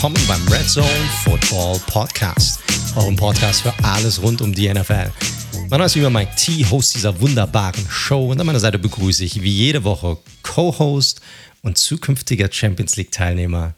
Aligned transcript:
willkommen 0.00 0.28
beim 0.28 0.46
Red 0.46 0.70
Zone 0.70 0.86
Football 1.24 1.80
Podcast, 1.88 2.60
eurem 2.94 3.16
Podcast 3.16 3.62
für 3.62 3.74
alles 3.82 4.22
rund 4.22 4.40
um 4.40 4.54
die 4.54 4.72
NFL. 4.72 5.10
Mein 5.52 5.70
Name 5.70 5.86
ist 5.86 5.96
immer 5.96 6.08
Mike 6.08 6.36
T, 6.36 6.64
Host 6.70 6.94
dieser 6.94 7.20
wunderbaren 7.20 7.84
Show 7.90 8.30
und 8.30 8.40
an 8.40 8.46
meiner 8.46 8.60
Seite 8.60 8.78
begrüße 8.78 9.24
ich 9.24 9.42
wie 9.42 9.50
jede 9.50 9.82
Woche 9.82 10.16
Co-Host 10.44 11.20
und 11.62 11.78
zukünftiger 11.78 12.48
Champions 12.48 12.94
League 12.94 13.10
Teilnehmer 13.10 13.74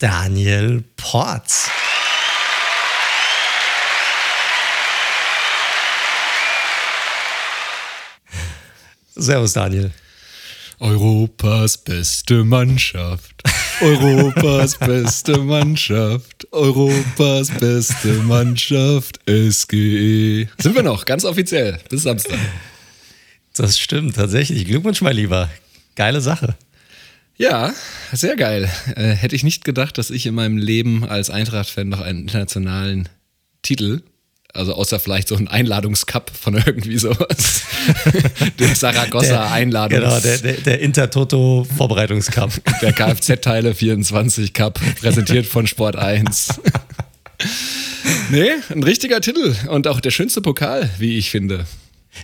Daniel 0.00 0.82
Potts. 0.96 1.70
Servus 9.14 9.52
Daniel. 9.52 9.92
Europas 10.80 11.78
beste 11.78 12.42
Mannschaft. 12.42 13.44
Europas 13.82 14.78
beste 14.78 15.38
Mannschaft. 15.38 16.46
Europas 16.52 17.50
beste 17.50 18.12
Mannschaft. 18.22 19.18
SGE. 19.26 20.46
Sind 20.58 20.74
wir 20.76 20.84
noch, 20.84 21.04
ganz 21.04 21.24
offiziell. 21.24 21.78
Bis 21.88 22.04
Samstag. 22.04 22.38
Das 23.56 23.80
stimmt, 23.80 24.14
tatsächlich. 24.14 24.66
Glückwunsch, 24.66 25.02
mein 25.02 25.16
Lieber. 25.16 25.50
Geile 25.96 26.20
Sache. 26.20 26.54
Ja, 27.36 27.74
sehr 28.12 28.36
geil. 28.36 28.70
Äh, 28.94 29.14
hätte 29.14 29.34
ich 29.34 29.42
nicht 29.42 29.64
gedacht, 29.64 29.98
dass 29.98 30.10
ich 30.10 30.26
in 30.26 30.34
meinem 30.34 30.58
Leben 30.58 31.04
als 31.04 31.28
Eintracht-Fan 31.28 31.88
noch 31.88 32.00
einen 32.00 32.20
internationalen 32.20 33.08
Titel 33.62 34.02
also 34.52 34.74
außer 34.74 35.00
vielleicht 35.00 35.28
so 35.28 35.36
ein 35.36 35.48
Einladungscup 35.48 36.30
von 36.30 36.54
irgendwie 36.66 36.98
sowas. 36.98 37.62
der 38.58 38.74
Saragossa 38.74 39.50
Einladungs... 39.50 40.02
Genau, 40.02 40.20
der, 40.20 40.38
der, 40.38 40.52
der 40.54 40.80
Intertoto 40.80 41.66
Vorbereitungscup. 41.76 42.52
der 42.82 42.92
Kfz-Teile 42.92 43.74
24 43.74 44.52
Cup, 44.52 44.80
präsentiert 45.00 45.46
von 45.46 45.66
Sport 45.66 45.96
1. 45.96 46.60
nee, 48.30 48.50
ein 48.70 48.82
richtiger 48.82 49.20
Titel 49.20 49.54
und 49.68 49.86
auch 49.88 50.00
der 50.00 50.10
schönste 50.10 50.40
Pokal, 50.42 50.90
wie 50.98 51.18
ich 51.18 51.30
finde. 51.30 51.66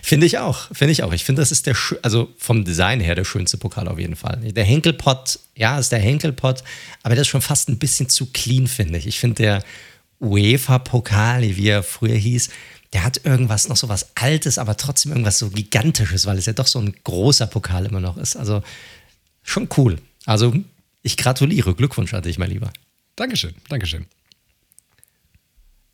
Finde 0.03 0.27
ich 0.27 0.37
auch, 0.37 0.67
finde 0.71 0.91
ich 0.91 1.01
auch. 1.01 1.13
Ich 1.13 1.23
finde, 1.23 1.41
das 1.41 1.51
ist 1.51 1.65
der, 1.65 1.75
also 2.03 2.31
vom 2.37 2.63
Design 2.63 2.99
her 2.99 3.15
der 3.15 3.23
schönste 3.23 3.57
Pokal 3.57 3.87
auf 3.87 3.97
jeden 3.97 4.15
Fall. 4.15 4.37
Der 4.43 4.63
Henkelpott, 4.63 5.39
ja, 5.55 5.79
ist 5.79 5.91
der 5.91 5.97
Henkelpott, 5.97 6.63
aber 7.01 7.15
der 7.15 7.23
ist 7.23 7.27
schon 7.27 7.41
fast 7.41 7.69
ein 7.69 7.79
bisschen 7.79 8.07
zu 8.07 8.27
clean, 8.27 8.67
finde 8.67 8.99
ich. 8.99 9.07
Ich 9.07 9.19
finde, 9.19 9.35
der 9.35 9.63
UEFA-Pokal, 10.19 11.41
wie 11.55 11.67
er 11.67 11.83
früher 11.83 12.15
hieß, 12.15 12.49
der 12.93 13.03
hat 13.03 13.23
irgendwas 13.23 13.69
noch 13.69 13.77
so 13.77 13.89
was 13.89 14.15
Altes, 14.15 14.57
aber 14.57 14.75
trotzdem 14.75 15.11
irgendwas 15.11 15.39
so 15.39 15.49
Gigantisches, 15.49 16.25
weil 16.25 16.37
es 16.37 16.45
ja 16.45 16.53
doch 16.53 16.67
so 16.67 16.79
ein 16.79 16.95
großer 17.03 17.47
Pokal 17.47 17.85
immer 17.85 17.99
noch 17.99 18.17
ist. 18.17 18.35
Also 18.35 18.63
schon 19.43 19.69
cool. 19.77 19.99
Also 20.25 20.53
ich 21.03 21.17
gratuliere. 21.17 21.75
Glückwunsch 21.75 22.13
an 22.13 22.23
dich, 22.23 22.37
mein 22.37 22.49
Lieber. 22.49 22.71
Dankeschön, 23.15 23.53
Dankeschön. 23.69 24.05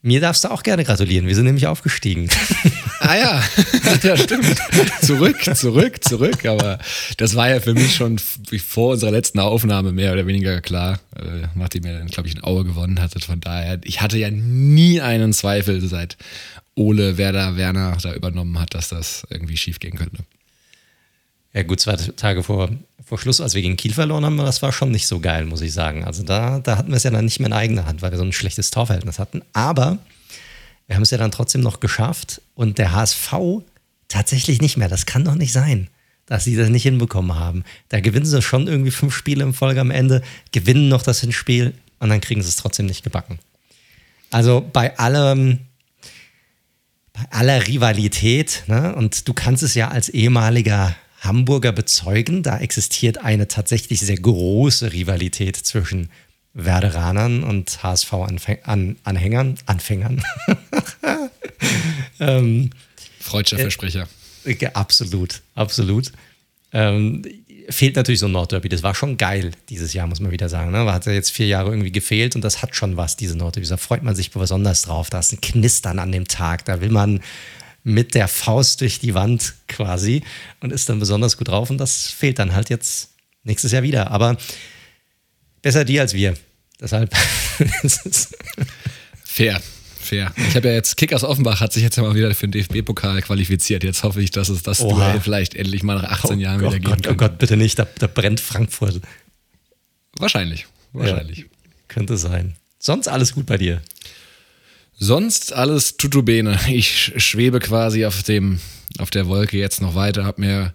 Mir 0.06 0.22
darfst 0.22 0.44
du 0.44 0.52
auch 0.52 0.62
gerne 0.62 0.84
gratulieren. 0.84 1.26
Wir 1.26 1.34
sind 1.34 1.46
nämlich 1.46 1.66
aufgestiegen. 1.66 2.30
Ah 3.00 3.16
ja, 3.16 3.44
ja 4.04 4.16
stimmt. 4.16 4.56
Zurück, 5.02 5.38
zurück, 5.56 6.04
zurück. 6.04 6.46
Aber 6.46 6.78
das 7.18 7.36
war 7.36 7.50
ja 7.50 7.60
für 7.60 7.74
mich 7.74 7.96
schon 7.96 8.20
vor 8.20 8.94
unserer 8.94 9.10
letzten 9.10 9.40
Aufnahme 9.40 9.92
mehr 9.92 10.14
oder 10.14 10.28
weniger 10.28 10.62
klar, 10.62 11.00
äh, 11.16 11.48
nachdem 11.56 11.86
ihr 11.88 11.98
dann, 11.98 12.08
glaube 12.08 12.30
ich, 12.30 12.36
ein 12.36 12.44
Auge 12.44 12.66
gewonnen 12.66 13.02
hattet. 13.02 13.26
Von 13.26 13.42
daher, 13.42 13.80
ich 13.84 14.00
hatte 14.00 14.20
ja 14.20 14.30
nie 14.30 15.02
einen 15.02 15.34
Zweifel, 15.34 15.82
seit 15.82 16.18
Ole 16.76 17.18
Werder 17.18 17.58
Werner 17.58 17.98
da 18.00 18.14
übernommen 18.14 18.60
hat, 18.60 18.76
dass 18.76 18.90
das 18.90 19.26
irgendwie 19.32 19.58
schief 19.58 19.80
gehen 19.80 19.96
könnte. 19.96 20.18
Ja, 21.56 21.64
gut, 21.64 21.80
zwei 21.80 21.96
Tage 21.96 22.44
vor, 22.44 22.70
vor 23.06 23.18
Schluss, 23.18 23.40
als 23.40 23.54
wir 23.56 23.62
gegen 23.62 23.78
Kiel 23.78 23.94
verloren 23.94 24.26
haben, 24.26 24.36
das 24.38 24.62
war 24.62 24.74
schon 24.74 24.92
nicht 24.92 25.08
so 25.08 25.22
geil, 25.22 25.46
muss 25.46 25.62
ich 25.62 25.72
sagen. 25.72 26.04
Also 26.04 26.22
da, 26.22 26.60
da 26.60 26.78
hatten 26.78 26.90
wir 26.90 26.98
es 26.98 27.04
ja 27.04 27.12
dann 27.12 27.24
nicht 27.24 27.40
mehr 27.40 27.48
in 27.48 27.54
eigener 27.54 27.86
Hand, 27.86 28.02
weil 28.02 28.12
wir 28.12 28.18
so 28.18 28.26
ein 28.26 28.34
schlechtes 28.34 28.72
Torverhältnis 28.72 29.20
hatten. 29.20 29.42
Aber 29.54 29.98
wir 30.88 30.98
haben 30.98 31.04
es 31.04 31.12
ja 31.12 31.18
dann 31.18 31.32
trotzdem 31.32 31.62
noch 31.62 31.80
geschafft 31.80 32.42
und 32.56 32.78
der 32.78 32.92
HSV 32.92 33.34
tatsächlich 34.10 34.62
nicht 34.62 34.76
mehr. 34.76 34.90
Das 34.90 35.06
kann 35.06 35.24
doch 35.24 35.36
nicht 35.36 35.54
sein, 35.54 35.88
dass 36.26 36.44
sie 36.44 36.58
das 36.58 36.68
nicht 36.68 36.84
hinbekommen 36.84 37.40
haben. 37.40 37.64
Da 37.88 38.02
gewinnen 38.02 38.26
sie 38.26 38.42
schon 38.42 38.68
irgendwie 38.68 38.92
fünf 38.92 39.16
Spiele 39.16 39.46
in 39.46 39.54
Folge 39.54 39.80
am 39.80 39.92
Ende, 39.92 40.24
gewinnen 40.52 40.90
noch 40.90 41.04
das 41.04 41.22
Hinspiel 41.22 41.74
und 42.00 42.10
dann 42.10 42.20
kriegen 42.20 42.42
sie 42.42 42.50
es 42.50 42.58
trotzdem 42.58 42.86
nicht 42.86 43.06
gebacken. 43.06 43.40
Also 44.30 44.68
bei 44.74 44.98
allem, 45.00 45.60
bei 47.14 47.24
aller 47.32 47.66
Rivalität, 47.66 48.64
ne, 48.68 48.94
und 48.94 49.26
du 49.26 49.34
kannst 49.34 49.64
es 49.64 49.74
ja 49.74 49.88
als 49.88 50.10
ehemaliger 50.10 50.98
Hamburger 51.26 51.72
bezeugen, 51.72 52.44
da 52.44 52.60
existiert 52.60 53.18
eine 53.20 53.48
tatsächlich 53.48 54.00
sehr 54.00 54.18
große 54.18 54.94
Rivalität 54.94 55.56
zwischen 55.58 56.10
Werderanern 56.54 57.44
und 57.44 57.84
HSV-Anhängern, 57.84 59.58
Anfängern. 59.66 60.24
ähm, 62.20 62.70
Freudscher 63.20 63.58
äh, 63.58 63.62
Versprecher. 63.62 64.08
Äh, 64.46 64.66
absolut, 64.74 65.42
absolut. 65.54 66.12
Ähm, 66.72 67.24
fehlt 67.70 67.96
natürlich 67.96 68.20
so 68.20 68.28
ein 68.28 68.32
Nordderby. 68.32 68.70
Das 68.70 68.84
war 68.84 68.96
schon 68.96 69.18
geil 69.18 69.52
dieses 69.70 69.94
Jahr, 69.94 70.08
muss 70.08 70.20
man 70.20 70.32
wieder 70.32 70.50
sagen. 70.50 70.72
Ne? 70.72 70.92
Hat 70.92 71.06
ja 71.06 71.12
jetzt 71.12 71.32
vier 71.32 71.48
Jahre 71.48 71.72
irgendwie 71.72 71.92
gefehlt 71.92 72.36
und 72.36 72.42
das 72.42 72.62
hat 72.62 72.76
schon 72.76 72.98
was, 72.98 73.18
diese 73.18 73.38
Nordderby. 73.38 73.68
Da 73.68 73.78
freut 73.78 74.04
man 74.04 74.16
sich 74.16 74.32
besonders 74.32 74.84
drauf. 74.84 75.10
Da 75.10 75.20
ist 75.20 75.34
ein 75.34 75.42
Knistern 75.42 76.00
an 76.00 76.12
dem 76.12 76.28
Tag. 76.28 76.66
Da 76.66 76.82
will 76.82 76.90
man 76.90 77.22
mit 77.86 78.16
der 78.16 78.28
Faust 78.28 78.82
durch 78.82 79.00
die 79.00 79.14
Wand 79.14 79.54
quasi 79.68 80.24
und 80.60 80.74
ist 80.74 80.90
dann 80.90 81.00
besonders 81.00 81.38
gut 81.38 81.48
drauf. 81.48 81.70
Und 81.70 81.78
das 81.78 82.08
fehlt 82.08 82.40
dann 82.40 82.54
halt 82.54 82.70
jetzt 82.70 83.12
nächstes 83.44 83.72
Jahr 83.72 83.84
wieder. 83.84 84.12
Aber 84.12 84.38
besser 85.62 85.86
die 85.86 86.00
als 86.00 86.14
wir. 86.14 86.34
Deshalb. 86.82 87.16
Fair. 89.24 89.62
Fair. 90.00 90.34
Ich 90.50 90.56
habe 90.56 90.68
ja 90.68 90.74
jetzt, 90.74 90.98
Kickers 90.98 91.24
Offenbach 91.24 91.62
hat 91.62 91.74
sich 91.74 91.84
jetzt 91.84 91.96
ja 91.96 92.04
mal 92.04 92.16
wieder 92.16 92.34
für 92.34 92.48
den 92.48 92.60
DFB-Pokal 92.60 93.22
qualifiziert. 93.22 93.84
Jetzt 93.84 94.04
hoffe 94.04 94.22
ich, 94.22 94.32
dass 94.32 94.50
es 94.50 94.64
das. 94.64 94.80
Duell 94.80 95.22
vielleicht 95.22 95.54
endlich 95.54 95.84
mal 95.84 95.96
nach 95.96 96.24
18 96.24 96.38
oh 96.38 96.42
Jahren 96.42 96.60
Gott, 96.60 96.74
wieder 96.74 96.80
geben 96.80 97.02
Gott, 97.04 97.08
Oh 97.08 97.16
Gott, 97.16 97.38
bitte 97.38 97.56
nicht, 97.56 97.78
da, 97.78 97.88
da 98.00 98.08
brennt 98.08 98.40
Frankfurt. 98.40 99.00
Wahrscheinlich. 100.18 100.66
Wahrscheinlich. 100.92 101.40
Ja, 101.40 101.46
könnte 101.88 102.18
sein. 102.18 102.56
Sonst 102.80 103.08
alles 103.08 103.34
gut 103.34 103.46
bei 103.46 103.58
dir? 103.58 103.82
Sonst 104.98 105.54
alles 105.54 105.98
tutubene. 105.98 106.58
Ich 106.70 107.14
schwebe 107.18 107.60
quasi 107.60 108.06
auf 108.06 108.24
dem, 108.24 108.60
auf 108.98 109.10
der 109.10 109.28
Wolke 109.28 109.58
jetzt 109.58 109.82
noch 109.82 109.96
weiter, 109.96 110.24
hab 110.24 110.40
mir, 110.40 110.74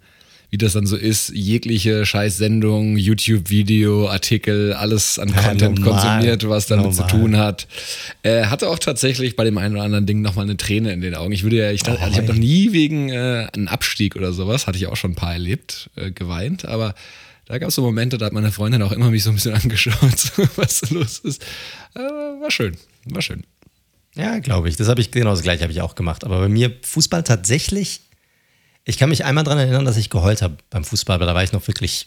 wie 0.50 0.58
das 0.58 0.74
dann 0.74 0.86
so 0.86 0.96
ist, 0.96 1.30
jegliche 1.30 2.04
Scheißsendung, 2.04 2.98
YouTube-Video, 2.98 4.08
Artikel, 4.08 4.74
alles 4.74 5.18
an 5.18 5.30
ja, 5.30 5.42
Content 5.42 5.78
normal. 5.80 6.00
konsumiert, 6.00 6.48
was 6.48 6.66
damit 6.66 6.86
normal. 6.86 7.08
zu 7.08 7.16
tun 7.16 7.36
hat. 7.38 7.66
Äh, 8.22 8.44
hatte 8.46 8.68
auch 8.68 8.78
tatsächlich 8.78 9.36
bei 9.36 9.44
dem 9.44 9.56
einen 9.56 9.76
oder 9.76 9.84
anderen 9.84 10.06
Ding 10.06 10.20
nochmal 10.20 10.44
eine 10.44 10.58
Träne 10.58 10.92
in 10.92 11.00
den 11.00 11.14
Augen. 11.14 11.32
Ich 11.32 11.42
würde 11.42 11.56
ja, 11.56 11.70
ich, 11.70 11.82
oh, 11.86 11.92
also 11.92 12.10
ich 12.10 12.16
habe 12.18 12.28
noch 12.28 12.34
nie 12.34 12.72
wegen 12.72 13.08
äh, 13.08 13.48
einem 13.54 13.68
Abstieg 13.68 14.16
oder 14.16 14.32
sowas, 14.34 14.66
hatte 14.66 14.76
ich 14.76 14.86
auch 14.86 14.96
schon 14.96 15.12
ein 15.12 15.16
paar 15.16 15.32
erlebt, 15.32 15.88
äh, 15.96 16.10
geweint, 16.10 16.66
aber 16.66 16.94
da 17.46 17.58
gab 17.58 17.70
es 17.70 17.74
so 17.74 17.82
Momente, 17.82 18.18
da 18.18 18.26
hat 18.26 18.32
meine 18.32 18.52
Freundin 18.52 18.82
auch 18.82 18.92
immer 18.92 19.10
mich 19.10 19.24
so 19.24 19.30
ein 19.30 19.34
bisschen 19.34 19.54
angeschaut, 19.60 20.32
was 20.56 20.90
los 20.90 21.20
ist. 21.20 21.42
Äh, 21.94 22.00
war 22.00 22.50
schön, 22.50 22.76
war 23.06 23.22
schön. 23.22 23.44
Ja, 24.20 24.38
glaube 24.38 24.68
ich. 24.68 24.76
Das 24.76 24.88
habe 24.88 25.00
ich 25.00 25.10
genau 25.10 25.30
das 25.30 25.42
gleiche 25.42 25.62
habe 25.62 25.72
ich 25.72 25.80
auch 25.80 25.94
gemacht. 25.94 26.24
Aber 26.24 26.40
bei 26.40 26.48
mir 26.48 26.72
Fußball 26.82 27.22
tatsächlich. 27.22 28.02
Ich 28.84 28.98
kann 28.98 29.08
mich 29.08 29.24
einmal 29.24 29.44
daran 29.44 29.58
erinnern, 29.58 29.84
dass 29.84 29.96
ich 29.96 30.10
geheult 30.10 30.42
habe 30.42 30.56
beim 30.70 30.84
Fußball, 30.84 31.14
aber 31.16 31.26
da 31.26 31.34
war 31.34 31.44
ich 31.44 31.52
noch 31.52 31.66
wirklich 31.68 32.06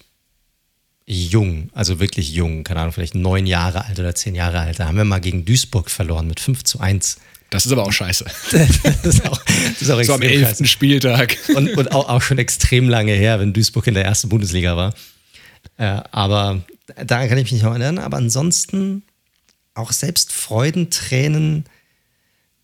jung, 1.06 1.69
also 1.73 2.00
wirklich 2.00 2.31
jung, 2.31 2.63
keine 2.63 2.79
Ahnung, 2.81 2.94
vielleicht 2.94 3.16
neun 3.16 3.46
Jahre 3.46 3.85
alt 3.85 4.00
oder 4.00 4.16
zehn 4.16 4.35
Jahre 4.35 4.59
alt. 4.59 4.79
Da 4.79 4.88
haben 4.88 4.97
wir 4.97 5.03
mal 5.03 5.19
gegen 5.19 5.46
Duisburg 5.46 5.90
verloren 5.90 6.28
mit 6.28 6.40
5 6.40 6.63
zu 6.63 6.79
1. 6.79 7.18
Das 7.50 7.66
ist 7.68 7.72
aber 7.72 7.84
auch 7.84 7.91
scheiße. 7.91 8.25
das 8.52 9.16
ist 9.16 9.29
auch, 9.29 9.40
das 9.44 9.81
ist 9.81 9.90
auch 9.91 10.02
so 10.02 10.14
am 10.14 10.22
11. 10.22 10.67
Spieltag. 10.67 11.38
Und, 11.55 11.78
und 11.78 11.91
auch, 11.91 12.09
auch, 12.09 12.22
schon 12.22 12.40
extrem 12.40 12.90
lange 12.90 13.14
her, 13.14 13.40
wenn 13.40 13.53
Duisburg 13.53 13.85
in 13.88 13.93
der 13.93 14.05
ersten 14.05 14.29
Bundesliga 14.29 14.76
war. 14.76 14.93
Äh, 15.78 16.02
aber 16.11 16.64
daran 17.05 17.29
kann 17.29 17.38
ich 17.38 17.43
mich 17.43 17.53
nicht 17.53 17.64
noch 17.64 17.72
erinnern. 17.72 17.99
Aber 17.99 18.17
ansonsten 18.17 19.03
auch 19.76 19.91
selbst 19.91 20.32
Freudentränen 20.32 21.66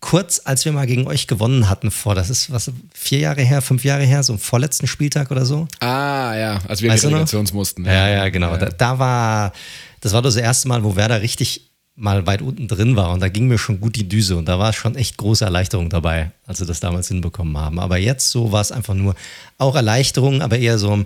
kurz, 0.00 0.40
als 0.44 0.64
wir 0.64 0.72
mal 0.72 0.86
gegen 0.86 1.06
euch 1.06 1.26
gewonnen 1.26 1.68
hatten 1.68 1.90
vor, 1.90 2.14
das 2.14 2.30
ist 2.30 2.50
was, 2.50 2.70
vier 2.92 3.18
Jahre 3.18 3.42
her, 3.42 3.62
fünf 3.62 3.84
Jahre 3.84 4.04
her, 4.04 4.22
so 4.22 4.32
im 4.32 4.38
vorletzten 4.38 4.86
Spieltag 4.86 5.30
oder 5.30 5.44
so. 5.44 5.68
Ah, 5.80 6.34
ja, 6.36 6.60
als 6.66 6.82
wir 6.82 6.90
weißt 6.90 7.04
in 7.04 7.10
Relegation 7.10 7.46
mussten. 7.52 7.84
Ja, 7.84 8.08
ja, 8.08 8.28
genau. 8.28 8.52
Ja. 8.52 8.58
Da, 8.58 8.68
da, 8.70 8.98
war, 8.98 9.52
das 10.00 10.12
war 10.12 10.22
das 10.22 10.36
erste 10.36 10.68
Mal, 10.68 10.82
wo 10.84 10.96
Werder 10.96 11.20
richtig 11.22 11.70
mal 11.96 12.26
weit 12.26 12.40
unten 12.40 12.66
drin 12.66 12.96
war 12.96 13.10
und 13.10 13.20
da 13.20 13.28
ging 13.28 13.46
mir 13.46 13.58
schon 13.58 13.78
gut 13.78 13.94
die 13.94 14.08
Düse 14.08 14.36
und 14.36 14.46
da 14.46 14.58
war 14.58 14.72
schon 14.72 14.96
echt 14.96 15.18
große 15.18 15.44
Erleichterung 15.44 15.90
dabei, 15.90 16.30
als 16.46 16.58
wir 16.60 16.66
das 16.66 16.80
damals 16.80 17.08
hinbekommen 17.08 17.58
haben. 17.58 17.78
Aber 17.78 17.98
jetzt 17.98 18.30
so 18.30 18.52
war 18.52 18.62
es 18.62 18.72
einfach 18.72 18.94
nur 18.94 19.14
auch 19.58 19.76
Erleichterung, 19.76 20.40
aber 20.40 20.58
eher 20.58 20.78
so, 20.78 21.04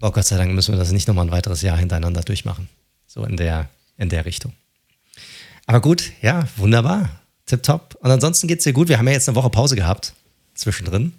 oh 0.00 0.10
Gott 0.12 0.26
sei 0.26 0.36
Dank 0.36 0.52
müssen 0.52 0.72
wir 0.72 0.78
das 0.78 0.92
nicht 0.92 1.08
nochmal 1.08 1.26
ein 1.26 1.32
weiteres 1.32 1.62
Jahr 1.62 1.76
hintereinander 1.76 2.20
durchmachen. 2.20 2.68
So 3.08 3.24
in 3.24 3.36
der, 3.36 3.68
in 3.96 4.10
der 4.10 4.26
Richtung. 4.26 4.52
Aber 5.66 5.80
gut, 5.80 6.12
ja, 6.22 6.46
wunderbar. 6.56 7.10
Tipptopp. 7.48 7.96
Und 8.00 8.10
ansonsten 8.10 8.46
geht 8.46 8.58
es 8.58 8.64
dir 8.64 8.72
gut. 8.72 8.88
Wir 8.88 8.98
haben 8.98 9.06
ja 9.06 9.14
jetzt 9.14 9.28
eine 9.28 9.36
Woche 9.36 9.50
Pause 9.50 9.74
gehabt 9.74 10.12
zwischendrin. 10.54 11.12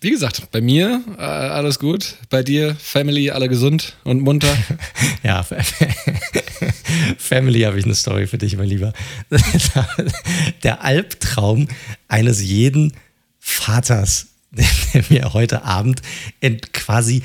wie 0.00 0.10
gesagt, 0.10 0.50
bei 0.50 0.60
mir 0.60 1.02
äh, 1.18 1.22
alles 1.22 1.78
gut. 1.78 2.16
Bei 2.30 2.42
dir, 2.42 2.74
Family, 2.76 3.30
alle 3.30 3.48
gesund 3.48 3.96
und 4.04 4.20
munter. 4.20 4.56
ja, 5.22 5.42
Family 7.18 7.60
habe 7.60 7.78
ich 7.78 7.84
eine 7.84 7.94
Story 7.94 8.26
für 8.26 8.38
dich, 8.38 8.56
mein 8.56 8.68
Lieber. 8.68 8.92
Der 10.62 10.82
Albtraum 10.82 11.68
eines 12.08 12.42
jeden 12.42 12.94
Vaters, 13.38 14.28
der 14.50 15.04
mir 15.08 15.32
heute 15.34 15.64
Abend 15.64 16.02
ent, 16.40 16.72
quasi 16.72 17.22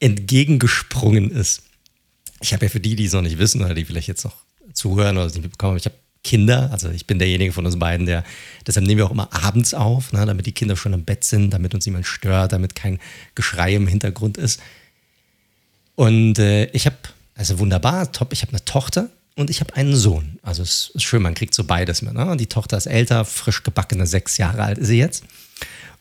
entgegengesprungen 0.00 1.30
ist. 1.30 1.62
Ich 2.40 2.52
habe 2.52 2.66
ja 2.66 2.70
für 2.70 2.80
die, 2.80 2.96
die 2.96 3.04
es 3.04 3.12
noch 3.12 3.22
nicht 3.22 3.38
wissen 3.38 3.62
oder 3.62 3.74
die 3.74 3.84
vielleicht 3.84 4.08
jetzt 4.08 4.24
noch 4.24 4.36
zuhören 4.72 5.16
oder 5.16 5.26
es 5.26 5.34
nicht 5.34 5.44
mitbekommen, 5.44 5.76
ich 5.76 5.84
habe 5.84 5.94
Kinder. 6.24 6.70
Also 6.72 6.90
ich 6.90 7.06
bin 7.06 7.18
derjenige 7.18 7.52
von 7.52 7.64
uns 7.64 7.78
beiden, 7.78 8.06
der, 8.06 8.24
deshalb 8.66 8.86
nehmen 8.86 8.98
wir 8.98 9.06
auch 9.06 9.12
immer 9.12 9.32
abends 9.32 9.74
auf, 9.74 10.12
ne, 10.12 10.26
damit 10.26 10.46
die 10.46 10.52
Kinder 10.52 10.76
schon 10.76 10.92
im 10.92 11.04
Bett 11.04 11.22
sind, 11.22 11.50
damit 11.50 11.74
uns 11.74 11.86
niemand 11.86 12.06
stört, 12.06 12.52
damit 12.52 12.74
kein 12.74 12.98
Geschrei 13.34 13.74
im 13.74 13.86
Hintergrund 13.86 14.38
ist. 14.38 14.60
Und 15.94 16.38
äh, 16.38 16.64
ich 16.72 16.86
habe, 16.86 16.96
also 17.36 17.58
wunderbar, 17.60 18.10
top, 18.10 18.32
ich 18.32 18.42
habe 18.42 18.52
eine 18.52 18.64
Tochter 18.64 19.10
und 19.36 19.50
ich 19.50 19.60
habe 19.60 19.76
einen 19.76 19.94
Sohn. 19.94 20.38
Also 20.42 20.62
es 20.62 20.90
ist 20.94 21.02
schön, 21.04 21.22
man 21.22 21.34
kriegt 21.34 21.54
so 21.54 21.64
beides 21.64 22.02
mit. 22.02 22.14
Ne? 22.14 22.36
Die 22.36 22.46
Tochter 22.46 22.76
ist 22.76 22.86
älter, 22.86 23.24
frisch 23.24 23.62
gebackene, 23.62 24.06
sechs 24.06 24.36
Jahre 24.38 24.62
alt 24.62 24.78
ist 24.78 24.88
sie 24.88 24.98
jetzt. 24.98 25.24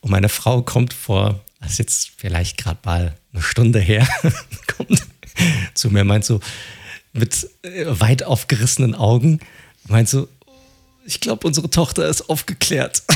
Und 0.02 0.12
meine 0.12 0.30
Frau 0.30 0.62
kommt 0.62 0.94
vor, 0.94 1.42
das 1.60 1.74
ist 1.74 1.80
jetzt 1.80 2.12
vielleicht 2.18 2.58
gerade 2.58 2.80
mal 2.84 3.16
eine 3.32 3.42
Stunde 3.42 3.80
her, 3.80 4.08
kommt 4.78 5.02
zu 5.74 5.90
mir, 5.90 6.04
meint 6.04 6.26
so, 6.26 6.40
mit 7.14 7.48
äh, 7.64 7.86
weit 7.88 8.24
aufgerissenen 8.24 8.96
Augen, 8.96 9.40
meint 9.88 10.10
so, 10.10 10.28
ich 11.06 11.20
glaube, 11.20 11.46
unsere 11.48 11.70
Tochter 11.70 12.08
ist 12.08 12.30
aufgeklärt. 12.30 13.04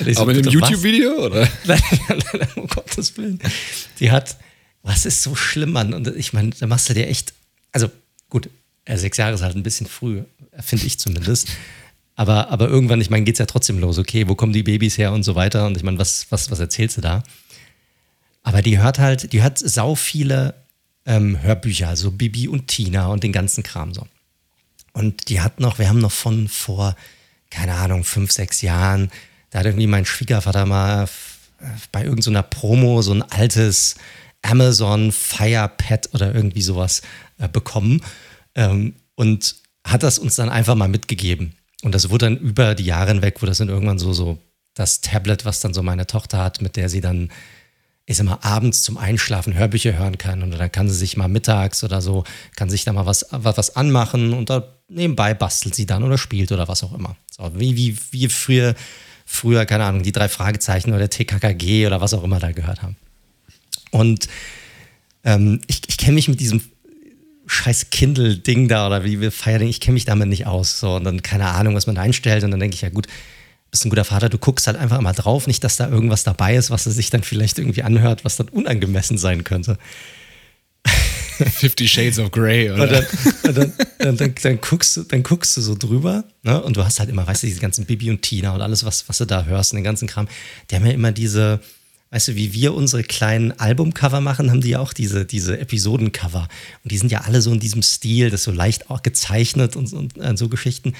so, 0.00 0.20
Aber 0.20 0.32
in 0.32 0.38
einem 0.38 0.50
YouTube-Video, 0.50 1.26
oder? 1.26 1.48
Nein, 1.64 1.80
nein, 2.08 2.22
nein, 2.32 2.48
um 2.54 2.68
Gottes 2.68 3.16
Willen. 3.16 3.40
Die 3.98 4.10
hat, 4.10 4.36
was 4.82 5.04
ist 5.06 5.22
so 5.22 5.34
schlimm, 5.34 5.72
Mann? 5.72 5.94
Und 5.94 6.08
ich 6.16 6.32
meine, 6.32 6.50
da 6.50 6.66
machst 6.66 6.88
du 6.88 6.94
dir 6.94 7.08
echt, 7.08 7.34
also 7.72 7.90
gut, 8.30 8.48
sechs 8.88 9.16
Jahre 9.18 9.34
ist 9.34 9.42
halt 9.42 9.56
ein 9.56 9.62
bisschen 9.62 9.86
früh, 9.86 10.22
finde 10.60 10.86
ich 10.86 10.98
zumindest. 10.98 11.48
Aber, 12.14 12.50
aber 12.50 12.68
irgendwann, 12.68 13.00
ich 13.00 13.10
meine, 13.10 13.24
geht 13.24 13.34
es 13.34 13.40
ja 13.40 13.46
trotzdem 13.46 13.78
los. 13.78 13.98
Okay, 13.98 14.28
wo 14.28 14.34
kommen 14.34 14.52
die 14.52 14.62
Babys 14.62 14.96
her 14.96 15.12
und 15.12 15.22
so 15.22 15.34
weiter? 15.34 15.66
Und 15.66 15.76
ich 15.76 15.82
meine, 15.82 15.98
was, 15.98 16.26
was, 16.30 16.50
was 16.50 16.60
erzählst 16.60 16.96
du 16.96 17.00
da? 17.00 17.22
Aber 18.42 18.62
die 18.62 18.78
hört 18.78 18.98
halt, 18.98 19.32
die 19.32 19.42
hört 19.42 19.58
sau 19.58 19.96
viele 19.96 20.54
ähm, 21.06 21.40
Hörbücher, 21.40 21.96
so 21.96 22.10
Bibi 22.10 22.48
und 22.48 22.66
Tina 22.68 23.08
und 23.08 23.22
den 23.22 23.32
ganzen 23.32 23.62
Kram 23.62 23.94
so. 23.94 24.06
Und 24.92 25.28
die 25.28 25.40
hat 25.40 25.60
noch, 25.60 25.78
wir 25.78 25.88
haben 25.88 26.00
noch 26.00 26.12
von 26.12 26.48
vor, 26.48 26.96
keine 27.50 27.74
Ahnung, 27.74 28.04
fünf, 28.04 28.32
sechs 28.32 28.62
Jahren, 28.62 29.10
da 29.50 29.60
hat 29.60 29.66
irgendwie 29.66 29.86
mein 29.86 30.04
Schwiegervater 30.04 30.66
mal 30.66 31.08
bei 31.92 32.04
irgendeiner 32.04 32.42
so 32.42 32.48
Promo 32.50 33.02
so 33.02 33.12
ein 33.12 33.22
altes 33.22 33.96
Amazon 34.42 35.12
Fire 35.12 35.70
Pad 35.76 36.10
oder 36.12 36.34
irgendwie 36.34 36.62
sowas 36.62 37.02
äh, 37.38 37.48
bekommen 37.48 38.02
ähm, 38.54 38.94
und 39.14 39.56
hat 39.84 40.02
das 40.02 40.18
uns 40.18 40.34
dann 40.34 40.48
einfach 40.48 40.74
mal 40.74 40.88
mitgegeben. 40.88 41.54
Und 41.82 41.94
das 41.94 42.10
wurde 42.10 42.26
dann 42.26 42.36
über 42.38 42.74
die 42.74 42.84
Jahre 42.84 43.08
hinweg, 43.12 43.40
wo 43.40 43.46
das 43.46 43.58
dann 43.58 43.68
irgendwann 43.68 43.98
so, 43.98 44.12
so 44.12 44.38
das 44.74 45.00
Tablet, 45.00 45.44
was 45.44 45.60
dann 45.60 45.74
so 45.74 45.82
meine 45.82 46.06
Tochter 46.06 46.38
hat, 46.38 46.60
mit 46.60 46.76
der 46.76 46.88
sie 46.88 47.00
dann 47.00 47.30
ich 48.06 48.16
sag 48.16 48.24
mal, 48.24 48.38
abends 48.40 48.82
zum 48.82 48.96
Einschlafen 48.96 49.54
Hörbücher 49.54 49.98
hören 49.98 50.16
kann 50.16 50.44
und 50.44 50.52
dann 50.52 50.72
kann 50.72 50.88
sie 50.88 50.94
sich 50.94 51.16
mal 51.16 51.26
mittags 51.26 51.82
oder 51.82 52.00
so, 52.00 52.22
kann 52.54 52.70
sich 52.70 52.84
da 52.84 52.92
mal 52.92 53.04
was, 53.04 53.26
was 53.30 53.74
anmachen 53.74 54.32
und 54.32 54.48
da 54.48 54.72
nebenbei 54.88 55.34
bastelt 55.34 55.74
sie 55.74 55.86
dann 55.86 56.04
oder 56.04 56.16
spielt 56.16 56.52
oder 56.52 56.68
was 56.68 56.84
auch 56.84 56.94
immer. 56.94 57.16
So, 57.30 57.50
wie, 57.56 57.76
wie, 57.76 57.98
wie 58.12 58.28
früher, 58.28 58.76
früher, 59.26 59.66
keine 59.66 59.84
Ahnung, 59.84 60.04
die 60.04 60.12
drei 60.12 60.28
Fragezeichen 60.28 60.94
oder 60.94 61.10
TKKG 61.10 61.88
oder 61.88 62.00
was 62.00 62.14
auch 62.14 62.22
immer 62.22 62.38
da 62.38 62.52
gehört 62.52 62.82
haben. 62.82 62.96
Und 63.90 64.28
ähm, 65.24 65.60
ich, 65.66 65.82
ich 65.88 65.98
kenne 65.98 66.14
mich 66.14 66.28
mit 66.28 66.38
diesem 66.38 66.62
scheiß 67.48 67.90
Kindle-Ding 67.90 68.68
da 68.68 68.86
oder 68.86 69.04
wie 69.04 69.20
wir 69.20 69.32
feiern, 69.32 69.62
ich 69.62 69.80
kenne 69.80 69.94
mich 69.94 70.04
damit 70.04 70.28
nicht 70.28 70.46
aus. 70.46 70.78
So, 70.78 70.94
und 70.94 71.04
dann 71.04 71.22
keine 71.22 71.46
Ahnung, 71.46 71.74
was 71.74 71.86
man 71.88 71.96
da 71.96 72.02
einstellt. 72.02 72.44
Und 72.44 72.52
dann 72.52 72.60
denke 72.60 72.74
ich, 72.74 72.82
ja 72.82 72.88
gut, 72.88 73.08
bist 73.70 73.84
ein 73.84 73.90
guter 73.90 74.04
Vater, 74.04 74.28
du 74.28 74.38
guckst 74.38 74.66
halt 74.66 74.76
einfach 74.76 75.00
mal 75.00 75.12
drauf, 75.12 75.46
nicht, 75.46 75.62
dass 75.64 75.76
da 75.76 75.88
irgendwas 75.88 76.24
dabei 76.24 76.56
ist, 76.56 76.70
was 76.70 76.86
er 76.86 76.92
sich 76.92 77.10
dann 77.10 77.22
vielleicht 77.22 77.58
irgendwie 77.58 77.82
anhört, 77.82 78.24
was 78.24 78.36
dann 78.36 78.48
unangemessen 78.48 79.18
sein 79.18 79.44
könnte. 79.44 79.78
Fifty 80.86 81.86
Shades 81.86 82.18
of 82.18 82.30
Grey, 82.30 82.70
oder? 82.72 82.86
Dann, 82.86 83.06
und 83.44 83.56
dann, 83.98 84.16
dann, 84.16 84.34
dann, 84.42 84.60
guckst 84.60 84.96
du, 84.96 85.02
dann 85.02 85.22
guckst 85.22 85.56
du 85.56 85.60
so 85.60 85.74
drüber, 85.74 86.24
ne? 86.42 86.62
Und 86.62 86.76
du 86.76 86.84
hast 86.84 86.98
halt 86.98 87.10
immer, 87.10 87.26
weißt 87.26 87.42
du, 87.42 87.46
diese 87.46 87.60
ganzen 87.60 87.84
Bibi 87.84 88.10
und 88.10 88.22
Tina 88.22 88.54
und 88.54 88.62
alles, 88.62 88.84
was, 88.84 89.08
was 89.08 89.18
du 89.18 89.26
da 89.26 89.44
hörst 89.44 89.72
und 89.72 89.76
den 89.76 89.84
ganzen 89.84 90.08
Kram. 90.08 90.28
Die 90.70 90.76
haben 90.76 90.86
ja 90.86 90.92
immer 90.92 91.12
diese, 91.12 91.60
weißt 92.10 92.28
du, 92.28 92.36
wie 92.36 92.52
wir 92.52 92.74
unsere 92.74 93.02
kleinen 93.02 93.52
Albumcover 93.52 94.20
machen, 94.20 94.50
haben 94.50 94.60
die 94.60 94.70
ja 94.70 94.80
auch 94.80 94.92
diese, 94.92 95.26
diese 95.26 95.58
Episodencover. 95.58 96.48
Und 96.82 96.92
die 96.92 96.98
sind 96.98 97.12
ja 97.12 97.22
alle 97.22 97.42
so 97.42 97.52
in 97.52 97.60
diesem 97.60 97.82
Stil, 97.82 98.30
das 98.30 98.42
so 98.42 98.52
leicht 98.52 98.90
auch 98.90 99.02
gezeichnet 99.02 99.76
und, 99.76 99.92
und, 99.92 100.16
und 100.16 100.24
äh, 100.24 100.36
so 100.36 100.48
Geschichten. 100.48 100.94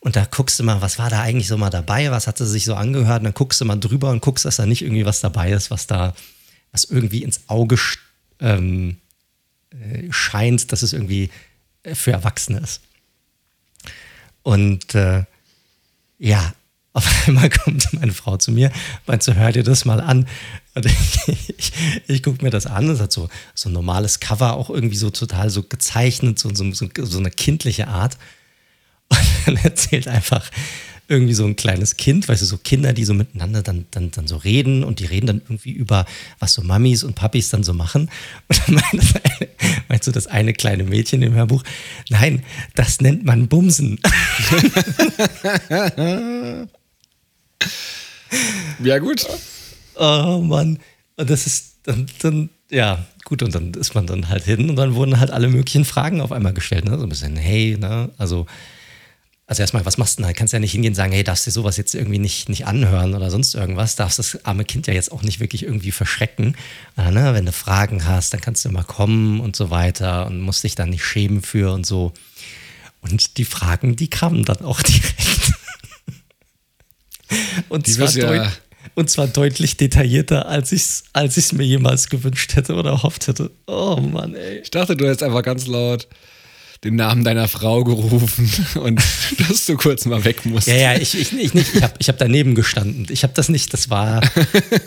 Und 0.00 0.16
da 0.16 0.24
guckst 0.24 0.58
du 0.58 0.64
mal, 0.64 0.80
was 0.80 0.98
war 0.98 1.10
da 1.10 1.20
eigentlich 1.20 1.48
so 1.48 1.58
mal 1.58 1.70
dabei, 1.70 2.10
was 2.10 2.26
hatte 2.26 2.46
sich 2.46 2.64
so 2.64 2.74
angehört, 2.74 3.18
und 3.18 3.24
dann 3.24 3.34
guckst 3.34 3.60
du 3.60 3.66
mal 3.66 3.76
drüber 3.76 4.10
und 4.10 4.22
guckst, 4.22 4.46
dass 4.46 4.56
da 4.56 4.64
nicht 4.64 4.82
irgendwie 4.82 5.04
was 5.04 5.20
dabei 5.20 5.52
ist, 5.52 5.70
was 5.70 5.86
da, 5.86 6.14
was 6.72 6.84
irgendwie 6.84 7.22
ins 7.22 7.42
Auge 7.48 7.76
ähm, 8.40 8.96
äh, 9.70 10.10
scheint, 10.10 10.72
dass 10.72 10.82
es 10.82 10.94
irgendwie 10.94 11.30
äh, 11.82 11.94
für 11.94 12.12
Erwachsene 12.12 12.60
ist. 12.60 12.80
Und 14.42 14.94
äh, 14.94 15.24
ja, 16.18 16.54
auf 16.92 17.28
einmal 17.28 17.50
kommt 17.50 17.92
meine 17.92 18.12
Frau 18.12 18.36
zu 18.36 18.50
mir, 18.50 18.72
meint 19.06 19.22
so, 19.22 19.34
hör 19.34 19.52
dir 19.52 19.62
das 19.62 19.84
mal 19.84 20.00
an. 20.00 20.26
Und 20.74 20.86
ich, 21.26 21.54
ich, 21.58 21.72
ich 22.08 22.22
gucke 22.22 22.42
mir 22.42 22.50
das 22.50 22.66
an, 22.66 22.88
es 22.88 23.00
hat 23.00 23.12
so, 23.12 23.28
so 23.54 23.68
ein 23.68 23.74
normales 23.74 24.18
Cover, 24.18 24.54
auch 24.54 24.70
irgendwie 24.70 24.96
so 24.96 25.10
total 25.10 25.50
so 25.50 25.62
gezeichnet, 25.62 26.38
so, 26.38 26.52
so, 26.54 26.70
so 26.72 27.18
eine 27.18 27.30
kindliche 27.30 27.86
Art. 27.86 28.16
Und 29.10 29.46
dann 29.46 29.56
erzählt 29.56 30.08
einfach 30.08 30.50
irgendwie 31.10 31.34
so 31.34 31.44
ein 31.44 31.56
kleines 31.56 31.96
Kind, 31.96 32.28
weißt 32.28 32.40
du, 32.40 32.46
so 32.46 32.56
Kinder, 32.56 32.92
die 32.92 33.04
so 33.04 33.14
miteinander 33.14 33.64
dann, 33.64 33.86
dann, 33.90 34.12
dann 34.12 34.28
so 34.28 34.36
reden 34.36 34.84
und 34.84 35.00
die 35.00 35.06
reden 35.06 35.26
dann 35.26 35.42
irgendwie 35.42 35.72
über, 35.72 36.06
was 36.38 36.52
so 36.52 36.62
Mamis 36.62 37.02
und 37.02 37.16
Papis 37.16 37.50
dann 37.50 37.64
so 37.64 37.74
machen. 37.74 38.08
Und 38.48 38.68
dann 38.68 38.80
eine, 38.92 39.02
meinst 39.88 40.06
du 40.06 40.12
das 40.12 40.28
eine 40.28 40.52
kleine 40.52 40.84
Mädchen 40.84 41.20
im 41.22 41.34
Hörbuch? 41.34 41.64
Nein, 42.10 42.44
das 42.76 43.00
nennt 43.00 43.24
man 43.24 43.48
Bumsen. 43.48 43.98
ja, 48.84 48.98
gut. 48.98 49.26
Oh 49.96 50.40
Mann. 50.44 50.78
Und 51.16 51.28
das 51.28 51.46
ist 51.46 51.78
dann, 51.82 52.06
dann, 52.22 52.50
ja, 52.70 53.04
gut, 53.24 53.42
und 53.42 53.52
dann 53.52 53.74
ist 53.74 53.96
man 53.96 54.06
dann 54.06 54.28
halt 54.28 54.44
hin 54.44 54.70
und 54.70 54.76
dann 54.76 54.94
wurden 54.94 55.18
halt 55.18 55.32
alle 55.32 55.48
möglichen 55.48 55.84
Fragen 55.84 56.20
auf 56.20 56.30
einmal 56.30 56.54
gestellt. 56.54 56.84
Ne? 56.84 56.96
So 56.96 57.02
ein 57.02 57.08
bisschen, 57.08 57.36
hey, 57.36 57.76
ne? 57.76 58.10
Also, 58.16 58.46
also 59.50 59.62
erstmal, 59.62 59.84
was 59.84 59.98
machst 59.98 60.16
du 60.16 60.22
denn? 60.22 60.32
Kannst 60.32 60.52
ja 60.52 60.60
nicht 60.60 60.70
hingehen 60.70 60.92
und 60.92 60.94
sagen, 60.94 61.10
hey, 61.10 61.24
darfst 61.24 61.44
du 61.44 61.50
sowas 61.50 61.76
jetzt 61.76 61.96
irgendwie 61.96 62.20
nicht, 62.20 62.48
nicht 62.48 62.68
anhören 62.68 63.16
oder 63.16 63.32
sonst 63.32 63.56
irgendwas. 63.56 63.96
Darfst 63.96 64.20
das 64.20 64.44
arme 64.44 64.64
Kind 64.64 64.86
ja 64.86 64.94
jetzt 64.94 65.10
auch 65.10 65.22
nicht 65.22 65.40
wirklich 65.40 65.64
irgendwie 65.64 65.90
verschrecken. 65.90 66.56
Äh, 66.96 67.10
ne? 67.10 67.34
Wenn 67.34 67.46
du 67.46 67.52
Fragen 67.52 68.06
hast, 68.06 68.32
dann 68.32 68.40
kannst 68.40 68.64
du 68.64 68.68
immer 68.68 68.84
kommen 68.84 69.40
und 69.40 69.56
so 69.56 69.70
weiter 69.70 70.28
und 70.28 70.40
musst 70.40 70.62
dich 70.62 70.76
dann 70.76 70.90
nicht 70.90 71.04
schämen 71.04 71.42
für 71.42 71.72
und 71.72 71.84
so. 71.84 72.12
Und 73.00 73.38
die 73.38 73.44
Fragen, 73.44 73.96
die 73.96 74.08
kamen 74.08 74.44
dann 74.44 74.58
auch 74.58 74.82
direkt. 74.82 75.52
und, 77.70 77.88
die 77.88 77.92
zwar 77.94 78.16
ja 78.16 78.52
und 78.94 79.10
zwar 79.10 79.26
deutlich 79.26 79.76
detaillierter, 79.76 80.46
als 80.46 80.70
ich 80.70 80.82
es 80.82 81.04
als 81.12 81.52
mir 81.52 81.66
jemals 81.66 82.08
gewünscht 82.08 82.54
hätte 82.54 82.74
oder 82.74 82.90
erhofft 82.90 83.26
hätte. 83.26 83.50
Oh 83.66 83.96
Mann, 83.96 84.36
ey. 84.36 84.60
Ich 84.60 84.70
dachte, 84.70 84.96
du 84.96 85.06
hättest 85.06 85.24
einfach 85.24 85.42
ganz 85.42 85.66
laut 85.66 86.06
den 86.84 86.96
Namen 86.96 87.24
deiner 87.24 87.46
Frau 87.46 87.84
gerufen 87.84 88.50
und 88.80 89.02
dass 89.48 89.66
du 89.66 89.76
kurz 89.76 90.06
mal 90.06 90.24
weg 90.24 90.46
musst. 90.46 90.66
Ja, 90.66 90.76
ja, 90.76 90.94
ich, 90.94 91.18
ich, 91.18 91.36
ich 91.36 91.52
nicht. 91.52 91.74
Ich 91.74 91.82
habe 91.82 91.94
ich 91.98 92.08
hab 92.08 92.16
daneben 92.18 92.54
gestanden. 92.54 93.06
Ich 93.10 93.22
habe 93.22 93.34
das 93.34 93.50
nicht, 93.50 93.72
das 93.74 93.90
war, 93.90 94.22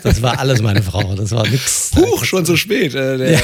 das 0.02 0.20
war 0.20 0.40
alles 0.40 0.60
meine 0.60 0.82
Frau. 0.82 1.14
Das 1.14 1.30
war 1.30 1.46
nix. 1.46 1.92
Huch, 1.94 2.24
schon 2.24 2.44
so 2.44 2.56
spät. 2.56 2.94
Äh, 2.94 3.18
der, 3.18 3.32
ja. 3.32 3.40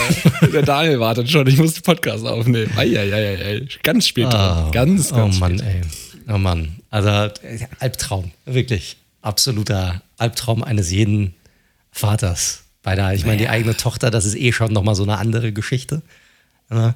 der, 0.53 0.63
Daniel 0.63 0.99
wartet 0.99 1.31
schon. 1.31 1.47
Ich 1.47 1.59
muss 1.59 1.75
den 1.75 1.83
Podcast 1.83 2.27
aufnehmen. 2.27 2.73
Eieiei, 2.77 3.67
ganz 3.85 4.09
spät 4.09 4.27
oh, 4.27 4.31
dran. 4.31 4.73
Ganz, 4.73 5.11
ganz 5.11 5.37
Oh 5.37 5.39
Mann, 5.39 5.59
spät. 5.59 5.69
ey. 5.69 6.35
Oh 6.35 6.39
Mann. 6.39 6.77
Also, 6.91 7.33
Albtraum. 7.79 8.33
Wirklich. 8.47 8.97
Absoluter 9.23 10.03
Albtraum 10.19 10.65
eines 10.65 10.91
jeden 10.91 11.35
Vaters. 11.93 12.65
Bei 12.83 12.97
der, 12.97 13.13
ich 13.13 13.25
meine, 13.27 13.37
die 13.37 13.49
eigene 13.49 13.77
Tochter, 13.77 14.11
das 14.11 14.25
ist 14.25 14.37
eh 14.37 14.53
schon 14.53 14.73
nochmal 14.73 14.95
so 14.95 15.03
eine 15.03 15.19
andere 15.19 15.53
Geschichte. 15.53 16.03
Ja. 16.71 16.95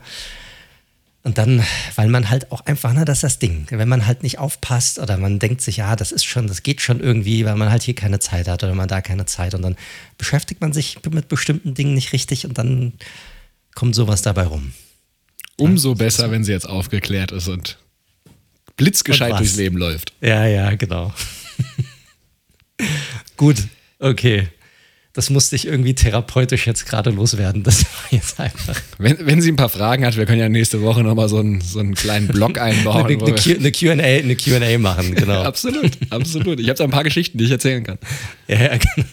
Und 1.24 1.38
dann, 1.38 1.64
weil 1.96 2.08
man 2.08 2.28
halt 2.28 2.52
auch 2.52 2.60
einfach, 2.66 2.92
ne, 2.92 3.06
das 3.06 3.18
ist 3.18 3.22
das 3.22 3.38
Ding, 3.38 3.66
wenn 3.70 3.88
man 3.88 4.06
halt 4.06 4.22
nicht 4.22 4.38
aufpasst 4.38 4.98
oder 4.98 5.16
man 5.16 5.38
denkt 5.38 5.62
sich, 5.62 5.78
ja, 5.78 5.96
das 5.96 6.12
ist 6.12 6.24
schon, 6.24 6.46
das 6.46 6.62
geht 6.62 6.82
schon 6.82 7.00
irgendwie, 7.00 7.46
weil 7.46 7.56
man 7.56 7.70
halt 7.70 7.82
hier 7.82 7.94
keine 7.94 8.18
Zeit 8.18 8.46
hat 8.46 8.62
oder 8.62 8.74
man 8.74 8.88
da 8.88 9.00
keine 9.00 9.24
Zeit 9.24 9.54
und 9.54 9.62
dann 9.62 9.74
beschäftigt 10.18 10.60
man 10.60 10.74
sich 10.74 10.98
mit 11.10 11.28
bestimmten 11.28 11.72
Dingen 11.72 11.94
nicht 11.94 12.12
richtig 12.12 12.46
und 12.46 12.58
dann 12.58 12.92
kommt 13.74 13.94
sowas 13.94 14.20
dabei 14.20 14.44
rum. 14.44 14.74
Umso 15.56 15.90
ja, 15.90 15.94
besser, 15.94 16.30
wenn 16.30 16.44
sie 16.44 16.52
jetzt 16.52 16.68
aufgeklärt 16.68 17.32
ist 17.32 17.48
und 17.48 17.78
blitzgescheit 18.76 19.32
und 19.32 19.38
durchs 19.38 19.56
Leben 19.56 19.78
läuft. 19.78 20.12
Ja, 20.20 20.44
ja, 20.44 20.74
genau. 20.74 21.14
Gut, 23.38 23.56
okay. 23.98 24.48
Das 25.14 25.30
musste 25.30 25.54
ich 25.54 25.68
irgendwie 25.68 25.94
therapeutisch 25.94 26.66
jetzt 26.66 26.86
gerade 26.86 27.10
loswerden. 27.10 27.62
Das 27.62 27.84
war 27.84 28.04
jetzt 28.10 28.40
einfach. 28.40 28.80
Wenn, 28.98 29.24
wenn 29.24 29.40
sie 29.40 29.52
ein 29.52 29.56
paar 29.56 29.68
Fragen 29.68 30.04
hat, 30.04 30.16
wir 30.16 30.26
können 30.26 30.40
ja 30.40 30.48
nächste 30.48 30.82
Woche 30.82 31.04
nochmal 31.04 31.28
so 31.28 31.38
einen, 31.38 31.60
so 31.60 31.78
einen 31.78 31.94
kleinen 31.94 32.26
Blog 32.26 32.58
einbauen. 32.58 33.06
eine, 33.06 33.24
eine, 33.24 33.72
QA, 33.72 33.92
eine 33.92 34.34
QA 34.34 34.78
machen, 34.78 35.14
genau. 35.14 35.42
absolut, 35.42 35.92
absolut. 36.10 36.58
Ich 36.58 36.68
habe 36.68 36.76
da 36.76 36.82
ein 36.82 36.90
paar 36.90 37.04
Geschichten, 37.04 37.38
die 37.38 37.44
ich 37.44 37.52
erzählen 37.52 37.84
kann. 37.84 37.98
Ja, 38.48 38.60
ja, 38.60 38.76
genau. 38.76 39.06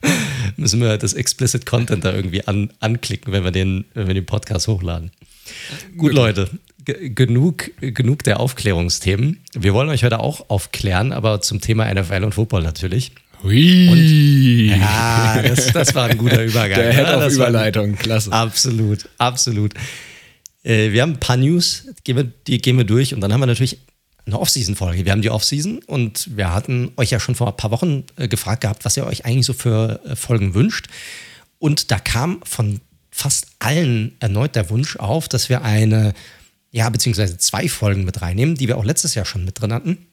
Müssen 0.56 0.80
wir 0.80 0.96
das 0.96 1.14
Explicit 1.14 1.66
Content 1.66 2.04
da 2.04 2.14
irgendwie 2.14 2.46
an, 2.46 2.72
anklicken, 2.78 3.32
wenn 3.32 3.42
wir, 3.42 3.50
den, 3.50 3.84
wenn 3.94 4.06
wir 4.06 4.14
den 4.14 4.26
Podcast 4.26 4.68
hochladen. 4.68 5.10
Gut, 5.96 6.12
Leute, 6.12 6.50
genug, 6.84 7.72
genug 7.80 8.22
der 8.22 8.38
Aufklärungsthemen. 8.38 9.40
Wir 9.54 9.74
wollen 9.74 9.88
euch 9.88 10.04
heute 10.04 10.20
auch 10.20 10.48
aufklären, 10.50 11.12
aber 11.12 11.40
zum 11.40 11.60
Thema 11.60 11.92
NFL 11.92 12.22
und 12.22 12.34
Football 12.34 12.62
natürlich. 12.62 13.10
Hui. 13.42 13.88
Und, 13.88 14.78
ja, 14.80 15.42
das, 15.42 15.72
das 15.72 15.94
war 15.94 16.08
ein 16.08 16.18
guter 16.18 16.44
Übergang. 16.44 16.78
Der 16.78 16.92
Head 16.92 17.06
ja, 17.06 17.28
Überleitung, 17.28 17.96
klasse. 17.96 18.32
Absolut, 18.32 19.08
absolut. 19.18 19.74
Äh, 20.62 20.92
wir 20.92 21.02
haben 21.02 21.12
ein 21.12 21.20
paar 21.20 21.36
News, 21.36 21.86
die 21.98 22.04
gehen, 22.04 22.16
wir, 22.16 22.24
die 22.24 22.58
gehen 22.60 22.76
wir 22.76 22.84
durch 22.84 23.14
und 23.14 23.20
dann 23.20 23.32
haben 23.32 23.40
wir 23.40 23.46
natürlich 23.46 23.78
eine 24.26 24.38
Off-Season-Folge. 24.38 25.04
Wir 25.04 25.12
haben 25.12 25.22
die 25.22 25.30
Off-Season 25.30 25.80
und 25.86 26.36
wir 26.36 26.52
hatten 26.52 26.92
euch 26.96 27.10
ja 27.10 27.20
schon 27.20 27.34
vor 27.34 27.48
ein 27.48 27.56
paar 27.56 27.70
Wochen 27.70 28.04
äh, 28.16 28.28
gefragt 28.28 28.62
gehabt, 28.62 28.84
was 28.84 28.96
ihr 28.96 29.06
euch 29.06 29.24
eigentlich 29.24 29.46
so 29.46 29.52
für 29.52 30.00
äh, 30.04 30.16
Folgen 30.16 30.54
wünscht. 30.54 30.86
Und 31.58 31.90
da 31.90 31.98
kam 31.98 32.40
von 32.44 32.80
fast 33.10 33.48
allen 33.58 34.16
erneut 34.20 34.54
der 34.54 34.70
Wunsch 34.70 34.96
auf, 34.96 35.28
dass 35.28 35.48
wir 35.48 35.62
eine, 35.62 36.14
ja, 36.70 36.88
beziehungsweise 36.88 37.38
zwei 37.38 37.68
Folgen 37.68 38.04
mit 38.04 38.22
reinnehmen, 38.22 38.54
die 38.54 38.68
wir 38.68 38.78
auch 38.78 38.84
letztes 38.84 39.14
Jahr 39.14 39.24
schon 39.24 39.44
mit 39.44 39.60
drin 39.60 39.72
hatten. 39.72 40.06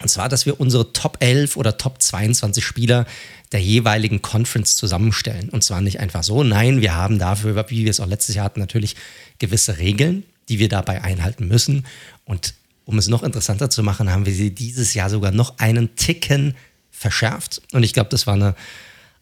Und 0.00 0.08
zwar, 0.08 0.28
dass 0.28 0.44
wir 0.44 0.60
unsere 0.60 0.92
Top 0.92 1.16
11 1.20 1.56
oder 1.56 1.78
Top 1.78 2.02
22 2.02 2.64
Spieler 2.64 3.06
der 3.52 3.60
jeweiligen 3.60 4.20
Conference 4.20 4.76
zusammenstellen. 4.76 5.48
Und 5.48 5.64
zwar 5.64 5.80
nicht 5.80 6.00
einfach 6.00 6.22
so, 6.22 6.42
nein, 6.42 6.80
wir 6.80 6.94
haben 6.94 7.18
dafür, 7.18 7.54
wie 7.70 7.84
wir 7.84 7.90
es 7.90 8.00
auch 8.00 8.06
letztes 8.06 8.34
Jahr 8.34 8.44
hatten, 8.44 8.60
natürlich 8.60 8.96
gewisse 9.38 9.78
Regeln, 9.78 10.24
die 10.48 10.58
wir 10.58 10.68
dabei 10.68 11.02
einhalten 11.02 11.48
müssen. 11.48 11.86
Und 12.24 12.54
um 12.84 12.98
es 12.98 13.08
noch 13.08 13.22
interessanter 13.22 13.70
zu 13.70 13.82
machen, 13.82 14.12
haben 14.12 14.26
wir 14.26 14.34
sie 14.34 14.54
dieses 14.54 14.94
Jahr 14.94 15.08
sogar 15.08 15.32
noch 15.32 15.58
einen 15.58 15.96
Ticken 15.96 16.56
verschärft. 16.90 17.62
Und 17.72 17.82
ich 17.82 17.94
glaube, 17.94 18.10
das 18.10 18.26
war 18.26 18.34
eine 18.34 18.54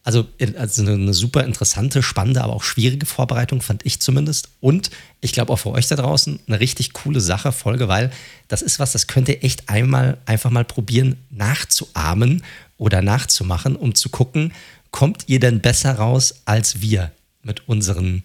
also, 0.05 0.29
also 0.59 0.83
eine, 0.83 1.15
super 1.15 1.45
interessante, 1.45 2.03
spannende, 2.03 2.45
aber 2.45 2.53
auch 2.53 2.63
schwierige 2.63 3.07
Vorbereitung, 3.07 3.63
fand 3.63 3.87
ich 3.87 4.01
zumindest. 4.01 4.51
Und 4.61 4.91
ich 5.23 5.33
glaube 5.33 5.51
auch 5.51 5.57
für 5.57 5.71
euch 5.71 5.89
da 5.89 5.97
draußen 5.97 6.41
eine 6.47 6.61
richtig 6.61 6.93
coole 6.93 7.23
Sache, 7.23 7.53
Folge, 7.53 7.89
weil 7.89 8.11
das 8.47 8.61
ist 8.61 8.79
was, 8.79 8.93
das 8.93 9.07
könnt 9.07 9.31
ihr 9.31 9.43
echt 9.43 9.71
einmal 9.71 10.19
einfach 10.27 10.51
mal 10.51 10.67
probieren, 10.67 11.17
nachzuahmen 11.31 12.45
oder 12.77 13.01
nachzumachen, 13.01 13.77
um 13.77 13.95
zu 13.95 14.11
gucken, 14.11 14.53
kommt 14.91 15.25
ihr 15.27 15.41
denn 15.41 15.61
besser 15.61 15.95
raus 15.95 16.35
als 16.45 16.83
wir 16.83 17.11
mit 17.43 17.67
unseren, 17.67 18.25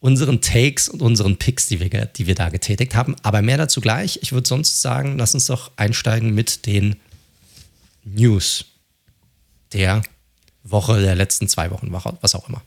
unseren 0.00 0.42
Takes 0.42 0.90
und 0.90 1.00
unseren 1.00 1.38
Picks, 1.38 1.66
die 1.66 1.80
wir, 1.80 1.88
die 1.88 2.26
wir 2.26 2.34
da 2.34 2.50
getätigt 2.50 2.94
haben. 2.94 3.16
Aber 3.22 3.40
mehr 3.40 3.56
dazu 3.56 3.80
gleich. 3.80 4.18
Ich 4.20 4.32
würde 4.32 4.46
sonst 4.46 4.82
sagen, 4.82 5.16
lass 5.16 5.32
uns 5.32 5.46
doch 5.46 5.72
einsteigen 5.76 6.34
mit 6.34 6.66
den 6.66 6.96
News 8.04 8.66
der 9.72 10.02
Woche, 10.64 11.00
der 11.00 11.14
letzten 11.14 11.46
zwei 11.48 11.70
Wochen, 11.70 11.92
was 11.92 12.34
auch 12.34 12.48
immer. 12.48 12.62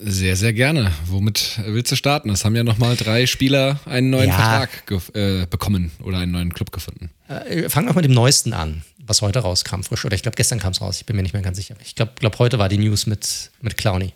Sehr, 0.00 0.36
sehr 0.36 0.52
gerne. 0.52 0.92
Womit 1.06 1.58
willst 1.64 1.90
du 1.90 1.96
starten? 1.96 2.30
Es 2.30 2.44
haben 2.44 2.54
ja 2.54 2.62
nochmal 2.62 2.94
drei 2.94 3.26
Spieler 3.26 3.80
einen 3.84 4.10
neuen 4.10 4.28
ja. 4.28 4.36
Vertrag 4.36 5.14
äh, 5.14 5.46
bekommen 5.46 5.90
oder 6.04 6.18
einen 6.18 6.30
neuen 6.30 6.54
Club 6.54 6.70
gefunden. 6.70 7.10
Äh, 7.26 7.68
fangen 7.68 7.88
wir 7.88 7.94
mit 7.94 8.04
dem 8.04 8.12
neuesten 8.12 8.52
an, 8.52 8.82
was 9.04 9.22
heute 9.22 9.40
rauskam, 9.40 9.82
frisch. 9.82 10.04
Oder 10.04 10.14
ich 10.14 10.22
glaube, 10.22 10.36
gestern 10.36 10.60
kam 10.60 10.70
es 10.70 10.80
raus. 10.80 10.98
Ich 11.00 11.06
bin 11.06 11.16
mir 11.16 11.22
nicht 11.22 11.32
mehr 11.32 11.42
ganz 11.42 11.56
sicher. 11.56 11.74
Ich 11.84 11.96
glaube, 11.96 12.12
glaub, 12.14 12.38
heute 12.38 12.60
war 12.60 12.68
die 12.68 12.78
News 12.78 13.06
mit, 13.06 13.50
mit 13.60 13.76
Clowny. 13.76 14.12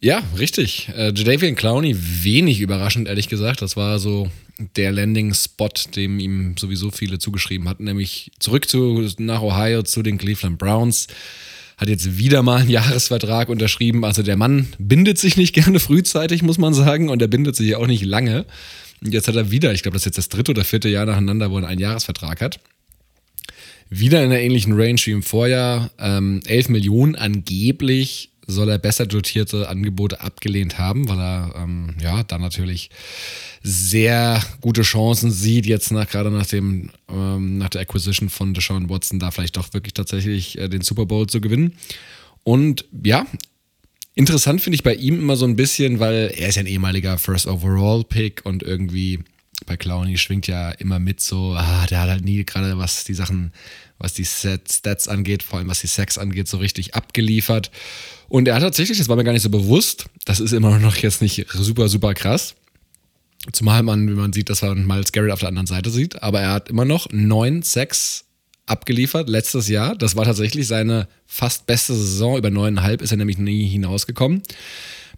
Ja, 0.00 0.22
richtig. 0.36 0.90
Äh, 0.94 1.12
Jadavian 1.14 1.54
Clowney, 1.54 1.96
wenig 1.96 2.60
überraschend, 2.60 3.08
ehrlich 3.08 3.28
gesagt. 3.28 3.62
Das 3.62 3.76
war 3.76 3.98
so 3.98 4.30
der 4.58 4.92
Landing-Spot, 4.92 5.68
dem 5.94 6.18
ihm 6.18 6.56
sowieso 6.58 6.90
viele 6.90 7.18
zugeschrieben 7.18 7.68
hatten, 7.68 7.84
nämlich 7.84 8.30
zurück 8.38 8.68
zu, 8.68 9.08
nach 9.18 9.42
Ohio 9.42 9.82
zu 9.82 10.02
den 10.02 10.18
Cleveland 10.18 10.58
Browns. 10.58 11.08
Hat 11.76 11.88
jetzt 11.88 12.16
wieder 12.16 12.42
mal 12.42 12.62
einen 12.62 12.70
Jahresvertrag 12.70 13.50
unterschrieben. 13.50 14.04
Also 14.04 14.22
der 14.22 14.36
Mann 14.36 14.68
bindet 14.78 15.18
sich 15.18 15.36
nicht 15.36 15.54
gerne 15.54 15.78
frühzeitig, 15.78 16.42
muss 16.42 16.56
man 16.58 16.72
sagen, 16.72 17.10
und 17.10 17.20
er 17.20 17.28
bindet 17.28 17.54
sich 17.54 17.76
auch 17.76 17.86
nicht 17.86 18.04
lange. 18.04 18.46
Und 19.04 19.12
jetzt 19.12 19.28
hat 19.28 19.36
er 19.36 19.50
wieder, 19.50 19.74
ich 19.74 19.82
glaube, 19.82 19.94
das 19.94 20.02
ist 20.02 20.06
jetzt 20.06 20.18
das 20.18 20.28
dritte 20.30 20.52
oder 20.52 20.64
vierte 20.64 20.88
Jahr 20.88 21.04
nacheinander, 21.04 21.50
wo 21.50 21.58
er 21.58 21.66
einen 21.66 21.80
Jahresvertrag 21.80 22.40
hat. 22.40 22.60
Wieder 23.90 24.24
in 24.24 24.30
einer 24.30 24.40
ähnlichen 24.40 24.72
Range 24.72 25.00
wie 25.04 25.10
im 25.12 25.22
Vorjahr. 25.22 25.90
Ähm, 25.98 26.40
11 26.46 26.70
Millionen 26.70 27.14
angeblich 27.14 28.30
soll 28.46 28.68
er 28.68 28.78
besser 28.78 29.06
dotierte 29.06 29.68
Angebote 29.68 30.20
abgelehnt 30.20 30.78
haben, 30.78 31.08
weil 31.08 31.18
er 31.18 31.54
ähm, 31.56 31.94
ja 32.00 32.22
da 32.22 32.38
natürlich 32.38 32.90
sehr 33.62 34.40
gute 34.60 34.82
Chancen 34.82 35.30
sieht, 35.30 35.66
jetzt 35.66 35.90
nach 35.90 36.08
gerade 36.08 36.30
nach 36.30 36.46
dem 36.46 36.90
ähm, 37.08 37.58
nach 37.58 37.68
der 37.68 37.80
Acquisition 37.80 38.28
von 38.28 38.54
Deshaun 38.54 38.88
Watson 38.88 39.18
da 39.18 39.30
vielleicht 39.30 39.56
doch 39.56 39.74
wirklich 39.74 39.94
tatsächlich 39.94 40.58
äh, 40.58 40.68
den 40.68 40.82
Super 40.82 41.06
Bowl 41.06 41.26
zu 41.26 41.40
gewinnen. 41.40 41.76
Und 42.44 42.84
ja, 43.04 43.26
interessant 44.14 44.60
finde 44.60 44.76
ich 44.76 44.84
bei 44.84 44.94
ihm 44.94 45.18
immer 45.18 45.36
so 45.36 45.46
ein 45.46 45.56
bisschen, 45.56 45.98
weil 45.98 46.32
er 46.36 46.48
ist 46.48 46.54
ja 46.54 46.60
ein 46.60 46.66
ehemaliger 46.66 47.18
First 47.18 47.48
Overall 47.48 48.04
Pick 48.04 48.42
und 48.44 48.62
irgendwie 48.62 49.20
bei 49.64 49.76
Clowny 49.76 50.18
schwingt 50.18 50.46
ja 50.46 50.70
immer 50.72 50.98
mit 50.98 51.20
so, 51.20 51.54
ah, 51.56 51.86
der 51.86 52.00
hat 52.00 52.10
halt 52.10 52.24
nie 52.24 52.44
gerade 52.44 52.76
was 52.76 53.04
die 53.04 53.14
Sachen, 53.14 53.52
was 53.98 54.12
die 54.12 54.26
Stats 54.26 55.08
angeht, 55.08 55.42
vor 55.42 55.58
allem 55.58 55.68
was 55.68 55.80
die 55.80 55.86
Sex 55.86 56.18
angeht, 56.18 56.48
so 56.48 56.58
richtig 56.58 56.94
abgeliefert. 56.94 57.70
Und 58.28 58.48
er 58.48 58.56
hat 58.56 58.62
tatsächlich, 58.62 58.98
das 58.98 59.08
war 59.08 59.16
mir 59.16 59.24
gar 59.24 59.32
nicht 59.32 59.42
so 59.42 59.50
bewusst, 59.50 60.06
das 60.26 60.40
ist 60.40 60.52
immer 60.52 60.78
noch 60.78 60.96
jetzt 60.96 61.22
nicht 61.22 61.46
super, 61.52 61.88
super 61.88 62.12
krass. 62.12 62.54
Zumal 63.52 63.82
man, 63.82 64.08
wie 64.08 64.14
man 64.14 64.32
sieht, 64.32 64.50
dass 64.50 64.62
man 64.62 64.86
Miles 64.86 65.12
Garrett 65.12 65.30
auf 65.30 65.40
der 65.40 65.48
anderen 65.48 65.68
Seite 65.68 65.90
sieht, 65.90 66.22
aber 66.22 66.40
er 66.40 66.52
hat 66.52 66.68
immer 66.68 66.84
noch 66.84 67.08
neun 67.12 67.62
Sex 67.62 68.24
abgeliefert 68.66 69.28
letztes 69.28 69.68
Jahr. 69.68 69.94
Das 69.94 70.16
war 70.16 70.24
tatsächlich 70.24 70.66
seine 70.66 71.08
fast 71.26 71.66
beste 71.66 71.94
Saison. 71.94 72.36
Über 72.36 72.50
neuneinhalb 72.50 73.00
ist 73.00 73.12
er 73.12 73.16
nämlich 73.16 73.38
nie 73.38 73.66
hinausgekommen. 73.66 74.42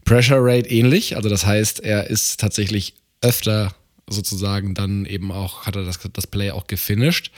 Pressure 0.05 0.39
Rate 0.41 0.69
ähnlich, 0.69 1.17
also 1.17 1.29
das 1.29 1.45
heißt, 1.45 1.81
er 1.81 2.09
ist 2.09 2.39
tatsächlich 2.39 2.95
öfter 3.21 3.75
sozusagen 4.09 4.75
dann 4.75 5.07
eben 5.07 5.33
auch, 5.33 5.67
hat 5.67 5.77
er 5.77 5.85
das, 5.85 5.99
das 6.13 6.27
Play 6.27 6.51
auch 6.51 6.67
gefinisht. 6.67 7.31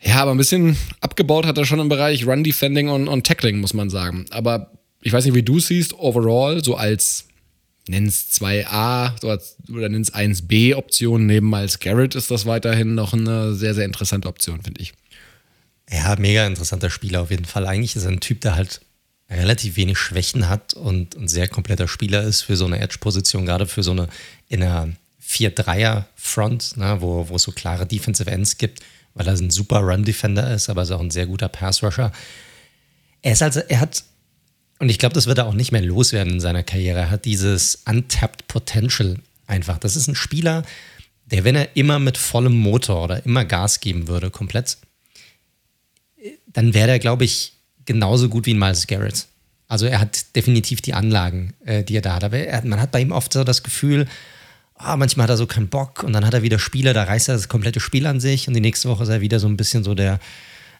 Ja, 0.00 0.16
aber 0.16 0.32
ein 0.32 0.38
bisschen 0.38 0.76
abgebaut 1.00 1.46
hat 1.46 1.58
er 1.58 1.64
schon 1.64 1.78
im 1.78 1.88
Bereich 1.88 2.26
Run 2.26 2.42
Defending 2.42 2.88
und, 2.88 3.08
und 3.08 3.26
Tackling, 3.26 3.60
muss 3.60 3.74
man 3.74 3.88
sagen. 3.88 4.26
Aber 4.30 4.72
ich 5.00 5.12
weiß 5.12 5.24
nicht, 5.24 5.34
wie 5.34 5.42
du 5.42 5.60
siehst, 5.60 5.94
overall, 5.94 6.62
so 6.62 6.76
als 6.76 7.26
nenn's 7.88 8.28
2a 8.32 9.22
oder 9.72 9.88
nenn's 9.88 10.12
1b 10.12 10.74
Option 10.74 11.26
neben 11.26 11.50
Miles 11.50 11.78
Garrett 11.78 12.14
ist 12.14 12.30
das 12.30 12.46
weiterhin 12.46 12.94
noch 12.94 13.12
eine 13.12 13.54
sehr, 13.54 13.74
sehr 13.74 13.84
interessante 13.84 14.28
Option, 14.28 14.62
finde 14.62 14.80
ich. 14.80 14.92
Ja, 15.90 16.16
mega 16.18 16.46
interessanter 16.46 16.90
Spieler 16.90 17.22
auf 17.22 17.30
jeden 17.30 17.44
Fall. 17.44 17.66
Eigentlich 17.66 17.96
ist 17.96 18.04
er 18.04 18.12
ein 18.12 18.20
Typ, 18.20 18.40
der 18.40 18.56
halt 18.56 18.80
relativ 19.28 19.76
wenig 19.76 19.98
Schwächen 19.98 20.48
hat 20.48 20.74
und 20.74 21.16
ein 21.16 21.28
sehr 21.28 21.48
kompletter 21.48 21.88
Spieler 21.88 22.22
ist 22.22 22.42
für 22.42 22.56
so 22.56 22.66
eine 22.66 22.80
Edge-Position, 22.80 23.46
gerade 23.46 23.66
für 23.66 23.82
so 23.82 23.92
eine 23.92 24.08
in 24.48 24.62
einer 24.62 24.90
4-3er-Front, 25.32 26.76
ne, 26.76 26.96
wo, 27.00 27.28
wo 27.28 27.36
es 27.36 27.42
so 27.42 27.52
klare 27.52 27.86
Defensive 27.86 28.30
Ends 28.30 28.58
gibt 28.58 28.80
weil 29.14 29.26
er 29.26 29.34
ein 29.34 29.50
super 29.50 29.80
Run-Defender 29.80 30.52
ist, 30.54 30.68
aber 30.68 30.82
ist 30.82 30.90
auch 30.90 31.00
ein 31.00 31.10
sehr 31.10 31.26
guter 31.26 31.48
Pass-Rusher. 31.48 32.12
Er 33.22 33.32
ist 33.32 33.42
also, 33.42 33.60
er 33.60 33.80
hat, 33.80 34.04
und 34.78 34.88
ich 34.88 34.98
glaube, 34.98 35.14
das 35.14 35.26
wird 35.26 35.38
er 35.38 35.46
auch 35.46 35.54
nicht 35.54 35.72
mehr 35.72 35.82
loswerden 35.82 36.34
in 36.34 36.40
seiner 36.40 36.62
Karriere, 36.62 37.00
er 37.00 37.10
hat 37.10 37.24
dieses 37.24 37.82
untapped 37.86 38.48
Potential 38.48 39.16
einfach. 39.46 39.78
Das 39.78 39.96
ist 39.96 40.08
ein 40.08 40.14
Spieler, 40.14 40.64
der, 41.26 41.44
wenn 41.44 41.56
er 41.56 41.76
immer 41.76 41.98
mit 41.98 42.18
vollem 42.18 42.56
Motor 42.56 43.04
oder 43.04 43.24
immer 43.24 43.44
Gas 43.44 43.80
geben 43.80 44.08
würde, 44.08 44.30
komplett, 44.30 44.78
dann 46.46 46.74
wäre 46.74 46.90
er, 46.90 46.98
glaube 46.98 47.24
ich, 47.24 47.54
genauso 47.84 48.28
gut 48.28 48.46
wie 48.46 48.54
ein 48.54 48.58
Miles 48.58 48.86
Garrett. 48.86 49.26
Also 49.68 49.86
er 49.86 50.00
hat 50.00 50.36
definitiv 50.36 50.82
die 50.82 50.94
Anlagen, 50.94 51.54
äh, 51.64 51.82
die 51.82 51.96
er 51.96 52.02
da 52.02 52.16
hat. 52.16 52.24
Aber 52.24 52.38
er, 52.38 52.64
man 52.64 52.80
hat 52.80 52.92
bei 52.92 53.00
ihm 53.00 53.12
oft 53.12 53.32
so 53.32 53.42
das 53.42 53.62
Gefühl, 53.62 54.06
ah, 54.82 54.96
manchmal 54.96 55.24
hat 55.24 55.30
er 55.30 55.36
so 55.36 55.46
keinen 55.46 55.68
Bock 55.68 56.02
und 56.02 56.12
dann 56.12 56.26
hat 56.26 56.34
er 56.34 56.42
wieder 56.42 56.58
Spieler, 56.58 56.92
da 56.92 57.04
reißt 57.04 57.28
er 57.28 57.34
das 57.34 57.48
komplette 57.48 57.80
Spiel 57.80 58.06
an 58.06 58.20
sich 58.20 58.48
und 58.48 58.54
die 58.54 58.60
nächste 58.60 58.88
Woche 58.88 59.04
ist 59.04 59.08
er 59.08 59.20
wieder 59.20 59.40
so 59.40 59.48
ein 59.48 59.56
bisschen 59.56 59.84
so 59.84 59.94
der, 59.94 60.18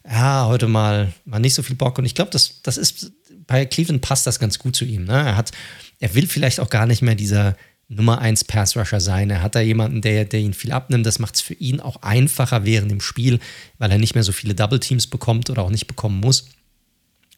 ja, 0.09 0.47
heute 0.47 0.69
mal, 0.69 1.13
mal 1.25 1.39
nicht 1.39 1.55
so 1.55 1.63
viel 1.63 1.77
Bock. 1.77 1.99
Und 1.99 2.05
ich 2.05 2.15
glaube, 2.15 2.31
das, 2.31 2.63
das 2.63 2.77
ist, 2.77 3.13
bei 3.47 3.65
Cleveland 3.67 4.03
passt 4.03 4.27
das 4.27 4.39
ganz 4.39 4.59
gut 4.59 4.77
zu 4.77 4.85
ihm. 4.85 5.05
Ne? 5.05 5.13
Er 5.13 5.37
hat, 5.37 5.53
er 6.01 6.15
will 6.15 6.27
vielleicht 6.27 6.61
auch 6.61 6.71
gar 6.71 6.87
nicht 6.87 7.03
mehr 7.03 7.15
dieser 7.15 7.57
Nummer 7.89 8.21
1 8.21 8.45
Pass 8.45 8.77
Rusher 8.77 9.01
sein. 9.01 9.31
Er 9.31 9.43
hat 9.43 9.55
da 9.55 9.61
jemanden, 9.61 10.01
der, 10.01 10.25
der 10.25 10.41
ihn 10.41 10.55
viel 10.55 10.73
abnimmt. 10.73 11.07
Das 11.07 11.19
macht 11.19 11.37
es 11.37 11.41
für 11.41 11.55
ihn 11.55 11.81
auch 11.81 12.03
einfacher 12.03 12.65
während 12.65 12.91
dem 12.91 13.01
Spiel, 13.01 13.39
weil 13.79 13.91
er 13.91 13.99
nicht 13.99 14.15
mehr 14.15 14.25
so 14.25 14.33
viele 14.33 14.55
Double 14.55 14.81
Teams 14.81 15.07
bekommt 15.07 15.51
oder 15.51 15.63
auch 15.63 15.71
nicht 15.71 15.87
bekommen 15.87 16.21
muss. 16.21 16.49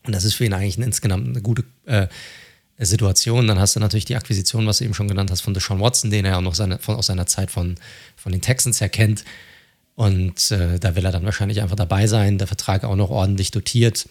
Und 0.06 0.14
das 0.14 0.24
ist 0.24 0.34
für 0.34 0.44
ihn 0.44 0.52
eigentlich 0.52 0.78
insgesamt 0.78 1.28
eine 1.28 1.42
gute 1.42 1.64
äh, 1.86 2.08
Situation. 2.78 3.46
Dann 3.46 3.58
hast 3.58 3.76
du 3.76 3.80
natürlich 3.80 4.04
die 4.04 4.16
Akquisition, 4.16 4.66
was 4.66 4.78
du 4.78 4.84
eben 4.84 4.94
schon 4.94 5.08
genannt 5.08 5.30
hast, 5.30 5.42
von 5.42 5.54
Deshaun 5.54 5.80
Watson, 5.80 6.10
den 6.10 6.24
er 6.24 6.32
ja 6.32 6.36
auch 6.38 6.42
noch 6.42 6.54
seine, 6.54 6.78
von, 6.78 6.96
aus 6.96 7.06
seiner 7.06 7.26
Zeit 7.26 7.50
von, 7.50 7.76
von 8.16 8.32
den 8.32 8.40
Texans 8.40 8.80
her 8.80 8.88
kennt. 8.88 9.24
Und 9.94 10.50
äh, 10.50 10.80
da 10.80 10.96
will 10.96 11.04
er 11.04 11.12
dann 11.12 11.24
wahrscheinlich 11.24 11.60
einfach 11.60 11.76
dabei 11.76 12.06
sein. 12.06 12.38
Der 12.38 12.48
Vertrag 12.48 12.84
auch 12.84 12.96
noch 12.96 13.10
ordentlich 13.10 13.50
dotiert. 13.52 14.08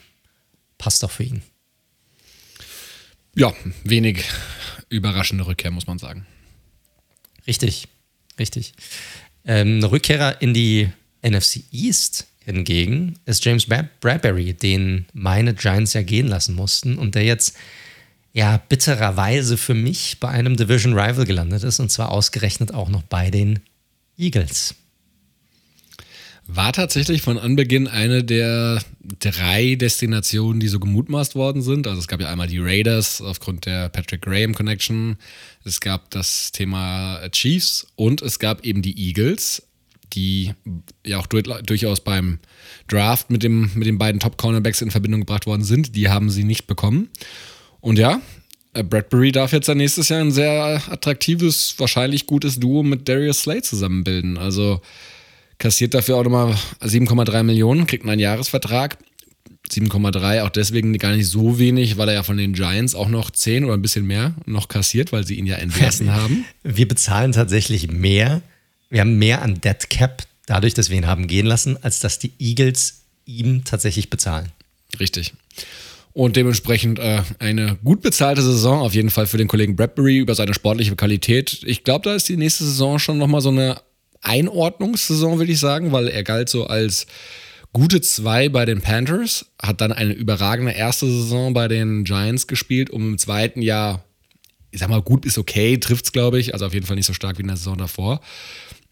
Passt 0.78 1.04
doch 1.04 1.12
für 1.12 1.24
ihn. 1.24 1.42
Ja, 3.36 3.54
wenig 3.84 4.24
überraschende 4.90 5.46
Rückkehr, 5.46 5.72
muss 5.72 5.88
man 5.88 5.98
sagen. 5.98 6.26
Richtig, 7.48 7.88
richtig. 8.40 8.74
Ähm, 9.44 9.84
Rückkehrer 9.84 10.42
in 10.42 10.54
die 10.54 10.90
NFC 11.22 11.64
East 11.72 12.28
hingegen 12.46 13.20
ist 13.26 13.44
James 13.44 13.66
Bradbury, 13.66 14.54
den 14.54 15.06
meine 15.14 15.54
Giants 15.54 15.94
ja 15.94 16.04
gehen 16.04 16.28
lassen 16.28 16.56
mussten 16.56 16.98
und 16.98 17.16
der 17.16 17.24
jetzt 17.24 17.58
ja 18.34 18.58
bittererweise 18.58 19.58
für 19.58 19.76
mich 19.76 20.20
bei 20.20 20.28
einem 20.28 20.58
Division 20.58 20.94
Rival 20.94 21.26
gelandet 21.26 21.64
ist 21.64 21.80
und 21.80 21.90
zwar 21.90 22.12
ausgerechnet 22.12 22.74
auch 22.74 22.90
noch 22.90 23.04
bei 23.04 23.30
den 23.30 23.60
Eagles. 24.18 24.76
War 26.46 26.74
tatsächlich 26.74 27.22
von 27.22 27.38
Anbeginn 27.38 27.88
eine 27.88 28.24
der 28.24 28.84
drei 29.20 29.76
Destinationen, 29.76 30.60
die 30.60 30.68
so 30.68 30.80
gemutmaßt 30.80 31.36
worden 31.36 31.62
sind. 31.62 31.88
Also 31.88 32.02
es 32.02 32.08
gab 32.10 32.20
ja 32.20 32.30
einmal 32.30 32.48
die 32.48 32.60
Raiders 32.60 33.22
aufgrund 33.22 33.66
der 33.66 33.88
Patrick 33.88 34.24
Graham 34.24 34.54
Connection. 34.54 35.16
Es 35.64 35.80
gab 35.80 36.12
das 36.12 36.52
Thema 36.52 37.22
Chiefs 37.32 37.88
und 37.96 38.22
es 38.22 38.40
gab 38.40 38.66
eben 38.66 38.82
die 38.82 39.08
Eagles, 39.08 39.64
die 40.12 40.52
ja 41.06 41.18
auch 41.18 41.28
durchaus 41.28 42.02
beim 42.02 42.40
Draft 42.90 43.30
mit, 43.30 43.42
dem, 43.42 43.72
mit 43.76 43.88
den 43.88 43.98
beiden 43.98 44.20
Top-Cornerbacks 44.20 44.82
in 44.82 44.92
Verbindung 44.92 45.22
gebracht 45.22 45.46
worden 45.46 45.64
sind. 45.64 45.96
Die 45.96 46.10
haben 46.10 46.30
sie 46.30 46.44
nicht 46.44 46.68
bekommen. 46.68 47.10
Und 47.84 48.00
ja, 48.00 48.22
Bradbury 48.72 49.34
darf 49.34 49.52
jetzt 49.52 49.68
nächstes 49.68 50.08
Jahr 50.08 50.22
ein 50.22 50.32
sehr 50.32 50.82
attraktives, 50.90 51.76
wahrscheinlich 51.78 52.28
gutes 52.28 52.58
Duo 52.58 52.82
mit 52.82 53.10
Darius 53.10 53.42
Slade 53.42 53.62
zusammenbilden. 53.62 54.38
Also 54.38 54.82
kassiert 55.58 55.94
dafür 55.94 56.16
auch 56.16 56.24
nochmal 56.24 56.56
7,3 56.82 57.44
Millionen, 57.44 57.86
kriegt 57.86 58.08
einen 58.08 58.22
Jahresvertrag. 58.22 58.98
7,3 59.70 60.44
auch 60.44 60.50
deswegen 60.50 60.98
gar 60.98 61.14
nicht 61.14 61.28
so 61.28 61.60
wenig, 61.60 61.98
weil 61.98 62.08
er 62.08 62.14
ja 62.14 62.24
von 62.24 62.38
den 62.38 62.54
Giants 62.54 62.96
auch 62.96 63.10
noch 63.10 63.32
10 63.32 63.66
oder 63.66 63.74
ein 63.74 63.82
bisschen 63.82 64.08
mehr 64.08 64.34
noch 64.46 64.70
kassiert, 64.70 65.12
weil 65.12 65.28
sie 65.28 65.36
ihn 65.36 65.46
ja 65.46 65.58
entlassen 65.58 66.14
haben. 66.14 66.46
Wir 66.64 66.88
bezahlen 66.88 67.34
tatsächlich 67.34 67.92
mehr. 67.92 68.42
Wir 68.90 69.02
haben 69.02 69.20
mehr 69.20 69.42
an 69.42 69.60
Dead 69.60 69.90
Cap 69.90 70.24
dadurch, 70.46 70.74
dass 70.74 70.90
wir 70.90 70.96
ihn 70.96 71.08
haben 71.08 71.28
gehen 71.28 71.48
lassen, 71.48 71.78
als 71.84 72.00
dass 72.00 72.18
die 72.18 72.32
Eagles 72.40 73.02
ihm 73.26 73.66
tatsächlich 73.66 74.10
bezahlen. 74.10 74.54
Richtig. 75.02 75.34
Und 76.14 76.36
dementsprechend 76.36 77.00
äh, 77.00 77.24
eine 77.40 77.78
gut 77.84 78.02
bezahlte 78.02 78.44
Saison 78.44 78.82
auf 78.82 78.94
jeden 78.94 79.10
Fall 79.10 79.26
für 79.26 79.38
den 79.38 79.48
Kollegen 79.48 79.76
Bradbury 79.76 80.20
über 80.20 80.36
seine 80.36 80.54
sportliche 80.54 80.96
Qualität. 80.96 81.62
Ich 81.66 81.84
glaube, 81.84 82.08
da 82.08 82.16
ist 82.16 82.30
die 82.30 82.38
nächste 82.38 82.64
Saison 82.66 83.00
schon 83.00 83.18
nochmal 83.18 83.42
so 83.42 83.50
eine 83.50 83.82
Einordnungssaison, 84.22 85.40
würde 85.40 85.52
ich 85.52 85.60
sagen, 85.60 85.92
weil 85.92 86.08
er 86.08 86.24
galt 86.24 86.50
so 86.50 86.68
als 86.68 87.08
gute 87.74 88.00
zwei 88.02 88.48
bei 88.48 88.66
den 88.66 88.82
Panthers, 88.82 89.48
hat 89.60 89.82
dann 89.82 89.92
eine 89.92 90.14
überragende 90.14 90.74
erste 90.74 91.08
Saison 91.08 91.54
bei 91.54 91.68
den 91.68 92.04
Giants 92.04 92.46
gespielt, 92.46 92.92
um 92.92 93.10
im 93.10 93.18
zweiten 93.18 93.64
Jahr, 93.64 94.04
ich 94.70 94.80
sag 94.80 94.90
mal, 94.90 95.02
gut 95.02 95.22
bis 95.22 95.40
okay, 95.40 95.80
trifft 95.80 96.06
es, 96.06 96.12
glaube 96.12 96.40
ich, 96.40 96.54
also 96.54 96.68
auf 96.68 96.76
jeden 96.76 96.86
Fall 96.86 96.96
nicht 96.96 97.08
so 97.08 97.14
stark 97.14 97.40
wie 97.40 97.42
in 97.42 97.48
der 97.48 97.58
Saison 97.58 97.78
davor. 97.78 98.22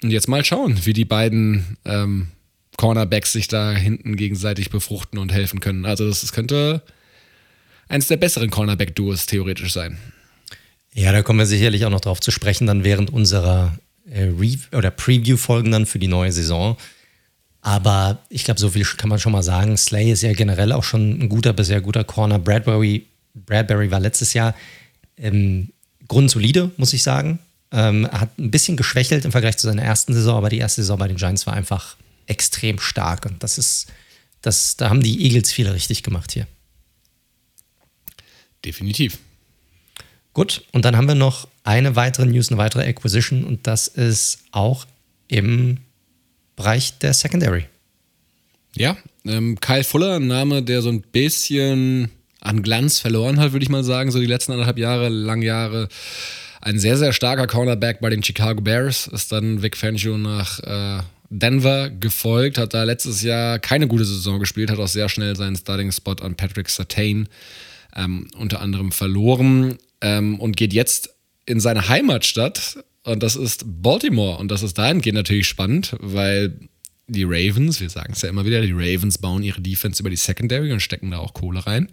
Und 0.01 0.09
jetzt 0.09 0.27
mal 0.27 0.43
schauen, 0.43 0.85
wie 0.85 0.93
die 0.93 1.05
beiden 1.05 1.77
ähm, 1.85 2.29
Cornerbacks 2.77 3.31
sich 3.31 3.47
da 3.47 3.71
hinten 3.71 4.15
gegenseitig 4.15 4.71
befruchten 4.71 5.19
und 5.19 5.31
helfen 5.31 5.59
können. 5.59 5.85
Also 5.85 6.07
das, 6.07 6.21
das 6.21 6.33
könnte 6.33 6.81
eines 7.91 8.07
der 8.07 8.17
besseren 8.17 8.49
Cornerback-Duos 8.49 9.25
theoretisch 9.25 9.73
sein. 9.73 9.97
Ja, 10.93 11.11
da 11.11 11.21
kommen 11.21 11.39
wir 11.39 11.45
sicherlich 11.45 11.85
auch 11.85 11.89
noch 11.89 12.01
drauf 12.01 12.21
zu 12.21 12.31
sprechen, 12.31 12.65
dann 12.65 12.83
während 12.83 13.11
unserer 13.11 13.77
äh, 14.09 14.31
oder 14.71 14.91
Preview-Folgen 14.91 15.71
dann 15.71 15.85
für 15.85 15.99
die 15.99 16.07
neue 16.07 16.31
Saison. 16.31 16.77
Aber 17.61 18.19
ich 18.29 18.45
glaube, 18.45 18.59
so 18.59 18.69
viel 18.69 18.83
kann 18.83 19.09
man 19.09 19.19
schon 19.19 19.33
mal 19.33 19.43
sagen. 19.43 19.77
Slay 19.77 20.11
ist 20.11 20.23
ja 20.23 20.33
generell 20.33 20.71
auch 20.71 20.83
schon 20.83 21.21
ein 21.21 21.29
guter 21.29 21.53
bis 21.53 21.67
sehr 21.67 21.81
guter 21.81 22.03
Corner. 22.03 22.39
Bradbury, 22.39 23.05
Bradbury 23.35 23.91
war 23.91 23.99
letztes 23.99 24.33
Jahr 24.33 24.55
ähm, 25.17 25.69
grundsolide, 26.07 26.71
muss 26.77 26.93
ich 26.93 27.03
sagen. 27.03 27.39
Ähm, 27.71 28.07
hat 28.11 28.37
ein 28.39 28.51
bisschen 28.51 28.77
geschwächelt 28.77 29.25
im 29.25 29.31
Vergleich 29.31 29.57
zu 29.57 29.67
seiner 29.67 29.83
ersten 29.83 30.13
Saison, 30.13 30.37
aber 30.37 30.49
die 30.49 30.57
erste 30.57 30.81
Saison 30.81 30.97
bei 30.97 31.07
den 31.07 31.17
Giants 31.17 31.45
war 31.45 31.53
einfach 31.53 31.97
extrem 32.25 32.79
stark. 32.79 33.25
Und 33.25 33.43
das 33.43 33.57
ist, 33.57 33.87
das, 34.41 34.77
da 34.77 34.89
haben 34.89 35.03
die 35.03 35.23
Eagles 35.23 35.51
viel 35.51 35.69
richtig 35.69 36.03
gemacht 36.03 36.31
hier. 36.31 36.47
Definitiv. 38.65 39.19
Gut, 40.33 40.63
und 40.71 40.85
dann 40.85 40.95
haben 40.95 41.07
wir 41.07 41.15
noch 41.15 41.47
eine 41.63 41.95
weitere 41.95 42.25
News, 42.25 42.49
eine 42.49 42.57
weitere 42.57 42.87
Acquisition 42.87 43.43
und 43.43 43.67
das 43.67 43.87
ist 43.87 44.39
auch 44.51 44.85
im 45.27 45.77
Bereich 46.55 46.97
der 46.99 47.13
Secondary. 47.13 47.65
Ja, 48.75 48.97
ähm, 49.25 49.59
Kyle 49.59 49.83
Fuller, 49.83 50.15
ein 50.15 50.27
Name, 50.27 50.63
der 50.63 50.81
so 50.81 50.89
ein 50.89 51.01
bisschen 51.01 52.09
an 52.39 52.63
Glanz 52.63 52.99
verloren 52.99 53.39
hat, 53.39 53.51
würde 53.51 53.63
ich 53.63 53.69
mal 53.69 53.83
sagen, 53.83 54.11
so 54.11 54.19
die 54.19 54.25
letzten 54.25 54.53
anderthalb 54.53 54.77
Jahre, 54.77 55.09
lang 55.09 55.41
Jahre. 55.41 55.89
Ein 56.61 56.79
sehr, 56.79 56.97
sehr 56.97 57.11
starker 57.11 57.47
Cornerback 57.47 57.99
bei 58.01 58.09
den 58.09 58.23
Chicago 58.23 58.61
Bears, 58.61 59.07
ist 59.07 59.31
dann 59.31 59.61
Vic 59.61 59.75
Fangio 59.75 60.17
nach 60.17 60.59
äh, 60.59 61.03
Denver 61.29 61.89
gefolgt, 61.89 62.57
hat 62.57 62.73
da 62.73 62.83
letztes 62.83 63.21
Jahr 63.21 63.59
keine 63.59 63.87
gute 63.87 64.05
Saison 64.05 64.39
gespielt, 64.39 64.69
hat 64.69 64.79
auch 64.79 64.87
sehr 64.87 65.09
schnell 65.09 65.35
seinen 65.35 65.55
Starting-Spot 65.55 66.15
an 66.21 66.35
Patrick 66.35 66.69
Sartain 66.69 67.27
ähm, 67.95 68.27
unter 68.37 68.61
anderem 68.61 68.91
verloren 68.91 69.77
ähm, 70.01 70.39
und 70.39 70.57
geht 70.57 70.73
jetzt 70.73 71.15
in 71.45 71.59
seine 71.59 71.89
Heimatstadt 71.89 72.83
und 73.03 73.23
das 73.23 73.35
ist 73.35 73.63
Baltimore. 73.65 74.37
Und 74.37 74.49
das 74.49 74.63
ist 74.63 74.77
dahingehend 74.77 75.15
natürlich 75.15 75.47
spannend, 75.47 75.95
weil 75.99 76.57
die 77.07 77.23
Ravens, 77.23 77.81
wir 77.81 77.89
sagen 77.89 78.13
es 78.13 78.21
ja 78.21 78.29
immer 78.29 78.45
wieder, 78.45 78.61
die 78.61 78.71
Ravens 78.71 79.17
bauen 79.17 79.43
ihre 79.43 79.61
Defense 79.61 80.01
über 80.01 80.09
die 80.09 80.15
Secondary 80.15 80.71
und 80.71 80.81
stecken 80.81 81.11
da 81.11 81.17
auch 81.17 81.33
Kohle 81.33 81.65
rein. 81.65 81.89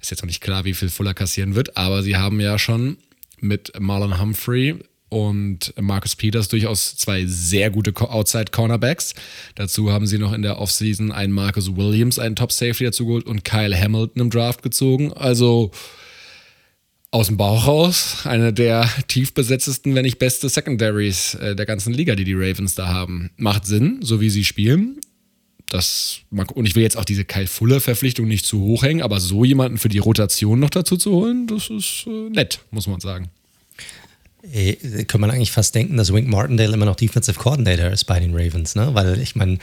Ist 0.00 0.10
jetzt 0.10 0.22
noch 0.22 0.28
nicht 0.28 0.42
klar, 0.42 0.64
wie 0.64 0.74
viel 0.74 0.90
Fuller 0.90 1.14
kassieren 1.14 1.54
wird, 1.54 1.76
aber 1.76 2.02
sie 2.02 2.16
haben 2.16 2.40
ja 2.40 2.58
schon 2.58 2.98
mit 3.40 3.72
Marlon 3.78 4.20
Humphrey 4.20 4.76
und 5.14 5.72
Marcus 5.80 6.16
Peters 6.16 6.48
durchaus 6.48 6.96
zwei 6.96 7.24
sehr 7.26 7.70
gute 7.70 7.94
Outside 7.96 8.46
Cornerbacks. 8.50 9.14
Dazu 9.54 9.92
haben 9.92 10.08
sie 10.08 10.18
noch 10.18 10.32
in 10.32 10.42
der 10.42 10.58
Offseason 10.58 11.12
einen 11.12 11.32
Marcus 11.32 11.76
Williams, 11.76 12.18
einen 12.18 12.34
Top 12.34 12.50
Safety 12.50 12.82
dazu 12.82 13.06
geholt 13.06 13.26
und 13.26 13.44
Kyle 13.44 13.80
Hamilton 13.80 14.22
im 14.22 14.30
Draft 14.30 14.64
gezogen. 14.64 15.12
Also 15.12 15.70
aus 17.12 17.28
dem 17.28 17.36
Bauch 17.36 17.68
raus 17.68 18.22
eine 18.24 18.52
der 18.52 18.90
tief 19.06 19.34
besetztesten, 19.34 19.94
wenn 19.94 20.02
nicht 20.02 20.18
beste 20.18 20.48
Secondaries 20.48 21.34
äh, 21.34 21.54
der 21.54 21.64
ganzen 21.64 21.94
Liga, 21.94 22.16
die 22.16 22.24
die 22.24 22.34
Ravens 22.34 22.74
da 22.74 22.88
haben. 22.88 23.30
Macht 23.36 23.66
Sinn, 23.66 24.00
so 24.02 24.20
wie 24.20 24.30
sie 24.30 24.44
spielen. 24.44 24.98
Das 25.68 26.22
und 26.32 26.66
ich 26.66 26.74
will 26.74 26.82
jetzt 26.82 26.96
auch 26.96 27.04
diese 27.04 27.24
Kyle 27.24 27.46
Fuller 27.46 27.80
Verpflichtung 27.80 28.26
nicht 28.26 28.46
zu 28.46 28.60
hoch 28.60 28.82
hängen, 28.82 29.00
aber 29.00 29.20
so 29.20 29.44
jemanden 29.44 29.78
für 29.78 29.88
die 29.88 29.98
Rotation 29.98 30.58
noch 30.58 30.70
dazu 30.70 30.96
zu 30.96 31.12
holen, 31.12 31.46
das 31.46 31.70
ist 31.70 32.04
äh, 32.08 32.30
nett, 32.30 32.58
muss 32.72 32.88
man 32.88 32.98
sagen. 32.98 33.30
Ey, 34.52 35.04
kann 35.06 35.20
man 35.20 35.30
eigentlich 35.30 35.52
fast 35.52 35.74
denken, 35.74 35.96
dass 35.96 36.12
Wink 36.12 36.28
Martindale 36.28 36.74
immer 36.74 36.84
noch 36.84 36.96
Defensive 36.96 37.38
Coordinator 37.38 37.90
ist 37.90 38.04
bei 38.04 38.20
den 38.20 38.34
Ravens, 38.34 38.74
ne? 38.74 38.94
Weil 38.94 39.18
ich 39.18 39.36
meine, 39.36 39.58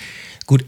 gut, 0.47 0.65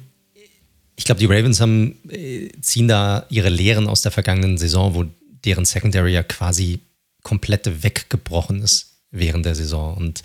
ich 0.96 1.06
glaube, 1.06 1.20
die 1.20 1.26
Ravens 1.26 1.60
haben, 1.60 1.98
äh, 2.10 2.50
ziehen 2.62 2.88
da 2.88 3.26
ihre 3.30 3.50
Lehren 3.50 3.88
aus 3.88 4.02
der 4.02 4.12
vergangenen 4.12 4.58
Saison, 4.58 4.94
wo 4.94 5.06
deren 5.44 5.66
Secondary 5.66 6.14
ja 6.14 6.24
quasi 6.24 6.80
komplett 7.24 7.84
weggebrochen 7.84 8.62
ist 8.62 8.98
während 9.12 9.46
der 9.46 9.56
Saison. 9.56 9.96
Und 9.98 10.24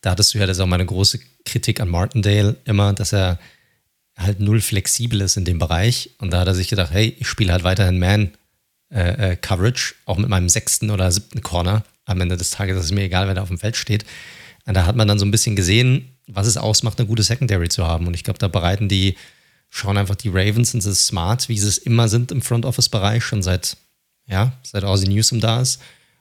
da 0.00 0.10
hattest 0.10 0.34
du 0.34 0.38
ja, 0.38 0.46
das 0.46 0.56
ist 0.56 0.60
auch 0.60 0.66
meine 0.66 0.86
große 0.86 1.20
Kritik 1.44 1.80
an 1.80 1.88
Martindale 1.88 2.56
immer, 2.64 2.92
dass 2.92 3.12
er 3.12 3.38
halt 4.16 4.40
null 4.40 4.60
flexibel 4.60 5.20
ist 5.20 5.36
in 5.36 5.44
dem 5.44 5.58
Bereich. 5.58 6.10
Und 6.18 6.32
da 6.32 6.40
hat 6.40 6.48
er 6.48 6.54
sich 6.54 6.68
gedacht, 6.68 6.92
hey, 6.92 7.14
ich 7.18 7.28
spiele 7.28 7.52
halt 7.52 7.64
weiterhin 7.64 7.98
Man 7.98 8.32
äh, 8.90 9.32
äh, 9.32 9.72
auch 10.06 10.18
mit 10.18 10.28
meinem 10.28 10.48
sechsten 10.48 10.90
oder 10.90 11.12
siebten 11.12 11.42
Corner. 11.42 11.84
Am 12.08 12.20
Ende 12.20 12.36
des 12.36 12.50
Tages 12.50 12.76
ist 12.78 12.84
es 12.86 12.92
mir 12.92 13.02
egal, 13.02 13.26
wer 13.26 13.34
da 13.34 13.42
auf 13.42 13.48
dem 13.48 13.58
Feld 13.58 13.76
steht. 13.76 14.04
Und 14.66 14.74
da 14.74 14.86
hat 14.86 14.96
man 14.96 15.08
dann 15.08 15.18
so 15.18 15.24
ein 15.24 15.30
bisschen 15.30 15.56
gesehen, 15.56 16.16
was 16.26 16.46
es 16.46 16.56
ausmacht, 16.56 16.98
eine 16.98 17.08
gute 17.08 17.22
Secondary 17.22 17.68
zu 17.68 17.86
haben. 17.86 18.06
Und 18.06 18.14
ich 18.14 18.24
glaube, 18.24 18.38
da 18.38 18.48
bereiten 18.48 18.88
die, 18.88 19.16
schauen 19.70 19.96
einfach 19.96 20.16
die 20.16 20.28
Ravens 20.28 20.74
und 20.74 20.80
sind 20.80 20.96
smart, 20.96 21.48
wie 21.48 21.58
sie 21.58 21.68
es 21.68 21.78
immer 21.78 22.08
sind 22.08 22.32
im 22.32 22.42
Front 22.42 22.66
Office 22.66 22.88
Bereich, 22.88 23.24
schon 23.24 23.42
seit 23.42 23.76
ja, 24.28 24.52
seit 24.62 24.84
Ozzy 24.84 25.08
Newsom 25.08 25.40
da 25.40 25.60
ist. 25.60 25.80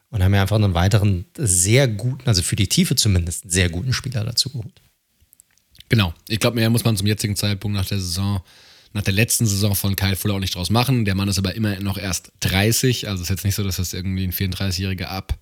Und 0.10 0.24
haben 0.24 0.34
ja 0.34 0.42
einfach 0.42 0.56
einen 0.56 0.74
weiteren 0.74 1.26
sehr 1.38 1.88
guten, 1.90 2.28
also 2.28 2.42
für 2.42 2.56
die 2.56 2.68
Tiefe 2.68 2.96
zumindest, 2.96 3.52
sehr 3.52 3.70
guten 3.70 3.92
Spieler 3.92 4.24
dazu 4.24 4.50
geholt. 4.50 4.82
Genau. 5.90 6.14
Ich 6.30 6.40
glaube, 6.40 6.56
mehr 6.56 6.70
muss 6.70 6.86
man 6.86 6.96
zum 6.96 7.08
jetzigen 7.08 7.36
Zeitpunkt 7.36 7.76
nach 7.76 7.86
der 7.86 8.00
Saison, 8.00 8.42
nach 8.94 9.04
der 9.04 9.14
letzten 9.14 9.46
Saison 9.46 9.76
von 9.76 9.98
Kyle 9.98 10.16
Fuller 10.16 10.36
auch 10.36 10.40
nicht 10.40 10.56
draus 10.56 10.70
machen. 10.70 11.04
Der 11.04 11.14
Mann 11.14 11.28
ist 11.28 11.38
aber 11.38 11.56
immer 11.56 11.78
noch 11.82 11.98
erst 11.98 12.32
30. 12.40 13.10
Also 13.10 13.22
ist 13.22 13.30
jetzt 13.30 13.44
nicht 13.44 13.56
so, 13.56 13.64
dass 13.64 13.76
das 13.76 13.94
irgendwie 13.94 14.24
ein 14.24 14.32
34-Jähriger 14.32 15.06
ab 15.06 15.38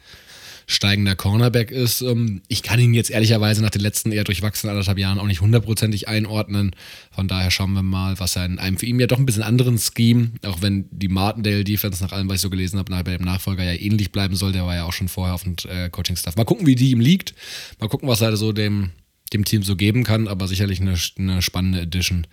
steigender 0.68 1.16
Cornerback 1.16 1.72
ist. 1.72 2.02
Ähm, 2.02 2.42
ich 2.48 2.64
kann 2.64 2.80
ihn 2.80 2.94
jetzt 2.94 3.12
ehrlicherweise 3.12 3.62
nach 3.62 3.70
den 3.70 3.82
letzten 3.82 4.12
eher 4.12 4.24
durchwachsenen 4.24 4.72
anderthalb 4.72 4.98
Jahren 4.98 5.20
auch 5.20 5.28
nicht 5.28 5.42
hundertprozentig 5.42 6.08
einordnen. 6.08 6.76
Von 7.12 7.28
daher 7.28 7.52
schauen 7.52 7.74
wir 7.74 7.84
mal, 7.84 8.20
was 8.20 8.36
er 8.36 8.46
in 8.46 8.60
einem 8.60 8.78
für 8.78 8.86
ihn 8.86 9.00
ja 9.00 9.08
doch 9.08 9.20
ein 9.20 9.26
bisschen 9.26 9.44
anderen 9.44 9.78
Scheme, 9.78 10.32
auch 10.44 10.62
wenn 10.62 10.88
die 10.92 11.08
Martindale 11.08 11.64
Defense 11.64 12.04
nach 12.04 12.12
allem, 12.12 12.30
was 12.30 12.36
ich 12.36 12.42
so 12.42 12.50
gelesen 12.50 12.80
habe, 12.80 12.92
bei 12.92 13.18
dem 13.18 13.26
Nachfolger 13.26 13.64
ja 13.64 13.74
ähnlich 13.74 14.12
bleiben 14.12 14.36
soll. 14.36 14.52
Der 14.52 14.66
war 14.66 14.76
ja 14.76 14.86
auch 14.86 14.94
schon 14.94 15.08
vorher 15.08 15.36
auf 15.36 15.44
dem 15.44 15.56
äh, 15.70 15.90
Coaching-Staff. 15.90 16.36
Mal 16.36 16.46
gucken, 16.46 16.66
wie 16.66 16.76
die 16.76 16.92
ihm 16.92 17.00
liegt. 17.00 17.36
Mal 17.80 17.90
gucken, 17.90 18.10
was 18.10 18.22
er 18.22 18.36
so 18.38 18.52
dem 18.52 18.92
dem 19.34 19.46
Team 19.46 19.64
so 19.64 19.76
geben 19.76 20.04
kann, 20.04 20.28
aber 20.28 20.48
sicherlich 20.48 20.82
eine, 20.82 20.96
eine 21.18 21.42
spannende 21.42 21.82
Edition. 21.82 22.28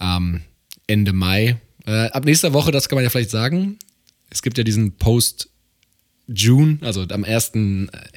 Ähm, 0.00 0.42
Ende 0.86 1.12
Mai. 1.12 1.58
Äh, 1.86 2.08
ab 2.10 2.24
nächster 2.24 2.52
Woche, 2.52 2.70
das 2.70 2.88
kann 2.88 2.96
man 2.96 3.04
ja 3.04 3.10
vielleicht 3.10 3.30
sagen, 3.30 3.78
es 4.30 4.42
gibt 4.42 4.58
ja 4.58 4.64
diesen 4.64 4.96
Post 4.96 5.50
June, 6.34 6.78
also 6.80 7.04
am 7.10 7.24
1. 7.24 7.52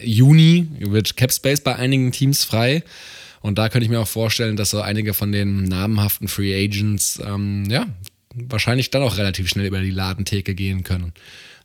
Juni 0.01 0.67
wird 0.79 1.15
Cap 1.17 1.31
Space 1.31 1.61
bei 1.61 1.75
einigen 1.75 2.11
Teams 2.11 2.43
frei. 2.43 2.83
Und 3.41 3.59
da 3.59 3.69
könnte 3.69 3.85
ich 3.85 3.91
mir 3.91 3.99
auch 3.99 4.07
vorstellen, 4.07 4.55
dass 4.55 4.71
so 4.71 4.81
einige 4.81 5.13
von 5.13 5.31
den 5.31 5.63
namhaften 5.63 6.27
Free 6.27 6.55
Agents, 6.65 7.21
ähm, 7.23 7.65
ja, 7.69 7.85
wahrscheinlich 8.33 8.89
dann 8.89 9.03
auch 9.03 9.17
relativ 9.17 9.47
schnell 9.49 9.67
über 9.67 9.81
die 9.81 9.91
Ladentheke 9.91 10.55
gehen 10.55 10.83
können. 10.83 11.13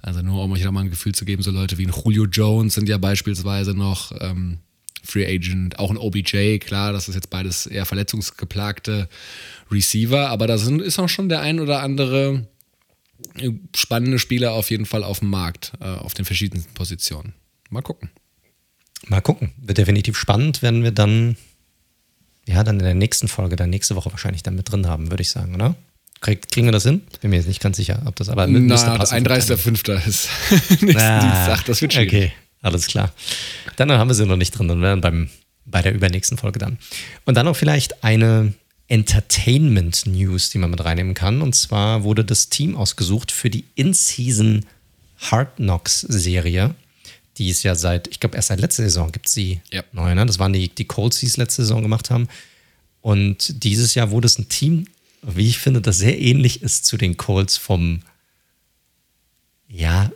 Also 0.02 0.22
nur 0.22 0.44
um 0.44 0.52
euch 0.52 0.64
nochmal 0.64 0.84
ein 0.84 0.90
Gefühl 0.90 1.14
zu 1.14 1.24
geben, 1.24 1.42
so 1.42 1.50
Leute 1.50 1.78
wie 1.78 1.86
ein 1.86 1.92
Julio 1.92 2.26
Jones 2.26 2.74
sind 2.74 2.88
ja 2.88 2.98
beispielsweise 2.98 3.74
noch 3.74 4.12
ähm, 4.20 4.58
Free 5.02 5.26
Agent, 5.26 5.78
auch 5.78 5.90
ein 5.90 5.96
OBJ, 5.96 6.58
klar, 6.58 6.92
das 6.92 7.08
ist 7.08 7.14
jetzt 7.14 7.30
beides 7.30 7.66
eher 7.66 7.86
verletzungsgeplagte 7.86 9.08
Receiver, 9.70 10.28
aber 10.28 10.46
da 10.46 10.58
sind, 10.58 10.82
ist 10.82 10.98
auch 10.98 11.08
schon 11.08 11.28
der 11.28 11.40
ein 11.40 11.60
oder 11.60 11.82
andere 11.82 12.46
spannende 13.74 14.18
Spieler 14.18 14.52
auf 14.52 14.70
jeden 14.70 14.86
Fall 14.86 15.04
auf 15.04 15.20
dem 15.20 15.30
Markt, 15.30 15.72
äh, 15.80 15.84
auf 15.84 16.14
den 16.14 16.24
verschiedensten 16.24 16.72
Positionen. 16.74 17.34
Mal 17.70 17.82
gucken. 17.82 18.10
Mal 19.06 19.20
gucken. 19.20 19.52
Wird 19.58 19.78
definitiv 19.78 20.18
spannend, 20.18 20.62
wenn 20.62 20.82
wir 20.82 20.90
dann 20.90 21.36
ja, 22.50 22.64
dann 22.64 22.78
in 22.78 22.84
der 22.84 22.94
nächsten 22.94 23.28
Folge, 23.28 23.56
dann 23.56 23.70
nächste 23.70 23.96
Woche 23.96 24.10
wahrscheinlich 24.10 24.42
dann 24.42 24.56
mit 24.56 24.70
drin 24.70 24.86
haben, 24.86 25.10
würde 25.10 25.22
ich 25.22 25.30
sagen, 25.30 25.54
oder? 25.54 25.76
Krieg, 26.20 26.50
kriegen 26.50 26.66
wir 26.66 26.72
das 26.72 26.82
hin? 26.82 27.02
Bin 27.20 27.30
mir 27.30 27.36
jetzt 27.36 27.46
nicht 27.46 27.60
ganz 27.60 27.76
sicher, 27.76 28.02
ob 28.04 28.16
das 28.16 28.28
aber 28.28 28.46
mit 28.46 28.64
Na, 28.64 28.74
31.05. 28.76 30.06
ist 30.06 30.28
nächsten 30.82 30.96
ah, 30.98 31.20
Dienstag, 31.20 31.64
das 31.64 31.80
wird 31.80 31.94
schwierig. 31.94 32.08
Okay, 32.08 32.32
alles 32.60 32.86
klar. 32.88 33.12
Dann 33.76 33.90
haben 33.92 34.08
wir 34.08 34.14
sie 34.14 34.26
noch 34.26 34.36
nicht 34.36 34.50
drin, 34.50 34.68
dann 34.68 34.82
werden 34.82 35.00
beim, 35.00 35.30
bei 35.64 35.80
der 35.80 35.94
übernächsten 35.94 36.36
Folge 36.36 36.58
dann. 36.58 36.78
Und 37.24 37.36
dann 37.36 37.46
noch 37.46 37.56
vielleicht 37.56 38.04
eine 38.04 38.52
Entertainment-News, 38.90 40.50
die 40.50 40.58
man 40.58 40.70
mit 40.70 40.84
reinnehmen 40.84 41.14
kann. 41.14 41.40
Und 41.40 41.54
zwar 41.54 42.04
wurde 42.04 42.24
das 42.24 42.50
Team 42.50 42.76
ausgesucht 42.76 43.32
für 43.32 43.48
die 43.48 43.64
In-Season 43.74 44.66
Hard 45.18 45.56
Knocks-Serie 45.56 46.74
die 47.40 47.48
ist 47.48 47.62
ja 47.62 47.74
seit, 47.74 48.06
ich 48.08 48.20
glaube, 48.20 48.36
erst 48.36 48.48
seit 48.48 48.60
letzter 48.60 48.82
Saison 48.82 49.10
gibt 49.12 49.26
es 49.26 49.32
sie 49.32 49.62
ja. 49.72 49.82
neu. 49.92 50.14
Ne? 50.14 50.26
Das 50.26 50.38
waren 50.38 50.52
die, 50.52 50.68
die 50.68 50.84
Colts, 50.84 51.20
die 51.20 51.26
es 51.26 51.38
letzte 51.38 51.62
Saison 51.62 51.80
gemacht 51.80 52.10
haben. 52.10 52.28
Und 53.00 53.64
dieses 53.64 53.94
Jahr 53.94 54.10
wurde 54.10 54.26
es 54.26 54.38
ein 54.38 54.50
Team, 54.50 54.86
wie 55.22 55.48
ich 55.48 55.58
finde, 55.58 55.80
das 55.80 55.96
sehr 55.96 56.20
ähnlich 56.20 56.62
ist 56.62 56.84
zu 56.84 56.98
den 56.98 57.16
Colts 57.16 57.56
vom, 57.56 58.00
ja, 59.68 60.10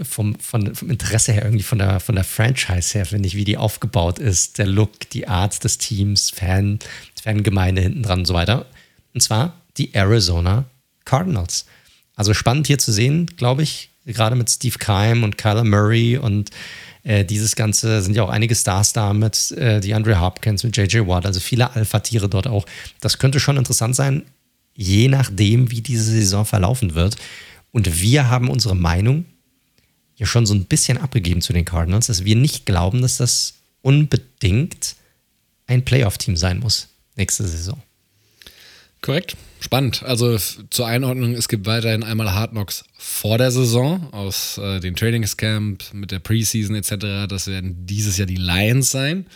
vom, 0.00 0.38
von, 0.38 0.74
vom 0.74 0.88
Interesse 0.88 1.34
her, 1.34 1.44
irgendwie 1.44 1.62
von 1.62 1.78
der, 1.78 2.00
von 2.00 2.14
der 2.14 2.24
Franchise 2.24 2.94
her, 2.94 3.04
finde 3.04 3.26
ich, 3.26 3.36
wie 3.36 3.44
die 3.44 3.58
aufgebaut 3.58 4.18
ist, 4.18 4.56
der 4.56 4.66
Look, 4.66 5.10
die 5.10 5.28
Art 5.28 5.62
des 5.64 5.76
Teams, 5.76 6.30
Fan, 6.30 6.78
Fangemeinde 7.22 7.80
hinten 7.80 8.02
dran 8.02 8.20
und 8.20 8.24
so 8.26 8.34
weiter. 8.34 8.66
Und 9.14 9.20
zwar 9.20 9.54
die 9.76 9.94
Arizona 9.94 10.64
Cardinals. 11.04 11.66
Also 12.16 12.34
spannend 12.34 12.66
hier 12.66 12.78
zu 12.78 12.92
sehen, 12.92 13.26
glaube 13.36 13.62
ich, 13.62 13.90
gerade 14.04 14.34
mit 14.34 14.50
Steve 14.50 14.78
Keim 14.78 15.22
und 15.22 15.38
Kyler 15.38 15.64
Murray 15.64 16.18
und 16.18 16.50
äh, 17.04 17.24
dieses 17.24 17.54
Ganze 17.54 18.02
sind 18.02 18.14
ja 18.14 18.24
auch 18.24 18.28
einige 18.28 18.54
Stars 18.54 18.92
da 18.92 19.12
mit 19.12 19.52
äh, 19.52 19.80
die 19.80 19.94
Andre 19.94 20.20
Hopkins, 20.20 20.64
mit 20.64 20.76
JJ 20.76 21.06
Watt, 21.06 21.24
also 21.24 21.40
viele 21.40 21.74
Alpha-Tiere 21.74 22.28
dort 22.28 22.46
auch. 22.48 22.66
Das 23.00 23.18
könnte 23.18 23.40
schon 23.40 23.56
interessant 23.56 23.94
sein, 23.94 24.22
je 24.74 25.08
nachdem, 25.08 25.70
wie 25.70 25.80
diese 25.80 26.04
Saison 26.04 26.44
verlaufen 26.44 26.94
wird. 26.94 27.16
Und 27.70 28.00
wir 28.00 28.28
haben 28.28 28.50
unsere 28.50 28.76
Meinung 28.76 29.24
ja 30.16 30.26
schon 30.26 30.46
so 30.46 30.54
ein 30.54 30.64
bisschen 30.64 30.98
abgegeben 30.98 31.40
zu 31.40 31.52
den 31.52 31.64
Cardinals, 31.64 32.08
dass 32.08 32.24
wir 32.24 32.36
nicht 32.36 32.66
glauben, 32.66 33.02
dass 33.02 33.16
das 33.16 33.54
unbedingt 33.80 34.96
ein 35.66 35.84
Playoff-Team 35.84 36.36
sein 36.36 36.58
muss 36.58 36.91
nächste 37.22 37.46
Saison. 37.46 37.80
Korrekt. 39.00 39.36
Spannend. 39.60 40.02
Also 40.02 40.36
zur 40.70 40.86
Einordnung, 40.86 41.34
es 41.34 41.48
gibt 41.48 41.66
weiterhin 41.66 42.02
einmal 42.02 42.32
Hard 42.32 42.50
Knocks 42.50 42.84
vor 42.98 43.38
der 43.38 43.52
Saison 43.52 44.12
aus 44.12 44.58
äh, 44.58 44.80
dem 44.80 44.96
Trainingscamp 44.96 45.94
mit 45.94 46.10
der 46.10 46.18
Preseason 46.18 46.74
etc. 46.74 47.28
Das 47.28 47.46
werden 47.46 47.86
dieses 47.86 48.16
Jahr 48.16 48.26
die 48.26 48.36
Lions 48.36 48.90
sein. 48.90 49.26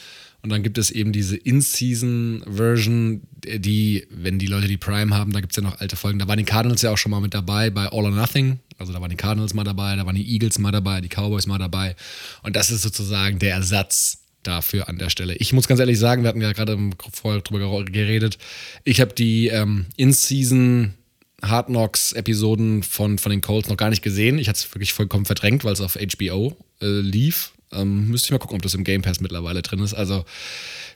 Und 0.42 0.51
dann 0.51 0.62
gibt 0.62 0.79
es 0.79 0.90
eben 0.90 1.12
diese 1.12 1.37
In-Season-Version, 1.37 3.22
die, 3.44 4.07
wenn 4.11 4.38
die 4.38 4.46
Leute 4.46 4.68
die 4.68 4.77
Prime 4.77 5.14
haben, 5.14 5.33
da 5.33 5.40
gibt 5.40 5.53
es 5.53 5.57
ja 5.57 5.62
noch 5.62 5.81
alte 5.81 5.96
Folgen. 5.96 6.18
Da 6.18 6.29
waren 6.29 6.38
die 6.38 6.44
Cardinals 6.44 6.83
ja 6.83 6.92
auch 6.92 6.99
schon 6.99 7.11
mal 7.11 7.20
mit 7.20 7.35
dabei 7.35 7.70
bei 7.70 7.87
All 7.87 8.05
or 8.05 8.11
Nothing. 8.11 8.61
Also 8.79 8.92
da 8.92 9.01
waren 9.01 9.11
die 9.11 9.16
Cardinals 9.16 9.55
mal 9.55 9.64
dabei, 9.64 9.96
da 9.96 10.07
waren 10.07 10.14
die 10.14 10.33
Eagles 10.33 10.59
mal 10.59 10.70
dabei, 10.70 11.01
die 11.01 11.09
Cowboys 11.09 11.46
mal 11.46 11.59
dabei. 11.59 11.96
Und 12.42 12.55
das 12.55 12.70
ist 12.70 12.83
sozusagen 12.83 13.38
der 13.38 13.55
Ersatz 13.55 14.26
dafür 14.46 14.88
an 14.88 14.98
der 14.98 15.11
Stelle. 15.11 15.35
Ich 15.37 15.52
muss 15.52 15.68
ganz 15.68 15.80
ehrlich 15.80 15.98
sagen, 15.98 16.22
wir 16.22 16.28
hatten 16.28 16.40
ja 16.40 16.52
gerade 16.52 16.78
vorher 17.12 17.40
drüber 17.40 17.85
geredet, 17.85 18.38
ich 18.85 19.00
habe 19.00 19.14
die 19.14 19.48
ähm, 19.48 19.87
In-Season 19.96 20.94
Hard 21.42 21.66
Knocks 21.66 22.12
Episoden 22.12 22.82
von, 22.82 23.18
von 23.18 23.30
den 23.30 23.40
Colts 23.40 23.68
noch 23.68 23.76
gar 23.76 23.90
nicht 23.90 24.02
gesehen. 24.02 24.38
Ich 24.38 24.48
hatte 24.48 24.59
es 24.59 24.74
wirklich 24.74 24.92
vollkommen 24.92 25.26
verdrängt, 25.26 25.64
weil 25.64 25.72
es 25.72 25.80
auf 25.80 25.96
HBO 25.96 26.56
äh, 26.80 26.87
lief. 26.87 27.52
Ähm, 27.72 28.09
müsste 28.09 28.26
ich 28.26 28.30
mal 28.30 28.38
gucken, 28.38 28.56
ob 28.56 28.62
das 28.62 28.74
im 28.74 28.85
Game 28.85 29.02
Pass 29.02 29.20
mittlerweile 29.20 29.61
drin 29.62 29.80
ist. 29.80 29.94
Also 29.94 30.24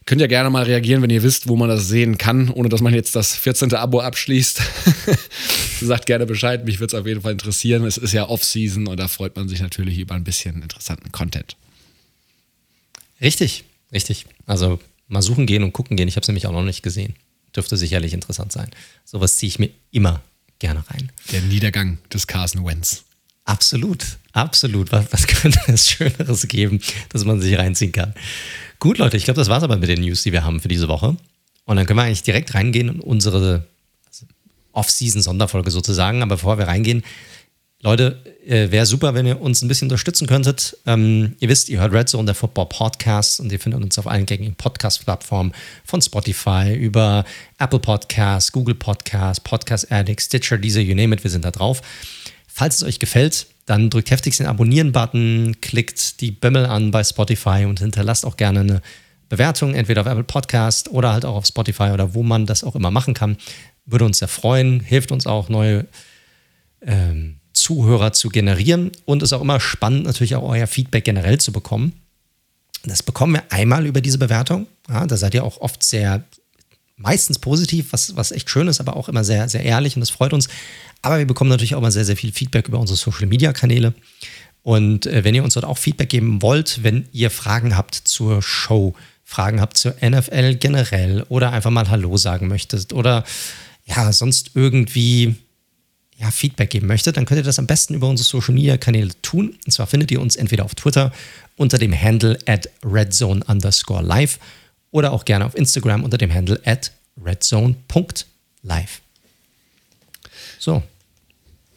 könnt 0.06 0.20
ihr 0.20 0.28
gerne 0.28 0.50
mal 0.50 0.64
reagieren, 0.64 1.02
wenn 1.02 1.10
ihr 1.10 1.22
wisst, 1.22 1.48
wo 1.48 1.56
man 1.56 1.68
das 1.68 1.88
sehen 1.88 2.16
kann, 2.16 2.48
ohne 2.48 2.68
dass 2.68 2.80
man 2.80 2.94
jetzt 2.94 3.16
das 3.16 3.36
14. 3.36 3.74
Abo 3.74 4.00
abschließt. 4.00 4.62
Sagt 5.80 6.06
gerne 6.06 6.26
Bescheid, 6.26 6.64
mich 6.64 6.80
würde 6.80 6.96
es 6.96 7.00
auf 7.00 7.06
jeden 7.06 7.22
Fall 7.22 7.32
interessieren. 7.32 7.84
Es 7.84 7.98
ist 7.98 8.12
ja 8.12 8.28
Off-Season 8.28 8.86
und 8.86 8.98
da 8.98 9.08
freut 9.08 9.36
man 9.36 9.48
sich 9.48 9.60
natürlich 9.60 9.98
über 9.98 10.14
ein 10.14 10.24
bisschen 10.24 10.62
interessanten 10.62 11.12
Content. 11.12 11.56
Richtig, 13.20 13.64
richtig. 13.92 14.26
Also 14.46 14.80
mal 15.08 15.22
suchen 15.22 15.46
gehen 15.46 15.62
und 15.62 15.72
gucken 15.72 15.96
gehen. 15.96 16.08
Ich 16.08 16.16
habe 16.16 16.22
es 16.22 16.28
nämlich 16.28 16.46
auch 16.46 16.52
noch 16.52 16.62
nicht 16.62 16.82
gesehen. 16.82 17.14
Dürfte 17.54 17.76
sicherlich 17.76 18.12
interessant 18.12 18.52
sein. 18.52 18.70
Sowas 19.04 19.36
ziehe 19.36 19.48
ich 19.48 19.58
mir 19.58 19.70
immer 19.90 20.22
gerne 20.58 20.84
rein. 20.88 21.10
Der 21.32 21.42
Niedergang 21.42 21.98
des 22.12 22.26
Carson 22.26 22.64
Wentz. 22.64 23.04
Absolut, 23.44 24.04
absolut. 24.32 24.92
Was, 24.92 25.12
was 25.12 25.26
könnte 25.26 25.60
es 25.66 25.90
Schöneres 25.90 26.46
geben, 26.46 26.80
dass 27.08 27.24
man 27.24 27.40
sich 27.40 27.58
reinziehen 27.58 27.92
kann? 27.92 28.14
Gut, 28.78 28.98
Leute, 28.98 29.16
ich 29.16 29.24
glaube, 29.24 29.38
das 29.38 29.48
war 29.48 29.58
es 29.58 29.64
aber 29.64 29.76
mit 29.76 29.88
den 29.88 30.00
News, 30.00 30.22
die 30.22 30.32
wir 30.32 30.44
haben 30.44 30.60
für 30.60 30.68
diese 30.68 30.88
Woche. 30.88 31.16
Und 31.64 31.76
dann 31.76 31.86
können 31.86 31.98
wir 31.98 32.04
eigentlich 32.04 32.22
direkt 32.22 32.54
reingehen 32.54 32.88
in 32.88 33.00
unsere 33.00 33.66
Off-Season-Sonderfolge 34.72 35.70
sozusagen. 35.70 36.22
Aber 36.22 36.36
bevor 36.36 36.58
wir 36.58 36.68
reingehen, 36.68 37.02
Leute, 37.82 38.22
äh, 38.46 38.70
wäre 38.70 38.84
super, 38.84 39.14
wenn 39.14 39.24
ihr 39.24 39.40
uns 39.40 39.62
ein 39.62 39.68
bisschen 39.68 39.86
unterstützen 39.86 40.26
könntet. 40.26 40.76
Ähm, 40.84 41.34
ihr 41.40 41.48
wisst, 41.48 41.70
ihr 41.70 41.80
hört 41.80 41.94
Red 41.94 42.10
Zone, 42.10 42.26
der 42.26 42.34
Football 42.34 42.66
Podcast, 42.66 43.40
und 43.40 43.50
ihr 43.50 43.58
findet 43.58 43.82
uns 43.82 43.98
auf 43.98 44.06
allen 44.06 44.26
gängigen 44.26 44.54
Podcast-Plattformen 44.54 45.52
von 45.86 46.02
Spotify 46.02 46.74
über 46.74 47.24
Apple 47.58 47.78
Podcasts, 47.78 48.52
Google 48.52 48.74
Podcasts, 48.74 49.42
Podcast 49.42 49.90
Addict, 49.90 50.20
Stitcher, 50.20 50.58
diese, 50.58 50.82
you 50.82 50.94
name 50.94 51.14
it, 51.14 51.24
wir 51.24 51.30
sind 51.30 51.46
da 51.46 51.50
drauf. 51.50 51.80
Falls 52.46 52.76
es 52.76 52.82
euch 52.82 52.98
gefällt, 52.98 53.46
dann 53.64 53.88
drückt 53.88 54.10
heftigst 54.10 54.40
den 54.40 54.46
Abonnieren-Button, 54.46 55.56
klickt 55.62 56.20
die 56.20 56.32
Bimmel 56.32 56.66
an 56.66 56.90
bei 56.90 57.02
Spotify 57.02 57.64
und 57.66 57.80
hinterlasst 57.80 58.26
auch 58.26 58.36
gerne 58.36 58.60
eine 58.60 58.82
Bewertung, 59.30 59.72
entweder 59.72 60.02
auf 60.02 60.06
Apple 60.06 60.24
Podcast 60.24 60.90
oder 60.90 61.14
halt 61.14 61.24
auch 61.24 61.36
auf 61.36 61.46
Spotify 61.46 61.92
oder 61.94 62.12
wo 62.12 62.22
man 62.22 62.44
das 62.44 62.62
auch 62.62 62.76
immer 62.76 62.90
machen 62.90 63.14
kann. 63.14 63.38
Würde 63.86 64.04
uns 64.04 64.18
sehr 64.18 64.28
freuen, 64.28 64.80
hilft 64.80 65.12
uns 65.12 65.26
auch, 65.26 65.48
neue 65.48 65.86
ähm, 66.82 67.39
Zuhörer 67.70 68.12
zu 68.12 68.30
generieren 68.30 68.90
und 69.04 69.22
es 69.22 69.28
ist 69.28 69.32
auch 69.32 69.42
immer 69.42 69.60
spannend, 69.60 70.04
natürlich 70.04 70.34
auch 70.34 70.42
euer 70.42 70.66
Feedback 70.66 71.04
generell 71.04 71.38
zu 71.38 71.52
bekommen. 71.52 71.92
Das 72.82 73.04
bekommen 73.04 73.34
wir 73.34 73.44
einmal 73.50 73.86
über 73.86 74.00
diese 74.00 74.18
Bewertung. 74.18 74.66
Ja, 74.88 75.06
da 75.06 75.16
seid 75.16 75.34
ihr 75.34 75.44
auch 75.44 75.60
oft 75.60 75.84
sehr, 75.84 76.24
meistens 76.96 77.38
positiv, 77.38 77.92
was, 77.92 78.16
was 78.16 78.32
echt 78.32 78.50
schön 78.50 78.66
ist, 78.66 78.80
aber 78.80 78.96
auch 78.96 79.08
immer 79.08 79.22
sehr, 79.22 79.48
sehr 79.48 79.62
ehrlich 79.62 79.94
und 79.94 80.00
das 80.00 80.10
freut 80.10 80.32
uns. 80.32 80.48
Aber 81.00 81.18
wir 81.18 81.26
bekommen 81.26 81.48
natürlich 81.48 81.76
auch 81.76 81.78
immer 81.78 81.92
sehr, 81.92 82.04
sehr 82.04 82.16
viel 82.16 82.32
Feedback 82.32 82.66
über 82.66 82.80
unsere 82.80 82.96
Social 82.96 83.28
Media 83.28 83.52
Kanäle. 83.52 83.94
Und 84.64 85.06
äh, 85.06 85.22
wenn 85.22 85.36
ihr 85.36 85.44
uns 85.44 85.54
dort 85.54 85.64
auch 85.64 85.78
Feedback 85.78 86.08
geben 86.08 86.42
wollt, 86.42 86.82
wenn 86.82 87.06
ihr 87.12 87.30
Fragen 87.30 87.76
habt 87.76 87.94
zur 87.94 88.42
Show, 88.42 88.94
Fragen 89.24 89.60
habt 89.60 89.78
zur 89.78 89.94
NFL 90.02 90.56
generell 90.56 91.24
oder 91.28 91.52
einfach 91.52 91.70
mal 91.70 91.88
Hallo 91.88 92.16
sagen 92.16 92.48
möchtet 92.48 92.92
oder 92.92 93.22
ja, 93.86 94.12
sonst 94.12 94.50
irgendwie 94.54 95.36
ja, 96.20 96.30
Feedback 96.30 96.70
geben 96.70 96.86
möchtet, 96.86 97.16
dann 97.16 97.24
könnt 97.24 97.40
ihr 97.40 97.44
das 97.44 97.58
am 97.58 97.66
besten 97.66 97.94
über 97.94 98.08
unsere 98.08 98.26
Social 98.26 98.54
Media 98.54 98.76
Kanäle 98.76 99.10
tun. 99.22 99.56
Und 99.64 99.72
zwar 99.72 99.86
findet 99.86 100.10
ihr 100.10 100.20
uns 100.20 100.36
entweder 100.36 100.64
auf 100.64 100.74
Twitter 100.74 101.12
unter 101.56 101.78
dem 101.78 101.98
Handle 101.98 102.38
at 102.46 102.68
redzone 102.84 103.42
underscore 103.46 104.02
live 104.02 104.38
oder 104.90 105.12
auch 105.12 105.24
gerne 105.24 105.46
auf 105.46 105.54
Instagram 105.54 106.04
unter 106.04 106.18
dem 106.18 106.32
Handle 106.32 106.60
at 106.64 106.92
redzone.live. 107.24 109.00
So, 110.58 110.82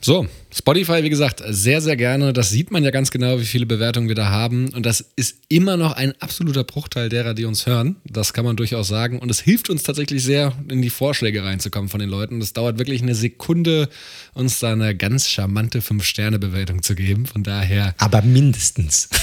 so, 0.03 0.27
Spotify, 0.53 1.03
wie 1.03 1.09
gesagt, 1.09 1.41
sehr, 1.47 1.79
sehr 1.79 1.95
gerne. 1.95 2.33
Das 2.33 2.49
sieht 2.49 2.71
man 2.71 2.83
ja 2.83 2.91
ganz 2.91 3.09
genau, 3.09 3.39
wie 3.39 3.45
viele 3.45 3.65
Bewertungen 3.65 4.09
wir 4.09 4.15
da 4.15 4.29
haben. 4.29 4.67
Und 4.73 4.85
das 4.85 5.05
ist 5.15 5.37
immer 5.47 5.77
noch 5.77 5.93
ein 5.93 6.13
absoluter 6.19 6.65
Bruchteil 6.65 7.07
derer, 7.07 7.33
die 7.33 7.45
uns 7.45 7.65
hören. 7.65 7.95
Das 8.03 8.33
kann 8.33 8.43
man 8.43 8.57
durchaus 8.57 8.89
sagen. 8.89 9.19
Und 9.19 9.31
es 9.31 9.39
hilft 9.39 9.69
uns 9.69 9.83
tatsächlich 9.83 10.21
sehr, 10.21 10.51
in 10.67 10.81
die 10.81 10.89
Vorschläge 10.89 11.45
reinzukommen 11.45 11.87
von 11.87 12.01
den 12.01 12.09
Leuten. 12.09 12.41
Das 12.41 12.51
dauert 12.51 12.79
wirklich 12.79 13.01
eine 13.01 13.15
Sekunde, 13.15 13.87
uns 14.33 14.59
da 14.59 14.73
eine 14.73 14.93
ganz 14.93 15.29
charmante 15.29 15.79
5-Sterne-Bewertung 15.79 16.83
zu 16.83 16.95
geben. 16.95 17.25
Von 17.25 17.43
daher. 17.43 17.95
Aber 17.97 18.21
mindestens. 18.21 19.07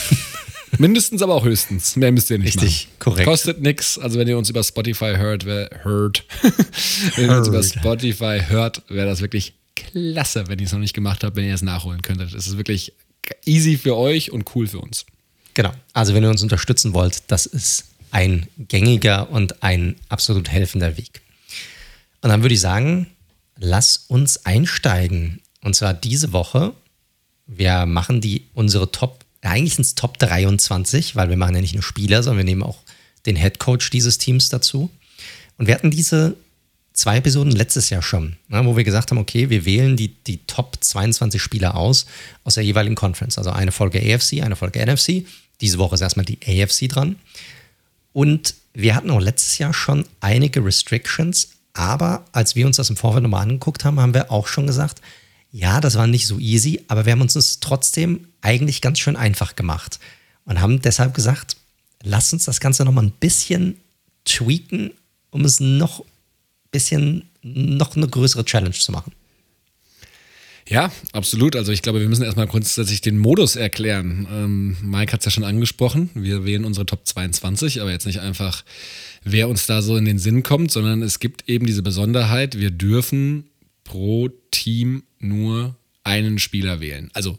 Mindestens, 0.79 1.21
aber 1.21 1.35
auch 1.35 1.45
höchstens. 1.45 1.97
Mehr 1.97 2.13
müsst 2.13 2.31
ihr 2.31 2.39
nicht 2.39 2.55
Richtig, 2.55 2.87
machen. 2.87 2.99
korrekt. 3.01 3.29
Kostet 3.29 3.61
nichts. 3.61 3.99
Also 3.99 4.19
wenn 4.19 4.29
ihr 4.29 4.39
uns 4.39 4.49
über 4.49 4.63
Spotify 4.63 5.15
hört, 5.17 5.45
wär, 5.45 5.69
hört. 5.83 6.25
wenn 7.17 7.29
ihr 7.29 7.37
uns 7.37 7.49
über 7.49 7.63
Spotify 7.63 8.41
hört, 8.49 8.83
wäre 8.89 9.07
das 9.07 9.21
wirklich 9.21 9.55
klasse, 9.87 10.49
wenn 10.49 10.59
ihr 10.59 10.67
es 10.67 10.73
noch 10.73 10.79
nicht 10.79 10.95
gemacht 10.95 11.25
habt, 11.25 11.37
wenn 11.37 11.45
ihr 11.45 11.55
es 11.55 11.63
nachholen 11.63 12.03
könntet. 12.03 12.35
Es 12.35 12.47
ist 12.47 12.57
wirklich 12.57 12.93
easy 13.45 13.77
für 13.77 13.97
euch 13.97 14.33
und 14.33 14.55
cool 14.55 14.67
für 14.67 14.81
uns. 14.81 15.07
Genau. 15.55 15.73
Also 15.93 16.15
wenn 16.15 16.23
ihr 16.23 16.31
uns 16.31 16.43
unterstützen 16.43 16.95
wollt, 16.95 17.23
das 17.29 17.47
ist 17.47 17.87
ein 18.11 18.49
gängiger 18.59 19.31
und 19.31 19.63
ein 19.63 19.97
absolut 20.09 20.49
helfender 20.49 20.97
Weg. 20.97 21.21
Und 22.23 22.31
dann 22.31 22.43
würde 22.43 22.55
ich 22.55 22.61
sagen, 22.61 23.07
lass 23.59 24.05
uns 24.09 24.45
einsteigen. 24.47 25.41
Und 25.63 25.75
zwar 25.77 25.95
diese 25.95 26.33
Woche. 26.33 26.73
Wir 27.47 27.87
machen 27.87 28.21
die 28.21 28.47
unsere 28.55 28.91
Top, 28.91 29.25
eigentlich 29.43 29.75
sind 29.75 29.85
es 29.85 29.95
Top 29.95 30.19
23, 30.19 31.17
weil 31.17 31.29
wir 31.29 31.37
machen 31.37 31.55
ja 31.55 31.61
nicht 31.61 31.75
nur 31.75 31.83
Spieler, 31.83 32.23
sondern 32.23 32.39
wir 32.39 32.45
nehmen 32.45 32.63
auch 32.63 32.79
den 33.27 33.37
Head 33.37 33.59
Coach 33.59 33.91
dieses 33.91 34.19
Teams 34.19 34.49
dazu. 34.49 34.91
Und 35.59 35.67
wir 35.67 35.75
hatten 35.75 35.91
diese 35.91 36.37
zwei 37.01 37.17
Episoden 37.17 37.53
letztes 37.53 37.89
Jahr 37.89 38.03
schon, 38.03 38.37
ne, 38.49 38.65
wo 38.65 38.77
wir 38.77 38.85
gesagt 38.85 39.11
haben, 39.11 39.19
okay, 39.19 39.49
wir 39.49 39.65
wählen 39.65 39.97
die, 39.97 40.09
die 40.09 40.45
Top 40.47 40.77
22 40.81 41.43
Spieler 41.43 41.75
aus 41.75 42.05
aus 42.45 42.55
der 42.55 42.65
jeweiligen 42.65 42.95
Conference. 42.95 43.39
Also 43.39 43.51
eine 43.51 43.73
Folge 43.73 43.99
AFC, 44.01 44.43
eine 44.43 44.55
Folge 44.55 44.85
NFC. 44.85 45.25
Diese 45.63 45.79
Woche 45.79 45.95
ist 45.95 46.03
erstmal 46.03 46.27
die 46.27 46.39
AFC 46.47 46.89
dran. 46.89 47.17
Und 48.13 48.55
wir 48.75 48.95
hatten 48.95 49.11
auch 49.11 49.21
letztes 49.21 49.57
Jahr 49.59 49.73
schon 49.73 50.05
einige 50.21 50.63
Restrictions, 50.63 51.49
aber 51.73 52.25
als 52.33 52.55
wir 52.55 52.67
uns 52.67 52.77
das 52.77 52.91
im 52.91 52.97
Vorfeld 52.97 53.23
nochmal 53.23 53.43
angeguckt 53.43 53.85
haben, 53.85 53.99
haben 53.99 54.15
wir 54.15 54.31
auch 54.31 54.47
schon 54.47 54.67
gesagt, 54.67 55.01
ja, 55.53 55.81
das 55.81 55.97
war 55.97 56.07
nicht 56.07 56.27
so 56.27 56.39
easy, 56.39 56.85
aber 56.89 57.07
wir 57.07 57.13
haben 57.13 57.23
uns 57.23 57.33
das 57.33 57.61
trotzdem 57.61 58.29
eigentlich 58.43 58.83
ganz 58.83 58.99
schön 58.99 59.17
einfach 59.17 59.57
gemacht 59.57 59.99
und 60.45 60.61
haben 60.61 60.83
deshalb 60.83 61.15
gesagt, 61.15 61.57
lass 62.03 62.33
uns 62.33 62.45
das 62.45 62.61
Ganze 62.61 62.85
nochmal 62.85 63.05
ein 63.05 63.13
bisschen 63.13 63.77
tweaken, 64.25 64.93
um 65.31 65.45
es 65.45 65.61
noch 65.61 66.05
bisschen, 66.71 67.31
noch 67.43 67.97
eine 67.97 68.09
größere 68.09 68.45
Challenge 68.45 68.75
zu 68.75 68.93
machen. 68.93 69.13
Ja, 70.69 70.93
absolut. 71.13 71.57
Also 71.57 71.73
ich 71.73 71.83
glaube, 71.83 72.01
wir 72.01 72.09
müssen 72.09 72.23
erstmal 72.23 72.47
grundsätzlich 72.47 73.01
den 73.01 73.19
Modus 73.19 73.57
erklären. 73.57 74.29
Ähm, 74.31 74.77
Mike 74.83 75.13
hat 75.13 75.21
es 75.21 75.25
ja 75.25 75.31
schon 75.33 75.43
angesprochen. 75.43 76.11
Wir 76.15 76.45
wählen 76.45 76.65
unsere 76.65 76.87
Top 76.87 77.07
22, 77.07 77.81
aber 77.81 77.91
jetzt 77.91 78.07
nicht 78.07 78.21
einfach, 78.21 78.65
wer 79.25 79.49
uns 79.49 79.67
da 79.67 79.83
so 79.83 79.97
in 79.97 80.05
den 80.05 80.21
Sinn 80.21 80.45
kommt, 80.45 80.71
sondern 80.71 81.03
es 81.03 81.19
gibt 81.19 81.49
eben 81.49 81.67
diese 81.67 81.83
Besonderheit, 81.83 82.57
wir 82.57 82.71
dürfen 82.71 83.51
pro 83.83 84.29
Team 84.53 85.03
nur 85.19 85.75
einen 86.05 86.39
Spieler 86.39 86.81
wählen. 86.81 87.11
Also 87.15 87.37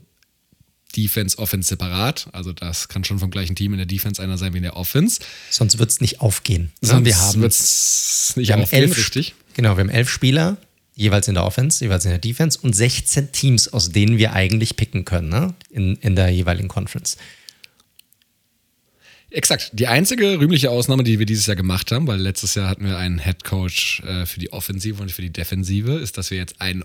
Defense, 0.91 1.37
Offense 1.37 1.69
separat. 1.69 2.27
Also 2.31 2.53
das 2.53 2.87
kann 2.87 3.03
schon 3.03 3.19
vom 3.19 3.31
gleichen 3.31 3.55
Team 3.55 3.73
in 3.73 3.77
der 3.77 3.85
Defense 3.85 4.21
einer 4.21 4.37
sein 4.37 4.53
wie 4.53 4.57
in 4.57 4.63
der 4.63 4.75
Offense. 4.75 5.21
Sonst 5.49 5.77
wird 5.79 5.89
es 5.89 6.01
nicht 6.01 6.21
aufgehen. 6.21 6.71
Sonst 6.81 7.05
wir 7.05 7.17
haben 7.17 7.41
wird's 7.41 8.33
nicht 8.35 8.49
wir 8.49 8.57
aufgehen, 8.57 8.83
elf, 8.83 8.97
richtig? 8.97 9.35
Genau, 9.53 9.77
wir 9.77 9.81
haben 9.83 9.89
elf 9.89 10.09
Spieler, 10.09 10.57
jeweils 10.95 11.27
in 11.27 11.35
der 11.35 11.45
Offense, 11.45 11.83
jeweils 11.83 12.05
in 12.05 12.11
der 12.11 12.19
Defense 12.19 12.59
und 12.61 12.73
16 12.73 13.31
Teams, 13.31 13.67
aus 13.67 13.91
denen 13.91 14.17
wir 14.17 14.33
eigentlich 14.33 14.75
picken 14.75 15.05
können, 15.05 15.29
ne? 15.29 15.53
in, 15.69 15.95
in 15.97 16.15
der 16.15 16.29
jeweiligen 16.29 16.67
Conference. 16.67 17.17
Exakt. 19.31 19.71
Die 19.73 19.87
einzige 19.87 20.39
rühmliche 20.39 20.69
Ausnahme, 20.69 21.03
die 21.03 21.17
wir 21.17 21.25
dieses 21.25 21.45
Jahr 21.45 21.55
gemacht 21.55 21.91
haben, 21.91 22.05
weil 22.05 22.19
letztes 22.19 22.55
Jahr 22.55 22.67
hatten 22.67 22.85
wir 22.85 22.97
einen 22.97 23.17
Head 23.17 23.45
Coach 23.45 24.01
äh, 24.01 24.25
für 24.25 24.41
die 24.41 24.51
Offensive 24.51 25.01
und 25.01 25.11
für 25.11 25.21
die 25.21 25.31
Defensive, 25.31 25.93
ist, 25.93 26.17
dass 26.17 26.31
wir 26.31 26.37
jetzt 26.37 26.59
einen, 26.59 26.83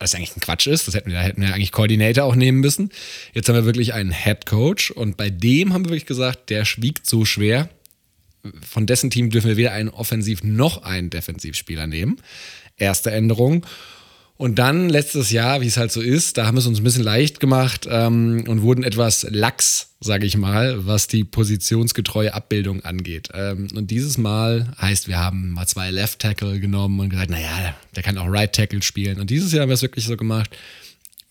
was 0.00 0.14
eigentlich 0.14 0.36
ein 0.36 0.40
Quatsch 0.40 0.66
ist, 0.66 0.86
das 0.86 0.94
hätten 0.94 1.10
wir, 1.10 1.16
da 1.16 1.22
hätten 1.22 1.40
wir 1.40 1.52
eigentlich 1.54 1.72
Koordinator 1.72 2.24
auch 2.24 2.34
nehmen 2.34 2.60
müssen. 2.60 2.90
Jetzt 3.32 3.48
haben 3.48 3.56
wir 3.56 3.64
wirklich 3.64 3.94
einen 3.94 4.10
Head 4.12 4.46
Coach 4.46 4.90
und 4.90 5.16
bei 5.16 5.30
dem 5.30 5.72
haben 5.72 5.84
wir 5.84 5.90
wirklich 5.90 6.06
gesagt, 6.06 6.50
der 6.50 6.64
schwiegt 6.64 7.06
so 7.06 7.24
schwer. 7.24 7.68
Von 8.68 8.86
dessen 8.86 9.10
Team 9.10 9.30
dürfen 9.30 9.48
wir 9.48 9.56
weder 9.56 9.72
einen 9.72 9.90
Offensiv- 9.90 10.44
noch 10.44 10.82
einen 10.82 11.10
Defensivspieler 11.10 11.86
nehmen. 11.86 12.20
Erste 12.76 13.10
Änderung. 13.10 13.66
Und 14.38 14.60
dann 14.60 14.88
letztes 14.88 15.32
Jahr, 15.32 15.62
wie 15.62 15.66
es 15.66 15.76
halt 15.76 15.90
so 15.90 16.00
ist, 16.00 16.38
da 16.38 16.46
haben 16.46 16.54
wir 16.54 16.60
es 16.60 16.66
uns 16.68 16.78
ein 16.78 16.84
bisschen 16.84 17.02
leicht 17.02 17.40
gemacht 17.40 17.88
ähm, 17.90 18.44
und 18.46 18.62
wurden 18.62 18.84
etwas 18.84 19.26
lax, 19.28 19.96
sage 19.98 20.26
ich 20.26 20.36
mal, 20.36 20.86
was 20.86 21.08
die 21.08 21.24
positionsgetreue 21.24 22.32
Abbildung 22.32 22.84
angeht. 22.84 23.30
Ähm, 23.34 23.66
und 23.74 23.90
dieses 23.90 24.16
Mal 24.16 24.72
heißt, 24.80 25.08
wir 25.08 25.18
haben 25.18 25.50
mal 25.50 25.66
zwei 25.66 25.90
Left 25.90 26.20
Tackle 26.20 26.60
genommen 26.60 27.00
und 27.00 27.10
gesagt, 27.10 27.30
naja, 27.30 27.74
der 27.96 28.04
kann 28.04 28.16
auch 28.16 28.28
Right 28.28 28.52
Tackle 28.52 28.80
spielen. 28.80 29.18
Und 29.18 29.28
dieses 29.30 29.52
Jahr 29.52 29.62
haben 29.62 29.70
wir 29.70 29.74
es 29.74 29.82
wirklich 29.82 30.04
so 30.04 30.16
gemacht, 30.16 30.56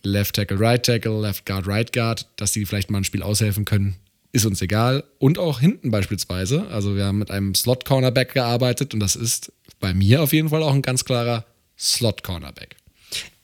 Left 0.04 0.36
Tackle, 0.36 0.60
Right 0.60 0.86
Tackle, 0.86 1.22
Left 1.22 1.46
Guard, 1.46 1.66
Right 1.66 1.94
Guard, 1.94 2.28
dass 2.36 2.52
die 2.52 2.66
vielleicht 2.66 2.92
mal 2.92 2.98
ein 2.98 3.06
Spiel 3.06 3.24
aushelfen 3.24 3.64
können, 3.64 3.96
ist 4.34 4.46
uns 4.46 4.62
egal. 4.62 5.06
Und 5.18 5.40
auch 5.40 5.62
hinten 5.62 5.92
beispielsweise. 5.92 6.68
Also 6.68 6.98
wir 6.98 7.06
haben 7.06 7.20
mit 7.20 7.32
einem 7.32 7.56
Slot 7.56 7.86
Cornerback 7.86 8.34
gearbeitet 8.34 8.94
und 8.94 9.00
das 9.00 9.16
ist 9.16 9.54
bei 9.80 9.94
mir 9.94 10.22
auf 10.22 10.34
jeden 10.34 10.50
Fall 10.50 10.62
auch 10.62 10.74
ein 10.74 10.82
ganz 10.82 11.06
klarer 11.06 11.46
Slot 11.78 12.24
Cornerback. 12.24 12.76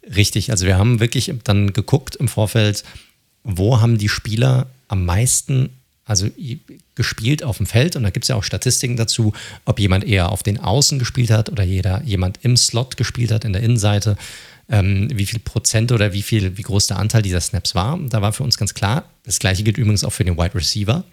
Richtig, 0.03 0.51
also 0.51 0.65
wir 0.65 0.77
haben 0.77 0.99
wirklich 0.99 1.33
dann 1.43 1.73
geguckt 1.73 2.15
im 2.15 2.27
Vorfeld, 2.27 2.83
wo 3.43 3.79
haben 3.79 3.97
die 3.97 4.09
Spieler 4.09 4.67
am 4.87 5.05
meisten 5.05 5.69
also 6.05 6.27
gespielt 6.95 7.43
auf 7.43 7.57
dem 7.57 7.65
Feld 7.65 7.95
und 7.95 8.03
da 8.03 8.09
gibt 8.09 8.25
es 8.25 8.27
ja 8.27 8.35
auch 8.35 8.43
Statistiken 8.43 8.97
dazu, 8.97 9.33
ob 9.63 9.79
jemand 9.79 10.03
eher 10.03 10.31
auf 10.31 10.43
den 10.43 10.59
Außen 10.59 10.99
gespielt 10.99 11.31
hat 11.31 11.49
oder 11.49 11.63
jeder, 11.63 12.03
jemand 12.03 12.39
im 12.43 12.57
Slot 12.57 12.97
gespielt 12.97 13.31
hat, 13.31 13.45
in 13.45 13.53
der 13.53 13.63
Innenseite, 13.63 14.17
ähm, 14.69 15.07
wie 15.13 15.25
viel 15.25 15.39
Prozent 15.39 15.91
oder 15.91 16.11
wie 16.11 16.21
viel, 16.21 16.57
wie 16.57 16.61
groß 16.61 16.87
der 16.87 16.97
Anteil 16.99 17.21
dieser 17.21 17.39
Snaps 17.39 17.73
war. 17.73 17.97
Da 18.09 18.21
war 18.21 18.33
für 18.33 18.43
uns 18.43 18.57
ganz 18.57 18.73
klar, 18.73 19.05
das 19.23 19.39
gleiche 19.39 19.63
gilt 19.63 19.77
übrigens 19.77 20.03
auch 20.03 20.11
für 20.11 20.25
den 20.25 20.37
Wide 20.37 20.55
Receiver, 20.55 21.05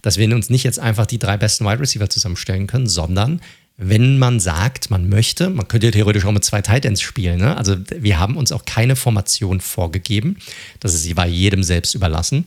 dass 0.00 0.16
wir 0.16 0.34
uns 0.34 0.48
nicht 0.48 0.64
jetzt 0.64 0.78
einfach 0.78 1.06
die 1.06 1.18
drei 1.18 1.36
besten 1.36 1.66
Wide 1.66 1.80
Receiver 1.80 2.08
zusammenstellen 2.08 2.66
können, 2.66 2.86
sondern 2.86 3.40
wenn 3.80 4.18
man 4.18 4.40
sagt, 4.40 4.90
man 4.90 5.08
möchte, 5.08 5.50
man 5.50 5.68
könnte 5.68 5.92
theoretisch 5.92 6.24
auch 6.24 6.32
mit 6.32 6.44
zwei 6.44 6.60
Titans 6.60 7.00
spielen. 7.00 7.38
Ne? 7.38 7.56
Also 7.56 7.76
wir 7.88 8.18
haben 8.18 8.36
uns 8.36 8.50
auch 8.50 8.64
keine 8.64 8.96
Formation 8.96 9.60
vorgegeben. 9.60 10.36
Das 10.80 10.94
ist 10.94 11.14
bei 11.14 11.28
jedem 11.28 11.62
selbst 11.62 11.94
überlassen. 11.94 12.44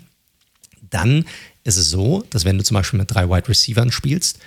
Dann 0.89 1.24
ist 1.63 1.78
es 1.78 1.89
so, 1.89 2.26
dass 2.30 2.44
wenn 2.44 2.58
du 2.58 2.65
zum 2.65 2.76
Beispiel 2.76 3.00
mit 3.00 3.10
drei 3.10 3.30
Wide 3.30 3.48
Receivern 3.48 3.94
spielst, 3.94 4.39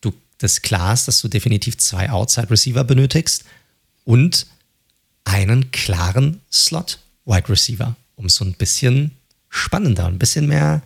du 0.00 0.14
das 0.38 0.62
klar 0.62 0.94
ist, 0.94 1.06
dass 1.08 1.20
du 1.20 1.28
definitiv 1.28 1.76
zwei 1.76 2.08
Outside 2.08 2.50
Receiver 2.50 2.84
benötigst 2.84 3.44
und 4.04 4.46
einen 5.24 5.70
klaren 5.72 6.40
Slot 6.50 7.00
Wide 7.26 7.50
Receiver, 7.50 7.96
um 8.16 8.30
so 8.30 8.46
ein 8.46 8.54
bisschen 8.54 9.10
spannender, 9.50 10.06
ein 10.06 10.18
bisschen 10.18 10.46
mehr, 10.46 10.80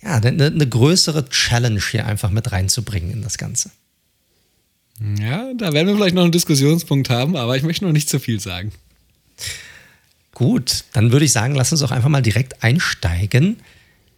ja, 0.00 0.14
eine, 0.14 0.46
eine 0.46 0.66
größere 0.66 1.28
Challenge 1.28 1.82
hier 1.90 2.06
einfach 2.06 2.30
mit 2.30 2.52
reinzubringen 2.52 3.10
in 3.10 3.20
das 3.20 3.36
Ganze. 3.36 3.70
Ja, 5.20 5.52
da 5.54 5.72
werden 5.72 5.88
wir 5.88 5.96
vielleicht 5.96 6.14
noch 6.14 6.22
einen 6.22 6.32
Diskussionspunkt 6.32 7.10
haben, 7.10 7.36
aber 7.36 7.56
ich 7.56 7.62
möchte 7.62 7.84
noch 7.84 7.92
nicht 7.92 8.08
zu 8.08 8.18
viel 8.18 8.40
sagen. 8.40 8.72
Gut, 10.32 10.84
dann 10.92 11.12
würde 11.12 11.24
ich 11.24 11.32
sagen, 11.32 11.54
lass 11.54 11.72
uns 11.72 11.82
auch 11.82 11.90
einfach 11.90 12.08
mal 12.08 12.22
direkt 12.22 12.62
einsteigen. 12.62 13.58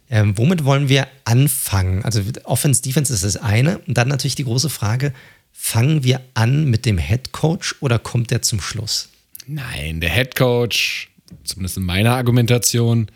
Ähm, 0.09 0.37
womit 0.37 0.65
wollen 0.65 0.89
wir 0.89 1.07
anfangen? 1.23 2.03
Also 2.03 2.21
Offense, 2.43 2.81
Defense 2.81 3.13
ist 3.13 3.23
das 3.23 3.37
eine. 3.37 3.79
Und 3.79 3.97
dann 3.97 4.07
natürlich 4.07 4.35
die 4.35 4.43
große 4.43 4.69
Frage, 4.69 5.13
fangen 5.53 6.03
wir 6.03 6.21
an 6.33 6.69
mit 6.69 6.85
dem 6.85 6.97
Head 6.97 7.31
Coach 7.31 7.75
oder 7.79 7.99
kommt 7.99 8.31
der 8.31 8.41
zum 8.41 8.59
Schluss? 8.59 9.09
Nein, 9.45 10.01
der 10.01 10.09
Head 10.09 10.35
Coach, 10.35 11.09
zumindest 11.43 11.77
in 11.77 11.83
meiner 11.83 12.15
Argumentation, 12.15 13.07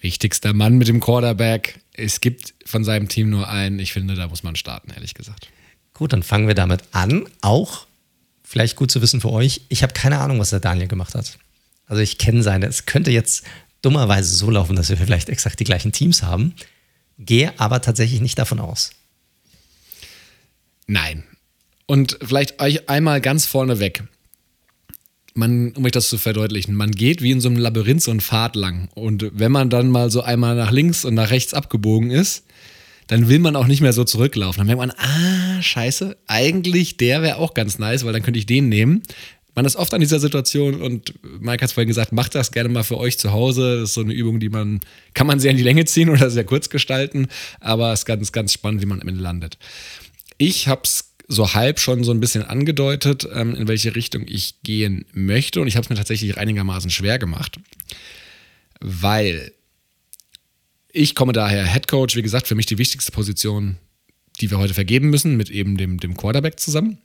wichtigster 0.00 0.52
Mann 0.52 0.76
mit 0.76 0.88
dem 0.88 1.00
Quarterback. 1.00 1.80
Es 1.94 2.20
gibt 2.20 2.54
von 2.66 2.84
seinem 2.84 3.08
Team 3.08 3.30
nur 3.30 3.48
einen. 3.48 3.78
Ich 3.78 3.92
finde, 3.92 4.14
da 4.14 4.28
muss 4.28 4.42
man 4.42 4.56
starten, 4.56 4.90
ehrlich 4.90 5.14
gesagt. 5.14 5.48
Gut, 5.94 6.12
dann 6.12 6.22
fangen 6.22 6.48
wir 6.48 6.54
damit 6.54 6.82
an. 6.90 7.26
Auch 7.40 7.86
vielleicht 8.42 8.76
gut 8.76 8.90
zu 8.90 9.00
wissen 9.00 9.20
für 9.20 9.30
euch, 9.30 9.62
ich 9.68 9.82
habe 9.82 9.94
keine 9.94 10.18
Ahnung, 10.18 10.38
was 10.38 10.50
der 10.50 10.60
Daniel 10.60 10.88
gemacht 10.88 11.14
hat. 11.14 11.38
Also 11.86 12.02
ich 12.02 12.18
kenne 12.18 12.42
seine. 12.42 12.66
Es 12.66 12.86
könnte 12.86 13.10
jetzt 13.10 13.44
dummerweise 13.82 14.34
so 14.34 14.50
laufen, 14.50 14.76
dass 14.76 14.88
wir 14.88 14.96
vielleicht 14.96 15.28
exakt 15.28 15.60
die 15.60 15.64
gleichen 15.64 15.92
Teams 15.92 16.22
haben. 16.22 16.54
Gehe 17.18 17.58
aber 17.58 17.80
tatsächlich 17.80 18.20
nicht 18.20 18.38
davon 18.38 18.60
aus. 18.60 18.90
Nein. 20.86 21.24
Und 21.86 22.18
vielleicht 22.22 22.60
euch 22.60 22.88
einmal 22.88 23.20
ganz 23.20 23.46
vorne 23.46 23.78
weg. 23.78 24.04
Man, 25.34 25.72
um 25.72 25.84
euch 25.84 25.92
das 25.92 26.08
zu 26.08 26.16
verdeutlichen, 26.16 26.74
man 26.74 26.92
geht 26.92 27.20
wie 27.20 27.32
in 27.32 27.40
so 27.40 27.48
einem 27.48 27.58
Labyrinth 27.58 28.02
so 28.02 28.10
einen 28.10 28.20
Pfad 28.20 28.56
lang. 28.56 28.88
Und 28.94 29.30
wenn 29.32 29.52
man 29.52 29.68
dann 29.68 29.90
mal 29.90 30.10
so 30.10 30.22
einmal 30.22 30.54
nach 30.54 30.70
links 30.70 31.04
und 31.04 31.14
nach 31.14 31.30
rechts 31.30 31.54
abgebogen 31.54 32.10
ist, 32.10 32.44
dann 33.06 33.28
will 33.28 33.38
man 33.38 33.56
auch 33.56 33.66
nicht 33.66 33.80
mehr 33.80 33.92
so 33.92 34.04
zurücklaufen. 34.04 34.58
Dann 34.58 34.66
merkt 34.66 34.78
man, 34.78 34.92
ah, 34.92 35.62
scheiße, 35.62 36.16
eigentlich 36.26 36.96
der 36.96 37.22
wäre 37.22 37.36
auch 37.36 37.54
ganz 37.54 37.78
nice, 37.78 38.04
weil 38.04 38.12
dann 38.12 38.22
könnte 38.22 38.38
ich 38.38 38.46
den 38.46 38.68
nehmen. 38.68 39.02
Man 39.54 39.66
ist 39.66 39.76
oft 39.76 39.94
an 39.94 40.00
dieser 40.00 40.18
Situation 40.18 40.82
und 40.82 41.14
Mike 41.22 41.62
hat 41.62 41.68
es 41.68 41.72
vorhin 41.72 41.88
gesagt, 41.88 42.12
macht 42.12 42.34
das 42.34 42.50
gerne 42.50 42.68
mal 42.68 42.82
für 42.82 42.98
euch 42.98 43.18
zu 43.18 43.30
Hause. 43.30 43.80
Das 43.80 43.90
ist 43.90 43.94
so 43.94 44.00
eine 44.00 44.12
Übung, 44.12 44.40
die 44.40 44.48
man, 44.48 44.80
kann 45.14 45.26
man 45.26 45.38
sehr 45.38 45.52
in 45.52 45.56
die 45.56 45.62
Länge 45.62 45.84
ziehen 45.84 46.08
oder 46.10 46.28
sehr 46.30 46.44
kurz 46.44 46.70
gestalten, 46.70 47.28
aber 47.60 47.92
es 47.92 48.00
ist 48.00 48.06
ganz, 48.06 48.32
ganz 48.32 48.52
spannend, 48.52 48.82
wie 48.82 48.86
man 48.86 49.00
am 49.00 49.06
Ende 49.06 49.20
landet. 49.20 49.58
Ich 50.38 50.66
habe 50.66 50.82
es 50.84 51.12
so 51.28 51.54
halb 51.54 51.78
schon 51.78 52.04
so 52.04 52.10
ein 52.10 52.20
bisschen 52.20 52.42
angedeutet, 52.42 53.28
ähm, 53.32 53.54
in 53.54 53.68
welche 53.68 53.94
Richtung 53.94 54.24
ich 54.26 54.56
gehen 54.62 55.06
möchte 55.12 55.60
und 55.60 55.68
ich 55.68 55.76
habe 55.76 55.84
es 55.84 55.90
mir 55.90 55.96
tatsächlich 55.96 56.36
einigermaßen 56.36 56.90
schwer 56.90 57.18
gemacht, 57.18 57.58
weil 58.80 59.52
ich 60.94 61.14
komme 61.14 61.32
daher 61.32 61.66
Head 61.66 61.88
Coach, 61.88 62.14
wie 62.16 62.22
gesagt, 62.22 62.46
für 62.46 62.54
mich 62.54 62.66
die 62.66 62.78
wichtigste 62.78 63.10
Position, 63.10 63.76
die 64.40 64.50
wir 64.50 64.58
heute 64.58 64.74
vergeben 64.74 65.10
müssen, 65.10 65.36
mit 65.36 65.50
eben 65.50 65.76
dem, 65.76 65.98
dem 65.98 66.16
Quarterback 66.16 66.58
zusammen. 66.60 66.98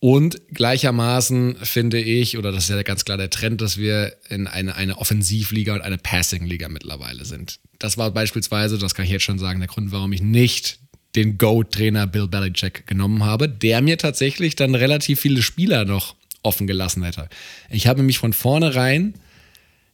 Und 0.00 0.40
gleichermaßen 0.52 1.56
finde 1.62 2.00
ich, 2.00 2.36
oder 2.36 2.52
das 2.52 2.64
ist 2.64 2.70
ja 2.70 2.82
ganz 2.82 3.04
klar 3.04 3.16
der 3.16 3.30
Trend, 3.30 3.60
dass 3.60 3.76
wir 3.76 4.16
in 4.28 4.46
eine, 4.46 4.74
eine 4.74 4.98
Offensivliga 4.98 5.74
und 5.74 5.82
eine 5.82 5.98
Passing-Liga 5.98 6.68
mittlerweile 6.68 7.24
sind. 7.24 7.60
Das 7.78 7.96
war 7.96 8.10
beispielsweise, 8.10 8.78
das 8.78 8.94
kann 8.94 9.04
ich 9.04 9.10
jetzt 9.10 9.22
schon 9.22 9.38
sagen, 9.38 9.60
der 9.60 9.68
Grund, 9.68 9.92
warum 9.92 10.12
ich 10.12 10.22
nicht 10.22 10.78
den 11.16 11.38
Go-Trainer 11.38 12.06
Bill 12.06 12.28
Belichick 12.28 12.86
genommen 12.86 13.24
habe, 13.24 13.48
der 13.48 13.82
mir 13.82 13.98
tatsächlich 13.98 14.56
dann 14.56 14.74
relativ 14.74 15.20
viele 15.20 15.42
Spieler 15.42 15.84
noch 15.84 16.16
offen 16.42 16.66
gelassen 16.66 17.02
hätte. 17.02 17.28
Ich 17.70 17.86
habe 17.86 18.02
mich 18.02 18.18
von 18.18 18.32
vornherein 18.32 19.14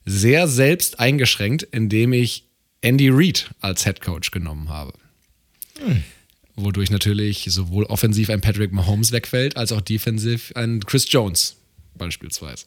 sehr 0.05 0.47
selbst 0.47 0.99
eingeschränkt, 0.99 1.63
indem 1.63 2.11
ich 2.13 2.50
Andy 2.81 3.09
Reid 3.09 3.51
als 3.59 3.83
Head 3.85 4.01
Coach 4.01 4.31
genommen 4.31 4.69
habe. 4.69 4.93
Hm. 5.79 6.03
Wodurch 6.55 6.91
natürlich 6.91 7.45
sowohl 7.49 7.85
offensiv 7.85 8.29
ein 8.29 8.41
Patrick 8.41 8.71
Mahomes 8.71 9.11
wegfällt, 9.11 9.57
als 9.57 9.71
auch 9.71 9.81
defensiv 9.81 10.51
ein 10.55 10.81
Chris 10.85 11.11
Jones 11.11 11.57
beispielsweise. 11.95 12.65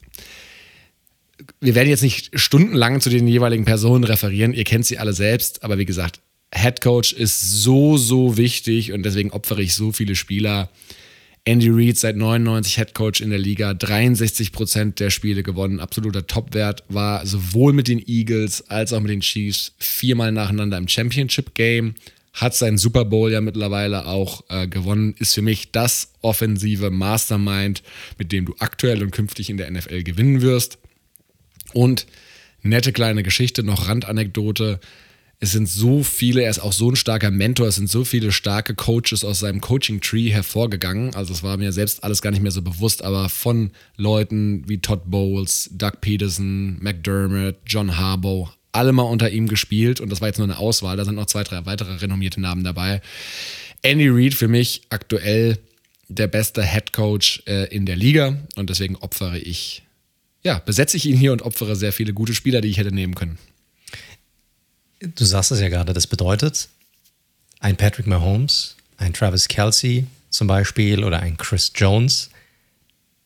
Wir 1.61 1.75
werden 1.75 1.89
jetzt 1.89 2.03
nicht 2.03 2.39
stundenlang 2.39 3.01
zu 3.01 3.11
den 3.11 3.27
jeweiligen 3.27 3.65
Personen 3.65 4.05
referieren, 4.05 4.55
ihr 4.55 4.65
kennt 4.65 4.87
sie 4.87 4.99
alle 4.99 5.13
selbst, 5.13 5.63
aber 5.63 5.79
wie 5.79 5.85
gesagt, 5.85 6.21
Head 6.55 6.81
Coach 6.81 7.13
ist 7.13 7.41
so, 7.41 7.97
so 7.97 8.37
wichtig 8.37 8.93
und 8.93 9.03
deswegen 9.03 9.33
opfere 9.33 9.63
ich 9.63 9.75
so 9.75 9.93
viele 9.93 10.15
Spieler. 10.15 10.71
Andy 11.47 11.69
Reid 11.71 11.99
seit 11.99 12.17
99 12.17 12.77
Head 12.77 12.95
Coach 12.95 13.21
in 13.21 13.29
der 13.29 13.39
Liga, 13.39 13.75
63 13.75 14.51
Prozent 14.51 14.99
der 14.99 15.11
Spiele 15.11 15.43
gewonnen, 15.43 15.79
absoluter 15.79 16.27
Topwert, 16.27 16.85
war 16.89 17.27
sowohl 17.27 17.75
mit 17.75 17.89
den 17.89 18.03
Eagles 18.07 18.69
als 18.71 18.95
auch 18.95 19.01
mit 19.01 19.11
den 19.11 19.21
Chiefs 19.21 19.75
viermal 19.79 20.33
nacheinander 20.33 20.79
im 20.79 20.89
Championship 20.89 21.55
Game, 21.55 21.97
hat 22.33 22.55
seinen 22.55 22.79
Super 22.79 23.05
Bowl 23.05 23.31
ja 23.31 23.43
mittlerweile 23.43 24.07
auch 24.07 24.43
äh, 24.49 24.67
gewonnen, 24.67 25.15
ist 25.19 25.35
für 25.35 25.43
mich 25.43 25.71
das 25.71 26.13
offensive 26.23 26.91
Mastermind, 26.91 27.83
mit 28.19 28.33
dem 28.33 28.47
du 28.47 28.55
aktuell 28.59 29.03
und 29.03 29.11
künftig 29.11 29.51
in 29.51 29.59
der 29.59 29.71
NFL 29.71 30.03
gewinnen 30.03 30.41
wirst. 30.41 30.79
Und 31.75 32.07
nette 32.63 32.93
kleine 32.93 33.23
Geschichte, 33.23 33.63
noch 33.63 33.89
Randanekdote 33.89 34.81
es 35.45 35.53
sind 35.53 35.69
so 35.69 36.03
viele, 36.03 36.43
er 36.43 36.51
ist 36.51 36.59
auch 36.59 36.73
so 36.73 36.91
ein 36.91 36.97
starker 36.97 37.31
Mentor, 37.31 37.69
es 37.69 37.75
sind 37.75 37.91
so 37.91 38.05
viele 38.05 38.33
starke 38.33 38.75
Coaches 38.75 39.25
aus 39.25 39.41
seinem 39.41 39.61
Coaching-Tree 39.61 40.31
hervorgegangen. 40.31 41.15
Also 41.15 41.35
es 41.35 41.43
war 41.43 41.59
mir 41.59 41.71
selbst 41.71 42.03
alles 42.03 42.23
gar 42.23 42.31
nicht 42.31 42.43
mehr 42.43 42.51
so 42.51 42.63
bewusst, 42.63 43.03
aber 43.03 43.29
von 43.29 43.71
Leuten 43.99 44.67
wie 44.67 44.79
Todd 44.79 45.03
Bowles, 45.05 45.69
Doug 45.73 46.01
Peterson, 46.01 46.79
McDermott, 46.83 47.57
John 47.67 47.99
Harbaugh, 47.99 48.49
alle 48.73 48.93
mal 48.93 49.03
unter 49.03 49.31
ihm 49.31 49.47
gespielt 49.47 50.01
und 50.01 50.11
das 50.11 50.23
war 50.23 50.29
jetzt 50.29 50.39
nur 50.39 50.47
eine 50.47 50.57
Auswahl, 50.57 50.97
da 50.97 51.05
sind 51.05 51.15
noch 51.15 51.27
zwei, 51.27 51.45
drei 51.45 51.67
weitere 51.67 51.95
renommierte 51.97 52.41
Namen 52.41 52.65
dabei. 52.65 53.03
Andy 53.83 54.09
Reid 54.09 54.33
für 54.33 54.49
mich 54.49 54.81
aktuell 54.89 55.59
der 56.09 56.27
beste 56.27 56.63
Head 56.63 56.95
Coach 56.95 57.43
äh, 57.47 57.69
in 57.69 57.85
der 57.85 57.97
Liga 57.97 58.39
und 58.57 58.71
deswegen 58.71 58.97
opfere 58.97 59.39
ich, 59.39 59.83
ja, 60.43 60.59
besetze 60.61 60.97
ich 60.97 61.05
ihn 61.05 61.19
hier 61.19 61.33
und 61.33 61.43
opfere 61.43 61.77
sehr 61.77 61.93
viele 61.93 62.15
gute 62.15 62.33
Spieler, 62.33 62.63
die 62.63 62.69
ich 62.69 62.79
hätte 62.79 62.95
nehmen 62.95 63.15
können 63.15 63.37
du 65.07 65.25
sagst 65.25 65.51
es 65.53 65.61
ja 65.61 65.69
gerade, 65.69 65.93
das 65.93 66.07
bedeutet, 66.07 66.69
ein 67.61 67.77
Patrick 67.77 68.07
Mahomes, 68.07 68.77
ein 68.97 69.13
Travis 69.13 69.49
Kelsey 69.49 70.07
zum 70.31 70.47
Beispiel 70.47 71.05
oder 71.05 71.21
ein 71.21 71.37
Chris 71.37 71.73
Jones, 71.75 72.31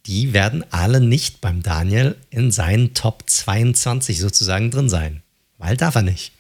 die 0.07 0.33
werden 0.33 0.65
alle 0.71 1.01
nicht 1.01 1.41
beim 1.41 1.63
Daniel 1.63 2.17
in 2.31 2.51
seinen 2.51 2.95
Top 2.95 3.25
22 3.27 4.21
sozusagen 4.21 4.71
drin 4.71 4.89
sein. 4.89 5.23
Weil 5.59 5.77
darf 5.77 5.97
er 5.97 6.03
nicht. 6.03 6.33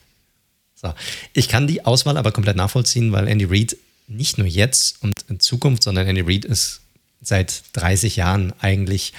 So. 0.74 0.94
Ich 1.33 1.48
kann 1.48 1.66
die 1.66 1.85
Auswahl 1.85 2.16
aber 2.16 2.33
komplett 2.33 2.57
nachvollziehen, 2.57 3.12
weil 3.12 3.29
Andy 3.29 3.44
Reid 3.44 3.77
nicht 4.07 4.38
nur 4.38 4.46
jetzt 4.46 5.03
und 5.03 5.24
in 5.29 5.40
Zukunft, 5.40 5.83
sondern 5.83 6.07
Andy 6.07 6.22
Reid 6.22 6.44
ist 6.44 6.81
seit 7.20 7.62
30 7.74 8.16
Jahren 8.16 8.53
eigentlich 8.61 9.12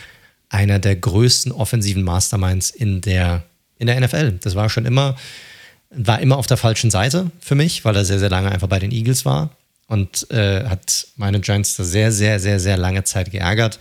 einer 0.47 0.79
der 0.79 0.95
größten 0.95 1.51
offensiven 1.51 2.03
Masterminds 2.03 2.71
in 2.71 3.01
der, 3.01 3.43
in 3.77 3.88
der 3.88 3.99
NFL. 3.99 4.39
Das 4.41 4.55
war 4.55 4.69
schon 4.69 4.86
immer 4.86 5.15
war 5.89 6.19
immer 6.19 6.38
auf 6.38 6.47
der 6.47 6.58
falschen 6.58 6.91
Seite 6.91 7.32
für 7.39 7.56
mich, 7.56 7.84
weil 7.86 7.95
er 7.95 8.06
sehr, 8.06 8.19
sehr 8.19 8.30
lange 8.30 8.52
einfach 8.52 8.67
bei 8.67 8.80
den 8.80 8.91
Eagles 8.91 9.25
war 9.25 9.49
und 9.88 10.30
äh, 10.32 10.65
hat 10.65 11.08
meine 11.15 11.39
Giants 11.39 11.75
da 11.75 11.84
sehr, 11.84 12.12
sehr, 12.12 12.39
sehr, 12.39 12.60
sehr 12.60 12.78
lange 12.78 13.04
Zeit 13.04 13.32
geärgert. 13.32 13.80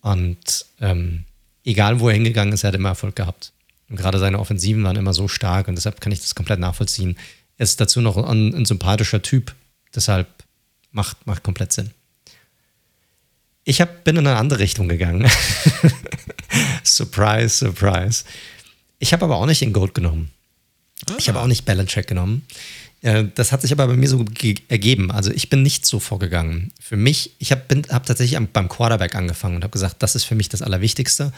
Und 0.00 0.66
ähm, 0.80 1.24
egal, 1.64 2.00
wo 2.00 2.08
er 2.08 2.14
hingegangen 2.14 2.52
ist, 2.52 2.64
er 2.64 2.68
hat 2.68 2.74
immer 2.74 2.90
Erfolg 2.90 3.14
gehabt. 3.14 3.52
Und 3.88 3.96
gerade 3.96 4.18
seine 4.18 4.40
Offensiven 4.40 4.82
waren 4.82 4.96
immer 4.96 5.14
so 5.14 5.28
stark 5.28 5.68
und 5.68 5.76
deshalb 5.76 6.00
kann 6.00 6.12
ich 6.12 6.20
das 6.20 6.34
komplett 6.34 6.58
nachvollziehen. 6.58 7.16
Er 7.58 7.64
ist 7.64 7.80
dazu 7.80 8.00
noch 8.00 8.16
ein, 8.16 8.54
ein 8.54 8.64
sympathischer 8.64 9.22
Typ, 9.22 9.54
deshalb 9.94 10.26
macht, 10.90 11.26
macht 11.26 11.44
komplett 11.44 11.72
Sinn. 11.72 11.90
Ich 13.62 13.80
hab, 13.80 14.04
bin 14.04 14.16
in 14.16 14.26
eine 14.26 14.36
andere 14.36 14.58
Richtung 14.58 14.88
gegangen. 14.88 15.30
surprise, 16.84 17.50
surprise. 17.50 18.24
Ich 18.98 19.12
habe 19.12 19.24
aber 19.24 19.36
auch 19.36 19.46
nicht 19.46 19.60
den 19.60 19.72
Gold 19.72 19.94
genommen. 19.94 20.30
Ah. 21.08 21.14
Ich 21.18 21.28
habe 21.28 21.40
auch 21.40 21.46
nicht 21.46 21.64
Balance-Check 21.64 22.06
genommen. 22.06 22.46
Das 23.34 23.52
hat 23.52 23.60
sich 23.60 23.70
aber 23.70 23.86
bei 23.86 23.94
mir 23.94 24.08
so 24.08 24.24
ergeben. 24.68 25.12
Also 25.12 25.30
ich 25.30 25.48
bin 25.48 25.62
nicht 25.62 25.86
so 25.86 26.00
vorgegangen. 26.00 26.72
Für 26.80 26.96
mich, 26.96 27.32
ich 27.38 27.52
habe 27.52 27.62
hab 27.90 28.06
tatsächlich 28.06 28.40
beim 28.52 28.68
Quarterback 28.68 29.14
angefangen 29.14 29.56
und 29.56 29.62
habe 29.62 29.70
gesagt, 29.70 30.02
das 30.02 30.16
ist 30.16 30.24
für 30.24 30.34
mich 30.34 30.48
das 30.48 30.62
Allerwichtigste. 30.62 31.32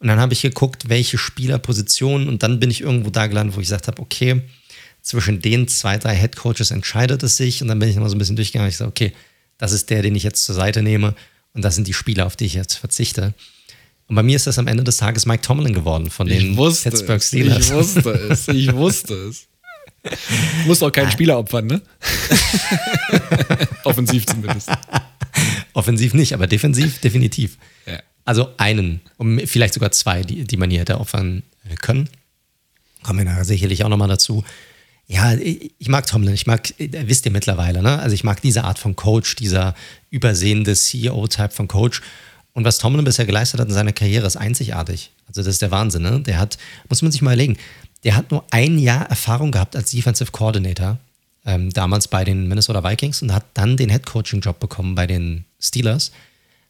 Und 0.00 0.08
dann 0.08 0.20
habe 0.20 0.34
ich 0.34 0.42
geguckt, 0.42 0.88
welche 0.88 1.16
Spielerpositionen 1.16 2.28
und 2.28 2.42
dann 2.42 2.60
bin 2.60 2.70
ich 2.70 2.82
irgendwo 2.82 3.10
da 3.10 3.26
gelandet, 3.26 3.56
wo 3.56 3.60
ich 3.60 3.68
gesagt 3.68 3.86
habe, 3.86 4.02
okay, 4.02 4.42
zwischen 5.00 5.40
den 5.40 5.66
zwei, 5.68 5.96
drei 5.96 6.14
Headcoaches 6.14 6.72
entscheidet 6.72 7.22
es 7.22 7.36
sich. 7.36 7.62
Und 7.62 7.68
dann 7.68 7.78
bin 7.78 7.88
ich 7.88 7.96
immer 7.96 8.10
so 8.10 8.16
ein 8.16 8.18
bisschen 8.18 8.36
durchgegangen 8.36 8.66
und 8.66 8.72
ich 8.72 8.76
sage, 8.76 8.90
okay, 8.90 9.12
das 9.56 9.72
ist 9.72 9.88
der, 9.88 10.02
den 10.02 10.14
ich 10.14 10.24
jetzt 10.24 10.44
zur 10.44 10.54
Seite 10.54 10.82
nehme 10.82 11.14
und 11.54 11.62
das 11.64 11.74
sind 11.74 11.86
die 11.86 11.94
Spieler, 11.94 12.26
auf 12.26 12.36
die 12.36 12.44
ich 12.44 12.54
jetzt 12.54 12.74
verzichte. 12.74 13.34
Und 14.08 14.16
bei 14.16 14.22
mir 14.22 14.36
ist 14.36 14.46
das 14.46 14.58
am 14.58 14.66
Ende 14.66 14.84
des 14.84 14.96
Tages 14.96 15.26
Mike 15.26 15.42
Tomlin 15.42 15.74
geworden 15.74 16.10
von 16.10 16.26
den 16.26 16.56
Pittsburgh 16.56 17.22
Steelers. 17.22 17.66
Ich 17.66 17.74
wusste 17.74 18.10
es, 18.10 18.48
ich 18.48 18.74
wusste 18.74 19.14
es. 19.14 19.46
Du 20.62 20.68
musst 20.68 20.82
auch 20.82 20.92
keinen 20.92 21.10
Spieler 21.10 21.38
opfern, 21.38 21.66
ne? 21.66 21.82
Offensiv 23.84 24.26
zumindest. 24.26 24.70
Offensiv 25.74 26.14
nicht, 26.14 26.32
aber 26.32 26.46
defensiv 26.46 27.00
definitiv. 27.00 27.58
Ja. 27.84 28.00
Also 28.24 28.48
einen, 28.58 29.00
vielleicht 29.44 29.74
sogar 29.74 29.90
zwei, 29.90 30.22
die, 30.22 30.44
die 30.44 30.56
man 30.56 30.70
hier 30.70 30.80
hätte 30.80 31.00
opfern 31.00 31.42
können. 31.82 32.08
Kommen 33.02 33.18
wir 33.18 33.26
nachher 33.26 33.44
sicherlich 33.44 33.84
auch 33.84 33.88
nochmal 33.88 34.08
dazu. 34.08 34.44
Ja, 35.06 35.34
ich 35.34 35.88
mag 35.88 36.06
Tomlin, 36.06 36.34
ich 36.34 36.46
mag, 36.46 36.72
wisst 36.78 37.26
ihr 37.26 37.32
mittlerweile, 37.32 37.82
ne? 37.82 37.98
Also 37.98 38.14
ich 38.14 38.24
mag 38.24 38.40
diese 38.40 38.64
Art 38.64 38.78
von 38.78 38.94
Coach, 38.94 39.36
dieser 39.36 39.74
übersehende 40.10 40.74
CEO-Type 40.74 41.50
von 41.50 41.66
Coach. 41.66 42.02
Und 42.58 42.64
was 42.64 42.78
Tomlin 42.78 43.04
bisher 43.04 43.24
geleistet 43.24 43.60
hat 43.60 43.68
in 43.68 43.72
seiner 43.72 43.92
Karriere, 43.92 44.26
ist 44.26 44.34
einzigartig. 44.34 45.12
Also 45.28 45.42
das 45.42 45.46
ist 45.46 45.62
der 45.62 45.70
Wahnsinn. 45.70 46.02
Ne? 46.02 46.18
Der 46.18 46.40
hat, 46.40 46.58
muss 46.88 47.02
man 47.02 47.12
sich 47.12 47.22
mal 47.22 47.30
überlegen, 47.30 47.56
der 48.02 48.16
hat 48.16 48.32
nur 48.32 48.44
ein 48.50 48.80
Jahr 48.80 49.08
Erfahrung 49.08 49.52
gehabt 49.52 49.76
als 49.76 49.92
Defensive 49.92 50.32
Coordinator, 50.32 50.98
ähm, 51.46 51.72
damals 51.72 52.08
bei 52.08 52.24
den 52.24 52.48
Minnesota 52.48 52.82
Vikings 52.82 53.22
und 53.22 53.32
hat 53.32 53.44
dann 53.54 53.76
den 53.76 53.90
Head 53.90 54.06
Coaching 54.06 54.40
Job 54.40 54.58
bekommen 54.58 54.96
bei 54.96 55.06
den 55.06 55.44
Steelers. 55.60 56.10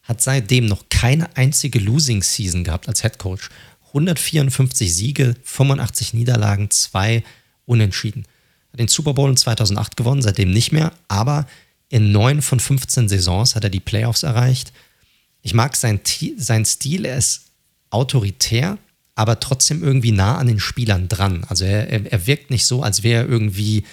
Hat 0.03 0.20
seitdem 0.20 0.66
noch 0.66 0.85
keine 0.90 1.35
einzige 1.38 1.79
Losing 1.79 2.22
Season 2.22 2.64
gehabt 2.64 2.87
als 2.87 3.01
Head 3.01 3.18
Coach. 3.18 3.48
154 3.87 4.94
Siege, 4.94 5.37
85 5.42 6.12
Niederlagen, 6.12 6.70
zwei 6.70 7.24
Unentschieden. 7.64 8.27
Hat 8.74 8.81
den 8.81 8.88
Super 8.88 9.14
Bowl 9.14 9.31
in 9.31 9.38
2008 9.38 9.96
gewonnen, 9.96 10.20
seitdem 10.20 10.51
nicht 10.51 10.70
mehr, 10.70 10.92
aber 11.09 11.46
in 11.88 12.12
neun 12.12 12.42
von 12.42 12.61
15 12.61 13.09
Saisons 13.09 13.55
hat 13.55 13.64
er 13.64 13.70
die 13.70 13.81
Playoffs 13.81 14.22
erreicht 14.22 14.74
ich 15.42 15.55
mag 15.55 15.77
sein, 15.77 16.01
sein 16.37 16.64
Stil, 16.64 17.05
er 17.05 17.16
ist 17.16 17.46
autoritär, 17.90 18.79
aber 19.14 19.40
trotzdem 19.40 19.83
irgendwie 19.83 20.12
nah 20.12 20.37
an 20.37 20.46
den 20.46 20.61
Spielern 20.61 21.09
dran. 21.09 21.44
Also 21.48 21.64
er, 21.64 21.89
er 21.89 22.26
wirkt 22.26 22.51
nicht 22.51 22.66
so, 22.66 22.82
als 22.82 23.03
wäre 23.03 23.24
er 23.24 23.28
irgendwie, 23.28 23.84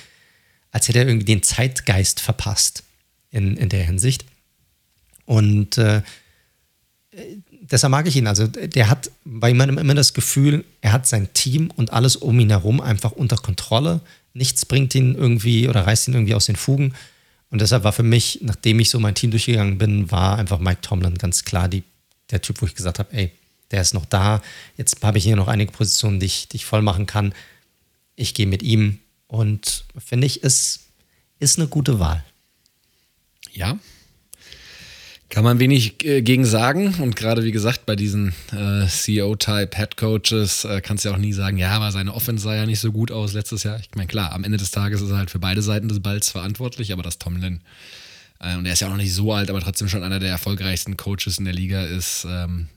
als 0.72 0.88
hätte 0.88 1.00
er 1.00 1.08
irgendwie 1.08 1.26
den 1.26 1.44
Zeitgeist 1.44 2.20
verpasst 2.20 2.84
in, 3.32 3.58
in 3.58 3.70
der 3.70 3.84
Hinsicht. 3.84 4.26
Und 5.26 5.78
äh, 5.78 6.02
deshalb 7.72 7.92
mag 7.92 8.08
ich 8.08 8.16
ihn. 8.16 8.28
Also 8.28 8.48
der 8.48 8.90
hat 8.90 9.12
bei 9.24 9.50
jemandem 9.50 9.78
immer 9.78 9.96
das 9.96 10.14
Gefühl, 10.14 10.64
er 10.82 10.92
hat 10.92 11.08
sein 11.08 11.34
Team 11.34 11.72
und 11.76 11.94
alles 11.94 12.16
um 12.16 12.40
ihn 12.40 12.50
herum 12.50 12.82
einfach 12.82 13.12
unter 13.12 13.38
Kontrolle. 13.38 14.02
Nichts 14.34 14.66
bringt 14.66 14.94
ihn 14.96 15.16
irgendwie 15.16 15.68
oder 15.68 15.88
reißt 15.88 16.08
ihn 16.08 16.14
irgendwie 16.14 16.36
aus 16.36 16.46
den 16.46 16.56
Fugen. 16.56 16.94
Und 17.56 17.62
deshalb 17.62 17.86
war 17.86 17.94
für 17.94 18.04
mich, 18.04 18.40
nachdem 18.42 18.82
ich 18.82 18.90
so 18.90 19.00
mein 19.00 19.16
Team 19.16 19.32
durchgegangen 19.32 19.78
bin, 19.78 20.12
war 20.12 20.38
einfach 20.38 20.60
Mike 20.60 20.82
Tomlin 20.82 21.16
ganz 21.16 21.46
klar 21.46 21.70
die, 21.70 21.84
der 22.30 22.42
Typ, 22.42 22.62
wo 22.62 22.66
ich 22.66 22.76
gesagt 22.76 23.00
habe, 23.00 23.14
ey, 23.14 23.32
der 23.72 23.80
ist 23.80 23.94
noch 23.94 24.04
da. 24.04 24.42
Jetzt 24.76 25.02
habe 25.02 25.20
ich 25.20 25.24
hier 25.24 25.38
noch 25.38 25.48
einige 25.48 25.72
Positionen, 25.72 26.20
die 26.20 26.26
ich, 26.26 26.50
die 26.50 26.58
ich 26.58 26.66
voll 26.66 26.82
machen 26.82 27.06
kann. 27.06 27.34
Ich 28.18 28.34
gehe 28.34 28.46
mit 28.46 28.62
ihm 28.62 29.00
und 29.28 29.86
finde 30.06 30.28
ich, 30.28 30.44
ist, 30.44 30.82
ist 31.40 31.58
eine 31.58 31.70
gute 31.70 31.98
Wahl. 31.98 32.26
Ja. 33.54 33.80
Kann 35.30 35.44
man 35.44 35.60
wenig 35.60 36.06
äh, 36.06 36.22
gegen 36.22 36.46
sagen. 36.46 36.96
Und 37.02 37.16
gerade 37.16 37.44
wie 37.44 37.52
gesagt, 37.52 37.86
bei 37.86 37.96
diesen 37.96 38.34
äh, 38.52 38.88
CEO-Type 38.88 39.76
Head 39.76 39.98
Coaches 39.98 40.66
äh, 40.66 40.82
kannst 40.82 41.04
du 41.04 41.10
ja 41.10 41.16
auch 41.16 41.20
nie 41.20 41.34
sagen, 41.34 41.58
ja, 41.58 41.72
aber 41.72 41.92
seine 41.92 42.14
Offense 42.14 42.44
sah 42.44 42.56
ja 42.56 42.66
nicht 42.66 42.80
so 42.80 42.92
gut 42.92 43.12
aus 43.12 43.34
letztes 43.34 43.64
Jahr. 43.64 43.80
Ich 43.80 43.90
meine, 43.96 44.08
klar, 44.08 44.32
am 44.34 44.44
Ende 44.44 44.58
des 44.58 44.72
Tages 44.72 45.02
ist 45.02 45.10
er 45.10 45.18
halt 45.18 45.32
für 45.32 45.40
beide 45.40 45.62
Seiten 45.62 45.88
des 45.88 46.00
Balls 46.00 46.30
verantwortlich, 46.30 46.94
aber 46.94 47.02
das 47.02 47.18
Tomlin, 47.18 47.62
äh, 48.40 48.56
und 48.56 48.66
er 48.66 48.74
ist 48.74 48.82
ja 48.82 48.88
auch 48.88 48.92
noch 48.92 48.98
nicht 48.98 49.14
so 49.14 49.34
alt, 49.34 49.50
aber 49.50 49.62
trotzdem 49.62 49.90
schon 49.90 50.04
einer 50.04 50.20
der 50.20 50.30
erfolgreichsten 50.30 50.96
Coaches 50.96 51.40
in 51.40 51.46
der 51.46 51.54
Liga 51.54 51.84
ist. 51.84 52.28
Ähm, 52.30 52.68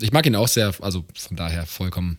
ich 0.00 0.12
mag 0.12 0.26
ihn 0.26 0.34
auch 0.34 0.48
sehr, 0.48 0.72
also 0.80 1.04
von 1.14 1.36
daher 1.36 1.66
vollkommen, 1.66 2.18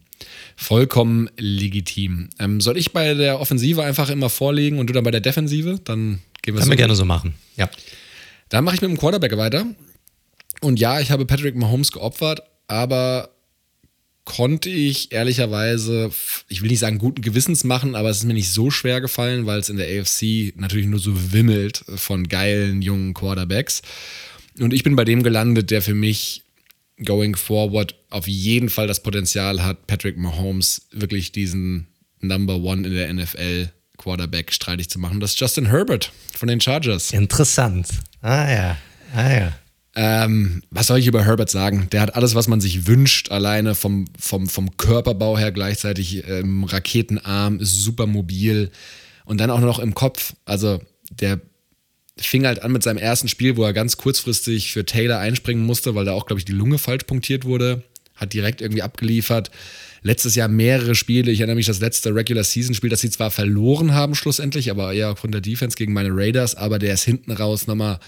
vollkommen 0.56 1.30
legitim. 1.38 2.30
Ähm, 2.40 2.62
soll 2.62 2.78
ich 2.78 2.94
bei 2.94 3.16
der 3.16 3.40
Offensive 3.40 3.84
einfach 3.84 4.10
immer 4.10 4.30
vorlegen 4.30 4.80
und 4.80 4.88
du 4.88 4.94
dann 4.94 5.04
bei 5.04 5.12
der 5.12 5.22
Defensive? 5.22 5.80
Dann 5.84 6.20
gehen 6.42 6.54
wir 6.54 6.60
Können 6.60 6.66
so. 6.66 6.70
wir 6.70 6.78
gerne 6.78 6.96
so 6.96 7.06
machen. 7.06 7.34
Ja. 7.58 7.70
Dann 8.50 8.64
mache 8.64 8.76
ich 8.76 8.82
mit 8.82 8.90
dem 8.90 8.98
Quarterback 8.98 9.38
weiter. 9.38 9.66
Und 10.62 10.80
ja, 10.80 11.00
ich 11.00 11.12
habe 11.12 11.26
Patrick 11.26 11.56
Mahomes 11.56 11.92
geopfert, 11.92 12.42
aber 12.68 13.30
konnte 14.26 14.70
ich 14.70 15.12
ehrlicherweise, 15.12 16.12
ich 16.48 16.62
will 16.62 16.70
nicht 16.70 16.80
sagen 16.80 17.00
guten 17.00 17.22
Gewissens 17.22 17.64
machen, 17.64 17.96
aber 17.96 18.10
es 18.10 18.18
ist 18.18 18.26
mir 18.26 18.34
nicht 18.34 18.52
so 18.52 18.70
schwer 18.70 19.02
gefallen, 19.02 19.46
weil 19.46 19.60
es 19.60 19.70
in 19.70 19.78
der 19.78 19.88
AFC 19.88 20.54
natürlich 20.56 20.86
nur 20.86 21.00
so 21.00 21.32
wimmelt 21.34 21.84
von 21.96 22.28
geilen 22.28 22.82
jungen 22.82 23.16
Quarterbacks. 23.16 23.82
Und 24.60 24.74
ich 24.74 24.84
bin 24.84 24.96
bei 24.96 25.06
dem 25.06 25.24
gelandet, 25.24 25.72
der 25.72 25.82
für 25.82 25.96
mich 25.96 26.44
going 27.04 27.36
forward 27.36 27.96
auf 28.10 28.28
jeden 28.28 28.70
Fall 28.70 28.88
das 28.88 29.02
Potenzial 29.02 29.64
hat, 29.64 29.88
Patrick 29.88 30.18
Mahomes 30.18 30.88
wirklich 30.92 31.32
diesen 31.32 31.88
Number 32.20 32.58
One 32.58 32.86
in 32.86 32.94
der 32.94 33.12
NFL 33.12 33.72
Quarterback 34.00 34.52
streitig 34.52 34.90
zu 34.90 34.98
machen. 34.98 35.20
Das 35.20 35.32
ist 35.32 35.40
Justin 35.40 35.68
Herbert 35.68 36.12
von 36.36 36.48
den 36.48 36.60
Chargers. 36.60 37.12
Interessant. 37.12 37.88
Ah 38.22 38.50
ja. 38.50 38.78
Ah 39.14 39.32
ja. 39.32 39.54
Ähm, 39.96 40.64
was 40.70 40.88
soll 40.88 41.00
ich 41.00 41.08
über 41.08 41.26
Herbert 41.26 41.50
sagen? 41.50 41.88
Der 41.92 42.02
hat 42.02 42.16
alles, 42.16 42.34
was 42.34 42.48
man 42.48 42.62
sich 42.62 42.88
wünscht, 42.88 43.32
alleine 43.32 43.76
vom, 43.76 44.06
vom, 44.18 44.48
vom 44.48 44.78
Körperbau 44.78 45.38
her 45.38 45.52
gleichzeitig 45.52 46.28
ähm, 46.28 46.64
Raketenarm, 46.64 47.60
super 47.62 48.06
mobil 48.06 48.72
und 49.26 49.40
dann 49.40 49.50
auch 49.50 49.60
noch 49.60 49.80
im 49.80 49.96
Kopf. 49.96 50.34
Also 50.46 50.80
der 51.12 51.42
fing 52.18 52.46
halt 52.46 52.62
an 52.62 52.72
mit 52.72 52.84
seinem 52.84 52.98
ersten 52.98 53.28
Spiel, 53.28 53.58
wo 53.58 53.64
er 53.64 53.74
ganz 53.74 53.98
kurzfristig 53.98 54.72
für 54.72 54.86
Taylor 54.86 55.20
einspringen 55.20 55.66
musste, 55.66 55.96
weil 55.96 56.06
da 56.06 56.14
auch, 56.14 56.26
glaube 56.26 56.40
ich, 56.40 56.46
die 56.46 56.52
Lunge 56.52 56.78
falsch 56.78 57.04
punktiert 57.06 57.46
wurde. 57.46 57.84
Hat 58.16 58.34
direkt 58.34 58.62
irgendwie 58.62 58.84
abgeliefert. 58.84 59.50
Letztes 60.02 60.36
Jahr 60.36 60.48
mehrere 60.48 60.96
Spiele. 60.96 61.32
Ich 61.32 61.40
erinnere 61.40 61.56
mich 61.56 61.66
das 61.66 61.80
letzte 61.80 62.14
Regular 62.16 62.44
Season 62.44 62.74
Spiel, 62.74 62.90
das 62.90 63.02
sie 63.02 63.10
zwar 63.10 63.32
verloren 63.32 63.94
haben 63.94 64.16
schlussendlich, 64.16 64.72
aber 64.72 64.94
eher 64.94 65.12
aufgrund 65.12 65.34
der 65.34 65.42
Defense 65.42 65.76
gegen 65.76 65.94
meine 65.94 66.10
Raiders. 66.12 66.56
Aber 66.56 66.80
der 66.80 66.94
ist 66.94 67.04
hinten 67.04 67.32
raus 67.32 67.68
nochmal 67.68 68.00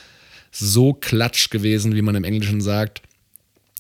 so 0.52 0.94
klatsch 0.94 1.50
gewesen, 1.50 1.96
wie 1.96 2.02
man 2.02 2.16
im 2.16 2.24
Englischen 2.24 2.62
sagt. 2.62 3.02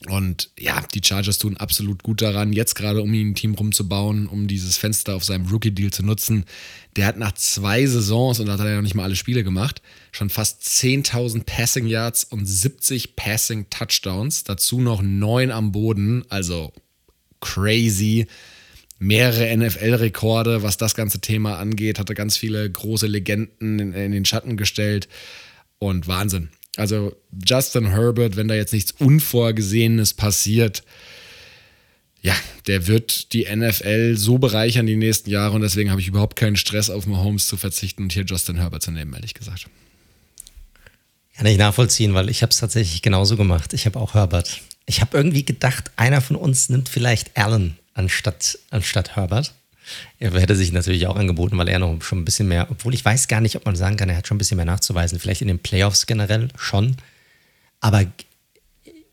Und 0.07 0.49
ja, 0.57 0.83
die 0.95 1.01
Chargers 1.03 1.37
tun 1.37 1.57
absolut 1.57 2.01
gut 2.01 2.23
daran, 2.23 2.53
jetzt 2.53 2.73
gerade 2.73 3.03
um 3.03 3.13
ihn 3.13 3.29
ein 3.29 3.35
Team 3.35 3.53
rumzubauen, 3.53 4.25
um 4.25 4.47
dieses 4.47 4.77
Fenster 4.77 5.15
auf 5.15 5.23
seinem 5.23 5.45
Rookie-Deal 5.45 5.91
zu 5.91 6.03
nutzen. 6.03 6.45
Der 6.95 7.05
hat 7.05 7.17
nach 7.17 7.33
zwei 7.33 7.85
Saisons, 7.85 8.39
und 8.39 8.47
da 8.47 8.53
hat 8.53 8.61
er 8.61 8.69
ja 8.69 8.75
noch 8.77 8.81
nicht 8.81 8.95
mal 8.95 9.03
alle 9.03 9.15
Spiele 9.15 9.43
gemacht, 9.43 9.83
schon 10.11 10.31
fast 10.31 10.63
10.000 10.63 11.43
Passing 11.43 11.85
Yards 11.85 12.23
und 12.23 12.47
70 12.47 13.15
Passing 13.15 13.69
Touchdowns. 13.69 14.43
Dazu 14.43 14.81
noch 14.81 15.03
neun 15.03 15.51
am 15.51 15.71
Boden, 15.71 16.23
also 16.29 16.73
crazy. 17.41 18.27
Mehrere 18.99 19.57
NFL-Rekorde, 19.57 20.63
was 20.63 20.77
das 20.77 20.95
ganze 20.95 21.19
Thema 21.19 21.57
angeht, 21.57 21.99
hatte 21.99 22.13
ganz 22.13 22.37
viele 22.37 22.69
große 22.69 23.07
Legenden 23.07 23.79
in, 23.79 23.93
in 23.93 24.11
den 24.11 24.25
Schatten 24.25 24.57
gestellt. 24.57 25.09
Und 25.79 26.07
Wahnsinn. 26.07 26.49
Also 26.77 27.15
Justin 27.45 27.87
Herbert, 27.87 28.37
wenn 28.37 28.47
da 28.47 28.53
jetzt 28.53 28.73
nichts 28.73 28.91
Unvorgesehenes 28.91 30.13
passiert, 30.13 30.83
ja, 32.21 32.35
der 32.67 32.87
wird 32.87 33.33
die 33.33 33.47
NFL 33.53 34.15
so 34.15 34.37
bereichern 34.37 34.85
die 34.85 34.95
nächsten 34.95 35.29
Jahre 35.31 35.55
und 35.55 35.61
deswegen 35.61 35.89
habe 35.89 36.01
ich 36.01 36.07
überhaupt 36.07 36.35
keinen 36.35 36.55
Stress 36.55 36.89
auf 36.89 37.07
Mahomes 37.07 37.47
zu 37.47 37.57
verzichten 37.57 38.03
und 38.03 38.13
hier 38.13 38.23
Justin 38.23 38.57
Herbert 38.57 38.83
zu 38.83 38.91
nehmen, 38.91 39.13
ehrlich 39.13 39.33
gesagt. 39.33 39.65
Kann 41.35 41.47
ich 41.47 41.57
nachvollziehen, 41.57 42.13
weil 42.13 42.29
ich 42.29 42.43
habe 42.43 42.51
es 42.51 42.59
tatsächlich 42.59 43.01
genauso 43.01 43.37
gemacht. 43.37 43.73
Ich 43.73 43.87
habe 43.87 43.99
auch 43.99 44.13
Herbert. 44.13 44.61
Ich 44.85 45.01
habe 45.01 45.17
irgendwie 45.17 45.45
gedacht, 45.45 45.91
einer 45.95 46.21
von 46.21 46.35
uns 46.35 46.69
nimmt 46.69 46.89
vielleicht 46.89 47.37
Allen 47.37 47.77
anstatt, 47.93 48.57
anstatt 48.69 49.15
Herbert. 49.15 49.53
Er 50.19 50.31
hätte 50.33 50.55
sich 50.55 50.71
natürlich 50.71 51.07
auch 51.07 51.15
angeboten, 51.15 51.57
weil 51.57 51.67
er 51.67 51.79
noch 51.79 52.01
schon 52.01 52.19
ein 52.19 52.25
bisschen 52.25 52.47
mehr, 52.47 52.67
obwohl 52.69 52.93
ich 52.93 53.03
weiß 53.03 53.27
gar 53.27 53.41
nicht, 53.41 53.55
ob 53.55 53.65
man 53.65 53.75
sagen 53.75 53.97
kann, 53.97 54.09
er 54.09 54.17
hat 54.17 54.27
schon 54.27 54.35
ein 54.35 54.37
bisschen 54.37 54.57
mehr 54.57 54.65
nachzuweisen. 54.65 55.19
Vielleicht 55.19 55.41
in 55.41 55.47
den 55.47 55.59
Playoffs 55.59 56.05
generell 56.05 56.49
schon. 56.55 56.97
Aber 57.79 58.05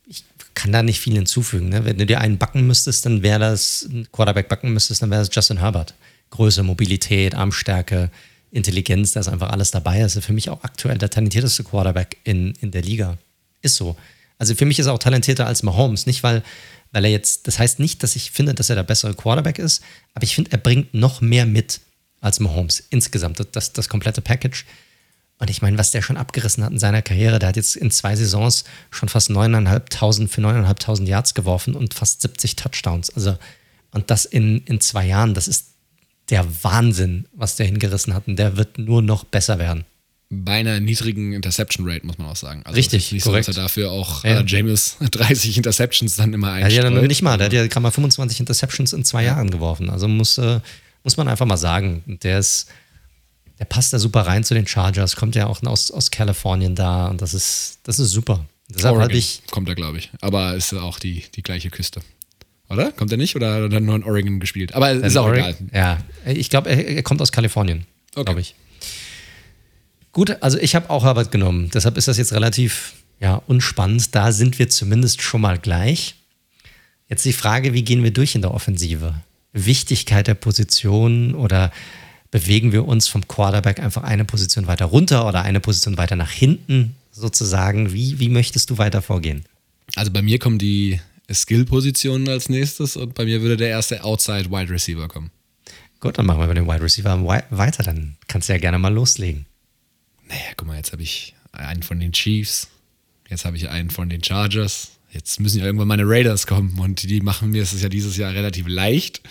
ich 0.07 0.25
kann 0.55 0.73
da 0.73 0.83
nicht 0.83 1.01
viel 1.01 1.15
hinzufügen. 1.15 1.69
Ne? 1.71 1.85
Wenn 1.85 1.99
du 1.99 2.07
dir 2.07 2.21
einen 2.21 2.39
backen 2.39 2.67
müsstest, 2.67 3.07
dann 3.07 3.23
wäre 3.23 3.41
das, 3.41 3.89
ein 3.91 4.09
Quarterback 4.13 4.49
backen 4.49 4.73
müsstest, 4.73 5.03
dann 5.03 5.11
wäre 5.11 5.23
das 5.23 5.35
Justin 5.35 5.59
Herbert. 5.59 5.95
Größe, 6.31 6.63
Mobilität, 6.63 7.35
Armstärke, 7.35 8.11
Intelligenz, 8.51 9.13
da 9.13 9.21
ist 9.21 9.29
einfach 9.29 9.51
alles 9.51 9.71
dabei. 9.71 10.01
Das 10.01 10.17
ist 10.17 10.25
für 10.25 10.33
mich 10.33 10.51
auch 10.51 10.63
aktuell 10.63 10.99
der 10.99 11.11
talentierteste 11.11 11.65
Quarterback 11.65 12.19
in, 12.25 12.55
in 12.61 12.71
der 12.71 12.83
Liga. 12.83 13.19
Ist 13.63 13.77
so. 13.77 13.97
Also 14.39 14.55
für 14.55 14.65
mich 14.65 14.79
ist 14.79 14.87
er 14.87 14.93
auch 14.93 14.99
talentierter 14.99 15.47
als 15.47 15.63
Mahomes. 15.63 16.07
Nicht, 16.07 16.23
weil 16.23 16.43
weil 16.93 17.05
er 17.05 17.11
jetzt, 17.11 17.47
das 17.47 17.59
heißt 17.59 17.81
nicht, 17.81 18.03
dass 18.03 18.17
ich 18.17 18.31
finde, 18.31 18.55
dass 18.55 18.71
er 18.71 18.77
der 18.77 18.83
bessere 18.83 19.15
Quarterback 19.15 19.59
ist, 19.59 19.83
aber 20.15 20.25
ich 20.25 20.35
finde, 20.35 20.53
er 20.53 20.59
bringt 20.59 20.95
noch 20.95 21.21
mehr 21.21 21.47
mit 21.47 21.81
als 22.21 22.41
Mahomes 22.41 22.83
insgesamt, 22.91 23.43
das, 23.53 23.73
das 23.73 23.89
komplette 23.89 24.23
Package. 24.23 24.65
Und 25.39 25.51
ich 25.51 25.63
meine, 25.63 25.79
was 25.79 25.93
der 25.93 26.03
schon 26.03 26.17
abgerissen 26.17 26.65
hat 26.65 26.73
in 26.73 26.81
seiner 26.81 27.03
Karriere, 27.03 27.39
der 27.39 27.51
hat 27.51 27.57
jetzt 27.57 27.77
in 27.77 27.93
zwei 27.93 28.17
Saisons 28.17 28.65
schon 28.91 29.09
fast 29.09 29.31
9.500 29.31 30.27
für 30.27 30.41
9.500 30.41 31.05
Yards 31.05 31.35
geworfen 31.35 31.75
und 31.75 31.95
fast 31.95 32.23
70 32.23 32.57
Touchdowns. 32.57 33.11
Also, 33.11 33.39
und 33.93 34.11
das 34.11 34.25
in, 34.25 34.65
in 34.65 34.81
zwei 34.81 35.07
Jahren, 35.07 35.35
das 35.35 35.47
ist 35.47 35.67
der 36.31 36.45
Wahnsinn, 36.65 37.27
was 37.33 37.55
der 37.55 37.67
hingerissen 37.67 38.15
hat. 38.15 38.27
Und 38.27 38.37
der 38.37 38.57
wird 38.57 38.79
nur 38.79 39.01
noch 39.01 39.25
besser 39.25 39.61
werden 39.61 39.85
bei 40.31 40.61
einer 40.61 40.79
niedrigen 40.81 41.33
Interception 41.33 41.89
Rate, 41.89 42.07
muss 42.07 42.19
man 42.19 42.29
auch 42.29 42.37
sagen. 42.37 42.63
Also 42.65 42.77
Richtig, 42.77 43.13
nicht 43.13 43.25
korrekt. 43.25 43.47
So, 43.47 43.53
dass 43.53 43.57
er 43.57 43.63
dafür 43.63 43.91
auch 43.91 44.25
ja. 44.25 44.43
James 44.45 44.97
30 45.01 45.57
Interceptions 45.57 46.17
dann 46.17 46.35
immer 46.35 46.53
einstreut. 46.53 46.85
Ja, 46.85 46.91
ja, 46.91 47.07
nicht 47.07 47.23
mal. 47.23 47.39
Der 47.39 47.47
hat 47.47 47.53
ja 47.53 47.67
gerade 47.67 47.81
mal 47.81 47.91
25 47.91 48.41
Interceptions 48.41 48.93
in 48.93 49.05
zwei 49.05 49.23
ja. 49.23 49.33
Jahren 49.33 49.51
geworfen. 49.51 49.89
Also 49.89 50.07
muss, 50.07 50.37
äh, 50.37 50.61
muss 51.03 51.17
man 51.17 51.29
einfach 51.29 51.47
mal 51.47 51.57
sagen, 51.57 52.03
der 52.07 52.41
ist, 52.41 52.69
der 53.59 53.65
passt 53.65 53.93
da 53.93 53.99
super 53.99 54.23
rein 54.23 54.45
zu 54.45 54.55
den 54.55 54.67
Chargers, 54.67 55.17
kommt 55.17 55.35
ja 55.35 55.47
auch 55.47 55.63
aus, 55.63 55.91
aus 55.91 56.11
Kalifornien 56.11 56.75
da 56.75 57.07
und 57.07 57.23
das 57.23 57.33
ist, 57.33 57.79
das 57.85 57.99
ist 57.99 58.11
super. 58.11 58.45
Deshalb 58.69 58.97
Oregon 58.97 59.17
ich, 59.17 59.43
kommt 59.51 59.69
er, 59.69 59.75
glaube 59.75 59.97
ich. 59.97 60.11
Aber 60.21 60.55
ist 60.55 60.75
auch 60.75 60.99
die, 60.99 61.25
die 61.35 61.43
gleiche 61.43 61.71
Küste. 61.71 62.03
Oder? 62.69 62.93
Kommt 62.93 63.11
er 63.13 63.17
nicht? 63.17 63.35
Oder 63.35 63.55
hat 63.55 63.61
er 63.63 63.69
dann 63.71 63.87
nur 63.87 63.97
in 63.97 64.05
Oregon 64.05 64.41
gespielt? 64.41 64.75
Aber 64.75 64.91
ist 64.91 65.17
auch 65.17 65.25
Oregon, 65.25 65.55
egal. 65.71 65.99
Ja, 66.27 66.31
ich 66.31 66.51
glaube, 66.51 66.69
er, 66.69 66.87
er, 66.87 67.03
kommt 67.03 67.23
aus 67.23 67.33
Kalifornien, 67.33 67.87
okay. 68.15 68.25
glaube 68.25 68.41
ich. 68.43 68.55
Gut, 70.19 70.37
also 70.41 70.59
ich 70.59 70.75
habe 70.75 70.91
auch 70.91 71.05
Herbert 71.05 71.31
genommen. 71.31 71.71
Deshalb 71.73 71.97
ist 71.97 72.09
das 72.09 72.19
jetzt 72.19 72.33
relativ 72.33 72.95
ja, 73.21 73.37
unspannend. 73.47 74.17
Da 74.17 74.33
sind 74.33 74.59
wir 74.59 74.69
zumindest 74.69 75.23
schon 75.23 75.41
mal 75.41 75.59
gleich. 75.59 76.17
Jetzt 77.09 77.25
die 77.25 77.33
Frage, 77.33 77.73
wie 77.73 77.85
gehen 77.85 78.03
wir 78.03 78.11
durch 78.11 78.35
in 78.35 78.43
der 78.43 78.53
Offensive? 78.53 79.15
Wichtigkeit 79.53 80.27
der 80.27 80.35
Position 80.35 81.37
oder 81.37 81.71
bewegen 82.33 82.73
wir 82.73 82.89
uns 82.89 83.07
vom 83.07 83.29
Quarterback 83.29 83.79
einfach 83.79 84.03
eine 84.03 84.25
Position 84.25 84.67
weiter 84.67 84.87
runter 84.87 85.25
oder 85.25 85.43
eine 85.43 85.61
Position 85.61 85.99
weiter 85.99 86.17
nach 86.17 86.33
hinten 86.33 86.97
sozusagen? 87.13 87.93
Wie, 87.93 88.19
wie 88.19 88.29
möchtest 88.29 88.71
du 88.71 88.79
weiter 88.79 89.03
vorgehen? 89.03 89.45
Also 89.95 90.11
bei 90.11 90.21
mir 90.21 90.41
kommen 90.41 90.59
die 90.59 90.99
Skill-Positionen 91.33 92.29
als 92.29 92.49
nächstes 92.49 92.97
und 92.97 93.15
bei 93.15 93.25
mir 93.25 93.41
würde 93.41 93.57
der 93.57 93.69
erste 93.69 94.03
Outside 94.03 94.51
Wide 94.51 94.73
Receiver 94.73 95.07
kommen. 95.07 95.31
Gut, 96.01 96.19
dann 96.19 96.27
machen 96.27 96.41
wir 96.41 96.49
mit 96.49 96.57
dem 96.57 96.67
Wide 96.67 96.83
Receiver 96.83 97.25
weiter. 97.51 97.85
Dann 97.85 98.17
kannst 98.27 98.49
du 98.49 98.55
ja 98.55 98.59
gerne 98.59 98.81
mal 98.81 98.93
loslegen 98.93 99.47
naja, 100.29 100.53
guck 100.57 100.69
mal, 100.69 100.77
jetzt 100.77 100.93
habe 100.93 101.03
ich 101.03 101.35
einen 101.53 101.83
von 101.83 102.01
den 102.01 102.13
Chiefs, 102.13 102.69
jetzt 103.29 103.45
habe 103.45 103.57
ich 103.57 103.69
einen 103.69 103.91
von 103.91 104.09
den 104.09 104.23
Chargers, 104.23 104.93
jetzt 105.13 105.41
müssen 105.41 105.59
ja 105.59 105.65
irgendwann 105.65 105.89
meine 105.89 106.05
Raiders 106.07 106.47
kommen 106.47 106.79
und 106.79 107.03
die 107.03 107.21
machen 107.21 107.51
mir 107.51 107.63
es 107.63 107.81
ja 107.81 107.89
dieses 107.89 108.17
Jahr 108.17 108.33
relativ 108.33 108.67
leicht. 108.69 109.23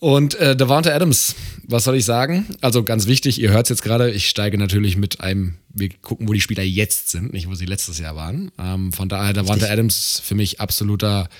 Und 0.00 0.34
äh, 0.34 0.54
Davante 0.54 0.92
Adams, 0.92 1.34
was 1.62 1.84
soll 1.84 1.96
ich 1.96 2.04
sagen? 2.04 2.46
Also 2.60 2.84
ganz 2.84 3.06
wichtig, 3.06 3.40
ihr 3.40 3.50
hört 3.52 3.64
es 3.66 3.70
jetzt 3.70 3.82
gerade, 3.82 4.10
ich 4.10 4.28
steige 4.28 4.58
natürlich 4.58 4.98
mit 4.98 5.20
einem, 5.20 5.54
wir 5.70 5.88
gucken, 5.88 6.28
wo 6.28 6.34
die 6.34 6.42
Spieler 6.42 6.62
jetzt 6.62 7.10
sind, 7.10 7.32
nicht 7.32 7.48
wo 7.48 7.54
sie 7.54 7.64
letztes 7.64 7.98
Jahr 7.98 8.14
waren. 8.14 8.50
Ähm, 8.58 8.92
von 8.92 9.08
daher, 9.08 9.32
Davante 9.32 9.70
Adams 9.70 10.20
für 10.22 10.34
mich 10.34 10.60
absoluter 10.60 11.30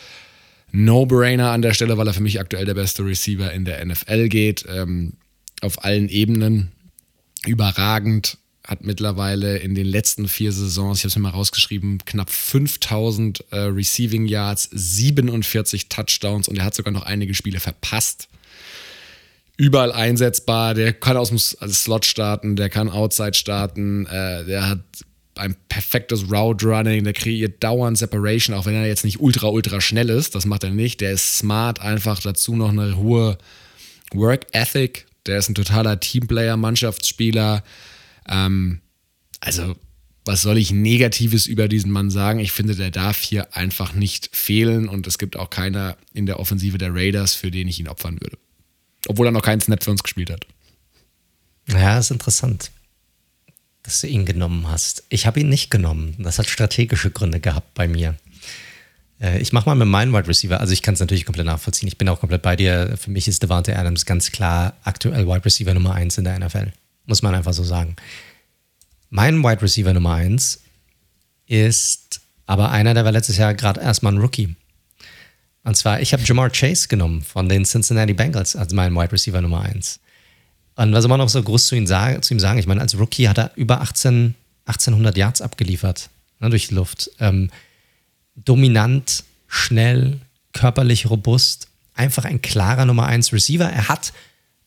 No-Brainer 0.72 1.50
an 1.50 1.60
der 1.60 1.74
Stelle, 1.74 1.98
weil 1.98 2.06
er 2.06 2.14
für 2.14 2.22
mich 2.22 2.40
aktuell 2.40 2.64
der 2.64 2.74
beste 2.74 3.04
Receiver 3.04 3.52
in 3.52 3.66
der 3.66 3.84
NFL 3.84 4.28
geht, 4.28 4.64
ähm, 4.66 5.12
auf 5.60 5.84
allen 5.84 6.08
Ebenen 6.08 6.72
überragend, 7.46 8.38
hat 8.66 8.82
mittlerweile 8.82 9.58
in 9.58 9.74
den 9.74 9.86
letzten 9.86 10.26
vier 10.26 10.50
Saisons, 10.50 10.98
ich 10.98 11.04
habe 11.04 11.08
es 11.08 11.16
mir 11.16 11.22
mal 11.22 11.30
rausgeschrieben, 11.30 11.98
knapp 12.06 12.30
5000 12.30 13.44
äh, 13.50 13.58
Receiving 13.58 14.26
Yards, 14.26 14.68
47 14.72 15.88
Touchdowns 15.88 16.48
und 16.48 16.56
er 16.56 16.64
hat 16.64 16.74
sogar 16.74 16.92
noch 16.92 17.02
einige 17.02 17.34
Spiele 17.34 17.60
verpasst. 17.60 18.28
Überall 19.56 19.92
einsetzbar, 19.92 20.74
der 20.74 20.94
kann 20.94 21.16
aus 21.16 21.28
dem 21.28 21.38
Slot 21.38 22.06
starten, 22.06 22.56
der 22.56 22.70
kann 22.70 22.88
Outside 22.88 23.34
starten, 23.34 24.06
äh, 24.06 24.44
der 24.46 24.68
hat 24.68 24.80
ein 25.36 25.56
perfektes 25.68 26.30
Route 26.30 26.66
Running, 26.66 27.04
der 27.04 27.12
kreiert 27.12 27.62
dauernd 27.62 27.98
Separation, 27.98 28.56
auch 28.56 28.66
wenn 28.66 28.74
er 28.74 28.86
jetzt 28.86 29.04
nicht 29.04 29.20
ultra, 29.20 29.48
ultra 29.48 29.80
schnell 29.80 30.10
ist. 30.10 30.34
Das 30.34 30.46
macht 30.46 30.64
er 30.64 30.70
nicht. 30.70 31.00
Der 31.00 31.12
ist 31.12 31.38
smart, 31.38 31.80
einfach 31.80 32.20
dazu 32.20 32.56
noch 32.56 32.70
eine 32.70 32.96
hohe 32.96 33.36
Work 34.12 34.46
Ethic. 34.52 35.06
Der 35.26 35.38
ist 35.38 35.48
ein 35.48 35.54
totaler 35.54 36.00
Teamplayer, 36.00 36.56
Mannschaftsspieler. 36.56 37.64
Ähm, 38.28 38.80
also, 39.40 39.76
was 40.24 40.42
soll 40.42 40.58
ich 40.58 40.70
Negatives 40.70 41.46
über 41.46 41.68
diesen 41.68 41.90
Mann 41.90 42.10
sagen? 42.10 42.38
Ich 42.38 42.52
finde, 42.52 42.74
der 42.74 42.90
darf 42.90 43.20
hier 43.20 43.54
einfach 43.56 43.92
nicht 43.92 44.34
fehlen 44.34 44.88
und 44.88 45.06
es 45.06 45.18
gibt 45.18 45.36
auch 45.36 45.50
keiner 45.50 45.96
in 46.12 46.26
der 46.26 46.40
Offensive 46.40 46.78
der 46.78 46.94
Raiders, 46.94 47.34
für 47.34 47.50
den 47.50 47.68
ich 47.68 47.80
ihn 47.80 47.88
opfern 47.88 48.20
würde. 48.20 48.38
Obwohl 49.06 49.26
er 49.26 49.32
noch 49.32 49.42
keinen 49.42 49.60
Snap 49.60 49.84
für 49.84 49.90
uns 49.90 50.02
gespielt 50.02 50.30
hat. 50.30 50.46
Ja, 51.68 51.98
ist 51.98 52.10
interessant 52.10 52.70
dass 53.84 54.00
du 54.00 54.08
ihn 54.08 54.24
genommen 54.24 54.66
hast. 54.66 55.04
Ich 55.10 55.26
habe 55.26 55.40
ihn 55.40 55.48
nicht 55.48 55.70
genommen. 55.70 56.16
Das 56.18 56.38
hat 56.38 56.48
strategische 56.48 57.10
Gründe 57.10 57.38
gehabt 57.38 57.74
bei 57.74 57.86
mir. 57.86 58.16
Äh, 59.24 59.38
ich 59.38 59.52
mache 59.52 59.68
mal 59.68 59.74
mit 59.74 59.88
meinem 59.88 60.12
Wide 60.12 60.28
Receiver. 60.28 60.60
Also 60.60 60.72
ich 60.72 60.82
kann 60.82 60.94
es 60.94 61.00
natürlich 61.00 61.24
komplett 61.24 61.46
nachvollziehen. 61.46 61.88
Ich 61.88 61.98
bin 61.98 62.08
auch 62.08 62.20
komplett 62.20 62.42
bei 62.42 62.56
dir. 62.56 62.96
Für 63.00 63.10
mich 63.10 63.26
ist 63.26 63.42
Devante 63.42 63.76
Adams 63.76 64.04
ganz 64.04 64.30
klar 64.30 64.74
aktuell 64.84 65.26
Wide 65.26 65.44
Receiver 65.44 65.72
Nummer 65.72 65.94
1 65.94 66.18
in 66.18 66.24
der 66.24 66.38
NFL. 66.38 66.72
Muss 67.06 67.22
man 67.22 67.34
einfach 67.34 67.54
so 67.54 67.64
sagen. 67.64 67.96
Mein 69.10 69.42
Wide 69.42 69.62
Receiver 69.62 69.92
Nummer 69.92 70.14
1 70.14 70.60
ist 71.46 72.20
aber 72.46 72.70
einer, 72.70 72.94
der 72.94 73.04
war 73.04 73.12
letztes 73.12 73.38
Jahr 73.38 73.54
gerade 73.54 73.80
erstmal 73.80 74.12
ein 74.12 74.18
Rookie. 74.18 74.54
Und 75.62 75.76
zwar, 75.76 76.00
ich 76.00 76.12
habe 76.12 76.22
Jamar 76.22 76.50
Chase 76.50 76.88
genommen 76.88 77.22
von 77.22 77.48
den 77.48 77.64
Cincinnati 77.64 78.12
Bengals 78.12 78.54
als 78.54 78.74
meinen 78.74 78.94
Wide 78.94 79.12
Receiver 79.12 79.40
Nummer 79.40 79.62
1. 79.62 80.00
Und 80.76 80.92
was 80.92 81.06
man 81.06 81.18
noch 81.18 81.28
so 81.28 81.42
groß 81.42 81.68
zu 81.68 81.76
ihm, 81.76 81.86
sagen, 81.86 82.20
zu 82.20 82.34
ihm 82.34 82.40
sagen? 82.40 82.58
Ich 82.58 82.66
meine, 82.66 82.80
als 82.80 82.98
Rookie 82.98 83.28
hat 83.28 83.38
er 83.38 83.52
über 83.54 83.80
18, 83.80 84.34
1800 84.66 85.16
Yards 85.16 85.40
abgeliefert 85.40 86.10
ne, 86.40 86.50
durch 86.50 86.68
die 86.68 86.74
Luft. 86.74 87.10
Ähm, 87.20 87.50
dominant, 88.34 89.24
schnell, 89.46 90.20
körperlich 90.52 91.10
robust, 91.10 91.68
einfach 91.94 92.24
ein 92.24 92.42
klarer 92.42 92.84
Nummer 92.84 93.06
1 93.06 93.32
Receiver. 93.32 93.64
Er 93.64 93.88
hat, 93.88 94.12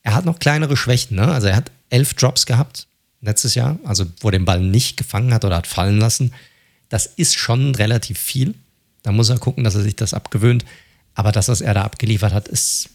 er 0.04 0.16
hat 0.16 0.26
noch 0.26 0.40
kleinere 0.40 0.78
Schwächen. 0.78 1.18
Ne? 1.18 1.28
Also 1.28 1.48
er 1.48 1.56
hat 1.56 1.72
elf 1.90 2.14
Drops 2.14 2.46
gehabt 2.46 2.88
letztes 3.22 3.56
Jahr, 3.56 3.80
also 3.84 4.06
wo 4.20 4.30
er 4.30 4.34
den 4.34 4.46
Ball 4.46 4.62
nicht 4.62 4.98
gefangen 4.98 5.34
hat 5.34 5.44
oder 5.44 5.58
hat 5.58 5.68
fallen 5.68 6.00
lassen. 6.00 6.34
Das 6.90 7.06
ist 7.06 7.36
schon 7.36 7.76
relativ 7.76 8.20
viel. 8.20 8.54
Da 9.04 9.12
muss 9.12 9.30
er 9.30 9.40
gucken, 9.40 9.64
dass 9.64 9.76
er 9.76 9.82
sich 9.82 9.96
das 9.96 10.14
abgewöhnt. 10.14 10.66
Aber 11.16 11.32
das, 11.32 11.48
was 11.48 11.62
er 11.62 11.74
da 11.74 11.84
abgeliefert 11.84 12.34
hat, 12.34 12.48
ist 12.48 12.90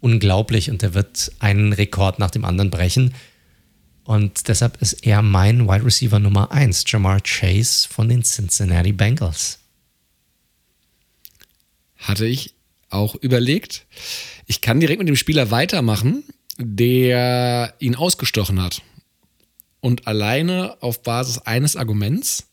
unglaublich 0.00 0.70
und 0.70 0.82
er 0.82 0.94
wird 0.94 1.32
einen 1.38 1.72
Rekord 1.72 2.18
nach 2.18 2.30
dem 2.30 2.44
anderen 2.44 2.70
brechen. 2.70 3.14
Und 4.04 4.48
deshalb 4.48 4.80
ist 4.80 5.04
er 5.04 5.20
mein 5.22 5.68
Wide 5.68 5.84
Receiver 5.84 6.18
Nummer 6.18 6.52
1, 6.52 6.84
Jamar 6.86 7.20
Chase 7.20 7.88
von 7.88 8.08
den 8.08 8.22
Cincinnati 8.22 8.92
Bengals. 8.92 9.58
Hatte 12.06 12.26
ich 12.26 12.54
auch 12.88 13.14
überlegt. 13.16 13.86
Ich 14.46 14.60
kann 14.60 14.80
direkt 14.80 15.00
mit 15.00 15.08
dem 15.08 15.16
Spieler 15.16 15.50
weitermachen, 15.50 16.24
der 16.58 17.74
ihn 17.78 17.96
ausgestochen 17.96 18.62
hat. 18.62 18.82
Und 19.80 20.06
alleine 20.06 20.76
auf 20.80 21.02
Basis 21.02 21.38
eines 21.38 21.76
Arguments, 21.76 22.46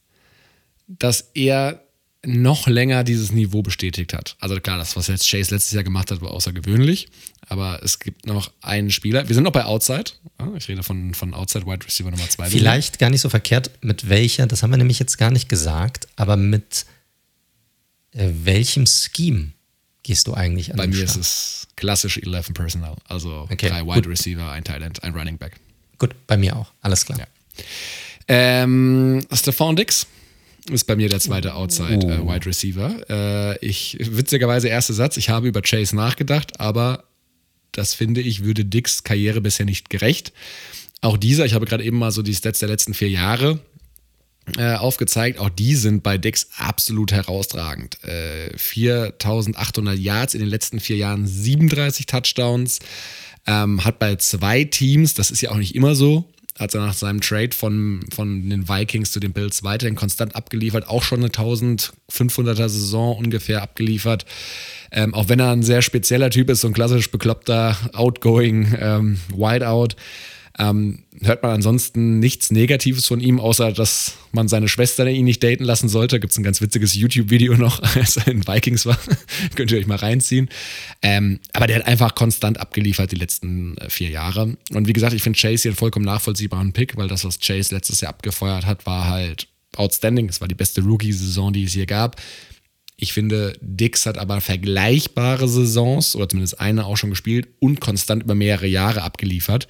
dass 0.87 1.31
er 1.33 1.83
noch 2.25 2.67
länger 2.67 3.03
dieses 3.03 3.31
Niveau 3.31 3.61
bestätigt 3.61 4.13
hat. 4.13 4.37
Also 4.39 4.55
klar, 4.59 4.77
das, 4.77 4.95
was 4.95 5.07
jetzt 5.07 5.29
Chase 5.29 5.53
letztes 5.53 5.73
Jahr 5.73 5.83
gemacht 5.83 6.09
hat, 6.09 6.21
war 6.21 6.31
außergewöhnlich. 6.31 7.09
Aber 7.47 7.81
es 7.83 7.99
gibt 7.99 8.25
noch 8.25 8.51
einen 8.61 8.91
Spieler. 8.91 9.27
Wir 9.27 9.35
sind 9.35 9.43
noch 9.43 9.51
bei 9.51 9.65
Outside. 9.65 10.11
Ich 10.57 10.67
rede 10.69 10.83
von, 10.83 11.13
von 11.13 11.33
Outside 11.33 11.65
Wide 11.65 11.85
Receiver 11.85 12.09
Nummer 12.09 12.27
2. 12.27 12.49
Vielleicht 12.49 12.99
gar 12.99 13.09
nicht 13.09 13.21
so 13.21 13.29
verkehrt, 13.29 13.71
mit 13.81 14.07
welcher, 14.09 14.47
das 14.47 14.63
haben 14.63 14.71
wir 14.71 14.77
nämlich 14.77 14.99
jetzt 14.99 15.17
gar 15.17 15.31
nicht 15.31 15.49
gesagt, 15.49 16.07
aber 16.15 16.37
mit 16.37 16.85
äh, 18.13 18.29
welchem 18.43 18.85
Scheme 18.85 19.51
gehst 20.03 20.27
du 20.27 20.33
eigentlich 20.33 20.71
an? 20.71 20.77
Bei 20.77 20.87
mir 20.87 21.07
Start? 21.07 21.09
ist 21.09 21.15
es 21.17 21.67
klassisch 21.75 22.17
11 22.17 22.53
Personal. 22.53 22.95
Also 23.07 23.47
okay, 23.49 23.69
drei 23.69 23.81
Wide 23.81 24.01
gut. 24.01 24.07
Receiver, 24.07 24.51
ein 24.51 24.63
Talent, 24.63 25.03
ein 25.03 25.13
Running 25.13 25.37
Back. 25.37 25.53
Gut, 25.97 26.15
bei 26.27 26.37
mir 26.37 26.55
auch. 26.55 26.71
Alles 26.81 27.05
klar. 27.05 27.19
Ja. 27.19 27.27
Ähm, 28.27 29.25
Stephon 29.31 29.75
Dix 29.75 30.07
ist 30.71 30.85
bei 30.85 30.95
mir 30.95 31.09
der 31.09 31.19
zweite 31.19 31.55
Outside 31.55 32.05
äh, 32.07 32.19
Wide 32.25 32.45
Receiver. 32.45 33.09
Äh, 33.09 33.65
ich, 33.65 33.97
witzigerweise, 33.99 34.69
erster 34.69 34.93
Satz, 34.93 35.17
ich 35.17 35.29
habe 35.29 35.47
über 35.47 35.61
Chase 35.61 35.95
nachgedacht, 35.95 36.59
aber 36.59 37.03
das 37.73 37.93
finde 37.93 38.21
ich, 38.21 38.43
würde 38.43 38.63
Dicks 38.63 39.03
Karriere 39.03 39.41
bisher 39.41 39.65
nicht 39.65 39.89
gerecht. 39.89 40.31
Auch 41.01 41.17
dieser, 41.17 41.45
ich 41.45 41.53
habe 41.53 41.65
gerade 41.65 41.83
eben 41.83 41.97
mal 41.97 42.11
so 42.11 42.21
die 42.21 42.33
Stats 42.33 42.59
der 42.59 42.69
letzten 42.69 42.93
vier 42.93 43.09
Jahre 43.09 43.59
äh, 44.57 44.73
aufgezeigt, 44.73 45.39
auch 45.39 45.49
die 45.49 45.75
sind 45.75 46.03
bei 46.03 46.17
Dix 46.17 46.47
absolut 46.57 47.11
herausragend. 47.11 48.03
Äh, 48.03 48.57
4800 48.57 49.97
Yards 49.97 50.33
in 50.33 50.41
den 50.41 50.49
letzten 50.49 50.79
vier 50.79 50.97
Jahren, 50.97 51.25
37 51.25 52.05
Touchdowns, 52.05 52.79
ähm, 53.47 53.83
hat 53.83 53.99
bei 53.99 54.15
zwei 54.17 54.63
Teams, 54.63 55.13
das 55.13 55.31
ist 55.31 55.41
ja 55.41 55.51
auch 55.51 55.57
nicht 55.57 55.75
immer 55.75 55.95
so, 55.95 56.29
hat 56.57 56.75
er 56.75 56.81
nach 56.81 56.93
seinem 56.93 57.21
Trade 57.21 57.55
von, 57.55 58.05
von 58.13 58.49
den 58.49 58.69
Vikings 58.69 59.11
zu 59.11 59.19
den 59.19 59.33
Bills 59.33 59.63
weiterhin 59.63 59.95
konstant 59.95 60.35
abgeliefert, 60.35 60.87
auch 60.87 61.03
schon 61.03 61.19
eine 61.19 61.29
1500er 61.29 62.69
Saison 62.69 63.17
ungefähr 63.17 63.63
abgeliefert. 63.63 64.25
Ähm, 64.91 65.13
auch 65.15 65.29
wenn 65.29 65.39
er 65.39 65.51
ein 65.51 65.63
sehr 65.63 65.81
spezieller 65.81 66.29
Typ 66.29 66.49
ist, 66.49 66.61
so 66.61 66.67
ein 66.67 66.73
klassisch 66.73 67.09
bekloppter, 67.09 67.75
outgoing 67.93 68.75
ähm, 68.79 69.19
Wideout, 69.29 69.95
ähm, 70.59 71.03
hört 71.21 71.41
man 71.41 71.51
ansonsten 71.51 72.19
nichts 72.19 72.51
Negatives 72.51 73.07
von 73.07 73.19
ihm, 73.19 73.39
außer 73.39 73.71
dass 73.71 74.17
man 74.31 74.47
seine 74.47 74.67
Schwester 74.67 75.07
ihn 75.07 75.25
nicht 75.25 75.43
daten 75.43 75.63
lassen 75.63 75.89
sollte. 75.89 76.19
Gibt 76.19 76.31
es 76.31 76.37
ein 76.37 76.43
ganz 76.43 76.61
witziges 76.61 76.93
YouTube-Video 76.93 77.55
noch, 77.55 77.81
als 77.95 78.17
er 78.17 78.27
in 78.27 78.47
Vikings 78.47 78.85
war. 78.85 78.97
Könnt 79.55 79.71
ihr 79.71 79.79
euch 79.79 79.87
mal 79.87 79.97
reinziehen. 79.97 80.49
Ähm, 81.01 81.39
aber 81.53 81.65
der 81.65 81.77
hat 81.77 81.87
einfach 81.87 82.13
konstant 82.13 82.59
abgeliefert 82.59 83.11
die 83.11 83.15
letzten 83.15 83.77
äh, 83.77 83.89
vier 83.89 84.09
Jahre. 84.09 84.55
Und 84.71 84.87
wie 84.87 84.93
gesagt, 84.93 85.13
ich 85.13 85.23
finde 85.23 85.39
Chase 85.39 85.63
hier 85.63 85.71
einen 85.71 85.77
vollkommen 85.77 86.05
nachvollziehbaren 86.05 86.71
Pick, 86.71 86.97
weil 86.97 87.07
das, 87.07 87.25
was 87.25 87.39
Chase 87.39 87.73
letztes 87.73 88.01
Jahr 88.01 88.11
abgefeuert 88.11 88.67
hat, 88.67 88.85
war 88.85 89.07
halt 89.07 89.47
outstanding. 89.75 90.29
Es 90.29 90.39
war 90.39 90.47
die 90.47 90.55
beste 90.55 90.81
Rookie-Saison, 90.81 91.51
die 91.51 91.63
es 91.63 91.73
hier 91.73 91.87
gab. 91.87 92.21
Ich 92.95 93.13
finde, 93.13 93.57
Dix 93.59 94.05
hat 94.05 94.17
aber 94.17 94.39
vergleichbare 94.39 95.47
Saisons 95.47 96.15
oder 96.15 96.29
zumindest 96.29 96.59
eine 96.59 96.85
auch 96.85 96.95
schon 96.95 97.09
gespielt 97.09 97.47
und 97.59 97.81
konstant 97.81 98.23
über 98.23 98.35
mehrere 98.35 98.67
Jahre 98.67 99.01
abgeliefert. 99.01 99.67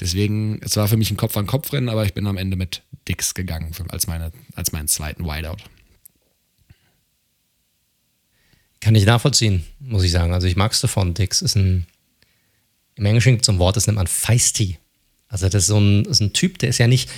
Deswegen, 0.00 0.60
es 0.60 0.76
war 0.76 0.88
für 0.88 0.96
mich 0.96 1.10
ein 1.10 1.16
Kopf-an-Kopf-Rennen, 1.16 1.88
aber 1.88 2.04
ich 2.04 2.14
bin 2.14 2.26
am 2.26 2.36
Ende 2.36 2.56
mit 2.56 2.82
Dix 3.08 3.34
gegangen 3.34 3.72
als, 3.88 4.06
meine, 4.06 4.32
als 4.54 4.72
meinen 4.72 4.88
zweiten 4.88 5.24
Wideout. 5.24 5.62
Kann 8.80 8.96
ich 8.96 9.06
nachvollziehen, 9.06 9.64
muss 9.78 10.02
ich 10.02 10.12
sagen. 10.12 10.34
Also 10.34 10.46
ich 10.46 10.56
mag 10.56 10.78
davon. 10.78 11.14
Dix 11.14 11.42
ist 11.42 11.56
ein, 11.56 11.86
im 12.96 13.06
Englischen 13.06 13.40
ein 13.46 13.58
Wort, 13.58 13.76
das 13.76 13.86
nennt 13.86 13.96
man 13.96 14.08
feisty. 14.08 14.78
Also 15.28 15.48
das 15.48 15.62
ist 15.62 15.68
so 15.68 15.78
ein, 15.78 16.04
ist 16.04 16.20
ein 16.20 16.32
Typ, 16.32 16.58
der 16.58 16.68
ist 16.68 16.78
ja 16.78 16.86
nicht, 16.86 17.08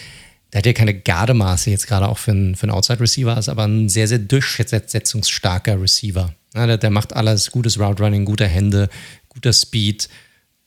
der 0.53 0.59
hat 0.59 0.67
ja 0.67 0.73
keine 0.73 0.95
Gardemaße 0.95 1.71
jetzt 1.71 1.87
gerade 1.87 2.09
auch 2.09 2.19
für 2.19 2.31
einen, 2.31 2.55
für 2.55 2.65
einen 2.65 2.73
Outside-Receiver, 2.73 3.37
ist 3.37 3.49
aber 3.49 3.65
ein 3.65 3.89
sehr, 3.89 4.09
sehr 4.09 4.19
durchsetzungsstarker 4.19 5.81
Receiver. 5.81 6.35
Ja, 6.55 6.67
der, 6.67 6.79
der, 6.79 6.91
macht 6.91 7.15
alles, 7.15 7.51
gutes 7.51 7.79
Route 7.79 8.03
Running, 8.03 8.25
gute 8.25 8.47
Hände, 8.47 8.89
guter 9.29 9.53
Speed 9.53 10.09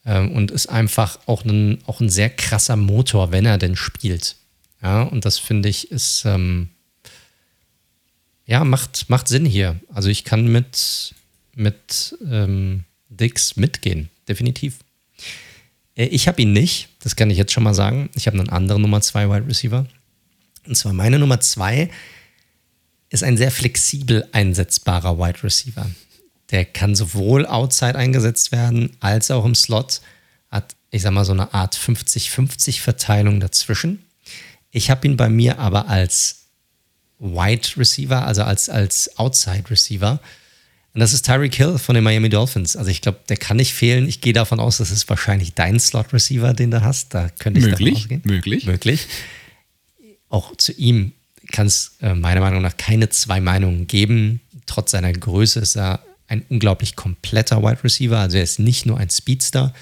ähm, 0.05 0.31
und 0.31 0.51
ist 0.51 0.67
einfach 0.67 1.19
auch 1.25 1.45
ein, 1.45 1.79
auch 1.85 2.01
ein 2.01 2.09
sehr 2.09 2.29
krasser 2.29 2.75
Motor, 2.75 3.31
wenn 3.31 3.45
er 3.45 3.57
denn 3.57 3.75
spielt. 3.75 4.35
Ja, 4.81 5.03
und 5.03 5.25
das 5.25 5.37
finde 5.37 5.69
ich 5.69 5.91
ist, 5.91 6.23
ähm, 6.25 6.69
ja, 8.45 8.63
macht, 8.63 9.09
macht 9.09 9.27
Sinn 9.27 9.45
hier. 9.45 9.79
Also 9.93 10.09
ich 10.09 10.23
kann 10.23 10.47
mit, 10.47 11.15
mit 11.55 12.17
ähm, 12.29 12.83
Dix 13.09 13.55
mitgehen, 13.55 14.09
definitiv. 14.27 14.79
Äh, 15.99 16.05
ich 16.05 16.27
habe 16.27 16.41
ihn 16.41 16.53
nicht, 16.53 16.89
das 17.03 17.15
kann 17.15 17.29
ich 17.29 17.37
jetzt 17.37 17.51
schon 17.51 17.63
mal 17.63 17.75
sagen. 17.75 18.09
Ich 18.15 18.25
habe 18.25 18.39
einen 18.39 18.49
anderen 18.49 18.81
Nummer 18.81 19.01
2 19.01 19.29
Wide 19.29 19.47
Receiver. 19.47 19.85
Und 20.65 20.75
zwar 20.75 20.93
meine 20.93 21.19
Nummer 21.19 21.39
2 21.39 21.89
ist 23.09 23.23
ein 23.23 23.37
sehr 23.37 23.51
flexibel 23.51 24.27
einsetzbarer 24.31 25.17
Wide 25.19 25.43
Receiver. 25.43 25.89
Der 26.51 26.65
kann 26.65 26.95
sowohl 26.95 27.45
outside 27.45 27.95
eingesetzt 27.95 28.51
werden, 28.51 28.95
als 28.99 29.29
auch 29.29 29.45
im 29.45 29.55
Slot. 29.55 30.01
Hat, 30.49 30.75
ich 30.89 31.03
sag 31.03 31.11
mal, 31.11 31.25
so 31.25 31.33
eine 31.33 31.53
Art 31.53 31.75
50-50 31.75 32.81
Verteilung 32.81 33.39
dazwischen. 33.39 34.03
Ich 34.71 34.89
habe 34.89 35.07
ihn 35.07 35.17
bei 35.17 35.29
mir 35.29 35.59
aber 35.59 35.87
als 35.87 36.45
Wide 37.19 37.77
Receiver, 37.77 38.25
also 38.25 38.43
als, 38.43 38.69
als 38.69 39.17
Outside 39.17 39.69
Receiver. 39.69 40.19
Und 40.93 41.01
das 41.01 41.13
ist 41.13 41.25
Tyreek 41.25 41.53
Hill 41.53 41.77
von 41.77 41.95
den 41.95 42.03
Miami 42.03 42.29
Dolphins. 42.29 42.75
Also 42.75 42.89
ich 42.89 43.01
glaube, 43.01 43.19
der 43.29 43.37
kann 43.37 43.57
nicht 43.57 43.73
fehlen. 43.73 44.07
Ich 44.07 44.21
gehe 44.21 44.33
davon 44.33 44.59
aus, 44.59 44.77
das 44.77 44.89
ist 44.91 45.07
wahrscheinlich 45.07 45.53
dein 45.53 45.79
Slot-Receiver, 45.79 46.53
den 46.53 46.71
du 46.71 46.81
hast. 46.81 47.13
Da 47.13 47.29
könnte 47.29 47.59
ich 47.59 47.67
möglich, 47.67 47.89
davon 47.89 47.97
ausgehen. 47.97 48.21
Möglich. 48.25 48.65
Möglich. 48.65 49.07
Auch 50.29 50.55
zu 50.55 50.71
ihm 50.73 51.13
kann 51.51 51.67
es 51.67 51.97
äh, 52.01 52.15
meiner 52.15 52.41
Meinung 52.41 52.61
nach 52.61 52.77
keine 52.77 53.09
zwei 53.09 53.39
Meinungen 53.39 53.87
geben. 53.87 54.41
Trotz 54.65 54.91
seiner 54.91 55.13
Größe 55.13 55.59
ist 55.59 55.75
er 55.75 56.03
ein 56.27 56.43
unglaublich 56.49 56.95
kompletter 56.95 57.61
Wide 57.63 57.83
Receiver. 57.83 58.19
Also 58.19 58.37
er 58.37 58.43
ist 58.43 58.59
nicht 58.59 58.85
nur 58.85 58.97
ein 58.97 59.09
Speedster, 59.09 59.73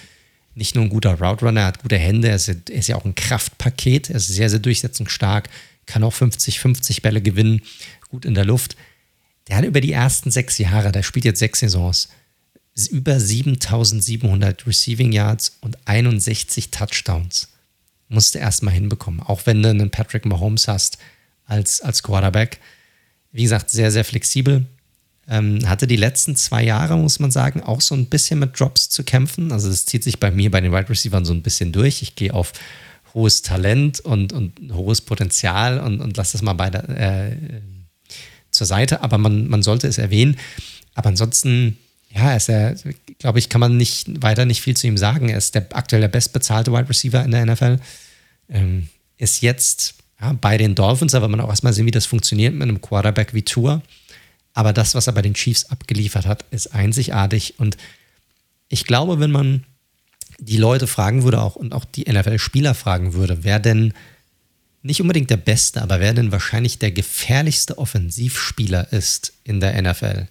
nicht 0.55 0.76
nur 0.76 0.86
ein 0.86 0.89
guter 0.89 1.20
Route 1.20 1.45
Runner, 1.45 1.62
er 1.62 1.68
hat 1.68 1.82
gute 1.82 1.97
Hände, 1.97 2.30
er 2.30 2.36
ist, 2.36 2.47
er 2.47 2.55
ist 2.72 2.88
ja 2.88 2.95
auch 2.95 3.05
ein 3.05 3.16
Kraftpaket, 3.16 4.10
er 4.10 4.16
ist 4.16 4.28
sehr, 4.28 4.49
sehr 4.49 4.60
durchsetzungsstark, 4.60 5.49
kann 5.86 6.03
auch 6.03 6.14
50-50 6.14 7.01
Bälle 7.01 7.22
gewinnen, 7.22 7.62
gut 8.10 8.26
in 8.26 8.34
der 8.34 8.45
Luft. 8.45 8.76
Der 9.48 9.58
hat 9.58 9.66
über 9.66 9.82
die 9.82 9.91
ersten 9.91 10.32
sechs 10.32 10.58
Jahre, 10.58 10.91
der 10.91 11.04
spielt 11.04 11.26
jetzt 11.26 11.39
sechs 11.39 11.60
Saisons, 11.60 12.10
über 12.91 13.20
7700 13.20 14.68
Receiving 14.68 15.12
Yards 15.12 15.58
und 15.62 15.78
61 15.86 16.70
Touchdowns. 16.70 17.48
Musst 18.10 18.36
du 18.36 18.39
erstmal 18.39 18.74
hinbekommen. 18.74 19.20
Auch 19.20 19.41
wenn 19.45 19.64
du 19.64 19.70
einen 19.70 19.89
Patrick 19.89 20.26
Mahomes 20.26 20.68
hast 20.68 20.98
als, 21.45 21.82
als 21.82 22.04
Quarterback. 22.04 22.60
Wie 23.32 23.43
gesagt, 23.43 23.70
sehr, 23.70 23.91
sehr 23.91 24.06
flexibel. 24.06 24.66
Ähm, 25.28 25.68
hatte 25.68 25.88
die 25.88 25.98
letzten 25.98 26.36
zwei 26.36 26.64
Jahre, 26.64 26.98
muss 26.98 27.20
man 27.20 27.32
sagen, 27.32 27.62
auch 27.62 27.82
so 27.82 27.95
ein 27.95 28.06
bisschen 28.06 28.39
mit 28.39 28.58
Drops 28.58 28.89
zu 28.89 29.04
kämpfen. 29.04 29.52
Also 29.52 29.70
das 29.70 29.86
zieht 29.86 30.04
sich 30.04 30.20
bei 30.20 30.32
mir 30.32 30.52
bei 30.52 30.62
den 30.62 30.72
Wide 30.72 30.89
Receivers 30.89 31.28
so 31.28 31.34
ein 31.34 31.41
bisschen 31.41 31.72
durch. 31.72 32.02
Ich 32.02 32.16
gehe 32.16 32.34
auf 32.34 32.54
hohes 33.14 33.41
Talent 33.41 34.00
und, 34.00 34.32
und 34.32 34.72
hohes 34.72 35.02
Potenzial 35.02 35.80
und, 35.80 36.00
und 36.00 36.16
lasse 36.16 36.34
das 36.34 36.43
mal 36.43 36.54
bei 36.54 36.70
der, 36.70 36.89
äh, 36.89 37.36
zur 38.58 38.68
Seite. 38.68 39.01
Aber 39.01 39.18
man, 39.18 39.47
man 39.47 39.64
sollte 39.64 39.88
es 39.88 39.97
erwähnen. 39.97 40.38
Aber 40.95 41.10
ansonsten, 41.10 41.78
ja, 42.10 42.36
ist 42.36 42.49
er, 42.49 42.76
glaube 43.20 43.39
ich, 43.39 43.49
kann 43.49 43.62
man 43.62 43.78
nicht 43.78 44.22
weiter 44.22 44.45
nicht 44.45 44.62
viel 44.62 44.76
zu 44.76 44.88
ihm 44.88 44.97
sagen. 44.97 45.30
Er 45.30 45.38
ist 45.38 45.55
der 45.55 45.68
aktuell 45.74 46.01
der 46.01 46.08
bestbezahlte 46.08 46.72
Wide 46.72 46.89
Receiver 46.89 47.24
in 47.24 47.32
der 47.32 47.45
NFL. 47.45 47.80
Ähm, 48.49 48.88
ist 49.18 49.41
jetzt 49.41 49.95
ja, 50.20 50.34
bei 50.34 50.58
den 50.58 50.76
Dolphins, 50.76 51.16
aber 51.16 51.28
man 51.28 51.39
auch 51.41 51.49
erstmal 51.49 51.74
sehen, 51.74 51.86
wie 51.86 51.91
das 51.91 52.05
funktioniert 52.05 52.53
mit 52.53 52.64
einem 52.64 52.82
Quarterback 52.82 53.34
wie 53.34 53.43
Tour. 53.43 53.82
Aber 54.53 54.74
das, 54.74 54.95
was 54.95 55.08
er 55.08 55.14
bei 55.14 55.22
den 55.22 55.36
Chiefs 55.36 55.66
abgeliefert 55.66 56.26
hat, 56.26 56.45
ist 56.49 56.74
einzigartig. 56.74 57.60
Und 57.60 57.78
ich 58.70 58.86
glaube, 58.86 59.20
wenn 59.20 59.32
man 59.32 59.64
die 60.39 60.58
Leute 60.58 60.88
fragen 60.88 61.24
würde 61.24 61.41
auch 61.41 61.55
und 61.55 61.74
auch 61.74 61.86
die 61.86 62.12
NFL-Spieler 62.12 62.74
fragen 62.74 63.14
würde, 63.14 63.43
wer 63.43 63.60
denn 63.60 63.93
nicht 64.88 65.02
unbedingt 65.02 65.30
der 65.30 65.38
Beste, 65.38 65.82
aber 65.82 66.00
wer 66.00 66.14
denn 66.14 66.32
wahrscheinlich 66.32 66.80
der 66.80 66.92
gefährlichste 66.92 67.78
Offensivspieler 67.78 68.92
ist 68.92 69.34
in 69.44 69.60
der 69.60 69.80
NFL, 69.82 70.28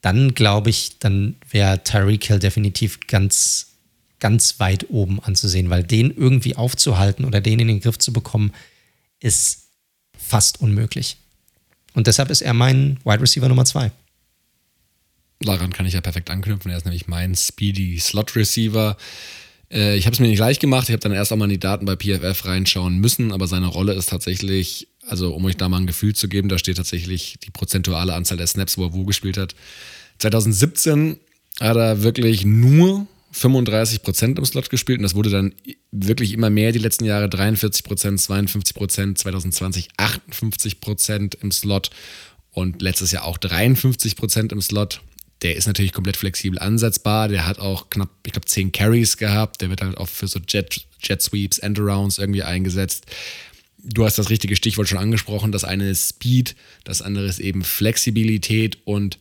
dann 0.00 0.34
glaube 0.34 0.70
ich, 0.70 0.98
dann 0.98 1.36
wäre 1.50 1.82
Tyreek 1.84 2.24
Hill 2.24 2.38
definitiv 2.38 3.00
ganz, 3.06 3.74
ganz 4.20 4.58
weit 4.58 4.90
oben 4.90 5.20
anzusehen, 5.20 5.68
weil 5.68 5.84
den 5.84 6.10
irgendwie 6.10 6.56
aufzuhalten 6.56 7.24
oder 7.24 7.40
den 7.40 7.58
in 7.58 7.68
den 7.68 7.80
Griff 7.80 7.98
zu 7.98 8.12
bekommen, 8.12 8.52
ist 9.20 9.68
fast 10.16 10.60
unmöglich. 10.60 11.18
Und 11.92 12.06
deshalb 12.06 12.30
ist 12.30 12.40
er 12.40 12.54
mein 12.54 12.98
Wide 13.04 13.20
Receiver 13.20 13.48
Nummer 13.48 13.64
zwei. 13.64 13.92
Daran 15.40 15.72
kann 15.72 15.86
ich 15.86 15.92
ja 15.92 16.00
perfekt 16.00 16.30
anknüpfen. 16.30 16.70
Er 16.70 16.78
ist 16.78 16.84
nämlich 16.84 17.06
mein 17.06 17.34
Speedy 17.34 17.98
Slot 18.00 18.34
Receiver. 18.34 18.96
Äh, 19.70 19.96
ich 19.96 20.06
habe 20.06 20.14
es 20.14 20.20
mir 20.20 20.28
nicht 20.28 20.36
gleich 20.36 20.58
gemacht. 20.58 20.88
Ich 20.88 20.92
habe 20.92 21.00
dann 21.00 21.12
erst 21.12 21.32
einmal 21.32 21.46
in 21.46 21.54
die 21.54 21.60
Daten 21.60 21.86
bei 21.86 21.96
PFF 21.96 22.44
reinschauen 22.44 22.98
müssen, 22.98 23.32
aber 23.32 23.46
seine 23.46 23.66
Rolle 23.66 23.94
ist 23.94 24.08
tatsächlich, 24.08 24.88
also 25.06 25.34
um 25.34 25.44
euch 25.44 25.56
da 25.56 25.68
mal 25.68 25.78
ein 25.78 25.86
Gefühl 25.86 26.14
zu 26.14 26.28
geben, 26.28 26.48
da 26.48 26.58
steht 26.58 26.76
tatsächlich 26.76 27.38
die 27.44 27.50
prozentuale 27.50 28.14
Anzahl 28.14 28.38
der 28.38 28.46
Snaps, 28.46 28.78
wo 28.78 28.84
er 28.84 28.92
wo 28.92 29.04
gespielt 29.04 29.36
hat. 29.36 29.54
2017 30.18 31.18
hat 31.60 31.76
er 31.76 32.02
wirklich 32.02 32.44
nur 32.44 33.06
35 33.32 34.02
Prozent 34.02 34.38
im 34.38 34.44
Slot 34.46 34.70
gespielt 34.70 34.98
und 34.98 35.02
das 35.02 35.14
wurde 35.14 35.30
dann 35.30 35.52
wirklich 35.92 36.32
immer 36.32 36.48
mehr 36.48 36.72
die 36.72 36.78
letzten 36.78 37.04
Jahre. 37.04 37.28
43 37.28 37.84
Prozent, 37.84 38.20
52 38.20 38.74
Prozent, 38.74 39.18
2020 39.18 39.88
58 39.96 40.80
Prozent 40.80 41.34
im 41.42 41.52
Slot 41.52 41.90
und 42.52 42.80
letztes 42.80 43.12
Jahr 43.12 43.24
auch 43.24 43.36
53 43.36 44.16
Prozent 44.16 44.52
im 44.52 44.62
Slot. 44.62 45.02
Der 45.46 45.54
ist 45.54 45.68
natürlich 45.68 45.92
komplett 45.92 46.16
flexibel 46.16 46.58
ansetzbar. 46.58 47.28
Der 47.28 47.46
hat 47.46 47.60
auch 47.60 47.88
knapp, 47.88 48.10
ich 48.26 48.32
glaube, 48.32 48.48
10 48.48 48.72
Carries 48.72 49.16
gehabt. 49.16 49.60
Der 49.60 49.70
wird 49.70 49.80
halt 49.80 49.96
auch 49.96 50.08
für 50.08 50.26
so 50.26 50.40
Jet, 50.40 50.84
Jet 51.00 51.22
Sweeps, 51.22 51.58
Endarounds 51.58 52.18
irgendwie 52.18 52.42
eingesetzt. 52.42 53.06
Du 53.78 54.04
hast 54.04 54.18
das 54.18 54.28
richtige 54.28 54.56
Stichwort 54.56 54.88
schon 54.88 54.98
angesprochen. 54.98 55.52
Das 55.52 55.62
eine 55.62 55.88
ist 55.88 56.08
Speed, 56.08 56.56
das 56.82 57.00
andere 57.00 57.26
ist 57.26 57.38
eben 57.38 57.62
Flexibilität 57.62 58.78
und 58.84 59.20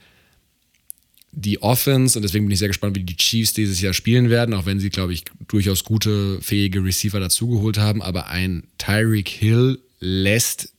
die 1.32 1.61
Offense, 1.61 2.17
und 2.17 2.23
deswegen 2.23 2.45
bin 2.45 2.53
ich 2.53 2.59
sehr 2.59 2.69
gespannt, 2.69 2.95
wie 2.95 3.03
die 3.03 3.17
Chiefs 3.17 3.53
dieses 3.53 3.80
Jahr 3.80 3.93
spielen 3.93 4.32
werden, 4.32 4.55
auch 4.55 4.65
wenn 4.65 4.80
sie, 4.80 4.89
glaube 4.89 5.13
ich, 5.13 5.26
durchaus 5.47 5.84
gute, 5.84 6.41
fähige 6.41 6.84
Receiver 6.84 7.19
dazugeholt 7.19 7.78
haben. 7.78 8.01
Aber 8.01 8.30
ein 8.30 8.63
Tyreek 8.80 9.30
Hill 9.30 9.80
lässt 9.99 10.73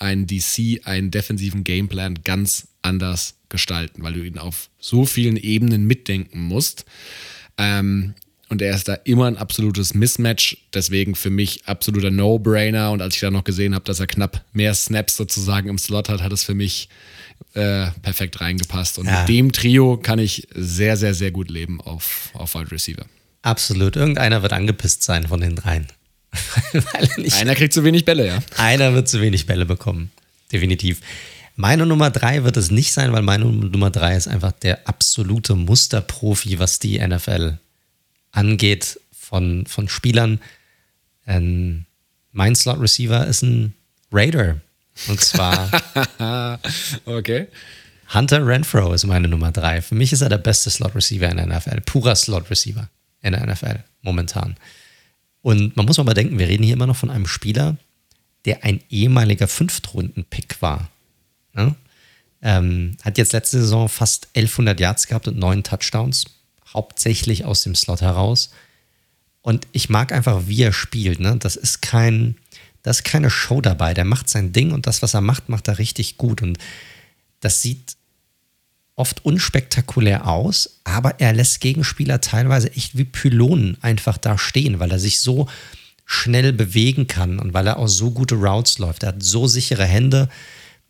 einen 0.00 0.26
DC, 0.26 0.80
einen 0.82 1.12
defensiven 1.12 1.62
Gameplan 1.62 2.24
ganz 2.24 2.66
anders 2.82 3.36
gestalten, 3.50 4.02
weil 4.02 4.14
du 4.14 4.22
ihn 4.22 4.38
auf 4.38 4.70
so 4.78 5.04
vielen 5.04 5.36
Ebenen 5.36 5.86
mitdenken 5.86 6.40
musst. 6.40 6.84
Ähm, 7.58 8.14
und 8.48 8.60
er 8.62 8.74
ist 8.74 8.88
da 8.88 8.94
immer 8.94 9.26
ein 9.26 9.36
absolutes 9.36 9.94
Mismatch. 9.94 10.56
Deswegen 10.74 11.14
für 11.14 11.30
mich 11.30 11.66
absoluter 11.66 12.10
No-Brainer. 12.10 12.90
Und 12.90 13.00
als 13.00 13.14
ich 13.14 13.20
da 13.20 13.30
noch 13.30 13.44
gesehen 13.44 13.76
habe, 13.76 13.84
dass 13.84 14.00
er 14.00 14.08
knapp 14.08 14.44
mehr 14.52 14.74
Snaps 14.74 15.16
sozusagen 15.16 15.68
im 15.68 15.78
Slot 15.78 16.08
hat, 16.08 16.20
hat 16.20 16.32
es 16.32 16.42
für 16.42 16.54
mich 16.54 16.88
äh, 17.54 17.86
perfekt 18.02 18.40
reingepasst. 18.40 18.98
Und 18.98 19.06
ja. 19.06 19.20
mit 19.20 19.28
dem 19.28 19.52
Trio 19.52 19.96
kann 19.98 20.18
ich 20.18 20.48
sehr, 20.52 20.96
sehr, 20.96 21.14
sehr 21.14 21.30
gut 21.30 21.48
leben 21.48 21.80
auf, 21.80 22.30
auf 22.32 22.56
Wide 22.56 22.72
Receiver. 22.72 23.06
Absolut. 23.42 23.94
Irgendeiner 23.94 24.42
wird 24.42 24.52
angepisst 24.52 25.04
sein 25.04 25.28
von 25.28 25.40
den 25.40 25.54
dreien. 25.54 25.86
einer 27.38 27.54
kriegt 27.54 27.72
zu 27.72 27.84
wenig 27.84 28.04
Bälle, 28.04 28.26
ja. 28.26 28.38
Einer 28.56 28.94
wird 28.94 29.08
zu 29.08 29.20
wenig 29.20 29.46
Bälle 29.46 29.64
bekommen. 29.64 30.10
Definitiv. 30.52 31.00
Meine 31.60 31.84
Nummer 31.84 32.08
drei 32.08 32.42
wird 32.44 32.56
es 32.56 32.70
nicht 32.70 32.94
sein, 32.94 33.12
weil 33.12 33.20
meine 33.20 33.44
Nummer 33.44 33.90
drei 33.90 34.16
ist 34.16 34.28
einfach 34.28 34.52
der 34.52 34.88
absolute 34.88 35.54
Musterprofi, 35.54 36.58
was 36.58 36.78
die 36.78 36.98
NFL 36.98 37.58
angeht 38.32 38.98
von, 39.12 39.66
von 39.66 39.86
Spielern. 39.86 40.40
Ähm, 41.26 41.84
mein 42.32 42.54
Slot 42.54 42.80
Receiver 42.80 43.26
ist 43.26 43.42
ein 43.42 43.74
Raider. 44.10 44.56
Und 45.08 45.20
zwar 45.20 45.70
okay. 47.04 47.48
Hunter 48.14 48.46
Renfro 48.46 48.94
ist 48.94 49.04
meine 49.04 49.28
Nummer 49.28 49.52
drei. 49.52 49.82
Für 49.82 49.94
mich 49.94 50.14
ist 50.14 50.22
er 50.22 50.30
der 50.30 50.38
beste 50.38 50.70
Slot 50.70 50.94
Receiver 50.94 51.28
in 51.28 51.36
der 51.36 51.46
NFL. 51.46 51.82
Purer 51.82 52.16
Slot 52.16 52.48
Receiver 52.48 52.88
in 53.20 53.32
der 53.32 53.46
NFL 53.46 53.80
momentan. 54.00 54.56
Und 55.42 55.76
man 55.76 55.84
muss 55.84 55.98
mal 55.98 56.04
bedenken, 56.04 56.38
wir 56.38 56.48
reden 56.48 56.64
hier 56.64 56.72
immer 56.72 56.86
noch 56.86 56.96
von 56.96 57.10
einem 57.10 57.26
Spieler, 57.26 57.76
der 58.46 58.64
ein 58.64 58.80
ehemaliger 58.88 59.46
Fünftrunden-Pick 59.46 60.62
war. 60.62 60.88
Ja? 61.56 61.74
Ähm, 62.42 62.96
hat 63.02 63.18
jetzt 63.18 63.32
letzte 63.32 63.60
Saison 63.60 63.88
fast 63.88 64.28
1100 64.34 64.80
Yards 64.80 65.06
gehabt 65.06 65.28
und 65.28 65.38
neun 65.38 65.62
Touchdowns, 65.62 66.24
hauptsächlich 66.72 67.44
aus 67.44 67.62
dem 67.62 67.74
Slot 67.74 68.00
heraus. 68.00 68.50
Und 69.42 69.66
ich 69.72 69.88
mag 69.88 70.12
einfach, 70.12 70.42
wie 70.46 70.62
er 70.62 70.72
spielt. 70.72 71.20
Ne? 71.20 71.36
Das 71.38 71.56
ist 71.56 71.82
kein, 71.82 72.36
da 72.82 72.90
ist 72.90 73.04
keine 73.04 73.30
Show 73.30 73.60
dabei. 73.60 73.94
Der 73.94 74.04
macht 74.04 74.28
sein 74.28 74.52
Ding 74.52 74.72
und 74.72 74.86
das, 74.86 75.02
was 75.02 75.14
er 75.14 75.20
macht, 75.20 75.48
macht 75.48 75.68
er 75.68 75.78
richtig 75.78 76.16
gut. 76.16 76.42
Und 76.42 76.58
das 77.40 77.62
sieht 77.62 77.96
oft 78.96 79.24
unspektakulär 79.24 80.26
aus, 80.28 80.80
aber 80.84 81.20
er 81.20 81.32
lässt 81.32 81.60
Gegenspieler 81.60 82.20
teilweise 82.20 82.70
echt 82.72 82.98
wie 82.98 83.04
Pylonen 83.04 83.78
einfach 83.80 84.18
da 84.18 84.36
stehen, 84.36 84.78
weil 84.78 84.90
er 84.90 84.98
sich 84.98 85.20
so 85.20 85.48
schnell 86.04 86.52
bewegen 86.52 87.06
kann 87.06 87.38
und 87.38 87.54
weil 87.54 87.66
er 87.66 87.78
auch 87.78 87.88
so 87.88 88.10
gute 88.10 88.34
Routes 88.34 88.78
läuft. 88.78 89.02
Er 89.02 89.10
hat 89.10 89.22
so 89.22 89.46
sichere 89.46 89.86
Hände. 89.86 90.28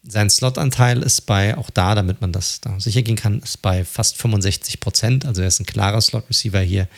Sein 0.02 0.30
Slotanteil 0.30 1.02
ist 1.02 1.22
bei, 1.22 1.56
auch 1.56 1.70
da, 1.70 1.94
damit 1.94 2.20
man 2.20 2.32
das 2.32 2.60
da 2.60 2.80
sicher 2.80 3.02
gehen 3.02 3.16
kann, 3.16 3.40
ist 3.40 3.60
bei 3.60 3.84
fast 3.84 4.16
65 4.16 4.80
Prozent. 4.80 5.26
Also 5.26 5.42
er 5.42 5.48
ist 5.48 5.60
ein 5.60 5.66
klarer 5.66 6.00
Slot-Receiver 6.00 6.60
hier. 6.60 6.88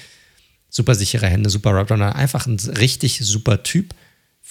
Super 0.68 0.94
sichere 0.94 1.26
Hände, 1.26 1.50
super 1.50 1.72
Route 1.72 1.94
Runner. 1.94 2.14
Einfach 2.14 2.46
ein 2.46 2.58
richtig 2.58 3.18
super 3.18 3.62
Typ 3.62 3.94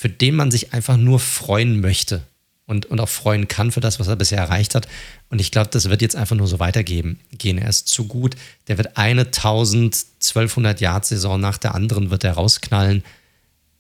für 0.02 0.10
den 0.10 0.36
man 0.36 0.50
sich 0.50 0.74
einfach 0.74 0.98
nur 0.98 1.20
freuen 1.20 1.80
möchte 1.80 2.24
und, 2.66 2.88
und 2.88 3.00
auch 3.00 3.10
freuen 3.10 3.48
kann 3.48 3.72
für 3.72 3.82
das, 3.82 4.00
was 4.00 4.08
er 4.08 4.16
bisher 4.16 4.40
erreicht 4.40 4.74
hat. 4.74 4.88
Und 5.30 5.40
ich 5.40 5.52
glaube, 5.52 5.70
das 5.72 5.90
wird 5.90 6.02
jetzt 6.02 6.16
einfach 6.16 6.36
nur 6.36 6.48
so 6.48 6.60
weitergehen. 6.60 7.20
Gehen. 7.38 7.60
Er 7.60 7.70
ist 7.70 7.88
zu 7.88 8.08
gut. 8.08 8.36
Der 8.68 8.80
wird 8.80 8.98
eine 8.98 9.26
1000, 9.26 10.06
1200 10.22 10.82
Yard 10.82 11.06
Saison 11.06 11.40
nach 11.40 11.60
der 11.60 11.76
anderen 11.76 12.10
wird 12.10 12.24
er 12.24 12.34
rausknallen. 12.34 13.04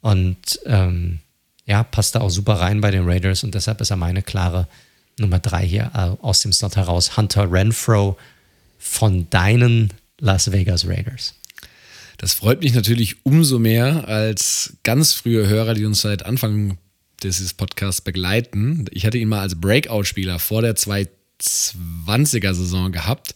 Und 0.01 0.59
ähm, 0.65 1.21
ja, 1.71 1.83
passt 1.83 2.15
da 2.15 2.19
auch 2.19 2.29
super 2.29 2.55
rein 2.55 2.81
bei 2.81 2.91
den 2.91 3.07
Raiders. 3.07 3.45
Und 3.45 3.55
deshalb 3.55 3.79
ist 3.79 3.91
er 3.91 3.95
meine 3.95 4.21
klare 4.21 4.67
Nummer 5.17 5.39
drei 5.39 5.65
hier 5.65 5.89
äh, 5.93 6.21
aus 6.21 6.41
dem 6.41 6.51
Slot 6.51 6.75
heraus. 6.75 7.15
Hunter 7.15 7.49
Renfro 7.49 8.17
von 8.77 9.29
deinen 9.29 9.93
Las 10.19 10.51
Vegas 10.51 10.85
Raiders. 10.85 11.35
Das 12.17 12.33
freut 12.33 12.61
mich 12.61 12.73
natürlich 12.73 13.25
umso 13.25 13.57
mehr 13.57 14.05
als 14.09 14.73
ganz 14.83 15.13
frühe 15.13 15.47
Hörer, 15.47 15.73
die 15.73 15.85
uns 15.85 16.01
seit 16.01 16.25
Anfang 16.25 16.77
dieses 17.23 17.53
Podcasts 17.53 18.01
begleiten. 18.01 18.83
Ich 18.91 19.05
hatte 19.05 19.17
ihn 19.17 19.29
mal 19.29 19.39
als 19.39 19.55
Breakout-Spieler 19.55 20.39
vor 20.39 20.61
der 20.61 20.75
2020er-Saison 20.75 22.91
gehabt. 22.91 23.33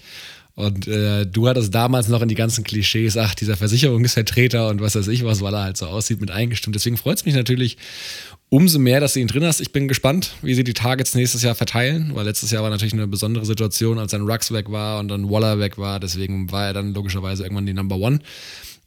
Und 0.55 0.87
äh, 0.87 1.27
du 1.27 1.49
hattest 1.49 1.75
damals 1.75 2.07
noch 2.07 2.21
in 2.21 2.29
die 2.29 2.35
ganzen 2.35 2.63
Klischees, 2.63 3.17
ach, 3.17 3.35
dieser 3.35 3.57
Versicherungsvertreter 3.57 4.69
und 4.69 4.79
was 4.79 4.95
weiß 4.95 5.09
ich 5.09 5.25
was, 5.25 5.41
weil 5.41 5.53
er 5.53 5.63
halt 5.63 5.77
so 5.77 5.85
aussieht, 5.87 6.21
mit 6.21 6.31
eingestimmt. 6.31 6.75
Deswegen 6.75 6.95
freut 6.95 7.17
es 7.17 7.25
mich 7.25 7.35
natürlich 7.35 7.77
umso 8.47 8.79
mehr, 8.79 9.01
dass 9.01 9.13
du 9.13 9.19
ihn 9.19 9.27
drin 9.27 9.43
hast. 9.43 9.59
Ich 9.59 9.73
bin 9.73 9.89
gespannt, 9.89 10.31
wie 10.41 10.53
sie 10.53 10.63
die 10.63 10.73
Targets 10.73 11.13
nächstes 11.13 11.41
Jahr 11.41 11.55
verteilen, 11.55 12.11
weil 12.13 12.23
letztes 12.23 12.51
Jahr 12.51 12.63
war 12.63 12.69
natürlich 12.69 12.93
eine 12.93 13.05
besondere 13.05 13.45
Situation, 13.45 13.99
als 13.99 14.11
dann 14.11 14.21
Rux 14.29 14.53
weg 14.53 14.71
war 14.71 14.99
und 14.99 15.09
dann 15.09 15.29
Waller 15.29 15.59
weg 15.59 15.77
war. 15.77 15.99
Deswegen 15.99 16.49
war 16.53 16.67
er 16.67 16.73
dann 16.73 16.93
logischerweise 16.93 17.43
irgendwann 17.43 17.65
die 17.65 17.73
Number 17.73 17.97
One. 17.97 18.19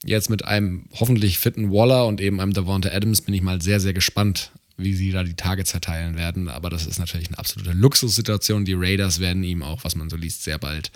Jetzt 0.04 0.30
mit 0.30 0.46
einem 0.46 0.86
hoffentlich 0.98 1.38
fitten 1.38 1.70
Waller 1.70 2.06
und 2.06 2.22
eben 2.22 2.40
einem 2.40 2.54
Davante 2.54 2.94
Adams 2.94 3.20
bin 3.20 3.34
ich 3.34 3.42
mal 3.42 3.60
sehr, 3.60 3.80
sehr 3.80 3.92
gespannt, 3.92 4.52
wie 4.78 4.94
sie 4.94 5.10
da 5.10 5.22
die 5.22 5.34
Targets 5.34 5.72
verteilen 5.72 6.16
werden. 6.16 6.48
Aber 6.48 6.70
das 6.70 6.86
ist 6.86 6.98
natürlich 6.98 7.28
eine 7.28 7.38
absolute 7.38 7.72
Luxussituation. 7.72 8.64
Die 8.64 8.74
Raiders 8.74 9.20
werden 9.20 9.44
ihm 9.44 9.62
auch, 9.62 9.84
was 9.84 9.96
man 9.96 10.08
so 10.08 10.16
liest, 10.16 10.44
sehr 10.44 10.56
bald 10.56 10.92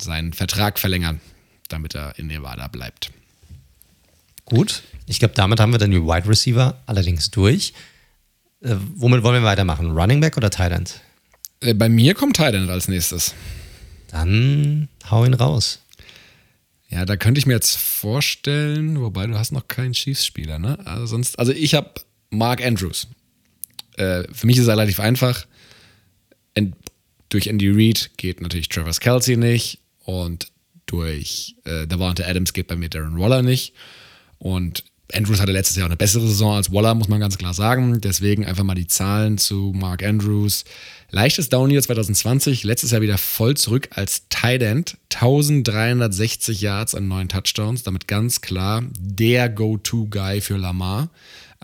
seinen 0.00 0.32
Vertrag 0.32 0.78
verlängern, 0.78 1.20
damit 1.68 1.94
er 1.94 2.18
in 2.18 2.26
Nevada 2.26 2.68
bleibt. 2.68 3.10
Gut, 4.44 4.82
ich 5.06 5.18
glaube, 5.18 5.34
damit 5.34 5.60
haben 5.60 5.72
wir 5.72 5.78
dann 5.78 5.90
die 5.90 6.02
Wide 6.02 6.28
Receiver 6.28 6.80
allerdings 6.86 7.30
durch. 7.30 7.72
Äh, 8.62 8.74
womit 8.94 9.22
wollen 9.22 9.42
wir 9.42 9.48
weitermachen? 9.48 9.92
Running 9.92 10.20
Back 10.20 10.36
oder 10.36 10.50
Tight 10.50 10.72
End? 10.72 11.00
Äh, 11.60 11.74
bei 11.74 11.88
mir 11.88 12.14
kommt 12.14 12.36
Tight 12.36 12.54
End 12.54 12.68
als 12.68 12.88
nächstes. 12.88 13.34
Dann 14.08 14.88
hau 15.10 15.24
ihn 15.24 15.34
raus. 15.34 15.80
Ja, 16.88 17.04
da 17.04 17.16
könnte 17.16 17.38
ich 17.38 17.46
mir 17.46 17.52
jetzt 17.52 17.76
vorstellen, 17.76 19.00
wobei 19.00 19.26
du 19.28 19.38
hast 19.38 19.52
noch 19.52 19.68
keinen 19.68 19.92
Chiefs-Spieler, 19.92 20.58
ne? 20.58 20.78
Also 20.84 21.06
sonst, 21.06 21.38
also 21.38 21.52
ich 21.52 21.74
habe 21.74 21.92
Mark 22.30 22.64
Andrews. 22.64 23.06
Äh, 23.96 24.24
für 24.32 24.46
mich 24.46 24.58
ist 24.58 24.66
er 24.66 24.72
relativ 24.72 24.98
einfach. 24.98 25.46
Ent, 26.54 26.74
durch 27.28 27.46
Andy 27.46 27.70
Reid 27.70 28.10
geht 28.16 28.40
natürlich 28.40 28.68
Travis 28.68 28.98
Kelsey 28.98 29.36
nicht 29.36 29.78
und 30.10 30.50
durch 30.86 31.54
äh, 31.64 31.86
Davante 31.86 32.26
Adams 32.26 32.52
geht 32.52 32.66
bei 32.66 32.74
mir 32.74 32.88
Darren 32.88 33.18
Waller 33.18 33.42
nicht. 33.42 33.74
Und 34.38 34.82
Andrews 35.12 35.40
hatte 35.40 35.52
letztes 35.52 35.76
Jahr 35.76 35.86
auch 35.86 35.90
eine 35.90 35.96
bessere 35.96 36.26
Saison 36.26 36.54
als 36.54 36.72
Waller, 36.72 36.94
muss 36.94 37.08
man 37.08 37.20
ganz 37.20 37.38
klar 37.38 37.54
sagen. 37.54 38.00
Deswegen 38.00 38.44
einfach 38.44 38.64
mal 38.64 38.74
die 38.74 38.88
Zahlen 38.88 39.38
zu 39.38 39.72
Mark 39.74 40.02
Andrews. 40.02 40.64
Leichtes 41.10 41.48
Down-Year 41.48 41.82
2020, 41.82 42.64
letztes 42.64 42.90
Jahr 42.90 43.02
wieder 43.02 43.18
voll 43.18 43.56
zurück 43.56 43.88
als 43.92 44.28
Tight 44.28 44.62
End. 44.62 44.98
1360 45.14 46.60
Yards 46.60 46.94
an 46.94 47.06
neun 47.06 47.28
Touchdowns, 47.28 47.84
damit 47.84 48.08
ganz 48.08 48.40
klar 48.40 48.82
der 48.98 49.48
Go-To-Guy 49.48 50.40
für 50.40 50.56
Lamar. 50.56 51.10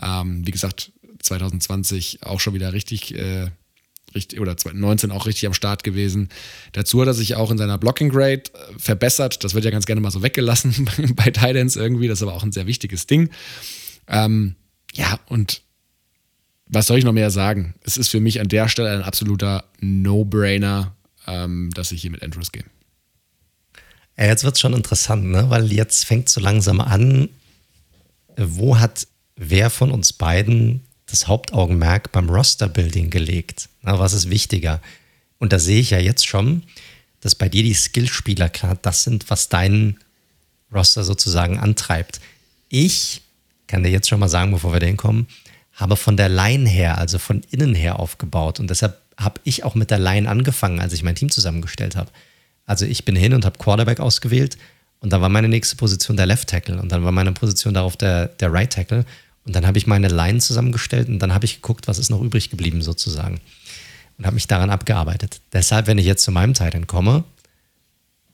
Ähm, 0.01 0.45
wie 0.45 0.51
gesagt, 0.51 0.91
2020 1.19 2.23
auch 2.23 2.39
schon 2.39 2.53
wieder 2.53 2.71
richtig 2.71 3.13
äh, 3.15 3.49
richtig, 4.17 4.41
oder 4.41 4.57
2019 4.57 5.11
auch 5.11 5.25
richtig 5.25 5.45
am 5.47 5.53
Start 5.53 5.83
gewesen. 5.83 6.29
Dazu 6.73 6.99
hat 6.99 7.07
er 7.07 7.13
sich 7.13 7.35
auch 7.35 7.51
in 7.51 7.57
seiner 7.57 7.77
Blocking 7.77 8.09
Grade 8.09 8.43
äh, 8.43 8.79
verbessert. 8.79 9.43
Das 9.43 9.53
wird 9.53 9.63
ja 9.63 9.71
ganz 9.71 9.85
gerne 9.85 10.01
mal 10.01 10.11
so 10.11 10.23
weggelassen 10.23 10.89
bei 11.15 11.31
Titans 11.31 11.75
irgendwie. 11.75 12.07
Das 12.07 12.19
ist 12.19 12.23
aber 12.23 12.33
auch 12.33 12.43
ein 12.43 12.51
sehr 12.51 12.67
wichtiges 12.67 13.07
Ding. 13.07 13.29
Ähm, 14.07 14.55
ja, 14.93 15.19
und 15.27 15.61
was 16.65 16.87
soll 16.87 16.97
ich 16.97 17.05
noch 17.05 17.13
mehr 17.13 17.31
sagen? 17.31 17.75
Es 17.83 17.97
ist 17.97 18.09
für 18.09 18.19
mich 18.19 18.41
an 18.41 18.49
der 18.49 18.67
Stelle 18.67 18.91
ein 18.91 19.03
absoluter 19.03 19.65
No-Brainer, 19.79 20.95
ähm, 21.27 21.69
dass 21.73 21.91
ich 21.91 22.01
hier 22.01 22.11
mit 22.11 22.23
Andrews 22.23 22.51
gehe. 22.51 22.65
Jetzt 24.17 24.43
wird 24.43 24.55
es 24.55 24.59
schon 24.59 24.73
interessant, 24.73 25.25
ne? 25.25 25.49
weil 25.49 25.71
jetzt 25.71 26.05
fängt 26.05 26.27
so 26.27 26.41
langsam 26.41 26.81
an, 26.81 27.29
wo 28.35 28.79
hat 28.79 29.07
wer 29.35 29.69
von 29.69 29.91
uns 29.91 30.11
beiden 30.11 30.86
das 31.07 31.27
Hauptaugenmerk 31.27 32.11
beim 32.11 32.29
Roster-Building 32.29 33.09
gelegt. 33.09 33.69
Na, 33.81 33.97
was 33.97 34.13
ist 34.13 34.29
wichtiger? 34.29 34.81
Und 35.39 35.53
da 35.53 35.59
sehe 35.59 35.79
ich 35.79 35.91
ja 35.91 35.99
jetzt 35.99 36.27
schon, 36.27 36.63
dass 37.21 37.35
bei 37.35 37.49
dir 37.49 37.63
die 37.63 37.73
Skillspieler 37.73 38.49
gerade 38.49 38.79
das 38.81 39.03
sind, 39.03 39.29
was 39.29 39.49
deinen 39.49 39.97
Roster 40.73 41.03
sozusagen 41.03 41.57
antreibt. 41.57 42.19
Ich 42.69 43.21
kann 43.67 43.83
dir 43.83 43.89
jetzt 43.89 44.09
schon 44.09 44.19
mal 44.19 44.29
sagen, 44.29 44.51
bevor 44.51 44.73
wir 44.73 44.79
da 44.79 44.85
hinkommen, 44.85 45.27
habe 45.73 45.95
von 45.95 46.17
der 46.17 46.29
Line 46.29 46.67
her, 46.67 46.97
also 46.97 47.19
von 47.19 47.41
innen 47.51 47.75
her 47.75 47.99
aufgebaut. 47.99 48.59
Und 48.59 48.69
deshalb 48.69 48.99
habe 49.17 49.39
ich 49.43 49.63
auch 49.63 49.75
mit 49.75 49.91
der 49.91 49.99
Line 49.99 50.29
angefangen, 50.29 50.79
als 50.79 50.93
ich 50.93 51.03
mein 51.03 51.15
Team 51.15 51.31
zusammengestellt 51.31 51.95
habe. 51.95 52.11
Also 52.65 52.85
ich 52.85 53.05
bin 53.05 53.15
hin 53.15 53.33
und 53.33 53.45
habe 53.45 53.57
Quarterback 53.57 53.99
ausgewählt 53.99 54.57
und 54.99 55.11
dann 55.13 55.21
war 55.21 55.29
meine 55.29 55.47
nächste 55.47 55.75
Position 55.75 56.17
der 56.17 56.25
Left 56.25 56.49
Tackle 56.49 56.79
und 56.79 56.91
dann 56.91 57.03
war 57.03 57.11
meine 57.11 57.31
Position 57.31 57.73
darauf 57.73 57.95
der, 57.95 58.27
der 58.27 58.51
Right 58.51 58.73
Tackle 58.73 59.05
und 59.47 59.55
dann 59.55 59.65
habe 59.65 59.77
ich 59.77 59.87
meine 59.87 60.09
Line 60.09 60.39
zusammengestellt 60.39 61.07
und 61.07 61.19
dann 61.19 61.33
habe 61.33 61.45
ich 61.45 61.55
geguckt, 61.55 61.87
was 61.87 61.99
ist 61.99 62.09
noch 62.09 62.21
übrig 62.21 62.49
geblieben 62.49 62.81
sozusagen. 62.81 63.39
Und 64.17 64.25
habe 64.25 64.33
mich 64.33 64.47
daran 64.47 64.69
abgearbeitet. 64.69 65.39
Deshalb, 65.53 65.87
wenn 65.87 65.97
ich 65.97 66.05
jetzt 66.05 66.23
zu 66.23 66.31
meinem 66.31 66.53
Titan 66.53 66.85
komme, 66.85 67.23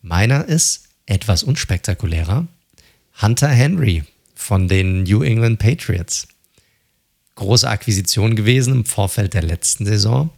meiner 0.01 0.45
ist 0.45 0.86
etwas 1.05 1.43
unspektakulärer. 1.43 2.47
Hunter 3.22 3.49
Henry 3.49 4.03
von 4.34 4.68
den 4.68 5.03
New 5.03 5.22
England 5.22 5.59
Patriots. 5.59 6.28
Große 7.36 7.70
Akquisition 7.70 8.36
gewesen 8.36 8.74
im 8.74 8.86
Vorfeld 8.86 9.36
der 9.36 9.43
letzten 9.43 9.86
Saison 9.86 10.32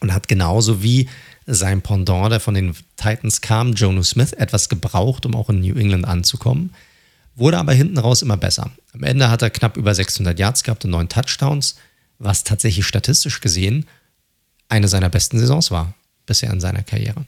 und 0.00 0.14
hat 0.14 0.28
genauso 0.28 0.84
wie 0.84 1.08
sein 1.46 1.82
Pendant, 1.82 2.30
der 2.30 2.38
von 2.38 2.54
den 2.54 2.76
Titans 2.96 3.40
kam, 3.40 3.72
Jono 3.72 4.04
Smith, 4.04 4.34
etwas 4.34 4.68
gebraucht, 4.68 5.26
um 5.26 5.34
auch 5.34 5.50
in 5.50 5.60
New 5.60 5.74
England 5.74 6.06
anzukommen 6.06 6.72
wurde 7.34 7.58
aber 7.58 7.72
hinten 7.72 7.98
raus 7.98 8.22
immer 8.22 8.36
besser. 8.36 8.70
Am 8.92 9.02
Ende 9.02 9.30
hat 9.30 9.42
er 9.42 9.50
knapp 9.50 9.76
über 9.76 9.94
600 9.94 10.38
Yards 10.38 10.62
gehabt 10.62 10.84
und 10.84 10.90
neun 10.90 11.08
Touchdowns, 11.08 11.76
was 12.18 12.44
tatsächlich 12.44 12.86
statistisch 12.86 13.40
gesehen 13.40 13.86
eine 14.68 14.88
seiner 14.88 15.08
besten 15.08 15.38
Saisons 15.38 15.70
war 15.70 15.94
bisher 16.26 16.52
in 16.52 16.60
seiner 16.60 16.82
Karriere. 16.82 17.24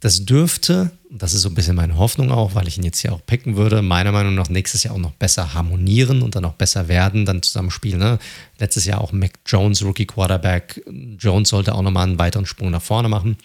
Das 0.00 0.24
dürfte, 0.24 0.92
das 1.10 1.34
ist 1.34 1.42
so 1.42 1.48
ein 1.48 1.54
bisschen 1.54 1.74
meine 1.74 1.98
Hoffnung 1.98 2.30
auch, 2.30 2.54
weil 2.54 2.68
ich 2.68 2.78
ihn 2.78 2.84
jetzt 2.84 3.00
hier 3.00 3.12
auch 3.12 3.26
picken 3.26 3.56
würde, 3.56 3.82
meiner 3.82 4.12
Meinung 4.12 4.36
nach 4.36 4.48
nächstes 4.48 4.84
Jahr 4.84 4.94
auch 4.94 4.98
noch 4.98 5.12
besser 5.12 5.54
harmonieren 5.54 6.22
und 6.22 6.36
dann 6.36 6.44
auch 6.44 6.54
besser 6.54 6.86
werden, 6.86 7.26
dann 7.26 7.42
zusammenspielen. 7.42 7.98
Ne? 7.98 8.18
Letztes 8.58 8.84
Jahr 8.84 9.00
auch 9.00 9.10
Mac 9.10 9.32
Jones, 9.44 9.82
Rookie 9.82 10.06
Quarterback. 10.06 10.82
Jones 11.18 11.48
sollte 11.48 11.74
auch 11.74 11.82
nochmal 11.82 12.06
einen 12.06 12.18
weiteren 12.18 12.46
Sprung 12.46 12.70
nach 12.70 12.82
vorne 12.82 13.08
machen. 13.08 13.36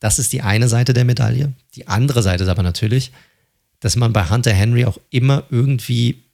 Das 0.00 0.18
ist 0.18 0.32
die 0.32 0.42
eine 0.42 0.68
Seite 0.68 0.92
der 0.92 1.04
Medaille. 1.04 1.52
Die 1.76 1.86
andere 1.86 2.22
Seite 2.22 2.42
ist 2.42 2.50
aber 2.50 2.64
natürlich, 2.64 3.12
dass 3.80 3.96
man 3.96 4.12
bei 4.12 4.28
Hunter 4.28 4.52
Henry 4.52 4.84
auch 4.84 4.98
immer 5.10 5.44
irgendwie, 5.50 6.24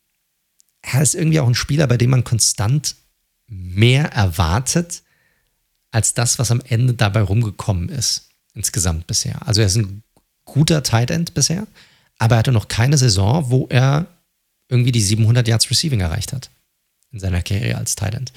er 0.83 1.03
ist 1.03 1.15
irgendwie 1.15 1.41
auch 1.41 1.49
ein 1.49 1.55
Spieler, 1.55 1.87
bei 1.87 1.97
dem 1.97 2.11
man 2.11 2.25
konstant 2.25 2.97
mehr 3.47 4.13
erwartet, 4.13 5.03
als 5.91 6.15
das, 6.15 6.39
was 6.39 6.51
am 6.51 6.61
Ende 6.67 6.95
dabei 6.95 7.21
rumgekommen 7.21 7.89
ist, 7.89 8.29
insgesamt 8.55 9.07
bisher. 9.07 9.47
Also 9.47 9.61
er 9.61 9.69
ist 9.69 9.77
ein 9.77 10.03
guter 10.45 10.83
Tight 10.83 11.11
End 11.11 11.35
bisher, 11.35 11.67
aber 12.19 12.37
er 12.37 12.39
hatte 12.39 12.53
noch 12.53 12.69
keine 12.69 12.99
Saison, 12.99 13.51
wo 13.51 13.67
er 13.69 14.07
irgendwie 14.69 14.93
die 14.93 15.03
700 15.03 15.47
Yards 15.47 15.71
Receiving 15.71 16.01
erreicht 16.01 16.33
hat 16.33 16.51
in 17.13 17.21
seiner 17.21 17.43
Karriere 17.43 17.79
als 17.79 17.95
Tight 17.95 18.15
End. 18.15 18.33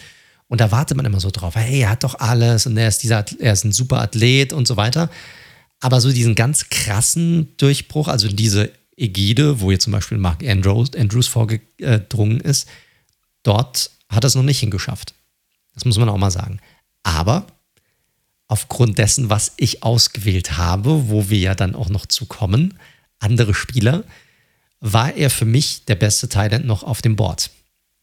Und 0.47 0.61
da 0.61 0.71
wartet 0.71 0.95
man 0.95 1.05
immer 1.05 1.19
so 1.19 1.31
drauf, 1.31 1.55
hey, 1.55 1.81
er 1.81 1.89
hat 1.89 2.03
doch 2.03 2.19
alles 2.19 2.65
und 2.67 2.77
er 2.77 2.87
ist, 2.87 3.03
dieser, 3.03 3.25
er 3.39 3.53
ist 3.53 3.65
ein 3.65 3.71
super 3.71 4.01
Athlet 4.01 4.53
und 4.53 4.67
so 4.67 4.77
weiter. 4.77 5.09
Aber 5.79 5.99
so 5.99 6.11
diesen 6.11 6.35
ganz 6.35 6.69
krassen 6.69 7.55
Durchbruch, 7.57 8.07
also 8.07 8.27
diese 8.27 8.71
Ägide, 8.97 9.61
wo 9.61 9.71
jetzt 9.71 9.83
zum 9.83 9.93
Beispiel 9.93 10.17
Mark 10.17 10.43
Andrews, 10.43 10.93
Andrews 10.95 11.27
vorgedrungen 11.27 12.39
ist, 12.39 12.67
dort 13.43 13.91
hat 14.09 14.23
er 14.23 14.27
es 14.27 14.35
noch 14.35 14.43
nicht 14.43 14.59
hingeschafft. 14.59 15.13
Das 15.73 15.85
muss 15.85 15.97
man 15.97 16.09
auch 16.09 16.17
mal 16.17 16.31
sagen. 16.31 16.59
Aber 17.03 17.47
aufgrund 18.47 18.97
dessen, 18.97 19.29
was 19.29 19.53
ich 19.57 19.83
ausgewählt 19.83 20.57
habe, 20.57 21.09
wo 21.09 21.29
wir 21.29 21.37
ja 21.37 21.55
dann 21.55 21.75
auch 21.75 21.89
noch 21.89 22.05
zu 22.05 22.25
kommen, 22.25 22.73
andere 23.19 23.53
Spieler, 23.53 24.03
war 24.79 25.13
er 25.13 25.29
für 25.29 25.45
mich 25.45 25.85
der 25.85 25.95
beste 25.95 26.29
Thailand 26.29 26.65
noch 26.65 26.83
auf 26.83 27.01
dem 27.01 27.15
Board. 27.15 27.51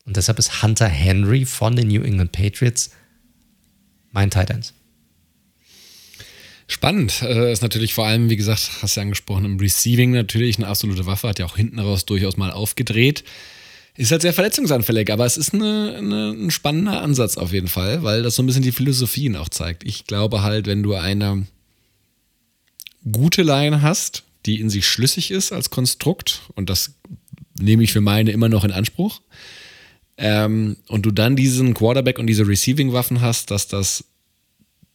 Und 0.05 0.17
deshalb 0.17 0.39
ist 0.39 0.63
Hunter 0.63 0.89
Henry 0.89 1.45
von 1.45 1.77
den 1.77 1.89
New 1.89 2.03
England 2.03 2.33
Patriots 2.33 2.91
mein 4.11 4.31
Tight 4.31 4.73
Spannend. 6.67 7.23
Äh, 7.23 7.53
ist 7.53 7.63
natürlich 7.63 7.95
vor 7.95 8.07
allem, 8.07 8.31
wie 8.31 8.37
gesagt, 8.37 8.71
hast 8.81 8.97
du 8.97 9.01
ja 9.01 9.03
angesprochen, 9.03 9.45
im 9.45 9.59
Receiving 9.59 10.13
natürlich 10.13 10.57
eine 10.57 10.67
absolute 10.67 11.07
Waffe, 11.07 11.29
hat 11.29 11.39
ja 11.39 11.47
auch 11.47 11.57
hinten 11.57 11.79
raus 11.79 12.07
durchaus 12.07 12.37
mal 12.37 12.51
aufgedreht. 12.51 13.25
Ist 13.97 14.11
halt 14.11 14.23
sehr 14.23 14.33
verletzungsanfällig, 14.33 15.13
aber 15.13 15.25
es 15.25 15.37
ist 15.37 15.55
eine, 15.55 15.95
eine, 15.99 16.31
ein 16.31 16.51
spannender 16.51 17.01
Ansatz 17.01 17.37
auf 17.37 17.53
jeden 17.53 17.69
Fall, 17.69 18.03
weil 18.03 18.23
das 18.23 18.35
so 18.35 18.43
ein 18.43 18.47
bisschen 18.47 18.63
die 18.63 18.73
Philosophien 18.73 19.37
auch 19.37 19.49
zeigt. 19.49 19.85
Ich 19.85 20.07
glaube 20.07 20.43
halt, 20.43 20.67
wenn 20.67 20.83
du 20.83 20.95
eine 20.95 21.47
gute 23.11 23.43
Line 23.43 23.83
hast, 23.83 24.25
die 24.47 24.61
in 24.61 24.69
sich 24.69 24.89
schlüssig 24.89 25.31
ist 25.31 25.53
als 25.53 25.71
Konstrukt, 25.71 26.41
und 26.55 26.71
das 26.71 26.95
nehme 27.59 27.85
ich 27.85 27.93
für 27.93 28.01
meine 28.01 28.33
immer 28.33 28.49
noch 28.49 28.65
in 28.65 28.73
Anspruch, 28.73 29.21
ähm, 30.17 30.77
und 30.89 31.07
du 31.07 31.11
dann 31.11 31.37
diesen 31.37 31.75
Quarterback 31.75 32.19
und 32.19 32.27
diese 32.27 32.47
Receiving-Waffen 32.47 33.21
hast, 33.21 33.51
dass 33.51 33.69
das 33.69 34.05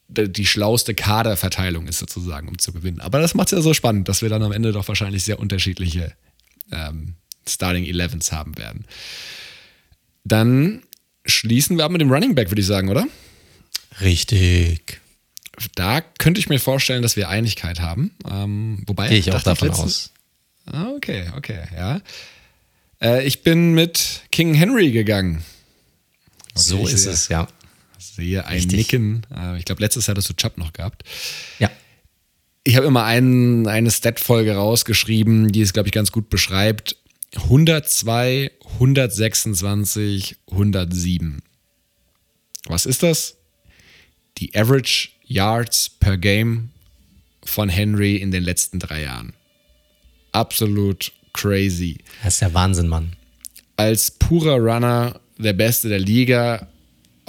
die 0.10 0.45
schlauste 0.45 0.95
Kaderverteilung 0.95 1.88
ist 1.88 1.99
sozusagen, 1.99 2.47
um 2.47 2.57
zu 2.57 2.74
gewinnen. 2.74 2.99
Aber 2.99 3.20
das 3.20 3.36
macht 3.36 3.49
es 3.49 3.51
ja 3.57 3.62
so 3.62 3.74
spannend, 3.74 4.10
dass 4.10 4.22
wir 4.22 4.30
dann 4.30 4.41
am 4.41 4.51
Ende 4.51 4.72
doch 4.72 4.88
wahrscheinlich 4.88 5.24
sehr 5.24 5.39
unterschiedliche 5.39 6.14
ähm, 6.72 7.14
Starting 7.47 7.86
Elevens 7.86 8.32
haben 8.32 8.57
werden. 8.57 8.86
Dann 10.24 10.82
schließen 11.26 11.78
wir 11.78 11.86
ab 11.86 11.91
mit 11.91 12.01
dem 12.01 12.12
Running 12.12 12.36
Back, 12.36 12.49
würde 12.49 12.62
ich 12.62 12.68
sagen, 12.68 12.89
oder? 12.89 13.07
Richtig. 14.01 14.99
Da 15.76 16.01
könnte 16.01 16.39
ich 16.39 16.49
mir 16.49 16.60
vorstellen, 16.60 17.03
dass 17.03 17.16
wir 17.16 17.30
Einigkeit 17.30 17.80
haben. 17.80 18.12
Ähm, 18.30 18.84
wobei 18.88 19.10
Gehe 19.10 19.20
ich 19.20 19.32
auch 19.32 19.43
davon 19.43 19.70
ich 19.70 19.74
aus. 19.76 20.12
Ah, 20.66 20.89
okay, 20.95 21.30
okay, 21.36 21.64
ja. 21.76 22.01
Äh, 23.01 23.28
ich 23.28 23.43
bin 23.43 23.74
mit 23.74 24.22
King 24.32 24.53
Henry 24.53 24.91
gegangen. 24.91 25.43
Okay, 26.55 26.64
so 26.64 26.88
ist 26.88 27.05
es, 27.05 27.28
ja 27.28 27.47
sehe 28.00 28.45
ein 28.45 28.56
Richtig. 28.56 28.78
Nicken. 28.78 29.26
Äh, 29.36 29.58
ich 29.58 29.66
glaube, 29.66 29.82
letztes 29.82 30.08
Jahr 30.08 30.16
hattest 30.16 30.30
du 30.30 30.34
Chubb 30.34 30.58
noch 30.58 30.74
gehabt. 30.74 31.04
Ja. 31.60 31.70
Ich 32.64 32.76
habe 32.76 32.88
immer 32.88 33.04
einen, 33.04 33.68
eine 33.68 33.89
Stat-Folge 33.89 34.56
rausgeschrieben, 34.56 35.52
die 35.52 35.62
es, 35.62 35.74
glaube 35.74 35.88
ich, 35.88 35.93
ganz 35.93 36.12
gut 36.12 36.30
beschreibt. 36.30 36.97
102, 37.36 38.52
126, 38.74 40.36
107. 40.52 41.41
Was 42.66 42.86
ist 42.86 43.04
das? 43.04 43.38
Die 44.38 44.56
Average 44.56 45.10
Yards 45.26 45.89
per 45.89 46.18
Game 46.18 46.70
von 47.43 47.70
Henry 47.70 48.18
in 48.18 48.32
den 48.32 48.43
letzten 48.43 48.80
drei 48.80 49.04
Jahren. 49.04 49.34
Absolut 50.32 51.12
crazy. 51.34 51.97
Das 52.24 52.36
ist 52.36 52.41
ja 52.41 52.54
Wahnsinn, 52.54 52.88
Mann. 52.88 53.16
Als 53.78 54.12
purer 54.12 54.58
Runner 54.58 55.20
der 55.38 55.54
Beste 55.54 55.89
der 55.89 56.00
Liga, 56.00 56.68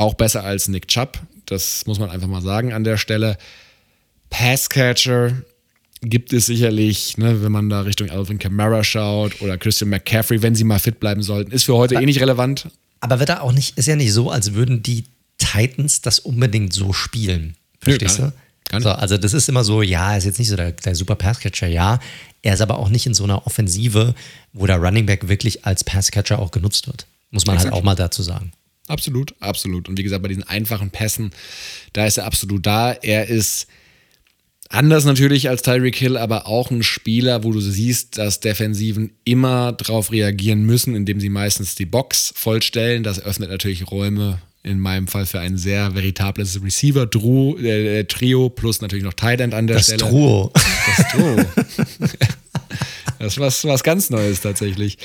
auch 0.01 0.15
besser 0.15 0.45
als 0.45 0.69
Nick 0.69 0.89
Chubb. 0.89 1.19
Das 1.47 1.87
muss 1.87 1.99
man 1.99 2.11
einfach 2.11 2.29
mal 2.29 2.43
sagen 2.43 2.73
an 2.73 2.85
der 2.85 2.97
Stelle. 2.97 3.37
Passcatcher 4.31 5.43
gibt 6.01 6.33
es 6.33 6.47
sicherlich, 6.47 7.19
ne, 7.19 7.43
wenn 7.43 7.53
man 7.53 7.69
da 7.69 7.83
Richtung 7.83 8.11
Alvin 8.11 8.39
Kamara 8.39 8.83
schaut 8.83 9.43
oder 9.43 9.59
Christian 9.59 9.91
McCaffrey, 9.91 10.43
wenn 10.43 10.55
sie 10.55 10.65
mal 10.65 10.79
fit 10.79 11.01
bleiben 11.01 11.23
sollten. 11.23 11.53
Ist 11.53 11.65
für 11.65 11.75
heute 11.75 11.97
aber, 11.97 12.03
eh 12.03 12.07
nicht 12.07 12.21
relevant. 12.21 12.69
Aber 13.01 13.19
wird 13.19 13.29
da 13.29 13.41
auch 13.41 13.53
nicht, 13.53 13.77
ist 13.77 13.87
ja 13.87 13.97
nicht 13.97 14.13
so, 14.13 14.31
als 14.31 14.55
würden 14.55 14.83
die 14.83 15.05
Titans 15.39 16.01
das 16.01 16.19
unbedingt 16.19 16.73
so 16.73 16.93
spielen. 16.93 17.57
Verstehst 17.81 18.19
Nö, 18.19 18.31
du? 18.71 18.81
So, 18.81 18.91
also 18.91 19.19
das 19.19 19.35
ist 19.35 19.49
immer 19.49 19.65
so, 19.65 19.83
ja, 19.83 20.13
er 20.13 20.19
ist 20.19 20.25
jetzt 20.25 20.39
nicht 20.39 20.49
so 20.49 20.57
der, 20.57 20.73
der 20.73 20.95
super 20.95 21.17
Passcatcher, 21.17 21.67
ja. 21.67 21.99
Er 22.43 22.55
ist 22.55 22.61
aber 22.61 22.79
auch 22.79 22.89
nicht 22.89 23.05
in 23.07 23.15
so 23.15 23.25
einer 23.25 23.47
Offensive, 23.47 24.15
wo 24.53 24.67
der 24.67 24.77
Running 24.77 25.07
Back 25.07 25.29
wirklich 25.29 25.67
als 25.67 25.83
Passcatcher 25.83 26.39
auch 26.39 26.53
genutzt 26.53 26.87
wird. 26.87 27.07
Muss 27.33 27.47
man 27.47 27.57
halt 27.57 27.67
Exakt. 27.67 27.75
halt 27.75 27.83
auch 27.83 27.85
mal 27.85 27.97
dazu 27.97 28.23
sagen. 28.23 28.53
Absolut, 28.91 29.34
absolut. 29.41 29.88
Und 29.88 29.99
wie 29.99 30.03
gesagt, 30.03 30.22
bei 30.22 30.28
diesen 30.28 30.43
einfachen 30.43 30.91
Pässen, 30.91 31.30
da 31.93 32.07
ist 32.07 32.18
er 32.18 32.24
absolut 32.24 32.66
da. 32.66 32.93
Er 32.93 33.28
ist 33.28 33.68
anders 34.68 35.05
natürlich 35.05 35.49
als 35.49 35.62
Tyreek 35.62 35.97
Hill, 35.97 36.16
aber 36.16 36.47
auch 36.47 36.70
ein 36.70 36.82
Spieler, 36.82 37.45
wo 37.45 37.53
du 37.53 37.61
siehst, 37.61 38.18
dass 38.18 38.41
Defensiven 38.41 39.12
immer 39.24 39.72
darauf 39.72 40.11
reagieren 40.11 40.64
müssen, 40.64 40.95
indem 40.95 41.20
sie 41.20 41.28
meistens 41.28 41.74
die 41.74 41.86
Box 41.86 42.32
vollstellen. 42.34 43.03
Das 43.03 43.22
öffnet 43.22 43.51
natürlich 43.51 43.91
Räume 43.91 44.41
in 44.62 44.78
meinem 44.78 45.07
Fall 45.07 45.24
für 45.24 45.41
ein 45.41 45.57
sehr 45.57 45.95
veritables 45.95 46.62
Receiver-Trio 46.62 47.59
äh, 47.59 48.05
Trio 48.05 48.51
plus 48.51 48.80
natürlich 48.80 49.05
noch 49.05 49.14
Tight 49.14 49.41
End 49.41 49.55
an 49.55 49.66
der 49.66 49.76
das 49.76 49.86
Stelle. 49.86 49.99
Truo. 49.99 50.53
Das 50.55 51.09
Truo. 51.12 51.36
das 51.99 52.16
ist 53.27 53.39
was, 53.39 53.64
was 53.64 53.83
ganz 53.83 54.11
Neues 54.11 54.41
tatsächlich. 54.41 54.99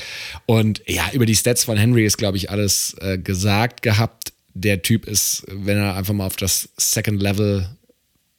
Und 0.46 0.82
ja, 0.86 1.10
über 1.12 1.26
die 1.26 1.36
Stats 1.36 1.64
von 1.64 1.76
Henry 1.76 2.04
ist, 2.04 2.16
glaube 2.16 2.36
ich, 2.36 2.50
alles 2.50 2.96
äh, 3.00 3.18
gesagt 3.18 3.82
gehabt. 3.82 4.32
Der 4.54 4.82
Typ 4.82 5.06
ist, 5.06 5.44
wenn 5.50 5.76
er 5.76 5.96
einfach 5.96 6.14
mal 6.14 6.26
auf 6.26 6.36
das 6.36 6.70
Second 6.78 7.20
Level, 7.20 7.68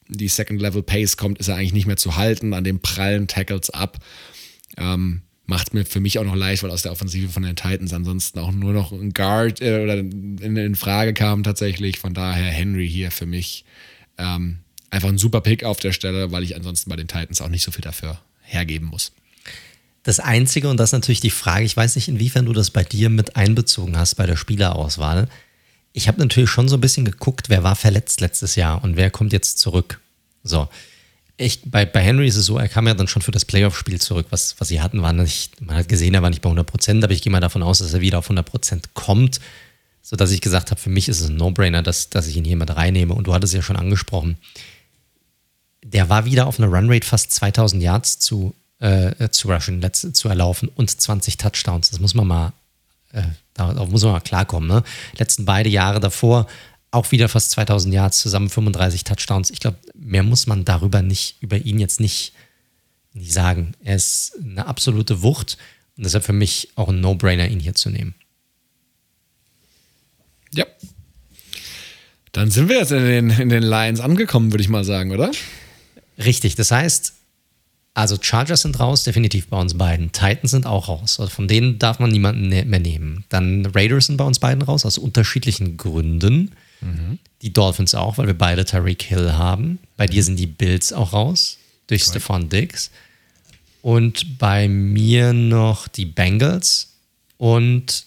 die 0.08 0.28
Second 0.28 0.62
Level 0.62 0.82
Pace 0.82 1.16
kommt, 1.16 1.38
ist 1.38 1.48
er 1.48 1.56
eigentlich 1.56 1.74
nicht 1.74 1.86
mehr 1.86 1.98
zu 1.98 2.16
halten 2.16 2.54
an 2.54 2.64
den 2.64 2.80
prallen 2.80 3.28
Tackles 3.28 3.70
ab. 3.70 4.00
Ähm, 4.78 5.22
macht 5.46 5.74
mir 5.74 5.86
für 5.86 6.00
mich 6.00 6.20
auch 6.20 6.26
noch 6.26 6.36
leicht, 6.36 6.64
weil 6.64 6.72
aus 6.72 6.82
der 6.82 6.92
Offensive 6.92 7.30
von 7.30 7.44
den 7.44 7.56
Titans 7.56 7.94
ansonsten 7.94 8.40
auch 8.40 8.52
nur 8.52 8.74
noch 8.74 8.92
ein 8.92 9.14
Guard 9.14 9.62
äh, 9.62 9.82
oder 9.84 9.98
in, 9.98 10.58
in, 10.58 10.76
Frage 10.76 11.14
kam 11.14 11.44
tatsächlich. 11.44 12.00
Von 12.00 12.14
daher 12.14 12.52
Henry 12.52 12.90
hier 12.90 13.12
für 13.12 13.26
mich 13.26 13.64
ähm, 14.18 14.60
einfach 14.90 15.10
ein 15.10 15.18
super 15.18 15.42
Pick 15.42 15.64
auf 15.64 15.80
der 15.80 15.94
Stelle, 15.94 16.32
weil 16.32 16.44
ich 16.44 16.56
ansonsten 16.56 16.90
bei 16.90 16.96
den 16.96 17.08
Titans 17.08 17.42
auch 17.42 17.50
nicht 17.50 17.64
so 17.64 17.72
viel 17.72 17.82
dafür 17.82 18.20
hergeben 18.42 18.88
muss. 18.88 19.14
Das 20.08 20.22
Einzige, 20.22 20.70
und 20.70 20.78
das 20.78 20.92
ist 20.92 20.94
natürlich 20.94 21.20
die 21.20 21.30
Frage, 21.30 21.66
ich 21.66 21.76
weiß 21.76 21.98
nicht, 21.98 22.08
inwiefern 22.08 22.46
du 22.46 22.54
das 22.54 22.72
bei 22.72 22.86
dir 22.86 23.10
mit 23.10 23.36
einbezogen 23.36 23.98
hast 23.98 24.16
bei 24.16 24.26
der 24.26 24.38
Spielerauswahl. 24.38 25.28
Ich 25.92 26.08
habe 26.08 26.22
natürlich 26.22 26.50
schon 26.50 26.70
so 26.70 26.78
ein 26.78 26.80
bisschen 26.80 27.04
geguckt, 27.04 27.50
wer 27.50 27.62
war 27.64 27.76
verletzt 27.76 28.22
letztes 28.22 28.56
Jahr 28.56 28.82
und 28.86 28.96
wer 28.96 29.12
kommt 29.12 29.34
jetzt 29.34 29.60
zurück. 29.60 30.00
So, 30.46 30.70
ich, 31.36 31.60
bei, 31.66 31.86
bei 31.86 32.00
Henry 32.00 32.26
ist 32.26 32.38
es 32.38 32.46
so, 32.46 32.58
er 32.58 32.70
kam 32.70 32.88
ja 32.88 32.94
dann 32.94 33.10
schon 33.10 33.22
für 33.22 33.32
das 33.32 33.44
Playoff-Spiel 33.44 34.00
zurück. 34.00 34.28
Was, 34.30 34.56
was 34.60 34.70
sie 34.70 34.80
hatten, 34.80 35.02
war 35.02 35.12
nicht, 35.12 35.60
man 35.60 35.76
hat 35.76 35.90
gesehen, 35.90 36.14
er 36.14 36.22
war 36.22 36.30
nicht 36.30 36.42
bei 36.42 36.48
100 36.48 36.66
Prozent, 36.66 37.04
aber 37.04 37.12
ich 37.12 37.22
gehe 37.22 37.32
mal 37.34 37.42
davon 37.42 37.62
aus, 37.62 37.80
dass 37.80 37.94
er 37.94 38.00
wieder 38.00 38.20
auf 38.20 38.28
100 38.28 38.46
Prozent 38.50 38.94
kommt, 38.94 39.42
sodass 40.02 40.32
ich 40.32 40.40
gesagt 40.40 40.72
habe, 40.72 40.80
für 40.80 40.90
mich 40.90 41.10
ist 41.10 41.20
es 41.20 41.28
ein 41.28 41.36
No-Brainer, 41.36 41.84
dass, 41.84 42.10
dass 42.10 42.28
ich 42.28 42.38
ihn 42.38 42.46
hier 42.46 42.56
mit 42.56 42.74
reinnehme. 42.74 43.14
Und 43.14 43.28
du 43.28 43.34
hattest 43.34 43.54
es 43.54 43.58
ja 43.58 43.62
schon 43.62 43.76
angesprochen. 43.76 44.38
Der 45.84 46.08
war 46.08 46.24
wieder 46.24 46.48
auf 46.48 46.62
einer 46.62 46.70
Runrate 46.70 47.06
fast 47.06 47.34
2000 47.34 47.84
Yards 47.84 48.20
zu, 48.20 48.56
äh, 48.80 49.30
zu 49.30 49.52
rushen, 49.52 49.82
zu 49.94 50.30
erlaufen 50.30 50.70
und 50.70 50.90
20 50.90 51.38
Touchdowns. 51.38 51.90
Das 51.90 52.00
muss 52.00 52.14
man 52.14 52.28
mal, 52.28 52.54
äh, 53.12 53.24
darauf 53.54 53.90
muss 53.90 54.04
man 54.04 54.14
mal 54.14 54.20
klarkommen. 54.20 54.70
Ne? 54.70 54.84
Letzten 55.18 55.46
beide 55.46 55.70
Jahre 55.70 56.00
davor 56.00 56.48
auch 56.92 57.12
wieder 57.12 57.30
fast 57.30 57.52
2000 57.52 57.94
Yards, 57.94 58.20
zusammen 58.20 58.50
35 58.50 59.04
Touchdowns. 59.04 59.50
Ich 59.52 59.60
glaube, 59.60 59.78
mehr 59.94 60.24
muss 60.24 60.48
man 60.48 60.66
darüber 60.66 61.02
nicht, 61.02 61.38
über 61.42 61.58
ihn 61.58 61.80
jetzt 61.80 62.00
nicht, 62.00 62.34
nicht 63.14 63.34
sagen. 63.34 63.74
Er 63.84 63.96
ist 63.96 64.38
eine 64.42 64.66
absolute 64.66 65.22
Wucht 65.22 65.58
und 65.98 66.06
deshalb 66.06 66.24
für 66.24 66.34
mich 66.34 66.70
auch 66.76 66.90
ein 66.90 67.02
No-Brainer, 67.02 67.48
ihn 67.50 67.60
hier 67.60 67.76
zu 67.76 67.90
nehmen. 67.90 68.16
Ja. 70.54 70.66
Dann 72.32 72.52
sind 72.52 72.70
wir 72.70 72.78
jetzt 72.78 72.92
in 72.92 73.04
den, 73.04 73.30
in 73.32 73.50
den 73.50 73.64
Lions 73.64 74.00
angekommen, 74.00 74.52
würde 74.52 74.62
ich 74.62 74.70
mal 74.70 74.84
sagen, 74.84 75.12
oder? 75.12 75.32
Richtig. 76.18 76.56
Das 76.56 76.72
heißt, 76.72 77.14
also 77.98 78.16
Chargers 78.22 78.62
sind 78.62 78.80
raus, 78.80 79.04
definitiv 79.04 79.48
bei 79.48 79.60
uns 79.60 79.76
beiden. 79.76 80.12
Titans 80.12 80.52
sind 80.52 80.68
auch 80.68 80.88
raus. 80.88 81.20
Also 81.20 81.32
von 81.32 81.48
denen 81.48 81.80
darf 81.80 81.98
man 81.98 82.12
niemanden 82.12 82.48
ne-, 82.48 82.64
mehr 82.64 82.80
nehmen. 82.80 83.26
Dann 83.30 83.66
Raiders 83.66 84.06
sind 84.06 84.18
bei 84.18 84.24
uns 84.24 84.38
beiden 84.38 84.62
raus, 84.62 84.86
aus 84.86 85.00
unterschiedlichen 85.00 85.78
Gründen. 85.78 86.52
Mhm. 86.82 87.18
Die 87.42 87.52
Dolphins 87.52 87.96
auch, 87.96 88.20
weil 88.20 88.28
wir 88.28 88.38
beide 88.38 88.66
Tariq 88.66 89.02
Hill 89.02 89.34
haben. 89.34 89.80
Bei 89.98 90.06
mhm. 90.06 90.12
dir 90.12 90.24
sind 90.24 90.38
die 90.38 90.46
Bills 90.46 90.94
auch 90.94 91.12
raus, 91.12 91.58
durch 91.88 92.04
right. 92.04 92.10
Stefan 92.10 92.50
Diggs. 92.50 92.92
Und 93.82 94.38
bei 94.38 94.68
mir 94.68 95.34
noch 95.34 95.88
die 95.88 96.06
Bengals 96.06 96.94
und 97.38 98.06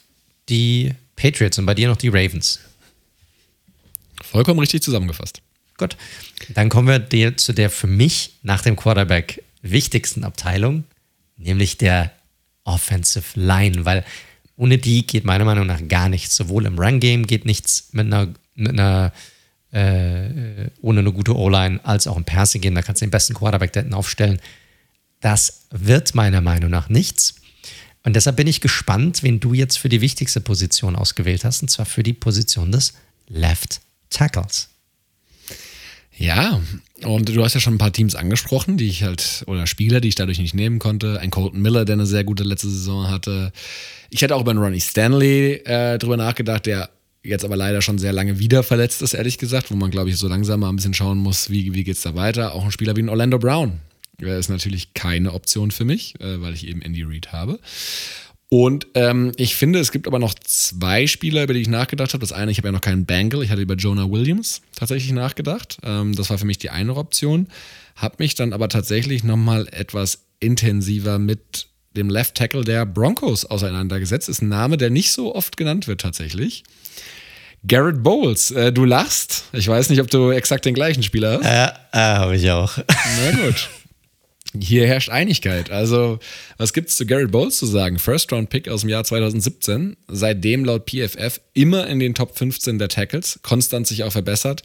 die 0.48 0.94
Patriots 1.16 1.58
und 1.58 1.66
bei 1.66 1.74
dir 1.74 1.88
noch 1.88 1.96
die 1.96 2.08
Ravens. 2.08 2.60
Vollkommen 4.22 4.60
richtig 4.60 4.84
zusammengefasst. 4.84 5.42
Gut. 5.76 5.96
Dann 6.50 6.68
kommen 6.68 6.86
wir 6.86 7.36
zu 7.38 7.52
der 7.52 7.70
für 7.70 7.88
mich 7.88 8.34
nach 8.44 8.62
dem 8.62 8.76
Quarterback 8.76 9.42
wichtigsten 9.62 10.24
Abteilung, 10.24 10.84
nämlich 11.36 11.78
der 11.78 12.12
Offensive 12.64 13.38
Line, 13.38 13.84
weil 13.84 14.04
ohne 14.56 14.78
die 14.78 15.06
geht 15.06 15.24
meiner 15.24 15.44
Meinung 15.44 15.66
nach 15.66 15.80
gar 15.88 16.08
nichts. 16.08 16.36
Sowohl 16.36 16.66
im 16.66 16.78
Run-Game 16.78 17.26
geht 17.26 17.44
nichts 17.46 17.88
mit 17.92 18.06
einer 18.06 18.28
mit 18.54 18.72
einer 18.72 19.12
äh, 19.72 20.68
ohne 20.80 21.00
eine 21.00 21.12
gute 21.12 21.36
O-Line 21.36 21.80
als 21.82 22.06
auch 22.06 22.16
im 22.16 22.24
Passing 22.24 22.60
gehen. 22.60 22.74
Da 22.74 22.82
kannst 22.82 23.00
du 23.00 23.06
den 23.06 23.10
besten 23.10 23.34
Quarterback 23.34 23.72
da 23.72 23.80
hinten 23.80 23.94
aufstellen. 23.94 24.40
Das 25.20 25.66
wird 25.70 26.14
meiner 26.14 26.40
Meinung 26.40 26.70
nach 26.70 26.88
nichts. 26.88 27.36
Und 28.02 28.16
deshalb 28.16 28.36
bin 28.36 28.46
ich 28.46 28.60
gespannt, 28.60 29.22
wen 29.22 29.40
du 29.40 29.52
jetzt 29.52 29.78
für 29.78 29.88
die 29.88 30.00
wichtigste 30.00 30.40
Position 30.40 30.96
ausgewählt 30.96 31.44
hast, 31.44 31.62
und 31.62 31.68
zwar 31.68 31.86
für 31.86 32.02
die 32.02 32.14
Position 32.14 32.72
des 32.72 32.94
Left 33.28 33.80
Tackles. 34.08 34.69
Ja, 36.20 36.60
und 37.02 37.34
du 37.34 37.42
hast 37.42 37.54
ja 37.54 37.60
schon 37.60 37.76
ein 37.76 37.78
paar 37.78 37.94
Teams 37.94 38.14
angesprochen, 38.14 38.76
die 38.76 38.88
ich 38.88 39.04
halt, 39.04 39.42
oder 39.46 39.66
Spieler, 39.66 40.02
die 40.02 40.08
ich 40.08 40.16
dadurch 40.16 40.38
nicht 40.38 40.54
nehmen 40.54 40.78
konnte. 40.78 41.18
Ein 41.18 41.30
Colton 41.30 41.62
Miller, 41.62 41.86
der 41.86 41.94
eine 41.94 42.04
sehr 42.04 42.24
gute 42.24 42.44
letzte 42.44 42.68
Saison 42.68 43.08
hatte. 43.08 43.52
Ich 44.10 44.20
hätte 44.20 44.36
auch 44.36 44.42
über 44.42 44.50
einen 44.50 44.60
Ronnie 44.60 44.82
Stanley 44.82 45.62
äh, 45.64 45.96
drüber 45.96 46.18
nachgedacht, 46.18 46.66
der 46.66 46.90
jetzt 47.22 47.42
aber 47.42 47.56
leider 47.56 47.80
schon 47.80 47.96
sehr 47.96 48.12
lange 48.12 48.38
wieder 48.38 48.62
verletzt 48.62 49.00
ist, 49.00 49.14
ehrlich 49.14 49.38
gesagt, 49.38 49.70
wo 49.70 49.76
man, 49.76 49.90
glaube 49.90 50.10
ich, 50.10 50.18
so 50.18 50.28
langsam 50.28 50.60
mal 50.60 50.68
ein 50.68 50.76
bisschen 50.76 50.92
schauen 50.92 51.16
muss, 51.16 51.48
wie, 51.48 51.72
wie 51.72 51.84
geht 51.84 51.96
es 51.96 52.02
da 52.02 52.14
weiter. 52.14 52.54
Auch 52.54 52.66
ein 52.66 52.72
Spieler 52.72 52.96
wie 52.96 53.02
ein 53.02 53.08
Orlando 53.08 53.38
Brown 53.38 53.80
Er 54.18 54.38
ist 54.38 54.50
natürlich 54.50 54.92
keine 54.92 55.32
Option 55.32 55.70
für 55.70 55.86
mich, 55.86 56.20
äh, 56.20 56.42
weil 56.42 56.52
ich 56.52 56.68
eben 56.68 56.82
Andy 56.82 57.02
Reid 57.02 57.32
habe. 57.32 57.58
Und 58.52 58.88
ähm, 58.94 59.30
ich 59.36 59.54
finde, 59.54 59.78
es 59.78 59.92
gibt 59.92 60.08
aber 60.08 60.18
noch 60.18 60.34
zwei 60.34 61.06
Spieler, 61.06 61.44
über 61.44 61.54
die 61.54 61.60
ich 61.60 61.68
nachgedacht 61.68 62.12
habe. 62.14 62.20
Das 62.20 62.32
eine, 62.32 62.50
ich 62.50 62.58
habe 62.58 62.68
ja 62.68 62.72
noch 62.72 62.80
keinen 62.80 63.06
Bangle, 63.06 63.44
ich 63.44 63.50
hatte 63.50 63.62
über 63.62 63.76
Jonah 63.76 64.10
Williams 64.10 64.60
tatsächlich 64.74 65.12
nachgedacht. 65.12 65.78
Ähm, 65.84 66.16
das 66.16 66.30
war 66.30 66.38
für 66.38 66.46
mich 66.46 66.58
die 66.58 66.70
eine 66.70 66.96
Option. 66.96 67.46
Habe 67.94 68.16
mich 68.18 68.34
dann 68.34 68.52
aber 68.52 68.68
tatsächlich 68.68 69.22
nochmal 69.22 69.68
etwas 69.70 70.24
intensiver 70.40 71.20
mit 71.20 71.68
dem 71.96 72.10
Left 72.10 72.34
Tackle 72.34 72.64
der 72.64 72.86
Broncos 72.86 73.44
auseinandergesetzt. 73.44 74.28
Ist 74.28 74.42
ein 74.42 74.48
Name, 74.48 74.76
der 74.76 74.90
nicht 74.90 75.12
so 75.12 75.32
oft 75.32 75.56
genannt 75.56 75.86
wird 75.86 76.00
tatsächlich. 76.00 76.64
Garrett 77.68 78.02
Bowles, 78.02 78.50
äh, 78.50 78.72
du 78.72 78.84
lachst. 78.84 79.44
Ich 79.52 79.68
weiß 79.68 79.90
nicht, 79.90 80.00
ob 80.00 80.10
du 80.10 80.30
exakt 80.30 80.64
den 80.64 80.74
gleichen 80.74 81.04
Spieler 81.04 81.38
hast. 81.38 81.44
Ja, 81.44 81.66
äh, 81.92 82.14
äh, 82.14 82.18
habe 82.18 82.36
ich 82.36 82.50
auch. 82.50 82.78
Na 82.78 83.46
gut. 83.46 83.68
Hier 84.58 84.86
herrscht 84.86 85.10
Einigkeit. 85.10 85.70
Also, 85.70 86.18
was 86.56 86.72
gibt 86.72 86.88
es 86.88 86.96
zu 86.96 87.06
Garrett 87.06 87.30
Bowles 87.30 87.58
zu 87.58 87.66
sagen? 87.66 87.98
First 87.98 88.32
Round 88.32 88.50
Pick 88.50 88.68
aus 88.68 88.80
dem 88.80 88.90
Jahr 88.90 89.04
2017, 89.04 89.96
seitdem 90.08 90.64
laut 90.64 90.90
PFF 90.90 91.40
immer 91.54 91.86
in 91.86 92.00
den 92.00 92.14
Top 92.14 92.36
15 92.36 92.78
der 92.78 92.88
Tackles, 92.88 93.38
konstant 93.42 93.86
sich 93.86 94.02
auch 94.02 94.12
verbessert. 94.12 94.62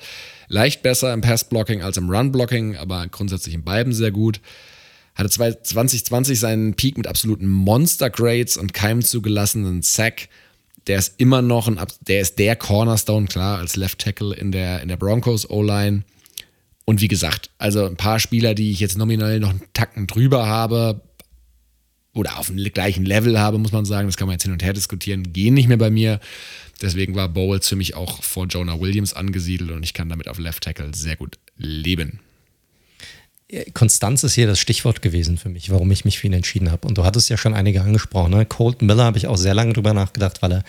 Leicht 0.48 0.82
besser 0.82 1.14
im 1.14 1.22
Pass-Blocking 1.22 1.84
als 1.84 1.98
im 1.98 2.10
Run-Blocking, 2.10 2.78
aber 2.78 3.06
grundsätzlich 3.08 3.54
in 3.54 3.64
beiden 3.64 3.94
sehr 3.94 4.12
gut. 4.12 4.42
Hatte 5.14 5.30
2020 5.30 6.40
seinen 6.40 6.74
Peak 6.74 6.98
mit 6.98 7.08
absoluten 7.08 7.48
Monster-Grades 7.48 8.58
und 8.58 8.74
keinem 8.74 9.04
zugelassenen 9.04 9.82
Sack 9.82 10.30
der 10.88 11.00
ist 11.00 11.16
immer 11.18 11.42
noch 11.42 11.68
ein, 11.68 11.80
der 12.02 12.22
ist 12.22 12.38
der 12.40 12.56
Cornerstone, 12.56 13.28
klar, 13.28 13.58
als 13.58 13.76
Left 13.76 14.00
Tackle 14.00 14.36
in 14.36 14.52
der, 14.52 14.82
in 14.82 14.88
der 14.88 14.98
Broncos 14.98 15.50
O-Line. 15.50 16.04
Und 16.86 17.02
wie 17.02 17.08
gesagt, 17.08 17.50
also 17.58 17.86
ein 17.86 17.98
paar 17.98 18.20
Spieler, 18.20 18.54
die 18.54 18.72
ich 18.72 18.80
jetzt 18.80 18.98
nominell 18.98 19.40
noch 19.40 19.50
einen 19.50 19.64
Tacken 19.74 20.08
drüber 20.08 20.48
habe, 20.48 21.02
oder 22.16 22.40
auf 22.40 22.48
dem 22.48 22.56
gleichen 22.56 23.06
Level 23.06 23.38
habe, 23.38 23.60
muss 23.60 23.74
man 23.74 23.86
sagen. 23.86 24.08
Das 24.08 24.16
kann 24.16 24.28
man 24.28 24.36
jetzt 24.36 24.44
hin 24.44 24.54
und 24.54 24.64
her 24.64 24.74
diskutieren. 24.74 25.34
Gehen 25.34 25.54
nicht 25.54 25.68
mehr 25.68 25.78
bei 25.78 25.90
mir. 25.90 26.20
Deswegen 26.82 27.14
war 27.14 27.30
Bowles 27.30 27.68
für 27.68 27.76
mich 27.76 27.96
auch 27.96 28.24
vor 28.24 28.48
Jonah 28.48 28.80
Williams 28.80 29.14
angesiedelt 29.14 29.72
und 29.72 29.84
ich 29.84 29.94
kann 29.94 30.10
damit 30.10 30.28
auf 30.28 30.40
Left 30.40 30.64
Tackle 30.64 30.92
sehr 30.96 31.18
gut 31.18 31.38
leben. 31.58 32.20
Konstanz 33.74 34.24
ist 34.24 34.34
hier 34.34 34.48
das 34.48 34.60
Stichwort 34.60 35.02
gewesen 35.02 35.38
für 35.38 35.50
mich, 35.50 35.70
warum 35.70 35.92
ich 35.92 36.04
mich 36.04 36.18
für 36.20 36.28
ihn 36.28 36.34
entschieden 36.34 36.72
habe. 36.72 36.88
Und 36.88 36.98
du 36.98 37.04
hattest 37.04 37.30
ja 37.30 37.38
schon 37.38 37.54
einige 37.54 37.82
angesprochen. 37.82 38.32
Ne? 38.32 38.46
Colton 38.46 38.88
Miller 38.88 39.04
habe 39.04 39.18
ich 39.18 39.28
auch 39.28 39.38
sehr 39.38 39.54
lange 39.54 39.74
drüber 39.74 39.94
nachgedacht, 39.94 40.42
weil 40.42 40.52
er 40.54 40.64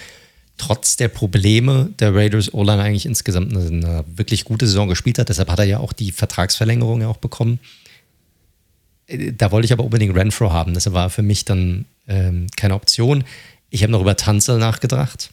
trotz 0.57 0.96
der 0.96 1.09
Probleme 1.09 1.90
der 1.98 2.14
Raiders 2.14 2.52
O-Line 2.52 2.82
eigentlich 2.82 3.07
insgesamt 3.07 3.54
eine, 3.54 3.66
eine, 3.66 4.04
wirklich 4.14 4.44
gute 4.44 4.66
Saison 4.66 4.88
gespielt 4.88 5.18
hat. 5.18 5.28
Deshalb 5.28 5.50
hat 5.50 5.59
er 5.59 5.64
ja 5.64 5.78
auch 5.78 5.92
die 5.92 6.12
Vertragsverlängerung 6.12 7.02
ja 7.02 7.09
auch 7.09 7.18
bekommen. 7.18 7.61
Äh, 9.07 9.32
da 9.32 9.50
wollte 9.52 9.66
ich 9.66 9.72
aber 9.72 9.84
unbedingt 9.84 10.14
Renfro 10.14 10.52
haben. 10.52 10.74
Das 10.74 10.90
war 10.92 11.11
für 11.11 11.22
mich 11.22 11.44
dann 11.44 11.84
ähm, 12.09 12.46
keine 12.57 12.74
Option. 12.74 13.24
Ich 13.70 13.82
habe 13.82 13.92
noch 13.92 14.00
über 14.00 14.16
Tanzel 14.16 14.59
nachgedacht. 14.59 15.30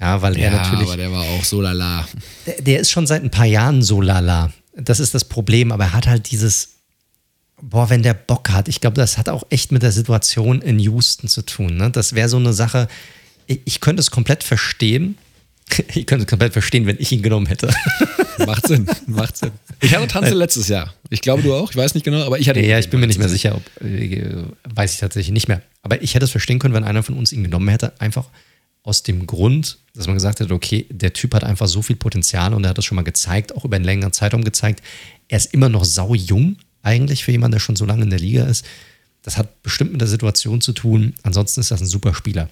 Ja, 0.00 0.22
weil 0.22 0.38
ja, 0.38 0.46
er 0.46 0.50
natürlich. 0.52 0.88
aber 0.88 0.96
der 0.96 1.12
war 1.12 1.22
auch 1.22 1.44
so 1.44 1.60
lala. 1.60 2.08
Der, 2.46 2.62
der 2.62 2.80
ist 2.80 2.90
schon 2.90 3.06
seit 3.06 3.22
ein 3.22 3.30
paar 3.30 3.46
Jahren 3.46 3.82
so 3.82 4.00
lala. 4.00 4.52
Das 4.76 4.98
ist 4.98 5.14
das 5.14 5.24
Problem, 5.24 5.70
aber 5.70 5.84
er 5.84 5.92
hat 5.92 6.06
halt 6.06 6.30
dieses 6.30 6.70
boah, 7.60 7.88
wenn 7.90 8.02
der 8.02 8.14
Bock 8.14 8.50
hat, 8.50 8.68
ich 8.68 8.80
glaube, 8.80 8.96
das 8.96 9.18
hat 9.18 9.28
auch 9.28 9.44
echt 9.50 9.72
mit 9.72 9.82
der 9.82 9.92
Situation 9.92 10.60
in 10.60 10.78
Houston 10.78 11.28
zu 11.28 11.42
tun. 11.42 11.76
Ne? 11.76 11.90
Das 11.90 12.14
wäre 12.14 12.28
so 12.28 12.36
eine 12.36 12.52
Sache, 12.52 12.88
ich, 13.46 13.60
ich, 13.64 13.80
könnte 13.80 14.00
es 14.00 14.10
komplett 14.10 14.44
verstehen. 14.44 15.16
Ich 15.94 16.06
könnte 16.06 16.24
es 16.24 16.26
komplett 16.28 16.52
verstehen, 16.52 16.86
wenn 16.86 16.96
ich 16.98 17.10
ihn 17.10 17.22
genommen 17.22 17.46
hätte. 17.46 17.72
Macht 18.46 18.66
Sinn, 18.66 18.86
macht 19.06 19.36
Sinn. 19.36 19.52
Ich 19.80 19.94
hatte 19.94 20.06
Tanze 20.08 20.34
letztes 20.34 20.68
Jahr. 20.68 20.92
Ich 21.08 21.22
glaube, 21.22 21.42
du 21.42 21.54
auch. 21.54 21.70
Ich 21.70 21.76
weiß 21.76 21.94
nicht 21.94 22.04
genau, 22.04 22.22
aber 22.22 22.38
ich 22.38 22.48
hatte. 22.48 22.60
Ja, 22.60 22.78
ich 22.78 22.90
bin 22.90 23.00
mir 23.00 23.06
nicht 23.06 23.18
mehr 23.18 23.28
sicher, 23.30 23.54
ob, 23.54 23.82
äh, 23.82 24.44
weiß 24.74 24.92
ich 24.92 25.00
tatsächlich 25.00 25.32
nicht 25.32 25.48
mehr. 25.48 25.62
Aber 25.82 26.02
ich 26.02 26.14
hätte 26.14 26.24
es 26.24 26.30
verstehen 26.30 26.58
können, 26.58 26.74
wenn 26.74 26.84
einer 26.84 27.02
von 27.02 27.16
uns 27.16 27.32
ihn 27.32 27.44
genommen 27.44 27.68
hätte, 27.68 27.98
einfach 28.00 28.28
aus 28.82 29.02
dem 29.02 29.26
Grund, 29.26 29.78
dass 29.94 30.06
man 30.06 30.16
gesagt 30.16 30.40
hätte, 30.40 30.52
okay, 30.52 30.86
der 30.90 31.12
Typ 31.12 31.34
hat 31.34 31.42
einfach 31.42 31.66
so 31.66 31.80
viel 31.80 31.96
Potenzial 31.96 32.52
und 32.52 32.64
er 32.64 32.70
hat 32.70 32.78
das 32.78 32.84
schon 32.84 32.96
mal 32.96 33.02
gezeigt, 33.02 33.56
auch 33.56 33.64
über 33.64 33.76
einen 33.76 33.84
längeren 33.84 34.12
Zeitraum 34.12 34.44
gezeigt. 34.44 34.82
Er 35.28 35.38
ist 35.38 35.54
immer 35.54 35.70
noch 35.70 35.84
sau 35.84 36.14
jung, 36.14 36.56
eigentlich 36.82 37.24
für 37.24 37.32
jemanden, 37.32 37.52
der 37.52 37.60
schon 37.60 37.76
so 37.76 37.86
lange 37.86 38.02
in 38.02 38.10
der 38.10 38.18
Liga 38.18 38.44
ist. 38.44 38.66
Das 39.22 39.38
hat 39.38 39.62
bestimmt 39.62 39.92
mit 39.92 40.02
der 40.02 40.08
Situation 40.08 40.60
zu 40.60 40.72
tun. 40.72 41.14
Ansonsten 41.22 41.60
ist 41.60 41.70
das 41.70 41.80
ein 41.80 41.86
super 41.86 42.14
Spieler. 42.14 42.50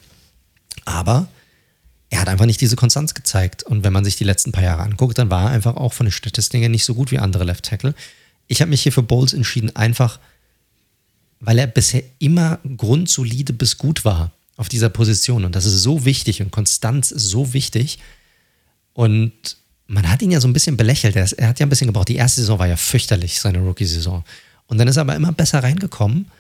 Aber 0.85 1.29
er 2.11 2.21
hat 2.21 2.29
einfach 2.29 2.47
nicht 2.47 2.61
diese 2.61 2.77
Konstanz 2.77 3.15
gezeigt. 3.15 3.63
Und 3.63 3.85
wenn 3.85 3.93
man 3.93 4.05
sich 4.05 4.17
die 4.17 4.25
letzten 4.25 4.53
paar 4.53 4.65
Jahre 4.65 4.83
anguckt, 4.83 5.19
dann 5.19 5.31
war 5.31 5.45
er 5.45 5.51
einfach 5.51 5.77
auch 5.77 5.93
von 5.93 6.07
den 6.07 6.13
Statistiken 6.13 6.71
nicht 6.71 6.85
so 6.85 6.95
gut 6.95 7.11
wie 7.11 7.19
andere 7.19 7.45
Left 7.45 7.65
Tackle. 7.65 7.95
Ich 8.49 8.61
habe 8.61 8.71
mich 8.71 8.83
hier 8.83 8.93
für 8.93 9.03
Bowles 9.03 9.33
entschieden, 9.33 9.75
einfach 9.75 10.19
weil 11.41 11.59
er 11.59 11.67
bisher 11.67 12.05
immer 12.21 12.61
grundsolide 12.77 13.53
bis 13.53 13.77
gut 13.77 14.05
war 14.05 14.31
auf 14.57 14.69
dieser 14.69 14.89
Position. 14.89 15.45
Und 15.45 15.57
das 15.57 15.65
ist 15.65 15.83
so 15.83 16.05
wichtig 16.05 16.41
und 16.41 16.53
Konstanz 16.53 17.11
ist 17.11 17.25
so 17.25 17.53
wichtig. 17.53 17.99
Und 18.93 19.57
man 19.89 20.09
hat 20.09 20.23
ihn 20.23 20.31
ja 20.31 20.41
so 20.41 20.47
ein 20.47 20.53
bisschen 20.53 20.77
belächelt. 20.77 21.17
Er, 21.17 21.49
hat 21.49 21.59
ja 21.59 21.67
ein 21.67 21.69
bisschen 21.69 21.89
gebraucht. 21.89 22.09
Die 22.09 22.17
erste 22.17 22.43
Saison 22.43 22.61
war 22.61 22.69
ja 22.69 22.77
fürchterlich, 22.77 23.41
seine 23.41 23.59
Rookie-Saison. 23.59 24.23
Und 24.67 24.79
dann 24.79 24.87
ist 24.87 24.97
er 24.97 25.03
aber 25.03 25.17
immer 25.17 25.33
besser 25.33 25.63
reingekommen, 25.63 26.31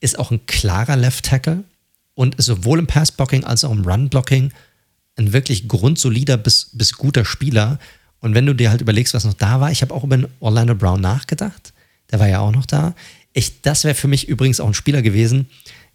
ist 0.00 0.18
auch 0.18 0.32
ein 0.32 0.44
klarer 0.46 0.96
Left-Tackle 0.96 1.62
und 2.18 2.34
sowohl 2.38 2.80
im 2.80 2.86
Pass-Blocking 2.86 3.44
als 3.44 3.62
auch 3.62 3.70
im 3.70 3.84
Run-Blocking 3.84 4.52
ein 5.16 5.32
wirklich 5.32 5.68
grundsolider 5.68 6.36
bis, 6.36 6.70
bis 6.72 6.94
guter 6.94 7.24
Spieler. 7.24 7.78
Und 8.20 8.34
wenn 8.34 8.46
du 8.46 8.54
dir 8.54 8.70
halt 8.70 8.80
überlegst, 8.80 9.14
was 9.14 9.24
noch 9.24 9.34
da 9.34 9.60
war, 9.60 9.70
ich 9.70 9.82
habe 9.82 9.94
auch 9.94 10.02
über 10.02 10.16
den 10.16 10.26
Orlando 10.40 10.74
Brown 10.74 11.00
nachgedacht. 11.00 11.72
Der 12.10 12.18
war 12.18 12.28
ja 12.28 12.40
auch 12.40 12.52
noch 12.52 12.66
da. 12.66 12.94
Ich, 13.32 13.62
das 13.62 13.84
wäre 13.84 13.94
für 13.94 14.08
mich 14.08 14.28
übrigens 14.28 14.58
auch 14.58 14.66
ein 14.66 14.74
Spieler 14.74 15.02
gewesen, 15.02 15.48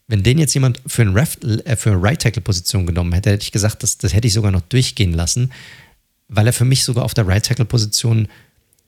wenn 0.07 0.24
den 0.24 0.38
jetzt 0.38 0.53
jemand 0.53 0.82
für, 0.88 1.01
einen 1.01 1.17
Ref, 1.17 1.38
äh, 1.43 1.76
für 1.76 1.91
eine 1.91 2.01
Right-Tackle-Position 2.01 2.86
genommen 2.86 3.13
hätte, 3.13 3.32
hätte 3.32 3.43
ich 3.43 3.51
gesagt, 3.51 3.84
das, 3.84 3.97
das 3.97 4.13
hätte 4.13 4.28
ich 4.28 4.34
sogar 4.34 4.51
noch 4.51 4.61
durchgehen 4.61 5.13
lassen 5.13 5.51
weil 6.28 6.47
er 6.47 6.53
für 6.53 6.65
mich 6.65 6.84
sogar 6.84 7.05
auf 7.05 7.13
der 7.13 7.28
Right 7.28 7.45
Tackle 7.45 7.65
Position 7.65 8.28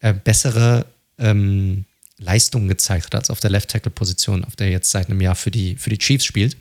äh, 0.01 0.13
bessere 0.13 0.85
ähm, 1.17 1.85
Leistungen 2.17 2.67
gezeigt 2.67 3.05
hat 3.05 3.15
als 3.15 3.29
auf 3.29 3.39
der 3.39 3.51
Left 3.51 3.69
Tackle 3.69 3.91
Position, 3.91 4.43
auf 4.43 4.55
der 4.55 4.67
er 4.67 4.73
jetzt 4.73 4.89
seit 4.89 5.09
einem 5.09 5.21
Jahr 5.21 5.35
für 5.35 5.51
die, 5.51 5.75
für 5.75 5.89
die 5.89 5.97
Chiefs 5.97 6.25
spielt. 6.25 6.57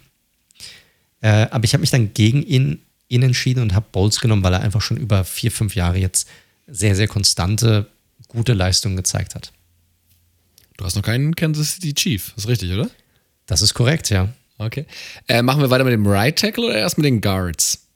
Äh, 1.25 1.49
aber 1.51 1.65
ich 1.65 1.73
habe 1.73 1.81
mich 1.81 1.91
dann 1.91 2.13
gegen 2.13 2.43
ihn, 2.43 2.83
ihn 3.09 3.23
entschieden 3.23 3.63
und 3.63 3.75
habe 3.75 3.87
Bowles 3.91 4.21
genommen, 4.21 4.43
weil 4.43 4.53
er 4.53 4.61
einfach 4.61 4.83
schon 4.83 4.99
über 4.99 5.25
vier, 5.25 5.51
fünf 5.51 5.75
Jahre 5.75 5.97
jetzt 5.97 6.29
sehr, 6.67 6.95
sehr 6.95 7.09
konstante, 7.09 7.87
gute 8.29 8.53
Leistungen 8.53 8.95
gezeigt 8.95 9.35
hat. 9.35 9.51
Du 10.77 10.85
hast 10.85 10.97
noch 10.97 11.03
keinen 11.03 11.35
Kansas 11.35 11.77
City 11.77 11.95
Chief, 11.95 12.35
ist 12.37 12.47
richtig, 12.47 12.73
oder? 12.73 12.91
Das 13.47 13.63
ist 13.63 13.73
korrekt, 13.73 14.11
ja. 14.11 14.35
Okay. 14.59 14.85
Äh, 15.27 15.41
machen 15.41 15.63
wir 15.63 15.71
weiter 15.71 15.85
mit 15.85 15.95
dem 15.95 16.07
Right 16.07 16.39
Tackle 16.39 16.67
oder 16.67 16.77
erst 16.77 16.99
mit 16.99 17.07
den 17.07 17.23
Guards? 17.23 17.87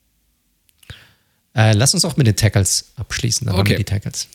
Äh, 1.54 1.74
lass 1.74 1.92
uns 1.92 2.06
auch 2.06 2.16
mit 2.16 2.26
den 2.26 2.36
Tackles 2.36 2.92
abschließen. 2.96 3.46
Dann 3.46 3.56
okay. 3.56 3.76
die 3.76 3.84
Tackles. 3.84 4.26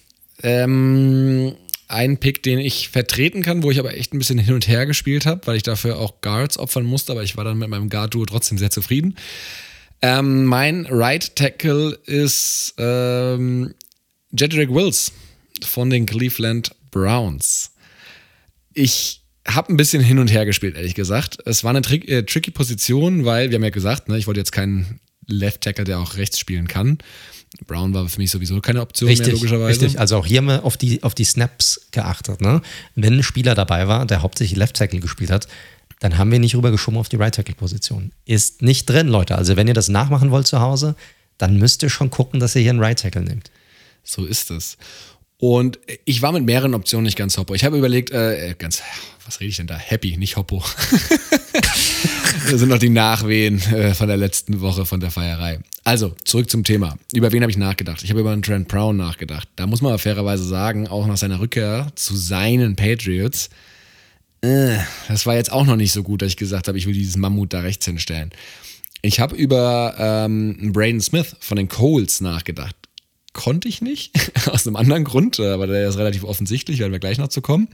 Ähm, 0.43 1.55
ein 1.87 2.17
Pick, 2.17 2.43
den 2.43 2.59
ich 2.59 2.89
vertreten 2.89 3.43
kann, 3.43 3.63
wo 3.63 3.71
ich 3.71 3.79
aber 3.79 3.95
echt 3.95 4.13
ein 4.13 4.19
bisschen 4.19 4.39
hin 4.39 4.53
und 4.53 4.67
her 4.67 4.85
gespielt 4.85 5.25
habe, 5.25 5.45
weil 5.45 5.57
ich 5.57 5.63
dafür 5.63 5.99
auch 5.99 6.21
Guards 6.21 6.57
opfern 6.57 6.85
musste, 6.85 7.11
aber 7.11 7.23
ich 7.23 7.37
war 7.37 7.43
dann 7.43 7.57
mit 7.57 7.69
meinem 7.69 7.89
Guard-Duo 7.89 8.25
trotzdem 8.25 8.57
sehr 8.57 8.71
zufrieden. 8.71 9.15
Ähm, 10.01 10.45
mein 10.45 10.85
Right 10.89 11.35
Tackle 11.35 11.97
ist 12.05 12.73
ähm, 12.77 13.73
Jedrick 14.37 14.69
Wills 14.69 15.11
von 15.63 15.89
den 15.89 16.05
Cleveland 16.05 16.75
Browns. 16.91 17.71
Ich 18.73 19.21
habe 19.47 19.71
ein 19.71 19.77
bisschen 19.77 20.01
hin 20.01 20.19
und 20.19 20.31
her 20.31 20.45
gespielt, 20.45 20.75
ehrlich 20.75 20.95
gesagt. 20.95 21.37
Es 21.45 21.63
war 21.63 21.71
eine 21.71 21.81
tri 21.81 21.97
äh, 22.07 22.23
tricky 22.23 22.51
Position, 22.51 23.25
weil 23.25 23.49
wir 23.49 23.55
haben 23.55 23.63
ja 23.63 23.69
gesagt, 23.69 24.09
ne, 24.09 24.17
ich 24.17 24.27
wollte 24.27 24.39
jetzt 24.39 24.51
keinen 24.51 24.99
Left 25.27 25.61
Tackle, 25.61 25.85
der 25.85 25.99
auch 25.99 26.17
rechts 26.17 26.39
spielen 26.39 26.67
kann. 26.67 26.97
Brown 27.67 27.93
war 27.93 28.07
für 28.09 28.19
mich 28.19 28.31
sowieso 28.31 28.59
keine 28.61 28.81
Option 28.81 29.07
richtig, 29.07 29.27
mehr, 29.27 29.35
logischerweise. 29.35 29.81
Richtig, 29.81 29.99
also 29.99 30.17
auch 30.17 30.25
hier 30.25 30.39
haben 30.39 30.47
wir 30.47 30.65
auf 30.65 30.77
die, 30.77 31.03
auf 31.03 31.13
die 31.13 31.23
Snaps 31.23 31.87
geachtet. 31.91 32.41
Ne? 32.41 32.61
Wenn 32.95 33.13
ein 33.13 33.23
Spieler 33.23 33.55
dabei 33.55 33.87
war, 33.87 34.05
der 34.05 34.21
hauptsächlich 34.21 34.57
Left 34.57 34.75
Tackle 34.75 34.99
gespielt 34.99 35.31
hat, 35.31 35.47
dann 35.99 36.17
haben 36.17 36.31
wir 36.31 36.39
nicht 36.39 36.55
rübergeschoben 36.55 36.99
auf 36.99 37.09
die 37.09 37.15
Right 37.15 37.33
Tackle 37.33 37.55
Position. 37.55 38.11
Ist 38.25 38.61
nicht 38.61 38.89
drin, 38.89 39.07
Leute. 39.07 39.35
Also 39.35 39.55
wenn 39.55 39.67
ihr 39.67 39.73
das 39.73 39.87
nachmachen 39.87 40.31
wollt 40.31 40.47
zu 40.47 40.59
Hause, 40.59 40.95
dann 41.37 41.57
müsst 41.57 41.83
ihr 41.83 41.89
schon 41.89 42.09
gucken, 42.09 42.39
dass 42.39 42.55
ihr 42.55 42.61
hier 42.61 42.71
einen 42.71 42.81
Right 42.81 42.99
Tackle 42.99 43.21
nehmt. 43.21 43.51
So 44.03 44.25
ist 44.25 44.51
es. 44.51 44.77
Und 45.37 45.79
ich 46.05 46.21
war 46.21 46.31
mit 46.31 46.43
mehreren 46.43 46.73
Optionen 46.73 47.05
nicht 47.05 47.17
ganz 47.17 47.37
hoppo. 47.37 47.53
Ich 47.53 47.63
habe 47.63 47.77
überlegt, 47.77 48.11
äh, 48.11 48.55
ganz, 48.57 48.81
was 49.25 49.39
rede 49.39 49.49
ich 49.49 49.57
denn 49.57 49.67
da? 49.67 49.77
Happy, 49.77 50.17
nicht 50.17 50.37
hoppo. 50.37 50.63
das 52.49 52.59
sind 52.59 52.69
noch 52.69 52.79
die 52.79 52.89
Nachwehen 52.89 53.61
äh, 53.71 53.93
von 53.93 54.07
der 54.07 54.17
letzten 54.17 54.61
Woche 54.61 54.85
von 54.85 54.99
der 54.99 55.11
Feierei. 55.11 55.59
Also, 55.83 56.15
zurück 56.23 56.49
zum 56.49 56.63
Thema. 56.63 56.97
Über 57.13 57.31
wen 57.31 57.41
habe 57.41 57.51
ich 57.51 57.57
nachgedacht? 57.57 58.03
Ich 58.03 58.09
habe 58.09 58.21
über 58.21 58.31
einen 58.31 58.41
Trent 58.41 58.67
Brown 58.67 58.95
nachgedacht. 58.95 59.47
Da 59.55 59.67
muss 59.67 59.81
man 59.81 59.91
aber 59.91 59.99
fairerweise 59.99 60.43
sagen, 60.43 60.87
auch 60.87 61.07
nach 61.07 61.17
seiner 61.17 61.39
Rückkehr 61.39 61.87
zu 61.95 62.15
seinen 62.15 62.75
Patriots, 62.75 63.49
äh, 64.41 64.77
das 65.07 65.25
war 65.25 65.35
jetzt 65.35 65.51
auch 65.51 65.65
noch 65.65 65.75
nicht 65.75 65.91
so 65.91 66.03
gut, 66.03 66.21
dass 66.21 66.29
ich 66.29 66.37
gesagt 66.37 66.67
habe, 66.67 66.77
ich 66.77 66.85
will 66.85 66.93
dieses 66.93 67.17
Mammut 67.17 67.53
da 67.53 67.61
rechts 67.61 67.85
hinstellen. 67.85 68.31
Ich 69.01 69.19
habe 69.19 69.35
über 69.35 69.95
ähm, 69.97 70.71
Braden 70.73 71.01
Smith 71.01 71.35
von 71.39 71.57
den 71.57 71.67
Coles 71.67 72.21
nachgedacht. 72.21 72.75
Konnte 73.33 73.67
ich 73.67 73.81
nicht, 73.81 74.11
aus 74.47 74.67
einem 74.67 74.75
anderen 74.75 75.03
Grund, 75.03 75.39
aber 75.39 75.67
der 75.67 75.89
ist 75.89 75.97
relativ 75.97 76.23
offensichtlich, 76.23 76.79
werden 76.79 76.91
wir 76.91 76.99
gleich 76.99 77.17
noch 77.17 77.29
zu 77.29 77.41
kommen. 77.41 77.67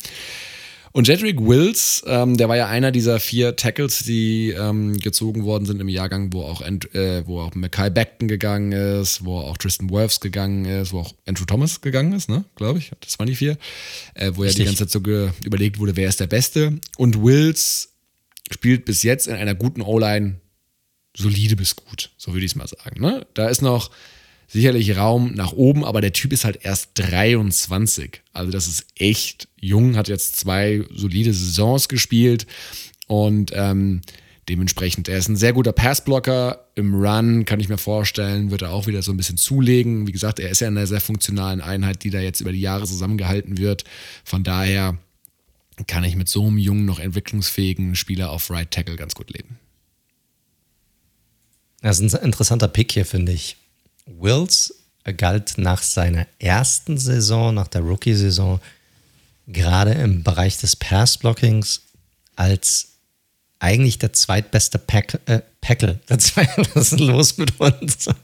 Und 0.92 1.08
Jedrick 1.08 1.40
Wills, 1.40 2.04
ähm, 2.08 2.38
der 2.38 2.50
war 2.50 2.58
ja 2.58 2.68
einer 2.68 2.92
dieser 2.92 3.20
vier 3.20 3.56
Tackles, 3.56 4.00
die 4.00 4.50
ähm, 4.50 4.98
gezogen 4.98 5.44
worden 5.44 5.66
sind 5.66 5.80
im 5.82 5.90
Jahrgang, 5.90 6.34
wo 6.34 6.42
auch, 6.42 6.62
äh, 6.62 7.24
wo 7.28 7.42
auch 7.42 7.54
Mackay 7.54 7.90
Beckton 7.90 8.28
gegangen 8.28 8.72
ist, 8.72 9.24
wo 9.24 9.40
auch 9.40 9.58
Tristan 9.58 9.90
Wirfs 9.90 10.20
gegangen 10.20 10.66
ist, 10.66 10.92
wo 10.92 11.02
auch 11.02 11.14
Andrew 11.28 11.46
Thomas 11.46 11.82
gegangen 11.82 12.14
ist, 12.14 12.30
ne, 12.30 12.46
glaube 12.56 12.80
ich. 12.80 12.92
Das 13.02 13.20
waren 13.20 13.28
die 13.28 13.36
vier. 13.36 13.58
Äh, 14.16 14.32
wo 14.34 14.44
ja 14.44 14.52
die 14.52 14.66
ganze 14.66 14.88
Zeit 14.88 14.92
so 14.92 15.00
überlegt 15.44 15.80
wurde, 15.80 15.96
wer 15.96 16.10
ist 16.10 16.20
der 16.20 16.28
Beste. 16.28 16.80
Und 16.98 17.24
Wills 17.24 17.90
spielt 18.52 18.86
bis 18.86 19.04
jetzt 19.04 19.28
in 19.28 19.36
einer 19.36 19.56
guten 19.56 19.82
O-Line 19.82 20.40
solide 21.16 21.56
bis 21.56 21.76
gut, 21.76 22.12
so 22.18 22.34
würde 22.34 22.46
ich 22.46 22.52
es 22.52 22.56
mal 22.56 22.68
sagen. 22.68 23.02
Ne? 23.02 23.26
Da 23.34 23.50
ist 23.50 23.62
noch 23.62 23.92
sicherlich 24.50 24.97
Raum 24.97 25.34
nach 25.36 25.54
oben, 25.54 25.86
aber 25.86 26.02
der 26.02 26.12
Typ 26.12 26.34
ist 26.34 26.43
halt 26.43 26.60
erst 26.64 26.89
23. 26.95 28.22
Also 28.34 28.52
das 28.52 28.68
ist 28.68 28.86
echt 28.97 29.47
jung, 29.62 29.95
hat 29.95 30.08
jetzt 30.08 30.36
zwei 30.38 30.84
solide 30.93 31.34
Saisons 31.34 31.88
gespielt 31.88 32.47
und 33.08 33.52
ähm, 33.54 34.02
dementsprechend, 34.50 35.08
er 35.08 35.18
ist 35.18 35.30
ein 35.30 35.36
sehr 35.36 35.54
guter 35.54 35.72
Passblocker. 35.72 36.66
Im 36.76 36.95
Run 36.95 37.45
kann 37.45 37.60
ich 37.60 37.70
mir 37.70 37.78
vorstellen, 37.78 38.52
wird 38.52 38.64
er 38.64 38.72
auch 38.72 38.88
wieder 38.88 39.04
so 39.04 39.12
ein 39.12 39.18
bisschen 39.18 39.38
zulegen. 39.38 40.08
Wie 40.08 40.12
gesagt, 40.12 40.39
er 40.39 40.50
ist 40.50 40.62
ja 40.62 40.68
in 40.68 40.78
einer 40.78 40.88
sehr 40.88 41.02
funktionalen 41.02 41.62
Einheit, 41.62 42.04
die 42.04 42.10
da 42.10 42.20
jetzt 42.20 42.41
über 42.41 42.52
die 42.52 42.62
Jahre 42.62 42.86
zusammengehalten 42.86 43.58
wird. 43.60 43.84
Von 44.24 44.43
daher 44.43 44.97
kann 45.88 46.04
ich 46.04 46.16
mit 46.16 46.28
so 46.28 46.47
einem 46.47 46.58
jungen, 46.58 46.86
noch 46.86 47.00
entwicklungsfähigen 47.00 47.95
Spieler 47.95 48.32
auf 48.32 48.50
Right 48.50 48.72
Tackle 48.72 48.95
ganz 48.95 49.14
gut 49.14 49.32
leben. 49.32 49.60
Das 51.82 52.00
ist 52.00 52.16
ein 52.16 52.24
interessanter 52.24 52.68
Pick 52.68 52.91
hier, 52.91 53.06
finde 53.06 53.32
ich. 53.32 53.56
Wills 54.18 54.74
galt 55.18 55.57
nach 55.57 55.82
seiner 55.82 56.28
ersten 56.39 56.97
Saison, 56.97 57.53
nach 57.53 57.68
der 57.68 57.82
Rookie-Saison, 57.82 58.60
gerade 59.47 59.91
im 59.91 60.24
Bereich 60.24 60.57
des 60.57 60.76
Pass-Blockings 60.76 61.82
als 62.36 62.89
eigentlich 63.60 63.99
der 63.99 64.14
zweitbeste 64.14 64.80
Pack, 64.80 65.20
äh, 65.26 65.41
Packle. 65.62 65.99
Der 66.07 66.20
zweit, 66.20 66.76
was 66.76 66.93
ist 66.93 66.99
los 66.99 67.38
mit 67.38 67.60
uns? 67.60 68.10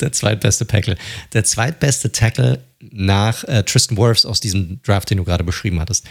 der 0.00 0.12
zweitbeste 0.12 0.66
Tackle. 0.66 0.96
Der 1.32 1.44
zweitbeste 1.44 2.12
Tackle 2.12 2.62
nach 2.80 3.44
äh, 3.44 3.62
Tristan 3.64 3.96
Wirfs 3.96 4.24
aus 4.24 4.40
diesem 4.40 4.80
Draft, 4.82 5.10
den 5.10 5.18
du 5.18 5.24
gerade 5.24 5.44
beschrieben 5.44 5.80
hattest. 5.80 6.06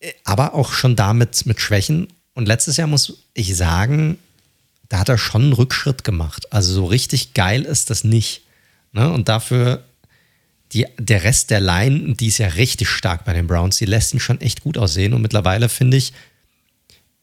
Äh, 0.00 0.12
aber 0.24 0.54
auch 0.54 0.72
schon 0.72 0.96
damit 0.96 1.46
mit 1.46 1.60
Schwächen. 1.60 2.08
Und 2.34 2.46
letztes 2.46 2.76
Jahr 2.76 2.88
muss 2.88 3.24
ich 3.34 3.56
sagen, 3.56 4.18
da 4.94 5.00
hat 5.00 5.08
er 5.08 5.18
schon 5.18 5.42
einen 5.42 5.52
Rückschritt 5.54 6.04
gemacht. 6.04 6.52
Also 6.52 6.72
so 6.72 6.84
richtig 6.84 7.34
geil 7.34 7.62
ist 7.62 7.90
das 7.90 8.04
nicht. 8.04 8.42
Ne? 8.92 9.10
Und 9.10 9.28
dafür 9.28 9.82
die, 10.70 10.86
der 10.98 11.24
Rest 11.24 11.50
der 11.50 11.58
Line, 11.58 12.14
die 12.14 12.28
ist 12.28 12.38
ja 12.38 12.46
richtig 12.46 12.88
stark 12.88 13.24
bei 13.24 13.32
den 13.32 13.48
Browns, 13.48 13.78
die 13.78 13.86
lässt 13.86 14.14
ihn 14.14 14.20
schon 14.20 14.40
echt 14.40 14.60
gut 14.60 14.78
aussehen. 14.78 15.12
Und 15.12 15.20
mittlerweile 15.22 15.68
finde 15.68 15.96
ich, 15.96 16.12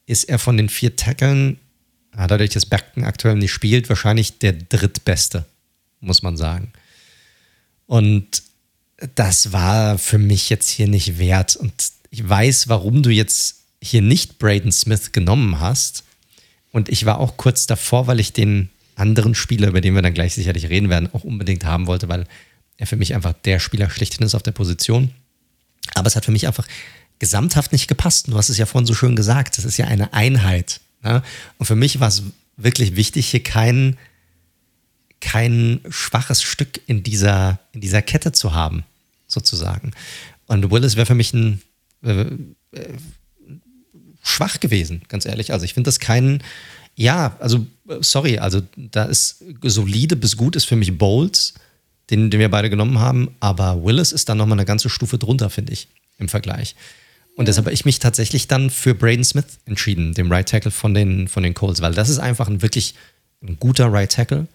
ist 0.04 0.24
er 0.24 0.38
von 0.38 0.58
den 0.58 0.68
vier 0.68 0.96
Tackeln 0.96 1.58
dadurch, 2.14 2.50
dass 2.50 2.66
Beckton 2.66 3.04
aktuell 3.04 3.36
nicht 3.36 3.52
spielt, 3.52 3.88
wahrscheinlich 3.88 4.38
der 4.38 4.52
drittbeste, 4.52 5.46
muss 6.00 6.22
man 6.22 6.36
sagen. 6.36 6.74
Und 7.86 8.42
das 9.14 9.52
war 9.52 9.96
für 9.96 10.18
mich 10.18 10.50
jetzt 10.50 10.68
hier 10.68 10.88
nicht 10.88 11.16
wert. 11.16 11.56
Und 11.56 11.72
ich 12.10 12.28
weiß, 12.28 12.68
warum 12.68 13.02
du 13.02 13.08
jetzt 13.08 13.62
hier 13.82 14.02
nicht 14.02 14.38
Braden 14.38 14.72
Smith 14.72 15.12
genommen 15.12 15.58
hast. 15.58 16.04
Und 16.72 16.88
ich 16.88 17.04
war 17.04 17.18
auch 17.18 17.36
kurz 17.36 17.66
davor, 17.66 18.06
weil 18.06 18.18
ich 18.18 18.32
den 18.32 18.70
anderen 18.96 19.34
Spieler, 19.34 19.68
über 19.68 19.80
den 19.80 19.94
wir 19.94 20.02
dann 20.02 20.14
gleich 20.14 20.34
sicherlich 20.34 20.68
reden 20.68 20.88
werden, 20.88 21.08
auch 21.12 21.24
unbedingt 21.24 21.64
haben 21.64 21.86
wollte, 21.86 22.08
weil 22.08 22.26
er 22.76 22.86
für 22.86 22.96
mich 22.96 23.14
einfach 23.14 23.34
der 23.44 23.60
Spieler 23.60 23.90
schlechthin 23.90 24.26
ist 24.26 24.34
auf 24.34 24.42
der 24.42 24.52
Position. 24.52 25.10
Aber 25.94 26.06
es 26.06 26.16
hat 26.16 26.24
für 26.24 26.32
mich 26.32 26.46
einfach 26.46 26.66
gesamthaft 27.18 27.72
nicht 27.72 27.88
gepasst. 27.88 28.28
Du 28.28 28.36
hast 28.36 28.48
es 28.48 28.58
ja 28.58 28.66
vorhin 28.66 28.86
so 28.86 28.94
schön 28.94 29.14
gesagt. 29.14 29.58
Das 29.58 29.64
ist 29.64 29.76
ja 29.76 29.86
eine 29.86 30.12
Einheit. 30.12 30.80
Ne? 31.02 31.22
Und 31.58 31.66
für 31.66 31.76
mich 31.76 32.00
war 32.00 32.08
es 32.08 32.22
wirklich 32.56 32.96
wichtig, 32.96 33.28
hier 33.28 33.42
kein, 33.42 33.96
kein 35.20 35.80
schwaches 35.88 36.42
Stück 36.42 36.80
in 36.86 37.02
dieser, 37.02 37.60
in 37.72 37.80
dieser 37.80 38.02
Kette 38.02 38.32
zu 38.32 38.54
haben, 38.54 38.84
sozusagen. 39.26 39.92
Und 40.46 40.70
Willis 40.70 40.96
wäre 40.96 41.06
für 41.06 41.14
mich 41.14 41.32
ein 41.32 41.62
äh, 42.02 42.22
äh, 42.72 42.88
schwach 44.22 44.60
gewesen, 44.60 45.02
ganz 45.08 45.26
ehrlich. 45.26 45.52
Also 45.52 45.64
ich 45.64 45.74
finde 45.74 45.88
das 45.88 45.98
kein, 46.00 46.42
ja, 46.94 47.36
also 47.40 47.66
sorry, 48.00 48.38
also 48.38 48.62
da 48.76 49.04
ist 49.04 49.44
solide 49.62 50.16
bis 50.16 50.36
gut 50.36 50.56
ist 50.56 50.64
für 50.64 50.76
mich 50.76 50.96
Bowles, 50.96 51.54
den, 52.10 52.30
den 52.30 52.40
wir 52.40 52.50
beide 52.50 52.70
genommen 52.70 52.98
haben, 52.98 53.34
aber 53.40 53.84
Willis 53.84 54.12
ist 54.12 54.28
dann 54.28 54.38
nochmal 54.38 54.58
eine 54.58 54.66
ganze 54.66 54.88
Stufe 54.88 55.18
drunter, 55.18 55.50
finde 55.50 55.72
ich, 55.72 55.88
im 56.18 56.28
Vergleich. 56.28 56.76
Und 57.36 57.48
deshalb 57.48 57.66
habe 57.66 57.74
ich 57.74 57.84
mich 57.84 57.98
tatsächlich 57.98 58.46
dann 58.46 58.70
für 58.70 58.94
Braden 58.94 59.24
Smith 59.24 59.58
entschieden, 59.64 60.14
dem 60.14 60.30
Right 60.30 60.48
Tackle 60.48 60.70
von 60.70 60.92
den, 60.92 61.28
von 61.28 61.42
den 61.42 61.54
Colts, 61.54 61.80
weil 61.80 61.94
das 61.94 62.10
ist 62.10 62.18
einfach 62.18 62.48
ein 62.48 62.62
wirklich 62.62 62.94
ein 63.42 63.58
guter 63.58 63.92
Right 63.92 64.12
Tackle. 64.12 64.46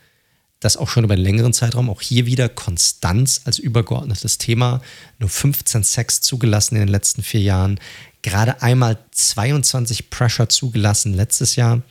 Das 0.59 0.77
auch 0.77 0.89
schon 0.89 1.03
über 1.03 1.13
einen 1.13 1.23
längeren 1.23 1.53
Zeitraum. 1.53 1.89
Auch 1.89 2.01
hier 2.01 2.25
wieder 2.25 2.49
Konstanz 2.49 3.41
als 3.45 3.59
übergeordnetes 3.59 4.39
Thema. 4.39 4.81
Nur 5.19 5.29
15 5.29 5.83
Sacks 5.83 6.21
zugelassen 6.21 6.75
in 6.75 6.81
den 6.81 6.87
letzten 6.87 7.21
vier 7.21 7.41
Jahren. 7.41 7.79
Gerade 8.21 8.61
einmal 8.61 8.97
22 9.11 10.09
Pressure 10.09 10.49
zugelassen 10.49 11.13
letztes 11.13 11.55
Jahr. 11.55 11.81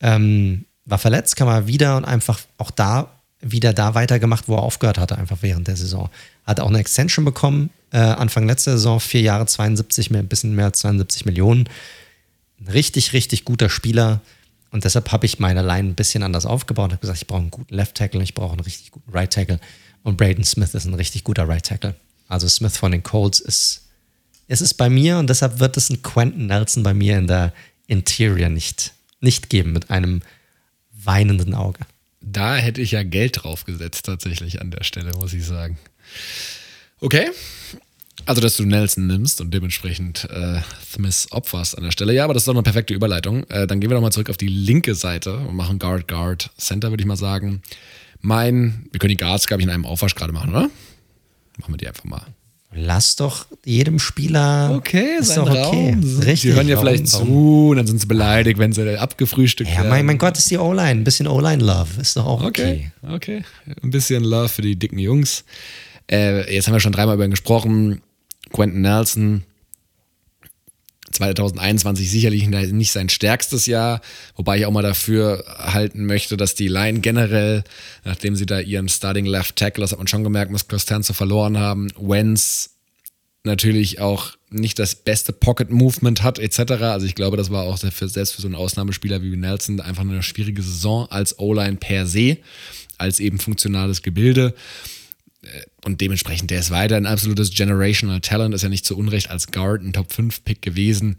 Ähm, 0.00 0.64
war 0.84 0.98
verletzt, 0.98 1.36
kam 1.36 1.48
er 1.48 1.66
wieder 1.66 1.96
und 1.96 2.04
einfach 2.04 2.40
auch 2.58 2.70
da 2.70 3.20
wieder 3.40 3.72
da 3.72 3.94
weitergemacht, 3.94 4.48
wo 4.48 4.56
er 4.56 4.62
aufgehört 4.62 4.98
hatte, 4.98 5.16
einfach 5.16 5.38
während 5.40 5.66
der 5.68 5.76
Saison. 5.76 6.10
Hat 6.44 6.60
auch 6.60 6.68
eine 6.68 6.78
Extension 6.78 7.24
bekommen, 7.24 7.70
äh, 7.90 7.98
Anfang 7.98 8.46
letzter 8.46 8.72
Saison, 8.72 9.00
vier 9.00 9.22
Jahre, 9.22 9.46
72, 9.46 10.10
mehr, 10.10 10.22
ein 10.22 10.28
bisschen 10.28 10.54
mehr 10.54 10.66
als 10.66 10.80
72 10.80 11.24
Millionen. 11.24 11.68
Ein 12.60 12.68
richtig, 12.68 13.12
richtig 13.12 13.44
guter 13.44 13.70
Spieler. 13.70 14.20
Und 14.70 14.84
deshalb 14.84 15.10
habe 15.10 15.26
ich 15.26 15.38
meine 15.38 15.62
Line 15.62 15.90
ein 15.90 15.94
bisschen 15.94 16.22
anders 16.22 16.46
aufgebaut. 16.46 16.90
Ich 16.90 16.92
habe 16.92 17.00
gesagt, 17.00 17.18
ich 17.22 17.26
brauche 17.26 17.40
einen 17.40 17.50
guten 17.50 17.74
Left 17.74 17.96
Tackle, 17.96 18.22
ich 18.22 18.34
brauche 18.34 18.52
einen 18.52 18.60
richtig 18.60 18.90
guten 18.90 19.10
Right 19.10 19.32
Tackle. 19.32 19.58
Und 20.02 20.16
Braden 20.16 20.44
Smith 20.44 20.74
ist 20.74 20.84
ein 20.84 20.94
richtig 20.94 21.24
guter 21.24 21.48
Right 21.48 21.64
Tackle. 21.64 21.94
Also 22.28 22.48
Smith 22.48 22.76
von 22.76 22.92
den 22.92 23.02
Colts 23.02 23.40
ist, 23.40 23.88
ist 24.50 24.60
es 24.60 24.74
bei 24.74 24.90
mir 24.90 25.18
und 25.18 25.30
deshalb 25.30 25.60
wird 25.60 25.76
es 25.76 25.90
einen 25.90 26.02
Quentin 26.02 26.46
Nelson 26.46 26.82
bei 26.82 26.92
mir 26.92 27.16
in 27.16 27.28
der 27.28 27.52
Interior 27.86 28.48
nicht, 28.48 28.92
nicht 29.20 29.48
geben 29.48 29.72
mit 29.72 29.90
einem 29.90 30.22
weinenden 30.92 31.54
Auge. 31.54 31.78
Da 32.20 32.56
hätte 32.56 32.80
ich 32.80 32.90
ja 32.90 33.04
Geld 33.04 33.42
drauf 33.42 33.64
gesetzt, 33.64 34.06
tatsächlich 34.06 34.60
an 34.60 34.72
der 34.72 34.82
Stelle, 34.82 35.12
muss 35.12 35.32
ich 35.32 35.46
sagen. 35.46 35.78
Okay. 37.00 37.30
Also, 38.26 38.40
dass 38.40 38.56
du 38.56 38.66
Nelson 38.66 39.06
nimmst 39.06 39.40
und 39.40 39.54
dementsprechend 39.54 40.28
äh, 40.28 40.60
Smith 40.84 41.28
opferst 41.30 41.78
an 41.78 41.84
der 41.84 41.92
Stelle. 41.92 42.12
Ja, 42.12 42.24
aber 42.24 42.34
das 42.34 42.42
ist 42.42 42.48
doch 42.48 42.54
eine 42.54 42.64
perfekte 42.64 42.92
Überleitung. 42.92 43.44
Äh, 43.44 43.68
dann 43.68 43.80
gehen 43.80 43.88
wir 43.88 43.94
doch 43.94 44.02
mal 44.02 44.10
zurück 44.10 44.30
auf 44.30 44.36
die 44.36 44.48
linke 44.48 44.96
Seite 44.96 45.36
und 45.36 45.54
machen 45.54 45.78
Guard, 45.78 46.08
Guard, 46.08 46.50
Center, 46.58 46.90
würde 46.90 47.02
ich 47.02 47.06
mal 47.06 47.16
sagen. 47.16 47.62
Mein, 48.20 48.88
wir 48.90 48.98
können 48.98 49.10
die 49.10 49.16
Guards, 49.16 49.46
glaube 49.46 49.62
ich, 49.62 49.64
in 49.66 49.72
einem 49.72 49.86
Aufwasch 49.86 50.16
gerade 50.16 50.32
machen, 50.32 50.50
oder? 50.50 50.68
Machen 51.56 51.72
wir 51.72 51.78
die 51.78 51.88
einfach 51.88 52.04
mal. 52.04 52.26
Lass 52.72 53.16
doch 53.16 53.46
jedem 53.64 53.98
Spieler. 53.98 54.72
Okay, 54.76 55.16
ist 55.18 55.36
doch 55.36 55.50
okay. 55.50 55.60
Raum. 55.60 56.18
Richtig. 56.18 56.42
Die 56.42 56.52
hören 56.52 56.68
ja 56.68 56.78
vielleicht 56.78 57.08
zu 57.08 57.70
und 57.70 57.76
dann 57.76 57.86
sind 57.86 58.00
sie 58.00 58.06
beleidigt, 58.06 58.58
wenn 58.58 58.72
sie 58.72 58.96
abgefrühstückt 58.96 59.68
ja, 59.68 59.76
werden. 59.76 59.86
Ja, 59.86 59.90
mein, 59.90 60.06
mein 60.06 60.18
Gott, 60.18 60.38
ist 60.38 60.50
die 60.50 60.58
O-Line. 60.58 60.90
Ein 60.90 61.04
bisschen 61.04 61.26
O-Line-Love. 61.26 62.00
Ist 62.00 62.16
doch 62.16 62.26
auch 62.26 62.44
okay. 62.44 62.92
Okay, 63.02 63.12
okay. 63.12 63.44
Ein 63.82 63.90
bisschen 63.90 64.22
Love 64.22 64.48
für 64.48 64.62
die 64.62 64.76
dicken 64.76 64.98
Jungs. 64.98 65.44
Äh, 66.10 66.54
jetzt 66.54 66.68
haben 66.68 66.74
wir 66.74 66.80
schon 66.80 66.92
dreimal 66.92 67.16
über 67.16 67.24
ihn 67.24 67.32
gesprochen. 67.32 68.02
Quentin 68.52 68.82
Nelson, 68.82 69.42
2021 71.12 72.10
sicherlich 72.10 72.46
nicht 72.48 72.92
sein 72.92 73.08
stärkstes 73.08 73.66
Jahr, 73.66 74.00
wobei 74.36 74.58
ich 74.58 74.66
auch 74.66 74.70
mal 74.70 74.82
dafür 74.82 75.44
halten 75.58 76.06
möchte, 76.06 76.36
dass 76.36 76.54
die 76.54 76.68
Line 76.68 77.00
generell, 77.00 77.64
nachdem 78.04 78.36
sie 78.36 78.46
da 78.46 78.60
ihren 78.60 78.88
Starting 78.88 79.26
Left 79.26 79.56
Tackle, 79.56 79.82
das 79.82 79.92
hat 79.92 79.98
man 79.98 80.06
schon 80.06 80.24
gemerkt, 80.24 80.52
mit 80.52 80.68
Costanzo 80.68 81.12
verloren 81.12 81.58
haben, 81.58 81.88
Wenz 81.98 82.70
natürlich 83.42 84.00
auch 84.00 84.32
nicht 84.50 84.78
das 84.78 84.94
beste 84.94 85.32
Pocket 85.32 85.70
Movement 85.70 86.22
hat 86.22 86.38
etc. 86.38 86.72
Also 86.82 87.06
ich 87.06 87.14
glaube, 87.14 87.36
das 87.36 87.50
war 87.50 87.64
auch 87.64 87.78
für, 87.78 88.08
selbst 88.08 88.34
für 88.34 88.42
so 88.42 88.48
einen 88.48 88.54
Ausnahmespieler 88.54 89.22
wie 89.22 89.36
Nelson 89.36 89.80
einfach 89.80 90.02
eine 90.02 90.22
schwierige 90.22 90.62
Saison 90.62 91.06
als 91.10 91.38
O-Line 91.38 91.76
per 91.76 92.06
se, 92.06 92.38
als 92.98 93.20
eben 93.20 93.38
funktionales 93.38 94.02
Gebilde. 94.02 94.54
Äh, 95.42 95.62
und 95.84 96.00
dementsprechend, 96.00 96.50
der 96.50 96.60
ist 96.60 96.70
weiter 96.70 96.96
ein 96.96 97.06
absolutes 97.06 97.50
Generational 97.50 98.20
Talent, 98.20 98.54
ist 98.54 98.62
ja 98.62 98.68
nicht 98.68 98.84
zu 98.84 98.96
Unrecht 98.96 99.30
als 99.30 99.50
Guard 99.50 99.82
ein 99.82 99.92
Top 99.92 100.12
5 100.12 100.44
Pick 100.44 100.62
gewesen. 100.62 101.16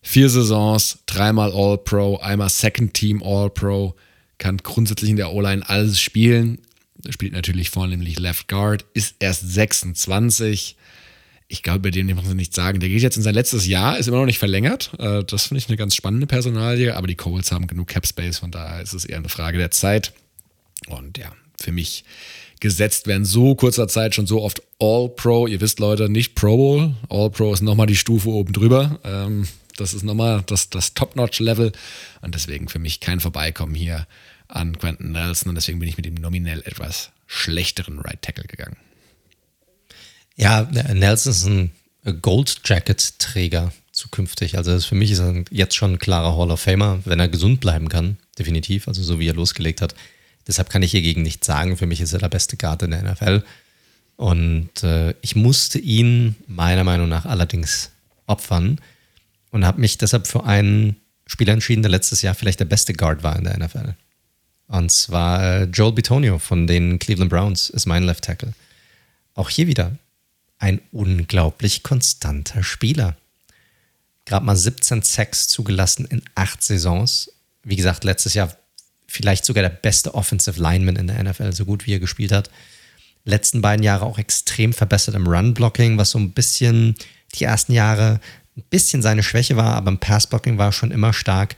Vier 0.00 0.30
Saisons, 0.30 1.00
dreimal 1.06 1.52
All-Pro, 1.52 2.18
einmal 2.18 2.48
Second 2.48 2.94
Team 2.94 3.22
All-Pro, 3.22 3.96
kann 4.38 4.58
grundsätzlich 4.58 5.10
in 5.10 5.16
der 5.16 5.32
O-Line 5.32 5.68
alles 5.68 6.00
spielen. 6.00 6.58
Spielt 7.10 7.32
natürlich 7.32 7.70
vornehmlich 7.70 8.18
Left 8.18 8.48
Guard, 8.48 8.84
ist 8.94 9.16
erst 9.18 9.52
26. 9.52 10.76
Ich 11.48 11.62
glaube, 11.62 11.80
bei 11.80 11.90
dem 11.90 12.06
muss 12.14 12.26
man 12.26 12.36
nichts 12.36 12.54
sagen. 12.54 12.78
Der 12.78 12.88
geht 12.88 13.02
jetzt 13.02 13.16
in 13.16 13.22
sein 13.22 13.34
letztes 13.34 13.66
Jahr, 13.66 13.98
ist 13.98 14.06
immer 14.06 14.18
noch 14.18 14.26
nicht 14.26 14.38
verlängert. 14.38 14.92
Äh, 14.98 15.24
das 15.24 15.46
finde 15.46 15.58
ich 15.58 15.68
eine 15.68 15.76
ganz 15.76 15.94
spannende 15.94 16.26
Personalie, 16.26 16.96
aber 16.96 17.06
die 17.06 17.14
Colts 17.14 17.52
haben 17.52 17.66
genug 17.66 17.88
Cap 17.88 18.06
Space, 18.06 18.38
von 18.38 18.50
daher 18.50 18.82
ist 18.82 18.92
es 18.92 19.04
eher 19.04 19.18
eine 19.18 19.28
Frage 19.28 19.58
der 19.58 19.70
Zeit. 19.70 20.12
Und 20.88 21.18
ja, 21.18 21.32
für 21.60 21.72
mich 21.72 22.04
gesetzt 22.60 23.06
werden, 23.06 23.24
so 23.24 23.54
kurzer 23.54 23.88
Zeit 23.88 24.14
schon 24.14 24.26
so 24.26 24.42
oft 24.42 24.62
All-Pro. 24.78 25.46
Ihr 25.46 25.60
wisst, 25.60 25.78
Leute, 25.78 26.08
nicht 26.08 26.34
Pro 26.34 26.56
Bowl. 26.56 26.94
All-Pro 27.08 27.52
ist 27.52 27.62
nochmal 27.62 27.86
die 27.86 27.96
Stufe 27.96 28.28
oben 28.28 28.52
drüber. 28.52 28.98
Ähm, 29.04 29.46
das 29.76 29.94
ist 29.94 30.02
nochmal 30.02 30.42
das, 30.46 30.70
das 30.70 30.94
Top-Notch-Level. 30.94 31.72
Und 32.22 32.34
deswegen 32.34 32.68
für 32.68 32.78
mich 32.78 33.00
kein 33.00 33.20
Vorbeikommen 33.20 33.74
hier 33.74 34.06
an 34.48 34.76
Quentin 34.78 35.12
Nelson. 35.12 35.50
Und 35.50 35.54
deswegen 35.54 35.78
bin 35.78 35.88
ich 35.88 35.96
mit 35.96 36.06
dem 36.06 36.14
nominell 36.14 36.62
etwas 36.64 37.10
schlechteren 37.26 38.00
Right 38.00 38.20
Tackle 38.22 38.44
gegangen. 38.44 38.76
Ja, 40.36 40.62
Nelson 40.62 41.32
ist 41.32 41.46
ein 41.46 41.72
Gold 42.22 42.60
Jacket-Träger 42.64 43.72
zukünftig. 43.92 44.56
Also 44.56 44.78
für 44.80 44.94
mich 44.94 45.10
ist 45.10 45.18
er 45.18 45.44
jetzt 45.50 45.74
schon 45.74 45.94
ein 45.94 45.98
klarer 45.98 46.36
Hall 46.36 46.50
of 46.50 46.60
Famer, 46.60 47.00
wenn 47.04 47.20
er 47.20 47.28
gesund 47.28 47.60
bleiben 47.60 47.88
kann, 47.88 48.16
definitiv. 48.38 48.88
Also 48.88 49.02
so 49.02 49.18
wie 49.18 49.28
er 49.28 49.34
losgelegt 49.34 49.82
hat. 49.82 49.94
Deshalb 50.48 50.70
kann 50.70 50.82
ich 50.82 50.90
hiergegen 50.90 51.22
nichts 51.22 51.46
sagen. 51.46 51.76
Für 51.76 51.86
mich 51.86 52.00
ist 52.00 52.14
er 52.14 52.18
der 52.18 52.30
beste 52.30 52.56
Guard 52.56 52.82
in 52.82 52.90
der 52.90 53.02
NFL. 53.02 53.44
Und 54.16 54.82
äh, 54.82 55.14
ich 55.20 55.36
musste 55.36 55.78
ihn 55.78 56.34
meiner 56.48 56.82
Meinung 56.82 57.08
nach 57.08 57.26
allerdings 57.26 57.90
opfern 58.26 58.80
und 59.50 59.64
habe 59.64 59.80
mich 59.80 59.98
deshalb 59.98 60.26
für 60.26 60.44
einen 60.44 60.96
Spieler 61.26 61.52
entschieden, 61.52 61.82
der 61.82 61.90
letztes 61.90 62.22
Jahr 62.22 62.34
vielleicht 62.34 62.58
der 62.58 62.64
beste 62.64 62.94
Guard 62.94 63.22
war 63.22 63.36
in 63.36 63.44
der 63.44 63.58
NFL. 63.58 63.94
Und 64.66 64.90
zwar 64.90 65.42
äh, 65.42 65.64
Joel 65.64 65.92
Bitonio 65.92 66.38
von 66.38 66.66
den 66.66 66.98
Cleveland 66.98 67.30
Browns 67.30 67.70
ist 67.70 67.86
mein 67.86 68.02
Left 68.02 68.24
Tackle. 68.24 68.54
Auch 69.34 69.50
hier 69.50 69.66
wieder 69.66 69.96
ein 70.58 70.80
unglaublich 70.90 71.82
konstanter 71.82 72.62
Spieler. 72.62 73.16
Gerade 74.24 74.44
mal 74.44 74.56
17 74.56 75.02
Sacks 75.02 75.48
zugelassen 75.48 76.06
in 76.06 76.22
acht 76.34 76.62
Saisons. 76.62 77.30
Wie 77.62 77.76
gesagt, 77.76 78.04
letztes 78.04 78.34
Jahr 78.34 78.56
vielleicht 79.08 79.44
sogar 79.44 79.62
der 79.62 79.70
beste 79.70 80.14
Offensive 80.14 80.62
Lineman 80.62 80.96
in 80.96 81.08
der 81.08 81.22
NFL, 81.22 81.52
so 81.52 81.64
gut 81.64 81.86
wie 81.86 81.94
er 81.94 81.98
gespielt 81.98 82.30
hat. 82.30 82.50
Letzten 83.24 83.60
beiden 83.60 83.82
Jahre 83.82 84.04
auch 84.04 84.18
extrem 84.18 84.72
verbessert 84.72 85.14
im 85.14 85.26
Run-Blocking, 85.26 85.98
was 85.98 86.10
so 86.10 86.18
ein 86.18 86.30
bisschen 86.30 86.94
die 87.34 87.44
ersten 87.44 87.72
Jahre 87.72 88.20
ein 88.56 88.64
bisschen 88.70 89.02
seine 89.02 89.22
Schwäche 89.22 89.56
war, 89.56 89.74
aber 89.74 89.90
im 89.90 89.98
Passblocking 89.98 90.58
war 90.58 90.68
er 90.68 90.72
schon 90.72 90.90
immer 90.90 91.12
stark. 91.12 91.56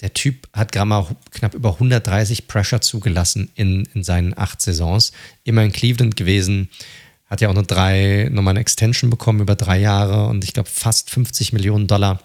Der 0.00 0.14
Typ 0.14 0.48
hat 0.52 0.72
gerade 0.72 0.86
mal 0.88 1.06
knapp 1.32 1.54
über 1.54 1.74
130 1.74 2.46
Pressure 2.46 2.80
zugelassen 2.80 3.50
in, 3.54 3.88
in 3.94 4.04
seinen 4.04 4.36
acht 4.36 4.60
Saisons. 4.60 5.12
Immer 5.44 5.64
in 5.64 5.72
Cleveland 5.72 6.16
gewesen. 6.16 6.68
Hat 7.26 7.40
ja 7.40 7.48
auch 7.48 7.54
noch 7.54 7.66
drei, 7.66 8.28
nochmal 8.30 8.52
eine 8.52 8.60
Extension 8.60 9.10
bekommen 9.10 9.40
über 9.40 9.56
drei 9.56 9.78
Jahre 9.78 10.26
und 10.26 10.44
ich 10.44 10.54
glaube 10.54 10.68
fast 10.68 11.10
50 11.10 11.52
Millionen 11.52 11.86
Dollar. 11.86 12.22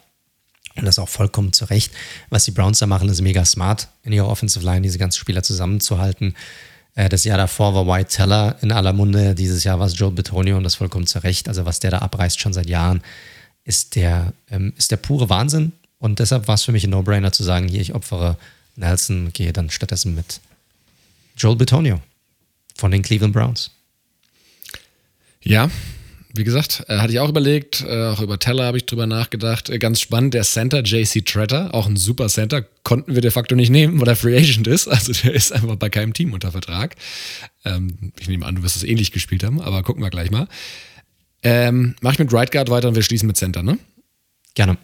Und 0.76 0.86
das 0.86 0.98
auch 1.00 1.10
vollkommen 1.10 1.54
zu 1.54 1.66
Recht. 1.66 1.92
Was 2.30 2.46
die 2.46 2.52
Browns 2.52 2.80
da 2.80 2.88
machen, 2.88 3.08
ist 3.10 3.22
mega 3.22 3.46
smart, 3.46 3.90
in 4.04 4.12
ihrer 4.12 4.28
Offensive 4.28 4.66
Line 4.66 4.82
diese 4.82 4.98
ganzen 4.98 5.20
Spieler 5.20 5.44
zusammenzuhalten. 5.44 6.36
Äh, 6.96 7.10
das 7.10 7.24
Jahr 7.24 7.38
davor 7.38 7.76
war 7.76 7.88
White 7.88 8.10
Teller 8.10 8.58
in 8.62 8.72
aller 8.72 8.94
Munde. 8.94 9.36
Dieses 9.36 9.64
Jahr 9.64 9.80
war 9.80 9.88
es 9.88 9.98
Joe 9.98 10.12
Betonio 10.12 10.58
und 10.58 10.64
das 10.64 10.76
vollkommen 10.76 11.08
zu 11.08 11.20
Recht. 11.24 11.48
Also 11.48 11.66
was 11.66 11.80
der 11.80 11.92
da 11.92 12.00
abreißt 12.00 12.40
schon 12.40 12.54
seit 12.54 12.68
Jahren, 12.68 13.02
ist 13.66 13.96
der, 13.96 14.34
ähm, 14.50 14.74
ist 14.78 14.92
der 14.92 14.98
pure 14.98 15.30
Wahnsinn. 15.30 15.74
Und 16.00 16.20
deshalb 16.20 16.48
war 16.48 16.56
es 16.56 16.64
für 16.64 16.72
mich 16.72 16.84
ein 16.84 16.90
No-Brainer 16.90 17.32
zu 17.32 17.44
sagen, 17.44 17.68
hier, 17.68 17.82
ich 17.82 17.94
opfere 17.94 18.38
Nelson, 18.76 19.32
gehe 19.32 19.54
dann 19.54 19.70
stattdessen 19.70 20.16
mit 20.16 20.42
Joel 21.38 21.56
Betonio 21.56 22.02
von 22.76 22.92
den 22.92 23.04
Cleveland 23.04 23.34
Browns. 23.34 23.72
Ja, 25.42 25.70
wie 26.34 26.44
gesagt, 26.44 26.84
äh, 26.88 26.98
hatte 26.98 27.14
ich 27.14 27.20
auch 27.20 27.30
überlegt, 27.30 27.82
äh, 27.88 28.08
auch 28.08 28.20
über 28.20 28.40
Teller 28.40 28.66
habe 28.66 28.78
ich 28.78 28.88
drüber 28.88 29.06
nachgedacht. 29.06 29.70
Äh, 29.70 29.78
ganz 29.78 30.02
spannend, 30.02 30.34
der 30.34 30.44
Center, 30.44 30.82
JC 30.82 31.24
Tretter, 31.24 31.74
auch 31.76 31.86
ein 31.86 31.96
super 31.96 32.28
Center, 32.28 32.64
konnten 32.84 33.14
wir 33.14 33.22
de 33.22 33.30
facto 33.30 33.56
nicht 33.56 33.70
nehmen, 33.70 34.02
weil 34.02 34.08
er 34.08 34.16
Free 34.16 34.36
Agent 34.36 34.68
ist. 34.68 34.88
Also 34.88 35.14
der 35.14 35.34
ist 35.34 35.52
einfach 35.52 35.76
bei 35.76 35.90
keinem 35.90 36.14
Team 36.14 36.34
unter 36.34 36.52
Vertrag. 36.52 36.96
Ähm, 37.66 38.12
ich 38.20 38.28
nehme 38.28 38.46
an, 38.46 38.56
du 38.56 38.64
wirst 38.64 38.76
es 38.76 38.84
ähnlich 38.84 39.12
gespielt 39.12 39.44
haben, 39.44 39.62
aber 39.62 39.84
gucken 39.84 40.02
wir 40.02 40.10
gleich 40.10 40.32
mal. 40.32 40.48
Ähm, 41.44 41.96
mach 42.02 42.14
ich 42.14 42.20
mit 42.20 42.34
Right 42.34 42.52
Guard 42.52 42.70
weiter 42.70 42.88
und 42.88 42.96
wir 42.96 43.04
schließen 43.04 43.28
mit 43.28 43.38
Center, 43.38 43.62
ne? 43.62 43.78
Gerne. 44.56 44.78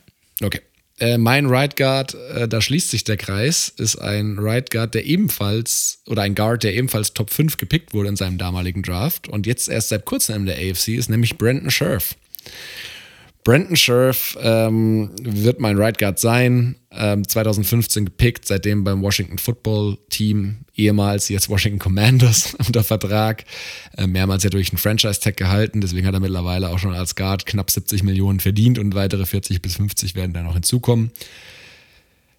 Okay. 0.43 0.61
Äh, 0.99 1.17
mein 1.17 1.45
Right 1.45 1.75
Guard, 1.75 2.15
äh, 2.33 2.47
da 2.47 2.61
schließt 2.61 2.89
sich 2.89 3.03
der 3.03 3.17
Kreis, 3.17 3.73
ist 3.77 3.95
ein 3.97 4.37
Right 4.37 4.69
Guard, 4.69 4.93
der 4.93 5.05
ebenfalls, 5.05 5.99
oder 6.05 6.23
ein 6.23 6.35
Guard, 6.35 6.63
der 6.63 6.73
ebenfalls 6.73 7.13
Top 7.13 7.29
5 7.29 7.57
gepickt 7.57 7.93
wurde 7.93 8.09
in 8.09 8.15
seinem 8.17 8.37
damaligen 8.37 8.83
Draft 8.83 9.27
und 9.29 9.47
jetzt 9.47 9.69
erst 9.69 9.89
seit 9.89 10.05
kurzem 10.05 10.41
in 10.41 10.45
der 10.47 10.57
AFC 10.57 10.89
ist, 10.89 11.09
nämlich 11.09 11.37
Brandon 11.37 11.71
Scherf. 11.71 12.15
Brandon 13.43 13.75
Scherf 13.75 14.37
ähm, 14.41 15.11
wird 15.21 15.59
mein 15.59 15.77
Right 15.77 15.97
Guard 15.97 16.19
sein. 16.19 16.75
Ähm, 16.91 17.27
2015 17.27 18.05
gepickt, 18.05 18.45
seitdem 18.45 18.83
beim 18.83 19.01
Washington 19.01 19.37
Football 19.37 19.97
Team, 20.09 20.65
ehemals 20.75 21.29
jetzt 21.29 21.49
Washington 21.49 21.79
Commanders 21.79 22.55
unter 22.67 22.83
Vertrag. 22.83 23.45
Äh, 23.97 24.07
mehrmals 24.07 24.43
ja 24.43 24.49
durch 24.49 24.71
einen 24.71 24.77
Franchise-Tag 24.77 25.37
gehalten, 25.37 25.81
deswegen 25.81 26.05
hat 26.05 26.13
er 26.13 26.19
mittlerweile 26.19 26.69
auch 26.69 26.79
schon 26.79 26.93
als 26.93 27.15
Guard 27.15 27.45
knapp 27.45 27.71
70 27.71 28.03
Millionen 28.03 28.39
verdient 28.39 28.77
und 28.77 28.93
weitere 28.93 29.25
40 29.25 29.61
bis 29.61 29.77
50 29.77 30.15
werden 30.15 30.33
da 30.33 30.43
noch 30.43 30.53
hinzukommen. 30.53 31.11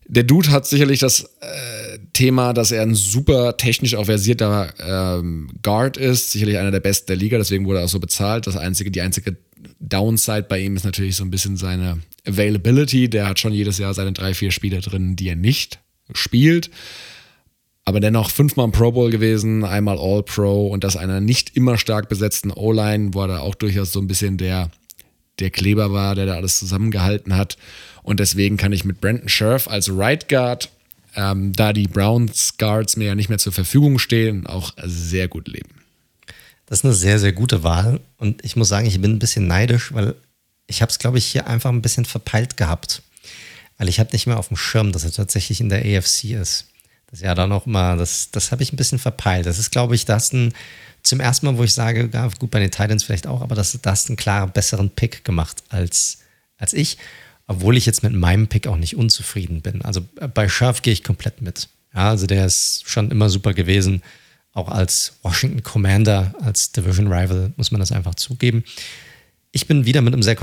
Der 0.07 0.25
Dude 0.25 0.51
hat 0.51 0.67
sicherlich 0.67 0.99
das 0.99 1.23
äh, 1.41 1.99
Thema, 2.13 2.53
dass 2.53 2.73
er 2.73 2.83
ein 2.83 2.97
super 2.97 3.57
technisch 3.57 3.95
auch 3.95 4.07
versierter 4.07 4.75
ähm, 4.81 5.49
Guard 5.63 5.97
ist, 5.97 6.33
sicherlich 6.33 6.59
einer 6.59 6.73
der 6.73 6.81
besten 6.81 7.07
der 7.07 7.17
Liga, 7.17 7.39
deswegen 7.39 7.65
wurde 7.65 7.79
er 7.79 7.85
auch 7.85 7.89
so 7.89 8.01
bezahlt. 8.01 8.49
Das 8.49 8.57
einzige, 8.57 8.91
die 8.91 9.03
einzige 9.03 9.37
Downside 9.81 10.45
bei 10.45 10.61
ihm 10.61 10.77
ist 10.77 10.85
natürlich 10.85 11.17
so 11.17 11.25
ein 11.25 11.31
bisschen 11.31 11.57
seine 11.57 12.01
Availability. 12.27 13.09
Der 13.09 13.27
hat 13.27 13.41
schon 13.41 13.53
jedes 13.53 13.79
Jahr 13.79 13.95
seine 13.95 14.13
drei, 14.13 14.35
vier 14.35 14.51
Spiele 14.51 14.81
drin, 14.81 15.17
die 15.17 15.29
er 15.29 15.37
nicht 15.37 15.81
spielt. 16.13 16.71
Aber 17.85 17.99
dennoch 17.99 18.31
fünfmal 18.31 18.67
im 18.67 18.73
Pro 18.73 18.93
Bowl 18.93 19.11
gewesen, 19.11 19.65
einmal 19.65 19.99
All-Pro 19.99 20.69
und 20.69 20.85
das 20.85 20.97
einer 20.97 21.21
nicht 21.21 21.57
immer 21.57 21.79
stark 21.79 22.09
besetzten 22.09 22.51
O-Line, 22.51 23.15
wo 23.15 23.23
er 23.23 23.29
da 23.29 23.39
auch 23.41 23.55
durchaus 23.55 23.91
so 23.91 24.01
ein 24.01 24.07
bisschen 24.07 24.37
der, 24.37 24.71
der 25.41 25.51
Kleber 25.51 25.93
war, 25.93 26.15
der 26.15 26.27
da 26.27 26.35
alles 26.35 26.59
zusammengehalten 26.59 27.35
hat. 27.35 27.57
Und 28.03 28.21
deswegen 28.21 28.59
kann 28.59 28.73
ich 28.73 28.85
mit 28.85 29.01
Brandon 29.01 29.29
Scherf 29.29 29.67
als 29.67 29.91
Right 29.91 30.29
Guard, 30.29 30.69
ähm, 31.17 31.53
da 31.55 31.73
die 31.73 31.89
Browns 31.89 32.59
Guards 32.59 32.97
mir 32.97 33.07
ja 33.07 33.15
nicht 33.15 33.31
mehr 33.31 33.39
zur 33.39 33.53
Verfügung 33.53 33.99
stehen, 33.99 34.47
auch 34.47 34.73
sehr 34.85 35.27
gut 35.27 35.49
leben. 35.49 35.80
Das 36.71 36.79
ist 36.79 36.85
eine 36.85 36.95
sehr, 36.95 37.19
sehr 37.19 37.33
gute 37.33 37.65
Wahl. 37.65 38.01
Und 38.17 38.45
ich 38.45 38.55
muss 38.55 38.69
sagen, 38.69 38.87
ich 38.87 39.01
bin 39.01 39.11
ein 39.11 39.19
bisschen 39.19 39.49
neidisch, 39.49 39.93
weil 39.93 40.15
ich 40.69 40.83
habe 40.83 40.91
es, 40.91 41.01
glaube 41.01 41.19
ich, 41.19 41.27
hier 41.27 41.49
einfach 41.49 41.71
ein 41.71 41.83
bisschen 41.83 42.05
verpeilt 42.05 42.57
gehabt. 42.57 43.03
Weil 43.77 43.89
ich 43.89 43.99
habe 43.99 44.13
nicht 44.13 44.29
mehr 44.29 44.39
auf 44.39 44.49
dem 44.49 44.57
Schirm, 44.57 44.93
dass 44.93 45.03
er 45.03 45.11
tatsächlich 45.11 45.61
in 45.61 45.69
der 45.69 45.81
AFC 45.81 46.27
ist. 46.27 46.67
Das 47.09 47.19
ist 47.19 47.25
ja 47.25 47.35
dann 47.35 47.51
auch 47.51 47.67
mal, 47.67 47.97
das, 47.97 48.31
das 48.31 48.53
habe 48.53 48.63
ich 48.63 48.73
ein 48.73 48.77
bisschen 48.77 49.01
verpeilt. 49.01 49.47
Das 49.47 49.59
ist, 49.59 49.73
glaube 49.73 49.97
ich, 49.97 50.05
das 50.05 50.33
ein, 50.33 50.55
zum 51.03 51.19
ersten 51.19 51.47
Mal, 51.47 51.59
wo 51.59 51.65
ich 51.65 51.75
sage, 51.75 52.09
ja, 52.13 52.29
gut, 52.39 52.53
bei 52.53 52.61
den 52.61 52.71
Titans 52.71 53.03
vielleicht 53.03 53.27
auch, 53.27 53.41
aber 53.41 53.57
das, 53.57 53.77
das 53.83 54.07
einen 54.07 54.17
klaren, 54.17 54.53
besseren 54.53 54.91
Pick 54.91 55.25
gemacht 55.25 55.65
als, 55.71 56.19
als 56.57 56.73
ich. 56.73 56.99
Obwohl 57.49 57.77
ich 57.77 57.85
jetzt 57.85 58.05
mit 58.05 58.13
meinem 58.13 58.47
Pick 58.47 58.69
auch 58.69 58.77
nicht 58.77 58.95
unzufrieden 58.95 59.61
bin. 59.61 59.83
Also 59.83 60.03
bei 60.35 60.49
Scherf 60.49 60.83
gehe 60.83 60.93
ich 60.93 61.03
komplett 61.03 61.43
mit. 61.43 61.69
Ja, 61.93 62.11
also 62.11 62.29
der 62.29 62.47
ist 62.47 62.85
schon 62.87 63.11
immer 63.11 63.29
super 63.29 63.55
gewesen 63.55 64.03
auch 64.53 64.69
als 64.69 65.19
Washington 65.23 65.63
Commander, 65.63 66.35
als 66.41 66.73
Division 66.73 67.13
Rival, 67.13 67.53
muss 67.57 67.71
man 67.71 67.81
das 67.81 67.93
einfach 67.93 68.15
zugeben. 68.17 68.65
Ich 69.53 69.67
bin 69.67 69.85
wieder 69.85 70.01
mit 70.01 70.13
einem 70.13 70.23
sehr, 70.23 70.37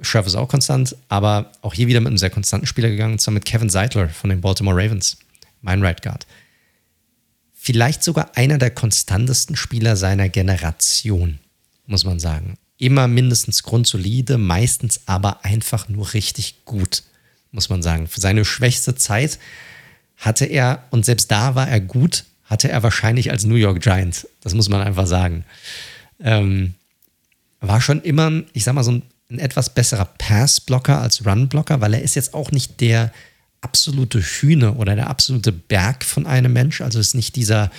Sheriff 0.00 0.26
ist 0.26 0.34
auch 0.34 0.48
konstant, 0.48 0.96
aber 1.08 1.52
auch 1.62 1.74
hier 1.74 1.86
wieder 1.86 2.00
mit 2.00 2.08
einem 2.08 2.18
sehr 2.18 2.30
konstanten 2.30 2.66
Spieler 2.66 2.88
gegangen, 2.88 3.14
und 3.14 3.20
zwar 3.20 3.34
mit 3.34 3.44
Kevin 3.44 3.70
Seidler 3.70 4.08
von 4.08 4.30
den 4.30 4.40
Baltimore 4.40 4.76
Ravens, 4.76 5.18
mein 5.62 5.82
Right 5.82 6.02
Guard. 6.02 6.26
Vielleicht 7.52 8.02
sogar 8.02 8.36
einer 8.36 8.58
der 8.58 8.70
konstantesten 8.70 9.56
Spieler 9.56 9.96
seiner 9.96 10.28
Generation, 10.28 11.38
muss 11.86 12.04
man 12.04 12.18
sagen. 12.18 12.58
Immer 12.76 13.08
mindestens 13.08 13.62
grundsolide, 13.62 14.36
meistens 14.36 15.00
aber 15.06 15.44
einfach 15.44 15.88
nur 15.88 16.12
richtig 16.12 16.64
gut, 16.64 17.04
muss 17.52 17.68
man 17.68 17.82
sagen. 17.82 18.08
Für 18.08 18.20
seine 18.20 18.44
schwächste 18.44 18.96
Zeit 18.96 19.38
hatte 20.16 20.44
er, 20.44 20.84
und 20.90 21.06
selbst 21.06 21.30
da 21.30 21.54
war 21.54 21.68
er 21.68 21.80
gut, 21.80 22.24
hatte 22.54 22.70
er 22.70 22.84
wahrscheinlich 22.84 23.32
als 23.32 23.44
New 23.44 23.56
York 23.56 23.82
Giant. 23.82 24.28
Das 24.40 24.54
muss 24.54 24.68
man 24.68 24.80
einfach 24.80 25.08
sagen. 25.08 25.44
Ähm, 26.20 26.74
war 27.60 27.80
schon 27.80 28.00
immer, 28.02 28.42
ich 28.52 28.62
sag 28.62 28.74
mal, 28.74 28.84
so 28.84 28.92
ein, 28.92 29.02
ein 29.28 29.40
etwas 29.40 29.74
besserer 29.74 30.04
Pass-Blocker 30.04 31.00
als 31.00 31.26
Run-Blocker, 31.26 31.80
weil 31.80 31.94
er 31.94 32.02
ist 32.02 32.14
jetzt 32.14 32.32
auch 32.32 32.52
nicht 32.52 32.80
der 32.80 33.12
absolute 33.60 34.20
Hühner 34.20 34.78
oder 34.78 34.94
der 34.94 35.10
absolute 35.10 35.50
Berg 35.50 36.04
von 36.04 36.26
einem 36.26 36.52
Mensch. 36.52 36.80
Also 36.80 37.00
ist 37.00 37.14
nicht 37.14 37.34
dieser 37.34 37.72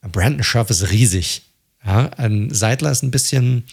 Brandon 0.00 0.42
Scherf 0.42 0.70
ist 0.70 0.90
riesig. 0.90 1.42
Ja, 1.84 2.08
ein 2.16 2.52
Seidler 2.52 2.90
ist 2.90 3.02
ein 3.02 3.10
bisschen, 3.10 3.64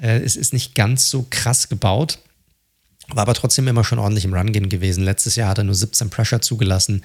äh, 0.00 0.22
ist, 0.22 0.36
ist 0.36 0.52
nicht 0.52 0.76
ganz 0.76 1.10
so 1.10 1.26
krass 1.28 1.68
gebaut, 1.68 2.20
war 3.08 3.22
aber 3.22 3.34
trotzdem 3.34 3.66
immer 3.66 3.82
schon 3.82 3.98
ordentlich 3.98 4.24
im 4.24 4.34
Run-Gehen 4.34 4.68
gewesen. 4.68 5.02
Letztes 5.02 5.34
Jahr 5.34 5.48
hat 5.48 5.58
er 5.58 5.64
nur 5.64 5.74
17 5.74 6.10
Pressure 6.10 6.40
zugelassen 6.40 7.02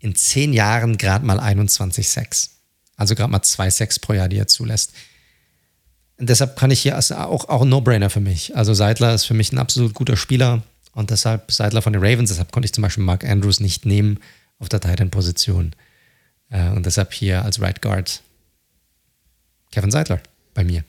in 0.00 0.14
zehn 0.14 0.52
Jahren 0.52 0.98
gerade 0.98 1.24
mal 1.24 1.40
21 1.40 2.08
Sex. 2.08 2.50
Also 2.96 3.14
gerade 3.14 3.30
mal 3.30 3.42
zwei 3.42 3.70
Sex 3.70 3.98
pro 3.98 4.12
Jahr, 4.12 4.28
die 4.28 4.38
er 4.38 4.46
zulässt. 4.46 4.92
Und 6.18 6.28
deshalb 6.28 6.56
kann 6.56 6.70
ich 6.70 6.80
hier 6.80 6.96
also 6.96 7.14
auch, 7.16 7.48
auch 7.48 7.62
ein 7.62 7.68
No-Brainer 7.68 8.10
für 8.10 8.20
mich. 8.20 8.56
Also 8.56 8.74
Seidler 8.74 9.14
ist 9.14 9.24
für 9.24 9.34
mich 9.34 9.52
ein 9.52 9.58
absolut 9.58 9.94
guter 9.94 10.16
Spieler 10.16 10.62
und 10.92 11.10
deshalb 11.10 11.52
Seidler 11.52 11.80
von 11.80 11.92
den 11.92 12.02
Ravens. 12.02 12.30
Deshalb 12.30 12.50
konnte 12.50 12.66
ich 12.66 12.72
zum 12.72 12.82
Beispiel 12.82 13.04
Mark 13.04 13.24
Andrews 13.24 13.60
nicht 13.60 13.86
nehmen 13.86 14.18
auf 14.58 14.68
der 14.68 14.80
Titan-Position. 14.80 15.74
Äh, 16.50 16.70
und 16.70 16.86
deshalb 16.86 17.12
hier 17.12 17.44
als 17.44 17.60
Right 17.60 17.80
Guard 17.80 18.22
Kevin 19.70 19.90
Seidler 19.90 20.20
bei 20.54 20.64
mir. 20.64 20.82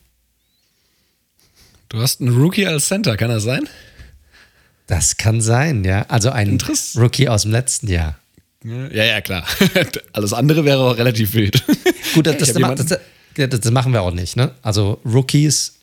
Du 1.89 1.99
hast 2.01 2.21
einen 2.21 2.35
Rookie 2.35 2.65
als 2.65 2.87
Center, 2.87 3.17
kann 3.17 3.29
das 3.29 3.43
sein? 3.43 3.67
Das 4.87 5.17
kann 5.17 5.41
sein, 5.41 5.83
ja. 5.83 6.05
Also 6.07 6.31
ein 6.31 6.57
Rookie 6.95 7.29
aus 7.29 7.43
dem 7.43 7.51
letzten 7.51 7.87
Jahr. 7.87 8.17
Ja, 8.63 9.03
ja, 9.03 9.21
klar. 9.21 9.45
Alles 10.13 10.33
andere 10.33 10.65
wäre 10.65 10.79
auch 10.79 10.97
relativ 10.97 11.33
wild. 11.33 11.63
Gut, 12.13 12.27
das, 12.27 12.37
das, 12.37 12.99
das, 13.35 13.59
das, 13.61 13.71
machen 13.71 13.93
wir 13.93 14.01
auch 14.01 14.13
nicht. 14.13 14.35
Ne? 14.35 14.51
Also 14.61 14.99
Rookies. 15.05 15.75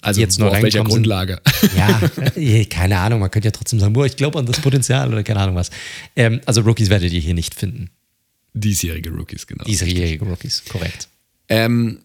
Also 0.00 0.20
jetzt 0.20 0.38
nur 0.38 0.50
auf 0.50 0.60
welcher 0.62 0.84
Grundlage? 0.84 1.40
Sind, 1.60 1.76
ja, 2.36 2.64
keine 2.64 2.98
Ahnung. 2.98 3.20
Man 3.20 3.30
könnte 3.30 3.48
ja 3.48 3.52
trotzdem 3.52 3.78
sagen, 3.78 3.92
boah, 3.92 4.04
ich 4.04 4.16
glaube 4.16 4.38
an 4.38 4.46
das 4.46 4.60
Potenzial 4.60 5.08
oder 5.08 5.22
keine 5.22 5.40
Ahnung 5.40 5.54
was. 5.54 5.70
Ähm, 6.16 6.40
also 6.44 6.62
Rookies 6.62 6.90
werdet 6.90 7.12
ihr 7.12 7.20
hier 7.20 7.34
nicht 7.34 7.54
finden. 7.54 7.90
Diesjährige 8.54 9.10
Rookies, 9.10 9.46
genau. 9.46 9.64
Diesjährige 9.64 10.24
Rookies, 10.24 10.64
korrekt. 10.68 11.08
Ähm, 11.48 12.00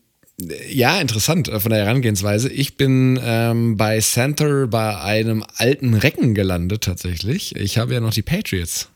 ja, 0.69 1.01
interessant 1.01 1.47
äh, 1.47 1.59
von 1.59 1.71
der 1.71 1.85
Herangehensweise. 1.85 2.49
Ich 2.49 2.77
bin 2.77 3.19
ähm, 3.21 3.75
bei 3.75 3.99
Center 3.99 4.67
bei 4.67 4.97
einem 4.97 5.43
alten 5.55 5.93
Recken 5.93 6.35
gelandet 6.35 6.83
tatsächlich. 6.83 7.55
Ich 7.55 7.77
habe 7.77 7.95
ja 7.95 7.99
noch 7.99 8.13
die 8.13 8.21
Patriots 8.21 8.89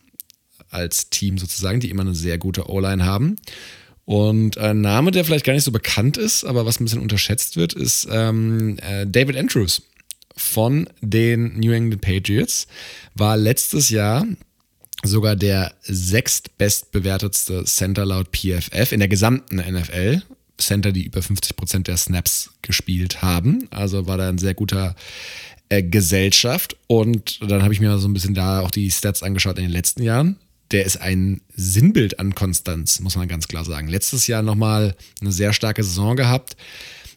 als 0.72 1.10
Team 1.10 1.38
sozusagen, 1.38 1.80
die 1.80 1.90
immer 1.90 2.02
eine 2.02 2.14
sehr 2.14 2.38
gute 2.38 2.68
O-Line 2.68 3.04
haben. 3.04 3.36
Und 4.04 4.58
ein 4.58 4.80
Name, 4.80 5.10
der 5.10 5.24
vielleicht 5.24 5.44
gar 5.44 5.52
nicht 5.52 5.64
so 5.64 5.70
bekannt 5.70 6.16
ist, 6.16 6.44
aber 6.44 6.66
was 6.66 6.80
ein 6.80 6.84
bisschen 6.84 7.00
unterschätzt 7.00 7.56
wird, 7.56 7.72
ist 7.72 8.08
ähm, 8.10 8.78
äh, 8.78 9.06
David 9.06 9.36
Andrews 9.36 9.82
von 10.36 10.88
den 11.00 11.58
New 11.60 11.72
England 11.72 12.02
Patriots. 12.02 12.66
War 13.14 13.36
letztes 13.36 13.90
Jahr 13.90 14.26
sogar 15.04 15.36
der 15.36 15.72
sechstbestbewertetste 15.82 17.64
Center 17.64 18.04
laut 18.04 18.28
PFF 18.36 18.92
in 18.92 19.00
der 19.00 19.08
gesamten 19.08 19.56
NFL. 19.56 20.22
Center, 20.58 20.92
die 20.92 21.04
über 21.04 21.20
50% 21.20 21.84
der 21.84 21.96
Snaps 21.96 22.50
gespielt 22.62 23.22
haben. 23.22 23.66
Also 23.70 24.06
war 24.06 24.16
da 24.16 24.28
ein 24.28 24.38
sehr 24.38 24.54
guter 24.54 24.94
äh, 25.68 25.82
Gesellschaft. 25.82 26.76
Und 26.86 27.40
dann 27.42 27.62
habe 27.62 27.74
ich 27.74 27.80
mir 27.80 27.98
so 27.98 28.08
ein 28.08 28.14
bisschen 28.14 28.34
da 28.34 28.60
auch 28.60 28.70
die 28.70 28.90
Stats 28.90 29.22
angeschaut 29.22 29.58
in 29.58 29.64
den 29.64 29.72
letzten 29.72 30.02
Jahren. 30.02 30.36
Der 30.72 30.84
ist 30.86 30.96
ein 30.96 31.42
Sinnbild 31.54 32.18
an 32.18 32.34
Konstanz, 32.34 33.00
muss 33.00 33.16
man 33.16 33.28
ganz 33.28 33.46
klar 33.46 33.64
sagen. 33.64 33.88
Letztes 33.88 34.26
Jahr 34.26 34.42
nochmal 34.42 34.96
eine 35.20 35.30
sehr 35.30 35.52
starke 35.52 35.84
Saison 35.84 36.16
gehabt. 36.16 36.56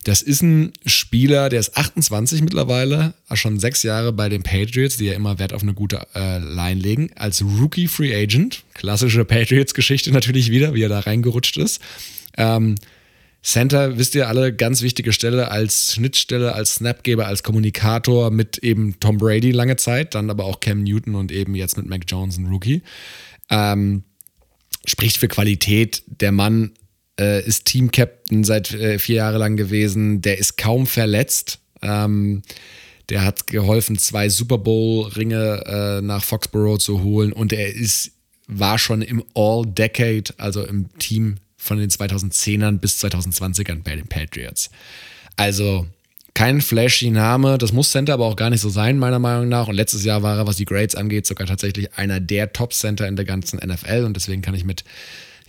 Das 0.03 0.21
ist 0.21 0.43
ein 0.43 0.73
Spieler, 0.85 1.49
der 1.49 1.59
ist 1.59 1.75
28 1.75 2.43
mittlerweile, 2.43 3.15
schon 3.33 3.59
sechs 3.59 3.81
Jahre 3.81 4.13
bei 4.13 4.29
den 4.29 4.43
Patriots, 4.43 4.97
die 4.97 5.05
ja 5.05 5.13
immer 5.13 5.39
Wert 5.39 5.51
auf 5.51 5.63
eine 5.63 5.73
gute 5.73 6.05
äh, 6.13 6.37
Line 6.37 6.79
legen. 6.79 7.09
Als 7.15 7.41
Rookie 7.41 7.87
Free 7.87 8.15
Agent, 8.15 8.63
klassische 8.75 9.25
Patriots-Geschichte 9.25 10.11
natürlich 10.11 10.51
wieder, 10.51 10.75
wie 10.75 10.83
er 10.83 10.89
da 10.89 10.99
reingerutscht 10.99 11.57
ist. 11.57 11.81
Ähm, 12.37 12.75
Center, 13.41 13.97
wisst 13.97 14.15
ihr 14.15 14.27
alle, 14.27 14.53
ganz 14.53 14.81
wichtige 14.81 15.11
Stelle 15.13 15.49
als 15.49 15.93
Schnittstelle, 15.93 16.53
als 16.53 16.75
Snapgeber, 16.75 17.25
als 17.25 17.41
Kommunikator 17.41 18.29
mit 18.31 18.59
eben 18.59 18.99
Tom 18.99 19.17
Brady 19.17 19.51
lange 19.51 19.75
Zeit, 19.75 20.13
dann 20.13 20.29
aber 20.29 20.45
auch 20.45 20.59
Cam 20.59 20.83
Newton 20.83 21.15
und 21.15 21.31
eben 21.31 21.55
jetzt 21.55 21.77
mit 21.77 21.87
Mac 21.87 22.01
Jones, 22.07 22.37
ein 22.37 22.47
Rookie. 22.47 22.81
Ähm, 23.49 24.03
spricht 24.85 25.17
für 25.17 25.27
Qualität. 25.27 26.03
Der 26.07 26.31
Mann 26.31 26.71
äh, 27.19 27.45
ist 27.45 27.65
Team-Captain 27.65 28.43
seit 28.43 28.73
äh, 28.73 28.99
vier 28.99 29.17
Jahre 29.17 29.37
lang 29.37 29.55
gewesen. 29.55 30.21
Der 30.21 30.37
ist 30.37 30.57
kaum 30.57 30.87
verletzt. 30.87 31.59
Ähm, 31.81 32.43
der 33.09 33.23
hat 33.23 33.47
geholfen, 33.47 33.97
zwei 33.97 34.29
Super 34.29 34.57
Bowl-Ringe 34.57 35.63
äh, 35.65 36.01
nach 36.01 36.23
Foxborough 36.23 36.79
zu 36.79 37.03
holen 37.03 37.33
und 37.33 37.53
er 37.53 37.73
ist, 37.73 38.11
war 38.47 38.79
schon 38.79 39.01
im 39.01 39.23
All-Decade, 39.35 40.33
also 40.37 40.65
im 40.65 40.89
Team 40.97 41.35
von 41.57 41.77
den 41.77 41.89
2010ern 41.89 42.79
bis 42.79 43.03
2020ern 43.03 43.83
bei 43.83 43.95
den 43.95 44.07
Patriots. 44.07 44.69
Also 45.35 45.87
kein 46.35 46.61
flashy 46.61 47.09
Name, 47.11 47.57
das 47.57 47.71
muss 47.71 47.91
Center 47.91 48.13
aber 48.13 48.25
auch 48.25 48.35
gar 48.35 48.49
nicht 48.49 48.59
so 48.59 48.69
sein, 48.69 48.99
meiner 48.99 49.19
Meinung 49.19 49.47
nach. 49.47 49.69
Und 49.69 49.75
letztes 49.75 50.03
Jahr 50.03 50.21
war 50.21 50.37
er, 50.37 50.45
was 50.45 50.57
die 50.57 50.65
Grades 50.65 50.93
angeht, 50.93 51.25
sogar 51.25 51.47
tatsächlich 51.47 51.97
einer 51.97 52.19
der 52.19 52.51
Top-Center 52.51 53.07
in 53.07 53.15
der 53.15 53.23
ganzen 53.23 53.57
NFL. 53.57 54.03
Und 54.03 54.15
deswegen 54.15 54.41
kann 54.41 54.53
ich 54.53 54.65
mit 54.65 54.83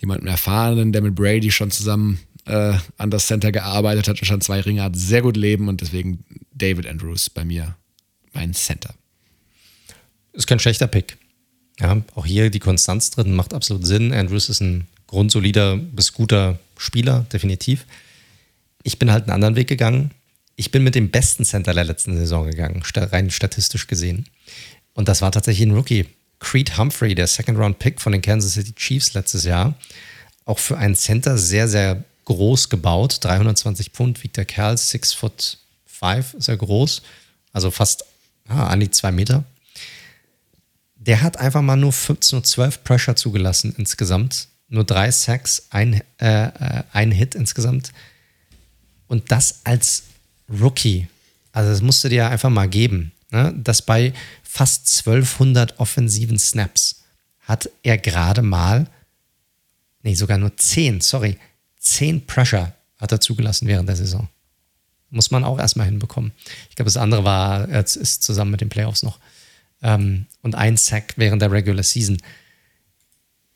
jemandem 0.00 0.28
Erfahrenen, 0.28 0.92
der 0.92 1.02
mit 1.02 1.16
Brady 1.16 1.50
schon 1.50 1.72
zusammen 1.72 2.20
äh, 2.46 2.74
an 2.98 3.10
das 3.10 3.26
Center 3.26 3.50
gearbeitet 3.50 4.06
hat 4.06 4.20
und 4.20 4.26
schon 4.26 4.40
zwei 4.40 4.60
Ringe 4.60 4.84
hat, 4.84 4.94
sehr 4.94 5.22
gut 5.22 5.36
leben. 5.36 5.68
Und 5.68 5.80
deswegen 5.80 6.24
David 6.54 6.86
Andrews 6.86 7.30
bei 7.30 7.44
mir 7.44 7.74
mein 8.32 8.54
Center. 8.54 8.94
Ist 10.34 10.46
kein 10.46 10.60
schlechter 10.60 10.86
Pick. 10.86 11.18
Ja, 11.80 12.00
auch 12.14 12.26
hier 12.26 12.48
die 12.48 12.60
Konstanz 12.60 13.10
drin 13.10 13.34
macht 13.34 13.54
absolut 13.54 13.84
Sinn. 13.84 14.12
Andrews 14.12 14.48
ist 14.48 14.60
ein 14.60 14.86
grundsolider 15.08 15.76
bis 15.76 16.12
guter 16.12 16.60
Spieler, 16.78 17.26
definitiv. 17.32 17.86
Ich 18.84 19.00
bin 19.00 19.10
halt 19.10 19.24
einen 19.24 19.32
anderen 19.32 19.56
Weg 19.56 19.66
gegangen. 19.66 20.12
Ich 20.57 20.70
bin 20.70 20.83
mit 20.83 20.95
dem 20.95 21.11
besten 21.11 21.45
Center 21.45 21.74
der 21.74 21.85
letzten 21.85 22.16
Saison 22.16 22.47
gegangen, 22.47 22.83
rein 22.95 23.31
statistisch 23.31 23.87
gesehen. 23.87 24.27
Und 24.95 25.09
das 25.09 25.23
war 25.23 25.31
tatsächlich 25.33 25.69
ein 25.69 25.74
Rookie. 25.74 26.07
Creed 26.39 26.77
Humphrey, 26.77 27.15
der 27.15 27.27
Second-Round-Pick 27.27 28.01
von 28.01 28.12
den 28.12 28.20
Kansas 28.20 28.55
City 28.55 28.74
Chiefs 28.74 29.15
letztes 29.15 29.45
Jahr. 29.45 29.74
Auch 30.45 30.59
für 30.59 30.77
einen 30.77 30.95
Center 30.95 31.39
sehr, 31.39 31.66
sehr 31.66 32.05
groß 32.27 32.69
gebaut. 32.69 33.19
320 33.23 33.91
Pfund 33.91 34.23
wiegt 34.23 34.37
der 34.37 34.45
Kerl, 34.45 34.77
6 34.77 35.15
foot 35.15 35.59
5 35.87 36.35
ist 36.35 36.49
er 36.49 36.59
groß. 36.59 37.03
Also 37.53 37.70
fast 37.70 38.05
ah, 38.49 38.66
an 38.66 38.81
die 38.81 38.91
zwei 38.91 39.12
Meter. 39.12 39.45
Der 40.97 41.23
hat 41.23 41.39
einfach 41.39 41.62
mal 41.62 41.77
nur 41.77 41.93
15 41.93 42.39
und 42.39 42.47
12 42.47 42.85
Pressure 42.85 43.16
zugelassen 43.16 43.74
insgesamt 43.78 44.49
nur 44.69 44.85
drei 44.85 45.11
Sacks, 45.11 45.66
ein, 45.70 46.03
äh, 46.19 46.47
äh, 46.47 46.83
ein 46.93 47.11
Hit 47.12 47.35
insgesamt. 47.35 47.93
Und 49.07 49.31
das 49.31 49.61
als 49.65 50.05
Rookie. 50.48 51.09
Also 51.52 51.70
das 51.70 51.82
musst 51.82 52.05
du 52.05 52.09
dir 52.09 52.28
einfach 52.28 52.51
mal 52.51 52.68
geben. 52.68 53.12
Ne? 53.31 53.55
Dass 53.56 53.82
bei 53.82 54.12
fast 54.43 54.86
1200 55.06 55.81
offensiven 55.81 56.39
Snaps 56.39 57.02
hat 57.40 57.70
er 57.82 57.98
gerade 57.98 58.43
mal, 58.43 58.86
nee, 60.02 60.14
sogar 60.14 60.39
nur 60.39 60.56
10, 60.56 61.01
sorry, 61.01 61.39
10 61.78 62.27
Pressure 62.27 62.73
hat 62.98 63.12
er 63.12 63.20
zugelassen 63.20 63.68
während 63.68 63.89
der 63.89 63.97
Saison. 63.97 64.28
Muss 65.10 65.31
man 65.31 65.44
auch 65.44 65.59
erstmal 65.59 65.86
hinbekommen. 65.86 66.32
Ich 66.68 66.77
glaube, 66.77 66.89
das 66.89 66.97
andere 66.97 67.24
war, 67.24 67.68
es 67.68 67.97
ist 67.97 68.23
zusammen 68.23 68.51
mit 68.51 68.60
den 68.60 68.68
Playoffs 68.68 69.02
noch. 69.02 69.18
Ähm, 69.82 70.27
und 70.43 70.55
ein 70.55 70.77
Sack 70.77 71.14
während 71.16 71.43
der 71.43 71.52
Regular 71.52 71.82
Season. 71.82 72.18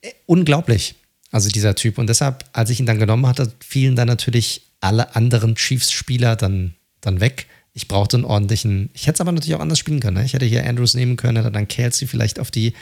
Äh, 0.00 0.12
unglaublich. 0.26 0.94
Also 1.32 1.48
dieser 1.48 1.74
Typ. 1.74 1.98
Und 1.98 2.08
deshalb, 2.08 2.44
als 2.52 2.70
ich 2.70 2.80
ihn 2.80 2.86
dann 2.86 2.98
genommen 2.98 3.26
hatte, 3.26 3.52
fielen 3.60 3.96
dann 3.96 4.08
natürlich 4.08 4.62
alle 4.80 5.14
anderen 5.14 5.54
Chiefs-Spieler 5.54 6.36
dann, 6.36 6.74
dann 7.00 7.20
weg. 7.20 7.46
Ich 7.72 7.88
brauchte 7.88 8.16
einen 8.16 8.24
ordentlichen, 8.24 8.90
ich 8.94 9.06
hätte 9.06 9.14
es 9.14 9.20
aber 9.20 9.32
natürlich 9.32 9.54
auch 9.54 9.60
anders 9.60 9.78
spielen 9.78 10.00
können. 10.00 10.16
Ne? 10.16 10.24
Ich 10.24 10.32
hätte 10.32 10.46
hier 10.46 10.66
Andrews 10.66 10.94
nehmen 10.94 11.16
können, 11.16 11.36
hätte 11.36 11.52
dann 11.52 11.68
Kelsey 11.68 12.08
vielleicht 12.08 12.40
auf 12.40 12.50
die, 12.50 12.74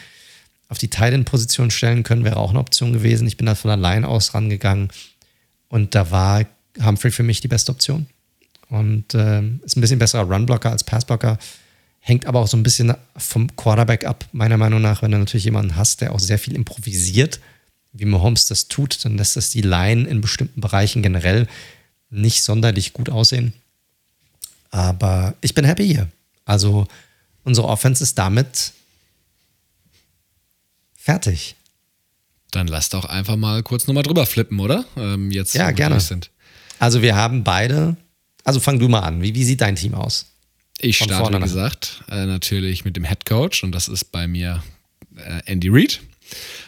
auf 0.69 0.79
die 0.79 0.89
Titan-Position 0.89 1.71
stellen 1.71 2.03
können, 2.03 2.25
wäre 2.25 2.39
auch 2.39 2.51
eine 2.51 2.59
Option 2.59 2.93
gewesen. 2.93 3.27
Ich 3.27 3.37
bin 3.37 3.47
dann 3.47 3.57
von 3.57 3.71
allein 3.71 4.05
aus 4.05 4.35
rangegangen 4.35 4.89
und 5.69 5.95
da 5.95 6.11
war 6.11 6.47
Humphrey 6.83 7.11
für 7.11 7.23
mich 7.23 7.41
die 7.41 7.49
beste 7.49 7.73
Option. 7.73 8.07
Und 8.71 9.15
äh, 9.15 9.41
ist 9.65 9.77
ein 9.77 9.81
bisschen 9.81 9.99
besserer 9.99 10.31
Runblocker 10.31 10.71
als 10.71 10.85
Passblocker. 10.85 11.39
Hängt 12.01 12.27
aber 12.27 12.41
auch 12.41 12.49
so 12.49 12.57
ein 12.57 12.63
bisschen 12.63 12.95
vom 13.17 13.55
Quarterback 13.57 14.05
ab, 14.05 14.27
meiner 14.33 14.57
Meinung 14.57 14.81
nach, 14.81 15.03
wenn 15.03 15.11
du 15.11 15.19
natürlich 15.19 15.45
jemanden 15.45 15.77
hast, 15.77 16.01
der 16.01 16.15
auch 16.15 16.21
sehr 16.21 16.39
viel 16.39 16.55
improvisiert 16.55 17.41
wie 17.93 18.05
Mahomes 18.05 18.47
das 18.47 18.69
tut, 18.69 19.05
dann 19.05 19.17
lässt 19.17 19.37
das 19.37 19.51
die 19.51 19.63
Line 19.63 20.09
in 20.09 20.21
bestimmten 20.21 20.61
Bereichen 20.61 21.03
generell 21.03 21.47
nicht 22.11 22.43
sonderlich 22.43 22.93
gut 22.93 23.11
aussehen. 23.11 23.53
Aber 24.71 25.35
ich 25.41 25.55
bin 25.55 25.65
happy 25.65 25.87
hier. 25.87 26.09
Also 26.45 26.87
unsere 27.45 27.69
Offense 27.69 28.03
ist 28.03 28.19
damit 28.19 28.73
fertig. 30.97 31.57
Dann 32.51 32.67
lass 32.67 32.89
doch 32.89 33.05
einfach 33.05 33.37
mal 33.37 33.63
kurz 33.63 33.87
nochmal 33.87 34.03
drüber 34.03 34.27
flippen, 34.27 34.59
oder? 34.61 34.85
Ähm, 34.97 35.31
jetzt 35.31 35.55
ja, 35.55 35.71
gerne. 35.71 36.01
Sind. 36.01 36.31
Also 36.79 37.03
wir 37.03 37.17
haben 37.17 37.45
beide. 37.45 37.97
Also 38.45 38.61
fang 38.61 38.79
du 38.79 38.89
mal 38.89 39.01
an. 39.01 39.21
Wie, 39.21 39.35
wie 39.35 39.45
sieht 39.45 39.61
dein 39.61 39.77
Team 39.77 39.95
aus? 39.95 40.27
Ich 40.79 40.99
Von 40.99 41.09
starte, 41.09 41.37
wie 41.37 41.43
gesagt, 41.43 42.05
äh, 42.09 42.25
natürlich 42.25 42.85
mit 42.85 42.97
dem 42.97 43.05
Head 43.05 43.27
Coach 43.27 43.65
und 43.65 43.73
das 43.73 43.89
ist 43.89 44.13
bei 44.13 44.29
mir 44.29 44.63
äh, 45.17 45.43
Andy 45.47 45.69
Reid. 45.71 46.01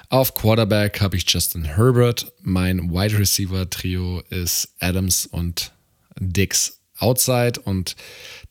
Auf 0.09 0.35
Quarterback 0.35 1.01
habe 1.01 1.17
ich 1.17 1.25
Justin 1.29 1.65
Herbert. 1.65 2.33
Mein 2.43 2.91
Wide 2.91 3.19
Receiver 3.19 3.71
Trio 3.71 4.21
ist 4.31 4.75
Adams 4.81 5.27
und 5.27 5.73
Dix 6.19 6.80
outside 7.01 7.61
und 7.65 7.97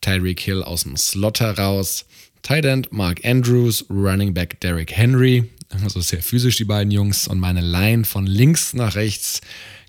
Tyreek 0.00 0.40
Hill 0.40 0.62
aus 0.62 0.82
dem 0.82 0.96
Slot 0.96 1.40
heraus. 1.40 2.06
Tight 2.42 2.64
End 2.64 2.92
Mark 2.92 3.24
Andrews, 3.24 3.84
Running 3.90 4.32
Back 4.32 4.60
Derrick 4.60 4.92
Henry, 4.92 5.50
also 5.68 6.00
sehr 6.00 6.22
physisch 6.22 6.56
die 6.56 6.64
beiden 6.64 6.90
Jungs 6.90 7.28
und 7.28 7.38
meine 7.38 7.60
Line 7.60 8.04
von 8.04 8.26
links 8.26 8.74
nach 8.74 8.94
rechts. 8.94 9.40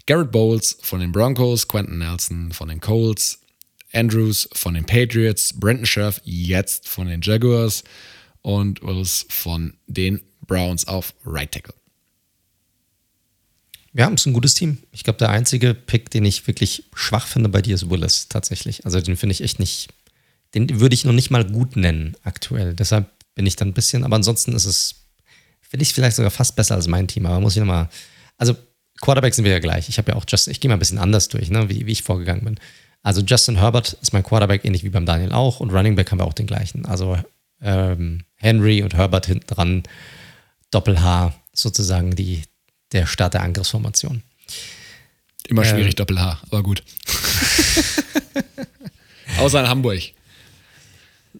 Garrett 0.05 0.31
Bowles 0.31 0.77
von 0.81 0.99
den 0.99 1.11
Broncos, 1.11 1.67
Quentin 1.67 1.99
Nelson 1.99 2.51
von 2.51 2.69
den 2.69 2.81
Colts, 2.81 3.39
Andrews 3.93 4.49
von 4.53 4.73
den 4.73 4.85
Patriots, 4.85 5.53
Brenton 5.57 5.85
Scherf 5.85 6.21
jetzt 6.23 6.87
von 6.87 7.07
den 7.07 7.21
Jaguars 7.21 7.83
und 8.41 8.81
Wills 8.81 9.25
von 9.29 9.73
den 9.87 10.21
Browns 10.45 10.87
auf 10.87 11.13
Right 11.25 11.51
Tackle. 11.51 11.80
Ja, 13.93 14.07
es 14.07 14.21
ist 14.21 14.25
ein 14.25 14.33
gutes 14.33 14.53
Team. 14.53 14.77
Ich 14.91 15.03
glaube, 15.03 15.19
der 15.19 15.29
einzige 15.29 15.73
Pick, 15.73 16.09
den 16.09 16.23
ich 16.23 16.47
wirklich 16.47 16.85
schwach 16.93 17.27
finde 17.27 17.49
bei 17.49 17.61
dir, 17.61 17.75
ist 17.75 17.89
Willis 17.89 18.29
tatsächlich. 18.29 18.85
Also 18.85 19.01
den 19.01 19.17
finde 19.17 19.33
ich 19.33 19.43
echt 19.43 19.59
nicht, 19.59 19.89
den 20.53 20.79
würde 20.79 20.93
ich 20.93 21.03
noch 21.03 21.13
nicht 21.13 21.29
mal 21.29 21.43
gut 21.43 21.75
nennen 21.75 22.15
aktuell. 22.23 22.73
Deshalb 22.73 23.09
bin 23.35 23.45
ich 23.45 23.57
dann 23.57 23.69
ein 23.69 23.73
bisschen, 23.73 24.03
aber 24.03 24.15
ansonsten 24.15 24.53
ist 24.53 24.65
es, 24.65 24.95
finde 25.61 25.83
ich 25.83 25.93
vielleicht 25.93 26.15
sogar 26.15 26.31
fast 26.31 26.55
besser 26.55 26.75
als 26.75 26.87
mein 26.87 27.07
Team. 27.07 27.25
Aber 27.25 27.39
muss 27.41 27.55
ich 27.55 27.59
nochmal, 27.59 27.89
also 28.37 28.55
Quarterback 29.01 29.33
sind 29.33 29.45
wir 29.45 29.51
ja 29.51 29.59
gleich. 29.59 29.89
Ich 29.89 29.97
habe 29.97 30.11
ja 30.11 30.17
auch 30.17 30.25
Justin, 30.27 30.51
ich 30.51 30.61
gehe 30.61 30.69
mal 30.69 30.75
ein 30.75 30.79
bisschen 30.79 30.99
anders 30.99 31.27
durch, 31.27 31.49
ne, 31.49 31.69
wie, 31.69 31.85
wie 31.85 31.91
ich 31.91 32.03
vorgegangen 32.03 32.45
bin. 32.45 32.59
Also 33.03 33.21
Justin 33.21 33.57
Herbert 33.57 33.97
ist 34.01 34.13
mein 34.13 34.23
Quarterback, 34.23 34.63
ähnlich 34.63 34.83
wie 34.83 34.89
beim 34.89 35.05
Daniel 35.05 35.33
auch. 35.33 35.59
Und 35.59 35.71
Running 35.71 35.95
Back 35.95 36.11
haben 36.11 36.19
wir 36.19 36.25
auch 36.25 36.33
den 36.33 36.47
gleichen. 36.47 36.85
Also 36.85 37.17
ähm, 37.61 38.23
Henry 38.35 38.83
und 38.83 38.93
Herbert 38.93 39.25
hinten 39.25 39.47
dran 39.47 39.83
Doppel-H 40.69 41.33
sozusagen 41.53 42.15
die, 42.15 42.43
der 42.91 43.05
Start 43.05 43.33
der 43.33 43.43
Angriffsformation. 43.43 44.23
Immer 45.47 45.65
schwierig, 45.65 45.93
ähm, 45.93 45.95
Doppel-H, 45.95 46.41
aber 46.47 46.63
gut. 46.63 46.83
Außer 49.39 49.61
in 49.61 49.67
Hamburg. 49.67 50.01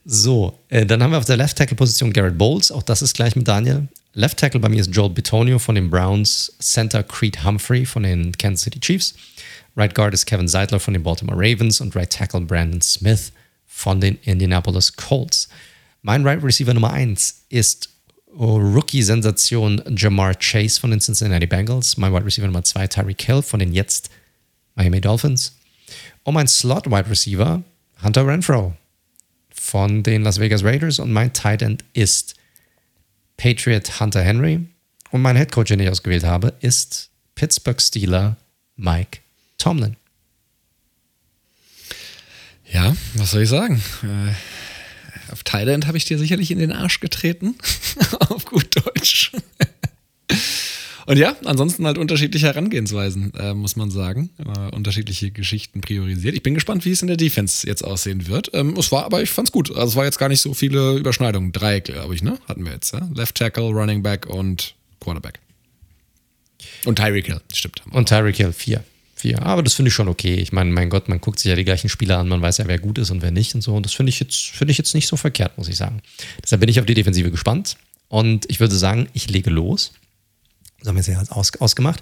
So, 0.05 0.57
äh, 0.69 0.85
dann 0.85 1.03
haben 1.03 1.11
wir 1.11 1.17
auf 1.17 1.25
der 1.25 1.37
Left 1.37 1.57
Tackle 1.57 1.75
Position 1.75 2.11
Garrett 2.11 2.37
Bowles, 2.37 2.71
auch 2.71 2.83
das 2.83 3.01
ist 3.01 3.13
gleich 3.13 3.35
mit 3.35 3.47
Daniel. 3.47 3.87
Left 4.13 4.37
Tackle 4.37 4.59
bei 4.59 4.69
mir 4.69 4.81
ist 4.81 4.93
Joel 4.93 5.11
Bitonio 5.11 5.59
von 5.59 5.75
den 5.75 5.89
Browns, 5.89 6.53
Center 6.59 7.03
Creed 7.03 7.43
Humphrey 7.43 7.85
von 7.85 8.03
den 8.03 8.37
Kansas 8.37 8.63
City 8.63 8.79
Chiefs. 8.79 9.13
Right 9.77 9.95
Guard 9.95 10.13
ist 10.13 10.25
Kevin 10.25 10.47
Seidler 10.47 10.79
von 10.79 10.93
den 10.93 11.03
Baltimore 11.03 11.37
Ravens 11.37 11.79
und 11.79 11.95
Right 11.95 12.11
Tackle 12.11 12.41
Brandon 12.41 12.81
Smith 12.81 13.31
von 13.67 14.01
den 14.01 14.17
Indianapolis 14.23 14.93
Colts. 14.93 15.47
Mein 16.01 16.25
Right 16.25 16.43
Receiver 16.43 16.73
Nummer 16.73 16.91
1 16.91 17.45
ist 17.49 17.90
Rookie-Sensation 18.37 19.81
Jamar 19.95 20.35
Chase 20.35 20.79
von 20.79 20.91
den 20.91 20.99
Cincinnati 20.99 21.47
Bengals, 21.47 21.97
mein 21.97 22.13
Wide 22.13 22.25
Receiver 22.25 22.47
Nummer 22.47 22.63
2 22.63 22.87
Tyreek 22.87 23.21
Hill 23.21 23.41
von 23.41 23.59
den 23.59 23.73
jetzt 23.73 24.09
Miami 24.75 25.01
Dolphins 25.01 25.55
und 26.23 26.33
mein 26.33 26.47
Slot-Wide 26.47 27.09
Receiver 27.09 27.63
Hunter 28.03 28.25
Renfro 28.25 28.75
von 29.49 30.03
den 30.03 30.23
Las 30.23 30.39
Vegas 30.39 30.63
Raiders 30.63 30.99
und 30.99 31.11
mein 31.11 31.33
Tight 31.33 31.61
End 31.61 31.83
ist 31.93 32.35
Patriot 33.37 33.99
Hunter 33.99 34.21
Henry. 34.21 34.67
Und 35.11 35.21
mein 35.21 35.35
Head 35.35 35.51
Coach, 35.51 35.69
den 35.69 35.79
ich 35.79 35.89
ausgewählt 35.89 36.23
habe, 36.23 36.53
ist 36.61 37.09
Pittsburgh 37.35 37.81
Steeler 37.81 38.37
Mike 38.75 39.19
Tomlin. 39.57 39.97
Ja, 42.71 42.95
was 43.15 43.31
soll 43.31 43.41
ich 43.41 43.49
sagen? 43.49 43.81
Äh, 44.03 44.33
auf 45.31 45.43
Thailand 45.43 45.87
habe 45.87 45.97
ich 45.97 46.05
dir 46.05 46.17
sicherlich 46.17 46.51
in 46.51 46.59
den 46.59 46.71
Arsch 46.71 46.99
getreten. 46.99 47.55
auf 48.19 48.45
gut 48.45 48.75
Deutsch. 48.75 49.31
Und 51.07 51.17
ja, 51.17 51.35
ansonsten 51.45 51.85
halt 51.85 51.97
unterschiedliche 51.97 52.47
Herangehensweisen, 52.47 53.33
äh, 53.33 53.53
muss 53.53 53.75
man 53.75 53.91
sagen. 53.91 54.29
Äh, 54.37 54.73
unterschiedliche 54.75 55.31
Geschichten 55.31 55.81
priorisiert. 55.81 56.35
Ich 56.35 56.43
bin 56.43 56.53
gespannt, 56.53 56.85
wie 56.85 56.91
es 56.91 57.01
in 57.01 57.07
der 57.07 57.17
Defense 57.17 57.67
jetzt 57.67 57.83
aussehen 57.83 58.27
wird. 58.27 58.51
Ähm, 58.53 58.75
es 58.77 58.91
war, 58.91 59.05
aber 59.05 59.21
ich 59.21 59.29
fand's 59.29 59.51
gut. 59.51 59.71
Also 59.71 59.87
es 59.87 59.95
war 59.95 60.05
jetzt 60.05 60.19
gar 60.19 60.29
nicht 60.29 60.41
so 60.41 60.53
viele 60.53 60.97
Überschneidungen. 60.97 61.51
Drei, 61.51 61.79
glaube 61.79 62.15
ich, 62.15 62.23
ne? 62.23 62.37
Hatten 62.47 62.63
wir 62.63 62.71
jetzt, 62.71 62.93
ja? 62.93 63.09
Left 63.13 63.35
Tackle, 63.35 63.69
Running 63.69 64.03
Back 64.03 64.27
und 64.27 64.75
Quarterback. 64.99 65.39
Und 66.85 66.97
Tyreek 66.97 67.25
Hill, 67.25 67.41
stimmt. 67.51 67.81
Und 67.91 68.07
Tyreek 68.07 68.37
Hill, 68.37 68.53
vier. 68.53 68.83
Vier. 69.21 69.43
Aber 69.43 69.61
das 69.61 69.75
finde 69.75 69.89
ich 69.89 69.93
schon 69.93 70.07
okay. 70.07 70.33
Ich 70.33 70.51
meine, 70.51 70.71
mein 70.71 70.89
Gott, 70.89 71.07
man 71.07 71.21
guckt 71.21 71.37
sich 71.37 71.47
ja 71.47 71.55
die 71.55 71.63
gleichen 71.63 71.89
Spieler 71.89 72.17
an, 72.17 72.27
man 72.27 72.41
weiß 72.41 72.57
ja, 72.57 72.65
wer 72.65 72.79
gut 72.79 72.97
ist 72.97 73.11
und 73.11 73.21
wer 73.21 73.29
nicht 73.29 73.53
und 73.53 73.61
so. 73.61 73.75
Und 73.75 73.85
das 73.85 73.93
finde 73.93 74.09
ich 74.09 74.19
jetzt, 74.19 74.47
finde 74.47 74.71
ich 74.71 74.79
jetzt 74.79 74.95
nicht 74.95 75.05
so 75.05 75.15
verkehrt, 75.15 75.59
muss 75.59 75.67
ich 75.67 75.77
sagen. 75.77 76.01
Deshalb 76.41 76.59
bin 76.59 76.69
ich 76.69 76.79
auf 76.79 76.87
die 76.87 76.95
Defensive 76.95 77.29
gespannt. 77.29 77.77
Und 78.07 78.49
ich 78.49 78.59
würde 78.59 78.75
sagen, 78.75 79.09
ich 79.13 79.29
lege 79.29 79.51
los. 79.51 79.91
So 80.81 80.89
haben 80.89 80.95
wir 80.95 81.01
es 81.01 81.05
ja 81.07 81.21
aus, 81.29 81.55
ausgemacht. 81.59 82.01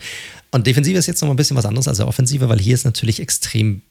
Und 0.52 0.66
Defensive 0.66 0.98
ist 0.98 1.08
jetzt 1.08 1.20
noch 1.20 1.28
mal 1.28 1.34
ein 1.34 1.36
bisschen 1.36 1.58
was 1.58 1.66
anderes 1.66 1.90
als 1.90 1.98
der 1.98 2.08
Offensive, 2.08 2.48
weil 2.48 2.58
hier 2.58 2.74
ist 2.74 2.86
natürlich 2.86 3.20
extrem, 3.20 3.82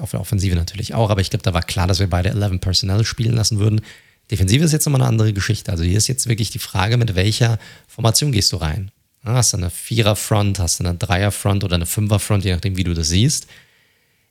auf 0.00 0.12
der 0.12 0.22
Offensive 0.22 0.56
natürlich 0.56 0.94
auch, 0.94 1.10
aber 1.10 1.20
ich 1.20 1.28
glaube, 1.28 1.42
da 1.42 1.52
war 1.52 1.62
klar, 1.62 1.88
dass 1.88 2.00
wir 2.00 2.08
beide 2.08 2.30
11 2.30 2.58
Personnel 2.58 3.04
spielen 3.04 3.34
lassen 3.34 3.58
würden. 3.58 3.82
Defensive 4.30 4.64
ist 4.64 4.72
jetzt 4.72 4.86
nochmal 4.86 5.02
eine 5.02 5.10
andere 5.10 5.34
Geschichte. 5.34 5.70
Also 5.70 5.84
hier 5.84 5.98
ist 5.98 6.08
jetzt 6.08 6.26
wirklich 6.26 6.48
die 6.48 6.58
Frage, 6.58 6.96
mit 6.96 7.14
welcher 7.14 7.58
Formation 7.86 8.32
gehst 8.32 8.50
du 8.52 8.56
rein? 8.56 8.90
Hast 9.24 9.52
du 9.52 9.56
eine 9.56 9.70
Vierer-Front, 9.70 10.58
hast 10.58 10.80
du 10.80 10.84
eine 10.84 10.96
Dreier-Front 10.96 11.64
oder 11.64 11.74
eine 11.74 11.86
Fünfer-Front, 11.86 12.44
je 12.44 12.52
nachdem, 12.52 12.76
wie 12.76 12.84
du 12.84 12.94
das 12.94 13.08
siehst. 13.08 13.46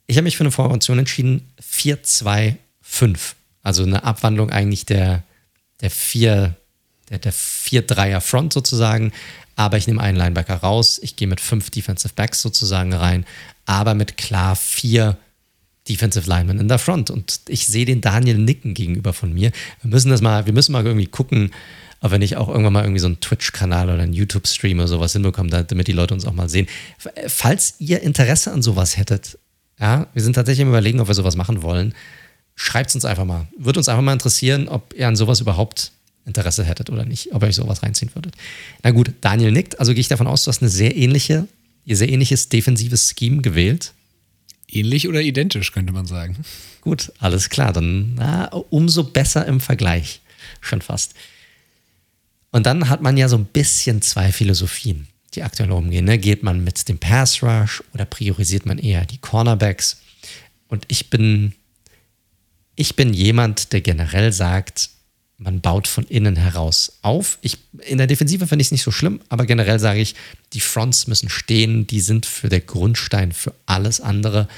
Ich 0.06 0.16
habe 0.16 0.24
mich 0.24 0.36
für 0.36 0.44
eine 0.44 0.50
Formation 0.50 0.98
entschieden, 0.98 1.52
4-2-5. 1.62 2.56
Also 3.62 3.82
eine 3.82 4.04
Abwandlung 4.04 4.50
eigentlich 4.50 4.86
der, 4.86 5.22
der 5.82 5.90
vier, 5.90 6.56
der, 7.10 7.18
der 7.18 7.32
Vier-Dreier-Front 7.32 8.52
sozusagen. 8.54 9.12
Aber 9.56 9.76
ich 9.76 9.86
nehme 9.86 10.00
einen 10.00 10.16
Linebacker 10.16 10.56
raus. 10.56 10.98
Ich 11.02 11.16
gehe 11.16 11.28
mit 11.28 11.40
fünf 11.40 11.70
Defensive 11.70 12.14
Backs 12.14 12.40
sozusagen 12.40 12.92
rein, 12.94 13.26
aber 13.66 13.94
mit 13.94 14.16
klar 14.16 14.56
vier 14.56 15.18
Defensive 15.88 16.28
Linemen 16.28 16.60
in 16.60 16.68
der 16.68 16.78
Front. 16.78 17.10
Und 17.10 17.40
ich 17.48 17.66
sehe 17.66 17.84
den 17.84 18.00
Daniel 18.00 18.38
Nicken 18.38 18.74
gegenüber 18.74 19.12
von 19.12 19.32
mir. 19.32 19.52
Wir 19.82 19.90
müssen 19.90 20.10
das 20.10 20.20
mal, 20.20 20.46
wir 20.46 20.52
müssen 20.52 20.72
mal 20.72 20.86
irgendwie 20.86 21.06
gucken, 21.06 21.50
ob 22.00 22.10
wir 22.10 22.18
nicht 22.18 22.36
auch 22.36 22.48
irgendwann 22.48 22.72
mal 22.72 22.82
irgendwie 22.82 23.00
so 23.00 23.06
einen 23.06 23.20
Twitch-Kanal 23.20 23.90
oder 23.90 24.02
einen 24.02 24.12
YouTube-Stream 24.12 24.78
oder 24.78 24.88
sowas 24.88 25.12
hinbekommen, 25.12 25.50
damit 25.50 25.88
die 25.88 25.92
Leute 25.92 26.14
uns 26.14 26.24
auch 26.24 26.32
mal 26.32 26.48
sehen. 26.48 26.66
Falls 27.26 27.74
ihr 27.78 28.02
Interesse 28.02 28.52
an 28.52 28.62
sowas 28.62 28.96
hättet, 28.96 29.38
ja, 29.80 30.06
wir 30.12 30.22
sind 30.22 30.34
tatsächlich 30.34 30.62
im 30.62 30.68
Überlegen, 30.68 31.00
ob 31.00 31.08
wir 31.08 31.14
sowas 31.14 31.36
machen 31.36 31.62
wollen, 31.62 31.94
schreibt 32.54 32.90
es 32.90 32.94
uns 32.94 33.04
einfach 33.04 33.24
mal. 33.24 33.46
Würde 33.56 33.80
uns 33.80 33.88
einfach 33.88 34.02
mal 34.02 34.12
interessieren, 34.12 34.68
ob 34.68 34.94
ihr 34.94 35.08
an 35.08 35.16
sowas 35.16 35.40
überhaupt 35.40 35.92
Interesse 36.24 36.64
hättet 36.64 36.90
oder 36.90 37.04
nicht, 37.04 37.32
ob 37.32 37.42
ihr 37.42 37.48
euch 37.48 37.56
sowas 37.56 37.82
reinziehen 37.82 38.14
würdet. 38.14 38.34
Na 38.82 38.90
gut, 38.90 39.12
Daniel 39.20 39.50
nickt, 39.50 39.80
also 39.80 39.92
gehe 39.92 40.00
ich 40.00 40.08
davon 40.08 40.26
aus, 40.26 40.44
du 40.44 40.48
hast 40.48 40.62
eine 40.62 40.70
sehr 40.70 40.96
ähnliche, 40.96 41.48
ihr 41.84 41.96
sehr 41.96 42.08
ähnliches 42.08 42.48
defensives 42.48 43.14
Scheme 43.16 43.42
gewählt. 43.42 43.92
Ähnlich 44.70 45.08
oder 45.08 45.22
identisch, 45.22 45.72
könnte 45.72 45.94
man 45.94 46.04
sagen. 46.04 46.36
Gut, 46.82 47.10
alles 47.18 47.48
klar, 47.48 47.72
dann 47.72 48.14
na, 48.16 48.48
umso 48.48 49.04
besser 49.04 49.46
im 49.46 49.60
Vergleich. 49.60 50.20
Schon 50.60 50.82
fast. 50.82 51.14
Und 52.50 52.66
dann 52.66 52.88
hat 52.88 53.02
man 53.02 53.16
ja 53.16 53.28
so 53.28 53.36
ein 53.36 53.44
bisschen 53.44 54.02
zwei 54.02 54.32
Philosophien, 54.32 55.06
die 55.34 55.42
aktuell 55.42 55.70
umgehen. 55.70 56.04
Ne? 56.04 56.18
Geht 56.18 56.42
man 56.42 56.64
mit 56.64 56.88
dem 56.88 56.98
Pass 56.98 57.42
Rush 57.42 57.82
oder 57.92 58.04
priorisiert 58.04 58.66
man 58.66 58.78
eher 58.78 59.04
die 59.04 59.18
Cornerbacks? 59.18 60.00
Und 60.68 60.84
ich 60.88 61.10
bin, 61.10 61.54
ich 62.74 62.96
bin 62.96 63.12
jemand, 63.12 63.72
der 63.72 63.80
generell 63.80 64.32
sagt, 64.32 64.90
man 65.38 65.60
baut 65.60 65.86
von 65.86 66.04
innen 66.04 66.36
heraus 66.36 66.98
auf. 67.02 67.38
Ich, 67.42 67.58
in 67.86 67.98
der 67.98 68.08
Defensive 68.08 68.46
finde 68.46 68.62
ich 68.62 68.68
es 68.68 68.72
nicht 68.72 68.82
so 68.82 68.90
schlimm, 68.90 69.20
aber 69.28 69.46
generell 69.46 69.78
sage 69.78 70.00
ich, 70.00 70.14
die 70.52 70.60
Fronts 70.60 71.06
müssen 71.06 71.28
stehen, 71.28 71.86
die 71.86 72.00
sind 72.00 72.26
für 72.26 72.48
der 72.48 72.60
Grundstein 72.60 73.32
für 73.32 73.54
alles 73.66 74.00
andere. 74.00 74.48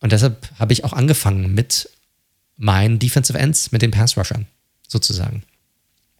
Und 0.00 0.10
deshalb 0.10 0.48
habe 0.58 0.72
ich 0.72 0.84
auch 0.84 0.92
angefangen 0.92 1.54
mit 1.54 1.88
meinen 2.56 2.98
Defensive 2.98 3.38
Ends, 3.38 3.70
mit 3.70 3.82
den 3.82 3.92
Pass 3.92 4.16
Rushern, 4.16 4.46
sozusagen. 4.88 5.44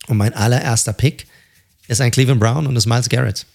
Und 0.09 0.17
mein 0.17 0.35
allererster 0.35 0.93
Pick 0.93 1.27
ist 1.89 2.01
ein 2.01 2.11
Cleveland 2.11 2.41
Brown 2.41 2.67
und 2.67 2.77
ist 2.77 2.87
Miles 2.87 3.09
Garrett, 3.09 3.47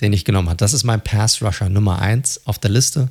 den 0.00 0.12
ich 0.12 0.24
genommen 0.24 0.48
habe. 0.48 0.56
Das 0.56 0.72
ist 0.72 0.84
mein 0.84 1.02
Pass 1.02 1.42
Rusher 1.42 1.68
Nummer 1.68 2.00
1 2.00 2.46
auf 2.46 2.58
der 2.58 2.70
Liste. 2.70 3.08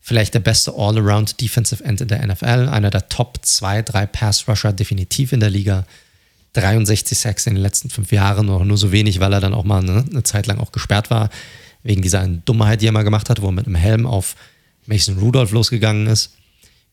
Vielleicht 0.00 0.34
der 0.34 0.40
beste 0.40 0.72
All-Around 0.76 1.40
Defensive 1.40 1.82
End 1.82 2.00
in 2.00 2.08
der 2.08 2.26
NFL, 2.26 2.68
einer 2.68 2.90
der 2.90 3.08
Top 3.08 3.38
2, 3.42 3.82
3 3.82 4.06
Pass 4.06 4.46
Rusher 4.48 4.72
definitiv 4.72 5.32
in 5.32 5.40
der 5.40 5.50
Liga. 5.50 5.86
63 6.52 7.18
Sacks 7.18 7.46
in 7.46 7.54
den 7.54 7.62
letzten 7.62 7.90
fünf 7.90 8.12
Jahren, 8.12 8.46
noch 8.46 8.64
nur 8.64 8.76
so 8.76 8.92
wenig, 8.92 9.18
weil 9.18 9.32
er 9.32 9.40
dann 9.40 9.54
auch 9.54 9.64
mal 9.64 9.82
eine, 9.82 10.04
eine 10.08 10.22
Zeit 10.22 10.46
lang 10.46 10.58
auch 10.58 10.70
gesperrt 10.72 11.10
war, 11.10 11.30
wegen 11.82 12.00
dieser 12.00 12.26
Dummheit, 12.28 12.80
die 12.80 12.86
er 12.86 12.92
mal 12.92 13.02
gemacht 13.02 13.28
hat, 13.28 13.42
wo 13.42 13.46
er 13.46 13.52
mit 13.52 13.66
einem 13.66 13.74
Helm 13.74 14.06
auf 14.06 14.36
Mason 14.86 15.18
Rudolph 15.18 15.50
losgegangen 15.50 16.06
ist. 16.06 16.34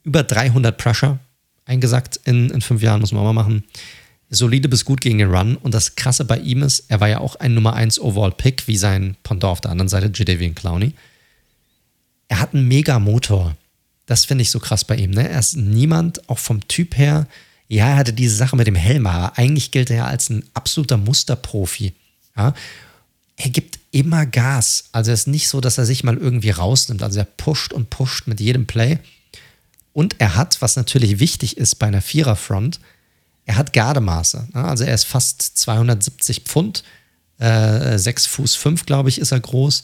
Über 0.03 0.23
300 0.23 0.77
Pressure 0.77 1.19
eingesackt 1.65 2.19
in, 2.23 2.49
in 2.49 2.61
fünf 2.61 2.81
Jahren, 2.81 3.01
muss 3.01 3.11
man 3.11 3.21
auch 3.21 3.33
mal 3.33 3.43
machen 3.43 3.63
solide 4.31 4.69
bis 4.69 4.85
gut 4.85 5.01
gegen 5.01 5.19
den 5.19 5.29
Run. 5.29 5.57
Und 5.57 5.73
das 5.73 5.95
Krasse 5.95 6.25
bei 6.25 6.39
ihm 6.39 6.63
ist, 6.63 6.85
er 6.87 6.99
war 6.99 7.09
ja 7.09 7.19
auch 7.19 7.35
ein 7.35 7.53
Nummer 7.53 7.73
1 7.73 7.99
Overall-Pick, 7.99 8.67
wie 8.67 8.77
sein 8.77 9.15
Pendant 9.23 9.51
auf 9.51 9.61
der 9.61 9.71
anderen 9.71 9.89
Seite, 9.89 10.11
Jadavian 10.13 10.55
Clowney. 10.55 10.93
Er 12.29 12.39
hat 12.39 12.55
einen 12.55 12.67
Mega-Motor. 12.67 13.55
Das 14.05 14.25
finde 14.25 14.41
ich 14.41 14.51
so 14.51 14.59
krass 14.59 14.85
bei 14.85 14.95
ihm. 14.95 15.11
Ne? 15.11 15.29
Er 15.29 15.39
ist 15.39 15.57
niemand, 15.57 16.27
auch 16.29 16.39
vom 16.39 16.67
Typ 16.67 16.97
her, 16.97 17.27
ja, 17.67 17.87
er 17.87 17.95
hatte 17.95 18.11
diese 18.11 18.35
Sache 18.35 18.57
mit 18.57 18.67
dem 18.67 18.75
Helm, 18.75 19.07
aber 19.07 19.37
eigentlich 19.37 19.71
gilt 19.71 19.89
er 19.91 19.95
ja 19.95 20.05
als 20.05 20.29
ein 20.29 20.43
absoluter 20.53 20.97
Musterprofi. 20.97 21.93
Ja? 22.35 22.53
Er 23.37 23.49
gibt 23.49 23.79
immer 23.91 24.25
Gas. 24.25 24.89
Also 24.91 25.11
es 25.11 25.21
ist 25.21 25.27
nicht 25.27 25.47
so, 25.47 25.61
dass 25.61 25.77
er 25.77 25.85
sich 25.85 26.03
mal 26.03 26.17
irgendwie 26.17 26.49
rausnimmt. 26.49 27.01
Also 27.01 27.19
er 27.19 27.25
pusht 27.25 27.71
und 27.71 27.89
pusht 27.89 28.27
mit 28.27 28.41
jedem 28.41 28.65
Play. 28.65 28.99
Und 29.93 30.15
er 30.19 30.35
hat, 30.35 30.61
was 30.61 30.75
natürlich 30.75 31.19
wichtig 31.19 31.55
ist 31.55 31.75
bei 31.75 31.87
einer 31.87 32.01
Viererfront, 32.01 32.81
er 33.45 33.57
hat 33.57 33.73
Gardemaße. 33.73 34.47
Ne? 34.53 34.63
Also 34.63 34.83
er 34.83 34.93
ist 34.93 35.05
fast 35.05 35.41
270 35.41 36.41
Pfund, 36.41 36.83
äh, 37.39 37.97
6 37.97 38.27
Fuß 38.27 38.55
5, 38.55 38.85
glaube 38.85 39.09
ich, 39.09 39.19
ist 39.19 39.31
er 39.31 39.39
groß. 39.39 39.83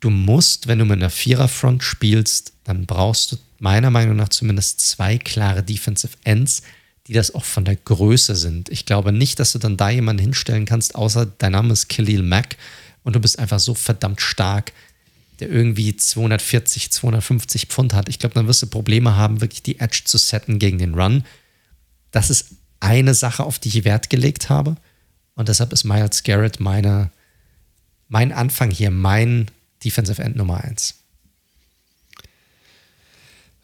Du 0.00 0.10
musst, 0.10 0.66
wenn 0.66 0.78
du 0.78 0.84
mit 0.84 0.98
einer 0.98 1.10
Viererfront 1.10 1.82
spielst, 1.82 2.52
dann 2.64 2.86
brauchst 2.86 3.32
du 3.32 3.36
meiner 3.58 3.90
Meinung 3.90 4.16
nach 4.16 4.30
zumindest 4.30 4.80
zwei 4.80 5.18
klare 5.18 5.62
Defensive 5.62 6.16
Ends, 6.24 6.62
die 7.06 7.12
das 7.12 7.34
auch 7.34 7.44
von 7.44 7.64
der 7.64 7.76
Größe 7.76 8.34
sind. 8.36 8.68
Ich 8.70 8.86
glaube 8.86 9.12
nicht, 9.12 9.38
dass 9.38 9.52
du 9.52 9.58
dann 9.58 9.76
da 9.76 9.90
jemanden 9.90 10.22
hinstellen 10.22 10.64
kannst, 10.64 10.94
außer 10.94 11.26
dein 11.26 11.52
Name 11.52 11.72
ist 11.72 11.88
Khalil 11.88 12.22
Mack 12.22 12.56
und 13.02 13.16
du 13.16 13.20
bist 13.20 13.38
einfach 13.38 13.58
so 13.58 13.74
verdammt 13.74 14.20
stark, 14.20 14.72
der 15.40 15.50
irgendwie 15.50 15.96
240, 15.96 16.92
250 16.92 17.66
Pfund 17.66 17.94
hat. 17.94 18.08
Ich 18.08 18.18
glaube, 18.18 18.34
dann 18.34 18.46
wirst 18.46 18.62
du 18.62 18.66
Probleme 18.66 19.16
haben, 19.16 19.40
wirklich 19.40 19.62
die 19.62 19.80
Edge 19.80 20.02
zu 20.04 20.18
setten 20.18 20.58
gegen 20.58 20.78
den 20.78 20.94
Run. 20.94 21.24
Das 22.10 22.30
ist 22.30 22.59
eine 22.80 23.14
Sache, 23.14 23.44
auf 23.44 23.58
die 23.58 23.68
ich 23.68 23.84
Wert 23.84 24.10
gelegt 24.10 24.50
habe. 24.50 24.76
Und 25.34 25.48
deshalb 25.48 25.72
ist 25.72 25.84
Miles 25.84 26.22
Garrett 26.22 26.60
meine, 26.60 27.10
mein 28.08 28.32
Anfang 28.32 28.70
hier, 28.70 28.90
mein 28.90 29.50
Defensive 29.84 30.22
End 30.22 30.36
Nummer 30.36 30.62
1. 30.64 30.96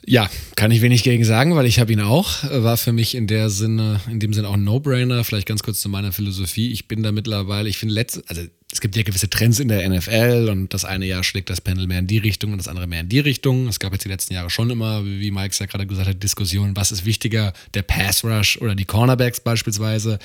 Ja, 0.09 0.31
kann 0.55 0.71
ich 0.71 0.83
wenig 0.83 1.03
gegen 1.03 1.25
sagen, 1.25 1.57
weil 1.57 1.67
ich 1.67 1.81
habe 1.81 1.93
ihn 1.93 2.01
auch. 2.01 2.45
War 2.45 2.77
für 2.77 2.93
mich 2.93 3.17
in 3.17 3.27
der 3.27 3.51
Sinne, 3.51 4.01
in 4.09 4.21
dem 4.21 4.33
Sinne 4.33 4.49
auch 4.49 4.55
ein 4.55 4.63
No-Brainer. 4.63 5.25
Vielleicht 5.25 5.49
ganz 5.49 5.65
kurz 5.65 5.81
zu 5.81 5.89
meiner 5.89 6.13
Philosophie. 6.13 6.71
Ich 6.71 6.87
bin 6.87 7.03
da 7.03 7.11
mittlerweile, 7.11 7.69
ich 7.69 7.77
finde 7.77 7.95
letzte, 7.95 8.23
also 8.29 8.43
es 8.77 8.83
gibt 8.83 8.95
ja 8.95 9.03
gewisse 9.05 9.31
Trends 9.31 9.59
in 9.59 9.69
der 9.69 9.89
NFL 9.89 10.51
und 10.51 10.75
das 10.75 10.85
eine 10.85 11.07
Jahr 11.07 11.25
schlägt 11.25 11.49
das 11.49 11.63
Panel 11.63 11.87
mehr 11.87 11.99
in 11.99 12.07
die 12.07 12.19
Richtung 12.19 12.53
und 12.53 12.59
das 12.59 12.69
andere 12.69 12.87
mehr 12.87 13.01
in 13.01 13.09
die 13.09 13.21
Richtung. 13.21 13.69
Es 13.69 13.79
gab 13.79 13.95
jetzt 13.95 14.05
die 14.05 14.11
letzten 14.11 14.35
Jahre 14.35 14.51
schon 14.51 14.69
immer, 14.69 15.03
wie 15.03 15.31
Mike 15.31 15.57
ja 15.59 15.65
gerade 15.65 15.87
gesagt 15.87 16.11
hat, 16.11 16.23
Diskussionen, 16.23 16.77
was 16.77 16.93
ist 16.93 17.07
wichtiger, 17.07 17.55
der 17.73 17.81
Pass 17.81 18.23
Rush 18.23 18.59
oder 18.61 18.75
die 18.75 18.85
Cornerbacks 18.85 19.41
beispielsweise. 19.41 20.19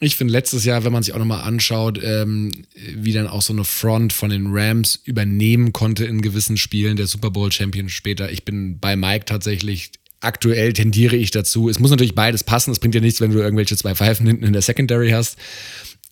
Ich 0.00 0.16
finde 0.16 0.32
letztes 0.32 0.64
Jahr, 0.64 0.84
wenn 0.84 0.92
man 0.92 1.02
sich 1.02 1.12
auch 1.12 1.18
nochmal 1.18 1.42
anschaut, 1.42 2.00
ähm, 2.02 2.50
wie 2.94 3.12
dann 3.12 3.26
auch 3.26 3.42
so 3.42 3.52
eine 3.52 3.64
Front 3.64 4.14
von 4.14 4.30
den 4.30 4.46
Rams 4.48 4.98
übernehmen 5.04 5.74
konnte 5.74 6.06
in 6.06 6.22
gewissen 6.22 6.56
Spielen, 6.56 6.96
der 6.96 7.08
Super 7.08 7.30
Bowl 7.30 7.52
Champion 7.52 7.90
später. 7.90 8.32
Ich 8.32 8.46
bin 8.46 8.78
bei 8.78 8.96
Mike 8.96 9.26
tatsächlich 9.26 9.90
aktuell 10.20 10.72
tendiere 10.72 11.16
ich 11.16 11.30
dazu. 11.30 11.68
Es 11.68 11.78
muss 11.78 11.90
natürlich 11.90 12.14
beides 12.14 12.44
passen. 12.44 12.70
Es 12.70 12.78
bringt 12.78 12.94
ja 12.94 13.00
nichts, 13.00 13.20
wenn 13.20 13.32
du 13.32 13.38
irgendwelche 13.38 13.76
zwei 13.76 13.94
Pfeifen 13.94 14.26
hinten 14.26 14.44
in 14.44 14.52
der 14.52 14.62
Secondary 14.62 15.10
hast. 15.10 15.36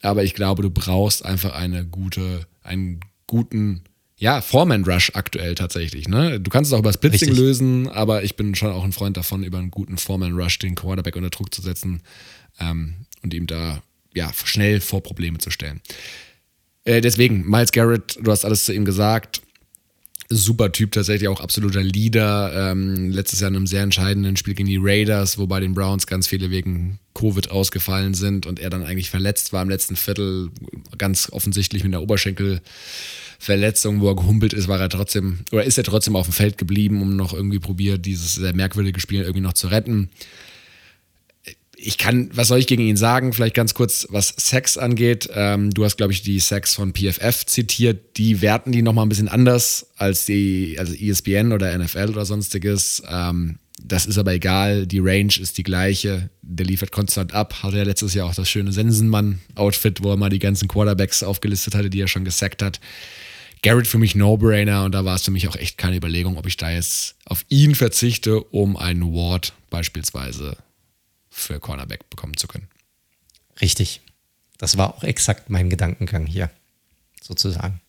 Aber 0.03 0.25
ich 0.25 0.35
glaube, 0.35 0.63
du 0.63 0.71
brauchst 0.71 1.25
einfach 1.25 1.55
eine 1.55 1.85
gute, 1.85 2.47
einen 2.63 3.01
guten 3.27 3.83
ja, 4.17 4.41
Foreman-Rush 4.41 5.13
aktuell 5.15 5.55
tatsächlich. 5.55 6.09
Ne? 6.09 6.41
Du 6.41 6.51
kannst 6.51 6.71
es 6.71 6.75
auch 6.75 6.81
über 6.81 6.89
das 6.91 6.99
Blitzing 6.99 7.35
lösen, 7.35 7.89
aber 7.89 8.25
ich 8.25 8.35
bin 8.37 8.55
schon 8.55 8.73
auch 8.73 8.85
ein 8.85 8.93
Freund 8.93 9.17
davon, 9.17 9.45
über 9.45 9.59
einen 9.59 9.71
guten 9.71 9.97
Foreman-Rush 9.97 10.59
den 10.59 10.75
Quarterback 10.75 11.15
unter 11.15 11.31
Druck 11.31 11.55
zu 11.55 11.63
setzen 11.63 12.03
ähm, 12.59 12.95
und 13.23 13.33
ihm 13.33 13.47
da 13.47 13.83
ja, 14.15 14.33
schnell 14.45 14.81
vor 14.81 15.03
Probleme 15.03 15.39
zu 15.39 15.51
stellen. 15.51 15.81
Äh, 16.85 17.01
deswegen, 17.01 17.49
Miles 17.49 17.71
Garrett, 17.71 18.19
du 18.21 18.31
hast 18.31 18.45
alles 18.45 18.65
zu 18.65 18.73
ihm 18.73 18.85
gesagt. 18.85 19.43
Super 20.31 20.73
Typ, 20.73 20.93
tatsächlich 20.93 21.29
auch 21.29 21.41
absoluter 21.41 21.83
Leader. 21.83 22.71
Ähm, 22.73 23.11
letztes 23.11 23.41
Jahr 23.41 23.49
in 23.49 23.57
einem 23.57 23.67
sehr 23.67 23.83
entscheidenden 23.83 24.37
Spiel 24.37 24.55
gegen 24.55 24.69
die 24.69 24.79
Raiders, 24.81 25.39
wo 25.39 25.47
bei 25.47 25.59
den 25.59 25.73
Browns 25.73 26.07
ganz 26.07 26.27
viele 26.27 26.51
wegen 26.51 26.99
Covid 27.15 27.51
ausgefallen 27.51 28.13
sind 28.13 28.45
und 28.45 28.61
er 28.61 28.69
dann 28.69 28.85
eigentlich 28.85 29.09
verletzt 29.09 29.55
war 29.55 29.63
im 29.63 29.71
letzten 29.71 29.97
Viertel, 29.97 30.51
ganz 30.99 31.31
offensichtlich 31.33 31.83
mit 31.83 31.95
der 31.95 32.03
Oberschenkelverletzung, 32.03 34.01
wo 34.01 34.09
er 34.09 34.17
gehumpelt 34.17 34.53
ist, 34.53 34.69
war 34.69 34.79
er 34.79 34.91
trotzdem, 34.91 35.39
oder 35.51 35.65
ist 35.65 35.79
er 35.79 35.85
trotzdem 35.85 36.15
auf 36.15 36.27
dem 36.27 36.35
Feld 36.35 36.59
geblieben, 36.59 37.01
um 37.01 37.17
noch 37.17 37.33
irgendwie 37.33 37.59
probiert, 37.59 38.05
dieses 38.05 38.35
sehr 38.35 38.55
merkwürdige 38.55 39.01
Spiel 39.01 39.23
irgendwie 39.23 39.41
noch 39.41 39.55
zu 39.55 39.69
retten 39.69 40.11
ich 41.81 41.97
kann, 41.97 42.29
was 42.35 42.49
soll 42.49 42.59
ich 42.59 42.67
gegen 42.67 42.83
ihn 42.83 42.97
sagen? 42.97 43.33
Vielleicht 43.33 43.55
ganz 43.55 43.73
kurz, 43.73 44.09
was 44.11 44.35
Sex 44.37 44.77
angeht. 44.77 45.29
Ähm, 45.33 45.71
du 45.71 45.85
hast, 45.85 45.97
glaube 45.97 46.13
ich, 46.13 46.23
die 46.23 46.41
Sex 46.41 46.75
von 46.75 46.93
PFF 46.93 47.47
zitiert. 47.47 48.17
Die 48.17 48.43
werten 48.43 48.73
die 48.73 48.83
nochmal 48.83 49.07
ein 49.07 49.09
bisschen 49.09 49.29
anders 49.29 49.87
als 49.97 50.27
die, 50.27 50.77
also 50.79 50.93
ESPN 50.93 51.53
oder 51.53 51.77
NFL 51.79 52.11
oder 52.11 52.25
sonstiges. 52.25 53.03
Ähm, 53.09 53.61
das 53.81 54.07
ist 54.07 54.19
aber 54.19 54.33
egal. 54.33 54.89
Die 54.89 54.99
Range 54.99 55.33
ist 55.41 55.57
die 55.57 55.63
gleiche. 55.63 56.31
Der 56.43 56.67
liefert 56.67 56.91
konstant 56.91 57.33
ab. 57.33 57.63
Hatte 57.63 57.77
ja 57.77 57.85
letztes 57.85 58.13
Jahr 58.13 58.27
auch 58.27 58.35
das 58.35 58.51
schöne 58.51 58.73
Sensenmann-Outfit, 58.73 60.03
wo 60.03 60.11
er 60.11 60.17
mal 60.17 60.31
die 60.31 60.41
ganzen 60.41 60.67
Quarterbacks 60.67 61.23
aufgelistet 61.23 61.77
hatte, 61.77 61.91
die 61.91 62.01
er 62.01 62.09
schon 62.09 62.25
gesackt 62.25 62.61
hat. 62.61 62.81
Garrett 63.63 63.87
für 63.87 63.99
mich 63.99 64.17
No-Brainer 64.17 64.85
und 64.85 64.93
da 64.93 65.05
war 65.05 65.15
es 65.15 65.25
für 65.25 65.31
mich 65.31 65.47
auch 65.47 65.57
echt 65.57 65.79
keine 65.79 65.97
Überlegung, 65.97 66.37
ob 66.39 66.47
ich 66.47 66.57
da 66.57 66.71
jetzt 66.73 67.15
auf 67.25 67.45
ihn 67.49 67.77
verzichte, 67.77 68.41
um 68.41 68.77
einen 68.77 69.13
Ward 69.13 69.53
beispielsweise 69.71 70.57
für 71.39 71.61
Cornerback 71.61 72.11
bekommen 72.11 72.37
zu 72.37 72.49
können. 72.49 72.69
Richtig. 73.61 74.01
Das 74.59 74.77
war 74.77 74.95
auch 74.95 75.05
exakt 75.05 75.51
mein 75.51 75.71
Gedankengang 75.71 76.27
hier, 76.27 76.51
sozusagen. 77.23 77.81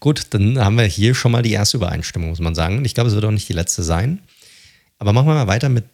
Gut, 0.00 0.26
dann 0.30 0.58
haben 0.58 0.76
wir 0.76 0.84
hier 0.84 1.14
schon 1.14 1.32
mal 1.32 1.42
die 1.42 1.52
erste 1.52 1.76
Übereinstimmung, 1.76 2.30
muss 2.30 2.40
man 2.40 2.54
sagen. 2.54 2.84
Ich 2.84 2.94
glaube, 2.94 3.08
es 3.08 3.14
wird 3.14 3.24
auch 3.24 3.30
nicht 3.30 3.48
die 3.48 3.54
letzte 3.54 3.82
sein. 3.82 4.20
Aber 4.98 5.12
machen 5.12 5.28
wir 5.28 5.34
mal 5.34 5.46
weiter 5.46 5.68
mit, 5.68 5.84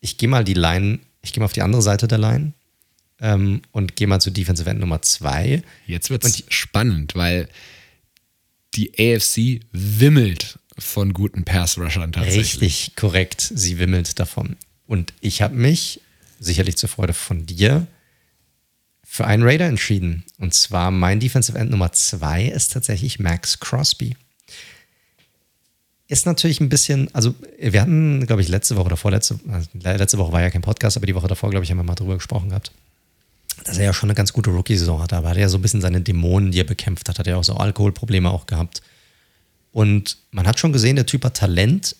ich 0.00 0.18
gehe 0.18 0.28
mal 0.28 0.44
die 0.44 0.54
Line, 0.54 0.98
ich 1.22 1.32
gehe 1.32 1.40
mal 1.40 1.46
auf 1.46 1.54
die 1.54 1.62
andere 1.62 1.80
Seite 1.80 2.06
der 2.06 2.18
Line 2.18 2.52
ähm, 3.20 3.62
und 3.72 3.96
gehe 3.96 4.06
mal 4.06 4.20
zu 4.20 4.30
Defensive 4.30 4.68
End 4.68 4.80
Nummer 4.80 5.00
2. 5.00 5.62
Jetzt 5.86 6.10
wird 6.10 6.24
es 6.24 6.44
spannend, 6.48 7.14
weil 7.14 7.48
die 8.74 8.92
AFC 8.98 9.62
wimmelt 9.72 10.58
von 10.78 11.14
guten 11.14 11.44
Pass-Rushern 11.44 12.12
tatsächlich. 12.12 12.60
Richtig, 12.60 12.96
korrekt. 12.96 13.40
Sie 13.40 13.78
wimmelt 13.78 14.18
davon. 14.20 14.56
Und 14.86 15.12
ich 15.20 15.42
habe 15.42 15.56
mich 15.56 16.00
sicherlich 16.38 16.76
zur 16.76 16.88
Freude 16.88 17.14
von 17.14 17.46
dir, 17.46 17.86
für 19.10 19.26
einen 19.26 19.42
Raider 19.42 19.66
entschieden. 19.66 20.24
Und 20.38 20.52
zwar 20.52 20.90
mein 20.90 21.18
Defensive 21.18 21.58
End 21.58 21.70
Nummer 21.70 21.92
zwei 21.92 22.44
ist 22.44 22.72
tatsächlich 22.72 23.18
Max 23.18 23.58
Crosby. 23.58 24.16
Ist 26.08 26.26
natürlich 26.26 26.60
ein 26.60 26.68
bisschen, 26.68 27.12
also 27.14 27.34
wir 27.58 27.80
hatten, 27.80 28.26
glaube 28.26 28.42
ich, 28.42 28.48
letzte 28.48 28.76
Woche 28.76 28.86
oder 28.86 28.96
vorletzte, 28.96 29.38
also 29.50 29.68
letzte 29.74 30.18
Woche 30.18 30.32
war 30.32 30.42
ja 30.42 30.50
kein 30.50 30.62
Podcast, 30.62 30.96
aber 30.96 31.06
die 31.06 31.14
Woche 31.14 31.28
davor, 31.28 31.50
glaube 31.50 31.64
ich, 31.64 31.70
haben 31.70 31.78
wir 31.78 31.84
mal 31.84 31.94
drüber 31.94 32.14
gesprochen 32.14 32.50
gehabt, 32.50 32.70
dass 33.64 33.78
er 33.78 33.84
ja 33.84 33.92
schon 33.92 34.08
eine 34.08 34.14
ganz 34.14 34.32
gute 34.32 34.50
Rookie-Saison 34.50 35.02
hatte. 35.02 35.16
Aber 35.16 35.30
hat 35.30 35.36
er 35.36 35.42
ja 35.42 35.48
so 35.48 35.58
ein 35.58 35.62
bisschen 35.62 35.80
seine 35.80 36.00
Dämonen, 36.00 36.52
die 36.52 36.60
er 36.60 36.64
bekämpft 36.64 37.08
hat, 37.08 37.18
hat 37.18 37.26
er 37.26 37.38
auch 37.38 37.44
so 37.44 37.54
Alkoholprobleme 37.54 38.30
auch 38.30 38.46
gehabt. 38.46 38.82
Und 39.72 40.18
man 40.30 40.46
hat 40.46 40.58
schon 40.58 40.72
gesehen, 40.72 40.96
der 40.96 41.06
Typ 41.06 41.24
hat 41.24 41.36
Talent, 41.36 41.96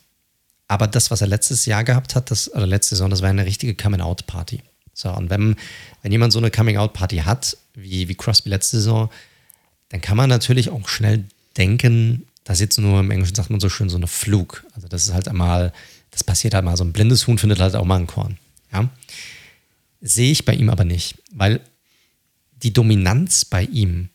aber 0.68 0.86
das, 0.86 1.10
was 1.10 1.22
er 1.22 1.26
letztes 1.26 1.66
Jahr 1.66 1.82
gehabt 1.82 2.14
hat, 2.14 2.30
das, 2.30 2.52
oder 2.52 2.66
letzte 2.66 2.94
Saison, 2.94 3.10
das 3.10 3.22
war 3.22 3.30
eine 3.30 3.46
richtige 3.46 3.74
Coming-out-Party. 3.74 4.62
So, 4.92 5.10
und 5.10 5.30
wenn, 5.30 5.56
wenn 6.02 6.12
jemand 6.12 6.32
so 6.32 6.38
eine 6.38 6.50
Coming-out-Party 6.50 7.18
hat, 7.18 7.56
wie, 7.74 8.08
wie 8.08 8.14
Crosby 8.14 8.50
letzte 8.50 8.76
Saison, 8.76 9.10
dann 9.88 10.02
kann 10.02 10.16
man 10.16 10.28
natürlich 10.28 10.68
auch 10.70 10.86
schnell 10.88 11.24
denken, 11.56 12.26
das 12.44 12.58
ist 12.58 12.60
jetzt 12.60 12.78
nur 12.78 13.00
im 13.00 13.10
Englischen 13.10 13.34
sagt 13.34 13.50
man 13.50 13.60
so 13.60 13.68
schön 13.68 13.88
so 13.88 13.96
eine 13.96 14.06
Flug. 14.06 14.64
Also 14.74 14.88
das 14.88 15.06
ist 15.06 15.14
halt 15.14 15.28
einmal, 15.28 15.72
das 16.10 16.22
passiert 16.22 16.54
halt 16.54 16.64
mal, 16.64 16.76
so 16.76 16.84
ein 16.84 16.92
blindes 16.92 17.26
Huhn 17.26 17.38
findet 17.38 17.60
halt 17.60 17.74
auch 17.74 17.84
mal 17.84 17.98
ein 17.98 18.06
Korn. 18.06 18.38
Ja? 18.72 18.88
Sehe 20.00 20.30
ich 20.30 20.44
bei 20.44 20.52
ihm 20.52 20.68
aber 20.68 20.84
nicht, 20.84 21.16
weil 21.32 21.60
die 22.62 22.72
Dominanz 22.72 23.46
bei 23.46 23.62
ihm 23.64 24.10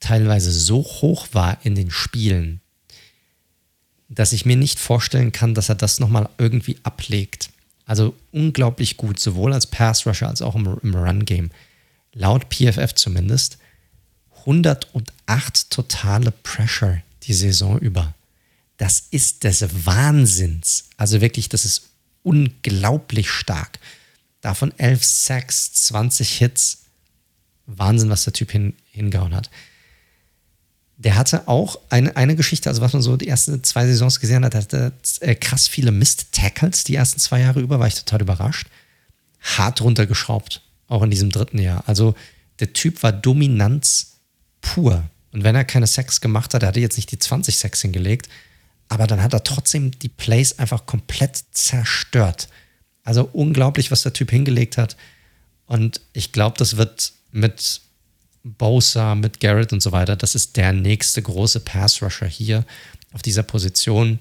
teilweise 0.00 0.50
so 0.50 0.82
hoch 0.82 1.28
war 1.32 1.58
in 1.64 1.74
den 1.74 1.90
Spielen, 1.90 2.61
dass 4.14 4.32
ich 4.32 4.44
mir 4.44 4.56
nicht 4.56 4.78
vorstellen 4.78 5.32
kann, 5.32 5.54
dass 5.54 5.68
er 5.68 5.74
das 5.74 6.00
nochmal 6.00 6.28
irgendwie 6.38 6.78
ablegt. 6.82 7.50
Also 7.86 8.14
unglaublich 8.30 8.96
gut, 8.96 9.18
sowohl 9.18 9.52
als 9.52 9.66
Pass-Rusher 9.66 10.28
als 10.28 10.42
auch 10.42 10.54
im, 10.54 10.78
im 10.82 10.94
Run-Game. 10.94 11.50
Laut 12.12 12.46
PFF 12.52 12.94
zumindest 12.94 13.58
108 14.40 15.70
totale 15.70 16.30
Pressure 16.30 17.02
die 17.22 17.34
Saison 17.34 17.78
über. 17.78 18.14
Das 18.76 19.04
ist 19.10 19.44
des 19.44 19.86
Wahnsinns. 19.86 20.84
Also 20.96 21.20
wirklich, 21.20 21.48
das 21.48 21.64
ist 21.64 21.90
unglaublich 22.22 23.30
stark. 23.30 23.78
Davon 24.40 24.76
11 24.78 25.04
Sacks, 25.04 25.72
20 25.72 26.38
Hits. 26.38 26.78
Wahnsinn, 27.66 28.10
was 28.10 28.24
der 28.24 28.32
Typ 28.32 28.50
hin, 28.50 28.74
hingehauen 28.90 29.34
hat 29.34 29.48
der 31.04 31.16
hatte 31.16 31.48
auch 31.48 31.78
eine, 31.90 32.16
eine 32.16 32.36
Geschichte, 32.36 32.68
also 32.68 32.80
was 32.80 32.92
man 32.92 33.02
so 33.02 33.16
die 33.16 33.26
ersten 33.26 33.62
zwei 33.64 33.86
Saisons 33.86 34.20
gesehen 34.20 34.44
hat, 34.44 34.54
hatte 34.54 34.92
äh, 35.20 35.34
krass 35.34 35.66
viele 35.66 35.90
Mist-Tackles 35.90 36.84
die 36.84 36.94
ersten 36.94 37.18
zwei 37.18 37.40
Jahre 37.40 37.60
über, 37.60 37.80
war 37.80 37.88
ich 37.88 37.96
total 37.96 38.22
überrascht. 38.22 38.68
Hart 39.40 39.80
runtergeschraubt, 39.80 40.62
auch 40.86 41.02
in 41.02 41.10
diesem 41.10 41.30
dritten 41.30 41.58
Jahr. 41.58 41.82
Also 41.86 42.14
der 42.60 42.72
Typ 42.72 43.02
war 43.02 43.12
Dominanz 43.12 44.18
pur. 44.60 45.02
Und 45.32 45.42
wenn 45.42 45.56
er 45.56 45.64
keine 45.64 45.88
Sex 45.88 46.20
gemacht 46.20 46.54
hat, 46.54 46.62
er 46.62 46.68
hatte 46.68 46.80
jetzt 46.80 46.96
nicht 46.96 47.10
die 47.10 47.18
20 47.18 47.56
Sex 47.56 47.80
hingelegt, 47.80 48.28
aber 48.88 49.06
dann 49.08 49.22
hat 49.22 49.32
er 49.32 49.42
trotzdem 49.42 49.98
die 49.98 50.08
Plays 50.08 50.58
einfach 50.60 50.86
komplett 50.86 51.42
zerstört. 51.50 52.48
Also 53.02 53.28
unglaublich, 53.32 53.90
was 53.90 54.02
der 54.02 54.12
Typ 54.12 54.30
hingelegt 54.30 54.78
hat. 54.78 54.96
Und 55.66 56.00
ich 56.12 56.30
glaube, 56.30 56.58
das 56.58 56.76
wird 56.76 57.12
mit 57.32 57.80
Bosa, 58.44 59.14
mit 59.14 59.40
Garrett 59.40 59.72
und 59.72 59.82
so 59.82 59.92
weiter. 59.92 60.16
Das 60.16 60.34
ist 60.34 60.56
der 60.56 60.72
nächste 60.72 61.22
große 61.22 61.60
Pass-Rusher 61.60 62.26
hier 62.26 62.64
auf 63.12 63.22
dieser 63.22 63.42
Position. 63.42 64.18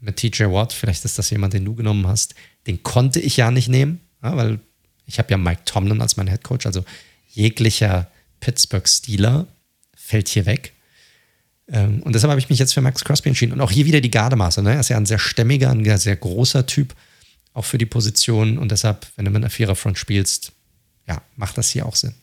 Mit 0.00 0.16
TJ 0.16 0.44
Watt, 0.44 0.72
vielleicht 0.72 1.04
ist 1.04 1.18
das 1.18 1.30
jemand, 1.30 1.54
den 1.54 1.64
du 1.64 1.74
genommen 1.74 2.06
hast. 2.08 2.34
Den 2.66 2.82
konnte 2.82 3.20
ich 3.20 3.36
ja 3.36 3.50
nicht 3.50 3.68
nehmen, 3.68 4.00
weil 4.20 4.58
ich 5.06 5.18
habe 5.18 5.30
ja 5.30 5.36
Mike 5.36 5.62
Tomlin 5.64 6.00
als 6.00 6.16
mein 6.16 6.28
Head 6.28 6.42
Coach. 6.42 6.66
Also 6.66 6.84
jeglicher 7.28 8.10
Pittsburgh 8.40 8.88
Steeler 8.88 9.46
fällt 9.94 10.28
hier 10.28 10.46
weg. 10.46 10.72
Ähm, 11.68 12.02
und 12.02 12.14
deshalb 12.14 12.30
habe 12.30 12.40
ich 12.40 12.50
mich 12.50 12.58
jetzt 12.58 12.74
für 12.74 12.80
Max 12.80 13.04
Crosby 13.04 13.28
entschieden. 13.28 13.52
Und 13.52 13.60
auch 13.60 13.70
hier 13.70 13.86
wieder 13.86 14.00
die 14.00 14.10
Gardemaße. 14.10 14.62
Ne? 14.62 14.74
Er 14.74 14.80
ist 14.80 14.88
ja 14.88 14.96
ein 14.96 15.06
sehr 15.06 15.18
stämmiger, 15.18 15.70
ein 15.70 15.98
sehr 15.98 16.16
großer 16.16 16.66
Typ, 16.66 16.94
auch 17.54 17.64
für 17.64 17.78
die 17.78 17.86
Position. 17.86 18.58
Und 18.58 18.72
deshalb, 18.72 19.06
wenn 19.16 19.24
du 19.24 19.30
mit 19.30 19.42
einer 19.42 19.50
Viererfront 19.50 19.98
spielst, 19.98 20.52
ja, 21.06 21.22
macht 21.36 21.56
das 21.58 21.70
hier 21.70 21.86
auch 21.86 21.96
Sinn. 21.96 22.14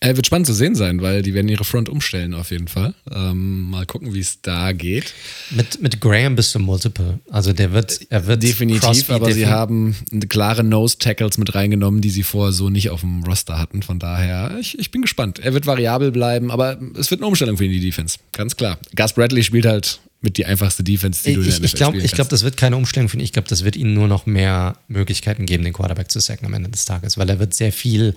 Äh, 0.00 0.16
wird 0.16 0.26
spannend 0.26 0.46
zu 0.46 0.54
sehen 0.54 0.74
sein, 0.74 1.00
weil 1.00 1.22
die 1.22 1.34
werden 1.34 1.48
ihre 1.48 1.64
Front 1.64 1.88
umstellen 1.88 2.34
auf 2.34 2.50
jeden 2.50 2.68
Fall. 2.68 2.94
Ähm, 3.10 3.70
mal 3.70 3.86
gucken, 3.86 4.14
wie 4.14 4.20
es 4.20 4.40
da 4.42 4.72
geht. 4.72 5.14
Mit, 5.50 5.80
mit 5.80 6.00
Graham 6.00 6.36
bist 6.36 6.54
du 6.54 6.58
Multiple. 6.58 7.20
Also 7.30 7.52
der 7.52 7.72
wird, 7.72 8.00
er 8.10 8.26
wird 8.26 8.42
definitiv, 8.42 8.82
Crosby 8.82 9.12
aber 9.12 9.26
defin 9.26 9.40
sie 9.40 9.46
haben 9.46 9.96
klare 10.28 10.64
Nose 10.64 10.98
Tackles 10.98 11.38
mit 11.38 11.54
reingenommen, 11.54 12.00
die 12.00 12.10
sie 12.10 12.22
vorher 12.22 12.52
so 12.52 12.68
nicht 12.68 12.90
auf 12.90 13.00
dem 13.00 13.22
Roster 13.24 13.58
hatten. 13.58 13.82
Von 13.82 13.98
daher, 13.98 14.56
ich, 14.60 14.78
ich 14.78 14.90
bin 14.90 15.02
gespannt. 15.02 15.38
Er 15.38 15.54
wird 15.54 15.66
variabel 15.66 16.10
bleiben, 16.12 16.50
aber 16.50 16.78
es 16.98 17.10
wird 17.10 17.20
eine 17.20 17.28
Umstellung 17.28 17.56
für 17.56 17.64
ihn, 17.64 17.72
die 17.72 17.80
Defense. 17.80 18.18
Ganz 18.32 18.56
klar. 18.56 18.78
Gus 18.94 19.14
Bradley 19.14 19.42
spielt 19.42 19.66
halt 19.66 20.00
mit 20.20 20.36
die 20.38 20.46
einfachste 20.46 20.82
Defense, 20.82 21.22
die 21.22 21.30
ich, 21.30 21.36
du 21.36 21.42
in 21.42 21.48
der 21.48 21.64
Ich 21.64 21.74
glaube, 21.74 21.98
glaub, 21.98 22.28
das 22.28 22.42
wird 22.42 22.56
keine 22.56 22.76
Umstellung 22.76 23.08
für 23.08 23.16
ihn. 23.16 23.22
Ich 23.22 23.32
glaube, 23.32 23.48
das 23.48 23.64
wird 23.64 23.76
ihnen 23.76 23.94
nur 23.94 24.08
noch 24.08 24.26
mehr 24.26 24.76
Möglichkeiten 24.88 25.46
geben, 25.46 25.64
den 25.64 25.72
Quarterback 25.72 26.10
zu 26.10 26.20
sacken 26.20 26.46
am 26.46 26.54
Ende 26.54 26.68
des 26.68 26.84
Tages, 26.84 27.16
weil 27.16 27.28
er 27.28 27.38
wird 27.38 27.54
sehr 27.54 27.72
viel 27.72 28.14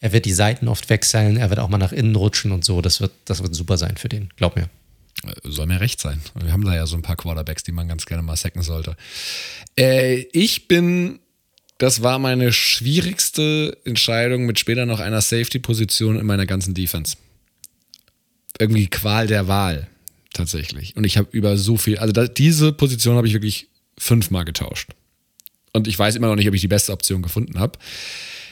er 0.00 0.12
wird 0.12 0.24
die 0.24 0.32
Seiten 0.32 0.66
oft 0.68 0.88
wechseln, 0.88 1.36
er 1.36 1.50
wird 1.50 1.60
auch 1.60 1.68
mal 1.68 1.78
nach 1.78 1.92
innen 1.92 2.16
rutschen 2.16 2.52
und 2.52 2.64
so. 2.64 2.80
Das 2.80 3.00
wird, 3.00 3.12
das 3.26 3.42
wird 3.42 3.54
super 3.54 3.76
sein 3.76 3.96
für 3.96 4.08
den, 4.08 4.30
glaub 4.36 4.56
mir. 4.56 4.68
Soll 5.44 5.66
mir 5.66 5.80
recht 5.80 6.00
sein. 6.00 6.20
Wir 6.34 6.52
haben 6.52 6.64
da 6.64 6.74
ja 6.74 6.86
so 6.86 6.96
ein 6.96 7.02
paar 7.02 7.16
Quarterbacks, 7.16 7.62
die 7.62 7.72
man 7.72 7.88
ganz 7.88 8.06
gerne 8.06 8.22
mal 8.22 8.36
sacken 8.36 8.62
sollte. 8.62 8.96
Äh, 9.78 10.20
ich 10.32 10.66
bin, 10.66 11.18
das 11.76 12.02
war 12.02 12.18
meine 12.18 12.52
schwierigste 12.52 13.76
Entscheidung 13.84 14.46
mit 14.46 14.58
später 14.58 14.86
noch 14.86 15.00
einer 15.00 15.20
Safety-Position 15.20 16.18
in 16.18 16.24
meiner 16.24 16.46
ganzen 16.46 16.72
Defense. 16.72 17.18
Irgendwie 18.58 18.86
Qual 18.86 19.26
der 19.26 19.46
Wahl, 19.46 19.88
tatsächlich. 20.32 20.96
Und 20.96 21.04
ich 21.04 21.18
habe 21.18 21.28
über 21.32 21.58
so 21.58 21.76
viel, 21.76 21.98
also 21.98 22.12
da, 22.12 22.26
diese 22.26 22.72
Position 22.72 23.16
habe 23.16 23.26
ich 23.26 23.34
wirklich 23.34 23.68
fünfmal 23.98 24.46
getauscht. 24.46 24.90
Und 25.74 25.86
ich 25.86 25.98
weiß 25.98 26.16
immer 26.16 26.28
noch 26.28 26.36
nicht, 26.36 26.48
ob 26.48 26.54
ich 26.54 26.62
die 26.62 26.68
beste 26.68 26.92
Option 26.92 27.20
gefunden 27.20 27.60
habe. 27.60 27.78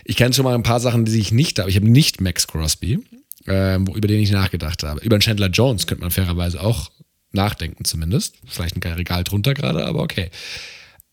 Ich 0.09 0.17
kenne 0.17 0.33
schon 0.33 0.45
mal 0.45 0.55
ein 0.55 0.63
paar 0.63 0.81
Sachen, 0.81 1.05
die 1.05 1.19
ich 1.19 1.33
nicht 1.33 1.59
habe. 1.59 1.69
Ich 1.69 1.77
habe 1.77 1.87
nicht 1.87 2.23
Max 2.23 2.47
Crosby. 2.47 2.99
äh, 3.47 3.77
über 3.77 4.09
den 4.09 4.21
ich 4.21 4.31
nachgedacht 4.31 4.83
habe. 4.83 5.01
Über 5.01 5.19
Chandler 5.19 5.49
Jones 5.49 5.87
könnte 5.87 6.01
man 6.03 6.11
fairerweise 6.11 6.63
auch 6.63 6.91
nachdenken, 7.33 7.85
zumindest. 7.85 8.37
Vielleicht 8.47 8.75
ein 8.75 8.93
Regal 8.93 9.23
drunter 9.23 9.53
gerade, 9.53 9.85
aber 9.85 10.01
okay. 10.03 10.31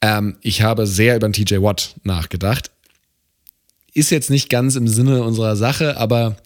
Ähm, 0.01 0.37
ich 0.41 0.61
habe 0.61 0.87
sehr 0.87 1.17
über 1.17 1.27
den 1.27 1.33
TJ 1.33 1.61
Watt 1.61 1.95
nachgedacht. 2.03 2.71
Ist 3.93 4.11
jetzt 4.11 4.29
nicht 4.29 4.49
ganz 4.49 4.77
im 4.77 4.87
Sinne 4.87 5.23
unserer 5.23 5.57
Sache, 5.57 5.97
aber 5.97 6.37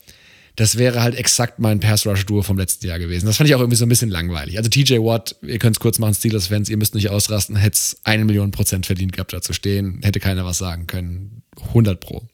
das 0.56 0.80
wäre 0.80 1.04
halt 1.04 1.16
exakt 1.16 1.60
mein 1.60 1.80
Pass-Rush-Duo 1.80 2.42
vom 2.42 2.58
letzten 2.58 2.88
Jahr 2.88 2.98
gewesen. 2.98 3.28
Das 3.28 3.38
fand 3.38 3.48
ich 3.48 3.56
auch 3.56 3.60
irgendwie 3.60 3.78
so 3.78 3.86
ein 3.86 3.90
bisschen 3.90 4.10
langweilig. 4.10 4.58
Also 4.58 4.72
TJ 4.72 4.96
Watt, 4.96 5.36
ihr 5.44 5.60
könnt 5.60 5.76
es 5.76 5.80
kurz 5.80 6.00
machen, 6.00 6.16
Steelers-Fans, 6.16 6.68
ihr 6.70 6.78
müsst 6.78 6.96
nicht 6.96 7.12
ausrasten, 7.12 7.56
hätte 7.56 7.76
es 7.76 7.98
eine 8.04 8.26
Million 8.26 8.50
Prozent 8.50 8.88
verdient 8.88 9.14
gehabt, 9.14 9.34
da 9.34 9.42
zu 9.42 9.54
stehen, 9.54 10.00
hätte 10.02 10.20
keiner 10.20 10.46
was 10.46 10.58
sagen 10.58 10.88
können. 10.88 11.44
100 11.68 12.00
Pro. 12.00 12.28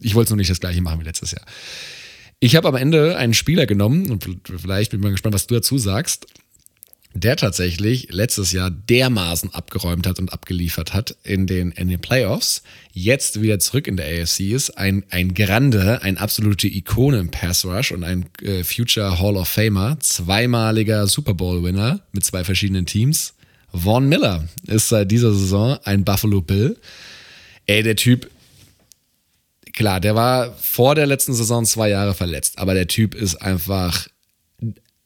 Ich 0.00 0.14
wollte 0.14 0.32
nur 0.32 0.38
nicht 0.38 0.50
das 0.50 0.60
gleiche 0.60 0.82
machen 0.82 1.00
wie 1.00 1.04
letztes 1.04 1.30
Jahr. 1.30 1.44
Ich 2.40 2.56
habe 2.56 2.68
am 2.68 2.76
Ende 2.76 3.16
einen 3.16 3.34
Spieler 3.34 3.66
genommen 3.66 4.10
und 4.10 4.28
vielleicht 4.44 4.90
bin 4.90 5.00
ich 5.00 5.04
mal 5.04 5.12
gespannt, 5.12 5.34
was 5.34 5.46
du 5.46 5.54
dazu 5.54 5.78
sagst 5.78 6.26
der 7.14 7.36
tatsächlich 7.36 8.08
letztes 8.10 8.50
Jahr 8.50 8.70
dermaßen 8.70 9.54
abgeräumt 9.54 10.06
hat 10.06 10.18
und 10.18 10.32
abgeliefert 10.32 10.92
hat 10.92 11.16
in 11.22 11.46
den, 11.46 11.70
in 11.70 11.88
den 11.88 12.00
Playoffs, 12.00 12.62
jetzt 12.92 13.40
wieder 13.40 13.60
zurück 13.60 13.86
in 13.86 13.96
der 13.96 14.06
AFC 14.06 14.40
ist, 14.40 14.70
ein, 14.70 15.04
ein 15.10 15.32
Grande, 15.32 16.02
ein 16.02 16.18
absolute 16.18 16.66
Ikone 16.66 17.18
im 17.18 17.30
Pass 17.30 17.64
Rush 17.64 17.92
und 17.92 18.02
ein 18.02 18.26
äh, 18.42 18.64
Future 18.64 19.20
Hall 19.20 19.36
of 19.36 19.48
Famer, 19.48 19.96
zweimaliger 20.00 21.06
Super 21.06 21.34
Bowl-Winner 21.34 22.00
mit 22.12 22.24
zwei 22.24 22.42
verschiedenen 22.42 22.84
Teams. 22.84 23.34
Vaughn 23.72 24.08
Miller 24.08 24.48
ist 24.66 24.88
seit 24.88 25.10
dieser 25.10 25.32
Saison 25.32 25.78
ein 25.84 26.04
Buffalo 26.04 26.42
Bill. 26.42 26.76
Ey, 27.66 27.82
der 27.82 27.96
Typ, 27.96 28.28
klar, 29.74 30.00
der 30.00 30.14
war 30.14 30.54
vor 30.54 30.94
der 30.94 31.06
letzten 31.06 31.34
Saison 31.34 31.66
zwei 31.66 31.90
Jahre 31.90 32.14
verletzt, 32.14 32.58
aber 32.58 32.72
der 32.72 32.86
Typ 32.86 33.14
ist 33.14 33.36
einfach 33.36 34.08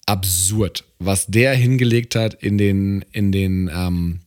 absurd, 0.06 0.84
was 0.98 1.26
der 1.26 1.54
hingelegt 1.54 2.14
hat 2.14 2.34
in 2.34 2.56
den, 2.56 3.04
in 3.12 3.32
den, 3.32 3.70
ähm, 3.74 4.20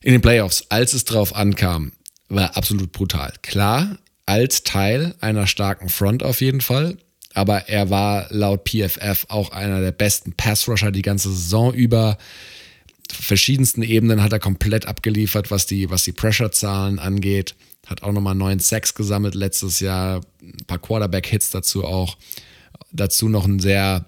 in 0.00 0.12
den 0.12 0.20
Playoffs, 0.20 0.66
als 0.68 0.92
es 0.92 1.04
drauf 1.04 1.34
ankam, 1.34 1.92
war 2.28 2.56
absolut 2.56 2.92
brutal. 2.92 3.32
Klar, 3.42 3.98
als 4.26 4.62
Teil 4.62 5.14
einer 5.20 5.46
starken 5.46 5.88
Front 5.88 6.22
auf 6.22 6.40
jeden 6.40 6.60
Fall, 6.60 6.96
aber 7.34 7.68
er 7.68 7.90
war 7.90 8.26
laut 8.30 8.68
PFF 8.68 9.26
auch 9.28 9.52
einer 9.52 9.80
der 9.80 9.92
besten 9.92 10.32
Pass-Rusher 10.32 10.90
die 10.90 11.02
ganze 11.02 11.30
Saison 11.30 11.72
über. 11.72 12.18
Verschiedensten 13.10 13.82
Ebenen 13.82 14.22
hat 14.22 14.32
er 14.32 14.38
komplett 14.38 14.86
abgeliefert, 14.86 15.50
was 15.50 15.66
die, 15.66 15.90
was 15.90 16.04
die 16.04 16.12
Pressure-Zahlen 16.12 16.98
angeht. 16.98 17.54
Hat 17.92 18.02
auch 18.02 18.12
nochmal 18.12 18.34
neun 18.34 18.58
Sacks 18.58 18.94
gesammelt 18.94 19.34
letztes 19.34 19.80
Jahr, 19.80 20.20
ein 20.42 20.66
paar 20.66 20.78
Quarterback-Hits 20.78 21.50
dazu 21.50 21.84
auch. 21.84 22.16
Dazu 22.90 23.28
noch 23.28 23.46
ein 23.46 23.60
sehr 23.60 24.04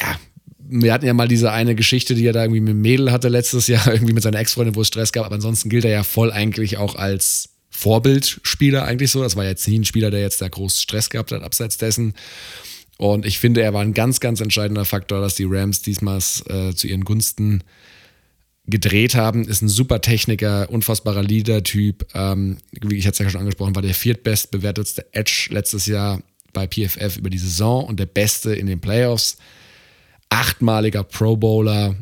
ja, 0.00 0.18
wir 0.58 0.92
hatten 0.92 1.06
ja 1.06 1.14
mal 1.14 1.28
diese 1.28 1.50
eine 1.50 1.74
Geschichte, 1.74 2.14
die 2.14 2.26
er 2.26 2.32
da 2.32 2.42
irgendwie 2.42 2.60
mit 2.60 2.70
dem 2.70 2.82
Mädel 2.82 3.10
hatte 3.10 3.28
letztes 3.28 3.66
Jahr, 3.66 3.86
irgendwie 3.92 4.12
mit 4.12 4.22
seiner 4.22 4.38
Ex-Freundin, 4.38 4.74
wo 4.74 4.82
es 4.82 4.88
Stress 4.88 5.12
gab. 5.12 5.26
Aber 5.26 5.34
ansonsten 5.34 5.68
gilt 5.68 5.84
er 5.84 5.90
ja 5.90 6.04
voll 6.04 6.30
eigentlich 6.30 6.76
auch 6.76 6.94
als 6.94 7.50
Vorbildspieler 7.70 8.84
eigentlich 8.84 9.10
so. 9.10 9.22
Das 9.22 9.36
war 9.36 9.44
jetzt 9.44 9.66
nie 9.68 9.78
ein 9.78 9.84
Spieler, 9.84 10.10
der 10.10 10.20
jetzt 10.20 10.40
da 10.40 10.48
groß 10.48 10.82
Stress 10.82 11.10
gehabt 11.10 11.32
hat, 11.32 11.42
abseits 11.42 11.78
dessen. 11.78 12.14
Und 12.96 13.24
ich 13.24 13.38
finde, 13.38 13.62
er 13.62 13.72
war 13.72 13.82
ein 13.82 13.94
ganz, 13.94 14.20
ganz 14.20 14.40
entscheidender 14.40 14.84
Faktor, 14.84 15.20
dass 15.20 15.36
die 15.36 15.46
Rams 15.48 15.82
diesmal 15.82 16.18
äh, 16.48 16.74
zu 16.74 16.88
ihren 16.88 17.04
Gunsten 17.04 17.62
gedreht 18.68 19.14
haben. 19.14 19.46
Ist 19.46 19.62
ein 19.62 19.68
super 19.68 20.00
Techniker, 20.00 20.70
unfassbarer 20.70 21.22
Leader-Typ. 21.22 22.06
Ähm, 22.14 22.58
wie 22.72 22.96
ich 22.96 23.06
hatte 23.06 23.14
es 23.14 23.18
ja 23.18 23.30
schon 23.30 23.40
angesprochen, 23.40 23.74
war 23.74 23.82
der 23.82 23.94
viertbest 23.94 24.50
bewertetste 24.50 25.06
Edge 25.12 25.48
letztes 25.50 25.86
Jahr 25.86 26.22
bei 26.52 26.66
PFF 26.66 27.16
über 27.16 27.30
die 27.30 27.38
Saison 27.38 27.84
und 27.84 27.98
der 27.98 28.06
beste 28.06 28.54
in 28.54 28.66
den 28.66 28.80
Playoffs 28.80 29.38
achtmaliger 30.28 31.04
Pro 31.04 31.36
Bowler. 31.36 31.96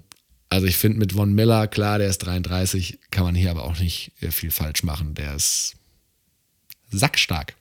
Also 0.48 0.66
ich 0.66 0.76
finde 0.76 0.98
mit 0.98 1.12
Von 1.12 1.34
Miller, 1.34 1.66
klar, 1.66 1.98
der 1.98 2.08
ist 2.08 2.18
33, 2.18 2.98
kann 3.10 3.24
man 3.24 3.34
hier 3.34 3.50
aber 3.50 3.64
auch 3.64 3.78
nicht 3.78 4.12
äh, 4.20 4.30
viel 4.30 4.50
falsch 4.50 4.82
machen. 4.82 5.14
Der 5.14 5.34
ist 5.34 5.74
sackstark. 6.90 7.54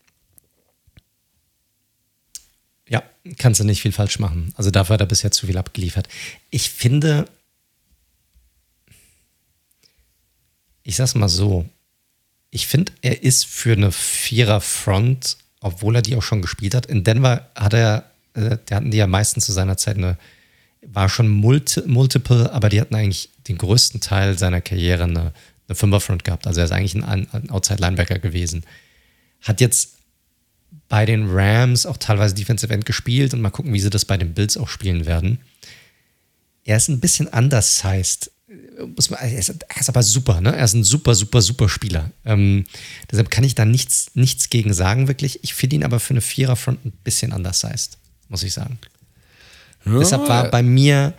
Ja, 2.87 3.03
kannst 3.39 3.59
du 3.59 3.63
nicht 3.63 3.81
viel 3.81 3.91
falsch 3.91 4.19
machen. 4.19 4.53
Also 4.55 4.69
dafür 4.69 4.95
hat 4.95 5.01
er 5.01 5.07
bisher 5.07 5.31
zu 5.31 5.47
viel 5.47 5.57
abgeliefert. 5.57 6.07
Ich 6.51 6.69
finde, 6.69 7.25
ich 10.85 10.95
sag's 10.95 11.15
mal 11.15 11.27
so, 11.27 11.65
ich 12.51 12.67
finde, 12.67 12.93
er 13.01 13.21
ist 13.21 13.45
für 13.45 13.73
eine 13.73 13.91
Vierer-Front, 13.91 15.35
obwohl 15.59 15.97
er 15.97 16.01
die 16.01 16.15
auch 16.15 16.23
schon 16.23 16.41
gespielt 16.41 16.73
hat. 16.73 16.85
In 16.85 17.03
Denver 17.03 17.49
hat 17.55 17.73
er, 17.73 18.09
äh, 18.33 18.57
der 18.69 18.77
hatten 18.77 18.91
die 18.91 18.97
ja 18.97 19.07
meistens 19.07 19.45
zu 19.45 19.51
seiner 19.51 19.75
Zeit 19.75 19.97
eine 19.97 20.17
war 20.87 21.09
schon 21.09 21.27
multi, 21.29 21.81
multiple, 21.85 22.51
aber 22.51 22.69
die 22.69 22.79
hatten 22.79 22.95
eigentlich 22.95 23.29
den 23.47 23.57
größten 23.57 24.01
Teil 24.01 24.37
seiner 24.37 24.61
Karriere 24.61 25.03
eine, 25.03 25.33
eine 25.67 25.75
Fünferfront 25.75 26.23
gehabt. 26.23 26.47
Also 26.47 26.61
er 26.61 26.65
ist 26.65 26.71
eigentlich 26.71 26.95
ein, 26.95 27.27
ein 27.31 27.49
Outside-Linebacker 27.49 28.19
gewesen. 28.19 28.63
Hat 29.41 29.61
jetzt 29.61 29.95
bei 30.87 31.05
den 31.05 31.29
Rams 31.29 31.85
auch 31.85 31.97
teilweise 31.97 32.35
Defensive 32.35 32.73
End 32.73 32.85
gespielt 32.85 33.33
und 33.33 33.41
mal 33.41 33.49
gucken, 33.49 33.73
wie 33.73 33.79
sie 33.79 33.89
das 33.89 34.05
bei 34.05 34.17
den 34.17 34.33
Bills 34.33 34.57
auch 34.57 34.67
spielen 34.67 35.05
werden. 35.05 35.39
Er 36.63 36.77
ist 36.77 36.89
ein 36.89 36.99
bisschen 36.99 37.27
undersized. 37.27 38.31
Muss 38.95 39.09
man, 39.09 39.19
er, 39.19 39.37
ist, 39.37 39.49
er 39.49 39.79
ist 39.79 39.89
aber 39.89 40.03
super, 40.03 40.41
ne? 40.41 40.55
Er 40.55 40.65
ist 40.65 40.73
ein 40.73 40.83
super, 40.83 41.15
super, 41.15 41.41
super 41.41 41.69
Spieler. 41.69 42.11
Ähm, 42.25 42.65
deshalb 43.09 43.31
kann 43.31 43.43
ich 43.43 43.55
da 43.55 43.65
nichts, 43.65 44.11
nichts 44.13 44.49
gegen 44.49 44.73
sagen, 44.73 45.07
wirklich. 45.07 45.39
Ich 45.43 45.53
finde 45.53 45.77
ihn 45.77 45.83
aber 45.83 45.99
für 45.99 46.13
eine 46.13 46.21
Viererfront 46.21 46.85
ein 46.85 46.91
bisschen 47.03 47.31
undersized, 47.31 47.97
muss 48.29 48.43
ich 48.43 48.53
sagen. 48.53 48.77
Ja. 49.85 49.99
Deshalb 49.99 50.27
war 50.27 50.49
bei 50.49 50.63
mir, 50.63 51.13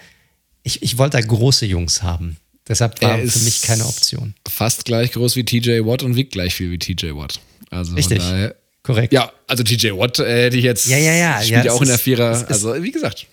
ich, 0.62 0.82
ich 0.82 0.98
wollte 0.98 1.16
da 1.16 1.26
große 1.26 1.66
Jungs 1.66 2.02
haben. 2.02 2.36
Deshalb 2.68 3.00
war 3.00 3.18
für 3.18 3.38
mich 3.40 3.62
keine 3.62 3.86
Option. 3.86 4.34
Fast 4.48 4.84
gleich 4.84 5.12
groß 5.12 5.36
wie 5.36 5.44
TJ 5.44 5.84
Watt 5.84 6.02
und 6.02 6.16
wiegt 6.16 6.32
gleich 6.32 6.54
viel 6.54 6.70
wie 6.70 6.78
TJ 6.78 7.14
Watt. 7.14 7.40
Also 7.70 7.94
Richtig. 7.94 8.18
Daher, 8.18 8.56
Korrekt. 8.86 9.12
Ja, 9.12 9.32
also 9.48 9.64
TJ 9.64 9.90
Watt 9.90 10.20
äh, 10.20 10.44
hätte 10.44 10.56
ich 10.56 10.64
jetzt. 10.64 10.86
Ja, 10.86 10.96
ja, 10.96 11.12
ja. 11.12 11.42
Spielt 11.42 11.64
ja 11.64 11.72
auch 11.72 11.82
in 11.82 11.88
der 11.88 11.98
Vierer. 11.98 12.30
Ist, 12.30 12.44
also, 12.44 12.80
wie 12.80 12.92
gesagt. 12.92 13.26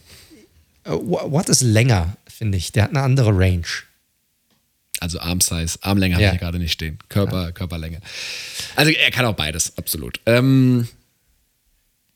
Uh, 0.88 1.32
Watt 1.32 1.48
ist 1.48 1.62
länger, 1.62 2.18
finde 2.28 2.58
ich. 2.58 2.72
Der 2.72 2.86
hat 2.86 2.90
eine 2.90 3.02
andere 3.02 3.30
Range. 3.30 3.68
Also 5.04 5.20
Arm-Size, 5.20 5.80
Armlänge 5.82 6.18
ja. 6.18 6.28
habe 6.28 6.36
ich 6.36 6.42
gerade 6.42 6.60
nicht 6.60 6.72
stehen. 6.72 6.98
Körper, 7.10 7.44
ja. 7.44 7.52
Körperlänge. 7.52 8.00
Also 8.78 8.90
er 8.92 9.12
kann 9.12 9.26
auch 9.26 9.36
beides, 9.36 9.78
absolut. 9.78 10.22
Ähm, 10.26 10.88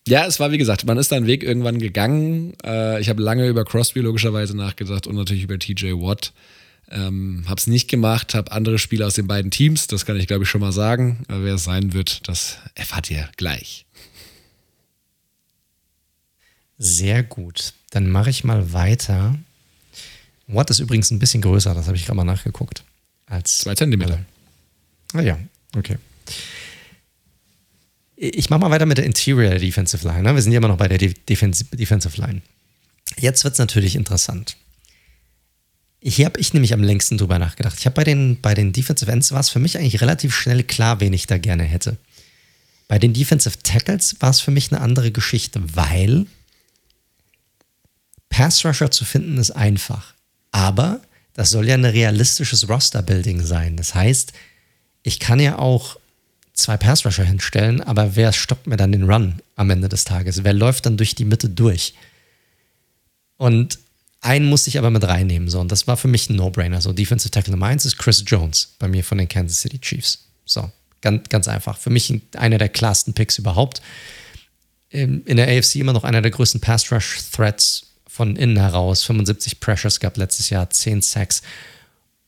ja, 0.08 0.26
es 0.26 0.40
war 0.40 0.54
wie 0.54 0.58
gesagt, 0.58 0.86
man 0.86 0.98
ist 0.98 1.12
da 1.12 1.18
einen 1.18 1.28
Weg 1.28 1.44
irgendwann 1.44 1.80
gegangen. 1.80 2.54
Äh, 2.66 3.02
ich 3.02 3.10
habe 3.10 3.22
lange 3.22 3.46
über 3.50 3.66
Crosby 3.66 4.00
logischerweise 4.00 4.56
nachgedacht 4.56 5.06
und 5.06 5.16
natürlich 5.16 5.44
über 5.44 5.60
TJ 5.60 5.92
Watt. 5.96 6.32
Ähm, 6.90 7.44
habe 7.48 7.60
es 7.60 7.68
nicht 7.68 7.90
gemacht, 7.90 8.34
habe 8.34 8.54
andere 8.54 8.80
Spieler 8.80 9.08
aus 9.08 9.16
den 9.16 9.28
beiden 9.28 9.52
Teams, 9.52 9.88
das 9.88 10.06
kann 10.06 10.16
ich 10.16 10.28
glaube 10.28 10.46
ich 10.46 10.50
schon 10.50 10.62
mal 10.62 10.72
sagen. 10.72 11.26
Äh, 11.28 11.44
wer 11.44 11.56
es 11.56 11.66
sein 11.66 11.92
wird, 11.92 12.26
das 12.30 12.58
erfahrt 12.74 13.12
ihr 13.12 13.28
gleich. 13.36 13.86
Sehr 16.78 17.22
gut. 17.24 17.74
Dann 17.90 18.10
mache 18.10 18.30
ich 18.30 18.46
mal 18.46 18.72
weiter. 18.72 19.36
Watt 20.48 20.70
ist 20.70 20.80
übrigens 20.80 21.12
ein 21.12 21.20
bisschen 21.20 21.42
größer, 21.42 21.74
das 21.74 21.88
habe 21.88 21.98
ich 21.98 22.06
gerade 22.06 22.16
mal 22.16 22.24
nachgeguckt. 22.24 22.84
Als 23.26 23.60
Zwei 23.60 23.76
Zentimeter. 23.76 24.20
Ah 25.14 25.22
ja, 25.22 25.38
okay. 25.76 25.98
Ich 28.16 28.50
mache 28.50 28.62
mal 28.62 28.72
weiter 28.72 28.86
mit 28.86 28.98
der 28.98 29.06
Interior 29.06 29.56
Defensive 29.56 30.08
Line. 30.08 30.24
Ne? 30.24 30.34
Wir 30.34 30.42
sind 30.42 30.52
ja 30.52 30.58
immer 30.58 30.70
noch 30.70 30.78
bei 30.78 30.88
der 30.88 30.98
Defensive 30.98 32.22
Line. 32.22 32.42
Jetzt 33.18 33.44
wird 33.44 33.54
es 33.54 33.60
natürlich 33.60 33.96
interessant. 33.96 34.58
Hier 36.02 36.26
habe 36.26 36.40
ich 36.40 36.54
nämlich 36.54 36.74
am 36.74 36.84
längsten 36.84 37.18
drüber 37.18 37.38
nachgedacht. 37.38 37.78
Ich 37.78 37.86
habe 37.86 37.96
bei 37.96 38.04
den, 38.04 38.40
bei 38.42 38.54
den 38.54 38.72
Defensive 38.72 39.12
Ends 39.12 39.32
war 39.32 39.40
es 39.40 39.50
für 39.50 39.60
mich 39.60 39.78
eigentlich 39.78 40.02
relativ 40.02 40.36
schnell 40.36 40.64
klar, 40.64 41.00
wen 41.00 41.14
ich 41.14 41.28
da 41.28 41.38
gerne 41.38 41.64
hätte. 41.64 41.98
Bei 42.88 42.98
den 42.98 43.14
Defensive 43.14 43.58
Tackles 43.64 44.16
war 44.20 44.30
es 44.30 44.40
für 44.40 44.52
mich 44.52 44.72
eine 44.72 44.82
andere 44.82 45.12
Geschichte, 45.12 45.62
weil 45.76 46.26
Pass 48.30 48.64
Rusher 48.64 48.92
zu 48.92 49.06
finden 49.06 49.38
ist 49.38 49.52
einfach. 49.52 50.14
Aber 50.52 51.02
das 51.34 51.52
soll 51.52 51.68
ja 51.68 51.76
ein 51.76 51.86
realistisches 51.86 52.68
Roster-Building 52.68 53.46
sein. 53.46 53.78
Das 53.78 53.94
heißt, 53.94 54.34
ich 55.04 55.20
kann 55.20 55.40
ja 55.40 55.60
auch 55.60 55.98
zwei 56.54 56.78
Pass-Rusher 56.78 57.24
hinstellen, 57.24 57.82
aber 57.82 58.16
wer 58.16 58.34
stoppt 58.34 58.68
mir 58.68 58.78
dann 58.78 58.92
den 58.92 59.04
Run 59.04 59.42
am 59.56 59.70
Ende 59.70 59.90
des 59.90 60.04
Tages? 60.04 60.44
Wer 60.44 60.54
läuft 60.54 60.86
dann 60.88 60.98
durch 60.98 61.14
die 61.14 61.26
Mitte 61.26 61.50
durch? 61.50 61.94
Und 63.38 63.78
einen 64.20 64.48
musste 64.48 64.70
ich 64.70 64.80
aber 64.80 64.90
mit 64.90 65.04
reinnehmen. 65.04 65.48
So, 65.48 65.60
und 65.60 65.72
das 65.72 65.86
war 65.86 65.96
für 65.96 66.08
mich 66.08 66.30
ein 66.30 66.36
No-Brainer. 66.36 66.82
So, 66.82 66.92
Defensive 66.92 67.30
Tackle 67.30 67.52
Nummer 67.52 67.68
eins 67.68 67.86
ist 67.86 67.98
Chris 67.98 68.24
Jones 68.26 68.76
bei 68.80 68.88
mir 68.88 69.04
von 69.04 69.20
den 69.20 69.30
Kansas 69.30 69.62
City 69.62 69.80
Chiefs. 69.80 70.26
So, 70.46 70.72
ganz, 71.02 71.30
ganz 71.30 71.48
einfach. 71.48 71.78
Für 71.78 71.92
mich 71.92 72.12
einer 72.36 72.58
der 72.58 72.70
klarsten 72.70 73.14
Picks 73.14 73.38
überhaupt. 73.38 73.82
In 74.90 75.24
der 75.26 75.48
AFC 75.48 75.76
immer 75.76 75.94
noch 75.94 76.04
einer 76.04 76.22
der 76.24 76.32
größten 76.32 76.62
Pass-Rush-Threats 76.62 77.87
von 78.18 78.36
innen 78.36 78.58
heraus. 78.58 79.04
75 79.04 79.60
Pressures 79.60 80.00
gab 80.00 80.18
letztes 80.18 80.50
Jahr, 80.50 80.70
10 80.70 81.02
Sacks 81.02 81.42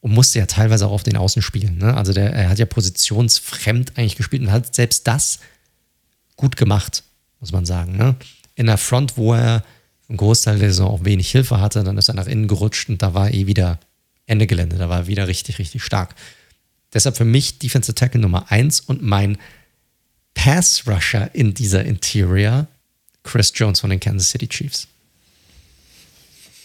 und 0.02 0.14
musste 0.14 0.40
ja 0.40 0.46
teilweise 0.46 0.88
auch 0.88 0.92
auf 0.92 1.04
den 1.04 1.18
Außen 1.18 1.42
spielen. 1.42 1.78
Ne? 1.78 1.94
Also 1.94 2.14
der, 2.14 2.34
er 2.34 2.50
hat 2.50 2.60
ja 2.60 2.66
positionsfremd 2.66 3.98
eigentlich 3.98 4.16
gespielt 4.16 4.42
und 4.42 4.52
hat 4.52 4.74
selbst 4.74 5.08
das 5.08 5.40
gut 6.38 6.56
gemacht, 6.56 7.04
muss 7.40 7.52
man 7.52 7.66
sagen. 7.66 7.98
Ne? 7.98 8.16
in 8.60 8.66
der 8.66 8.78
Front, 8.78 9.16
wo 9.16 9.34
er 9.34 9.64
einen 10.10 10.18
Großteil 10.18 10.60
der 10.60 10.70
Saison 10.70 10.92
auch 10.92 11.06
wenig 11.06 11.32
Hilfe 11.32 11.62
hatte, 11.62 11.82
dann 11.86 11.98
ist 11.98 12.10
er 12.10 12.14
nach 12.14 12.28
innen 12.28 12.50
gerutscht 12.50 12.90
und 12.90 13.02
da 13.02 13.14
war 13.14 13.34
eh 13.34 13.48
wieder 13.48 13.80
Ende 14.26 14.48
Gelände, 14.48 14.78
da 14.78 14.90
war 14.90 15.00
er 15.00 15.08
wieder 15.08 15.30
richtig, 15.30 15.60
richtig 15.60 15.82
stark. 15.82 16.14
Deshalb 16.94 17.16
für 17.16 17.24
mich 17.24 17.60
Defensive 17.60 17.96
Tackle 17.96 18.20
Nummer 18.20 18.52
1 18.52 18.82
und 18.82 19.02
mein 19.02 19.38
Pass 20.34 20.84
Rusher 20.88 21.34
in 21.34 21.54
dieser 21.54 21.86
Interior, 21.86 22.68
Chris 23.24 23.54
Jones 23.56 23.80
von 23.80 23.92
den 23.92 24.02
Kansas 24.02 24.30
City 24.30 24.50
Chiefs. 24.50 24.90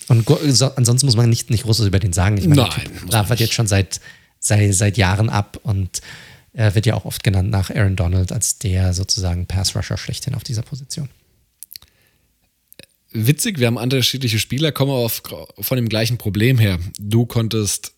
Und 0.09 0.29
ansonsten 0.77 1.07
muss 1.07 1.17
man 1.17 1.29
nicht, 1.29 1.51
nicht 1.51 1.65
großes 1.65 1.87
über 1.87 1.99
den 1.99 2.13
sagen. 2.13 2.37
Ich 2.37 2.47
meine, 2.47 2.63
Nein, 2.63 3.27
der 3.29 3.37
jetzt 3.37 3.55
schon 3.55 3.67
seit, 3.67 4.01
seit, 4.39 4.75
seit 4.75 4.97
Jahren 4.97 5.31
ab 5.31 5.59
und 5.63 6.01
er 6.53 6.75
wird 6.75 6.87
ja 6.87 6.95
auch 6.95 7.05
oft 7.05 7.25
genannt 7.25 7.51
nach 7.51 7.71
Aaron 7.71 7.97
Donald 7.97 8.31
als 8.31 8.59
der 8.59 8.95
sozusagen 8.95 9.47
Pass-Rusher 9.47 9.97
schlechthin 9.97 10.35
auf 10.35 10.45
dieser 10.45 10.63
Position. 10.63 11.09
Witzig, 13.11 13.59
wir 13.59 13.67
haben 13.67 13.77
unterschiedliche 13.77 14.39
Spieler, 14.39 14.73
kommen 14.73 14.91
aber 14.91 15.09
von 15.09 15.77
dem 15.77 15.89
gleichen 15.89 16.19
Problem 16.19 16.59
her. 16.59 16.79
Du 16.99 17.27
konntest 17.27 17.93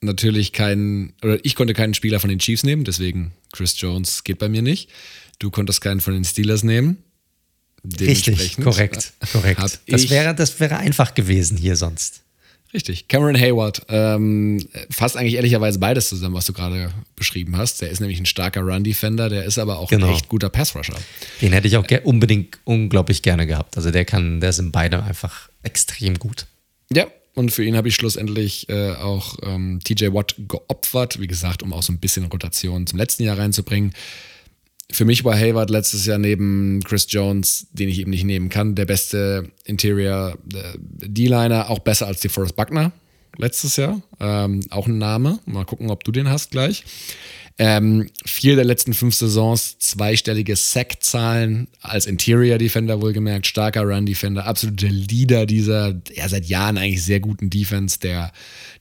natürlich 0.00 0.52
keinen, 0.52 1.12
oder 1.22 1.44
ich 1.44 1.54
konnte 1.54 1.74
keinen 1.74 1.94
Spieler 1.94 2.20
von 2.20 2.30
den 2.30 2.38
Chiefs 2.38 2.62
nehmen, 2.62 2.84
deswegen 2.84 3.32
Chris 3.52 3.80
Jones 3.80 4.24
geht 4.24 4.38
bei 4.38 4.48
mir 4.48 4.62
nicht. 4.62 4.90
Du 5.38 5.50
konntest 5.50 5.80
keinen 5.80 6.00
von 6.00 6.14
den 6.14 6.24
Steelers 6.24 6.62
nehmen. 6.62 6.98
Richtig, 8.00 8.56
korrekt, 8.56 9.12
korrekt. 9.32 9.80
Das 9.88 10.10
wäre, 10.10 10.34
das 10.34 10.58
wäre 10.60 10.76
einfach 10.76 11.14
gewesen 11.14 11.56
hier 11.56 11.76
sonst. 11.76 12.22
Richtig. 12.72 13.08
Cameron 13.08 13.36
Hayward 13.36 13.82
ähm, 13.88 14.64
fasst 14.90 15.16
eigentlich 15.16 15.34
ehrlicherweise 15.34 15.80
beides 15.80 16.08
zusammen, 16.08 16.36
was 16.36 16.46
du 16.46 16.52
gerade 16.52 16.92
beschrieben 17.16 17.56
hast. 17.56 17.82
Der 17.82 17.90
ist 17.90 18.00
nämlich 18.00 18.20
ein 18.20 18.26
starker 18.26 18.60
Run-Defender, 18.60 19.28
der 19.28 19.44
ist 19.44 19.58
aber 19.58 19.78
auch 19.78 19.90
genau. 19.90 20.06
ein 20.06 20.14
echt 20.14 20.28
guter 20.28 20.50
Pass-Rusher. 20.50 20.94
Den 21.40 21.52
hätte 21.52 21.66
ich 21.66 21.76
auch 21.76 21.86
unbedingt 22.04 22.58
unglaublich 22.64 23.22
gerne 23.22 23.46
gehabt. 23.46 23.76
Also 23.76 23.90
der 23.90 24.04
kann, 24.04 24.40
der 24.40 24.52
sind 24.52 24.70
beide 24.70 25.02
einfach 25.02 25.48
extrem 25.64 26.18
gut. 26.18 26.46
Ja, 26.92 27.06
und 27.34 27.50
für 27.50 27.64
ihn 27.64 27.76
habe 27.76 27.88
ich 27.88 27.96
schlussendlich 27.96 28.68
äh, 28.68 28.92
auch 28.92 29.36
ähm, 29.42 29.80
TJ 29.82 30.12
Watt 30.12 30.36
geopfert, 30.46 31.20
wie 31.20 31.26
gesagt, 31.26 31.64
um 31.64 31.72
auch 31.72 31.82
so 31.82 31.92
ein 31.92 31.98
bisschen 31.98 32.24
Rotation 32.26 32.86
zum 32.86 32.98
letzten 32.98 33.24
Jahr 33.24 33.38
reinzubringen 33.38 33.94
für 34.92 35.04
mich 35.04 35.24
war 35.24 35.36
Hayward 35.36 35.70
letztes 35.70 36.06
Jahr 36.06 36.18
neben 36.18 36.80
Chris 36.84 37.06
Jones, 37.08 37.68
den 37.72 37.88
ich 37.88 37.98
eben 37.98 38.10
nicht 38.10 38.24
nehmen 38.24 38.48
kann, 38.48 38.74
der 38.74 38.86
beste 38.86 39.50
Interior 39.64 40.36
äh, 40.52 40.78
D-Liner, 40.78 41.70
auch 41.70 41.80
besser 41.80 42.06
als 42.06 42.20
die 42.20 42.28
Forrest 42.28 42.56
Buckner 42.56 42.92
letztes 43.36 43.76
Jahr. 43.76 44.00
Ähm, 44.18 44.60
auch 44.70 44.86
ein 44.86 44.98
Name. 44.98 45.38
Mal 45.46 45.64
gucken, 45.64 45.90
ob 45.90 46.04
du 46.04 46.12
den 46.12 46.28
hast 46.28 46.50
gleich. 46.50 46.84
Ähm, 47.62 48.08
vier 48.24 48.56
der 48.56 48.64
letzten 48.64 48.94
fünf 48.94 49.14
Saisons 49.14 49.78
zweistellige 49.78 50.56
Sack-Zahlen 50.56 51.68
als 51.82 52.06
Interior 52.06 52.56
Defender 52.56 53.02
wohlgemerkt, 53.02 53.46
starker 53.46 53.82
Run 53.82 54.06
Defender, 54.06 54.46
absoluter 54.46 54.88
Leader 54.88 55.44
dieser 55.44 56.00
ja 56.14 56.26
seit 56.26 56.46
Jahren 56.46 56.78
eigentlich 56.78 57.04
sehr 57.04 57.20
guten 57.20 57.50
Defense 57.50 57.98
der, 57.98 58.32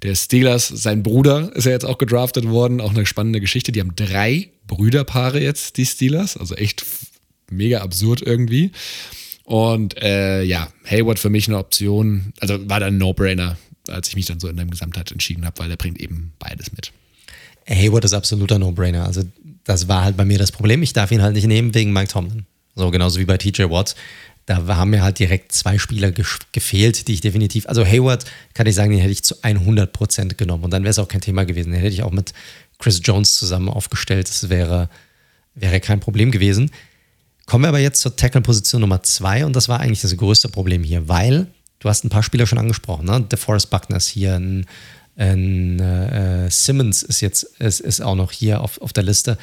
der 0.01 0.15
Steelers. 0.15 0.69
Sein 0.69 1.03
Bruder 1.03 1.53
ist 1.57 1.65
ja 1.65 1.73
jetzt 1.73 1.83
auch 1.83 1.97
gedraftet 1.97 2.47
worden, 2.47 2.79
auch 2.79 2.91
eine 2.91 3.05
spannende 3.05 3.41
Geschichte. 3.41 3.73
Die 3.73 3.81
haben 3.81 3.97
drei 3.97 4.49
Brüderpaare 4.65 5.41
jetzt, 5.41 5.75
die 5.75 5.85
Steelers, 5.85 6.37
also 6.37 6.55
echt 6.55 6.85
mega 7.51 7.81
absurd 7.81 8.21
irgendwie. 8.21 8.71
Und 9.43 10.01
äh, 10.01 10.41
ja, 10.43 10.71
Hayward 10.85 11.19
für 11.19 11.29
mich 11.29 11.49
eine 11.49 11.57
Option, 11.57 12.31
also 12.39 12.69
war 12.69 12.79
dann 12.79 12.93
ein 12.93 12.97
No-Brainer, 12.97 13.57
als 13.89 14.07
ich 14.07 14.15
mich 14.15 14.27
dann 14.27 14.39
so 14.39 14.47
in 14.47 14.55
der 14.55 14.67
Gesamtheit 14.67 15.11
entschieden 15.11 15.45
habe, 15.45 15.59
weil 15.59 15.69
er 15.69 15.75
bringt 15.75 15.99
eben 15.99 16.31
beides 16.39 16.71
mit. 16.71 16.93
Hayward 17.75 18.05
ist 18.05 18.13
absoluter 18.13 18.59
No-Brainer. 18.59 19.05
Also 19.05 19.23
das 19.63 19.87
war 19.87 20.03
halt 20.03 20.17
bei 20.17 20.25
mir 20.25 20.39
das 20.39 20.51
Problem. 20.51 20.81
Ich 20.81 20.93
darf 20.93 21.11
ihn 21.11 21.21
halt 21.21 21.35
nicht 21.35 21.47
nehmen 21.47 21.73
wegen 21.75 21.93
Mike 21.93 22.09
Tomlin. 22.09 22.45
So 22.75 22.89
genauso 22.91 23.19
wie 23.19 23.25
bei 23.25 23.37
TJ 23.37 23.63
Watt. 23.63 23.95
Da 24.45 24.65
haben 24.65 24.89
mir 24.89 25.03
halt 25.03 25.19
direkt 25.19 25.51
zwei 25.51 25.77
Spieler 25.77 26.11
gefehlt, 26.11 27.07
die 27.07 27.13
ich 27.13 27.21
definitiv, 27.21 27.67
also 27.67 27.85
Hayward 27.85 28.25
kann 28.55 28.65
ich 28.65 28.73
sagen, 28.73 28.89
den 28.89 28.99
hätte 28.99 29.11
ich 29.11 29.23
zu 29.23 29.35
100% 29.35 30.35
genommen 30.35 30.63
und 30.63 30.71
dann 30.71 30.81
wäre 30.81 30.89
es 30.89 30.97
auch 30.97 31.07
kein 31.07 31.21
Thema 31.21 31.43
gewesen. 31.45 31.71
Den 31.71 31.79
hätte 31.79 31.93
ich 31.93 32.01
auch 32.01 32.11
mit 32.11 32.33
Chris 32.79 32.99
Jones 33.03 33.35
zusammen 33.35 33.69
aufgestellt. 33.69 34.27
Das 34.27 34.49
wäre, 34.49 34.89
wäre 35.53 35.79
kein 35.79 35.99
Problem 35.99 36.31
gewesen. 36.31 36.71
Kommen 37.45 37.63
wir 37.63 37.69
aber 37.69 37.79
jetzt 37.79 38.01
zur 38.01 38.15
Tackle-Position 38.15 38.81
Nummer 38.81 39.03
zwei 39.03 39.45
und 39.45 39.55
das 39.55 39.69
war 39.69 39.79
eigentlich 39.79 40.01
das 40.01 40.17
größte 40.17 40.49
Problem 40.49 40.83
hier, 40.83 41.07
weil 41.07 41.45
du 41.79 41.89
hast 41.89 42.03
ein 42.03 42.09
paar 42.09 42.23
Spieler 42.23 42.47
schon 42.47 42.57
angesprochen, 42.57 43.05
ne? 43.05 43.21
DeForest 43.21 43.69
Buckner 43.69 43.97
ist 43.97 44.07
hier, 44.07 44.35
ein, 44.35 44.65
ein 45.19 45.79
äh, 45.79 46.49
Simmons 46.49 47.03
ist 47.03 47.21
jetzt 47.21 47.43
ist, 47.59 47.81
ist 47.81 48.01
auch 48.01 48.15
noch 48.15 48.31
hier 48.31 48.61
auf, 48.61 48.79
auf 48.81 48.93
der 48.93 49.03
Liste. 49.03 49.37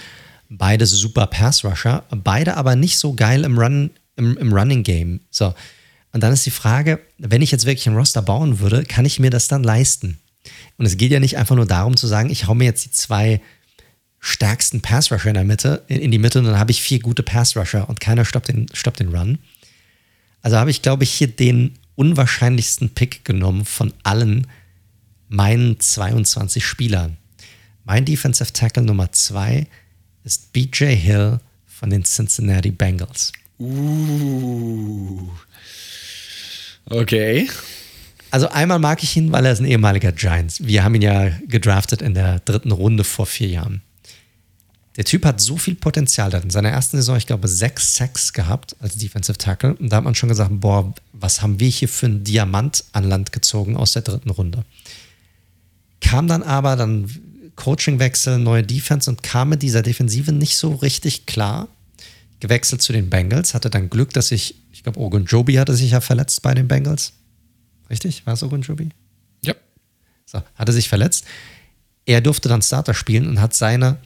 Beide 0.49 0.87
super 0.87 1.27
Pass-Rusher, 1.27 2.05
beide 2.11 2.57
aber 2.57 2.77
nicht 2.77 2.99
so 2.99 3.15
geil 3.15 3.45
im, 3.45 3.59
Run, 3.59 3.91
im, 4.17 4.37
im 4.37 4.53
Running-Game. 4.53 5.21
So. 5.31 5.55
Und 6.13 6.23
dann 6.23 6.33
ist 6.33 6.47
die 6.47 6.51
Frage, 6.51 7.01
wenn 7.19 7.43
ich 7.43 7.51
jetzt 7.51 7.67
wirklich 7.67 7.87
ein 7.89 7.97
Roster 7.97 8.23
bauen 8.23 8.61
würde, 8.61 8.85
kann 8.85 9.05
ich 9.05 9.19
mir 9.19 9.31
das 9.31 9.49
dann 9.49 9.65
leisten? 9.65 10.19
Und 10.79 10.87
es 10.87 10.97
geht 10.97 11.11
ja 11.11 11.21
nicht 11.21 11.37
einfach 11.37 11.57
nur 11.57 11.67
darum 11.67 11.97
zu 11.97 12.07
sagen, 12.07 12.31
ich 12.31 12.47
hau 12.47 12.55
mir 12.55 12.65
jetzt 12.65 12.85
die 12.85 12.91
zwei 12.93 13.41
stärksten 14.21 14.81
Pass-Rusher 14.81 15.29
in 15.29 15.35
der 15.35 15.45
Mitte, 15.45 15.85
in, 15.89 16.01
in 16.01 16.11
die 16.11 16.19
Mitte 16.19 16.39
und 16.39 16.47
dann 16.47 16.59
habe 16.59 16.71
ich 16.71 16.81
vier 16.81 17.01
gute 17.01 17.23
Pass-Rusher 17.23 17.89
und 17.89 18.01
keiner 18.01 18.25
stoppt 18.25 18.49
den, 18.49 18.67
stoppt 18.73 19.01
den 19.01 19.15
Run. 19.15 19.39
Also 20.43 20.57
habe 20.57 20.71
ich, 20.71 20.81
glaube 20.81 21.05
ich, 21.05 21.13
hier 21.13 21.29
den 21.29 21.75
unwahrscheinlichsten 21.97 22.91
Pick 22.91 23.25
genommen 23.25 23.65
von 23.65 23.93
allen 24.05 24.47
meinen 25.29 25.81
22 25.81 26.65
Spielern. 26.65 27.17
Mein 27.85 28.05
Defensive 28.05 28.53
Tackle 28.53 28.83
Nummer 28.83 29.13
zwei 29.13 29.67
ist 30.25 30.53
BJ 30.53 30.87
Hill 30.87 31.41
von 31.67 31.91
den 31.91 32.05
Cincinnati 32.05 32.71
Bengals. 32.71 33.33
Uh. 33.59 35.29
Okay. 36.87 37.49
Also 38.31 38.49
einmal 38.49 38.79
mag 38.79 39.03
ich 39.03 39.17
ihn, 39.17 39.33
weil 39.33 39.47
er 39.47 39.53
ist 39.53 39.61
ein 39.61 39.67
ehemaliger 39.67 40.13
Giants. 40.13 40.65
Wir 40.65 40.85
haben 40.85 40.95
ihn 40.95 41.03
ja 41.03 41.31
gedraftet 41.47 42.03
in 42.03 42.15
der 42.15 42.41
dritten 42.41 42.73
Runde 42.73 43.05
vor 43.05 43.27
vier 43.27 43.49
Jahren. 43.49 43.83
Der 44.97 45.05
Typ 45.05 45.27
hat 45.27 45.41
so 45.41 45.59
viel 45.59 45.75
Potenzial. 45.75 46.31
Der 46.31 46.39
hat 46.39 46.45
in 46.45 46.51
seiner 46.51 46.71
ersten 46.71 46.97
Saison, 46.97 47.17
ich 47.17 47.27
glaube, 47.27 47.49
sechs 47.49 47.97
Sacks 47.97 48.33
gehabt 48.33 48.77
als 48.81 48.97
Defensive 48.97 49.37
Tackle. 49.37 49.75
Und 49.75 49.91
da 49.91 49.97
hat 49.97 50.05
man 50.05 50.15
schon 50.15 50.31
gesagt, 50.31 50.51
boah, 50.53 50.93
was 51.13 51.43
haben 51.43 51.61
wir 51.61 51.69
hier 51.69 51.89
für 51.89 52.07
einen 52.07 52.25
Diamant 52.25 52.85
an 52.93 53.05
Land 53.05 53.33
gezogen 53.33 53.77
aus 53.77 53.93
der 53.93 54.03
dritten 54.03 54.31
Runde. 54.31 54.65
Kam 56.01 56.29
dann 56.29 56.43
aber 56.43 56.77
dann 56.77 57.11
Coachingwechsel, 57.57 58.39
neue 58.39 58.63
Defense 58.63 59.11
und 59.11 59.23
kam 59.23 59.49
mit 59.49 59.63
dieser 59.63 59.83
Defensive 59.83 60.33
nicht 60.33 60.57
so 60.57 60.75
richtig 60.75 61.27
klar. 61.27 61.69
Gewechselt 62.39 62.83
zu 62.83 62.93
den 62.93 63.09
Bengals, 63.09 63.55
hatte 63.55 63.71
dann 63.71 63.89
Glück, 63.89 64.13
dass 64.13 64.29
sich, 64.29 64.57
ich 64.71 64.83
glaube, 64.83 65.01
Ogun 65.01 65.25
Joby 65.25 65.55
hatte 65.55 65.75
sich 65.75 65.93
ja 65.93 66.03
verletzt 66.03 66.43
bei 66.43 66.53
den 66.53 66.69
Bengals. 66.69 67.15
Richtig? 67.89 68.27
War 68.27 68.35
es 68.35 68.43
Ogun 68.43 68.61
Joby? 68.61 68.91
Ja. 69.43 69.55
So, 70.27 70.43
hatte 70.55 70.73
sich 70.73 70.89
verletzt. 70.89 71.25
Er 72.05 72.21
durfte 72.21 72.49
dann 72.51 72.61
Starter 72.61 72.93
spielen 72.93 73.27
und 73.27 73.41
hat 73.41 73.55
seine 73.55 73.97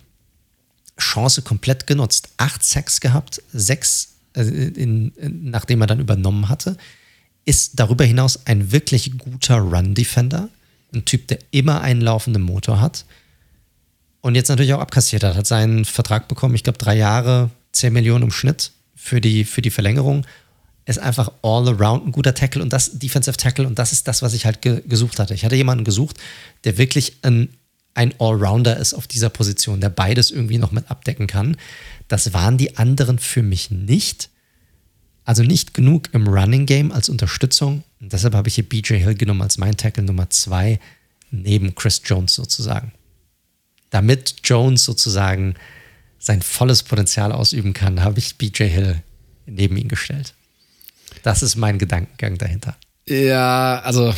Chance 0.99 1.43
komplett 1.43 1.87
genutzt. 1.87 2.31
Acht 2.37 2.65
Sacks 2.65 3.01
gehabt, 3.01 3.43
sechs, 3.53 4.15
äh, 4.35 4.43
in, 4.43 5.13
in, 5.17 5.51
nachdem 5.51 5.81
er 5.81 5.87
dann 5.87 6.01
übernommen 6.01 6.49
hatte. 6.49 6.77
Ist 7.45 7.81
darüber 7.81 8.05
hinaus 8.05 8.47
ein 8.47 8.71
wirklich 8.71 9.19
guter 9.19 9.59
Run-Defender. 9.59 10.49
Ein 10.93 11.05
Typ, 11.05 11.29
der 11.29 11.39
immer 11.51 11.81
einen 11.81 12.01
laufenden 12.01 12.43
Motor 12.43 12.81
hat. 12.81 13.05
Und 14.21 14.35
jetzt 14.35 14.49
natürlich 14.49 14.75
auch 14.75 14.81
abkassiert 14.81 15.25
hat. 15.25 15.37
Hat 15.37 15.47
seinen 15.47 15.85
Vertrag 15.85 16.29
bekommen, 16.29 16.55
ich 16.55 16.65
glaube, 16.65 16.79
drei 16.79 16.97
Jahre, 16.97 17.51
10 17.73 17.93
Millionen 17.93 18.25
im 18.25 18.31
Schnitt 18.31 18.73
für 18.95 19.21
die, 19.21 19.45
für 19.45 19.63
die 19.63 19.71
Verlängerung. 19.71 20.27
Ist 20.85 20.99
einfach 20.99 21.31
all 21.43 21.69
around 21.69 22.07
ein 22.07 22.13
guter 22.13 22.35
Tackle 22.35 22.63
und 22.63 22.73
das 22.73 22.99
Defensive 22.99 23.37
Tackle. 23.37 23.67
Und 23.67 23.79
das 23.79 23.93
ist 23.93 24.09
das, 24.09 24.23
was 24.23 24.35
ich 24.35 24.45
halt 24.45 24.61
ge 24.63 24.83
gesucht 24.87 25.19
hatte. 25.19 25.35
Ich 25.35 25.45
hatte 25.45 25.57
jemanden 25.57 25.85
gesucht, 25.85 26.19
der 26.65 26.79
wirklich 26.79 27.17
ein 27.23 27.49
ein 27.95 28.15
Allrounder 28.19 28.77
ist 28.77 28.95
auf 28.95 29.07
dieser 29.07 29.31
Position, 29.31 29.81
der 29.81 29.91
beides 29.91 30.31
irgendwie 30.31 30.59
noch 30.59 30.73
mit 30.73 30.91
abdecken 30.91 31.27
kann. 31.27 31.57
Das 32.09 32.33
waren 32.33 32.57
die 32.57 32.77
anderen 32.77 33.19
für 33.19 33.43
mich 33.43 33.71
nicht. 33.71 34.31
Also 35.25 35.43
nicht 35.43 35.75
genug 35.75 36.09
im 36.13 36.27
Running 36.27 36.67
Game 36.67 36.93
als 36.93 37.09
Unterstützung. 37.09 37.85
Und 38.01 38.13
deshalb 38.13 38.35
habe 38.35 38.49
ich 38.49 38.55
hier 38.55 38.69
BJ 38.69 38.95
Hill 38.95 39.15
genommen 39.15 39.43
als 39.43 39.59
mein 39.59 39.77
Tackle 39.77 40.03
Nummer 40.03 40.31
zwei 40.31 40.81
neben 41.31 41.75
Chris 41.75 42.03
Jones 42.05 42.35
sozusagen. 42.35 42.93
Damit 43.91 44.37
Jones 44.45 44.85
sozusagen 44.85 45.55
sein 46.19 46.43
volles 46.43 46.83
Potenzial 46.83 47.33
ausüben 47.33 47.73
kann, 47.73 48.03
habe 48.03 48.19
ich 48.19 48.37
BJ 48.37 48.65
Hill 48.65 49.03
neben 49.47 49.77
ihn 49.77 49.89
gestellt. 49.89 50.35
Das 51.23 51.43
ist 51.43 51.57
mein 51.57 51.79
Gedankengang 51.79 52.39
dahinter. 52.39 52.77
Ja, 53.07 53.81
also 53.81 54.15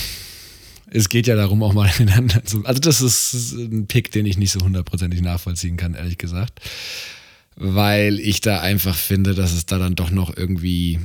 es 0.94 1.08
geht 1.08 1.26
ja 1.26 1.36
darum, 1.36 1.62
auch 1.62 1.72
mal 1.72 1.90
ineinander 1.98 2.44
zu. 2.44 2.64
Also, 2.64 2.80
das 2.80 3.00
ist 3.00 3.52
ein 3.52 3.86
Pick, 3.86 4.12
den 4.12 4.26
ich 4.26 4.36
nicht 4.36 4.52
so 4.52 4.60
hundertprozentig 4.60 5.22
nachvollziehen 5.22 5.76
kann, 5.76 5.94
ehrlich 5.94 6.18
gesagt. 6.18 6.60
Weil 7.56 8.18
ich 8.18 8.40
da 8.40 8.60
einfach 8.60 8.96
finde, 8.96 9.34
dass 9.34 9.52
es 9.52 9.66
da 9.66 9.78
dann 9.78 9.94
doch 9.94 10.10
noch 10.10 10.36
irgendwie 10.36 11.00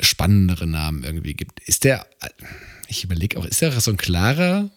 spannendere 0.00 0.66
Namen 0.66 1.04
irgendwie 1.04 1.34
gibt. 1.34 1.60
Ist 1.60 1.84
der, 1.84 2.06
ich 2.88 3.04
überlege 3.04 3.38
auch, 3.38 3.44
ist 3.44 3.60
der 3.60 3.72
so 3.80 3.90
ein 3.90 3.96
klarer 3.96 4.70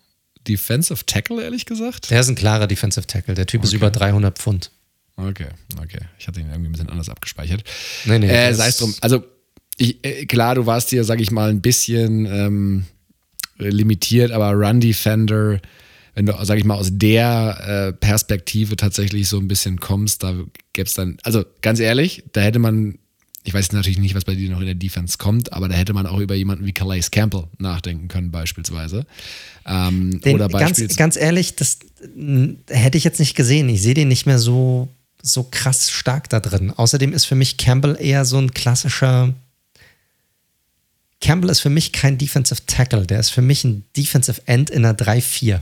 Defensive 0.48 1.06
Tackle, 1.06 1.44
ehrlich 1.44 1.66
gesagt? 1.66 2.10
Der 2.10 2.22
ist 2.22 2.30
ein 2.30 2.36
klarer 2.36 2.68
Defensive 2.68 3.06
Tackle. 3.06 3.34
Der 3.34 3.46
Typ 3.46 3.62
okay. 3.62 3.68
ist 3.68 3.74
über 3.74 3.92
300 3.92 4.38
Pfund. 4.38 4.72
Okay, 5.16 5.50
okay. 5.82 6.00
Ich 6.20 6.28
hatte 6.28 6.40
ihn 6.40 6.48
irgendwie 6.48 6.70
ein 6.70 6.72
bisschen 6.72 6.90
anders 6.90 7.10
abgespeichert. 7.10 7.64
Nee, 8.06 8.20
nee, 8.20 8.30
äh, 8.30 8.54
sei 8.54 8.68
es 8.68 8.78
drum. 8.78 8.94
Also, 9.02 9.24
ich, 9.78 10.04
äh, 10.06 10.26
klar, 10.26 10.56
du 10.56 10.66
warst 10.66 10.90
hier, 10.90 11.04
sag 11.04 11.20
ich 11.20 11.32
mal, 11.32 11.50
ein 11.50 11.62
bisschen 11.62 12.26
ähm, 12.28 12.86
limitiert, 13.58 14.32
aber 14.32 14.52
Run 14.52 14.80
Defender, 14.80 15.60
wenn 16.18 16.26
du, 16.26 16.34
sag 16.41 16.57
ich 16.57 16.65
mal, 16.65 16.73
aus 16.73 16.89
der 16.91 17.89
äh, 17.89 17.94
Perspektive 17.94 18.76
tatsächlich 18.76 19.27
so 19.27 19.38
ein 19.38 19.48
bisschen 19.48 19.80
kommst, 19.80 20.23
da 20.23 20.34
gäbe 20.73 20.88
es 20.88 20.95
dann, 20.95 21.18
also 21.22 21.45
ganz 21.61 21.80
ehrlich, 21.80 22.23
da 22.31 22.41
hätte 22.41 22.57
man, 22.57 22.98
ich 23.44 23.53
weiß 23.53 23.72
natürlich 23.73 23.99
nicht, 23.99 24.15
was 24.15 24.26
bei 24.26 24.34
dir 24.34 24.49
noch 24.49 24.60
in 24.60 24.65
der 24.65 24.73
Defense 24.73 25.19
kommt, 25.19 25.53
aber 25.53 25.69
da 25.69 25.76
hätte 25.76 25.94
man 25.94 26.07
auch 26.07 26.18
über 26.18 26.34
jemanden 26.34 26.65
wie 26.65 26.73
Calais 26.73 27.11
Campbell 27.11 27.44
nachdenken 27.60 28.07
können, 28.07 28.31
beispielsweise. 28.31 29.06
Ähm, 29.68 30.19
Den, 30.22 30.34
oder 30.34 30.48
ganz, 30.48 30.69
beispielsweise. 30.72 30.98
ganz 30.98 31.18
ehrlich, 31.18 31.56
das 31.56 31.77
mh, 32.15 32.56
hätte 32.69 32.98
ich 32.98 33.03
jetzt 33.03 33.19
nicht 33.19 33.35
gesehen. 33.35 33.69
Ich 33.69 33.84
sehe 33.84 33.94
den 33.94 34.07
nicht 34.07 34.26
mehr 34.26 34.39
so, 34.39 34.88
so 35.22 35.44
krass 35.44 35.91
stark 35.91 36.30
da 36.30 36.39
drin. 36.39 36.73
Außerdem 36.76 37.14
ist 37.14 37.26
für 37.26 37.35
mich 37.35 37.57
Campbell 37.57 37.95
eher 37.99 38.26
so 38.26 38.39
ein 38.39 38.56
klassischer. 38.56 39.35
Campbell 41.22 41.52
ist 41.52 41.60
für 41.60 41.69
mich 41.69 41.91
kein 41.91 42.18
Defensive 42.18 42.61
Tackle. 42.65 43.06
Der 43.06 43.19
ist 43.19 43.30
für 43.30 43.44
mich 43.44 43.64
ein 43.64 43.84
Defensive 43.95 44.41
End 44.48 44.72
in 44.72 44.84
einer 44.84 44.98
3-4. 44.98 45.61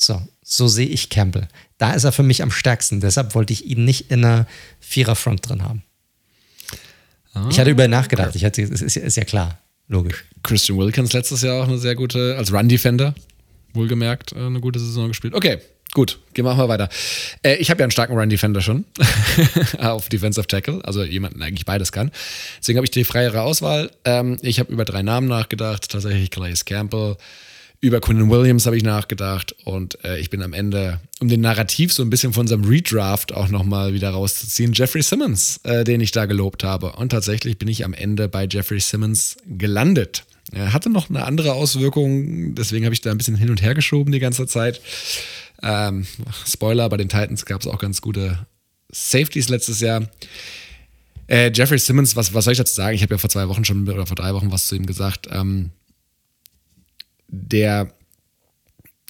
So, 0.00 0.22
so 0.42 0.68
sehe 0.68 0.86
ich 0.86 1.10
Campbell. 1.10 1.48
Da 1.76 1.92
ist 1.92 2.04
er 2.04 2.12
für 2.12 2.22
mich 2.22 2.42
am 2.42 2.50
stärksten. 2.50 3.00
Deshalb 3.00 3.34
wollte 3.34 3.52
ich 3.52 3.66
ihn 3.66 3.84
nicht 3.84 4.10
in 4.10 4.24
einer 4.24 4.46
Vierer-Front 4.80 5.48
drin 5.48 5.62
haben. 5.62 5.82
Ich 7.50 7.60
hatte 7.60 7.70
über 7.70 7.84
ihn 7.84 7.90
nachgedacht. 7.90 8.34
Ich 8.34 8.44
hatte, 8.44 8.62
es 8.62 8.82
ist, 8.82 8.96
ist 8.96 9.16
ja 9.16 9.24
klar. 9.24 9.58
Logisch. 9.88 10.24
Christian 10.42 10.78
Wilkins 10.78 11.12
letztes 11.12 11.42
Jahr 11.42 11.62
auch 11.62 11.68
eine 11.68 11.78
sehr 11.78 11.94
gute, 11.94 12.36
als 12.36 12.52
Run-Defender, 12.52 13.14
wohlgemerkt, 13.72 14.32
äh, 14.32 14.36
eine 14.36 14.60
gute 14.60 14.78
Saison 14.78 15.08
gespielt. 15.08 15.34
Okay, 15.34 15.58
gut, 15.94 16.18
gehen 16.34 16.44
wir 16.44 16.54
mal 16.54 16.68
weiter. 16.68 16.90
Äh, 17.42 17.56
ich 17.56 17.70
habe 17.70 17.80
ja 17.80 17.84
einen 17.84 17.90
starken 17.90 18.14
Run-Defender 18.14 18.60
schon 18.60 18.84
auf 19.78 20.10
Defensive 20.10 20.46
Tackle, 20.46 20.84
also 20.84 21.04
jemanden 21.04 21.38
der 21.38 21.48
eigentlich 21.48 21.64
beides 21.64 21.90
kann. 21.90 22.10
Deswegen 22.60 22.76
habe 22.76 22.84
ich 22.84 22.90
die 22.90 23.04
freiere 23.04 23.40
Auswahl. 23.40 23.90
Ähm, 24.04 24.36
ich 24.42 24.58
habe 24.60 24.70
über 24.70 24.84
drei 24.84 25.02
Namen 25.02 25.26
nachgedacht, 25.26 25.88
tatsächlich 25.88 26.30
Calais 26.30 26.64
Campbell, 26.66 27.16
über 27.80 28.00
Quinnen 28.00 28.28
Williams 28.28 28.66
habe 28.66 28.76
ich 28.76 28.82
nachgedacht 28.82 29.54
und 29.64 30.02
äh, 30.04 30.18
ich 30.18 30.30
bin 30.30 30.42
am 30.42 30.52
Ende, 30.52 31.00
um 31.20 31.28
den 31.28 31.40
Narrativ 31.40 31.92
so 31.92 32.02
ein 32.02 32.10
bisschen 32.10 32.32
von 32.32 32.42
unserem 32.42 32.64
Redraft 32.64 33.32
auch 33.32 33.48
nochmal 33.48 33.94
wieder 33.94 34.10
rauszuziehen, 34.10 34.72
Jeffrey 34.72 35.02
Simmons, 35.02 35.60
äh, 35.62 35.84
den 35.84 36.00
ich 36.00 36.10
da 36.10 36.26
gelobt 36.26 36.64
habe. 36.64 36.92
Und 36.92 37.10
tatsächlich 37.10 37.58
bin 37.58 37.68
ich 37.68 37.84
am 37.84 37.94
Ende 37.94 38.28
bei 38.28 38.46
Jeffrey 38.50 38.80
Simmons 38.80 39.36
gelandet. 39.46 40.24
Er 40.50 40.72
hatte 40.72 40.90
noch 40.90 41.08
eine 41.08 41.24
andere 41.24 41.52
Auswirkung, 41.52 42.54
deswegen 42.54 42.84
habe 42.84 42.94
ich 42.94 43.00
da 43.00 43.10
ein 43.10 43.18
bisschen 43.18 43.36
hin 43.36 43.50
und 43.50 43.62
her 43.62 43.74
geschoben 43.74 44.12
die 44.12 44.18
ganze 44.18 44.46
Zeit. 44.46 44.80
Ähm, 45.62 46.06
Spoiler, 46.46 46.88
bei 46.88 46.96
den 46.96 47.08
Titans 47.08 47.44
gab 47.44 47.60
es 47.60 47.66
auch 47.66 47.78
ganz 47.78 48.00
gute 48.00 48.46
Safeties 48.90 49.50
letztes 49.50 49.80
Jahr. 49.80 50.08
Äh, 51.28 51.52
Jeffrey 51.54 51.78
Simmons, 51.78 52.16
was, 52.16 52.32
was 52.32 52.44
soll 52.44 52.52
ich 52.52 52.58
dazu 52.58 52.74
sagen? 52.74 52.94
Ich 52.94 53.02
habe 53.02 53.14
ja 53.14 53.18
vor 53.18 53.30
zwei 53.30 53.48
Wochen 53.48 53.64
schon 53.64 53.88
oder 53.88 54.06
vor 54.06 54.16
drei 54.16 54.32
Wochen 54.34 54.50
was 54.50 54.66
zu 54.66 54.74
ihm 54.74 54.86
gesagt. 54.86 55.28
Ähm, 55.30 55.70
der 57.28 57.92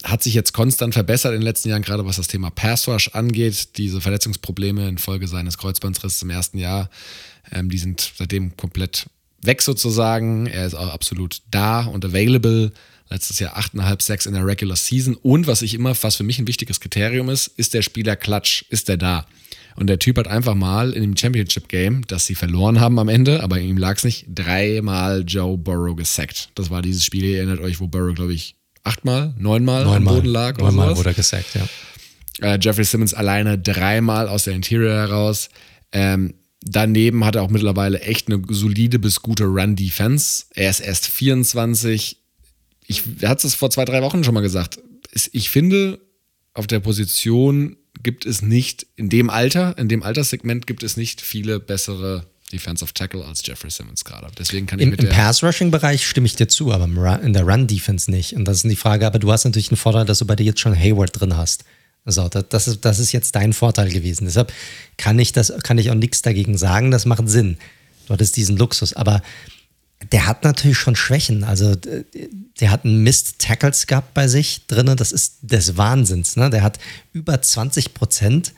hat 0.03 0.23
sich 0.23 0.33
jetzt 0.33 0.53
konstant 0.53 0.93
verbessert 0.93 1.33
in 1.33 1.41
den 1.41 1.45
letzten 1.45 1.69
Jahren, 1.69 1.81
gerade 1.81 2.05
was 2.05 2.15
das 2.15 2.27
Thema 2.27 2.49
Pass 2.49 2.87
Rush 2.87 3.09
angeht. 3.13 3.77
Diese 3.77 3.99
Verletzungsprobleme 3.99 4.87
infolge 4.87 5.27
seines 5.27 5.57
Kreuzbandrisses 5.57 6.21
im 6.21 6.29
ersten 6.29 6.57
Jahr, 6.57 6.89
ähm, 7.51 7.69
die 7.69 7.77
sind 7.77 8.13
seitdem 8.15 8.55
komplett 8.55 9.07
weg 9.41 9.61
sozusagen. 9.61 10.47
Er 10.47 10.65
ist 10.65 10.73
auch 10.73 10.93
absolut 10.93 11.41
da 11.51 11.81
und 11.81 12.05
available. 12.05 12.71
Letztes 13.09 13.39
Jahr 13.39 13.57
8,5 13.57 14.01
Sacks 14.01 14.25
in 14.25 14.33
der 14.33 14.45
Regular 14.45 14.75
Season. 14.75 15.15
Und 15.15 15.47
was 15.47 15.63
ich 15.63 15.73
immer, 15.73 15.95
was 16.01 16.15
für 16.15 16.23
mich 16.23 16.39
ein 16.39 16.47
wichtiges 16.47 16.79
Kriterium 16.79 17.29
ist, 17.29 17.47
ist 17.47 17.73
der 17.73 17.81
Spieler 17.81 18.15
klatsch, 18.15 18.63
ist 18.69 18.87
der 18.87 18.97
da? 18.97 19.25
Und 19.79 19.87
der 19.87 19.99
Typ 19.99 20.17
hat 20.17 20.27
einfach 20.27 20.55
mal 20.55 20.91
in 20.93 21.01
dem 21.01 21.15
Championship 21.17 21.67
Game, 21.69 22.05
das 22.07 22.25
sie 22.25 22.35
verloren 22.35 22.79
haben 22.79 22.99
am 22.99 23.07
Ende, 23.09 23.41
aber 23.43 23.59
ihm 23.59 23.77
lag 23.77 23.97
es 23.97 24.03
nicht, 24.03 24.25
dreimal 24.33 25.23
Joe 25.25 25.57
Burrow 25.57 25.95
gesackt. 25.95 26.49
Das 26.55 26.69
war 26.69 26.81
dieses 26.81 27.03
Spiel, 27.05 27.23
ihr 27.25 27.37
erinnert 27.37 27.59
euch, 27.61 27.79
wo 27.79 27.87
Burrow, 27.87 28.13
glaube 28.13 28.33
ich, 28.33 28.55
achtmal, 28.83 29.33
neunmal, 29.37 29.83
am 29.83 29.89
Boden 30.15 30.27
lag 30.27 30.57
neunmal 30.57 30.87
wurde 30.97 31.09
er 31.09 31.13
gesackt, 31.15 31.55
ja. 31.55 31.67
Äh, 32.41 32.59
Jeffrey 32.61 32.83
Simmons 32.85 33.13
alleine 33.13 33.57
dreimal 33.57 34.27
aus 34.29 34.45
der 34.45 34.53
Interior 34.53 34.93
heraus. 34.93 35.49
Ähm, 35.91 36.33
daneben 36.61 37.25
hat 37.25 37.35
er 37.35 37.43
auch 37.43 37.49
mittlerweile 37.49 37.99
echt 38.01 38.27
eine 38.31 38.41
solide 38.49 38.99
bis 38.99 39.21
gute 39.21 39.45
Run-Defense. 39.45 40.45
Er 40.55 40.69
ist 40.69 40.79
erst 40.79 41.07
24. 41.07 42.17
Ich 42.87 43.03
hatte 43.23 43.45
es 43.47 43.55
vor 43.55 43.69
zwei, 43.71 43.85
drei 43.85 44.01
Wochen 44.01 44.23
schon 44.23 44.33
mal 44.33 44.41
gesagt. 44.41 44.79
Es- 45.11 45.29
Ich 45.33 45.49
finde, 45.49 45.99
auf 46.53 46.65
der 46.67 46.79
Position 46.79 47.75
gibt 48.03 48.25
es 48.25 48.41
nicht, 48.41 48.87
in 48.95 49.09
dem 49.09 49.29
Alter, 49.29 49.77
in 49.77 49.89
dem 49.89 50.03
Alterssegment 50.03 50.67
gibt 50.67 50.83
es 50.83 50.97
nicht 50.97 51.21
viele 51.21 51.59
bessere 51.59 52.25
Defensive 52.51 52.93
Tackle 52.93 53.23
als 53.25 53.45
Jeffrey 53.45 53.69
Simmons 53.69 54.03
gerade. 54.03 54.27
Deswegen 54.37 54.65
kann 54.65 54.79
ich 54.79 54.83
Im, 54.83 54.91
mit 54.91 55.03
im. 55.03 55.09
Pass-Rushing-Bereich 55.09 56.07
stimme 56.07 56.25
ich 56.25 56.35
dir 56.35 56.47
zu, 56.47 56.71
aber 56.71 56.85
Run, 56.85 57.21
in 57.21 57.33
der 57.33 57.43
Run-Defense 57.43 58.09
nicht. 58.09 58.33
Und 58.33 58.45
das 58.45 58.57
ist 58.57 58.63
die 58.69 58.75
Frage, 58.75 59.05
aber 59.05 59.19
du 59.19 59.31
hast 59.31 59.45
natürlich 59.45 59.69
einen 59.69 59.77
Vorteil, 59.77 60.05
dass 60.05 60.19
du 60.19 60.25
bei 60.25 60.35
dir 60.35 60.45
jetzt 60.45 60.59
schon 60.59 60.75
Hayward 60.75 61.19
drin 61.19 61.37
hast. 61.37 61.63
So, 62.05 62.27
das, 62.27 62.45
das, 62.49 62.67
ist, 62.67 62.85
das 62.85 62.99
ist 62.99 63.11
jetzt 63.11 63.35
dein 63.35 63.53
Vorteil 63.53 63.89
gewesen. 63.89 64.25
Deshalb 64.25 64.51
kann 64.97 65.19
ich, 65.19 65.31
das, 65.31 65.53
kann 65.63 65.77
ich 65.77 65.91
auch 65.91 65.95
nichts 65.95 66.21
dagegen 66.21 66.57
sagen, 66.57 66.91
das 66.91 67.05
macht 67.05 67.29
Sinn. 67.29 67.57
Du 68.07 68.13
hattest 68.13 68.35
diesen 68.35 68.57
Luxus. 68.57 68.93
Aber 68.93 69.21
der 70.11 70.25
hat 70.27 70.43
natürlich 70.43 70.77
schon 70.77 70.95
Schwächen. 70.95 71.43
Also 71.43 71.75
d- 71.75 72.05
der 72.59 72.71
hat 72.71 72.85
einen 72.85 73.03
Mist 73.03 73.39
Tackles 73.39 73.87
gehabt 73.87 74.13
bei 74.13 74.27
sich 74.27 74.65
drinne. 74.67 74.95
Das 74.95 75.11
ist 75.11 75.37
des 75.41 75.77
Wahnsinns. 75.77 76.35
Ne? 76.35 76.49
Der 76.49 76.63
hat 76.63 76.79
über 77.13 77.41
20 77.41 77.93
Prozent 77.93 78.53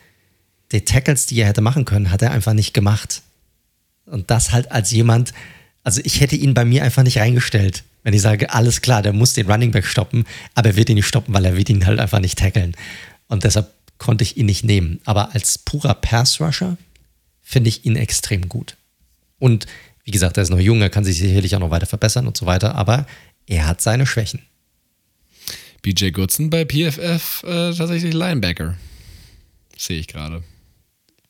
der 0.72 0.86
Tackles, 0.86 1.26
die 1.26 1.40
er 1.42 1.48
hätte 1.48 1.62
machen 1.62 1.86
können, 1.86 2.12
hat 2.12 2.22
er 2.22 2.32
einfach 2.32 2.54
nicht 2.54 2.74
gemacht. 2.74 3.22
Und 4.06 4.30
das 4.32 4.52
halt 4.52 4.72
als 4.72 4.92
jemand, 4.92 5.34
also 5.84 6.00
ich 6.04 6.22
hätte 6.22 6.36
ihn 6.36 6.54
bei 6.54 6.64
mir 6.66 6.84
einfach 6.84 7.04
nicht 7.04 7.18
reingestellt. 7.18 7.84
Wenn 8.04 8.14
ich 8.14 8.22
sage, 8.22 8.52
alles 8.54 8.82
klar, 8.82 9.02
der 9.02 9.14
muss 9.14 9.34
den 9.34 9.50
Running 9.52 9.72
Back 9.72 9.86
stoppen, 9.86 10.26
aber 10.56 10.70
er 10.70 10.76
wird 10.76 10.90
ihn 10.90 10.96
nicht 10.96 11.08
stoppen, 11.08 11.34
weil 11.34 11.46
er 11.46 11.56
wird 11.58 11.70
ihn 11.70 11.86
halt 11.86 12.00
einfach 12.00 12.20
nicht 12.20 12.38
tackeln. 12.40 12.76
Und 13.28 13.44
deshalb 13.44 13.72
konnte 13.98 14.24
ich 14.24 14.38
ihn 14.38 14.48
nicht 14.48 14.64
nehmen. 14.64 15.00
Aber 15.06 15.34
als 15.36 15.58
purer 15.60 15.94
Pass-Rusher 15.94 16.78
finde 17.44 17.70
ich 17.70 17.86
ihn 17.86 17.96
extrem 17.96 18.50
gut. 18.50 18.76
Und 19.38 19.68
wie 20.04 20.12
gesagt, 20.12 20.38
er 20.38 20.44
ist 20.44 20.50
noch 20.50 20.60
jung, 20.60 20.82
er 20.82 20.90
kann 20.90 21.04
sich 21.04 21.18
sicherlich 21.18 21.56
auch 21.56 21.60
noch 21.60 21.70
weiter 21.72 21.86
verbessern 21.86 22.28
und 22.28 22.38
so 22.38 22.46
weiter, 22.46 22.76
aber 22.76 23.06
er 23.48 23.68
hat 23.68 23.82
seine 23.82 24.06
Schwächen. 24.06 24.42
BJ 25.82 26.10
Goodson 26.12 26.50
bei 26.50 26.64
PFF 26.66 27.44
äh, 27.44 27.74
tatsächlich 27.74 28.14
Linebacker. 28.14 28.76
Sehe 29.78 30.00
ich 30.00 30.08
gerade. 30.08 30.44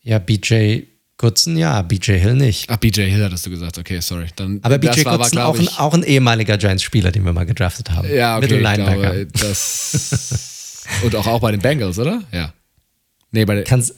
Ja, 0.03 0.19
BJ 0.19 0.81
Goodson, 1.17 1.55
ja, 1.55 1.81
BJ 1.83 2.13
Hill 2.13 2.33
nicht. 2.33 2.69
Ach, 2.69 2.77
BJ 2.77 3.01
Hill 3.03 3.23
hattest 3.23 3.45
du 3.45 3.49
gesagt. 3.51 3.77
Okay, 3.77 3.99
sorry. 4.01 4.27
Dann, 4.35 4.59
Aber 4.63 4.77
BJ 4.77 5.05
war- 5.05 5.17
Goodson 5.17 5.31
glaub 5.37 5.55
auch 5.55 5.59
ein, 5.59 5.67
auch 5.77 5.93
ein 5.93 6.03
ehemaliger 6.03 6.57
Giants-Spieler, 6.57 7.11
den 7.11 7.23
wir 7.23 7.31
mal 7.31 7.45
gedraftet 7.45 7.91
haben. 7.91 8.09
Ja, 8.13 8.37
okay, 8.37 8.47
Mittellinebacker. 8.47 9.01
glaube, 9.01 9.27
das 9.27 10.83
und 11.03 11.15
auch, 11.15 11.27
auch 11.27 11.39
bei 11.39 11.51
den 11.51 11.61
Bengals, 11.61 11.99
oder? 11.99 12.23
Ja. 12.31 12.53
Nee, 13.31 13.45
bei 13.45 13.55
den, 13.55 13.63
Kann's, 13.63 13.93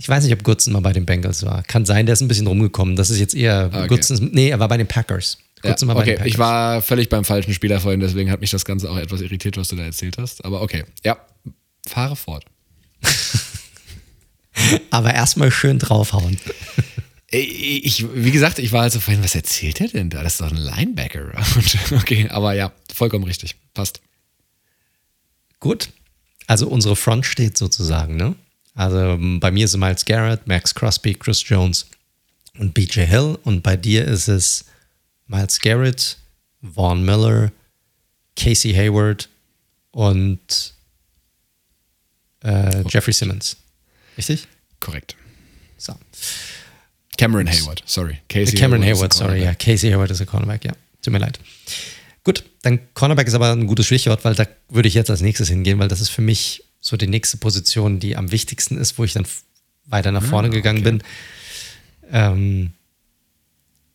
ich 0.00 0.08
weiß 0.08 0.22
nicht, 0.22 0.32
ob 0.32 0.44
Goodson 0.44 0.72
mal 0.72 0.80
bei 0.80 0.92
den 0.92 1.04
Bengals 1.06 1.44
war. 1.44 1.64
Kann 1.64 1.84
sein, 1.84 2.06
der 2.06 2.12
ist 2.12 2.20
ein 2.20 2.28
bisschen 2.28 2.46
rumgekommen. 2.46 2.94
Das 2.94 3.10
ist 3.10 3.18
jetzt 3.18 3.34
eher 3.34 3.68
Okay. 3.72 3.88
Goodson. 3.88 4.30
Nee, 4.32 4.48
er 4.48 4.60
war 4.60 4.68
bei 4.68 4.76
den 4.76 4.86
Packers. 4.86 5.38
ja, 5.64 5.70
Goodson 5.70 5.88
war 5.88 5.96
bei 5.96 6.04
den 6.04 6.10
okay, 6.10 6.18
Packers. 6.18 6.32
ich 6.32 6.38
war 6.38 6.80
völlig 6.82 7.08
beim 7.08 7.24
falschen 7.24 7.52
Spieler 7.52 7.80
vorhin, 7.80 7.98
deswegen 7.98 8.30
hat 8.30 8.40
mich 8.40 8.50
das 8.50 8.64
Ganze 8.64 8.88
auch 8.88 8.96
etwas 8.96 9.20
irritiert, 9.22 9.56
was 9.56 9.66
du 9.68 9.74
da 9.76 9.82
erzählt 9.82 10.16
hast. 10.16 10.44
Aber 10.44 10.62
okay, 10.62 10.84
ja, 11.04 11.16
fahre 11.86 12.14
fort. 12.14 12.44
Aber 14.90 15.12
erstmal 15.14 15.50
schön 15.50 15.78
draufhauen. 15.78 16.38
Ich, 17.30 18.06
wie 18.14 18.30
gesagt, 18.30 18.58
ich 18.58 18.72
war 18.72 18.80
halt 18.80 18.92
so 18.94 19.00
vorhin, 19.00 19.22
was 19.22 19.34
erzählt 19.34 19.82
er 19.82 19.88
denn 19.88 20.08
da? 20.08 20.22
Das 20.22 20.32
ist 20.32 20.40
doch 20.40 20.50
ein 20.50 20.56
Linebacker. 20.56 21.32
Okay, 21.92 22.26
aber 22.30 22.54
ja, 22.54 22.72
vollkommen 22.90 23.24
richtig. 23.24 23.56
Passt. 23.74 24.00
Gut. 25.60 25.90
Also 26.46 26.68
unsere 26.68 26.96
Front 26.96 27.26
steht 27.26 27.58
sozusagen, 27.58 28.16
ne? 28.16 28.34
Also 28.78 28.96
ähm, 28.96 29.40
bei 29.40 29.50
mir 29.50 29.64
ist 29.64 29.72
es 29.72 29.76
Miles 29.76 30.04
Garrett, 30.04 30.46
Max 30.46 30.72
Crosby, 30.72 31.12
Chris 31.12 31.42
Jones 31.44 31.86
und 32.58 32.74
BJ 32.74 33.00
Hill. 33.00 33.36
Und 33.42 33.62
bei 33.64 33.76
dir 33.76 34.04
ist 34.04 34.28
es 34.28 34.66
Miles 35.26 35.58
Garrett, 35.58 36.16
Vaughn 36.62 37.04
Miller, 37.04 37.50
Casey 38.36 38.72
Hayward 38.72 39.28
und 39.90 40.74
äh, 42.44 42.84
Jeffrey 42.88 43.12
Simmons. 43.12 43.56
Richtig? 44.16 44.46
Korrekt. 44.78 45.16
So. 45.76 45.94
Cameron 47.16 47.48
Hayward, 47.48 47.82
sorry. 47.84 48.20
Casey 48.28 48.56
Cameron 48.56 48.84
ist 48.84 48.96
Hayward, 48.96 49.12
ein 49.12 49.18
sorry, 49.18 49.42
ja. 49.42 49.54
Casey 49.54 49.90
Hayward 49.90 50.12
ist 50.12 50.18
der 50.18 50.28
Cornerback, 50.28 50.64
ja. 50.64 50.72
Tut 51.02 51.12
mir 51.12 51.18
leid. 51.18 51.40
Gut, 52.22 52.44
dann 52.62 52.78
Cornerback 52.94 53.26
ist 53.26 53.34
aber 53.34 53.50
ein 53.50 53.66
gutes 53.66 53.86
Stichwort, 53.86 54.24
weil 54.24 54.36
da 54.36 54.46
würde 54.68 54.86
ich 54.86 54.94
jetzt 54.94 55.10
als 55.10 55.20
nächstes 55.20 55.48
hingehen, 55.48 55.80
weil 55.80 55.88
das 55.88 56.00
ist 56.00 56.10
für 56.10 56.22
mich 56.22 56.62
so 56.88 56.96
die 56.96 57.06
nächste 57.06 57.36
Position, 57.36 58.00
die 58.00 58.16
am 58.16 58.32
wichtigsten 58.32 58.78
ist, 58.78 58.98
wo 58.98 59.04
ich 59.04 59.12
dann 59.12 59.26
weiter 59.86 60.10
nach 60.10 60.22
vorne 60.22 60.48
gegangen 60.48 60.82
bin. 60.82 61.02
Ähm, 62.10 62.72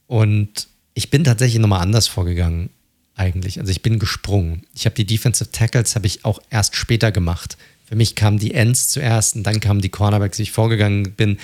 und 0.06 0.68
ich 0.94 1.10
bin 1.10 1.24
tatsächlich 1.24 1.60
nochmal 1.60 1.82
anders 1.82 2.08
vorgegangen, 2.08 2.70
eigentlich. 3.16 3.60
Also 3.60 3.72
ich 3.72 3.82
bin 3.82 3.98
gesprungen. 3.98 4.64
Ich 4.76 4.86
habe 4.86 4.96
die 4.96 5.06
Defensive 5.06 5.52
Tackles 5.52 5.96
habe 5.96 6.06
ich 6.06 6.24
auch 6.24 6.40
erst 6.52 6.76
später 6.76 7.12
gemacht. 7.12 7.58
Für 7.86 7.96
mich 7.96 8.16
kamen 8.16 8.38
die 8.38 8.54
Ends 8.54 8.90
zuerst 8.90 9.36
und 9.36 9.44
dann 9.44 9.60
kamen 9.60 9.82
die 9.82 9.90
Cornerbacks, 9.90 10.38
wie 10.38 10.44
ich 10.44 10.52
vorgegangen 10.52 11.14
bin. 11.14 11.40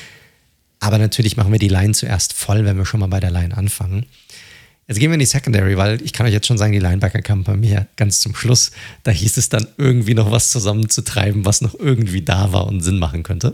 Aber 0.80 1.00
natürlich 1.00 1.36
machen 1.36 1.52
wir 1.52 1.60
die 1.60 1.68
Line 1.68 1.94
zuerst 1.94 2.34
voll, 2.34 2.64
wenn 2.64 2.78
wir 2.78 2.86
schon 2.86 3.00
mal 3.00 3.08
bei 3.08 3.20
der 3.20 3.32
Line 3.32 3.58
anfangen. 3.58 4.06
Jetzt 4.90 4.98
gehen 4.98 5.12
wir 5.12 5.14
in 5.14 5.20
die 5.20 5.28
Secondary, 5.28 5.78
weil 5.78 6.02
ich 6.02 6.14
kann 6.14 6.26
euch 6.26 6.34
jetzt 6.34 6.48
schon 6.48 6.58
sagen, 6.58 6.74
die 6.74 6.80
Linebacker 6.80 7.22
kamen 7.22 7.44
bei 7.44 7.56
mir 7.56 7.86
ganz 7.96 8.22
zum 8.22 8.34
Schluss. 8.34 8.72
Da 9.04 9.12
hieß 9.12 9.38
es 9.38 9.48
dann 9.48 9.68
irgendwie 9.78 10.16
noch 10.16 10.32
was 10.32 10.50
zusammenzutreiben, 10.50 11.46
was 11.46 11.62
noch 11.62 11.76
irgendwie 11.76 12.24
da 12.24 12.54
war 12.54 12.66
und 12.66 12.82
Sinn 12.82 12.98
machen 12.98 13.22
könnte. 13.22 13.54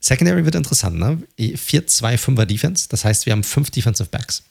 Secondary 0.00 0.46
wird 0.46 0.54
interessant, 0.54 0.98
ne? 0.98 1.22
4-2-5er 1.38 2.46
Defense, 2.46 2.88
das 2.88 3.04
heißt, 3.04 3.26
wir 3.26 3.34
haben 3.34 3.44
fünf 3.44 3.70
Defensive 3.70 4.08
Backs. 4.08 4.42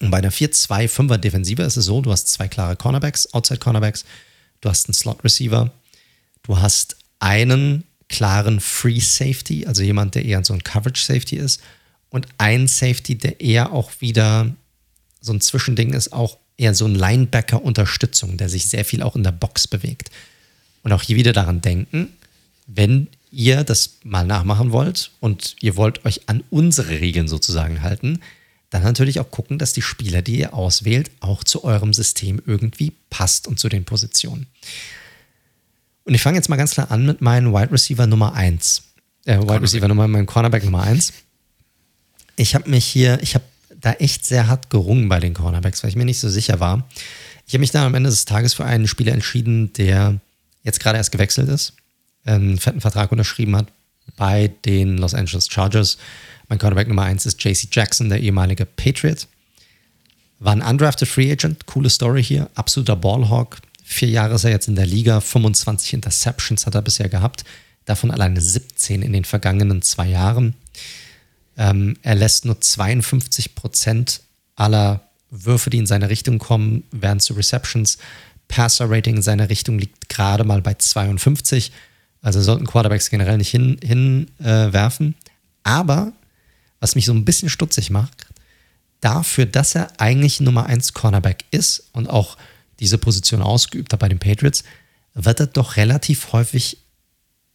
Und 0.00 0.10
bei 0.10 0.18
einer 0.18 0.30
4-2-5er 0.30 1.16
Defensive 1.16 1.62
ist 1.62 1.78
es 1.78 1.86
so, 1.86 2.02
du 2.02 2.12
hast 2.12 2.28
zwei 2.28 2.46
klare 2.46 2.76
Cornerbacks, 2.76 3.32
Outside 3.32 3.58
Cornerbacks, 3.58 4.04
du 4.60 4.68
hast 4.68 4.86
einen 4.86 4.94
Slot 4.94 5.24
Receiver, 5.24 5.72
du 6.42 6.60
hast 6.60 6.96
einen 7.20 7.84
klaren 8.10 8.60
Free 8.60 9.00
Safety, 9.00 9.64
also 9.64 9.82
jemand, 9.82 10.14
der 10.14 10.26
eher 10.26 10.44
so 10.44 10.52
ein 10.52 10.62
Coverage 10.62 11.02
Safety 11.02 11.36
ist, 11.36 11.62
und 12.16 12.26
einen 12.38 12.66
Safety, 12.66 13.16
der 13.16 13.42
eher 13.42 13.72
auch 13.72 13.92
wieder 14.00 14.50
so 15.20 15.34
ein 15.34 15.42
Zwischending 15.42 15.92
ist, 15.92 16.14
auch 16.14 16.38
eher 16.56 16.74
so 16.74 16.86
ein 16.86 16.94
Linebacker-Unterstützung, 16.94 18.38
der 18.38 18.48
sich 18.48 18.66
sehr 18.70 18.86
viel 18.86 19.02
auch 19.02 19.16
in 19.16 19.22
der 19.22 19.32
Box 19.32 19.68
bewegt. 19.68 20.10
Und 20.82 20.92
auch 20.92 21.02
hier 21.02 21.16
wieder 21.16 21.34
daran 21.34 21.60
denken, 21.60 22.08
wenn 22.66 23.08
ihr 23.30 23.64
das 23.64 23.98
mal 24.02 24.26
nachmachen 24.26 24.72
wollt 24.72 25.10
und 25.20 25.56
ihr 25.60 25.76
wollt 25.76 26.06
euch 26.06 26.26
an 26.26 26.42
unsere 26.48 27.00
Regeln 27.00 27.28
sozusagen 27.28 27.82
halten, 27.82 28.20
dann 28.70 28.82
natürlich 28.82 29.20
auch 29.20 29.30
gucken, 29.30 29.58
dass 29.58 29.74
die 29.74 29.82
Spieler, 29.82 30.22
die 30.22 30.38
ihr 30.38 30.54
auswählt, 30.54 31.10
auch 31.20 31.44
zu 31.44 31.64
eurem 31.64 31.92
System 31.92 32.40
irgendwie 32.46 32.94
passt 33.10 33.46
und 33.46 33.60
zu 33.60 33.68
den 33.68 33.84
Positionen. 33.84 34.46
Und 36.04 36.14
ich 36.14 36.22
fange 36.22 36.38
jetzt 36.38 36.48
mal 36.48 36.56
ganz 36.56 36.70
klar 36.72 36.90
an 36.90 37.04
mit 37.04 37.20
meinem 37.20 37.52
Wide 37.52 37.72
Receiver 37.72 38.06
Nummer 38.06 38.32
1. 38.32 38.84
Äh, 39.26 39.38
Wide 39.38 39.60
Receiver 39.60 39.88
Nummer, 39.88 40.08
meinem 40.08 40.24
Cornerback 40.24 40.64
Nummer 40.64 40.82
1. 40.82 41.12
Ich 42.36 42.54
habe 42.54 42.68
mich 42.70 42.84
hier, 42.84 43.20
ich 43.22 43.34
habe 43.34 43.44
da 43.80 43.92
echt 43.94 44.24
sehr 44.24 44.46
hart 44.46 44.70
gerungen 44.70 45.08
bei 45.08 45.20
den 45.20 45.34
Cornerbacks, 45.34 45.82
weil 45.82 45.90
ich 45.90 45.96
mir 45.96 46.04
nicht 46.04 46.20
so 46.20 46.28
sicher 46.28 46.60
war. 46.60 46.88
Ich 47.46 47.54
habe 47.54 47.60
mich 47.60 47.70
dann 47.70 47.84
am 47.84 47.94
Ende 47.94 48.10
des 48.10 48.24
Tages 48.24 48.54
für 48.54 48.64
einen 48.64 48.88
Spieler 48.88 49.12
entschieden, 49.12 49.72
der 49.74 50.20
jetzt 50.62 50.80
gerade 50.80 50.98
erst 50.98 51.12
gewechselt 51.12 51.48
ist, 51.48 51.74
einen 52.24 52.58
fetten 52.58 52.80
Vertrag 52.80 53.12
unterschrieben 53.12 53.56
hat 53.56 53.68
bei 54.16 54.48
den 54.64 54.98
Los 54.98 55.14
Angeles 55.14 55.48
Chargers. 55.48 55.98
Mein 56.48 56.58
Cornerback 56.58 56.88
Nummer 56.88 57.02
1 57.02 57.26
ist 57.26 57.42
JC 57.42 57.68
Jackson, 57.70 58.08
der 58.08 58.20
ehemalige 58.20 58.66
Patriot. 58.66 59.26
War 60.38 60.52
ein 60.52 60.62
undrafted 60.62 61.08
Free 61.08 61.30
Agent, 61.32 61.66
coole 61.66 61.90
Story 61.90 62.22
hier, 62.22 62.50
absoluter 62.54 62.96
Ballhawk, 62.96 63.58
Vier 63.88 64.08
Jahre 64.08 64.34
ist 64.34 64.42
er 64.42 64.50
jetzt 64.50 64.66
in 64.66 64.74
der 64.74 64.84
Liga, 64.84 65.20
25 65.20 65.94
Interceptions 65.94 66.66
hat 66.66 66.74
er 66.74 66.82
bisher 66.82 67.08
gehabt, 67.08 67.44
davon 67.84 68.10
alleine 68.10 68.40
17 68.40 69.00
in 69.00 69.12
den 69.12 69.24
vergangenen 69.24 69.80
zwei 69.80 70.08
Jahren. 70.08 70.54
Ähm, 71.56 71.96
er 72.02 72.14
lässt 72.14 72.44
nur 72.44 72.60
52 72.60 73.54
Prozent 73.54 74.20
aller 74.54 75.00
Würfe, 75.30 75.70
die 75.70 75.78
in 75.78 75.86
seine 75.86 76.08
Richtung 76.08 76.38
kommen, 76.38 76.84
werden 76.90 77.20
zu 77.20 77.34
Receptions. 77.34 77.98
Passer-Rating 78.48 79.16
in 79.16 79.22
seiner 79.22 79.48
Richtung 79.48 79.78
liegt 79.78 80.08
gerade 80.08 80.44
mal 80.44 80.62
bei 80.62 80.74
52. 80.74 81.72
Also 82.22 82.40
sollten 82.40 82.66
Quarterbacks 82.66 83.10
generell 83.10 83.38
nicht 83.38 83.50
hinwerfen. 83.50 85.06
Hin, 85.06 85.14
äh, 85.14 85.28
Aber 85.64 86.12
was 86.80 86.94
mich 86.94 87.06
so 87.06 87.12
ein 87.12 87.24
bisschen 87.24 87.48
stutzig 87.48 87.90
macht, 87.90 88.26
dafür, 89.00 89.46
dass 89.46 89.74
er 89.74 90.00
eigentlich 90.00 90.40
Nummer 90.40 90.66
1 90.66 90.92
Cornerback 90.92 91.44
ist 91.50 91.88
und 91.92 92.08
auch 92.08 92.36
diese 92.80 92.98
Position 92.98 93.42
ausgeübt 93.42 93.92
hat 93.92 94.00
bei 94.00 94.08
den 94.08 94.18
Patriots, 94.18 94.64
wird 95.14 95.40
er 95.40 95.46
doch 95.46 95.76
relativ 95.76 96.32
häufig 96.32 96.78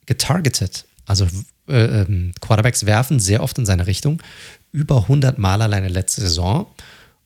getargetet. 0.06 0.86
Also 1.06 1.28
äh, 1.72 2.02
ähm, 2.02 2.32
Quarterbacks 2.42 2.86
werfen 2.86 3.20
sehr 3.20 3.42
oft 3.42 3.58
in 3.58 3.66
seine 3.66 3.88
Richtung. 3.88 4.22
Über 4.72 5.04
100 5.04 5.38
Mal 5.38 5.62
alleine 5.62 5.88
letzte 5.88 6.22
Saison. 6.22 6.68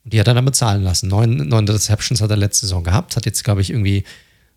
Und 0.03 0.13
die 0.13 0.19
hat 0.19 0.27
er 0.27 0.33
dann 0.33 0.45
bezahlen 0.45 0.83
lassen. 0.83 1.09
Neun, 1.09 1.35
neun 1.47 1.67
Receptions 1.67 2.21
hat 2.21 2.29
er 2.29 2.37
letzte 2.37 2.65
Saison 2.65 2.83
gehabt. 2.83 3.15
Hat 3.15 3.25
jetzt, 3.25 3.43
glaube 3.43 3.61
ich, 3.61 3.69
irgendwie, 3.71 4.03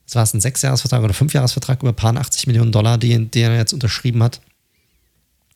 was 0.06 0.15
war 0.15 0.23
es, 0.23 0.35
ein 0.35 0.40
Sechsjahresvertrag 0.40 1.02
oder 1.02 1.15
Fünfjahresvertrag 1.15 1.81
über 1.81 1.93
ein 1.93 1.97
paar 1.97 2.16
80 2.16 2.47
Millionen 2.47 2.73
Dollar, 2.73 2.98
die, 2.98 3.27
die 3.27 3.40
er 3.40 3.56
jetzt 3.56 3.73
unterschrieben 3.73 4.23
hat 4.23 4.40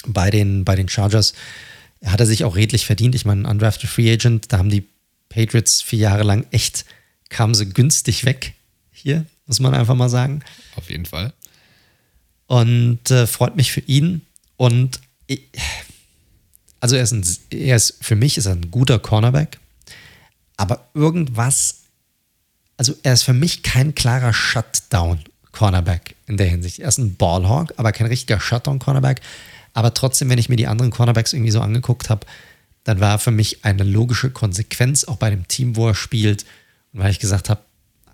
bei 0.06 0.30
den, 0.30 0.64
bei 0.64 0.76
den 0.76 0.88
Chargers. 0.88 1.34
Er 2.00 2.12
hat 2.12 2.20
er 2.20 2.26
sich 2.26 2.44
auch 2.44 2.56
redlich 2.56 2.86
verdient. 2.86 3.14
Ich 3.14 3.24
meine, 3.24 3.48
Undrafted 3.48 3.88
Free 3.88 4.12
Agent, 4.12 4.52
da 4.52 4.58
haben 4.58 4.70
die 4.70 4.86
Patriots 5.28 5.80
vier 5.82 6.00
Jahre 6.00 6.24
lang 6.24 6.46
echt 6.50 6.84
kamen 7.32 7.54
sie 7.54 7.68
günstig 7.68 8.24
weg 8.24 8.54
hier, 8.92 9.24
muss 9.46 9.58
man 9.58 9.74
einfach 9.74 9.96
mal 9.96 10.08
sagen. 10.08 10.42
Auf 10.76 10.90
jeden 10.90 11.06
Fall. 11.06 11.32
Und 12.52 13.10
äh, 13.10 13.26
freut 13.26 13.56
mich 13.56 13.72
für 13.72 13.80
ihn. 13.80 14.20
Und 14.58 15.00
ich, 15.26 15.40
also 16.80 16.96
er 16.96 17.02
ist, 17.02 17.12
ein, 17.12 17.24
er 17.50 17.76
ist 17.76 17.96
für 18.04 18.14
mich 18.14 18.36
ist 18.36 18.44
er 18.44 18.52
ein 18.52 18.70
guter 18.70 18.98
Cornerback, 18.98 19.58
aber 20.58 20.86
irgendwas, 20.92 21.84
also 22.76 22.94
er 23.04 23.14
ist 23.14 23.22
für 23.22 23.32
mich 23.32 23.62
kein 23.62 23.94
klarer 23.94 24.34
Shutdown-Cornerback 24.34 26.14
in 26.26 26.36
der 26.36 26.46
Hinsicht. 26.46 26.80
Er 26.80 26.88
ist 26.88 26.98
ein 26.98 27.16
Ballhawk, 27.16 27.72
aber 27.78 27.90
kein 27.92 28.08
richtiger 28.08 28.38
Shutdown-Cornerback. 28.38 29.22
Aber 29.72 29.94
trotzdem, 29.94 30.28
wenn 30.28 30.36
ich 30.36 30.50
mir 30.50 30.56
die 30.56 30.66
anderen 30.66 30.90
Cornerbacks 30.90 31.32
irgendwie 31.32 31.52
so 31.52 31.62
angeguckt 31.62 32.10
habe, 32.10 32.26
dann 32.84 33.00
war 33.00 33.18
für 33.18 33.30
mich 33.30 33.64
eine 33.64 33.82
logische 33.82 34.28
Konsequenz, 34.28 35.04
auch 35.04 35.16
bei 35.16 35.30
dem 35.30 35.48
Team, 35.48 35.74
wo 35.74 35.88
er 35.88 35.94
spielt, 35.94 36.44
weil 36.92 37.12
ich 37.12 37.18
gesagt 37.18 37.48
habe, 37.48 37.62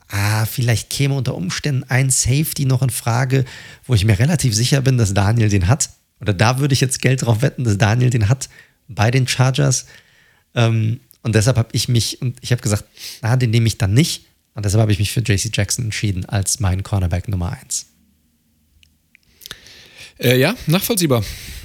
ah, 0.09 0.47
vielleicht 0.47 0.90
käme 0.90 1.14
unter 1.14 1.35
Umständen 1.35 1.85
ein 1.89 2.10
Safety 2.10 2.64
noch 2.64 2.82
in 2.82 2.90
Frage, 2.90 3.44
wo 3.86 3.94
ich 3.94 4.05
mir 4.05 4.18
relativ 4.18 4.55
sicher 4.55 4.80
bin, 4.80 4.98
dass 4.98 5.14
Daniel 5.14 5.48
den 5.48 5.68
hat. 5.68 5.90
Oder 6.20 6.35
da 6.35 6.59
würde 6.59 6.74
ich 6.74 6.80
jetzt 6.80 7.01
Geld 7.01 7.22
drauf 7.22 7.43
wetten, 7.43 7.64
dass 7.64 7.78
Daniel 7.78 8.10
den 8.10 8.28
hat 8.28 8.48
bei 8.89 9.10
den 9.10 9.28
Chargers. 9.28 9.86
Ähm, 10.55 11.01
und 11.22 11.35
deshalb 11.35 11.56
habe 11.56 11.68
ich 11.72 11.89
mich, 11.89 12.22
und 12.22 12.39
ich 12.40 12.52
habe 12.52 12.62
gesagt, 12.62 12.85
na, 13.22 13.36
den 13.36 13.51
nehme 13.51 13.66
ich 13.66 13.78
dann 13.78 13.93
nicht. 13.93 14.24
Und 14.55 14.64
deshalb 14.64 14.80
habe 14.80 14.93
ich 14.93 14.98
mich 14.98 15.12
für 15.12 15.20
JC 15.20 15.51
Jackson 15.55 15.86
entschieden 15.86 16.24
als 16.24 16.59
mein 16.59 16.82
Cornerback 16.82 17.28
Nummer 17.28 17.52
1. 17.52 17.88
Äh, 20.19 20.39
ja, 20.39 20.57
nachvollziehbar 20.66 21.23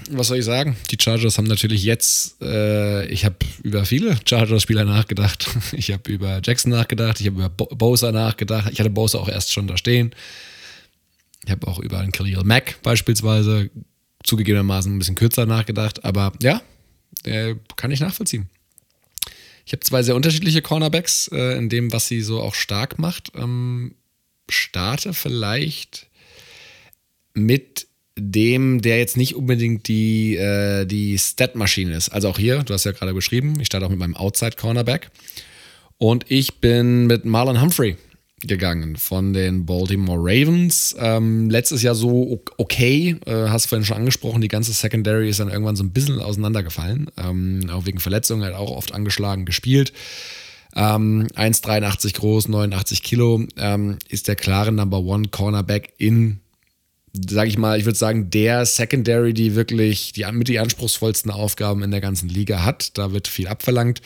was 0.10 0.28
soll 0.28 0.40
ich 0.40 0.46
sagen? 0.46 0.76
Die 0.92 0.98
Chargers 1.00 1.38
haben 1.38 1.48
natürlich 1.48 1.84
jetzt, 1.84 2.42
äh, 2.42 3.06
ich 3.08 3.26
habe 3.26 3.36
über 3.64 3.86
viele 3.86 4.18
Chargers-Spieler 4.26 4.86
nachgedacht. 4.86 5.48
Ich 5.74 5.92
habe 5.92 6.12
über 6.12 6.40
Jackson 6.44 6.72
nachgedacht, 6.72 7.20
ich 7.20 7.28
habe 7.28 7.38
über 7.38 7.50
Bo 7.50 7.66
Bosa 7.66 8.12
nachgedacht. 8.12 8.72
Ich 8.72 8.80
hatte 8.80 8.90
Bosa 8.90 9.18
auch 9.18 9.28
erst 9.28 9.52
schon 9.52 9.68
da 9.68 9.78
stehen. 9.78 10.14
Ich 11.46 11.52
habe 11.52 11.68
auch 11.68 11.80
über 11.80 12.00
einen 12.00 12.12
Khalil 12.12 12.44
Mack 12.44 12.82
beispielsweise 12.84 13.70
zugegebenermaßen 14.24 14.94
ein 14.94 15.00
bisschen 15.00 15.16
kürzer 15.16 15.46
nachgedacht. 15.46 16.06
Aber 16.06 16.32
ja, 16.42 16.62
äh, 17.24 17.56
kann 17.76 17.92
ich 17.92 18.00
nachvollziehen. 18.00 18.50
Ich 19.66 19.74
habe 19.74 19.82
zwei 19.82 20.04
sehr 20.04 20.16
unterschiedliche 20.16 20.62
Cornerbacks 20.62 21.30
äh, 21.30 21.58
in 21.58 21.70
dem, 21.70 21.92
was 21.92 22.08
sie 22.08 22.22
so 22.22 22.42
auch 22.42 22.54
stark 22.54 23.00
macht. 23.00 23.32
Ähm, 23.36 23.96
starte 24.50 25.14
vielleicht 25.14 26.08
mit 27.34 27.88
dem, 28.18 28.82
der 28.82 29.00
jetzt 29.00 29.18
nicht 29.18 29.36
unbedingt 29.36 29.88
die, 29.88 30.36
äh, 30.36 30.86
die 30.86 31.18
Stat-Maschine 31.18 31.96
ist. 31.96 32.10
Also 32.10 32.30
auch 32.30 32.38
hier, 32.38 32.64
du 32.64 32.74
hast 32.74 32.84
ja 32.84 32.92
gerade 32.92 33.14
beschrieben, 33.14 33.60
ich 33.60 33.68
starte 33.68 33.86
auch 33.86 33.90
mit 33.90 34.00
meinem 34.00 34.16
Outside-Cornerback. 34.16 35.10
Und 35.98 36.26
ich 36.30 36.60
bin 36.60 37.08
mit 37.08 37.26
Marlon 37.26 37.62
Humphrey 37.62 37.98
gegangen 38.42 38.98
von 38.98 39.34
den 39.34 39.66
Baltimore 39.66 40.20
Ravens. 40.20 40.96
Ähm, 41.00 41.50
letztes 41.50 41.82
Jahr 41.82 41.96
so 41.96 42.44
okay, 42.58 43.16
äh, 43.26 43.48
hast 43.48 43.66
du 43.66 43.70
vorhin 43.70 43.86
schon 43.86 43.98
angesprochen, 43.98 44.42
die 44.42 44.48
ganze 44.48 44.74
Secondary 44.74 45.30
ist 45.30 45.40
dann 45.40 45.50
irgendwann 45.50 45.76
so 45.76 45.84
ein 45.84 45.92
bisschen 45.92 46.20
auseinandergefallen. 46.20 47.10
Ähm, 47.18 47.70
auch 47.72 47.86
wegen 47.86 48.00
Verletzungen, 48.00 48.44
hat 48.44 48.54
auch 48.54 48.72
oft 48.72 48.94
angeschlagen 48.94 49.46
gespielt. 49.46 49.94
Ähm, 50.76 51.28
1,83 51.36 52.16
groß, 52.16 52.48
89 52.50 53.04
Kilo, 53.04 53.46
ähm, 53.58 53.98
ist 54.10 54.28
der 54.28 54.36
klare 54.36 54.72
Number 54.72 55.00
One 55.00 55.30
Cornerback 55.30 55.94
in 55.98 56.40
sage 57.14 57.50
ich 57.50 57.58
mal, 57.58 57.78
ich 57.78 57.86
würde 57.86 57.98
sagen, 57.98 58.30
der 58.30 58.66
Secondary, 58.66 59.34
die 59.34 59.56
wirklich 59.56 60.14
die 60.14 60.26
mit 60.32 60.48
die 60.48 60.60
anspruchsvollsten 60.60 61.32
Aufgaben 61.32 61.84
in 61.84 61.92
der 61.92 62.02
ganzen 62.02 62.28
Liga 62.28 62.64
hat. 62.64 62.98
Da 62.98 63.12
wird 63.12 63.28
viel 63.28 63.48
abverlangt. 63.48 64.02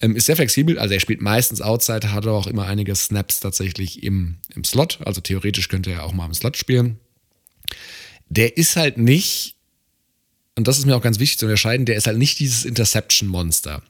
Ähm, 0.00 0.16
ist 0.16 0.26
sehr 0.26 0.36
flexibel, 0.36 0.78
also 0.78 0.94
er 0.94 1.00
spielt 1.00 1.20
meistens 1.20 1.60
Outside, 1.60 2.12
hat 2.12 2.24
aber 2.24 2.36
auch 2.36 2.46
immer 2.46 2.66
einige 2.66 2.94
Snaps 2.94 3.40
tatsächlich 3.40 4.02
im, 4.02 4.36
im 4.54 4.64
Slot. 4.64 5.00
Also 5.04 5.20
theoretisch 5.20 5.68
könnte 5.68 5.90
er 5.90 6.04
auch 6.04 6.12
mal 6.12 6.26
im 6.26 6.34
Slot 6.34 6.56
spielen. 6.56 6.98
Der 8.28 8.56
ist 8.56 8.76
halt 8.76 8.96
nicht, 8.96 9.56
und 10.54 10.68
das 10.68 10.78
ist 10.78 10.86
mir 10.86 10.96
auch 10.96 11.02
ganz 11.02 11.18
wichtig 11.18 11.38
zu 11.38 11.46
unterscheiden, 11.46 11.84
der 11.84 11.96
ist 11.96 12.06
halt 12.06 12.18
nicht 12.18 12.38
dieses 12.38 12.64
Interception-Monster. 12.64 13.82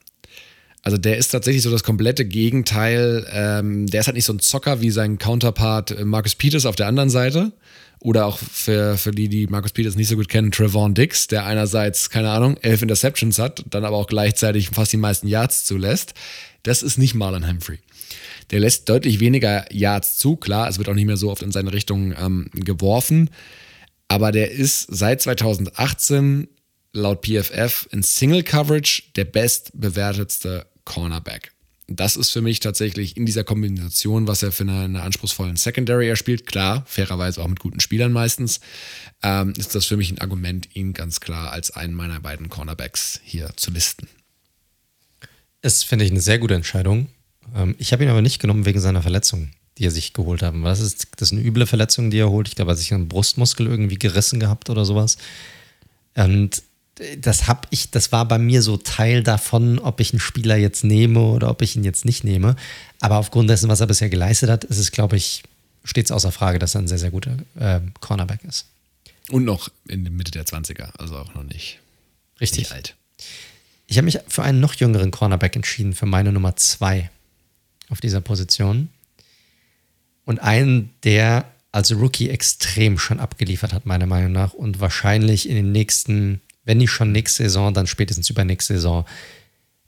Also 0.83 0.97
der 0.97 1.19
ist 1.19 1.29
tatsächlich 1.29 1.63
so 1.63 1.71
das 1.71 1.83
komplette 1.83 2.25
Gegenteil. 2.25 3.27
Ähm, 3.33 3.87
der 3.87 4.01
ist 4.01 4.07
halt 4.07 4.15
nicht 4.15 4.25
so 4.25 4.33
ein 4.33 4.39
Zocker 4.39 4.81
wie 4.81 4.91
sein 4.91 5.19
Counterpart 5.19 5.91
äh, 5.91 6.05
Marcus 6.05 6.35
Peters 6.35 6.67
auf 6.67 6.77
der 6.77 6.87
anderen 6.87 7.11
Seite 7.11 7.53
oder 8.01 8.27
auch 8.27 8.39
für, 8.39 8.97
für 8.97 9.11
die, 9.11 9.29
die 9.29 9.47
Marcus 9.49 9.73
Peters 9.73 9.97
nicht 9.97 10.09
so 10.09 10.17
gut 10.17 10.29
kennen, 10.29 10.53
Trevon 10.53 10.95
Dix, 10.95 11.27
der 11.27 11.47
einerseits, 11.47 12.11
keine 12.11 12.31
Ahnung, 12.31 12.57
elf 12.59 12.83
Interceptions 12.83 13.39
hat, 13.39 13.65
dann 13.71 13.85
aber 13.85 13.97
auch 13.97 14.07
gleichzeitig 14.07 14.71
fast 14.71 14.93
die 14.93 14.99
meisten 14.99 15.27
Yards 15.27 15.65
zulässt. 15.65 16.15
Das 16.63 16.83
ist 16.83 16.99
nicht 16.99 17.15
Marlon 17.15 17.49
Humphrey. 17.49 17.79
Der 18.51 18.61
lässt 18.61 18.89
deutlich 18.89 19.21
weniger 19.21 19.65
Yards 19.73 20.17
zu. 20.17 20.37
Klar, 20.37 20.69
es 20.69 20.79
wird 20.79 20.89
auch 20.89 20.95
nicht 20.95 21.07
mehr 21.07 21.17
so 21.17 21.31
oft 21.31 21.43
in 21.43 21.53
seine 21.53 21.73
Richtung 21.73 22.15
ähm, 22.19 22.51
geworfen. 22.55 23.31
Aber 24.07 24.33
der 24.33 24.53
ist 24.53 24.87
seit 24.89 25.21
2018 25.21 26.49
laut 26.93 27.27
PFF 27.27 27.89
in 27.91 28.03
Single 28.03 28.43
Coverage 28.43 29.03
der 29.17 29.25
bestbewertetste 29.25 30.67
Cornerback. 30.85 31.53
Das 31.91 32.17
ist 32.17 32.31
für 32.31 32.43
mich 32.43 32.61
tatsächlich 32.61 33.17
in 33.17 33.25
dieser 33.25 33.45
Kombination, 33.45 34.27
was 34.27 34.43
er 34.43 34.53
für 34.53 34.65
eine, 34.65 34.81
eine 34.81 35.03
anspruchsvollen 35.03 35.57
Secondary 35.57 36.09
er 36.09 36.17
spielt, 36.17 36.45
klar, 36.45 36.85
fairerweise 36.87 37.43
auch 37.43 37.49
mit 37.49 37.61
guten 37.61 37.81
Spielern 37.81 38.13
meistens, 38.13 38.61
ähm, 39.23 39.55
ist 39.57 39.75
das 39.75 39.87
für 39.87 39.97
mich 39.97 40.11
ein 40.11 40.19
Argument, 40.19 40.69
ihn 40.77 40.93
ganz 40.93 41.21
klar 41.21 41.51
als 41.51 41.71
einen 41.71 41.95
meiner 41.95 42.21
beiden 42.21 42.51
Cornerbacks 42.51 43.21
hier 43.25 43.51
zu 43.57 43.71
listen. 43.71 44.07
Das 45.63 45.83
finde 45.83 46.05
ich 46.05 46.11
eine 46.11 46.21
sehr 46.21 46.39
gute 46.39 46.55
Entscheidung. 46.55 47.09
Ähm, 47.57 47.75
ich 47.79 47.93
habe 47.93 48.05
ihn 48.05 48.11
aber 48.11 48.23
nicht 48.23 48.39
genommen 48.39 48.67
wegen 48.67 48.81
seiner 48.81 49.01
Verletzung, 49.01 49.51
die 49.79 49.87
er 49.87 49.91
sich 49.91 50.13
geholt 50.13 50.43
hat. 50.43 50.53
Was 50.57 50.81
ist 50.81 51.09
das 51.17 51.29
ist 51.29 51.39
eine 51.39 51.47
üble 51.47 51.67
Verletzung, 51.67 52.11
die 52.11 52.19
er 52.19 52.29
holt? 52.29 52.49
Ich 52.49 52.55
glaube, 52.55 52.71
er 52.71 52.73
hat 52.73 52.79
sich 52.79 52.93
einen 52.93 53.09
Brustmuskel 53.09 53.67
irgendwie 53.67 53.99
gerissen 53.99 54.41
gehabt 54.41 54.69
oder 54.69 54.85
sowas. 54.85 55.17
Und 56.15 56.63
das 57.19 57.47
habe 57.47 57.63
ich, 57.71 57.91
das 57.91 58.13
war 58.13 58.27
bei 58.27 58.39
mir 58.39 58.63
so 58.63 58.77
Teil 58.77 59.23
davon, 59.23 59.79
ob 59.79 60.01
ich 60.01 60.13
einen 60.13 60.21
Spieler 60.21 60.57
jetzt 60.57 60.85
nehme 60.85 61.21
oder 61.21 61.51
ob 61.51 61.63
ich 61.63 61.77
ihn 61.77 61.85
jetzt 61.85 62.05
nicht 62.05 62.25
nehme. 62.25 62.57
Aber 63.01 63.17
aufgrund 63.17 63.49
dessen, 63.51 63.69
was 63.69 63.81
er 63.81 63.87
bisher 63.87 64.09
geleistet 64.09 64.51
hat, 64.51 64.65
ist 64.65 64.79
es, 64.79 64.91
glaube 64.91 65.17
ich, 65.17 65.43
stets 65.85 66.11
außer 66.11 66.33
Frage, 66.33 66.59
dass 66.59 66.75
er 66.75 66.83
ein 66.83 66.89
sehr, 66.89 66.99
sehr 66.99 67.11
guter 67.11 67.37
äh, 67.59 67.81
Cornerback 68.01 68.45
ist. 68.45 68.67
Und 69.31 69.45
noch 69.45 69.69
in 69.87 70.05
der 70.05 70.13
Mitte 70.13 70.31
der 70.31 70.45
20er, 70.45 70.91
also 70.99 71.17
auch 71.17 71.35
noch 71.35 71.45
nicht, 71.45 71.79
Richtig. 72.41 72.65
Nicht 72.65 72.73
alt. 72.73 72.95
Ich 73.87 73.97
habe 73.97 74.05
mich 74.05 74.19
für 74.29 74.43
einen 74.43 74.61
noch 74.61 74.75
jüngeren 74.75 75.11
Cornerback 75.11 75.57
entschieden, 75.57 75.95
für 75.95 76.07
meine 76.07 76.33
Nummer 76.33 76.57
zwei 76.57 77.11
auf 77.89 78.01
dieser 78.01 78.21
Position. 78.21 78.89
Und 80.25 80.41
einen, 80.41 80.91
der 81.05 81.51
als 81.73 81.93
Rookie 81.93 82.29
extrem 82.29 82.99
schon 82.99 83.19
abgeliefert 83.19 83.73
hat, 83.73 83.87
meiner 83.87 84.07
Meinung 84.07 84.33
nach, 84.33 84.53
und 84.53 84.81
wahrscheinlich 84.81 85.49
in 85.49 85.55
den 85.55 85.73
nächsten 85.73 86.41
wenn 86.69 86.77
nicht 86.77 86.91
schon 86.91 87.13
nächste 87.13 87.45
Saison, 87.45 87.73
dann 87.73 87.87
spätestens 87.87 88.29
übernächste 88.29 88.75
Saison, 88.75 89.07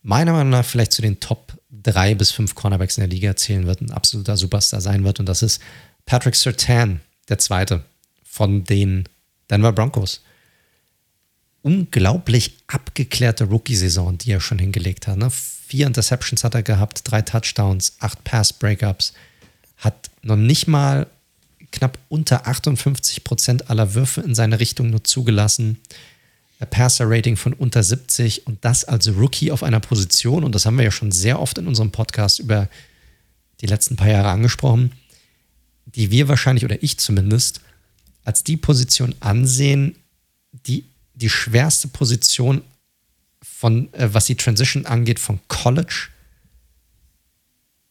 meiner 0.03 0.33
Meinung 0.33 0.49
nach 0.49 0.65
vielleicht 0.65 0.93
zu 0.93 1.03
den 1.03 1.21
Top 1.21 1.53
drei 1.71 2.15
bis 2.15 2.31
fünf 2.31 2.55
Cornerbacks 2.55 2.97
in 2.97 3.03
der 3.03 3.11
Liga 3.11 3.37
zählen 3.37 3.67
wird, 3.67 3.83
ein 3.83 3.91
absoluter 3.91 4.39
Superstar 4.39 4.81
sein 4.81 5.05
wird. 5.05 5.21
Und 5.21 5.27
das 5.27 5.43
ist 5.43 5.61
Patrick 6.07 6.35
Sertan, 6.35 7.01
der 7.29 7.39
zweite 7.39 7.85
von 8.25 8.65
den 8.65 9.07
Denver 9.51 9.73
Broncos. 9.73 10.23
Unglaublich 11.61 12.55
abgeklärte 12.67 13.45
Rookie-Saison, 13.45 14.17
die 14.17 14.31
er 14.31 14.41
schon 14.41 14.59
hingelegt 14.59 15.07
hat. 15.07 15.19
Ne? 15.19 15.29
Vier 15.31 15.87
Interceptions 15.87 16.45
hat 16.45 16.55
er 16.55 16.63
gehabt, 16.63 17.03
drei 17.05 17.21
Touchdowns, 17.21 17.97
acht 17.99 18.25
Pass-Breakups, 18.25 19.13
hat 19.77 20.11
noch 20.23 20.37
nicht 20.37 20.67
mal 20.67 21.07
knapp 21.73 21.99
unter 22.09 22.47
58 22.47 23.23
Prozent 23.23 23.69
aller 23.69 23.93
Würfe 23.93 24.23
in 24.23 24.35
seine 24.35 24.61
Richtung 24.61 24.89
nur 24.89 25.05
zugelassen. 25.05 25.79
Passer-Rating 26.67 27.37
von 27.37 27.53
unter 27.53 27.83
70 27.83 28.47
und 28.47 28.65
das 28.65 28.85
als 28.85 29.09
Rookie 29.09 29.51
auf 29.51 29.63
einer 29.63 29.81
Position, 29.81 30.45
und 30.45 30.55
das 30.55 30.67
haben 30.67 30.77
wir 30.77 30.85
ja 30.85 30.91
schon 30.91 31.13
sehr 31.13 31.41
oft 31.41 31.59
in 31.59 31.67
unserem 31.67 31.91
Podcast 31.91 32.39
über 32.39 32.69
die 33.61 33.67
letzten 33.67 33.97
paar 33.97 34.09
Jahre 34.09 34.29
angesprochen, 34.29 34.93
die 35.87 36.11
wir 36.11 36.29
wahrscheinlich 36.29 36.65
oder 36.65 36.83
ich 36.83 36.99
zumindest 36.99 37.61
als 38.25 38.45
die 38.45 38.57
Position 38.57 39.15
ansehen, 39.21 39.97
die 40.53 40.85
die 41.15 41.31
schwerste 41.31 41.89
Position 41.89 42.63
von, 43.43 43.93
äh, 43.95 44.09
was 44.13 44.27
die 44.27 44.37
Transition 44.37 44.87
angeht, 44.87 45.19
von 45.19 45.41
College 45.49 46.09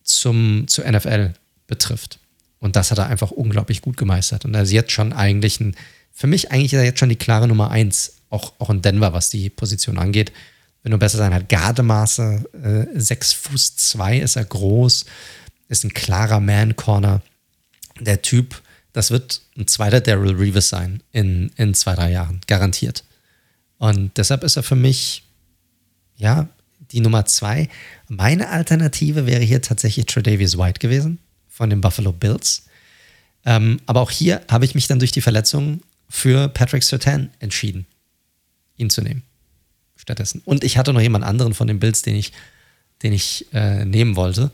zum, 0.04 0.68
zur 0.68 0.90
NFL 0.90 1.34
betrifft. 1.68 2.20
Und 2.60 2.76
das 2.76 2.92
hat 2.92 2.98
er 2.98 3.08
einfach 3.08 3.32
unglaublich 3.32 3.82
gut 3.82 3.98
gemeistert. 3.98 4.46
Und 4.46 4.54
er 4.54 4.64
ist 4.64 4.72
jetzt 4.72 4.92
schon 4.92 5.14
eigentlich 5.14 5.60
ein, 5.60 5.76
für 6.12 6.28
mich 6.28 6.52
eigentlich 6.52 6.74
ist 6.74 6.80
er 6.80 6.84
jetzt 6.84 7.00
schon 7.00 7.10
die 7.10 7.16
klare 7.16 7.48
Nummer 7.48 7.72
eins 7.72 8.19
auch, 8.30 8.54
auch 8.60 8.70
in 8.70 8.82
Denver, 8.82 9.14
was 9.14 9.30
die 9.30 9.50
Position 9.50 9.98
angeht. 9.98 10.32
Wenn 10.84 10.92
du 10.92 10.98
besser 10.98 11.18
sein 11.18 11.34
hat, 11.34 11.50
Gardemaße, 11.50 12.88
äh, 12.94 13.00
6 13.00 13.34
Fuß 13.34 13.76
2 13.76 14.20
ist 14.20 14.36
er 14.36 14.46
groß, 14.46 15.06
ist 15.68 15.84
ein 15.84 15.94
klarer 15.94 16.40
Man-Corner. 16.40 17.22
Der 18.00 18.22
Typ, 18.22 18.62
das 18.94 19.12
wird 19.12 19.42
ein 19.58 19.68
zweiter 19.68 20.00
Daryl 20.00 20.36
Reeves 20.36 20.70
sein 20.70 21.04
in, 21.12 21.52
in 21.58 21.74
zwei, 21.74 21.96
drei 21.96 22.12
Jahren, 22.12 22.40
garantiert. 22.48 23.04
Und 23.78 24.18
deshalb 24.18 24.44
ist 24.44 24.56
er 24.56 24.64
für 24.64 24.76
mich, 24.76 25.24
ja, 26.16 26.48
die 26.92 27.02
Nummer 27.02 27.26
zwei. 27.26 27.70
Meine 28.08 28.50
Alternative 28.50 29.26
wäre 29.26 29.44
hier 29.44 29.62
tatsächlich 29.62 30.06
Tredavious 30.06 30.58
White 30.58 30.80
gewesen 30.80 31.20
von 31.48 31.70
den 31.70 31.82
Buffalo 31.82 32.14
Bills. 32.14 32.64
Ähm, 33.46 33.80
aber 33.86 34.02
auch 34.02 34.12
hier 34.12 34.42
habe 34.50 34.66
ich 34.66 34.76
mich 34.76 34.88
dann 34.88 35.00
durch 35.00 35.12
die 35.12 35.22
Verletzung 35.22 35.82
für 36.10 36.48
Patrick 36.50 36.84
Sertan 36.84 37.30
entschieden 37.40 37.86
ihn 38.80 38.90
zu 38.90 39.02
nehmen. 39.02 39.24
Stattdessen. 39.96 40.42
Und 40.46 40.64
ich 40.64 40.78
hatte 40.78 40.94
noch 40.94 41.02
jemand 41.02 41.26
anderen 41.26 41.54
von 41.54 41.68
den 41.68 41.80
Bills, 41.80 42.02
den 42.02 42.16
ich, 42.16 42.32
den 43.04 43.14
ich 43.14 43.46
äh, 43.54 43.86
nehmen 43.86 44.16
wollte. 44.16 44.52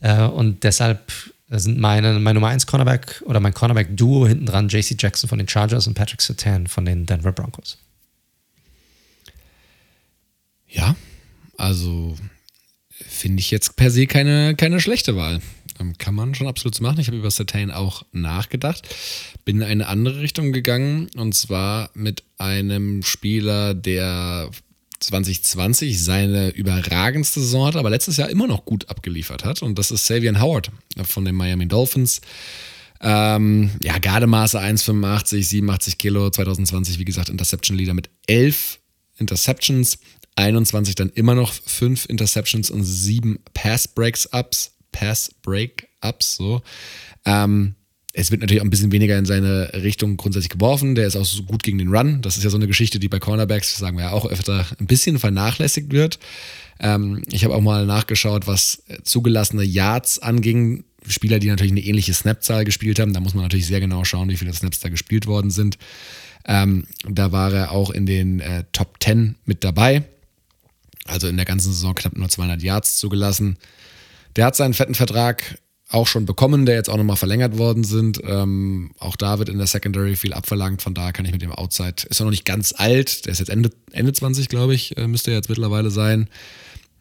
Äh, 0.00 0.22
und 0.22 0.62
deshalb 0.62 1.12
sind 1.50 1.78
meine, 1.78 2.18
mein 2.18 2.34
Nummer 2.34 2.48
1 2.48 2.66
Cornerback 2.66 3.22
oder 3.24 3.40
mein 3.40 3.54
Cornerback-Duo 3.54 4.26
hinten 4.26 4.46
dran 4.46 4.68
JC 4.68 4.96
Jackson 4.98 5.28
von 5.28 5.38
den 5.38 5.48
Chargers 5.48 5.86
und 5.86 5.94
Patrick 5.94 6.20
Sertan 6.20 6.66
von 6.66 6.84
den 6.84 7.06
Denver 7.06 7.32
Broncos. 7.32 7.78
Ja, 10.68 10.94
also 11.56 12.16
finde 12.90 13.40
ich 13.40 13.50
jetzt 13.50 13.76
per 13.76 13.90
se 13.90 14.06
keine, 14.06 14.54
keine 14.54 14.80
schlechte 14.80 15.16
Wahl. 15.16 15.40
Ähm, 15.80 15.96
kann 15.98 16.14
man 16.14 16.34
schon 16.34 16.46
absolut 16.46 16.74
so 16.74 16.82
machen. 16.82 17.00
Ich 17.00 17.06
habe 17.06 17.18
über 17.18 17.30
Sertain 17.30 17.70
auch 17.70 18.04
nachgedacht. 18.12 18.88
Bin 19.44 19.56
in 19.56 19.62
eine 19.62 19.86
andere 19.86 20.20
Richtung 20.20 20.52
gegangen 20.52 21.08
und 21.16 21.34
zwar 21.34 21.90
mit 21.94 22.24
einem 22.38 23.02
Spieler, 23.02 23.74
der 23.74 24.50
2020 25.00 26.02
seine 26.02 26.50
überragendste 26.50 27.40
Saison 27.40 27.66
hat, 27.66 27.76
aber 27.76 27.90
letztes 27.90 28.16
Jahr 28.16 28.30
immer 28.30 28.46
noch 28.46 28.64
gut 28.64 28.88
abgeliefert 28.88 29.44
hat. 29.44 29.62
Und 29.62 29.78
das 29.78 29.90
ist 29.90 30.06
Savian 30.06 30.40
Howard 30.40 30.70
von 31.04 31.24
den 31.24 31.34
Miami 31.34 31.68
Dolphins. 31.68 32.20
Ähm, 33.00 33.70
ja, 33.80 33.98
Gardemaße 33.98 34.60
1,85, 34.60 35.42
87 35.44 35.98
Kilo, 35.98 36.30
2020, 36.30 36.98
wie 36.98 37.04
gesagt, 37.04 37.28
Interception 37.28 37.76
Leader 37.76 37.94
mit 37.94 38.10
11 38.26 38.80
Interceptions, 39.18 39.98
21 40.34 40.94
dann 40.94 41.10
immer 41.10 41.34
noch 41.34 41.52
5 41.52 42.06
Interceptions 42.06 42.70
und 42.70 42.82
7 42.84 43.38
Pass 43.54 43.86
Breaks 43.88 44.28
Ups. 44.32 44.72
Pass 44.98 45.30
Break-Ups. 45.42 46.36
So. 46.36 46.62
Ähm, 47.24 47.74
es 48.12 48.32
wird 48.32 48.40
natürlich 48.40 48.60
auch 48.60 48.66
ein 48.66 48.70
bisschen 48.70 48.90
weniger 48.90 49.16
in 49.16 49.26
seine 49.26 49.70
Richtung 49.74 50.16
grundsätzlich 50.16 50.50
geworfen. 50.50 50.96
Der 50.96 51.06
ist 51.06 51.14
auch 51.14 51.24
so 51.24 51.44
gut 51.44 51.62
gegen 51.62 51.78
den 51.78 51.94
Run. 51.94 52.20
Das 52.20 52.36
ist 52.36 52.42
ja 52.42 52.50
so 52.50 52.56
eine 52.56 52.66
Geschichte, 52.66 52.98
die 52.98 53.08
bei 53.08 53.20
Cornerbacks, 53.20 53.76
sagen 53.76 53.96
wir 53.96 54.06
ja 54.06 54.10
auch 54.10 54.26
öfter, 54.26 54.66
ein 54.80 54.86
bisschen 54.86 55.20
vernachlässigt 55.20 55.92
wird. 55.92 56.18
Ähm, 56.80 57.22
ich 57.30 57.44
habe 57.44 57.54
auch 57.54 57.60
mal 57.60 57.86
nachgeschaut, 57.86 58.48
was 58.48 58.82
zugelassene 59.04 59.62
Yards 59.62 60.18
anging. 60.18 60.84
Spieler, 61.06 61.38
die 61.38 61.46
natürlich 61.46 61.72
eine 61.72 61.80
ähnliche 61.80 62.12
Snapzahl 62.12 62.64
gespielt 62.64 62.98
haben. 62.98 63.12
Da 63.12 63.20
muss 63.20 63.34
man 63.34 63.44
natürlich 63.44 63.66
sehr 63.68 63.80
genau 63.80 64.04
schauen, 64.04 64.28
wie 64.28 64.36
viele 64.36 64.52
Snaps 64.52 64.80
da 64.80 64.88
gespielt 64.88 65.26
worden 65.26 65.50
sind. 65.50 65.78
Ähm, 66.44 66.86
da 67.08 67.30
war 67.30 67.52
er 67.52 67.70
auch 67.70 67.90
in 67.90 68.04
den 68.04 68.40
äh, 68.40 68.64
Top 68.72 68.96
10 69.00 69.36
mit 69.44 69.62
dabei. 69.62 70.02
Also 71.06 71.28
in 71.28 71.36
der 71.36 71.46
ganzen 71.46 71.72
Saison 71.72 71.94
knapp 71.94 72.16
nur 72.16 72.28
200 72.28 72.62
Yards 72.62 72.98
zugelassen. 72.98 73.58
Der 74.38 74.46
hat 74.46 74.54
seinen 74.54 74.72
fetten 74.72 74.94
Vertrag 74.94 75.58
auch 75.88 76.06
schon 76.06 76.24
bekommen, 76.24 76.64
der 76.64 76.76
jetzt 76.76 76.88
auch 76.88 76.96
nochmal 76.96 77.16
verlängert 77.16 77.58
worden 77.58 77.82
sind. 77.82 78.20
Ähm, 78.24 78.92
auch 79.00 79.16
da 79.16 79.40
wird 79.40 79.48
in 79.48 79.58
der 79.58 79.66
Secondary 79.66 80.14
viel 80.14 80.32
abverlangt, 80.32 80.80
von 80.80 80.94
daher 80.94 81.12
kann 81.12 81.24
ich 81.24 81.32
mit 81.32 81.42
dem 81.42 81.50
Outside, 81.50 82.06
ist 82.08 82.20
er 82.20 82.24
noch 82.24 82.30
nicht 82.30 82.44
ganz 82.44 82.72
alt, 82.76 83.26
der 83.26 83.32
ist 83.32 83.40
jetzt 83.40 83.48
Ende, 83.48 83.70
Ende 83.90 84.12
20, 84.12 84.48
glaube 84.48 84.76
ich, 84.76 84.96
äh, 84.96 85.08
müsste 85.08 85.32
er 85.32 85.38
jetzt 85.38 85.48
mittlerweile 85.48 85.90
sein. 85.90 86.28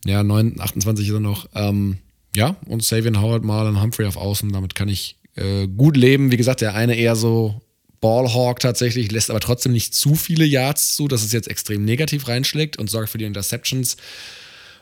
Ja, 0.03 0.23
9, 0.23 0.59
28 0.59 1.07
ist 1.07 1.14
er 1.14 1.19
noch. 1.19 1.47
Ähm, 1.53 1.97
ja, 2.35 2.55
und 2.65 2.84
Savian 2.84 3.22
Howard, 3.22 3.43
Marlon 3.43 3.84
Humphrey 3.84 4.07
auf 4.07 4.18
Außen, 4.18 4.51
damit 4.51 4.73
kann 4.73 4.89
ich 4.89 5.18
äh, 5.35 5.68
gut 5.68 5.95
leben. 5.95 6.31
Wie 6.31 6.38
gesagt, 6.38 6.61
der 6.61 6.73
eine 6.73 6.95
eher 6.95 7.15
so 7.15 7.61
Ballhawk 8.01 8.61
tatsächlich, 8.61 9.11
lässt 9.11 9.30
aber 9.30 9.41
trotzdem 9.41 9.73
nicht 9.73 9.93
zu 9.93 10.15
viele 10.15 10.45
Yards 10.45 10.95
zu, 10.95 11.07
dass 11.07 11.23
es 11.23 11.34
jetzt 11.34 11.49
extrem 11.49 11.85
negativ 11.85 12.27
reinschlägt 12.27 12.77
und 12.77 12.89
sorgt 12.89 13.09
für 13.09 13.19
die 13.19 13.26
Interceptions. 13.26 13.95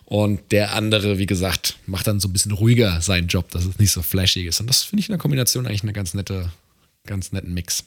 Und 0.05 0.51
der 0.51 0.73
andere, 0.73 1.17
wie 1.17 1.25
gesagt, 1.25 1.77
macht 1.87 2.05
dann 2.07 2.19
so 2.19 2.27
ein 2.27 2.33
bisschen 2.33 2.51
ruhiger 2.51 3.01
seinen 3.01 3.27
Job, 3.27 3.49
dass 3.51 3.65
es 3.65 3.79
nicht 3.79 3.91
so 3.91 4.03
flashig 4.03 4.45
ist. 4.45 4.59
Und 4.59 4.67
das 4.67 4.83
finde 4.83 5.01
ich 5.01 5.09
in 5.09 5.13
der 5.13 5.19
Kombination 5.19 5.65
eigentlich 5.65 5.83
eine 5.83 5.93
ganz 5.93 6.13
nette, 6.13 6.51
ganz 7.05 7.31
netten 7.31 7.53
Mix. 7.53 7.83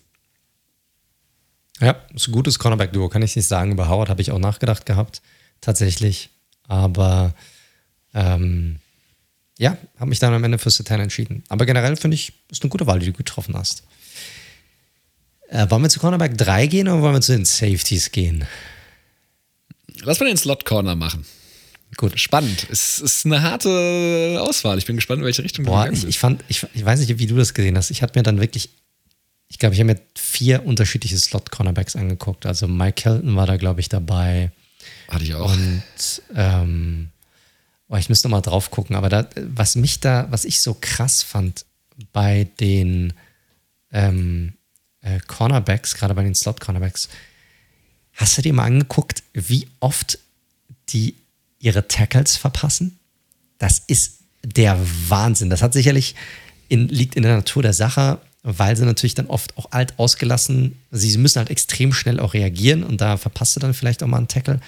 Ja, 1.80 1.96
ist 2.12 2.26
ein 2.26 2.32
gutes 2.32 2.58
Cornerback-Duo, 2.58 3.08
kann 3.08 3.22
ich 3.22 3.36
nicht 3.36 3.46
sagen. 3.46 3.70
Über 3.70 3.88
Howard 3.88 4.08
habe 4.08 4.20
ich 4.20 4.32
auch 4.32 4.40
nachgedacht 4.40 4.84
gehabt, 4.84 5.22
tatsächlich. 5.60 6.30
Aber 6.64 7.34
ähm, 8.14 8.80
ja, 9.58 9.76
habe 9.98 10.08
mich 10.08 10.18
dann 10.18 10.34
am 10.34 10.42
Ende 10.42 10.58
für 10.58 10.70
Satan 10.70 11.00
entschieden. 11.00 11.44
Aber 11.48 11.66
generell 11.66 11.96
finde 11.96 12.16
ich, 12.16 12.32
ist 12.50 12.62
eine 12.62 12.70
gute 12.70 12.86
Wahl, 12.88 12.98
die 12.98 13.06
du 13.06 13.12
getroffen 13.12 13.56
hast. 13.56 13.84
Äh, 15.50 15.70
wollen 15.70 15.82
wir 15.82 15.88
zu 15.88 16.00
Cornerback 16.00 16.36
3 16.36 16.66
gehen 16.66 16.88
oder 16.88 17.00
wollen 17.00 17.14
wir 17.14 17.20
zu 17.20 17.32
den 17.32 17.44
Safeties 17.44 18.10
gehen? 18.10 18.44
Lass 20.00 20.18
mal 20.20 20.26
den 20.26 20.36
Slot 20.36 20.64
Corner 20.64 20.96
machen. 20.96 21.24
Gut. 21.96 22.18
Spannend. 22.18 22.66
Es 22.70 23.00
ist 23.00 23.26
eine 23.26 23.42
harte 23.42 24.38
Auswahl. 24.40 24.78
Ich 24.78 24.86
bin 24.86 24.96
gespannt, 24.96 25.20
in 25.20 25.24
welche 25.24 25.42
Richtung 25.42 25.64
Boah, 25.64 25.86
du 25.86 25.92
ich, 25.92 26.06
ich 26.06 26.18
fand, 26.18 26.44
ich, 26.48 26.64
ich 26.74 26.84
weiß 26.84 27.00
nicht, 27.00 27.18
wie 27.18 27.26
du 27.26 27.36
das 27.36 27.54
gesehen 27.54 27.76
hast. 27.76 27.90
Ich 27.90 28.02
hatte 28.02 28.18
mir 28.18 28.22
dann 28.22 28.40
wirklich, 28.40 28.70
ich 29.48 29.58
glaube, 29.58 29.74
ich 29.74 29.80
habe 29.80 29.92
mir 29.92 30.00
vier 30.14 30.64
unterschiedliche 30.64 31.18
Slot-Cornerbacks 31.18 31.96
angeguckt. 31.96 32.46
Also 32.46 32.68
Mike 32.68 33.02
Kelton 33.02 33.34
war 33.36 33.46
da, 33.46 33.56
glaube 33.56 33.80
ich, 33.80 33.88
dabei. 33.88 34.52
Hatte 35.08 35.24
ich 35.24 35.34
auch. 35.34 35.52
Und 35.52 36.22
ähm, 36.34 37.08
oh, 37.88 37.96
ich 37.96 38.08
müsste 38.08 38.28
mal 38.28 38.42
drauf 38.42 38.70
gucken. 38.70 38.94
Aber 38.94 39.08
da, 39.08 39.28
was 39.36 39.74
mich 39.74 40.00
da, 40.00 40.26
was 40.30 40.44
ich 40.44 40.60
so 40.60 40.76
krass 40.78 41.22
fand 41.22 41.64
bei 42.12 42.48
den 42.60 43.14
ähm, 43.92 44.52
äh, 45.00 45.18
Cornerbacks, 45.26 45.94
gerade 45.94 46.14
bei 46.14 46.22
den 46.22 46.34
Slot-Cornerbacks, 46.34 47.08
hast 48.14 48.38
du 48.38 48.42
dir 48.42 48.52
mal 48.52 48.64
angeguckt, 48.64 49.22
wie 49.32 49.68
oft 49.80 50.18
die 50.90 51.14
ihre 51.60 51.88
Tackles 51.88 52.36
verpassen. 52.36 52.98
Das 53.58 53.82
ist 53.86 54.20
der 54.44 54.78
Wahnsinn. 55.08 55.50
Das 55.50 55.62
hat 55.62 55.72
sicherlich 55.72 56.14
in, 56.68 56.88
liegt 56.88 57.16
in 57.16 57.22
der 57.22 57.36
Natur 57.36 57.62
der 57.62 57.72
Sache, 57.72 58.20
weil 58.42 58.76
sie 58.76 58.84
natürlich 58.84 59.14
dann 59.14 59.26
oft 59.26 59.56
auch 59.58 59.72
alt 59.72 59.98
ausgelassen, 59.98 60.78
sie 60.90 61.18
müssen 61.18 61.38
halt 61.38 61.50
extrem 61.50 61.92
schnell 61.92 62.20
auch 62.20 62.34
reagieren 62.34 62.84
und 62.84 63.00
da 63.00 63.16
verpasst 63.16 63.56
du 63.56 63.60
dann 63.60 63.74
vielleicht 63.74 64.02
auch 64.02 64.06
mal 64.06 64.18
einen 64.18 64.28
Tackle. 64.28 64.60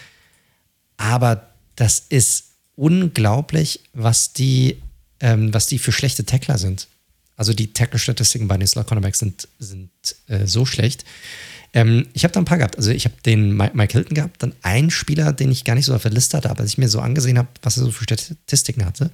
Aber 0.97 1.47
das 1.77 2.01
ist 2.09 2.47
unglaublich, 2.75 3.81
was 3.93 4.33
die, 4.33 4.79
ähm, 5.21 5.55
was 5.55 5.67
die 5.67 5.79
für 5.79 5.93
schlechte 5.93 6.25
Tackler 6.25 6.59
sind. 6.59 6.89
Also 7.37 7.55
die 7.55 7.73
Tackle-Statistiken 7.73 8.49
bei 8.49 8.59
den 8.59 8.67
Slot 8.67 8.87
Cornerbacks 8.87 9.19
sind, 9.19 9.49
sind 9.59 9.91
äh, 10.27 10.47
so 10.47 10.67
schlecht. 10.67 11.05
Ähm, 11.73 12.07
ich 12.13 12.25
habe 12.25 12.33
da 12.33 12.41
ein 12.41 12.45
paar 12.45 12.59
gehabt. 12.59 12.77
Also 12.77 12.91
ich 12.91 13.05
habe 13.05 13.15
den 13.25 13.57
Mike 13.57 13.93
Hilton 13.93 14.15
gehabt, 14.15 14.43
dann 14.43 14.55
einen 14.63 14.91
Spieler, 14.91 15.33
den 15.33 15.53
ich 15.53 15.65
gar 15.65 15.75
nicht 15.75 15.87
so 15.87 15.95
auf 15.95 16.03
der 16.03 16.11
Liste 16.11 16.37
hatte, 16.37 16.51
aber 16.51 16.65
ich 16.65 16.79
mir 16.79 16.89
so 16.89 17.01
angesehen 17.01 17.39
habe, 17.39 17.49
was 17.63 17.77
er 17.77 17.85
so 17.85 17.91
für 17.93 18.05
Statistiken 18.05 18.85
hatte. 18.85 19.11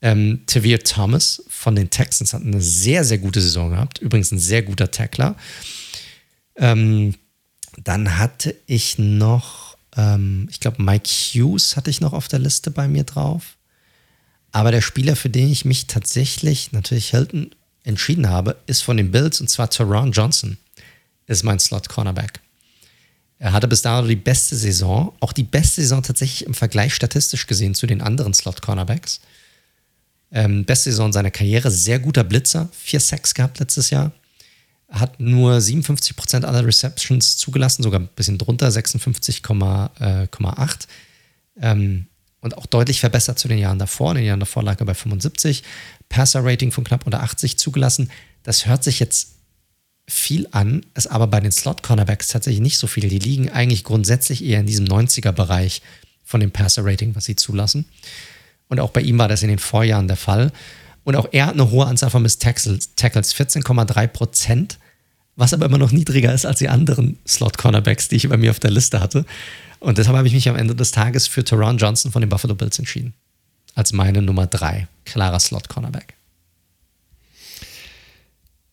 Ähm, 0.00 0.40
Tavir 0.46 0.82
Thomas 0.82 1.44
von 1.48 1.76
den 1.76 1.90
Texans 1.90 2.34
hat 2.34 2.42
eine 2.42 2.60
sehr, 2.60 3.04
sehr 3.04 3.18
gute 3.18 3.40
Saison 3.40 3.70
gehabt. 3.70 3.98
Übrigens 3.98 4.32
ein 4.32 4.38
sehr 4.38 4.62
guter 4.62 4.90
Tackler. 4.90 5.36
Ähm, 6.56 7.14
dann 7.84 8.18
hatte 8.18 8.54
ich 8.66 8.98
noch, 8.98 9.76
ähm, 9.96 10.48
ich 10.50 10.60
glaube, 10.60 10.82
Mike 10.82 11.08
Hughes 11.08 11.76
hatte 11.76 11.90
ich 11.90 12.00
noch 12.00 12.12
auf 12.12 12.28
der 12.28 12.40
Liste 12.40 12.70
bei 12.70 12.88
mir 12.88 13.04
drauf. 13.04 13.56
Aber 14.50 14.70
der 14.70 14.82
Spieler, 14.82 15.16
für 15.16 15.30
den 15.30 15.50
ich 15.50 15.64
mich 15.64 15.86
tatsächlich, 15.86 16.72
natürlich 16.72 17.10
Hilton, 17.10 17.54
entschieden 17.84 18.28
habe, 18.28 18.56
ist 18.66 18.82
von 18.82 18.96
den 18.96 19.10
Bills 19.10 19.40
und 19.40 19.48
zwar 19.48 19.70
Teron 19.70 20.12
Johnson 20.12 20.56
ist 21.26 21.44
mein 21.44 21.58
Slot-Cornerback. 21.58 22.40
Er 23.38 23.52
hatte 23.52 23.66
bis 23.66 23.82
dato 23.82 24.06
die 24.06 24.16
beste 24.16 24.54
Saison, 24.54 25.12
auch 25.18 25.32
die 25.32 25.42
beste 25.42 25.80
Saison 25.80 26.02
tatsächlich 26.02 26.46
im 26.46 26.54
Vergleich 26.54 26.94
statistisch 26.94 27.48
gesehen 27.48 27.74
zu 27.74 27.86
den 27.86 28.00
anderen 28.00 28.34
Slot-Cornerbacks. 28.34 29.20
Ähm, 30.30 30.64
beste 30.64 30.90
Saison 30.90 31.12
seiner 31.12 31.30
Karriere, 31.30 31.70
sehr 31.70 31.98
guter 31.98 32.24
Blitzer, 32.24 32.68
vier 32.72 33.00
Sacks 33.00 33.34
gehabt 33.34 33.58
letztes 33.58 33.90
Jahr. 33.90 34.12
Hat 34.88 35.18
nur 35.18 35.56
57% 35.56 36.44
aller 36.44 36.64
Receptions 36.64 37.36
zugelassen, 37.36 37.82
sogar 37.82 38.00
ein 38.00 38.08
bisschen 38.14 38.38
drunter, 38.38 38.68
56,8. 38.68 40.86
Ähm, 41.60 42.06
und 42.40 42.58
auch 42.58 42.66
deutlich 42.66 43.00
verbessert 43.00 43.38
zu 43.38 43.48
den 43.48 43.58
Jahren 43.58 43.78
davor. 43.78 44.12
In 44.12 44.18
den 44.18 44.26
Jahren 44.26 44.40
davor 44.40 44.62
lag 44.62 44.80
er 44.80 44.86
bei 44.86 44.94
75. 44.94 45.62
Passer-Rating 46.08 46.72
von 46.72 46.84
knapp 46.84 47.06
unter 47.06 47.22
80 47.22 47.58
zugelassen. 47.58 48.10
Das 48.42 48.66
hört 48.66 48.84
sich 48.84 49.00
jetzt 49.00 49.31
viel 50.12 50.46
an, 50.50 50.84
ist 50.94 51.06
aber 51.06 51.26
bei 51.26 51.40
den 51.40 51.52
Slot-Cornerbacks 51.52 52.28
tatsächlich 52.28 52.60
nicht 52.60 52.78
so 52.78 52.86
viel. 52.86 53.08
Die 53.08 53.18
liegen 53.18 53.50
eigentlich 53.50 53.82
grundsätzlich 53.82 54.44
eher 54.44 54.60
in 54.60 54.66
diesem 54.66 54.84
90er-Bereich 54.84 55.80
von 56.22 56.40
dem 56.40 56.50
Passer-Rating, 56.50 57.14
was 57.16 57.24
sie 57.24 57.34
zulassen. 57.34 57.86
Und 58.68 58.78
auch 58.78 58.90
bei 58.90 59.00
ihm 59.00 59.18
war 59.18 59.28
das 59.28 59.42
in 59.42 59.48
den 59.48 59.58
Vorjahren 59.58 60.08
der 60.08 60.18
Fall. 60.18 60.52
Und 61.04 61.16
auch 61.16 61.28
er 61.32 61.46
hat 61.46 61.54
eine 61.54 61.70
hohe 61.70 61.86
Anzahl 61.86 62.10
von 62.10 62.22
Missed 62.22 62.42
Tackles, 62.42 62.90
14,3 62.96 64.06
Prozent, 64.06 64.78
was 65.34 65.54
aber 65.54 65.66
immer 65.66 65.78
noch 65.78 65.92
niedriger 65.92 66.32
ist 66.32 66.44
als 66.44 66.58
die 66.58 66.68
anderen 66.68 67.18
Slot-Cornerbacks, 67.26 68.08
die 68.08 68.16
ich 68.16 68.28
bei 68.28 68.36
mir 68.36 68.50
auf 68.50 68.60
der 68.60 68.70
Liste 68.70 69.00
hatte. 69.00 69.24
Und 69.80 69.98
deshalb 69.98 70.16
habe 70.16 70.28
ich 70.28 70.34
mich 70.34 70.48
am 70.48 70.56
Ende 70.56 70.74
des 70.74 70.90
Tages 70.90 71.26
für 71.26 71.42
Teron 71.42 71.78
Johnson 71.78 72.12
von 72.12 72.20
den 72.20 72.28
Buffalo 72.28 72.54
Bills 72.54 72.78
entschieden. 72.78 73.14
Als 73.74 73.92
meine 73.92 74.20
Nummer 74.20 74.46
3, 74.46 74.86
klarer 75.06 75.40
Slot-Cornerback. 75.40 76.14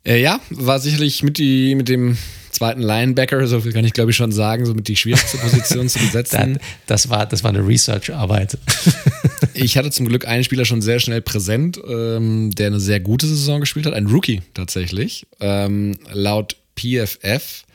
Äh, 0.10 0.22
ja, 0.22 0.42
war 0.50 0.80
sicherlich 0.80 1.22
mit, 1.22 1.38
die, 1.38 1.76
mit 1.76 1.88
dem 1.88 2.18
zweiten 2.50 2.82
Linebacker, 2.82 3.46
so 3.46 3.62
viel 3.62 3.72
kann 3.72 3.86
ich 3.86 3.94
glaube 3.94 4.10
ich 4.10 4.18
schon 4.18 4.32
sagen, 4.32 4.66
so 4.66 4.74
mit 4.74 4.88
die 4.88 4.96
schwierigste 4.96 5.38
Position 5.38 5.88
zu 5.88 6.00
besetzen. 6.00 6.58
Das 6.88 7.10
war, 7.10 7.28
das 7.28 7.44
war 7.44 7.52
eine 7.52 7.66
Research-Arbeit. 7.66 8.58
ich 9.54 9.78
hatte 9.78 9.92
zum 9.92 10.08
Glück 10.08 10.28
einen 10.28 10.44
Spieler 10.44 10.66
schon 10.66 10.82
sehr 10.82 11.00
schnell 11.00 11.22
präsent, 11.22 11.80
ähm, 11.88 12.50
der 12.50 12.68
eine 12.68 12.80
sehr 12.80 13.00
gute 13.00 13.28
Saison 13.28 13.60
gespielt 13.60 13.86
hat, 13.86 13.94
ein 13.94 14.08
Rookie 14.08 14.42
tatsächlich. 14.56 15.28
Ähm, 15.40 16.00
laut 16.12 16.58
PFF 16.76 17.66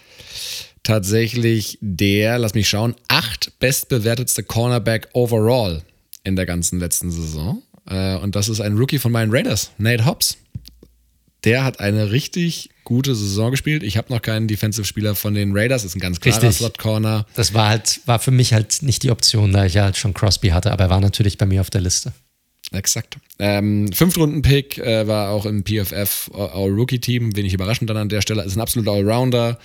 tatsächlich 0.83 1.79
der, 1.81 2.39
lass 2.39 2.55
mich 2.55 2.69
schauen, 2.69 2.97
acht 3.07 3.57
bestbewertetste 3.61 4.43
Cornerback 4.43 5.09
overall 5.13 5.83
in 6.25 6.35
der 6.35 6.47
ganzen 6.47 6.81
letzten 6.81 7.13
Saison. 7.13 7.63
Äh, 7.89 8.17
und 8.17 8.35
das 8.35 8.49
ist 8.49 8.61
ein 8.61 8.77
Rookie 8.77 8.99
von 8.99 9.13
meinen 9.13 9.31
Raiders, 9.31 9.71
Nate 9.79 10.05
Hobbs 10.05 10.39
der 11.45 11.65
hat 11.65 11.81
eine 11.81 12.11
richtig 12.11 12.71
gute 12.85 13.15
Saison 13.15 13.51
gespielt. 13.51 13.83
Ich 13.83 13.97
habe 13.97 14.13
noch 14.13 14.23
keinen 14.23 14.47
Defensive-Spieler 14.47 15.15
von 15.15 15.35
den 15.35 15.57
Raiders, 15.57 15.85
ist 15.85 15.97
ein 15.97 16.01
ganz 16.01 16.21
klarer 16.21 16.53
Slot-Corner. 16.53 17.27
Das 17.35 17.55
war 17.55 17.69
halt, 17.69 18.01
war 18.07 18.19
für 18.19 18.31
mich 18.31 18.53
halt 18.53 18.83
nicht 18.83 19.03
die 19.03 19.11
Option, 19.11 19.53
da 19.53 19.65
ich 19.65 19.75
ja 19.75 19.85
halt 19.85 19.97
schon 19.97 20.15
Crosby 20.15 20.49
hatte, 20.49 20.73
aber 20.73 20.85
er 20.85 20.91
war 20.91 21.01
natürlich 21.01 21.39
bei 21.39 21.47
mir 21.47 21.61
auf 21.61 21.71
der 21.71 21.81
Liste. 21.81 22.13
Exakt. 22.73 23.19
Ähm, 23.39 23.93
Fünftrunden-Pick 23.93 24.79
äh, 24.79 25.07
war 25.07 25.31
auch 25.31 25.47
im 25.47 25.65
PFF 25.65 26.31
All-Rookie-Team, 26.35 27.37
wenig 27.37 27.55
überraschend 27.55 27.91
dann 27.91 27.97
an 27.97 28.09
der 28.09 28.21
Stelle. 28.21 28.43
Ist 28.43 28.57
ein 28.57 28.61
absoluter 28.61 28.93
Allrounder, 28.93 29.59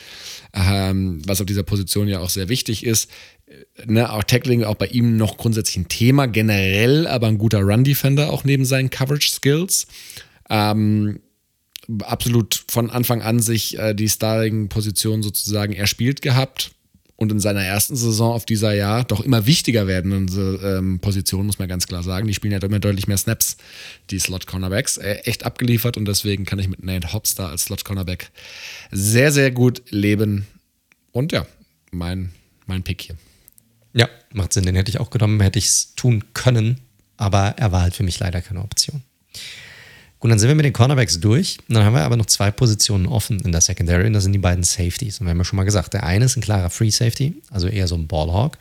ähm, 0.54 1.22
was 1.26 1.40
auf 1.40 1.46
dieser 1.46 1.64
Position 1.64 2.08
ja 2.08 2.20
auch 2.20 2.30
sehr 2.30 2.50
wichtig 2.50 2.86
ist. 2.86 3.10
Äh, 3.48 3.86
ne, 3.86 4.12
auch 4.12 4.24
Tackling 4.24 4.64
auch 4.64 4.76
bei 4.76 4.88
ihm 4.88 5.18
noch 5.18 5.38
grundsätzlich 5.38 5.78
ein 5.78 5.88
Thema, 5.88 6.28
generell 6.28 7.08
aber 7.08 7.28
ein 7.28 7.38
guter 7.38 7.62
Run-Defender 7.62 8.32
auch 8.32 8.44
neben 8.44 8.66
seinen 8.66 8.90
Coverage-Skills. 8.90 9.88
Ähm, 10.50 11.20
absolut 12.04 12.64
von 12.70 12.90
Anfang 12.90 13.22
an 13.22 13.40
sich 13.40 13.78
äh, 13.78 13.94
die 13.94 14.10
Starting-Position 14.10 15.24
sozusagen 15.24 15.74
erspielt 15.74 16.22
gehabt 16.22 16.72
und 17.20 17.34
in 17.34 17.40
seiner 17.42 17.64
ersten 17.64 17.98
Saison 17.98 18.34
auf 18.34 18.46
dieser 18.46 18.74
Jahr 18.74 19.04
doch 19.04 19.20
immer 19.20 19.46
wichtiger 19.46 19.88
werdenden 19.88 20.30
ähm, 20.64 21.00
Position, 21.00 21.46
muss 21.46 21.60
man 21.60 21.68
ganz 21.68 21.86
klar 21.86 22.02
sagen. 22.02 22.28
Die 22.28 22.34
spielen 22.34 22.54
ja 22.54 22.66
immer 22.66 22.80
deutlich 22.80 23.08
mehr 23.08 23.18
Snaps, 23.18 23.58
die 24.10 24.20
Slot-Cornerbacks. 24.20 24.96
Äh, 24.98 25.16
echt 25.26 25.46
abgeliefert 25.46 25.98
und 25.98 26.06
deswegen 26.06 26.46
kann 26.46 26.60
ich 26.60 26.70
mit 26.70 26.82
Nate 26.82 27.12
Hobbs 27.12 27.38
als 27.38 27.64
Slot-Cornerback 27.64 28.32
sehr, 28.92 29.34
sehr 29.34 29.52
gut 29.52 29.84
leben. 29.90 30.48
Und 31.12 31.34
ja, 31.34 31.46
mein, 31.92 32.32
mein 32.68 32.84
Pick 32.84 33.02
hier. 33.02 33.18
Ja, 33.94 34.08
macht 34.32 34.54
Sinn. 34.54 34.66
Den 34.66 34.76
hätte 34.76 34.90
ich 34.90 35.02
auch 35.02 35.10
genommen, 35.10 35.42
hätte 35.42 35.60
ich 35.60 35.66
es 35.66 35.96
tun 35.96 36.24
können, 36.34 36.80
aber 37.18 37.56
er 37.58 37.74
war 37.74 37.82
halt 37.82 37.96
für 37.96 38.04
mich 38.04 38.18
leider 38.20 38.42
keine 38.42 38.62
Option. 38.62 39.02
Gut, 40.20 40.30
dann 40.30 40.40
sind 40.40 40.50
wir 40.50 40.56
mit 40.56 40.66
den 40.66 40.74
Cornerbacks 40.74 41.20
durch. 41.20 41.58
Dann 41.70 41.84
haben 41.84 41.94
wir 41.94 42.02
aber 42.02 42.18
noch 42.18 42.26
zwei 42.26 42.52
Positionen 42.52 43.06
offen 43.06 43.40
in 43.40 43.52
der 43.54 43.62
Secondary 43.62 44.08
und 44.08 44.14
das 44.14 44.24
sind 44.24 44.34
die 44.34 44.40
beiden 44.40 44.64
Safeties. 44.64 45.20
Und 45.20 45.28
wir 45.28 45.32
haben 45.32 45.38
ja 45.38 45.46
schon 45.46 45.58
mal 45.58 45.64
gesagt, 45.64 45.94
der 45.94 46.04
eine 46.04 46.26
ist 46.26 46.36
ein 46.36 46.42
klarer 46.42 46.70
Free 46.70 46.90
Safety, 46.90 47.42
also 47.50 47.68
eher 47.68 47.88
so 47.88 47.96
ein 47.96 48.08
Ballhawk. 48.08 48.58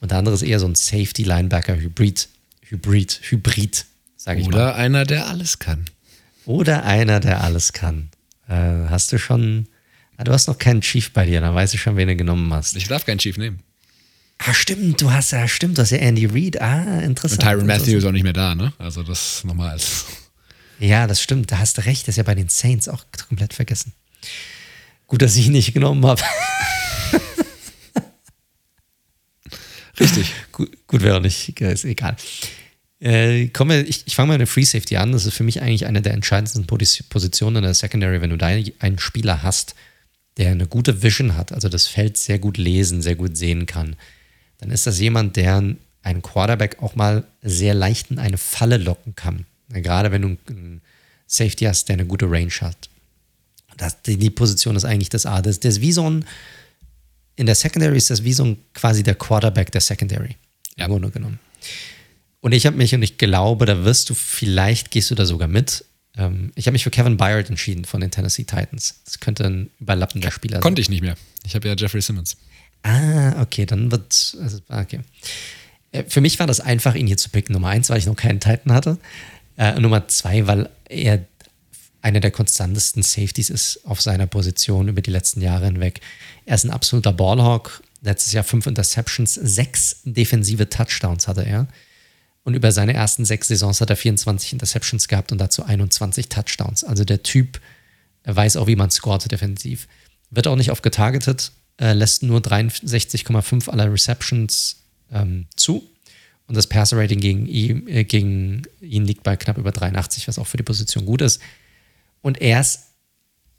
Und 0.00 0.12
der 0.12 0.18
andere 0.18 0.34
ist 0.34 0.42
eher 0.42 0.60
so 0.60 0.66
ein 0.66 0.74
Safety-Linebacker-Hybrid. 0.76 2.28
Hybrid, 2.62 3.20
Hybrid, 3.28 3.86
sage 4.16 4.40
ich 4.40 4.46
Oder 4.46 4.56
mal. 4.56 4.64
Oder 4.64 4.74
einer, 4.76 5.04
der 5.04 5.26
alles 5.26 5.58
kann. 5.58 5.86
Oder 6.46 6.84
einer, 6.84 7.18
der 7.18 7.42
alles 7.42 7.72
kann. 7.72 8.10
Äh, 8.48 8.88
hast 8.88 9.12
du 9.12 9.18
schon. 9.18 9.66
Ah, 10.16 10.24
du 10.24 10.32
hast 10.32 10.46
noch 10.46 10.58
keinen 10.58 10.80
Chief 10.80 11.12
bei 11.12 11.26
dir, 11.26 11.40
dann 11.40 11.54
weißt 11.54 11.74
du 11.74 11.78
schon, 11.78 11.96
wen 11.96 12.06
du 12.06 12.14
genommen 12.14 12.52
hast. 12.52 12.76
Ich 12.76 12.86
darf 12.86 13.04
keinen 13.04 13.18
Chief 13.18 13.36
nehmen. 13.36 13.60
Ah, 14.38 14.54
stimmt, 14.54 15.00
du 15.02 15.10
hast 15.10 15.32
ja, 15.32 15.46
stimmt, 15.48 15.76
du 15.76 15.82
hast 15.82 15.90
ja 15.90 15.98
Andy 15.98 16.26
Reid. 16.26 16.60
Ah, 16.60 17.00
interessant. 17.00 17.42
Und 17.42 17.48
Tyron 17.48 17.66
Matthew 17.66 17.98
ist 17.98 18.04
auch 18.04 18.12
nicht 18.12 18.22
mehr 18.22 18.32
da, 18.32 18.54
ne? 18.54 18.72
Also 18.78 19.02
das 19.02 19.44
nochmal 19.44 19.70
als. 19.70 20.06
Ja, 20.80 21.06
das 21.06 21.22
stimmt. 21.22 21.52
Da 21.52 21.58
hast 21.58 21.78
du 21.78 21.84
recht. 21.84 22.02
Das 22.02 22.14
ist 22.14 22.16
ja 22.16 22.22
bei 22.22 22.34
den 22.34 22.48
Saints 22.48 22.88
auch 22.88 23.04
komplett 23.28 23.54
vergessen. 23.54 23.92
Gut, 25.06 25.22
dass 25.22 25.36
ich 25.36 25.46
ihn 25.46 25.52
nicht 25.52 25.72
genommen 25.74 26.04
habe. 26.06 26.22
Richtig. 30.00 30.32
gut, 30.50 30.76
gut 30.86 31.02
wäre 31.02 31.20
nicht. 31.20 31.60
Ist 31.60 31.84
egal. 31.84 32.16
Äh, 33.00 33.48
kommen 33.48 33.84
ich, 33.86 34.06
ich 34.06 34.14
fange 34.14 34.28
mal 34.28 34.34
mit 34.34 34.40
der 34.40 34.46
Free 34.46 34.64
Safety 34.64 34.96
an. 34.96 35.12
Das 35.12 35.26
ist 35.26 35.34
für 35.34 35.44
mich 35.44 35.60
eigentlich 35.60 35.86
eine 35.86 36.00
der 36.00 36.14
entscheidendsten 36.14 36.66
Positionen 36.66 37.56
in 37.56 37.62
der 37.62 37.74
Secondary, 37.74 38.20
wenn 38.22 38.30
du 38.30 38.38
da 38.38 38.46
einen 38.46 38.98
Spieler 38.98 39.42
hast, 39.42 39.74
der 40.36 40.50
eine 40.52 40.66
gute 40.66 41.02
Vision 41.02 41.36
hat, 41.36 41.52
also 41.52 41.68
das 41.68 41.86
Feld 41.86 42.16
sehr 42.16 42.38
gut 42.38 42.56
lesen, 42.56 43.02
sehr 43.02 43.16
gut 43.16 43.36
sehen 43.36 43.66
kann, 43.66 43.96
dann 44.58 44.70
ist 44.70 44.86
das 44.86 44.98
jemand, 44.98 45.36
der 45.36 45.62
einen 46.02 46.22
Quarterback 46.22 46.82
auch 46.82 46.94
mal 46.94 47.24
sehr 47.42 47.74
leicht 47.74 48.10
in 48.10 48.18
eine 48.18 48.38
Falle 48.38 48.78
locken 48.78 49.14
kann. 49.14 49.44
Gerade 49.72 50.10
wenn 50.10 50.22
du 50.22 50.36
einen 50.48 50.82
Safety 51.26 51.64
hast, 51.64 51.88
der 51.88 51.94
eine 51.94 52.06
gute 52.06 52.30
Range 52.30 52.52
hat. 52.60 52.88
Das, 53.76 54.02
die, 54.02 54.30
Position 54.30 54.76
ist 54.76 54.84
eigentlich 54.84 55.08
das 55.08 55.26
A. 55.26 55.40
Das, 55.40 55.60
das 55.60 55.76
ist 55.76 55.80
wie 55.80 55.92
so 55.92 56.08
ein, 56.08 56.24
in 57.36 57.46
der 57.46 57.54
Secondary 57.54 57.96
ist 57.96 58.10
das 58.10 58.24
wie 58.24 58.32
so 58.32 58.44
ein 58.44 58.58
quasi 58.74 59.02
der 59.02 59.14
Quarterback 59.14 59.72
der 59.72 59.80
Secondary. 59.80 60.36
Ja. 60.76 60.86
Im 60.86 60.92
Grunde 60.92 61.10
genommen. 61.10 61.38
Und 62.40 62.52
ich 62.52 62.66
habe 62.66 62.76
mich, 62.76 62.94
und 62.94 63.02
ich 63.02 63.18
glaube, 63.18 63.66
da 63.66 63.84
wirst 63.84 64.10
du, 64.10 64.14
vielleicht 64.14 64.90
gehst 64.90 65.10
du 65.10 65.14
da 65.14 65.24
sogar 65.24 65.48
mit. 65.48 65.84
Ähm, 66.16 66.52
ich 66.54 66.66
habe 66.66 66.72
mich 66.72 66.84
für 66.84 66.90
Kevin 66.90 67.16
Byard 67.16 67.48
entschieden 67.48 67.84
von 67.84 68.00
den 68.00 68.10
Tennessee 68.10 68.44
Titans. 68.44 69.00
Das 69.04 69.20
könnte 69.20 69.44
ein 69.44 69.70
überlappender 69.78 70.30
Spieler 70.30 70.56
sein. 70.56 70.62
Konnte 70.62 70.80
ich 70.80 70.88
nicht 70.88 71.02
mehr. 71.02 71.16
Ich 71.44 71.54
habe 71.54 71.68
ja 71.68 71.74
Jeffrey 71.74 72.02
Simmons. 72.02 72.36
Ah, 72.82 73.40
okay, 73.40 73.66
dann 73.66 73.90
wird. 73.90 74.36
Also, 74.40 74.58
okay. 74.68 75.00
Äh, 75.92 76.04
für 76.08 76.20
mich 76.20 76.38
war 76.38 76.46
das 76.46 76.60
einfach, 76.60 76.94
ihn 76.94 77.06
hier 77.06 77.18
zu 77.18 77.28
picken. 77.28 77.52
Nummer 77.52 77.68
eins, 77.68 77.90
weil 77.90 77.98
ich 77.98 78.06
noch 78.06 78.16
keinen 78.16 78.40
Titan 78.40 78.72
hatte. 78.72 78.98
Äh, 79.60 79.78
Nummer 79.78 80.08
zwei, 80.08 80.46
weil 80.46 80.70
er 80.88 81.26
einer 82.00 82.20
der 82.20 82.30
konstantesten 82.30 83.02
Safeties 83.02 83.50
ist 83.50 83.80
auf 83.84 84.00
seiner 84.00 84.26
Position 84.26 84.88
über 84.88 85.02
die 85.02 85.10
letzten 85.10 85.42
Jahre 85.42 85.66
hinweg. 85.66 86.00
Er 86.46 86.54
ist 86.54 86.64
ein 86.64 86.70
absoluter 86.70 87.12
Ballhawk. 87.12 87.82
Letztes 88.00 88.32
Jahr 88.32 88.42
fünf 88.42 88.66
Interceptions, 88.66 89.34
sechs 89.34 90.00
defensive 90.04 90.70
Touchdowns 90.70 91.28
hatte 91.28 91.44
er. 91.44 91.68
Und 92.42 92.54
über 92.54 92.72
seine 92.72 92.94
ersten 92.94 93.26
sechs 93.26 93.48
Saisons 93.48 93.82
hat 93.82 93.90
er 93.90 93.96
24 93.96 94.54
Interceptions 94.54 95.08
gehabt 95.08 95.30
und 95.30 95.36
dazu 95.36 95.62
21 95.62 96.30
Touchdowns. 96.30 96.82
Also 96.82 97.04
der 97.04 97.22
Typ 97.22 97.60
weiß 98.24 98.56
auch, 98.56 98.66
wie 98.66 98.76
man 98.76 98.90
scoret 98.90 99.30
defensiv. 99.30 99.88
Wird 100.30 100.46
auch 100.46 100.56
nicht 100.56 100.70
oft 100.70 100.82
getargetet, 100.82 101.52
äh, 101.78 101.92
lässt 101.92 102.22
nur 102.22 102.40
63,5 102.40 103.68
aller 103.68 103.92
Receptions 103.92 104.76
ähm, 105.12 105.48
zu. 105.54 105.89
Und 106.50 106.56
das 106.56 106.66
Passer-Rating 106.66 107.20
gegen 107.20 107.46
ihn, 107.46 107.86
äh, 107.86 108.02
gegen 108.02 108.62
ihn 108.80 109.04
liegt 109.04 109.22
bei 109.22 109.36
knapp 109.36 109.56
über 109.56 109.70
83, 109.70 110.26
was 110.26 110.36
auch 110.36 110.48
für 110.48 110.56
die 110.56 110.64
Position 110.64 111.06
gut 111.06 111.22
ist. 111.22 111.40
Und 112.22 112.40
er 112.40 112.60
ist, 112.60 112.86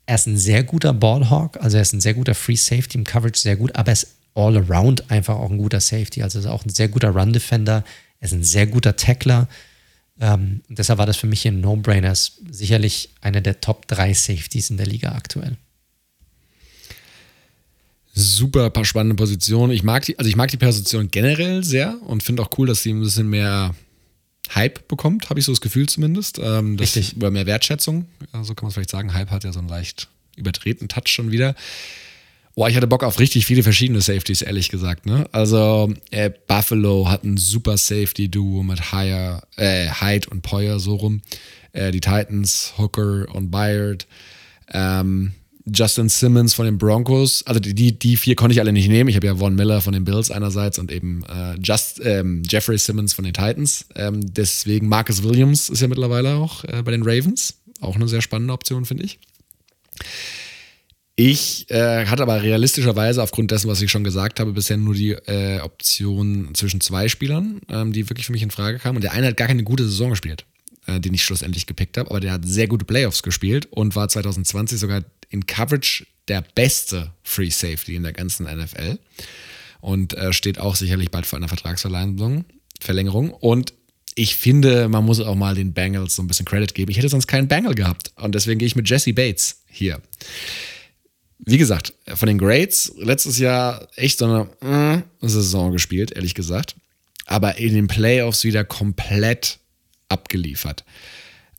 er 0.05 0.15
ist 0.15 0.27
ein 0.27 0.37
sehr 0.37 0.65
guter 0.65 0.91
Ballhawk, 0.91 1.55
also 1.61 1.77
er 1.77 1.83
ist 1.83 1.93
ein 1.93 2.01
sehr 2.01 2.15
guter 2.15 2.35
Free 2.35 2.57
Safety 2.57 2.97
im 2.97 3.05
Coverage, 3.05 3.39
sehr 3.39 3.55
gut, 3.55 3.73
aber 3.77 3.91
er 3.91 3.93
ist 3.93 4.07
all 4.33 4.57
around 4.57 5.09
einfach 5.09 5.35
auch 5.35 5.49
ein 5.49 5.57
guter 5.57 5.79
Safety. 5.79 6.21
Also 6.21 6.39
ist 6.39 6.47
auch 6.47 6.65
ein 6.65 6.69
sehr 6.69 6.89
guter 6.89 7.11
Run-Defender, 7.11 7.85
er 8.19 8.25
ist 8.25 8.33
ein 8.33 8.43
sehr 8.43 8.67
guter 8.67 8.97
Tackler. 8.97 9.47
Ähm, 10.19 10.59
deshalb 10.67 10.99
war 10.99 11.05
das 11.05 11.15
für 11.15 11.27
mich 11.27 11.47
ein 11.47 11.61
No-Brainer. 11.61 12.09
Er 12.09 12.15
sicherlich 12.51 13.11
einer 13.21 13.39
der 13.39 13.61
Top 13.61 13.87
3 13.87 14.13
Safeties 14.13 14.69
in 14.69 14.75
der 14.75 14.85
Liga 14.85 15.13
aktuell. 15.13 15.55
Super 18.13 18.69
paar 18.69 18.85
spannende 18.85 19.15
Positionen. 19.15 19.71
Ich 19.71 19.83
mag 19.83 20.03
die, 20.05 20.19
also 20.19 20.27
ich 20.27 20.35
mag 20.35 20.51
die 20.51 20.57
Position 20.57 21.09
generell 21.09 21.63
sehr 21.63 21.97
und 22.05 22.23
finde 22.23 22.43
auch 22.43 22.49
cool, 22.57 22.67
dass 22.67 22.83
sie 22.83 22.91
ein 22.91 22.99
bisschen 22.99 23.29
mehr 23.29 23.73
Hype 24.53 24.87
bekommt, 24.87 25.29
habe 25.29 25.39
ich 25.39 25.45
so 25.45 25.51
das 25.51 25.61
Gefühl 25.61 25.87
zumindest. 25.87 26.39
Ähm, 26.39 26.75
Richtig. 26.77 27.13
Über 27.15 27.31
mehr 27.31 27.45
Wertschätzung, 27.45 28.05
ja, 28.33 28.43
so 28.43 28.53
kann 28.53 28.65
man 28.65 28.69
es 28.69 28.73
vielleicht 28.73 28.89
sagen. 28.89 29.13
Hype 29.13 29.31
hat 29.31 29.43
ja 29.43 29.53
so 29.53 29.59
einen 29.59 29.69
leicht 29.69 30.09
übertretenen 30.35 30.89
Touch 30.89 31.07
schon 31.07 31.31
wieder. 31.31 31.55
Boah, 32.55 32.67
ich 32.67 32.75
hatte 32.75 32.87
Bock 32.87 33.03
auf 33.03 33.19
richtig 33.19 33.45
viele 33.45 33.63
verschiedene 33.63 34.01
Safeties, 34.01 34.41
ehrlich 34.41 34.69
gesagt. 34.69 35.05
Ne? 35.05 35.25
Also 35.31 35.93
äh, 36.11 36.29
Buffalo 36.47 37.09
hat 37.09 37.23
ein 37.23 37.37
super 37.37 37.77
Safety-Duo 37.77 38.63
mit 38.63 38.91
Hire, 38.91 39.41
äh, 39.55 39.87
Hyde 39.87 40.29
und 40.29 40.41
Poyer 40.41 40.79
so 40.79 40.95
rum. 40.95 41.21
Äh, 41.71 41.91
die 41.91 42.01
Titans, 42.01 42.73
Hooker 42.77 43.33
und 43.33 43.51
Byard. 43.51 44.05
Ähm, 44.73 45.31
Justin 45.65 46.09
Simmons 46.09 46.53
von 46.53 46.65
den 46.65 46.77
Broncos. 46.77 47.45
Also 47.45 47.59
die, 47.59 47.97
die 47.97 48.17
vier 48.17 48.35
konnte 48.35 48.53
ich 48.53 48.59
alle 48.59 48.71
nicht 48.71 48.87
nehmen. 48.87 49.09
Ich 49.09 49.15
habe 49.15 49.27
ja 49.27 49.35
Von 49.35 49.55
Miller 49.55 49.81
von 49.81 49.93
den 49.93 50.03
Bills 50.03 50.31
einerseits 50.31 50.79
und 50.79 50.91
eben 50.91 51.23
äh, 51.25 51.55
Just, 51.61 52.01
ähm, 52.03 52.43
Jeffrey 52.47 52.77
Simmons 52.77 53.13
von 53.13 53.25
den 53.25 53.33
Titans. 53.33 53.85
Ähm, 53.95 54.33
deswegen 54.33 54.87
Marcus 54.87 55.23
Williams 55.23 55.69
ist 55.69 55.81
ja 55.81 55.87
mittlerweile 55.87 56.35
auch 56.35 56.63
äh, 56.65 56.81
bei 56.83 56.91
den 56.91 57.03
Ravens. 57.03 57.55
Auch 57.79 57.95
eine 57.95 58.07
sehr 58.07 58.21
spannende 58.21 58.53
Option, 58.53 58.85
finde 58.85 59.03
ich. 59.03 59.19
Ich 61.15 61.69
äh, 61.69 62.05
hatte 62.07 62.23
aber 62.23 62.41
realistischerweise 62.41 63.21
aufgrund 63.21 63.51
dessen, 63.51 63.69
was 63.69 63.81
ich 63.81 63.91
schon 63.91 64.03
gesagt 64.03 64.39
habe, 64.39 64.53
bisher 64.53 64.77
nur 64.77 64.95
die 64.95 65.11
äh, 65.11 65.59
Option 65.59 66.49
zwischen 66.53 66.81
zwei 66.81 67.09
Spielern, 67.09 67.61
ähm, 67.69 67.91
die 67.91 68.09
wirklich 68.09 68.25
für 68.25 68.31
mich 68.31 68.41
in 68.41 68.49
Frage 68.49 68.79
kamen. 68.79 68.95
Und 68.95 69.03
der 69.03 69.11
eine 69.11 69.27
hat 69.27 69.37
gar 69.37 69.47
keine 69.47 69.63
gute 69.63 69.83
Saison 69.83 70.11
gespielt, 70.11 70.45
äh, 70.87 70.99
den 70.99 71.13
ich 71.13 71.23
schlussendlich 71.23 71.67
gepickt 71.67 71.97
habe, 71.97 72.09
aber 72.09 72.19
der 72.19 72.33
hat 72.33 72.45
sehr 72.45 72.67
gute 72.67 72.85
Playoffs 72.85 73.23
gespielt 73.23 73.67
und 73.71 73.95
war 73.95 74.09
2020 74.09 74.79
sogar 74.79 75.03
in 75.29 75.45
Coverage 75.45 76.05
der 76.27 76.43
beste 76.55 77.11
Free 77.23 77.49
Safety 77.49 77.95
in 77.95 78.03
der 78.03 78.13
ganzen 78.13 78.45
NFL 78.45 78.99
und 79.81 80.13
äh, 80.13 80.33
steht 80.33 80.59
auch 80.59 80.75
sicherlich 80.75 81.11
bald 81.11 81.25
vor 81.25 81.37
einer 81.37 81.47
Vertragsverlängerung. 81.47 82.45
Verlängerung. 82.79 83.31
Und 83.31 83.73
ich 84.15 84.35
finde, 84.35 84.87
man 84.89 85.05
muss 85.05 85.19
auch 85.19 85.35
mal 85.35 85.55
den 85.55 85.73
Bengals 85.73 86.15
so 86.15 86.23
ein 86.23 86.27
bisschen 86.27 86.45
Credit 86.45 86.73
geben. 86.73 86.91
Ich 86.91 86.97
hätte 86.97 87.09
sonst 87.09 87.27
keinen 87.27 87.47
Bangle 87.47 87.75
gehabt. 87.75 88.11
Und 88.17 88.35
deswegen 88.35 88.59
gehe 88.59 88.67
ich 88.67 88.75
mit 88.75 88.89
Jesse 88.89 89.13
Bates 89.13 89.61
hier. 89.67 90.01
Wie 91.39 91.57
gesagt, 91.57 91.93
von 92.13 92.27
den 92.27 92.37
Grades 92.37 92.93
letztes 92.97 93.39
Jahr 93.39 93.87
echt 93.95 94.19
so 94.19 94.47
eine 94.61 95.03
äh, 95.21 95.27
Saison 95.27 95.71
gespielt, 95.71 96.11
ehrlich 96.11 96.35
gesagt. 96.35 96.75
Aber 97.25 97.57
in 97.57 97.73
den 97.73 97.87
Playoffs 97.87 98.43
wieder 98.43 98.63
komplett 98.63 99.59
abgeliefert. 100.11 100.83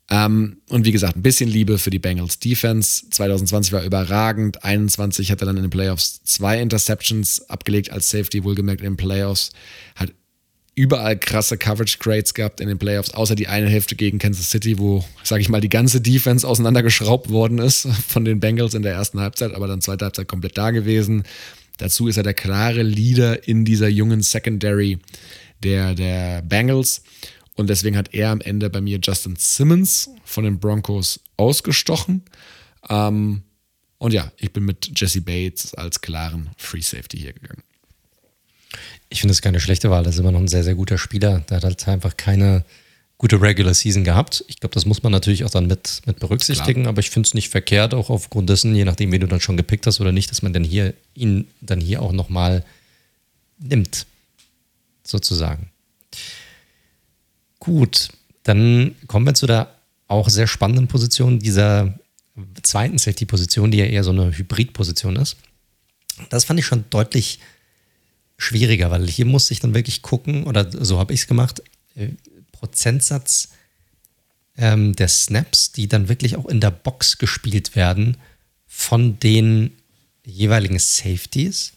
Ähm, 0.09 0.57
und 0.69 0.85
wie 0.85 0.91
gesagt, 0.91 1.15
ein 1.15 1.23
bisschen 1.23 1.49
Liebe 1.49 1.77
für 1.77 1.89
die 1.89 1.99
Bengals 1.99 2.39
Defense. 2.39 3.09
2020 3.09 3.71
war 3.73 3.83
überragend. 3.83 4.63
21 4.63 5.31
hat 5.31 5.41
er 5.41 5.47
dann 5.47 5.57
in 5.57 5.63
den 5.63 5.69
Playoffs 5.69 6.21
zwei 6.23 6.61
Interceptions 6.61 7.49
abgelegt 7.49 7.91
als 7.91 8.09
Safety, 8.09 8.43
wohlgemerkt 8.43 8.81
in 8.81 8.91
den 8.91 8.97
Playoffs. 8.97 9.51
Hat 9.95 10.13
überall 10.75 11.17
krasse 11.17 11.57
Coverage 11.57 11.97
Grades 11.99 12.33
gehabt 12.33 12.59
in 12.59 12.67
den 12.67 12.79
Playoffs, 12.79 13.11
außer 13.11 13.35
die 13.35 13.47
eine 13.47 13.69
Hälfte 13.69 13.95
gegen 13.95 14.19
Kansas 14.19 14.49
City, 14.49 14.79
wo, 14.79 15.05
sage 15.23 15.41
ich 15.41 15.49
mal, 15.49 15.61
die 15.61 15.69
ganze 15.69 16.01
Defense 16.01 16.47
auseinandergeschraubt 16.47 17.29
worden 17.29 17.59
ist 17.59 17.87
von 18.07 18.25
den 18.25 18.39
Bengals 18.39 18.73
in 18.73 18.81
der 18.81 18.93
ersten 18.93 19.19
Halbzeit, 19.19 19.53
aber 19.53 19.67
dann 19.67 19.81
zweite 19.81 20.05
Halbzeit 20.05 20.27
komplett 20.27 20.57
da 20.57 20.71
gewesen. 20.71 21.23
Dazu 21.77 22.07
ist 22.07 22.17
er 22.17 22.23
der 22.23 22.33
klare 22.33 22.83
Leader 22.83 23.47
in 23.47 23.65
dieser 23.65 23.87
jungen 23.87 24.21
Secondary 24.21 24.99
der, 25.63 25.95
der 25.95 26.41
Bengals. 26.41 27.01
Und 27.55 27.69
deswegen 27.69 27.97
hat 27.97 28.13
er 28.13 28.31
am 28.31 28.41
Ende 28.41 28.69
bei 28.69 28.81
mir 28.81 28.99
Justin 29.01 29.35
Simmons 29.37 30.09
von 30.25 30.43
den 30.43 30.59
Broncos 30.59 31.19
ausgestochen. 31.37 32.23
Ähm, 32.89 33.43
und 33.99 34.13
ja, 34.13 34.31
ich 34.37 34.51
bin 34.51 34.65
mit 34.65 34.99
Jesse 34.99 35.21
Bates 35.21 35.73
als 35.75 36.01
klaren 36.01 36.49
Free 36.57 36.81
Safety 36.81 37.17
hier 37.17 37.33
gegangen. 37.33 37.63
Ich 39.09 39.21
finde 39.21 39.33
es 39.33 39.41
keine 39.41 39.59
schlechte 39.59 39.91
Wahl. 39.91 40.03
Das 40.03 40.15
ist 40.15 40.19
immer 40.19 40.31
noch 40.31 40.39
ein 40.39 40.47
sehr, 40.47 40.63
sehr 40.63 40.75
guter 40.75 40.97
Spieler. 40.97 41.41
Der 41.49 41.57
hat 41.57 41.63
halt 41.63 41.87
einfach 41.87 42.17
keine 42.17 42.65
gute 43.19 43.39
Regular 43.39 43.73
Season 43.73 44.03
gehabt. 44.03 44.43
Ich 44.47 44.59
glaube, 44.59 44.73
das 44.73 44.85
muss 44.85 45.03
man 45.03 45.11
natürlich 45.11 45.45
auch 45.45 45.49
dann 45.49 45.67
mit, 45.67 46.01
mit 46.05 46.19
berücksichtigen, 46.19 46.81
Klar. 46.81 46.89
aber 46.89 46.99
ich 46.99 47.09
finde 47.09 47.27
es 47.27 47.33
nicht 47.33 47.49
verkehrt, 47.49 47.93
auch 47.93 48.09
aufgrund 48.09 48.49
dessen, 48.49 48.75
je 48.75 48.83
nachdem, 48.83 49.11
wen 49.11 49.21
du 49.21 49.27
dann 49.27 49.39
schon 49.39 49.55
gepickt 49.55 49.87
hast 49.87 50.01
oder 50.01 50.11
nicht, 50.11 50.29
dass 50.31 50.41
man 50.41 50.51
dann 50.51 50.63
hier 50.63 50.93
ihn 51.13 51.47
dann 51.61 51.79
hier 51.79 52.01
auch 52.01 52.11
nochmal 52.11 52.65
nimmt. 53.59 54.07
Sozusagen. 55.03 55.69
Gut, 57.63 58.09
dann 58.43 58.93
kommen 59.07 59.25
wir 59.25 59.35
zu 59.35 59.47
der 59.47 59.73
auch 60.09 60.27
sehr 60.27 60.47
spannenden 60.47 60.89
Position 60.89 61.39
dieser 61.39 61.97
zweiten 62.61 62.97
Safety-Position, 62.97 63.71
die 63.71 63.77
ja 63.77 63.85
eher 63.85 64.03
so 64.03 64.11
eine 64.11 64.37
Hybrid-Position 64.37 65.15
ist. 65.15 65.37
Das 66.29 66.43
fand 66.43 66.59
ich 66.59 66.65
schon 66.65 66.83
deutlich 66.89 67.39
schwieriger, 68.37 68.91
weil 68.91 69.07
hier 69.07 69.23
musste 69.23 69.53
ich 69.53 69.61
dann 69.61 69.73
wirklich 69.73 70.01
gucken, 70.01 70.43
oder 70.43 70.69
so 70.83 70.99
habe 70.99 71.13
ich 71.13 71.21
es 71.21 71.27
gemacht, 71.27 71.63
äh, 71.95 72.09
Prozentsatz 72.51 73.47
ähm, 74.57 74.93
der 74.97 75.07
Snaps, 75.07 75.71
die 75.71 75.87
dann 75.87 76.09
wirklich 76.09 76.35
auch 76.35 76.47
in 76.47 76.59
der 76.59 76.71
Box 76.71 77.17
gespielt 77.17 77.77
werden 77.77 78.17
von 78.67 79.19
den 79.19 79.71
jeweiligen 80.25 80.79
Safeties. 80.79 81.71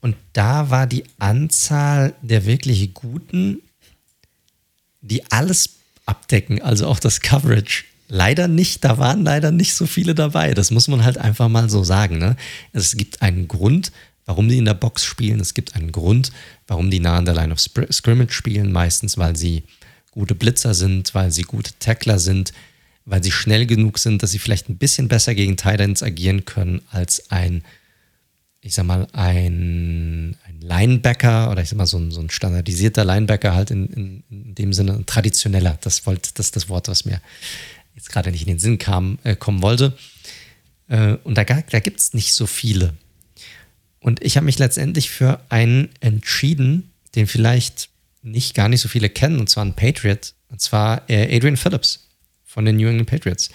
Und 0.00 0.16
da 0.32 0.70
war 0.70 0.86
die 0.86 1.04
Anzahl 1.18 2.14
der 2.22 2.46
wirklich 2.46 2.94
guten 2.94 3.60
die 5.02 5.30
alles 5.30 5.70
abdecken, 6.06 6.62
also 6.62 6.86
auch 6.86 6.98
das 6.98 7.20
Coverage. 7.20 7.84
Leider 8.08 8.48
nicht, 8.48 8.84
da 8.84 8.98
waren 8.98 9.24
leider 9.24 9.50
nicht 9.52 9.74
so 9.74 9.86
viele 9.86 10.14
dabei. 10.14 10.54
Das 10.54 10.70
muss 10.70 10.88
man 10.88 11.04
halt 11.04 11.18
einfach 11.18 11.48
mal 11.48 11.70
so 11.70 11.82
sagen. 11.82 12.18
Ne? 12.18 12.36
Es 12.72 12.96
gibt 12.96 13.22
einen 13.22 13.48
Grund, 13.48 13.90
warum 14.26 14.48
die 14.48 14.58
in 14.58 14.64
der 14.64 14.74
Box 14.74 15.04
spielen. 15.04 15.40
Es 15.40 15.54
gibt 15.54 15.74
einen 15.76 15.92
Grund, 15.92 16.30
warum 16.66 16.90
die 16.90 17.00
nah 17.00 17.16
an 17.16 17.24
der 17.24 17.34
Line 17.34 17.52
of 17.52 17.60
Scrimmage 17.60 18.32
spielen. 18.32 18.70
Meistens, 18.70 19.16
weil 19.16 19.36
sie 19.36 19.62
gute 20.10 20.34
Blitzer 20.34 20.74
sind, 20.74 21.14
weil 21.14 21.30
sie 21.30 21.42
gute 21.42 21.72
Tackler 21.78 22.18
sind, 22.18 22.52
weil 23.06 23.24
sie 23.24 23.32
schnell 23.32 23.66
genug 23.66 23.98
sind, 23.98 24.22
dass 24.22 24.30
sie 24.30 24.38
vielleicht 24.38 24.68
ein 24.68 24.76
bisschen 24.76 25.08
besser 25.08 25.34
gegen 25.34 25.56
Titans 25.56 26.02
agieren 26.02 26.44
können 26.44 26.82
als 26.90 27.30
ein 27.30 27.64
ich 28.64 28.74
sag 28.74 28.86
mal, 28.86 29.08
ein, 29.12 30.36
ein 30.46 30.60
Linebacker 30.60 31.50
oder 31.50 31.62
ich 31.62 31.68
sag 31.68 31.76
mal 31.76 31.86
so 31.86 31.98
ein, 31.98 32.12
so 32.12 32.20
ein 32.20 32.30
standardisierter 32.30 33.04
Linebacker 33.04 33.54
halt 33.54 33.72
in, 33.72 33.88
in, 33.88 34.22
in 34.30 34.54
dem 34.54 34.72
Sinne 34.72 34.94
ein 34.94 35.04
traditioneller. 35.04 35.78
Das, 35.80 36.06
wollt, 36.06 36.38
das 36.38 36.46
ist 36.46 36.56
das 36.56 36.68
Wort, 36.68 36.86
was 36.86 37.04
mir 37.04 37.20
jetzt 37.96 38.08
gerade 38.08 38.30
nicht 38.30 38.42
in 38.42 38.48
den 38.48 38.58
Sinn 38.60 38.78
kam, 38.78 39.18
äh, 39.24 39.34
kommen 39.34 39.62
wollte. 39.62 39.98
Äh, 40.88 41.16
und 41.24 41.36
da, 41.36 41.42
da 41.42 41.80
gibt 41.80 41.98
es 41.98 42.14
nicht 42.14 42.34
so 42.34 42.46
viele. 42.46 42.94
Und 43.98 44.22
ich 44.22 44.36
habe 44.36 44.46
mich 44.46 44.60
letztendlich 44.60 45.10
für 45.10 45.40
einen 45.48 45.88
entschieden, 45.98 46.92
den 47.16 47.26
vielleicht 47.26 47.88
nicht 48.22 48.54
gar 48.54 48.68
nicht 48.68 48.80
so 48.80 48.88
viele 48.88 49.08
kennen, 49.08 49.40
und 49.40 49.50
zwar 49.50 49.64
ein 49.64 49.74
Patriot, 49.74 50.34
und 50.50 50.60
zwar 50.60 51.08
äh, 51.10 51.36
Adrian 51.36 51.56
Phillips 51.56 52.06
von 52.44 52.64
den 52.64 52.76
New 52.76 52.88
England 52.88 53.10
Patriots. 53.10 53.50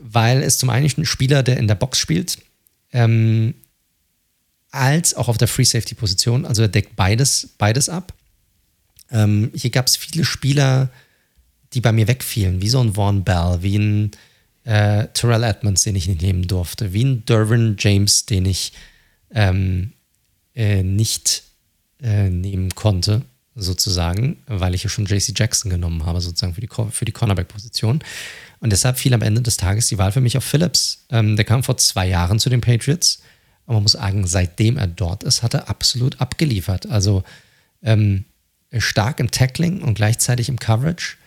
Weil 0.00 0.42
es 0.42 0.58
zum 0.58 0.70
einen 0.70 0.90
ein 0.96 1.06
Spieler, 1.06 1.44
der 1.44 1.58
in 1.58 1.68
der 1.68 1.76
Box 1.76 1.98
spielt, 1.98 2.38
ähm, 2.94 3.54
als 4.70 5.14
auch 5.14 5.28
auf 5.28 5.36
der 5.36 5.48
Free 5.48 5.64
Safety 5.64 5.94
Position. 5.94 6.46
Also 6.46 6.62
er 6.62 6.68
deckt 6.68 6.96
beides, 6.96 7.54
beides 7.58 7.90
ab. 7.90 8.14
Ähm, 9.10 9.52
hier 9.54 9.70
gab 9.70 9.86
es 9.86 9.96
viele 9.96 10.24
Spieler, 10.24 10.90
die 11.74 11.80
bei 11.80 11.92
mir 11.92 12.08
wegfielen, 12.08 12.62
wie 12.62 12.68
so 12.68 12.80
ein 12.80 12.94
Vaughn 12.94 13.24
Bell, 13.24 13.58
wie 13.60 13.76
ein 13.76 14.10
äh, 14.64 15.08
Terrell 15.12 15.42
Edmonds, 15.42 15.82
den 15.82 15.96
ich 15.96 16.08
nicht 16.08 16.22
nehmen 16.22 16.46
durfte, 16.46 16.92
wie 16.92 17.04
ein 17.04 17.24
Dervin 17.26 17.76
James, 17.78 18.26
den 18.26 18.46
ich 18.46 18.72
ähm, 19.30 19.92
äh, 20.54 20.82
nicht 20.82 21.42
äh, 22.00 22.30
nehmen 22.30 22.74
konnte, 22.74 23.22
sozusagen, 23.54 24.38
weil 24.46 24.74
ich 24.74 24.84
ja 24.84 24.88
schon 24.88 25.06
JC 25.06 25.32
Jackson 25.36 25.70
genommen 25.70 26.06
habe, 26.06 26.20
sozusagen 26.20 26.54
für 26.54 26.60
die, 26.60 26.68
für 26.90 27.04
die 27.04 27.12
Cornerback-Position. 27.12 28.02
Und 28.64 28.70
deshalb 28.70 28.98
fiel 28.98 29.12
am 29.12 29.20
Ende 29.20 29.42
des 29.42 29.58
Tages 29.58 29.88
die 29.88 29.98
Wahl 29.98 30.10
für 30.10 30.22
mich 30.22 30.38
auf 30.38 30.44
Phillips. 30.44 31.04
Ähm, 31.10 31.36
der 31.36 31.44
kam 31.44 31.62
vor 31.62 31.76
zwei 31.76 32.08
Jahren 32.08 32.38
zu 32.38 32.48
den 32.48 32.62
Patriots. 32.62 33.18
Aber 33.66 33.74
man 33.74 33.82
muss 33.82 33.92
sagen, 33.92 34.26
seitdem 34.26 34.78
er 34.78 34.86
dort 34.86 35.22
ist, 35.22 35.42
hat 35.42 35.52
er 35.52 35.68
absolut 35.68 36.18
abgeliefert. 36.18 36.86
Also 36.86 37.24
ähm, 37.82 38.24
stark 38.72 39.20
im 39.20 39.30
Tackling 39.30 39.82
und 39.82 39.96
gleichzeitig 39.96 40.48
im 40.48 40.58
Coverage. 40.58 41.18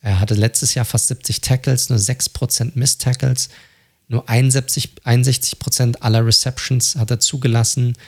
Er 0.00 0.20
hatte 0.20 0.32
letztes 0.32 0.72
Jahr 0.72 0.86
fast 0.86 1.08
70 1.08 1.42
Tackles, 1.42 1.90
nur 1.90 1.98
6% 1.98 2.72
Miss-Tackles. 2.76 3.50
Nur 4.08 4.26
71, 4.26 4.92
61% 5.04 5.96
aller 6.00 6.24
Receptions 6.24 6.96
hat 6.96 7.10
er 7.10 7.20
zugelassen. 7.20 7.98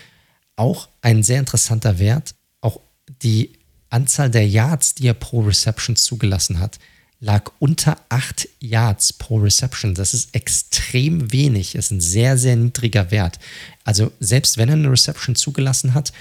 Auch 0.57 0.89
ein 1.03 1.23
sehr 1.23 1.41
interessanter 1.41 1.99
Wert. 1.99 2.35
Auch 2.63 2.81
die 3.21 3.53
Anzahl 3.91 4.31
der 4.31 4.49
Yards, 4.49 4.95
die 4.95 5.09
er 5.09 5.15
pro 5.15 5.41
Reception 5.43 5.95
zugelassen 5.95 6.59
hat, 6.59 6.79
lag 7.21 7.51
unter 7.59 7.99
8 8.09 8.49
Yards 8.61 9.13
pro 9.13 9.39
Reception. 9.39 9.95
Das 9.95 10.15
ist 10.15 10.35
extrem 10.35 11.33
wenig, 11.33 11.75
ist 11.75 11.91
ein 11.91 12.01
sehr, 12.01 12.39
sehr 12.39 12.57
niedriger 12.57 13.11
Wert. 13.11 13.39
Also 13.85 14.13
selbst 14.21 14.57
wenn 14.57 14.69
er 14.69 14.75
eine 14.75 14.91
Reception 14.91 15.35
zugelassen 15.35 15.95
hat, 15.95 16.13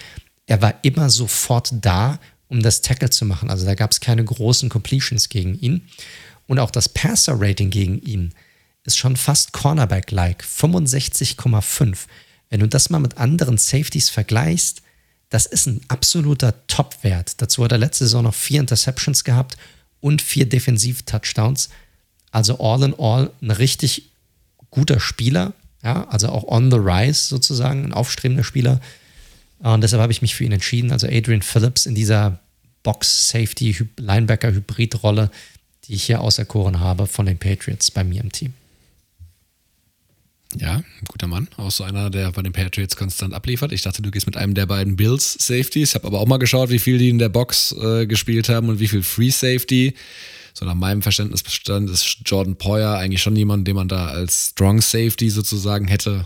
er 0.48 0.62
war 0.62 0.76
immer 0.82 1.10
sofort 1.10 1.70
da, 1.82 2.20
um 2.48 2.62
das 2.62 2.82
Tackle 2.82 3.10
zu 3.10 3.26
machen. 3.26 3.50
Also 3.50 3.66
da 3.66 3.76
gab 3.76 3.92
es 3.92 4.00
keine 4.00 4.24
großen 4.24 4.70
Completions 4.70 5.30
gegen 5.30 5.60
ihn. 5.60 5.88
Und 6.48 6.60
auch 6.60 6.72
das 6.72 6.90
Passer-Rating 6.90 7.70
gegen 7.70 8.02
ihn 8.02 8.34
ist 8.86 8.98
schon 8.98 9.18
fast 9.18 9.52
Cornerback-like, 9.52 10.44
65,5. 10.44 11.98
Wenn 12.50 12.62
du 12.62 12.68
das 12.68 12.90
mal 12.90 13.00
mit 13.00 13.18
anderen 13.18 13.58
Safeties 13.58 14.10
vergleichst, 14.10 14.82
das 15.30 15.46
ist 15.46 15.68
ein 15.68 15.82
absoluter 15.90 16.66
Top-Wert. 16.68 17.42
Dazu 17.42 17.66
hat 17.66 17.74
er 17.74 17.78
letzte 17.78 18.06
Saison 18.06 18.24
noch 18.24 18.34
vier 18.34 18.62
Interceptions 18.62 19.26
gehabt 19.26 19.58
und 20.02 20.22
vier 20.22 20.48
Defensiv-Touchdowns. 20.48 21.70
Also 22.32 22.60
all 22.60 22.84
in 22.84 22.94
all 23.00 23.32
ein 23.42 23.52
richtig 23.52 24.10
guter 24.70 25.00
Spieler, 25.00 25.54
ja, 25.84 26.08
also 26.10 26.30
auch 26.30 26.44
on 26.44 26.72
the 26.72 26.78
rise 26.78 27.28
sozusagen, 27.28 27.86
ein 27.86 27.94
aufstrebender 27.94 28.44
Spieler. 28.44 28.82
Und 29.60 29.82
deshalb 29.82 30.02
habe 30.02 30.12
ich 30.12 30.22
mich 30.22 30.36
für 30.36 30.44
ihn 30.44 30.52
entschieden. 30.52 30.92
Also 30.92 31.08
Adrian 31.08 31.42
Phillips 31.42 31.86
in 31.86 31.96
dieser 31.96 32.40
Box-Safety-Linebacker-Hybrid-Rolle, 32.84 35.32
die 35.86 35.96
ich 35.96 36.04
hier 36.04 36.22
auserkoren 36.22 36.80
habe 36.80 37.08
von 37.08 37.26
den 37.26 37.38
Patriots 37.38 37.92
bei 37.92 38.04
mir 38.04 38.22
im 38.22 38.32
Team. 38.32 38.54
Ja, 40.56 40.84
guter 41.08 41.28
Mann. 41.28 41.50
Auch 41.58 41.72
so 41.72 41.84
einer, 41.84 42.10
der 42.10 42.32
bei 42.32 42.42
den 42.42 42.54
Patriots 42.54 42.96
konstant 42.96 43.34
abliefert. 43.34 43.72
Ich 43.74 43.82
dachte, 43.82 44.02
du 44.02 44.12
gehst 44.12 44.26
mit 44.26 44.38
einem 44.38 44.54
der 44.54 44.66
beiden 44.66 44.96
Bills 44.96 45.34
Safeties. 45.40 45.94
Habe 45.96 46.08
aber 46.08 46.20
auch 46.20 46.28
mal 46.28 46.38
geschaut, 46.38 46.70
wie 46.70 46.80
viel 46.80 46.98
die 46.98 47.10
in 47.10 47.20
der 47.20 47.30
Box 47.30 47.74
äh, 47.74 48.08
gespielt 48.08 48.48
haben 48.48 48.70
und 48.70 48.80
wie 48.80 48.88
viel 48.88 49.04
Free 49.04 49.30
Safety. 49.30 49.94
So 50.54 50.66
nach 50.66 50.74
meinem 50.74 51.02
Verständnis 51.02 51.44
bestand 51.44 51.90
ist 51.90 52.22
Jordan 52.26 52.56
Poyer 52.56 52.98
eigentlich 52.98 53.22
schon 53.22 53.36
jemand, 53.36 53.68
den 53.68 53.76
man 53.76 53.88
da 53.88 54.08
als 54.08 54.52
Strong 54.52 54.82
Safety 54.82 55.30
sozusagen 55.30 55.88
hätte 55.88 56.26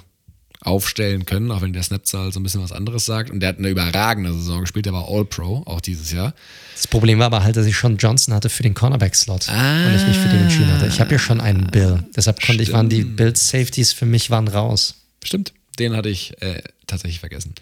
aufstellen 0.61 1.25
können, 1.25 1.51
auch 1.51 1.61
wenn 1.61 1.73
der 1.73 1.83
Snapzahl 1.83 2.31
so 2.31 2.39
ein 2.39 2.43
bisschen 2.43 2.61
was 2.61 2.71
anderes 2.71 3.05
sagt. 3.05 3.31
Und 3.31 3.39
der 3.39 3.49
hat 3.49 3.57
eine 3.57 3.69
überragende 3.69 4.31
Saison 4.33 4.61
gespielt, 4.61 4.85
der 4.85 4.93
war 4.93 5.07
All-Pro, 5.09 5.63
auch 5.65 5.81
dieses 5.81 6.11
Jahr. 6.11 6.33
Das 6.75 6.87
Problem 6.87 7.19
war 7.19 7.27
aber 7.27 7.43
halt, 7.43 7.55
dass 7.55 7.65
ich 7.65 7.75
schon 7.75 7.97
Johnson 7.97 8.33
hatte 8.33 8.49
für 8.49 8.63
den 8.63 8.73
Cornerback-Slot 8.73 9.49
ah, 9.49 9.87
und 9.87 9.95
ich 9.95 10.07
mich 10.07 10.17
für 10.17 10.29
den 10.29 10.43
entschieden 10.43 10.71
hatte. 10.71 10.87
Ich 10.87 10.99
habe 10.99 11.11
ja 11.11 11.19
schon 11.19 11.41
einen 11.41 11.67
Bill, 11.67 12.03
deshalb 12.15 12.37
konnte 12.37 12.53
stimmt. 12.53 12.67
ich, 12.69 12.73
waren 12.73 12.89
die 12.89 13.03
Bill-Safeties 13.03 13.93
für 13.93 14.05
mich 14.05 14.29
waren 14.29 14.47
raus. 14.47 14.95
Stimmt, 15.23 15.53
den 15.79 15.95
hatte 15.95 16.09
ich 16.09 16.41
äh, 16.41 16.61
tatsächlich 16.87 17.19
vergessen. 17.19 17.55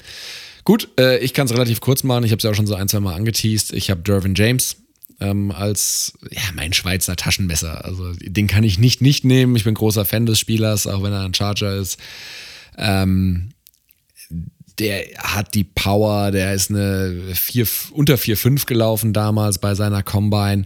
Gut, 0.65 0.89
äh, 0.99 1.17
ich 1.19 1.33
kann 1.33 1.47
es 1.47 1.53
relativ 1.53 1.79
kurz 1.79 2.03
machen. 2.03 2.25
Ich 2.25 2.31
habe 2.31 2.37
es 2.37 2.43
ja 2.43 2.51
auch 2.51 2.55
schon 2.55 2.67
so 2.67 2.75
ein, 2.75 2.87
zwei 2.87 2.99
Mal 2.99 3.15
angeteased. 3.15 3.73
Ich 3.73 3.89
habe 3.89 4.01
Dervin 4.01 4.35
James 4.35 4.75
ähm, 5.21 5.51
als 5.51 6.13
ja, 6.31 6.41
mein 6.53 6.73
Schweizer 6.73 7.15
Taschenmesser. 7.15 7.85
Also 7.85 8.13
den 8.19 8.47
kann 8.47 8.63
ich 8.63 8.77
nicht 8.77 9.01
nicht 9.01 9.25
nehmen. 9.25 9.55
Ich 9.55 9.63
bin 9.63 9.73
großer 9.73 10.05
Fan 10.05 10.25
des 10.25 10.39
Spielers, 10.39 10.87
auch 10.87 11.03
wenn 11.03 11.13
er 11.13 11.23
ein 11.23 11.33
Charger 11.33 11.75
ist. 11.75 11.97
Ähm, 12.79 13.49
der 14.79 15.05
hat 15.17 15.53
die 15.55 15.65
Power, 15.65 16.31
der 16.31 16.53
ist 16.53 16.69
eine 16.69 17.33
4, 17.33 17.67
unter 17.91 18.15
4,5 18.15 18.65
gelaufen 18.65 19.13
damals 19.13 19.59
bei 19.59 19.75
seiner 19.75 20.03
Combine. 20.03 20.65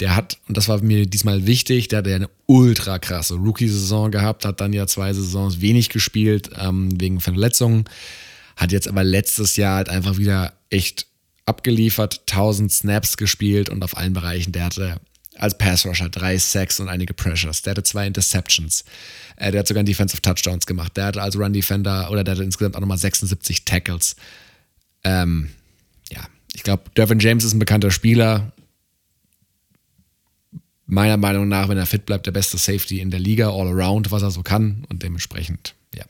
Der 0.00 0.14
hat, 0.16 0.38
und 0.48 0.56
das 0.56 0.68
war 0.68 0.82
mir 0.82 1.06
diesmal 1.06 1.46
wichtig, 1.46 1.88
der 1.88 2.00
hat 2.00 2.06
ja 2.06 2.16
eine 2.16 2.30
ultra 2.46 2.98
krasse 2.98 3.34
Rookie-Saison 3.34 4.10
gehabt, 4.10 4.44
hat 4.44 4.60
dann 4.60 4.72
ja 4.72 4.86
zwei 4.86 5.12
Saisons 5.12 5.60
wenig 5.60 5.88
gespielt 5.88 6.50
ähm, 6.58 7.00
wegen 7.00 7.20
Verletzungen, 7.20 7.84
hat 8.56 8.72
jetzt 8.72 8.88
aber 8.88 9.04
letztes 9.04 9.56
Jahr 9.56 9.76
halt 9.76 9.88
einfach 9.88 10.18
wieder 10.18 10.52
echt 10.68 11.06
abgeliefert, 11.46 12.22
1000 12.28 12.72
Snaps 12.72 13.16
gespielt 13.16 13.68
und 13.68 13.84
auf 13.84 13.96
allen 13.96 14.14
Bereichen, 14.14 14.52
der 14.52 14.64
hatte 14.64 14.96
als 15.36 15.58
Pass-Rusher 15.58 16.08
drei 16.08 16.38
Sacks 16.38 16.80
und 16.80 16.88
einige 16.88 17.14
Pressures, 17.14 17.62
der 17.62 17.72
hatte 17.72 17.82
zwei 17.82 18.06
Interceptions, 18.06 18.84
äh, 19.36 19.50
der 19.50 19.60
hat 19.60 19.68
sogar 19.68 19.80
einen 19.80 19.86
Defensive 19.86 20.22
Touchdowns 20.22 20.66
gemacht. 20.66 20.96
Der 20.96 21.06
hatte 21.06 21.22
als 21.22 21.36
Run 21.36 21.52
Defender 21.52 22.10
oder 22.10 22.24
der 22.24 22.34
hatte 22.34 22.44
insgesamt 22.44 22.76
auch 22.76 22.80
nochmal 22.80 22.98
76 22.98 23.64
Tackles. 23.64 24.16
Ähm, 25.02 25.50
ja, 26.10 26.24
ich 26.52 26.62
glaube, 26.62 26.84
Dervin 26.96 27.18
James 27.18 27.44
ist 27.44 27.52
ein 27.52 27.58
bekannter 27.58 27.90
Spieler. 27.90 28.52
Meiner 30.86 31.16
Meinung 31.16 31.48
nach, 31.48 31.68
wenn 31.68 31.78
er 31.78 31.86
fit 31.86 32.06
bleibt, 32.06 32.26
der 32.26 32.32
beste 32.32 32.58
Safety 32.58 33.00
in 33.00 33.10
der 33.10 33.20
Liga, 33.20 33.48
all 33.48 33.68
around, 33.68 34.10
was 34.10 34.22
er 34.22 34.30
so 34.30 34.42
kann. 34.42 34.84
Und 34.90 35.02
dementsprechend, 35.02 35.74
ja, 35.94 36.04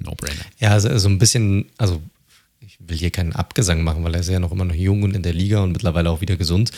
no-brainer. 0.00 0.44
Ja, 0.58 0.70
also 0.70 0.96
so 0.98 1.08
ein 1.08 1.18
bisschen, 1.18 1.66
also 1.76 2.00
ich 2.60 2.78
will 2.78 2.96
hier 2.96 3.10
keinen 3.10 3.32
Abgesang 3.32 3.82
machen, 3.82 4.04
weil 4.04 4.14
er 4.14 4.20
ist 4.20 4.28
ja 4.28 4.38
noch 4.38 4.52
immer 4.52 4.64
noch 4.64 4.74
jung 4.74 5.02
und 5.02 5.14
in 5.14 5.22
der 5.22 5.34
Liga 5.34 5.60
und 5.60 5.72
mittlerweile 5.72 6.10
auch 6.10 6.20
wieder 6.20 6.36
gesund. 6.36 6.70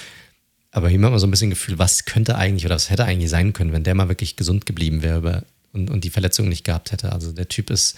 Aber 0.70 0.88
hier 0.88 1.00
hat 1.00 1.10
man 1.10 1.18
so 1.18 1.26
ein 1.26 1.30
bisschen 1.30 1.50
Gefühl, 1.50 1.78
was 1.78 2.04
könnte 2.04 2.36
eigentlich 2.36 2.66
oder 2.66 2.74
was 2.74 2.90
hätte 2.90 3.04
eigentlich 3.04 3.30
sein 3.30 3.52
können, 3.52 3.72
wenn 3.72 3.84
der 3.84 3.94
mal 3.94 4.08
wirklich 4.08 4.36
gesund 4.36 4.66
geblieben 4.66 5.02
wäre 5.02 5.44
und, 5.72 5.90
und 5.90 6.04
die 6.04 6.10
Verletzung 6.10 6.48
nicht 6.48 6.64
gehabt 6.64 6.92
hätte. 6.92 7.12
Also 7.12 7.32
der 7.32 7.48
Typ 7.48 7.70
ist 7.70 7.96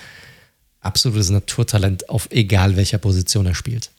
absolutes 0.80 1.30
Naturtalent 1.30 2.08
auf 2.08 2.28
egal 2.30 2.76
welcher 2.76 2.98
Position 2.98 3.46
er 3.46 3.54
spielt. 3.54 3.90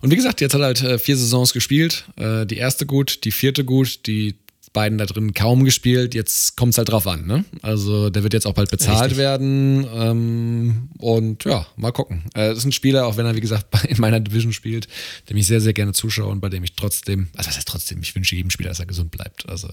Und 0.00 0.10
wie 0.10 0.16
gesagt, 0.16 0.40
jetzt 0.40 0.54
hat 0.54 0.60
er 0.60 0.66
halt 0.66 0.82
äh, 0.82 0.98
vier 0.98 1.16
Saisons 1.16 1.52
gespielt. 1.52 2.04
Äh, 2.16 2.44
die 2.44 2.56
erste 2.56 2.86
gut, 2.86 3.24
die 3.24 3.30
vierte 3.30 3.64
gut, 3.64 4.06
die 4.06 4.34
beiden 4.72 4.98
da 4.98 5.06
drin 5.06 5.34
kaum 5.34 5.64
gespielt. 5.64 6.14
Jetzt 6.14 6.56
kommt 6.56 6.72
es 6.72 6.78
halt 6.78 6.88
drauf 6.88 7.06
an. 7.06 7.26
Ne? 7.26 7.44
Also 7.62 8.10
der 8.10 8.22
wird 8.22 8.32
jetzt 8.32 8.46
auch 8.46 8.54
bald 8.54 8.70
bezahlt 8.70 9.02
Richtig. 9.02 9.18
werden. 9.18 9.86
Ähm, 9.94 10.88
und 10.98 11.44
ja, 11.44 11.66
mal 11.76 11.92
gucken. 11.92 12.24
Äh, 12.34 12.48
das 12.48 12.58
ist 12.58 12.64
ein 12.64 12.72
Spieler, 12.72 13.06
auch 13.06 13.16
wenn 13.16 13.26
er, 13.26 13.36
wie 13.36 13.40
gesagt, 13.40 13.66
in 13.88 14.00
meiner 14.00 14.20
Division 14.20 14.52
spielt, 14.52 14.88
dem 15.28 15.36
ich 15.36 15.46
sehr, 15.46 15.60
sehr 15.60 15.72
gerne 15.72 15.92
zuschaue 15.92 16.30
und 16.30 16.40
bei 16.40 16.48
dem 16.48 16.64
ich 16.64 16.74
trotzdem, 16.74 17.28
also 17.36 17.48
was 17.48 17.56
heißt 17.56 17.68
trotzdem, 17.68 18.00
ich 18.02 18.14
wünsche 18.14 18.34
jedem 18.34 18.50
Spieler, 18.50 18.70
dass 18.70 18.80
er 18.80 18.86
gesund 18.86 19.10
bleibt. 19.10 19.48
Also 19.48 19.68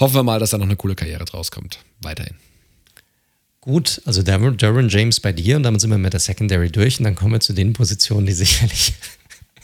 hoffen 0.00 0.14
wir 0.14 0.22
mal, 0.22 0.40
dass 0.40 0.50
da 0.50 0.58
noch 0.58 0.66
eine 0.66 0.76
coole 0.76 0.94
Karriere 0.94 1.24
draus 1.24 1.50
kommt. 1.50 1.78
Weiterhin. 2.00 2.34
Gut, 3.60 4.00
also 4.04 4.22
Darren 4.22 4.88
James 4.88 5.18
bei 5.18 5.32
dir 5.32 5.56
und 5.56 5.64
damit 5.64 5.80
sind 5.80 5.90
wir 5.90 5.98
mit 5.98 6.12
der 6.12 6.20
Secondary 6.20 6.70
durch 6.70 6.98
und 7.00 7.04
dann 7.04 7.16
kommen 7.16 7.32
wir 7.32 7.40
zu 7.40 7.52
den 7.52 7.72
Positionen, 7.72 8.24
die 8.24 8.32
sicherlich 8.32 8.94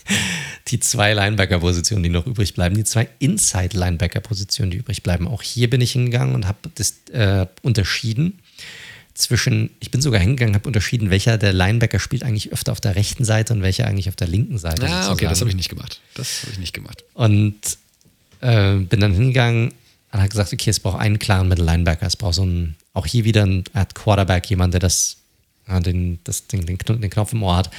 die 0.68 0.80
zwei 0.80 1.12
Linebacker-Positionen, 1.12 2.02
die 2.02 2.08
noch 2.08 2.26
übrig 2.26 2.54
bleiben, 2.54 2.76
die 2.76 2.84
zwei 2.84 3.08
Inside-Linebacker-Positionen, 3.18 4.70
die 4.70 4.78
übrig 4.78 5.02
bleiben. 5.02 5.26
Auch 5.26 5.42
hier 5.42 5.68
bin 5.68 5.80
ich 5.80 5.92
hingegangen 5.92 6.34
und 6.34 6.46
habe 6.46 6.70
das 6.74 6.94
äh, 7.12 7.46
unterschieden 7.62 8.38
zwischen, 9.14 9.70
ich 9.80 9.90
bin 9.90 10.00
sogar 10.00 10.20
hingegangen, 10.20 10.54
habe 10.54 10.66
unterschieden, 10.66 11.10
welcher 11.10 11.36
der 11.36 11.52
Linebacker 11.52 11.98
spielt 11.98 12.22
eigentlich 12.22 12.52
öfter 12.52 12.72
auf 12.72 12.80
der 12.80 12.96
rechten 12.96 13.24
Seite 13.24 13.52
und 13.52 13.62
welcher 13.62 13.86
eigentlich 13.86 14.08
auf 14.08 14.16
der 14.16 14.28
linken 14.28 14.58
Seite. 14.58 14.84
Ah, 14.84 14.88
sozusagen. 14.88 15.12
okay, 15.12 15.26
das 15.26 15.40
habe 15.40 15.50
ich 15.50 15.56
nicht 15.56 15.68
gemacht. 15.68 16.00
Das 16.14 16.42
habe 16.42 16.52
ich 16.52 16.58
nicht 16.58 16.72
gemacht. 16.72 17.04
Und 17.14 17.56
äh, 18.40 18.76
bin 18.76 19.00
dann 19.00 19.12
hingegangen 19.12 19.72
und 20.12 20.18
habe 20.18 20.28
gesagt, 20.28 20.52
okay, 20.52 20.70
es 20.70 20.80
braucht 20.80 21.00
einen 21.00 21.18
klaren 21.18 21.48
Mittellinebacker. 21.48 22.06
Es 22.06 22.16
braucht 22.16 22.34
so 22.34 22.42
einen, 22.42 22.76
auch 22.94 23.06
hier 23.06 23.24
wieder 23.24 23.44
ein 23.44 23.64
Quarterback, 23.94 24.48
jemand, 24.48 24.74
der 24.74 24.80
das, 24.80 25.18
ja, 25.68 25.80
den, 25.80 26.20
das, 26.24 26.46
den, 26.46 26.64
den, 26.64 26.78
den 26.78 27.10
Knopf 27.10 27.32
im 27.32 27.42
Ohr 27.42 27.56
hat 27.56 27.70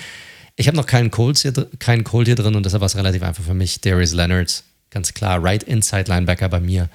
ich 0.56 0.68
habe 0.68 0.78
noch 0.78 0.86
keinen 0.86 1.12
Cold 1.12 1.38
hier, 1.40 1.54
keinen 1.80 2.04
Cold 2.04 2.28
hier 2.28 2.36
drin 2.36 2.56
und 2.56 2.66
deshalb 2.66 2.82
war 2.82 2.88
es 2.88 2.96
relativ 2.96 3.24
einfach 3.24 3.44
für 3.44 3.54
mich. 3.54 3.82
Darius 3.82 4.14
Leonard, 4.14 4.64
ganz 4.90 5.14
klar, 5.14 5.44
Right 5.44 5.64
Inside 5.64 6.06
Linebacker 6.10 6.50
bei 6.50 6.60
mir. 6.60 6.90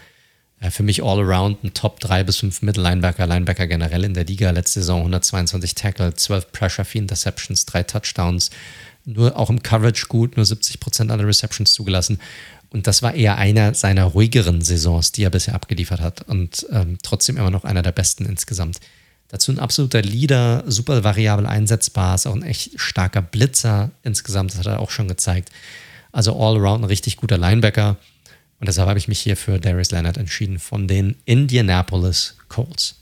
Äh, 0.60 0.70
für 0.70 0.82
mich 0.82 1.02
all 1.02 1.20
around 1.20 1.62
ein 1.64 1.74
Top 1.74 2.01
3 2.01 2.24
bis 2.24 2.39
5 2.39 2.62
Middle 2.62 2.82
Linebacker, 2.82 3.26
Linebacker 3.26 3.66
generell 3.66 4.05
in 4.05 4.14
der 4.14 4.24
Liga. 4.24 4.51
Letzte 4.51 4.80
Saison 4.80 5.01
122 5.01 5.74
Tackle, 5.74 6.14
12 6.14 6.52
Pressure, 6.52 6.85
4 6.85 7.02
Interceptions, 7.02 7.66
3 7.66 7.82
Touchdowns. 7.85 8.51
Nur 9.05 9.36
auch 9.36 9.51
im 9.51 9.62
Coverage 9.62 10.06
gut, 10.09 10.36
nur 10.36 10.44
70% 10.44 11.10
aller 11.10 11.26
Receptions 11.26 11.72
zugelassen. 11.72 12.20
Und 12.70 12.86
das 12.86 13.02
war 13.02 13.14
eher 13.14 13.39
einer 13.39 13.72
seiner 13.74 14.05
ruhigeren 14.05 14.60
Saisons, 14.60 15.12
die 15.12 15.22
er 15.22 15.30
bisher 15.30 15.55
abgeliefert 15.55 16.01
hat. 16.01 16.22
Und 16.28 16.66
ähm, 16.70 16.98
trotzdem 17.02 17.39
immer 17.39 17.51
noch 17.51 17.64
einer 17.64 17.82
der 17.82 17.93
besten 17.93 18.26
insgesamt. 18.26 18.78
Dazu 19.28 19.52
ein 19.52 19.59
absoluter 19.59 20.00
Leader, 20.00 20.64
super 20.66 21.05
variabel 21.05 21.46
einsetzbar, 21.46 22.14
ist 22.14 22.26
auch 22.26 22.34
ein 22.34 22.42
echt 22.42 22.80
starker 22.80 23.20
Blitzer 23.20 23.90
insgesamt, 24.02 24.52
das 24.52 24.59
hat 24.59 24.66
er 24.66 24.80
auch 24.80 24.90
schon 24.90 25.09
gezeigt. 25.09 25.50
Also 26.12 26.34
all 26.34 26.56
around 26.56 26.82
ein 26.82 26.88
richtig 26.88 27.18
guter 27.18 27.36
Linebacker. 27.36 27.96
Und 28.60 28.66
deshalb 28.66 28.88
habe 28.88 28.98
ich 28.98 29.06
mich 29.06 29.20
hier 29.20 29.36
für 29.36 29.60
Darius 29.60 29.90
Leonard 29.90 30.16
entschieden 30.16 30.59
von 30.59 30.88
den 30.88 31.16
Indianapolis 31.26 32.36
Colts. 32.48 32.96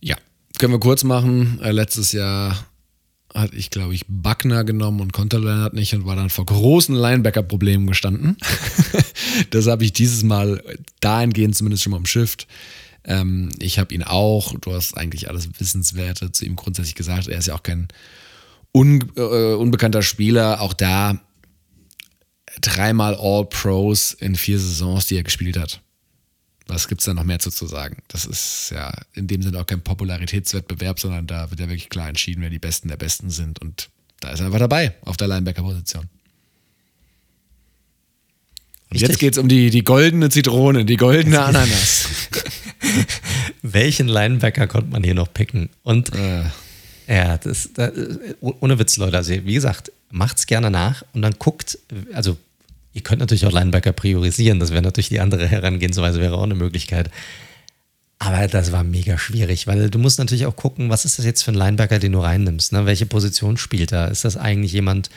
Ja, 0.00 0.16
können 0.58 0.74
wir 0.74 0.80
kurz 0.80 1.02
machen. 1.02 1.58
Äh, 1.62 1.72
letztes 1.72 2.12
Jahr 2.12 2.66
hatte 3.34 3.56
ich, 3.56 3.70
glaube 3.70 3.94
ich, 3.94 4.04
Buckner 4.06 4.64
genommen 4.64 5.00
und 5.00 5.12
konnte 5.12 5.38
Leonard 5.38 5.72
nicht 5.72 5.94
und 5.94 6.04
war 6.04 6.16
dann 6.16 6.30
vor 6.30 6.44
großen 6.44 6.94
Linebacker-Problemen 6.94 7.86
gestanden. 7.86 8.36
das 9.50 9.66
habe 9.66 9.84
ich 9.84 9.92
dieses 9.92 10.22
Mal 10.22 10.62
dahingehend 11.00 11.56
zumindest 11.56 11.82
schon 11.82 11.92
mal 11.92 11.96
im 11.96 12.06
Shift. 12.06 12.46
Ähm, 13.04 13.50
ich 13.58 13.78
habe 13.78 13.94
ihn 13.94 14.02
auch, 14.02 14.54
du 14.60 14.72
hast 14.72 14.96
eigentlich 14.96 15.28
alles 15.28 15.48
Wissenswerte 15.58 16.32
zu 16.32 16.44
ihm 16.44 16.56
grundsätzlich 16.56 16.94
gesagt. 16.94 17.28
Er 17.28 17.38
ist 17.38 17.46
ja 17.46 17.54
auch 17.54 17.62
kein 17.62 17.88
un, 18.72 19.12
äh, 19.16 19.54
unbekannter 19.54 20.02
Spieler. 20.02 20.60
Auch 20.60 20.72
da 20.72 21.20
dreimal 22.60 23.16
All-Pros 23.18 24.12
in 24.12 24.36
vier 24.36 24.58
Saisons, 24.58 25.06
die 25.06 25.16
er 25.16 25.22
gespielt 25.22 25.58
hat. 25.58 25.80
Was 26.66 26.88
gibt 26.88 27.00
es 27.00 27.06
da 27.06 27.14
noch 27.14 27.24
mehr 27.24 27.38
zu, 27.38 27.50
zu 27.50 27.66
sagen? 27.66 27.98
Das 28.08 28.24
ist 28.24 28.70
ja 28.70 28.92
in 29.14 29.26
dem 29.26 29.42
Sinne 29.42 29.60
auch 29.60 29.66
kein 29.66 29.82
Popularitätswettbewerb, 29.82 31.00
sondern 31.00 31.26
da 31.26 31.50
wird 31.50 31.60
ja 31.60 31.68
wirklich 31.68 31.88
klar 31.88 32.08
entschieden, 32.08 32.40
wer 32.40 32.50
die 32.50 32.58
Besten 32.58 32.88
der 32.88 32.96
Besten 32.96 33.30
sind. 33.30 33.60
Und 33.60 33.90
da 34.20 34.30
ist 34.30 34.40
er 34.40 34.46
einfach 34.46 34.60
dabei 34.60 34.94
auf 35.02 35.16
der 35.16 35.28
Linebacker-Position. 35.28 36.08
Und 38.90 39.00
jetzt 39.00 39.18
geht 39.18 39.32
es 39.32 39.38
um 39.38 39.48
die, 39.48 39.70
die 39.70 39.84
goldene 39.84 40.28
Zitrone, 40.28 40.84
die 40.84 40.96
goldene 40.96 41.42
Ananas. 41.42 42.06
Welchen 43.62 44.08
Linebacker 44.08 44.66
konnte 44.66 44.90
man 44.90 45.02
hier 45.02 45.14
noch 45.14 45.32
picken? 45.32 45.70
Und 45.82 46.14
äh. 46.14 46.44
ja, 47.06 47.38
das, 47.38 47.70
das, 47.74 47.92
ohne 48.40 48.78
Witz, 48.78 48.96
Leute, 48.96 49.16
also 49.16 49.32
wie 49.32 49.54
gesagt, 49.54 49.92
macht's 50.10 50.46
gerne 50.46 50.70
nach 50.70 51.04
und 51.12 51.22
dann 51.22 51.34
guckt, 51.38 51.78
also 52.12 52.36
Ihr 52.94 53.02
könnt 53.02 53.20
natürlich 53.20 53.46
auch 53.46 53.52
Linebacker 53.52 53.92
priorisieren, 53.92 54.60
das 54.60 54.70
wäre 54.70 54.82
natürlich 54.82 55.08
die 55.08 55.20
andere 55.20 55.46
Herangehensweise, 55.48 56.20
wäre 56.20 56.36
auch 56.36 56.42
eine 56.42 56.54
Möglichkeit. 56.54 57.10
Aber 58.18 58.46
das 58.46 58.70
war 58.70 58.84
mega 58.84 59.18
schwierig, 59.18 59.66
weil 59.66 59.90
du 59.90 59.98
musst 59.98 60.18
natürlich 60.18 60.46
auch 60.46 60.54
gucken, 60.54 60.90
was 60.90 61.04
ist 61.04 61.18
das 61.18 61.24
jetzt 61.24 61.42
für 61.42 61.50
ein 61.52 61.56
Linebacker, 61.56 61.98
den 61.98 62.12
du 62.12 62.20
reinnimmst? 62.20 62.72
Ne? 62.72 62.86
Welche 62.86 63.06
Position 63.06 63.56
spielt 63.56 63.92
er? 63.92 64.10
Ist 64.10 64.24
das 64.24 64.36
eigentlich 64.36 64.72
jemand, 64.72 65.10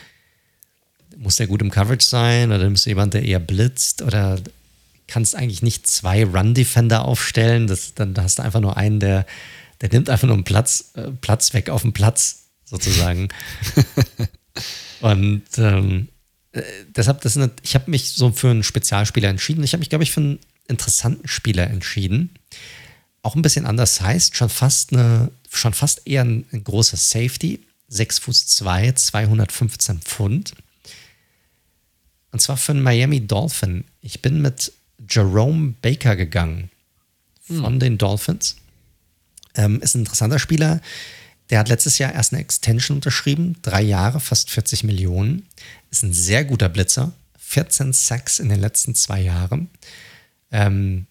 muss 1.18 1.36
der 1.36 1.48
gut 1.48 1.62
im 1.62 1.70
Coverage 1.70 2.06
sein 2.06 2.52
oder 2.52 2.64
nimmst 2.64 2.86
du 2.86 2.90
jemand, 2.90 3.14
der 3.14 3.24
eher 3.24 3.40
blitzt 3.40 4.02
oder 4.02 4.40
kannst 5.08 5.36
eigentlich 5.36 5.62
nicht 5.62 5.88
zwei 5.88 6.26
Run-Defender 6.26 7.06
aufstellen? 7.06 7.68
Das, 7.68 7.94
dann 7.94 8.16
hast 8.18 8.40
du 8.40 8.44
einfach 8.44 8.62
nur 8.62 8.78
einen, 8.78 9.00
der, 9.00 9.26
der 9.82 9.90
nimmt 9.90 10.10
einfach 10.10 10.28
nur 10.28 10.36
einen 10.36 10.44
Platz, 10.44 10.92
äh, 10.96 11.12
Platz 11.22 11.54
weg 11.54 11.70
auf 11.70 11.82
dem 11.82 11.94
Platz 11.94 12.46
sozusagen. 12.66 13.30
Und 15.02 15.44
ähm, 15.58 16.08
äh, 16.52 16.62
deshalb, 16.96 17.22
das 17.22 17.38
eine, 17.38 17.52
ich 17.62 17.76
habe 17.76 17.92
mich 17.92 18.14
so 18.14 18.32
für 18.32 18.50
einen 18.50 18.64
Spezialspieler 18.64 19.30
entschieden. 19.30 19.64
Ich 19.64 19.74
habe 19.74 19.80
mich, 19.80 19.90
glaube 19.90 20.04
ich, 20.04 20.12
für 20.12 20.22
einen 20.22 20.40
interessanten 20.68 21.28
Spieler 21.28 21.70
entschieden. 21.70 22.32
Auch 23.22 23.36
ein 23.36 23.42
bisschen 23.42 23.66
anders 23.66 24.02
heißt, 24.02 24.36
schon 24.36 24.50
fast 24.50 24.94
eine, 24.94 25.32
schon 25.50 25.74
fast 25.74 26.08
eher 26.08 26.24
ein, 26.24 26.46
ein 26.52 26.64
großer 26.64 26.98
Safety. 26.98 27.60
6 27.88 28.20
Fuß 28.20 28.48
2, 28.48 28.94
215 28.94 30.00
Pfund. 30.02 30.54
Und 32.32 32.40
zwar 32.40 32.58
für 32.58 32.74
einen 32.74 32.82
Miami 32.82 33.26
Dolphin. 33.26 33.86
Ich 34.02 34.22
bin 34.22 34.42
mit 34.42 34.74
Jerome 35.10 35.74
Baker 35.82 36.16
gegangen 36.16 36.70
von 37.46 37.74
hm. 37.74 37.80
den 37.80 37.98
Dolphins. 37.98 38.56
Ähm, 39.56 39.82
ist 39.82 39.96
ein 39.96 40.00
interessanter 40.00 40.40
Spieler. 40.40 40.82
Der 41.50 41.60
hat 41.60 41.70
letztes 41.70 41.98
Jahr 42.00 42.14
erst 42.14 42.34
eine 42.34 42.42
Extension 42.42 42.98
unterschrieben, 42.98 43.58
drei 43.62 43.82
Jahre, 43.82 44.20
fast 44.20 44.50
40 44.50 44.84
Millionen. 44.84 45.48
Ist 45.92 46.04
ein 46.04 46.14
sehr 46.14 46.44
guter 46.44 46.70
Blitzer, 46.70 47.12
14 47.38 47.94
Sacks 47.94 48.40
in 48.40 48.50
den 48.50 48.60
letzten 48.60 48.96
zwei 48.96 49.22
Jahren. 49.22 49.70
Ähm, 50.52 51.06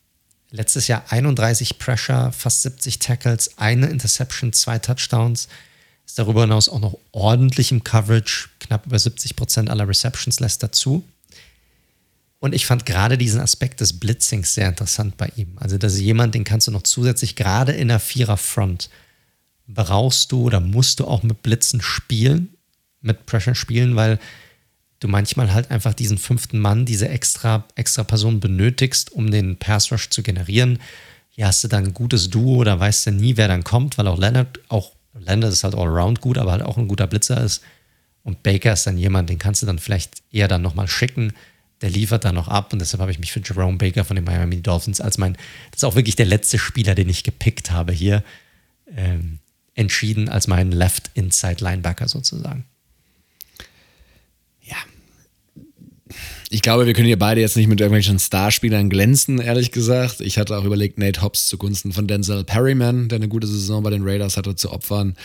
letztes 0.50 0.88
Jahr 0.88 1.04
31 1.10 1.78
Pressure, 1.78 2.32
fast 2.32 2.62
70 2.62 2.98
Tackles, 2.98 3.58
eine 3.58 3.86
Interception, 3.86 4.52
zwei 4.52 4.78
Touchdowns. 4.78 5.48
Ist 6.04 6.18
darüber 6.18 6.42
hinaus 6.42 6.68
auch 6.68 6.80
noch 6.80 6.98
ordentlich 7.12 7.70
im 7.70 7.84
Coverage, 7.84 8.48
knapp 8.60 8.86
über 8.86 8.98
70 8.98 9.36
Prozent 9.36 9.70
aller 9.70 9.88
Receptions 9.88 10.40
lässt 10.40 10.62
dazu. 10.62 11.04
Und 12.44 12.54
ich 12.54 12.66
fand 12.66 12.84
gerade 12.84 13.16
diesen 13.16 13.40
Aspekt 13.40 13.80
des 13.80 13.98
Blitzings 13.98 14.52
sehr 14.52 14.68
interessant 14.68 15.16
bei 15.16 15.32
ihm. 15.34 15.56
Also, 15.56 15.78
das 15.78 15.94
ist 15.94 16.00
jemand, 16.00 16.34
den 16.34 16.44
kannst 16.44 16.66
du 16.66 16.72
noch 16.72 16.82
zusätzlich 16.82 17.36
gerade 17.36 17.72
in 17.72 17.88
der 17.88 17.98
Vierer-Front 17.98 18.90
brauchst 19.66 20.30
du 20.30 20.42
oder 20.42 20.60
musst 20.60 21.00
du 21.00 21.06
auch 21.06 21.22
mit 21.22 21.42
Blitzen 21.42 21.80
spielen, 21.80 22.50
mit 23.00 23.24
Pressure 23.24 23.54
spielen, 23.54 23.96
weil 23.96 24.18
du 25.00 25.08
manchmal 25.08 25.54
halt 25.54 25.70
einfach 25.70 25.94
diesen 25.94 26.18
fünften 26.18 26.58
Mann, 26.58 26.84
diese 26.84 27.08
extra, 27.08 27.64
extra 27.76 28.04
Person 28.04 28.40
benötigst, 28.40 29.10
um 29.12 29.30
den 29.30 29.56
Pass 29.56 29.90
Rush 29.90 30.10
zu 30.10 30.22
generieren. 30.22 30.80
Hier 31.30 31.46
hast 31.46 31.64
du 31.64 31.68
dann 31.68 31.84
ein 31.84 31.94
gutes 31.94 32.28
Duo, 32.28 32.62
da 32.62 32.78
weißt 32.78 33.06
du 33.06 33.12
nie, 33.12 33.38
wer 33.38 33.48
dann 33.48 33.64
kommt, 33.64 33.96
weil 33.96 34.06
auch 34.06 34.18
Leonard, 34.18 34.60
auch 34.68 34.92
Leonard 35.18 35.50
ist 35.50 35.64
halt 35.64 35.74
allround 35.74 36.20
gut, 36.20 36.36
aber 36.36 36.52
halt 36.52 36.62
auch 36.62 36.76
ein 36.76 36.88
guter 36.88 37.06
Blitzer 37.06 37.42
ist. 37.42 37.62
Und 38.22 38.42
Baker 38.42 38.74
ist 38.74 38.86
dann 38.86 38.98
jemand, 38.98 39.30
den 39.30 39.38
kannst 39.38 39.62
du 39.62 39.66
dann 39.66 39.78
vielleicht 39.78 40.22
eher 40.30 40.46
dann 40.46 40.60
nochmal 40.60 40.88
schicken. 40.88 41.32
Der 41.84 41.90
liefert 41.90 42.24
dann 42.24 42.34
noch 42.34 42.48
ab 42.48 42.72
und 42.72 42.78
deshalb 42.78 43.02
habe 43.02 43.12
ich 43.12 43.18
mich 43.18 43.30
für 43.30 43.42
Jerome 43.44 43.76
Baker 43.76 44.06
von 44.06 44.16
den 44.16 44.24
Miami 44.24 44.62
Dolphins 44.62 45.02
als 45.02 45.18
mein, 45.18 45.34
das 45.70 45.80
ist 45.80 45.84
auch 45.84 45.96
wirklich 45.96 46.16
der 46.16 46.24
letzte 46.24 46.58
Spieler, 46.58 46.94
den 46.94 47.10
ich 47.10 47.24
gepickt 47.24 47.72
habe 47.72 47.92
hier. 47.92 48.24
Ähm, 48.96 49.38
entschieden 49.74 50.30
als 50.30 50.46
meinen 50.46 50.72
Left 50.72 51.10
Inside 51.12 51.62
Linebacker 51.62 52.08
sozusagen. 52.08 52.64
Ja. 54.62 54.76
Ich 56.48 56.62
glaube, 56.62 56.86
wir 56.86 56.94
können 56.94 57.06
hier 57.06 57.18
beide 57.18 57.42
jetzt 57.42 57.58
nicht 57.58 57.66
mit 57.66 57.82
irgendwelchen 57.82 58.18
Starspielern 58.18 58.88
glänzen, 58.88 59.38
ehrlich 59.38 59.70
gesagt. 59.70 60.22
Ich 60.22 60.38
hatte 60.38 60.56
auch 60.56 60.64
überlegt, 60.64 60.96
Nate 60.96 61.20
Hobbs 61.20 61.48
zugunsten 61.48 61.92
von 61.92 62.06
Denzel 62.06 62.44
Perryman, 62.44 63.10
der 63.10 63.16
eine 63.16 63.28
gute 63.28 63.46
Saison 63.46 63.82
bei 63.82 63.90
den 63.90 64.08
Raiders 64.08 64.38
hatte, 64.38 64.56
zu 64.56 64.72
opfern. 64.72 65.16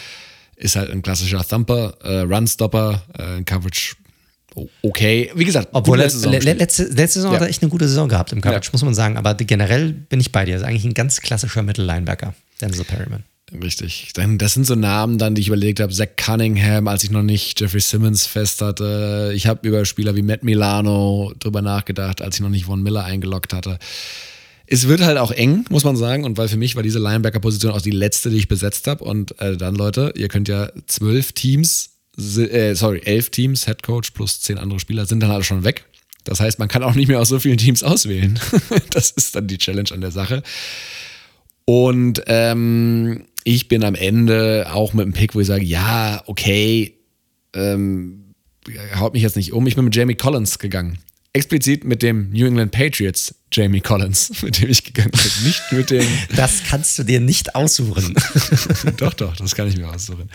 Ist 0.58 0.76
halt 0.76 0.92
ein 0.92 1.04
klassischer 1.04 1.42
Thumper, 1.48 1.96
äh, 2.04 2.20
Runstopper, 2.20 3.06
äh, 3.18 3.44
Coverage 3.44 3.96
okay. 4.82 5.32
Wie 5.36 5.46
gesagt, 5.46 5.70
obwohl 5.72 5.98
letzte 5.98 6.20
Saison, 6.20 6.34
letzte, 6.34 6.84
letzte 6.84 7.20
Saison 7.20 7.32
ja. 7.32 7.40
hat 7.40 7.48
er 7.48 7.50
echt 7.50 7.62
eine 7.62 7.70
gute 7.70 7.88
Saison 7.88 8.10
gehabt 8.10 8.32
im 8.32 8.42
Coverage, 8.42 8.68
ja. 8.68 8.72
muss 8.74 8.84
man 8.84 8.94
sagen. 8.94 9.18
Aber 9.18 9.34
generell 9.36 9.94
bin 9.94 10.20
ich 10.20 10.32
bei 10.32 10.46
dir. 10.46 10.52
Er 10.52 10.58
ist 10.58 10.64
eigentlich 10.64 10.86
ein 10.86 10.94
ganz 10.94 11.22
klassischer 11.22 11.64
Mittellinebacker, 11.64 12.34
Denzel 12.62 12.86
Perryman. 12.86 13.24
Richtig. 13.52 14.12
Das 14.14 14.54
sind 14.54 14.66
so 14.66 14.76
Namen 14.76 15.18
dann, 15.18 15.36
die 15.36 15.42
ich 15.42 15.48
überlegt 15.48 15.80
habe. 15.80 15.92
Zach 15.92 16.08
Cunningham, 16.16 16.88
als 16.88 17.04
ich 17.04 17.12
noch 17.12 17.24
nicht 17.24 17.60
Jeffrey 17.60 17.80
Simmons 17.80 18.26
fest 18.26 18.62
hatte. 18.62 19.32
Ich 19.36 19.48
habe 19.48 19.68
über 19.68 19.86
Spieler 19.86 20.16
wie 20.16 20.22
Matt 20.22 20.44
Milano 20.44 21.34
drüber 21.40 21.62
nachgedacht, 21.62 22.22
als 22.22 22.36
ich 22.36 22.42
noch 22.42 22.50
nicht 22.50 22.66
Von 22.66 22.84
Miller 22.84 23.04
eingeloggt 23.04 23.54
hatte. 23.54 23.80
Es 24.68 24.88
wird 24.88 25.02
halt 25.02 25.18
auch 25.18 25.32
eng, 25.32 25.66
muss 25.70 25.84
man 25.84 25.96
sagen. 25.96 26.26
Und 26.26 26.38
weil 26.38 26.48
für 26.48 26.58
mich 26.58 26.76
war 26.76 26.84
diese 26.84 27.00
Linebacker-Position 27.00 27.72
auch 27.72 27.82
die 27.82 27.92
letzte, 27.92 28.30
die 28.30 28.38
ich 28.38 28.48
besetzt 28.48 28.88
habe. 28.88 29.04
Und 29.04 29.40
äh, 29.42 29.58
dann, 29.58 29.76
Leute, 29.76 30.14
ihr 30.16 30.28
könnt 30.28 30.48
ja 30.48 30.70
zwölf 30.86 31.32
Teams, 31.32 31.99
äh, 32.18 32.74
sorry, 32.76 33.02
elf 33.04 33.30
Teams, 33.30 33.66
Head 33.66 33.84
Coach 33.84 34.12
plus 34.12 34.42
zehn 34.42 34.58
andere 34.58 34.80
Spieler 34.80 35.06
sind 35.06 35.22
dann 35.22 35.32
alle 35.32 35.44
schon 35.44 35.64
weg. 35.64 35.86
Das 36.24 36.40
heißt, 36.40 36.60
man 36.60 36.68
kann 36.68 36.84
auch 36.84 36.96
nicht 36.96 37.08
mehr 37.08 37.20
aus 37.20 37.30
so 37.30 37.40
vielen 37.40 37.58
Teams 37.58 37.84
auswählen. 37.84 38.40
das 38.92 39.12
ist 39.12 39.36
dann 39.36 39.48
die 39.48 39.58
Challenge 39.58 39.90
an 39.92 40.02
der 40.02 40.12
Sache. 40.12 40.44
Und 41.66 42.24
ähm, 42.28 43.26
ich 43.44 43.68
bin 43.68 43.84
am 43.84 43.96
Ende 43.96 44.68
auch 44.72 44.94
mit 44.94 45.04
einem 45.04 45.14
Pick, 45.14 45.36
wo 45.36 45.40
ich 45.40 45.48
sage, 45.48 45.64
ja, 45.64 46.22
okay, 46.26 46.96
ähm, 47.54 48.34
haut 48.96 49.14
mich 49.14 49.24
jetzt 49.24 49.38
nicht 49.38 49.54
um. 49.54 49.66
Ich 49.68 49.76
bin 49.76 49.86
mit 49.86 49.96
Jamie 49.96 50.16
Collins 50.16 50.60
gegangen. 50.60 51.00
Explizit 51.40 51.86
mit 51.86 52.04
dem 52.04 52.32
New 52.32 52.46
England 52.46 52.72
Patriots 52.72 53.34
Jamie 53.52 53.80
Collins, 53.80 54.30
mit 54.44 54.62
dem 54.62 54.70
ich 54.70 54.84
gegangen 54.84 55.12
bin. 55.12 55.46
Nicht 55.46 55.72
mit 55.72 55.90
dem. 55.90 56.06
Das 56.36 56.64
kannst 56.68 57.00
du 57.00 57.04
dir 57.04 57.22
nicht 57.22 57.56
aussuchen. 57.56 58.14
doch, 58.98 59.14
doch, 59.14 59.36
das 59.38 59.56
kann 59.56 59.70
ich 59.70 59.78
mir 59.78 59.90
aussuchen. 59.90 60.30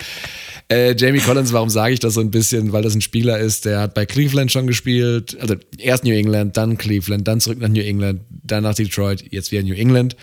Äh, 0.68 0.96
Jamie 0.96 1.20
Collins, 1.20 1.52
warum 1.52 1.68
sage 1.68 1.92
ich 1.92 2.00
das 2.00 2.14
so 2.14 2.22
ein 2.22 2.30
bisschen? 2.30 2.72
Weil 2.72 2.82
das 2.82 2.94
ein 2.94 3.02
Spieler 3.02 3.38
ist, 3.38 3.66
der 3.66 3.80
hat 3.80 3.92
bei 3.94 4.06
Cleveland 4.06 4.50
schon 4.50 4.66
gespielt. 4.66 5.36
Also 5.40 5.56
erst 5.76 6.04
New 6.04 6.14
England, 6.14 6.56
dann 6.56 6.78
Cleveland, 6.78 7.28
dann 7.28 7.40
zurück 7.40 7.58
nach 7.60 7.68
New 7.68 7.82
England, 7.82 8.22
dann 8.30 8.62
nach 8.62 8.74
Detroit, 8.74 9.24
jetzt 9.30 9.52
wieder 9.52 9.62
New 9.62 9.74
England. 9.74 10.16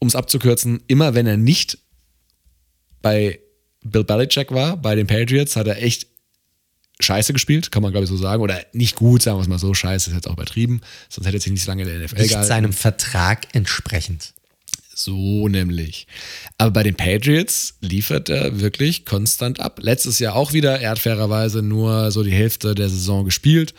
Um 0.00 0.08
es 0.08 0.16
abzukürzen, 0.16 0.82
immer 0.88 1.14
wenn 1.14 1.28
er 1.28 1.36
nicht 1.36 1.78
bei 3.02 3.38
Bill 3.84 4.02
Belichick 4.02 4.50
war, 4.50 4.76
bei 4.76 4.96
den 4.96 5.06
Patriots, 5.06 5.54
hat 5.54 5.68
er 5.68 5.80
echt 5.80 6.08
scheiße 7.04 7.32
gespielt, 7.32 7.72
kann 7.72 7.82
man 7.82 7.92
glaube 7.92 8.04
ich 8.04 8.10
so 8.10 8.16
sagen. 8.16 8.42
Oder 8.42 8.60
nicht 8.72 8.96
gut, 8.96 9.22
sagen 9.22 9.38
wir 9.38 9.42
es 9.42 9.48
mal 9.48 9.58
so, 9.58 9.74
scheiße 9.74 10.10
ist 10.10 10.16
jetzt 10.16 10.28
auch 10.28 10.34
übertrieben. 10.34 10.80
Sonst 11.08 11.26
hätte 11.26 11.38
er 11.38 11.40
sich 11.40 11.52
nicht 11.52 11.64
so 11.64 11.70
lange 11.70 11.82
in 11.82 11.88
der 11.88 11.98
NFL 11.98 12.20
nicht 12.20 12.30
gehalten. 12.30 12.48
seinem 12.48 12.72
Vertrag 12.72 13.46
entsprechend. 13.52 14.32
So 14.94 15.48
nämlich. 15.48 16.06
Aber 16.58 16.70
bei 16.70 16.82
den 16.82 16.94
Patriots 16.94 17.74
liefert 17.80 18.28
er 18.28 18.60
wirklich 18.60 19.04
konstant 19.04 19.58
ab. 19.58 19.80
Letztes 19.82 20.18
Jahr 20.18 20.36
auch 20.36 20.52
wieder, 20.52 20.80
er 20.80 20.90
hat 20.90 20.98
fairerweise 20.98 21.62
nur 21.62 22.10
so 22.10 22.22
die 22.22 22.32
Hälfte 22.32 22.74
der 22.74 22.88
Saison 22.88 23.24
gespielt 23.24 23.74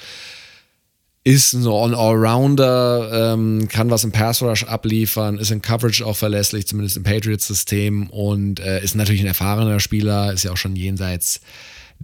ist 1.23 1.53
ein 1.53 1.65
Allrounder, 1.65 3.33
ähm, 3.33 3.67
kann 3.69 3.89
was 3.89 4.03
im 4.03 4.11
Pass 4.11 4.41
Rush 4.41 4.65
abliefern, 4.65 5.37
ist 5.37 5.51
in 5.51 5.61
Coverage 5.61 6.05
auch 6.05 6.17
verlässlich, 6.17 6.67
zumindest 6.67 6.97
im 6.97 7.03
Patriots-System 7.03 8.09
und 8.09 8.59
äh, 8.59 8.83
ist 8.83 8.95
natürlich 8.95 9.21
ein 9.21 9.27
erfahrener 9.27 9.79
Spieler, 9.79 10.33
ist 10.33 10.43
ja 10.43 10.51
auch 10.51 10.57
schon 10.57 10.75
jenseits 10.75 11.39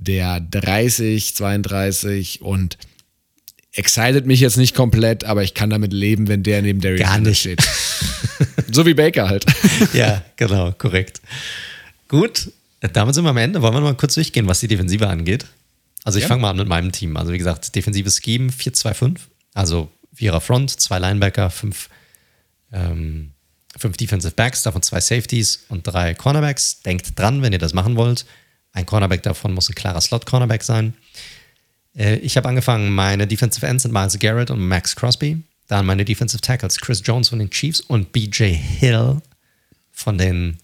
der 0.01 0.39
30, 0.39 1.35
32 1.35 2.41
und 2.41 2.77
excited 3.73 4.25
mich 4.25 4.39
jetzt 4.39 4.57
nicht 4.57 4.75
komplett, 4.75 5.23
aber 5.23 5.43
ich 5.43 5.53
kann 5.53 5.69
damit 5.69 5.93
leben, 5.93 6.27
wenn 6.27 6.43
der 6.43 6.61
neben 6.61 6.81
Darius 6.81 7.01
Gar 7.01 7.19
nicht. 7.19 7.39
steht. 7.39 7.61
so 8.71 8.85
wie 8.85 8.93
Baker 8.93 9.29
halt. 9.29 9.45
ja, 9.93 10.23
genau, 10.37 10.71
korrekt. 10.71 11.21
Gut, 12.07 12.51
damit 12.93 13.13
sind 13.15 13.23
wir 13.25 13.29
am 13.29 13.37
Ende. 13.37 13.61
Wollen 13.61 13.73
wir 13.73 13.81
mal 13.81 13.95
kurz 13.95 14.15
durchgehen, 14.15 14.47
was 14.47 14.59
die 14.59 14.67
Defensive 14.67 15.07
angeht? 15.07 15.45
Also 16.03 16.17
ich 16.17 16.23
Ja. 16.23 16.29
fange 16.29 16.41
mal 16.41 16.49
an 16.51 16.57
mit 16.57 16.67
meinem 16.67 16.91
Team. 16.91 17.17
Also 17.17 17.31
wie 17.33 17.37
gesagt, 17.37 17.75
defensives 17.75 18.21
Scheme 18.23 18.49
4-2-5. 18.51 19.17
Also 19.53 19.91
vierer 20.13 20.41
Front, 20.41 20.79
zwei 20.79 20.97
Linebacker, 20.97 21.49
fünf, 21.49 21.89
ähm, 22.71 23.31
fünf 23.77 23.97
Defensive 23.97 24.33
Backs, 24.33 24.63
davon 24.63 24.81
zwei 24.81 25.01
Safeties 25.01 25.65
und 25.69 25.83
drei 25.85 26.13
Cornerbacks. 26.15 26.81
Denkt 26.81 27.17
dran, 27.19 27.41
wenn 27.41 27.53
ihr 27.53 27.59
das 27.59 27.73
machen 27.73 27.95
wollt. 27.95 28.25
Ein 28.79 28.85
Cornerback 28.85 29.23
davon 29.23 29.53
muss 29.53 29.67
ein 29.67 29.75
klarer 29.75 29.99
Slot-Cornerback 29.99 30.63
sein. 30.63 30.93
Äh, 31.97 32.15
Ich 32.19 32.37
habe 32.37 32.47
angefangen, 32.47 32.95
meine 32.95 33.27
Defensive 33.27 33.67
Ends 33.67 33.83
sind 33.83 33.91
Miles 33.91 34.17
Garrett 34.19 34.51
und 34.51 34.65
Max 34.65 34.95
Crosby. 34.95 35.43
Dann 35.67 35.85
meine 35.85 36.05
Defensive 36.05 36.39
Tackles 36.41 36.79
Chris 36.79 37.01
Jones 37.03 37.27
von 37.27 37.39
den 37.39 37.49
Chiefs 37.49 37.81
und 37.81 38.13
BJ 38.13 38.45
Hill 38.53 39.21
von 39.91 40.17
den 40.17 40.57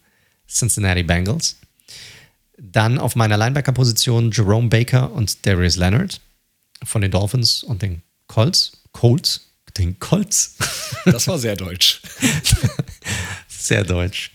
Cincinnati 0.48 1.04
Bengals. 1.04 1.58
Dann 2.58 2.98
auf 3.00 3.18
meiner 3.18 3.36
Linebacker-Position 3.36 4.32
Jerome 4.32 4.70
Baker 4.70 5.12
und 5.12 5.46
Darius 5.46 5.76
Leonard 5.76 6.22
von 6.84 7.02
den 7.02 7.12
Dolphins 7.12 7.64
und 7.64 7.82
den 7.82 8.02
Colts. 8.28 8.78
Colts? 8.94 9.42
Den 9.78 10.00
Colts. 10.00 10.56
Das 11.04 11.28
war 11.28 11.38
sehr 11.38 11.58
deutsch. 11.58 12.02
Sehr 13.50 13.84
deutsch. 13.84 14.32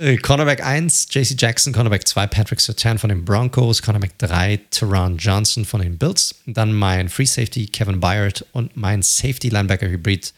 Äh, 0.00 0.16
Cornerback 0.16 0.64
1, 0.64 1.08
JC 1.10 1.36
Jackson, 1.38 1.74
Cornerback 1.74 2.08
2, 2.08 2.26
Patrick 2.28 2.58
Sertan 2.58 2.98
von 2.98 3.10
den 3.10 3.22
Broncos, 3.22 3.82
Cornerback 3.82 4.16
3, 4.16 4.58
Teron 4.70 5.18
Johnson 5.18 5.66
von 5.66 5.82
den 5.82 5.98
Bills, 5.98 6.36
dann 6.46 6.72
mein 6.72 7.10
Free 7.10 7.26
Safety 7.26 7.66
Kevin 7.66 8.00
Byard 8.00 8.46
und 8.52 8.74
mein 8.78 9.02
Safety 9.02 9.50
Linebacker 9.50 9.90
Hybrid 9.90 10.32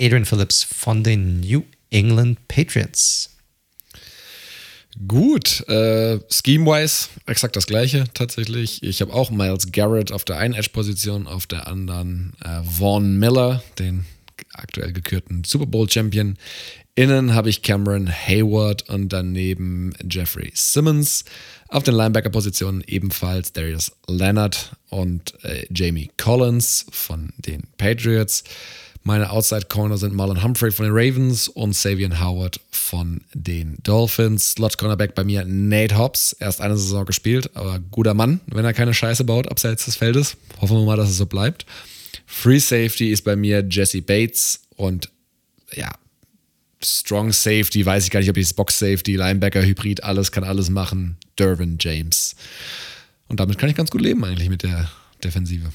Adrian 0.00 0.24
Phillips 0.24 0.62
von 0.62 1.04
den 1.04 1.40
New 1.40 1.62
England 1.90 2.38
Patriots. 2.48 3.36
Gut, 5.06 5.68
äh, 5.68 6.18
Scheme-wise 6.30 7.08
exakt 7.26 7.54
das 7.54 7.66
gleiche 7.66 8.04
tatsächlich. 8.14 8.82
Ich 8.82 9.02
habe 9.02 9.12
auch 9.12 9.30
Miles 9.30 9.72
Garrett 9.72 10.10
auf 10.10 10.24
der 10.24 10.38
einen 10.38 10.54
Edge-Position, 10.54 11.26
auf 11.26 11.46
der 11.46 11.66
anderen 11.66 12.32
äh, 12.42 12.62
Vaughn 12.62 13.18
Miller, 13.18 13.62
den 13.78 14.06
aktuell 14.54 14.94
gekürten 14.94 15.44
Super 15.44 15.66
Bowl-Champion. 15.66 16.38
Innen 16.98 17.34
habe 17.34 17.50
ich 17.50 17.60
Cameron 17.60 18.10
Hayward 18.10 18.88
und 18.88 19.12
daneben 19.12 19.92
Jeffrey 20.10 20.50
Simmons. 20.54 21.26
Auf 21.68 21.82
den 21.82 21.94
Linebacker-Positionen 21.94 22.82
ebenfalls 22.86 23.52
Darius 23.52 23.92
Leonard 24.08 24.72
und 24.88 25.34
äh, 25.44 25.66
Jamie 25.70 26.10
Collins 26.16 26.86
von 26.90 27.34
den 27.36 27.64
Patriots. 27.76 28.44
Meine 29.02 29.30
Outside 29.30 29.66
Corner 29.68 29.98
sind 29.98 30.14
Marlon 30.14 30.42
Humphrey 30.42 30.70
von 30.72 30.86
den 30.86 30.94
Ravens 30.94 31.48
und 31.48 31.76
Savian 31.76 32.18
Howard 32.18 32.60
von 32.70 33.20
den 33.34 33.76
Dolphins. 33.82 34.52
Slot 34.52 34.78
Cornerback 34.78 35.14
bei 35.14 35.22
mir 35.22 35.44
Nate 35.44 35.98
Hobbs. 35.98 36.32
Erst 36.32 36.62
eine 36.62 36.78
Saison 36.78 37.04
gespielt, 37.04 37.50
aber 37.54 37.78
guter 37.78 38.14
Mann, 38.14 38.40
wenn 38.46 38.64
er 38.64 38.72
keine 38.72 38.94
Scheiße 38.94 39.24
baut 39.24 39.50
abseits 39.50 39.84
des 39.84 39.96
Feldes. 39.96 40.38
Hoffen 40.62 40.78
wir 40.78 40.86
mal, 40.86 40.96
dass 40.96 41.10
es 41.10 41.18
so 41.18 41.26
bleibt. 41.26 41.66
Free 42.24 42.58
Safety 42.58 43.10
ist 43.10 43.22
bei 43.22 43.36
mir 43.36 43.62
Jesse 43.68 44.00
Bates 44.00 44.62
und 44.76 45.10
ja, 45.74 45.90
Strong 46.82 47.32
Safety, 47.32 47.84
weiß 47.84 48.04
ich 48.04 48.10
gar 48.10 48.20
nicht, 48.20 48.30
ob 48.30 48.36
ich 48.36 48.46
es 48.46 48.54
Box 48.54 48.78
Safety, 48.78 49.16
Linebacker, 49.16 49.62
Hybrid, 49.62 50.04
alles 50.04 50.30
kann 50.32 50.44
alles 50.44 50.70
machen. 50.70 51.16
Dervin 51.38 51.76
James. 51.80 52.36
Und 53.28 53.40
damit 53.40 53.58
kann 53.58 53.68
ich 53.68 53.76
ganz 53.76 53.90
gut 53.90 54.00
leben 54.00 54.24
eigentlich 54.24 54.48
mit 54.48 54.62
der 54.62 54.90
Defensive. 55.22 55.72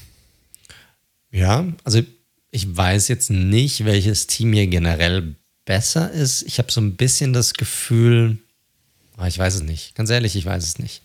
Ja, 1.30 1.66
also 1.84 2.02
ich 2.50 2.76
weiß 2.76 3.08
jetzt 3.08 3.30
nicht, 3.30 3.84
welches 3.84 4.26
Team 4.26 4.52
hier 4.52 4.66
generell 4.66 5.34
besser 5.64 6.10
ist. 6.10 6.42
Ich 6.42 6.58
habe 6.58 6.70
so 6.70 6.80
ein 6.80 6.96
bisschen 6.96 7.32
das 7.32 7.54
Gefühl, 7.54 8.38
ah, 9.16 9.26
ich 9.26 9.38
weiß 9.38 9.54
es 9.56 9.62
nicht. 9.62 9.94
Ganz 9.94 10.10
ehrlich, 10.10 10.36
ich 10.36 10.44
weiß 10.44 10.64
es 10.64 10.78
nicht. 10.78 11.02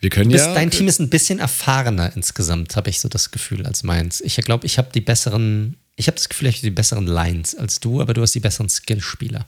Wir 0.00 0.10
können 0.10 0.30
bist, 0.30 0.46
ja. 0.46 0.54
dein 0.54 0.70
Team 0.70 0.86
ist 0.86 1.00
ein 1.00 1.10
bisschen 1.10 1.40
erfahrener 1.40 2.14
insgesamt, 2.14 2.76
habe 2.76 2.88
ich 2.88 3.00
so 3.00 3.08
das 3.08 3.30
Gefühl, 3.30 3.66
als 3.66 3.82
meins. 3.82 4.20
Ich 4.20 4.36
glaube, 4.36 4.64
ich 4.64 4.78
habe 4.78 4.90
die 4.94 5.00
besseren, 5.00 5.76
ich 5.98 6.06
habe 6.06 6.14
das 6.14 6.28
Gefühl, 6.28 6.46
ich 6.46 6.56
habe 6.56 6.68
die 6.68 6.70
besseren 6.70 7.08
Lines 7.08 7.56
als 7.56 7.80
du, 7.80 8.00
aber 8.00 8.14
du 8.14 8.22
hast 8.22 8.32
die 8.32 8.40
besseren 8.40 8.68
Skillspieler. 8.68 9.46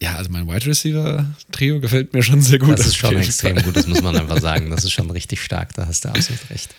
Ja, 0.00 0.16
also 0.16 0.30
mein 0.30 0.46
Wide 0.46 0.66
Receiver 0.66 1.34
Trio 1.50 1.80
gefällt 1.80 2.12
mir 2.12 2.22
schon 2.22 2.42
sehr 2.42 2.58
gut. 2.58 2.78
Das 2.78 2.86
ist 2.86 2.96
schon 2.96 3.16
extrem 3.16 3.56
Fall. 3.56 3.64
gut, 3.64 3.76
das 3.76 3.86
muss 3.86 4.02
man 4.02 4.14
einfach 4.16 4.40
sagen. 4.40 4.68
Das 4.68 4.84
ist 4.84 4.92
schon 4.92 5.10
richtig 5.10 5.42
stark, 5.42 5.72
da 5.74 5.86
hast 5.86 6.04
du 6.04 6.10
absolut 6.10 6.50
recht. 6.50 6.74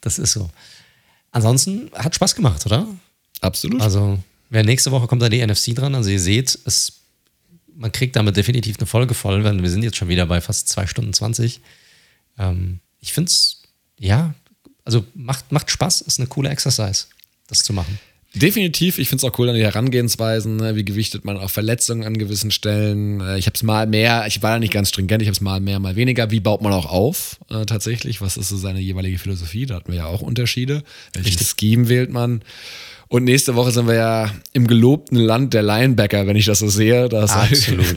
Das 0.00 0.18
ist 0.18 0.32
so. 0.32 0.50
Ansonsten 1.30 1.88
hat 1.94 2.16
Spaß 2.16 2.34
gemacht, 2.34 2.66
oder? 2.66 2.88
Absolut. 3.40 3.80
Also, 3.80 4.18
wer 4.50 4.64
nächste 4.64 4.90
Woche 4.90 5.06
kommt 5.06 5.22
da 5.22 5.28
die 5.28 5.46
NFC 5.46 5.74
dran. 5.74 5.94
Also, 5.94 6.10
ihr 6.10 6.20
seht, 6.20 6.58
es, 6.64 7.00
man 7.76 7.92
kriegt 7.92 8.16
damit 8.16 8.36
definitiv 8.36 8.78
eine 8.78 8.86
Folge 8.86 9.14
voll, 9.14 9.44
weil 9.44 9.62
wir 9.62 9.70
sind 9.70 9.84
jetzt 9.84 9.96
schon 9.96 10.08
wieder 10.08 10.26
bei 10.26 10.40
fast 10.40 10.68
zwei 10.68 10.88
Stunden 10.88 11.12
20. 11.12 11.60
Ähm, 12.38 12.80
ich 13.00 13.12
finde 13.12 13.30
es, 13.30 13.62
ja, 14.00 14.34
also 14.84 15.04
macht, 15.14 15.52
macht 15.52 15.70
Spaß, 15.70 16.00
ist 16.00 16.18
eine 16.18 16.26
coole 16.26 16.48
Exercise, 16.48 17.06
das 17.48 17.58
zu 17.58 17.72
machen. 17.72 17.98
Definitiv, 18.34 18.96
ich 18.96 19.10
finde 19.10 19.26
es 19.26 19.30
auch 19.30 19.38
cool 19.38 19.50
an 19.50 19.56
die 19.56 19.62
Herangehensweisen, 19.62 20.56
ne? 20.56 20.74
wie 20.74 20.86
gewichtet 20.86 21.26
man 21.26 21.36
auch 21.36 21.50
Verletzungen 21.50 22.04
an 22.04 22.16
gewissen 22.16 22.50
Stellen. 22.50 23.20
Äh, 23.20 23.36
Ich 23.38 23.44
habe 23.44 23.54
es 23.54 23.62
mal 23.62 23.86
mehr, 23.86 24.24
ich 24.26 24.42
war 24.42 24.52
da 24.52 24.58
nicht 24.58 24.72
ganz 24.72 24.88
stringent, 24.88 25.20
ich 25.20 25.28
habe 25.28 25.34
es 25.34 25.42
mal 25.42 25.60
mehr, 25.60 25.78
mal 25.78 25.96
weniger. 25.96 26.30
Wie 26.30 26.40
baut 26.40 26.62
man 26.62 26.72
auch 26.72 26.86
auf 26.86 27.38
äh, 27.50 27.66
tatsächlich? 27.66 28.22
Was 28.22 28.38
ist 28.38 28.48
so 28.48 28.56
seine 28.56 28.80
jeweilige 28.80 29.18
Philosophie? 29.18 29.66
Da 29.66 29.74
hatten 29.74 29.92
wir 29.92 29.98
ja 29.98 30.06
auch 30.06 30.22
Unterschiede. 30.22 30.82
Welches 31.12 31.54
Scheme 31.60 31.90
wählt 31.90 32.10
man? 32.10 32.42
Und 33.12 33.24
nächste 33.24 33.54
Woche 33.56 33.72
sind 33.72 33.86
wir 33.88 33.94
ja 33.96 34.30
im 34.54 34.66
gelobten 34.66 35.18
Land 35.18 35.52
der 35.52 35.60
Linebacker, 35.60 36.26
wenn 36.26 36.34
ich 36.34 36.46
das 36.46 36.60
so 36.60 36.68
sehe. 36.68 37.10
Das 37.10 37.30
Absolut. 37.36 37.94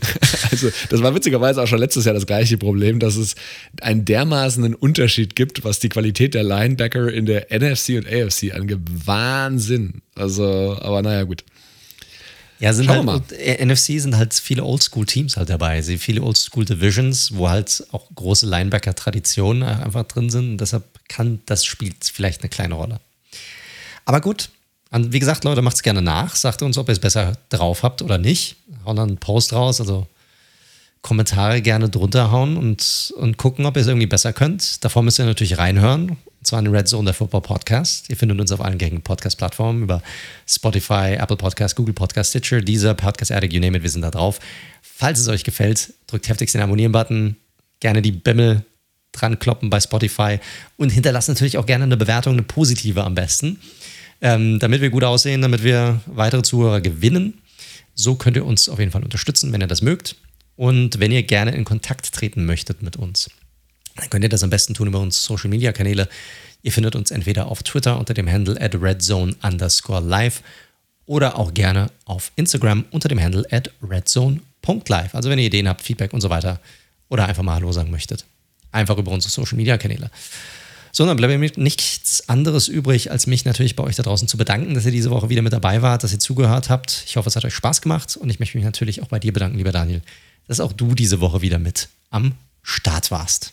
Also, 0.51 0.69
das 0.89 1.01
war 1.01 1.15
witzigerweise 1.15 1.63
auch 1.63 1.67
schon 1.67 1.79
letztes 1.79 2.03
Jahr 2.03 2.13
das 2.13 2.25
gleiche 2.25 2.57
Problem, 2.57 2.99
dass 2.99 3.15
es 3.15 3.35
einen 3.79 4.03
dermaßenen 4.03 4.75
Unterschied 4.75 5.37
gibt, 5.37 5.63
was 5.63 5.79
die 5.79 5.87
Qualität 5.87 6.33
der 6.33 6.43
Linebacker 6.43 7.13
in 7.13 7.25
der 7.25 7.47
NFC 7.49 7.91
und 7.91 8.05
AFC 8.05 8.53
angeht. 8.53 8.79
Wahnsinn. 9.05 10.01
Also, 10.15 10.77
aber 10.81 11.01
naja, 11.01 11.23
gut. 11.23 11.45
Ja, 12.59 12.73
sind 12.73 12.87
Schauen 12.87 13.09
halt, 13.09 13.31
äh, 13.31 13.65
NFC 13.65 14.01
sind 14.01 14.17
halt 14.17 14.33
viele 14.33 14.65
Oldschool-Teams 14.65 15.37
halt 15.37 15.49
dabei. 15.49 15.81
Sie 15.81 15.97
viele 15.97 16.23
Oldschool-Divisions, 16.23 17.37
wo 17.37 17.49
halt 17.49 17.85
auch 17.93 18.09
große 18.13 18.47
Linebacker-Traditionen 18.47 19.63
einfach 19.63 20.03
drin 20.03 20.29
sind. 20.29 20.49
Und 20.49 20.57
deshalb 20.57 20.83
kann 21.07 21.39
das 21.45 21.63
spielt 21.63 22.03
vielleicht 22.03 22.41
eine 22.41 22.49
kleine 22.49 22.73
Rolle. 22.73 22.99
Aber 24.03 24.19
gut, 24.19 24.49
wie 25.03 25.19
gesagt, 25.19 25.43
Leute, 25.43 25.61
macht's 25.61 25.83
gerne 25.83 26.01
nach. 26.01 26.35
Sagt 26.35 26.61
uns, 26.61 26.77
ob 26.77 26.87
ihr 26.89 26.93
es 26.93 26.99
besser 26.99 27.33
drauf 27.49 27.83
habt 27.83 28.01
oder 28.01 28.17
nicht. 28.17 28.55
Hauen 28.85 28.95
dann 28.95 29.09
einen 29.09 29.17
Post 29.17 29.53
raus, 29.53 29.79
also 29.79 30.07
Kommentare 31.01 31.61
gerne 31.61 31.89
drunter 31.89 32.31
hauen 32.31 32.57
und, 32.57 33.13
und 33.17 33.37
gucken, 33.37 33.65
ob 33.65 33.75
ihr 33.75 33.81
es 33.81 33.87
irgendwie 33.87 34.07
besser 34.07 34.33
könnt. 34.33 34.83
Davor 34.83 35.03
müsst 35.03 35.19
ihr 35.19 35.25
natürlich 35.25 35.57
reinhören. 35.57 36.09
Und 36.11 36.47
zwar 36.47 36.59
in 36.59 36.67
Red 36.67 36.87
Zone, 36.87 37.05
der 37.05 37.13
Football 37.13 37.41
Podcast. 37.41 38.09
Ihr 38.09 38.17
findet 38.17 38.39
uns 38.39 38.51
auf 38.51 38.61
allen 38.61 38.77
gängigen 38.77 39.03
Podcast-Plattformen 39.03 39.83
über 39.83 40.01
Spotify, 40.47 41.15
Apple 41.19 41.37
Podcast, 41.37 41.75
Google 41.75 41.93
Podcast, 41.93 42.31
Stitcher, 42.31 42.61
Deezer, 42.61 42.93
Podcast 42.93 43.31
Addict, 43.31 43.53
you 43.53 43.59
name 43.59 43.77
it, 43.77 43.83
wir 43.83 43.89
sind 43.89 44.01
da 44.01 44.11
drauf. 44.11 44.39
Falls 44.81 45.19
es 45.19 45.27
euch 45.27 45.43
gefällt, 45.43 45.93
drückt 46.07 46.29
heftigst 46.29 46.55
den 46.55 46.61
Abonnieren-Button, 46.61 47.35
gerne 47.79 48.01
die 48.01 48.11
Bimmel 48.11 48.63
dran 49.11 49.39
kloppen 49.39 49.69
bei 49.69 49.79
Spotify 49.79 50.39
und 50.77 50.89
hinterlasst 50.89 51.29
natürlich 51.29 51.57
auch 51.57 51.65
gerne 51.65 51.83
eine 51.83 51.97
Bewertung, 51.97 52.33
eine 52.33 52.43
positive 52.43 53.03
am 53.03 53.15
besten, 53.15 53.59
ähm, 54.21 54.59
damit 54.59 54.81
wir 54.81 54.89
gut 54.89 55.03
aussehen, 55.03 55.41
damit 55.41 55.63
wir 55.63 56.01
weitere 56.05 56.41
Zuhörer 56.41 56.81
gewinnen. 56.81 57.41
So 57.93 58.15
könnt 58.15 58.37
ihr 58.37 58.45
uns 58.45 58.69
auf 58.69 58.79
jeden 58.79 58.91
Fall 58.91 59.03
unterstützen, 59.03 59.53
wenn 59.53 59.61
ihr 59.61 59.67
das 59.67 59.81
mögt. 59.81 60.15
Und 60.55 60.99
wenn 60.99 61.11
ihr 61.11 61.23
gerne 61.23 61.51
in 61.51 61.65
Kontakt 61.65 62.13
treten 62.13 62.45
möchtet 62.45 62.81
mit 62.81 62.95
uns, 62.95 63.29
dann 63.95 64.09
könnt 64.09 64.23
ihr 64.23 64.29
das 64.29 64.43
am 64.43 64.49
besten 64.49 64.73
tun 64.73 64.87
über 64.87 64.99
unsere 64.99 65.23
Social 65.23 65.49
Media 65.49 65.71
Kanäle. 65.71 66.07
Ihr 66.63 66.71
findet 66.71 66.95
uns 66.95 67.11
entweder 67.11 67.47
auf 67.47 67.63
Twitter 67.63 67.99
unter 67.99 68.13
dem 68.13 68.29
Handle 68.29 68.59
at 68.59 68.75
redzone 68.75 69.35
underscore 69.41 70.01
live 70.01 70.41
oder 71.05 71.37
auch 71.37 71.53
gerne 71.53 71.91
auf 72.05 72.31
Instagram 72.35 72.85
unter 72.91 73.07
dem 73.07 73.21
Handle 73.21 73.45
at 73.51 73.71
redzone.live. 73.81 75.13
Also 75.15 75.29
wenn 75.29 75.39
ihr 75.39 75.45
Ideen 75.45 75.67
habt, 75.67 75.81
Feedback 75.81 76.13
und 76.13 76.21
so 76.21 76.29
weiter 76.29 76.59
oder 77.09 77.27
einfach 77.27 77.43
mal 77.43 77.55
Hallo 77.55 77.71
sagen 77.71 77.91
möchtet, 77.91 78.25
einfach 78.71 78.97
über 78.97 79.11
unsere 79.11 79.31
Social 79.31 79.57
Media 79.57 79.77
Kanäle. 79.77 80.09
So, 80.97 81.05
dann 81.05 81.17
bleibt 81.17 81.37
mir 81.37 81.51
nichts 81.61 82.29
anderes 82.29 82.69
übrig, 82.69 83.11
als 83.11 83.27
mich 83.27 83.43
natürlich 83.43 83.75
bei 83.75 83.83
euch 83.83 83.97
da 83.97 84.03
draußen 84.03 84.29
zu 84.29 84.37
bedanken, 84.37 84.75
dass 84.75 84.85
ihr 84.85 84.93
diese 84.93 85.09
Woche 85.09 85.27
wieder 85.27 85.41
mit 85.41 85.51
dabei 85.51 85.81
wart, 85.81 86.05
dass 86.05 86.13
ihr 86.13 86.19
zugehört 86.19 86.69
habt. 86.69 87.03
Ich 87.05 87.17
hoffe, 87.17 87.27
es 87.27 87.35
hat 87.35 87.43
euch 87.43 87.53
Spaß 87.53 87.81
gemacht 87.81 88.15
und 88.15 88.29
ich 88.29 88.39
möchte 88.39 88.57
mich 88.57 88.63
natürlich 88.63 89.03
auch 89.03 89.09
bei 89.09 89.19
dir 89.19 89.33
bedanken, 89.33 89.57
lieber 89.57 89.73
Daniel, 89.73 90.01
dass 90.47 90.61
auch 90.61 90.71
du 90.71 90.95
diese 90.95 91.19
Woche 91.19 91.41
wieder 91.41 91.59
mit 91.59 91.89
am 92.11 92.35
Start 92.63 93.11
warst. 93.11 93.51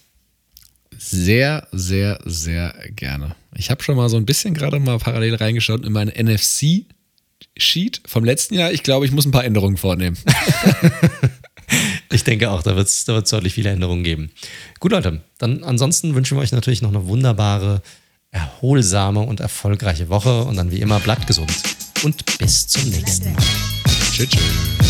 Sehr, 0.96 1.66
sehr, 1.72 2.20
sehr 2.24 2.76
gerne. 2.94 3.34
Ich 3.56 3.72
habe 3.72 3.82
schon 3.82 3.96
mal 3.96 4.08
so 4.08 4.18
ein 4.18 4.24
bisschen 4.24 4.54
gerade 4.54 4.78
mal 4.78 4.98
parallel 4.98 5.34
reingeschaut 5.34 5.84
in 5.84 5.92
meinen 5.92 6.12
NFC-Sheet 6.16 8.02
vom 8.06 8.24
letzten 8.24 8.54
Jahr. 8.54 8.70
Ich 8.70 8.84
glaube, 8.84 9.04
ich 9.04 9.10
muss 9.10 9.26
ein 9.26 9.32
paar 9.32 9.44
Änderungen 9.44 9.78
vornehmen. 9.78 10.16
Ich 12.12 12.24
denke 12.24 12.50
auch, 12.50 12.62
da 12.62 12.76
wird 12.76 12.88
es 12.88 13.06
da 13.06 13.14
wird's 13.14 13.30
deutlich 13.30 13.54
viele 13.54 13.70
Änderungen 13.70 14.04
geben. 14.04 14.30
Gut, 14.80 14.92
Leute, 14.92 15.22
dann 15.38 15.64
ansonsten 15.64 16.14
wünschen 16.14 16.36
wir 16.36 16.42
euch 16.42 16.52
natürlich 16.52 16.82
noch 16.82 16.90
eine 16.90 17.06
wunderbare, 17.06 17.80
erholsame 18.30 19.20
und 19.20 19.40
erfolgreiche 19.40 20.10
Woche. 20.10 20.44
Und 20.44 20.56
dann 20.56 20.70
wie 20.70 20.80
immer, 20.80 21.00
bleibt 21.00 21.26
gesund 21.26 21.50
und 22.04 22.38
bis 22.38 22.66
zum 22.66 22.88
nächsten 22.90 23.32
Mal. 23.32 23.42
Tschüss. 24.12 24.28
tschüss. 24.28 24.81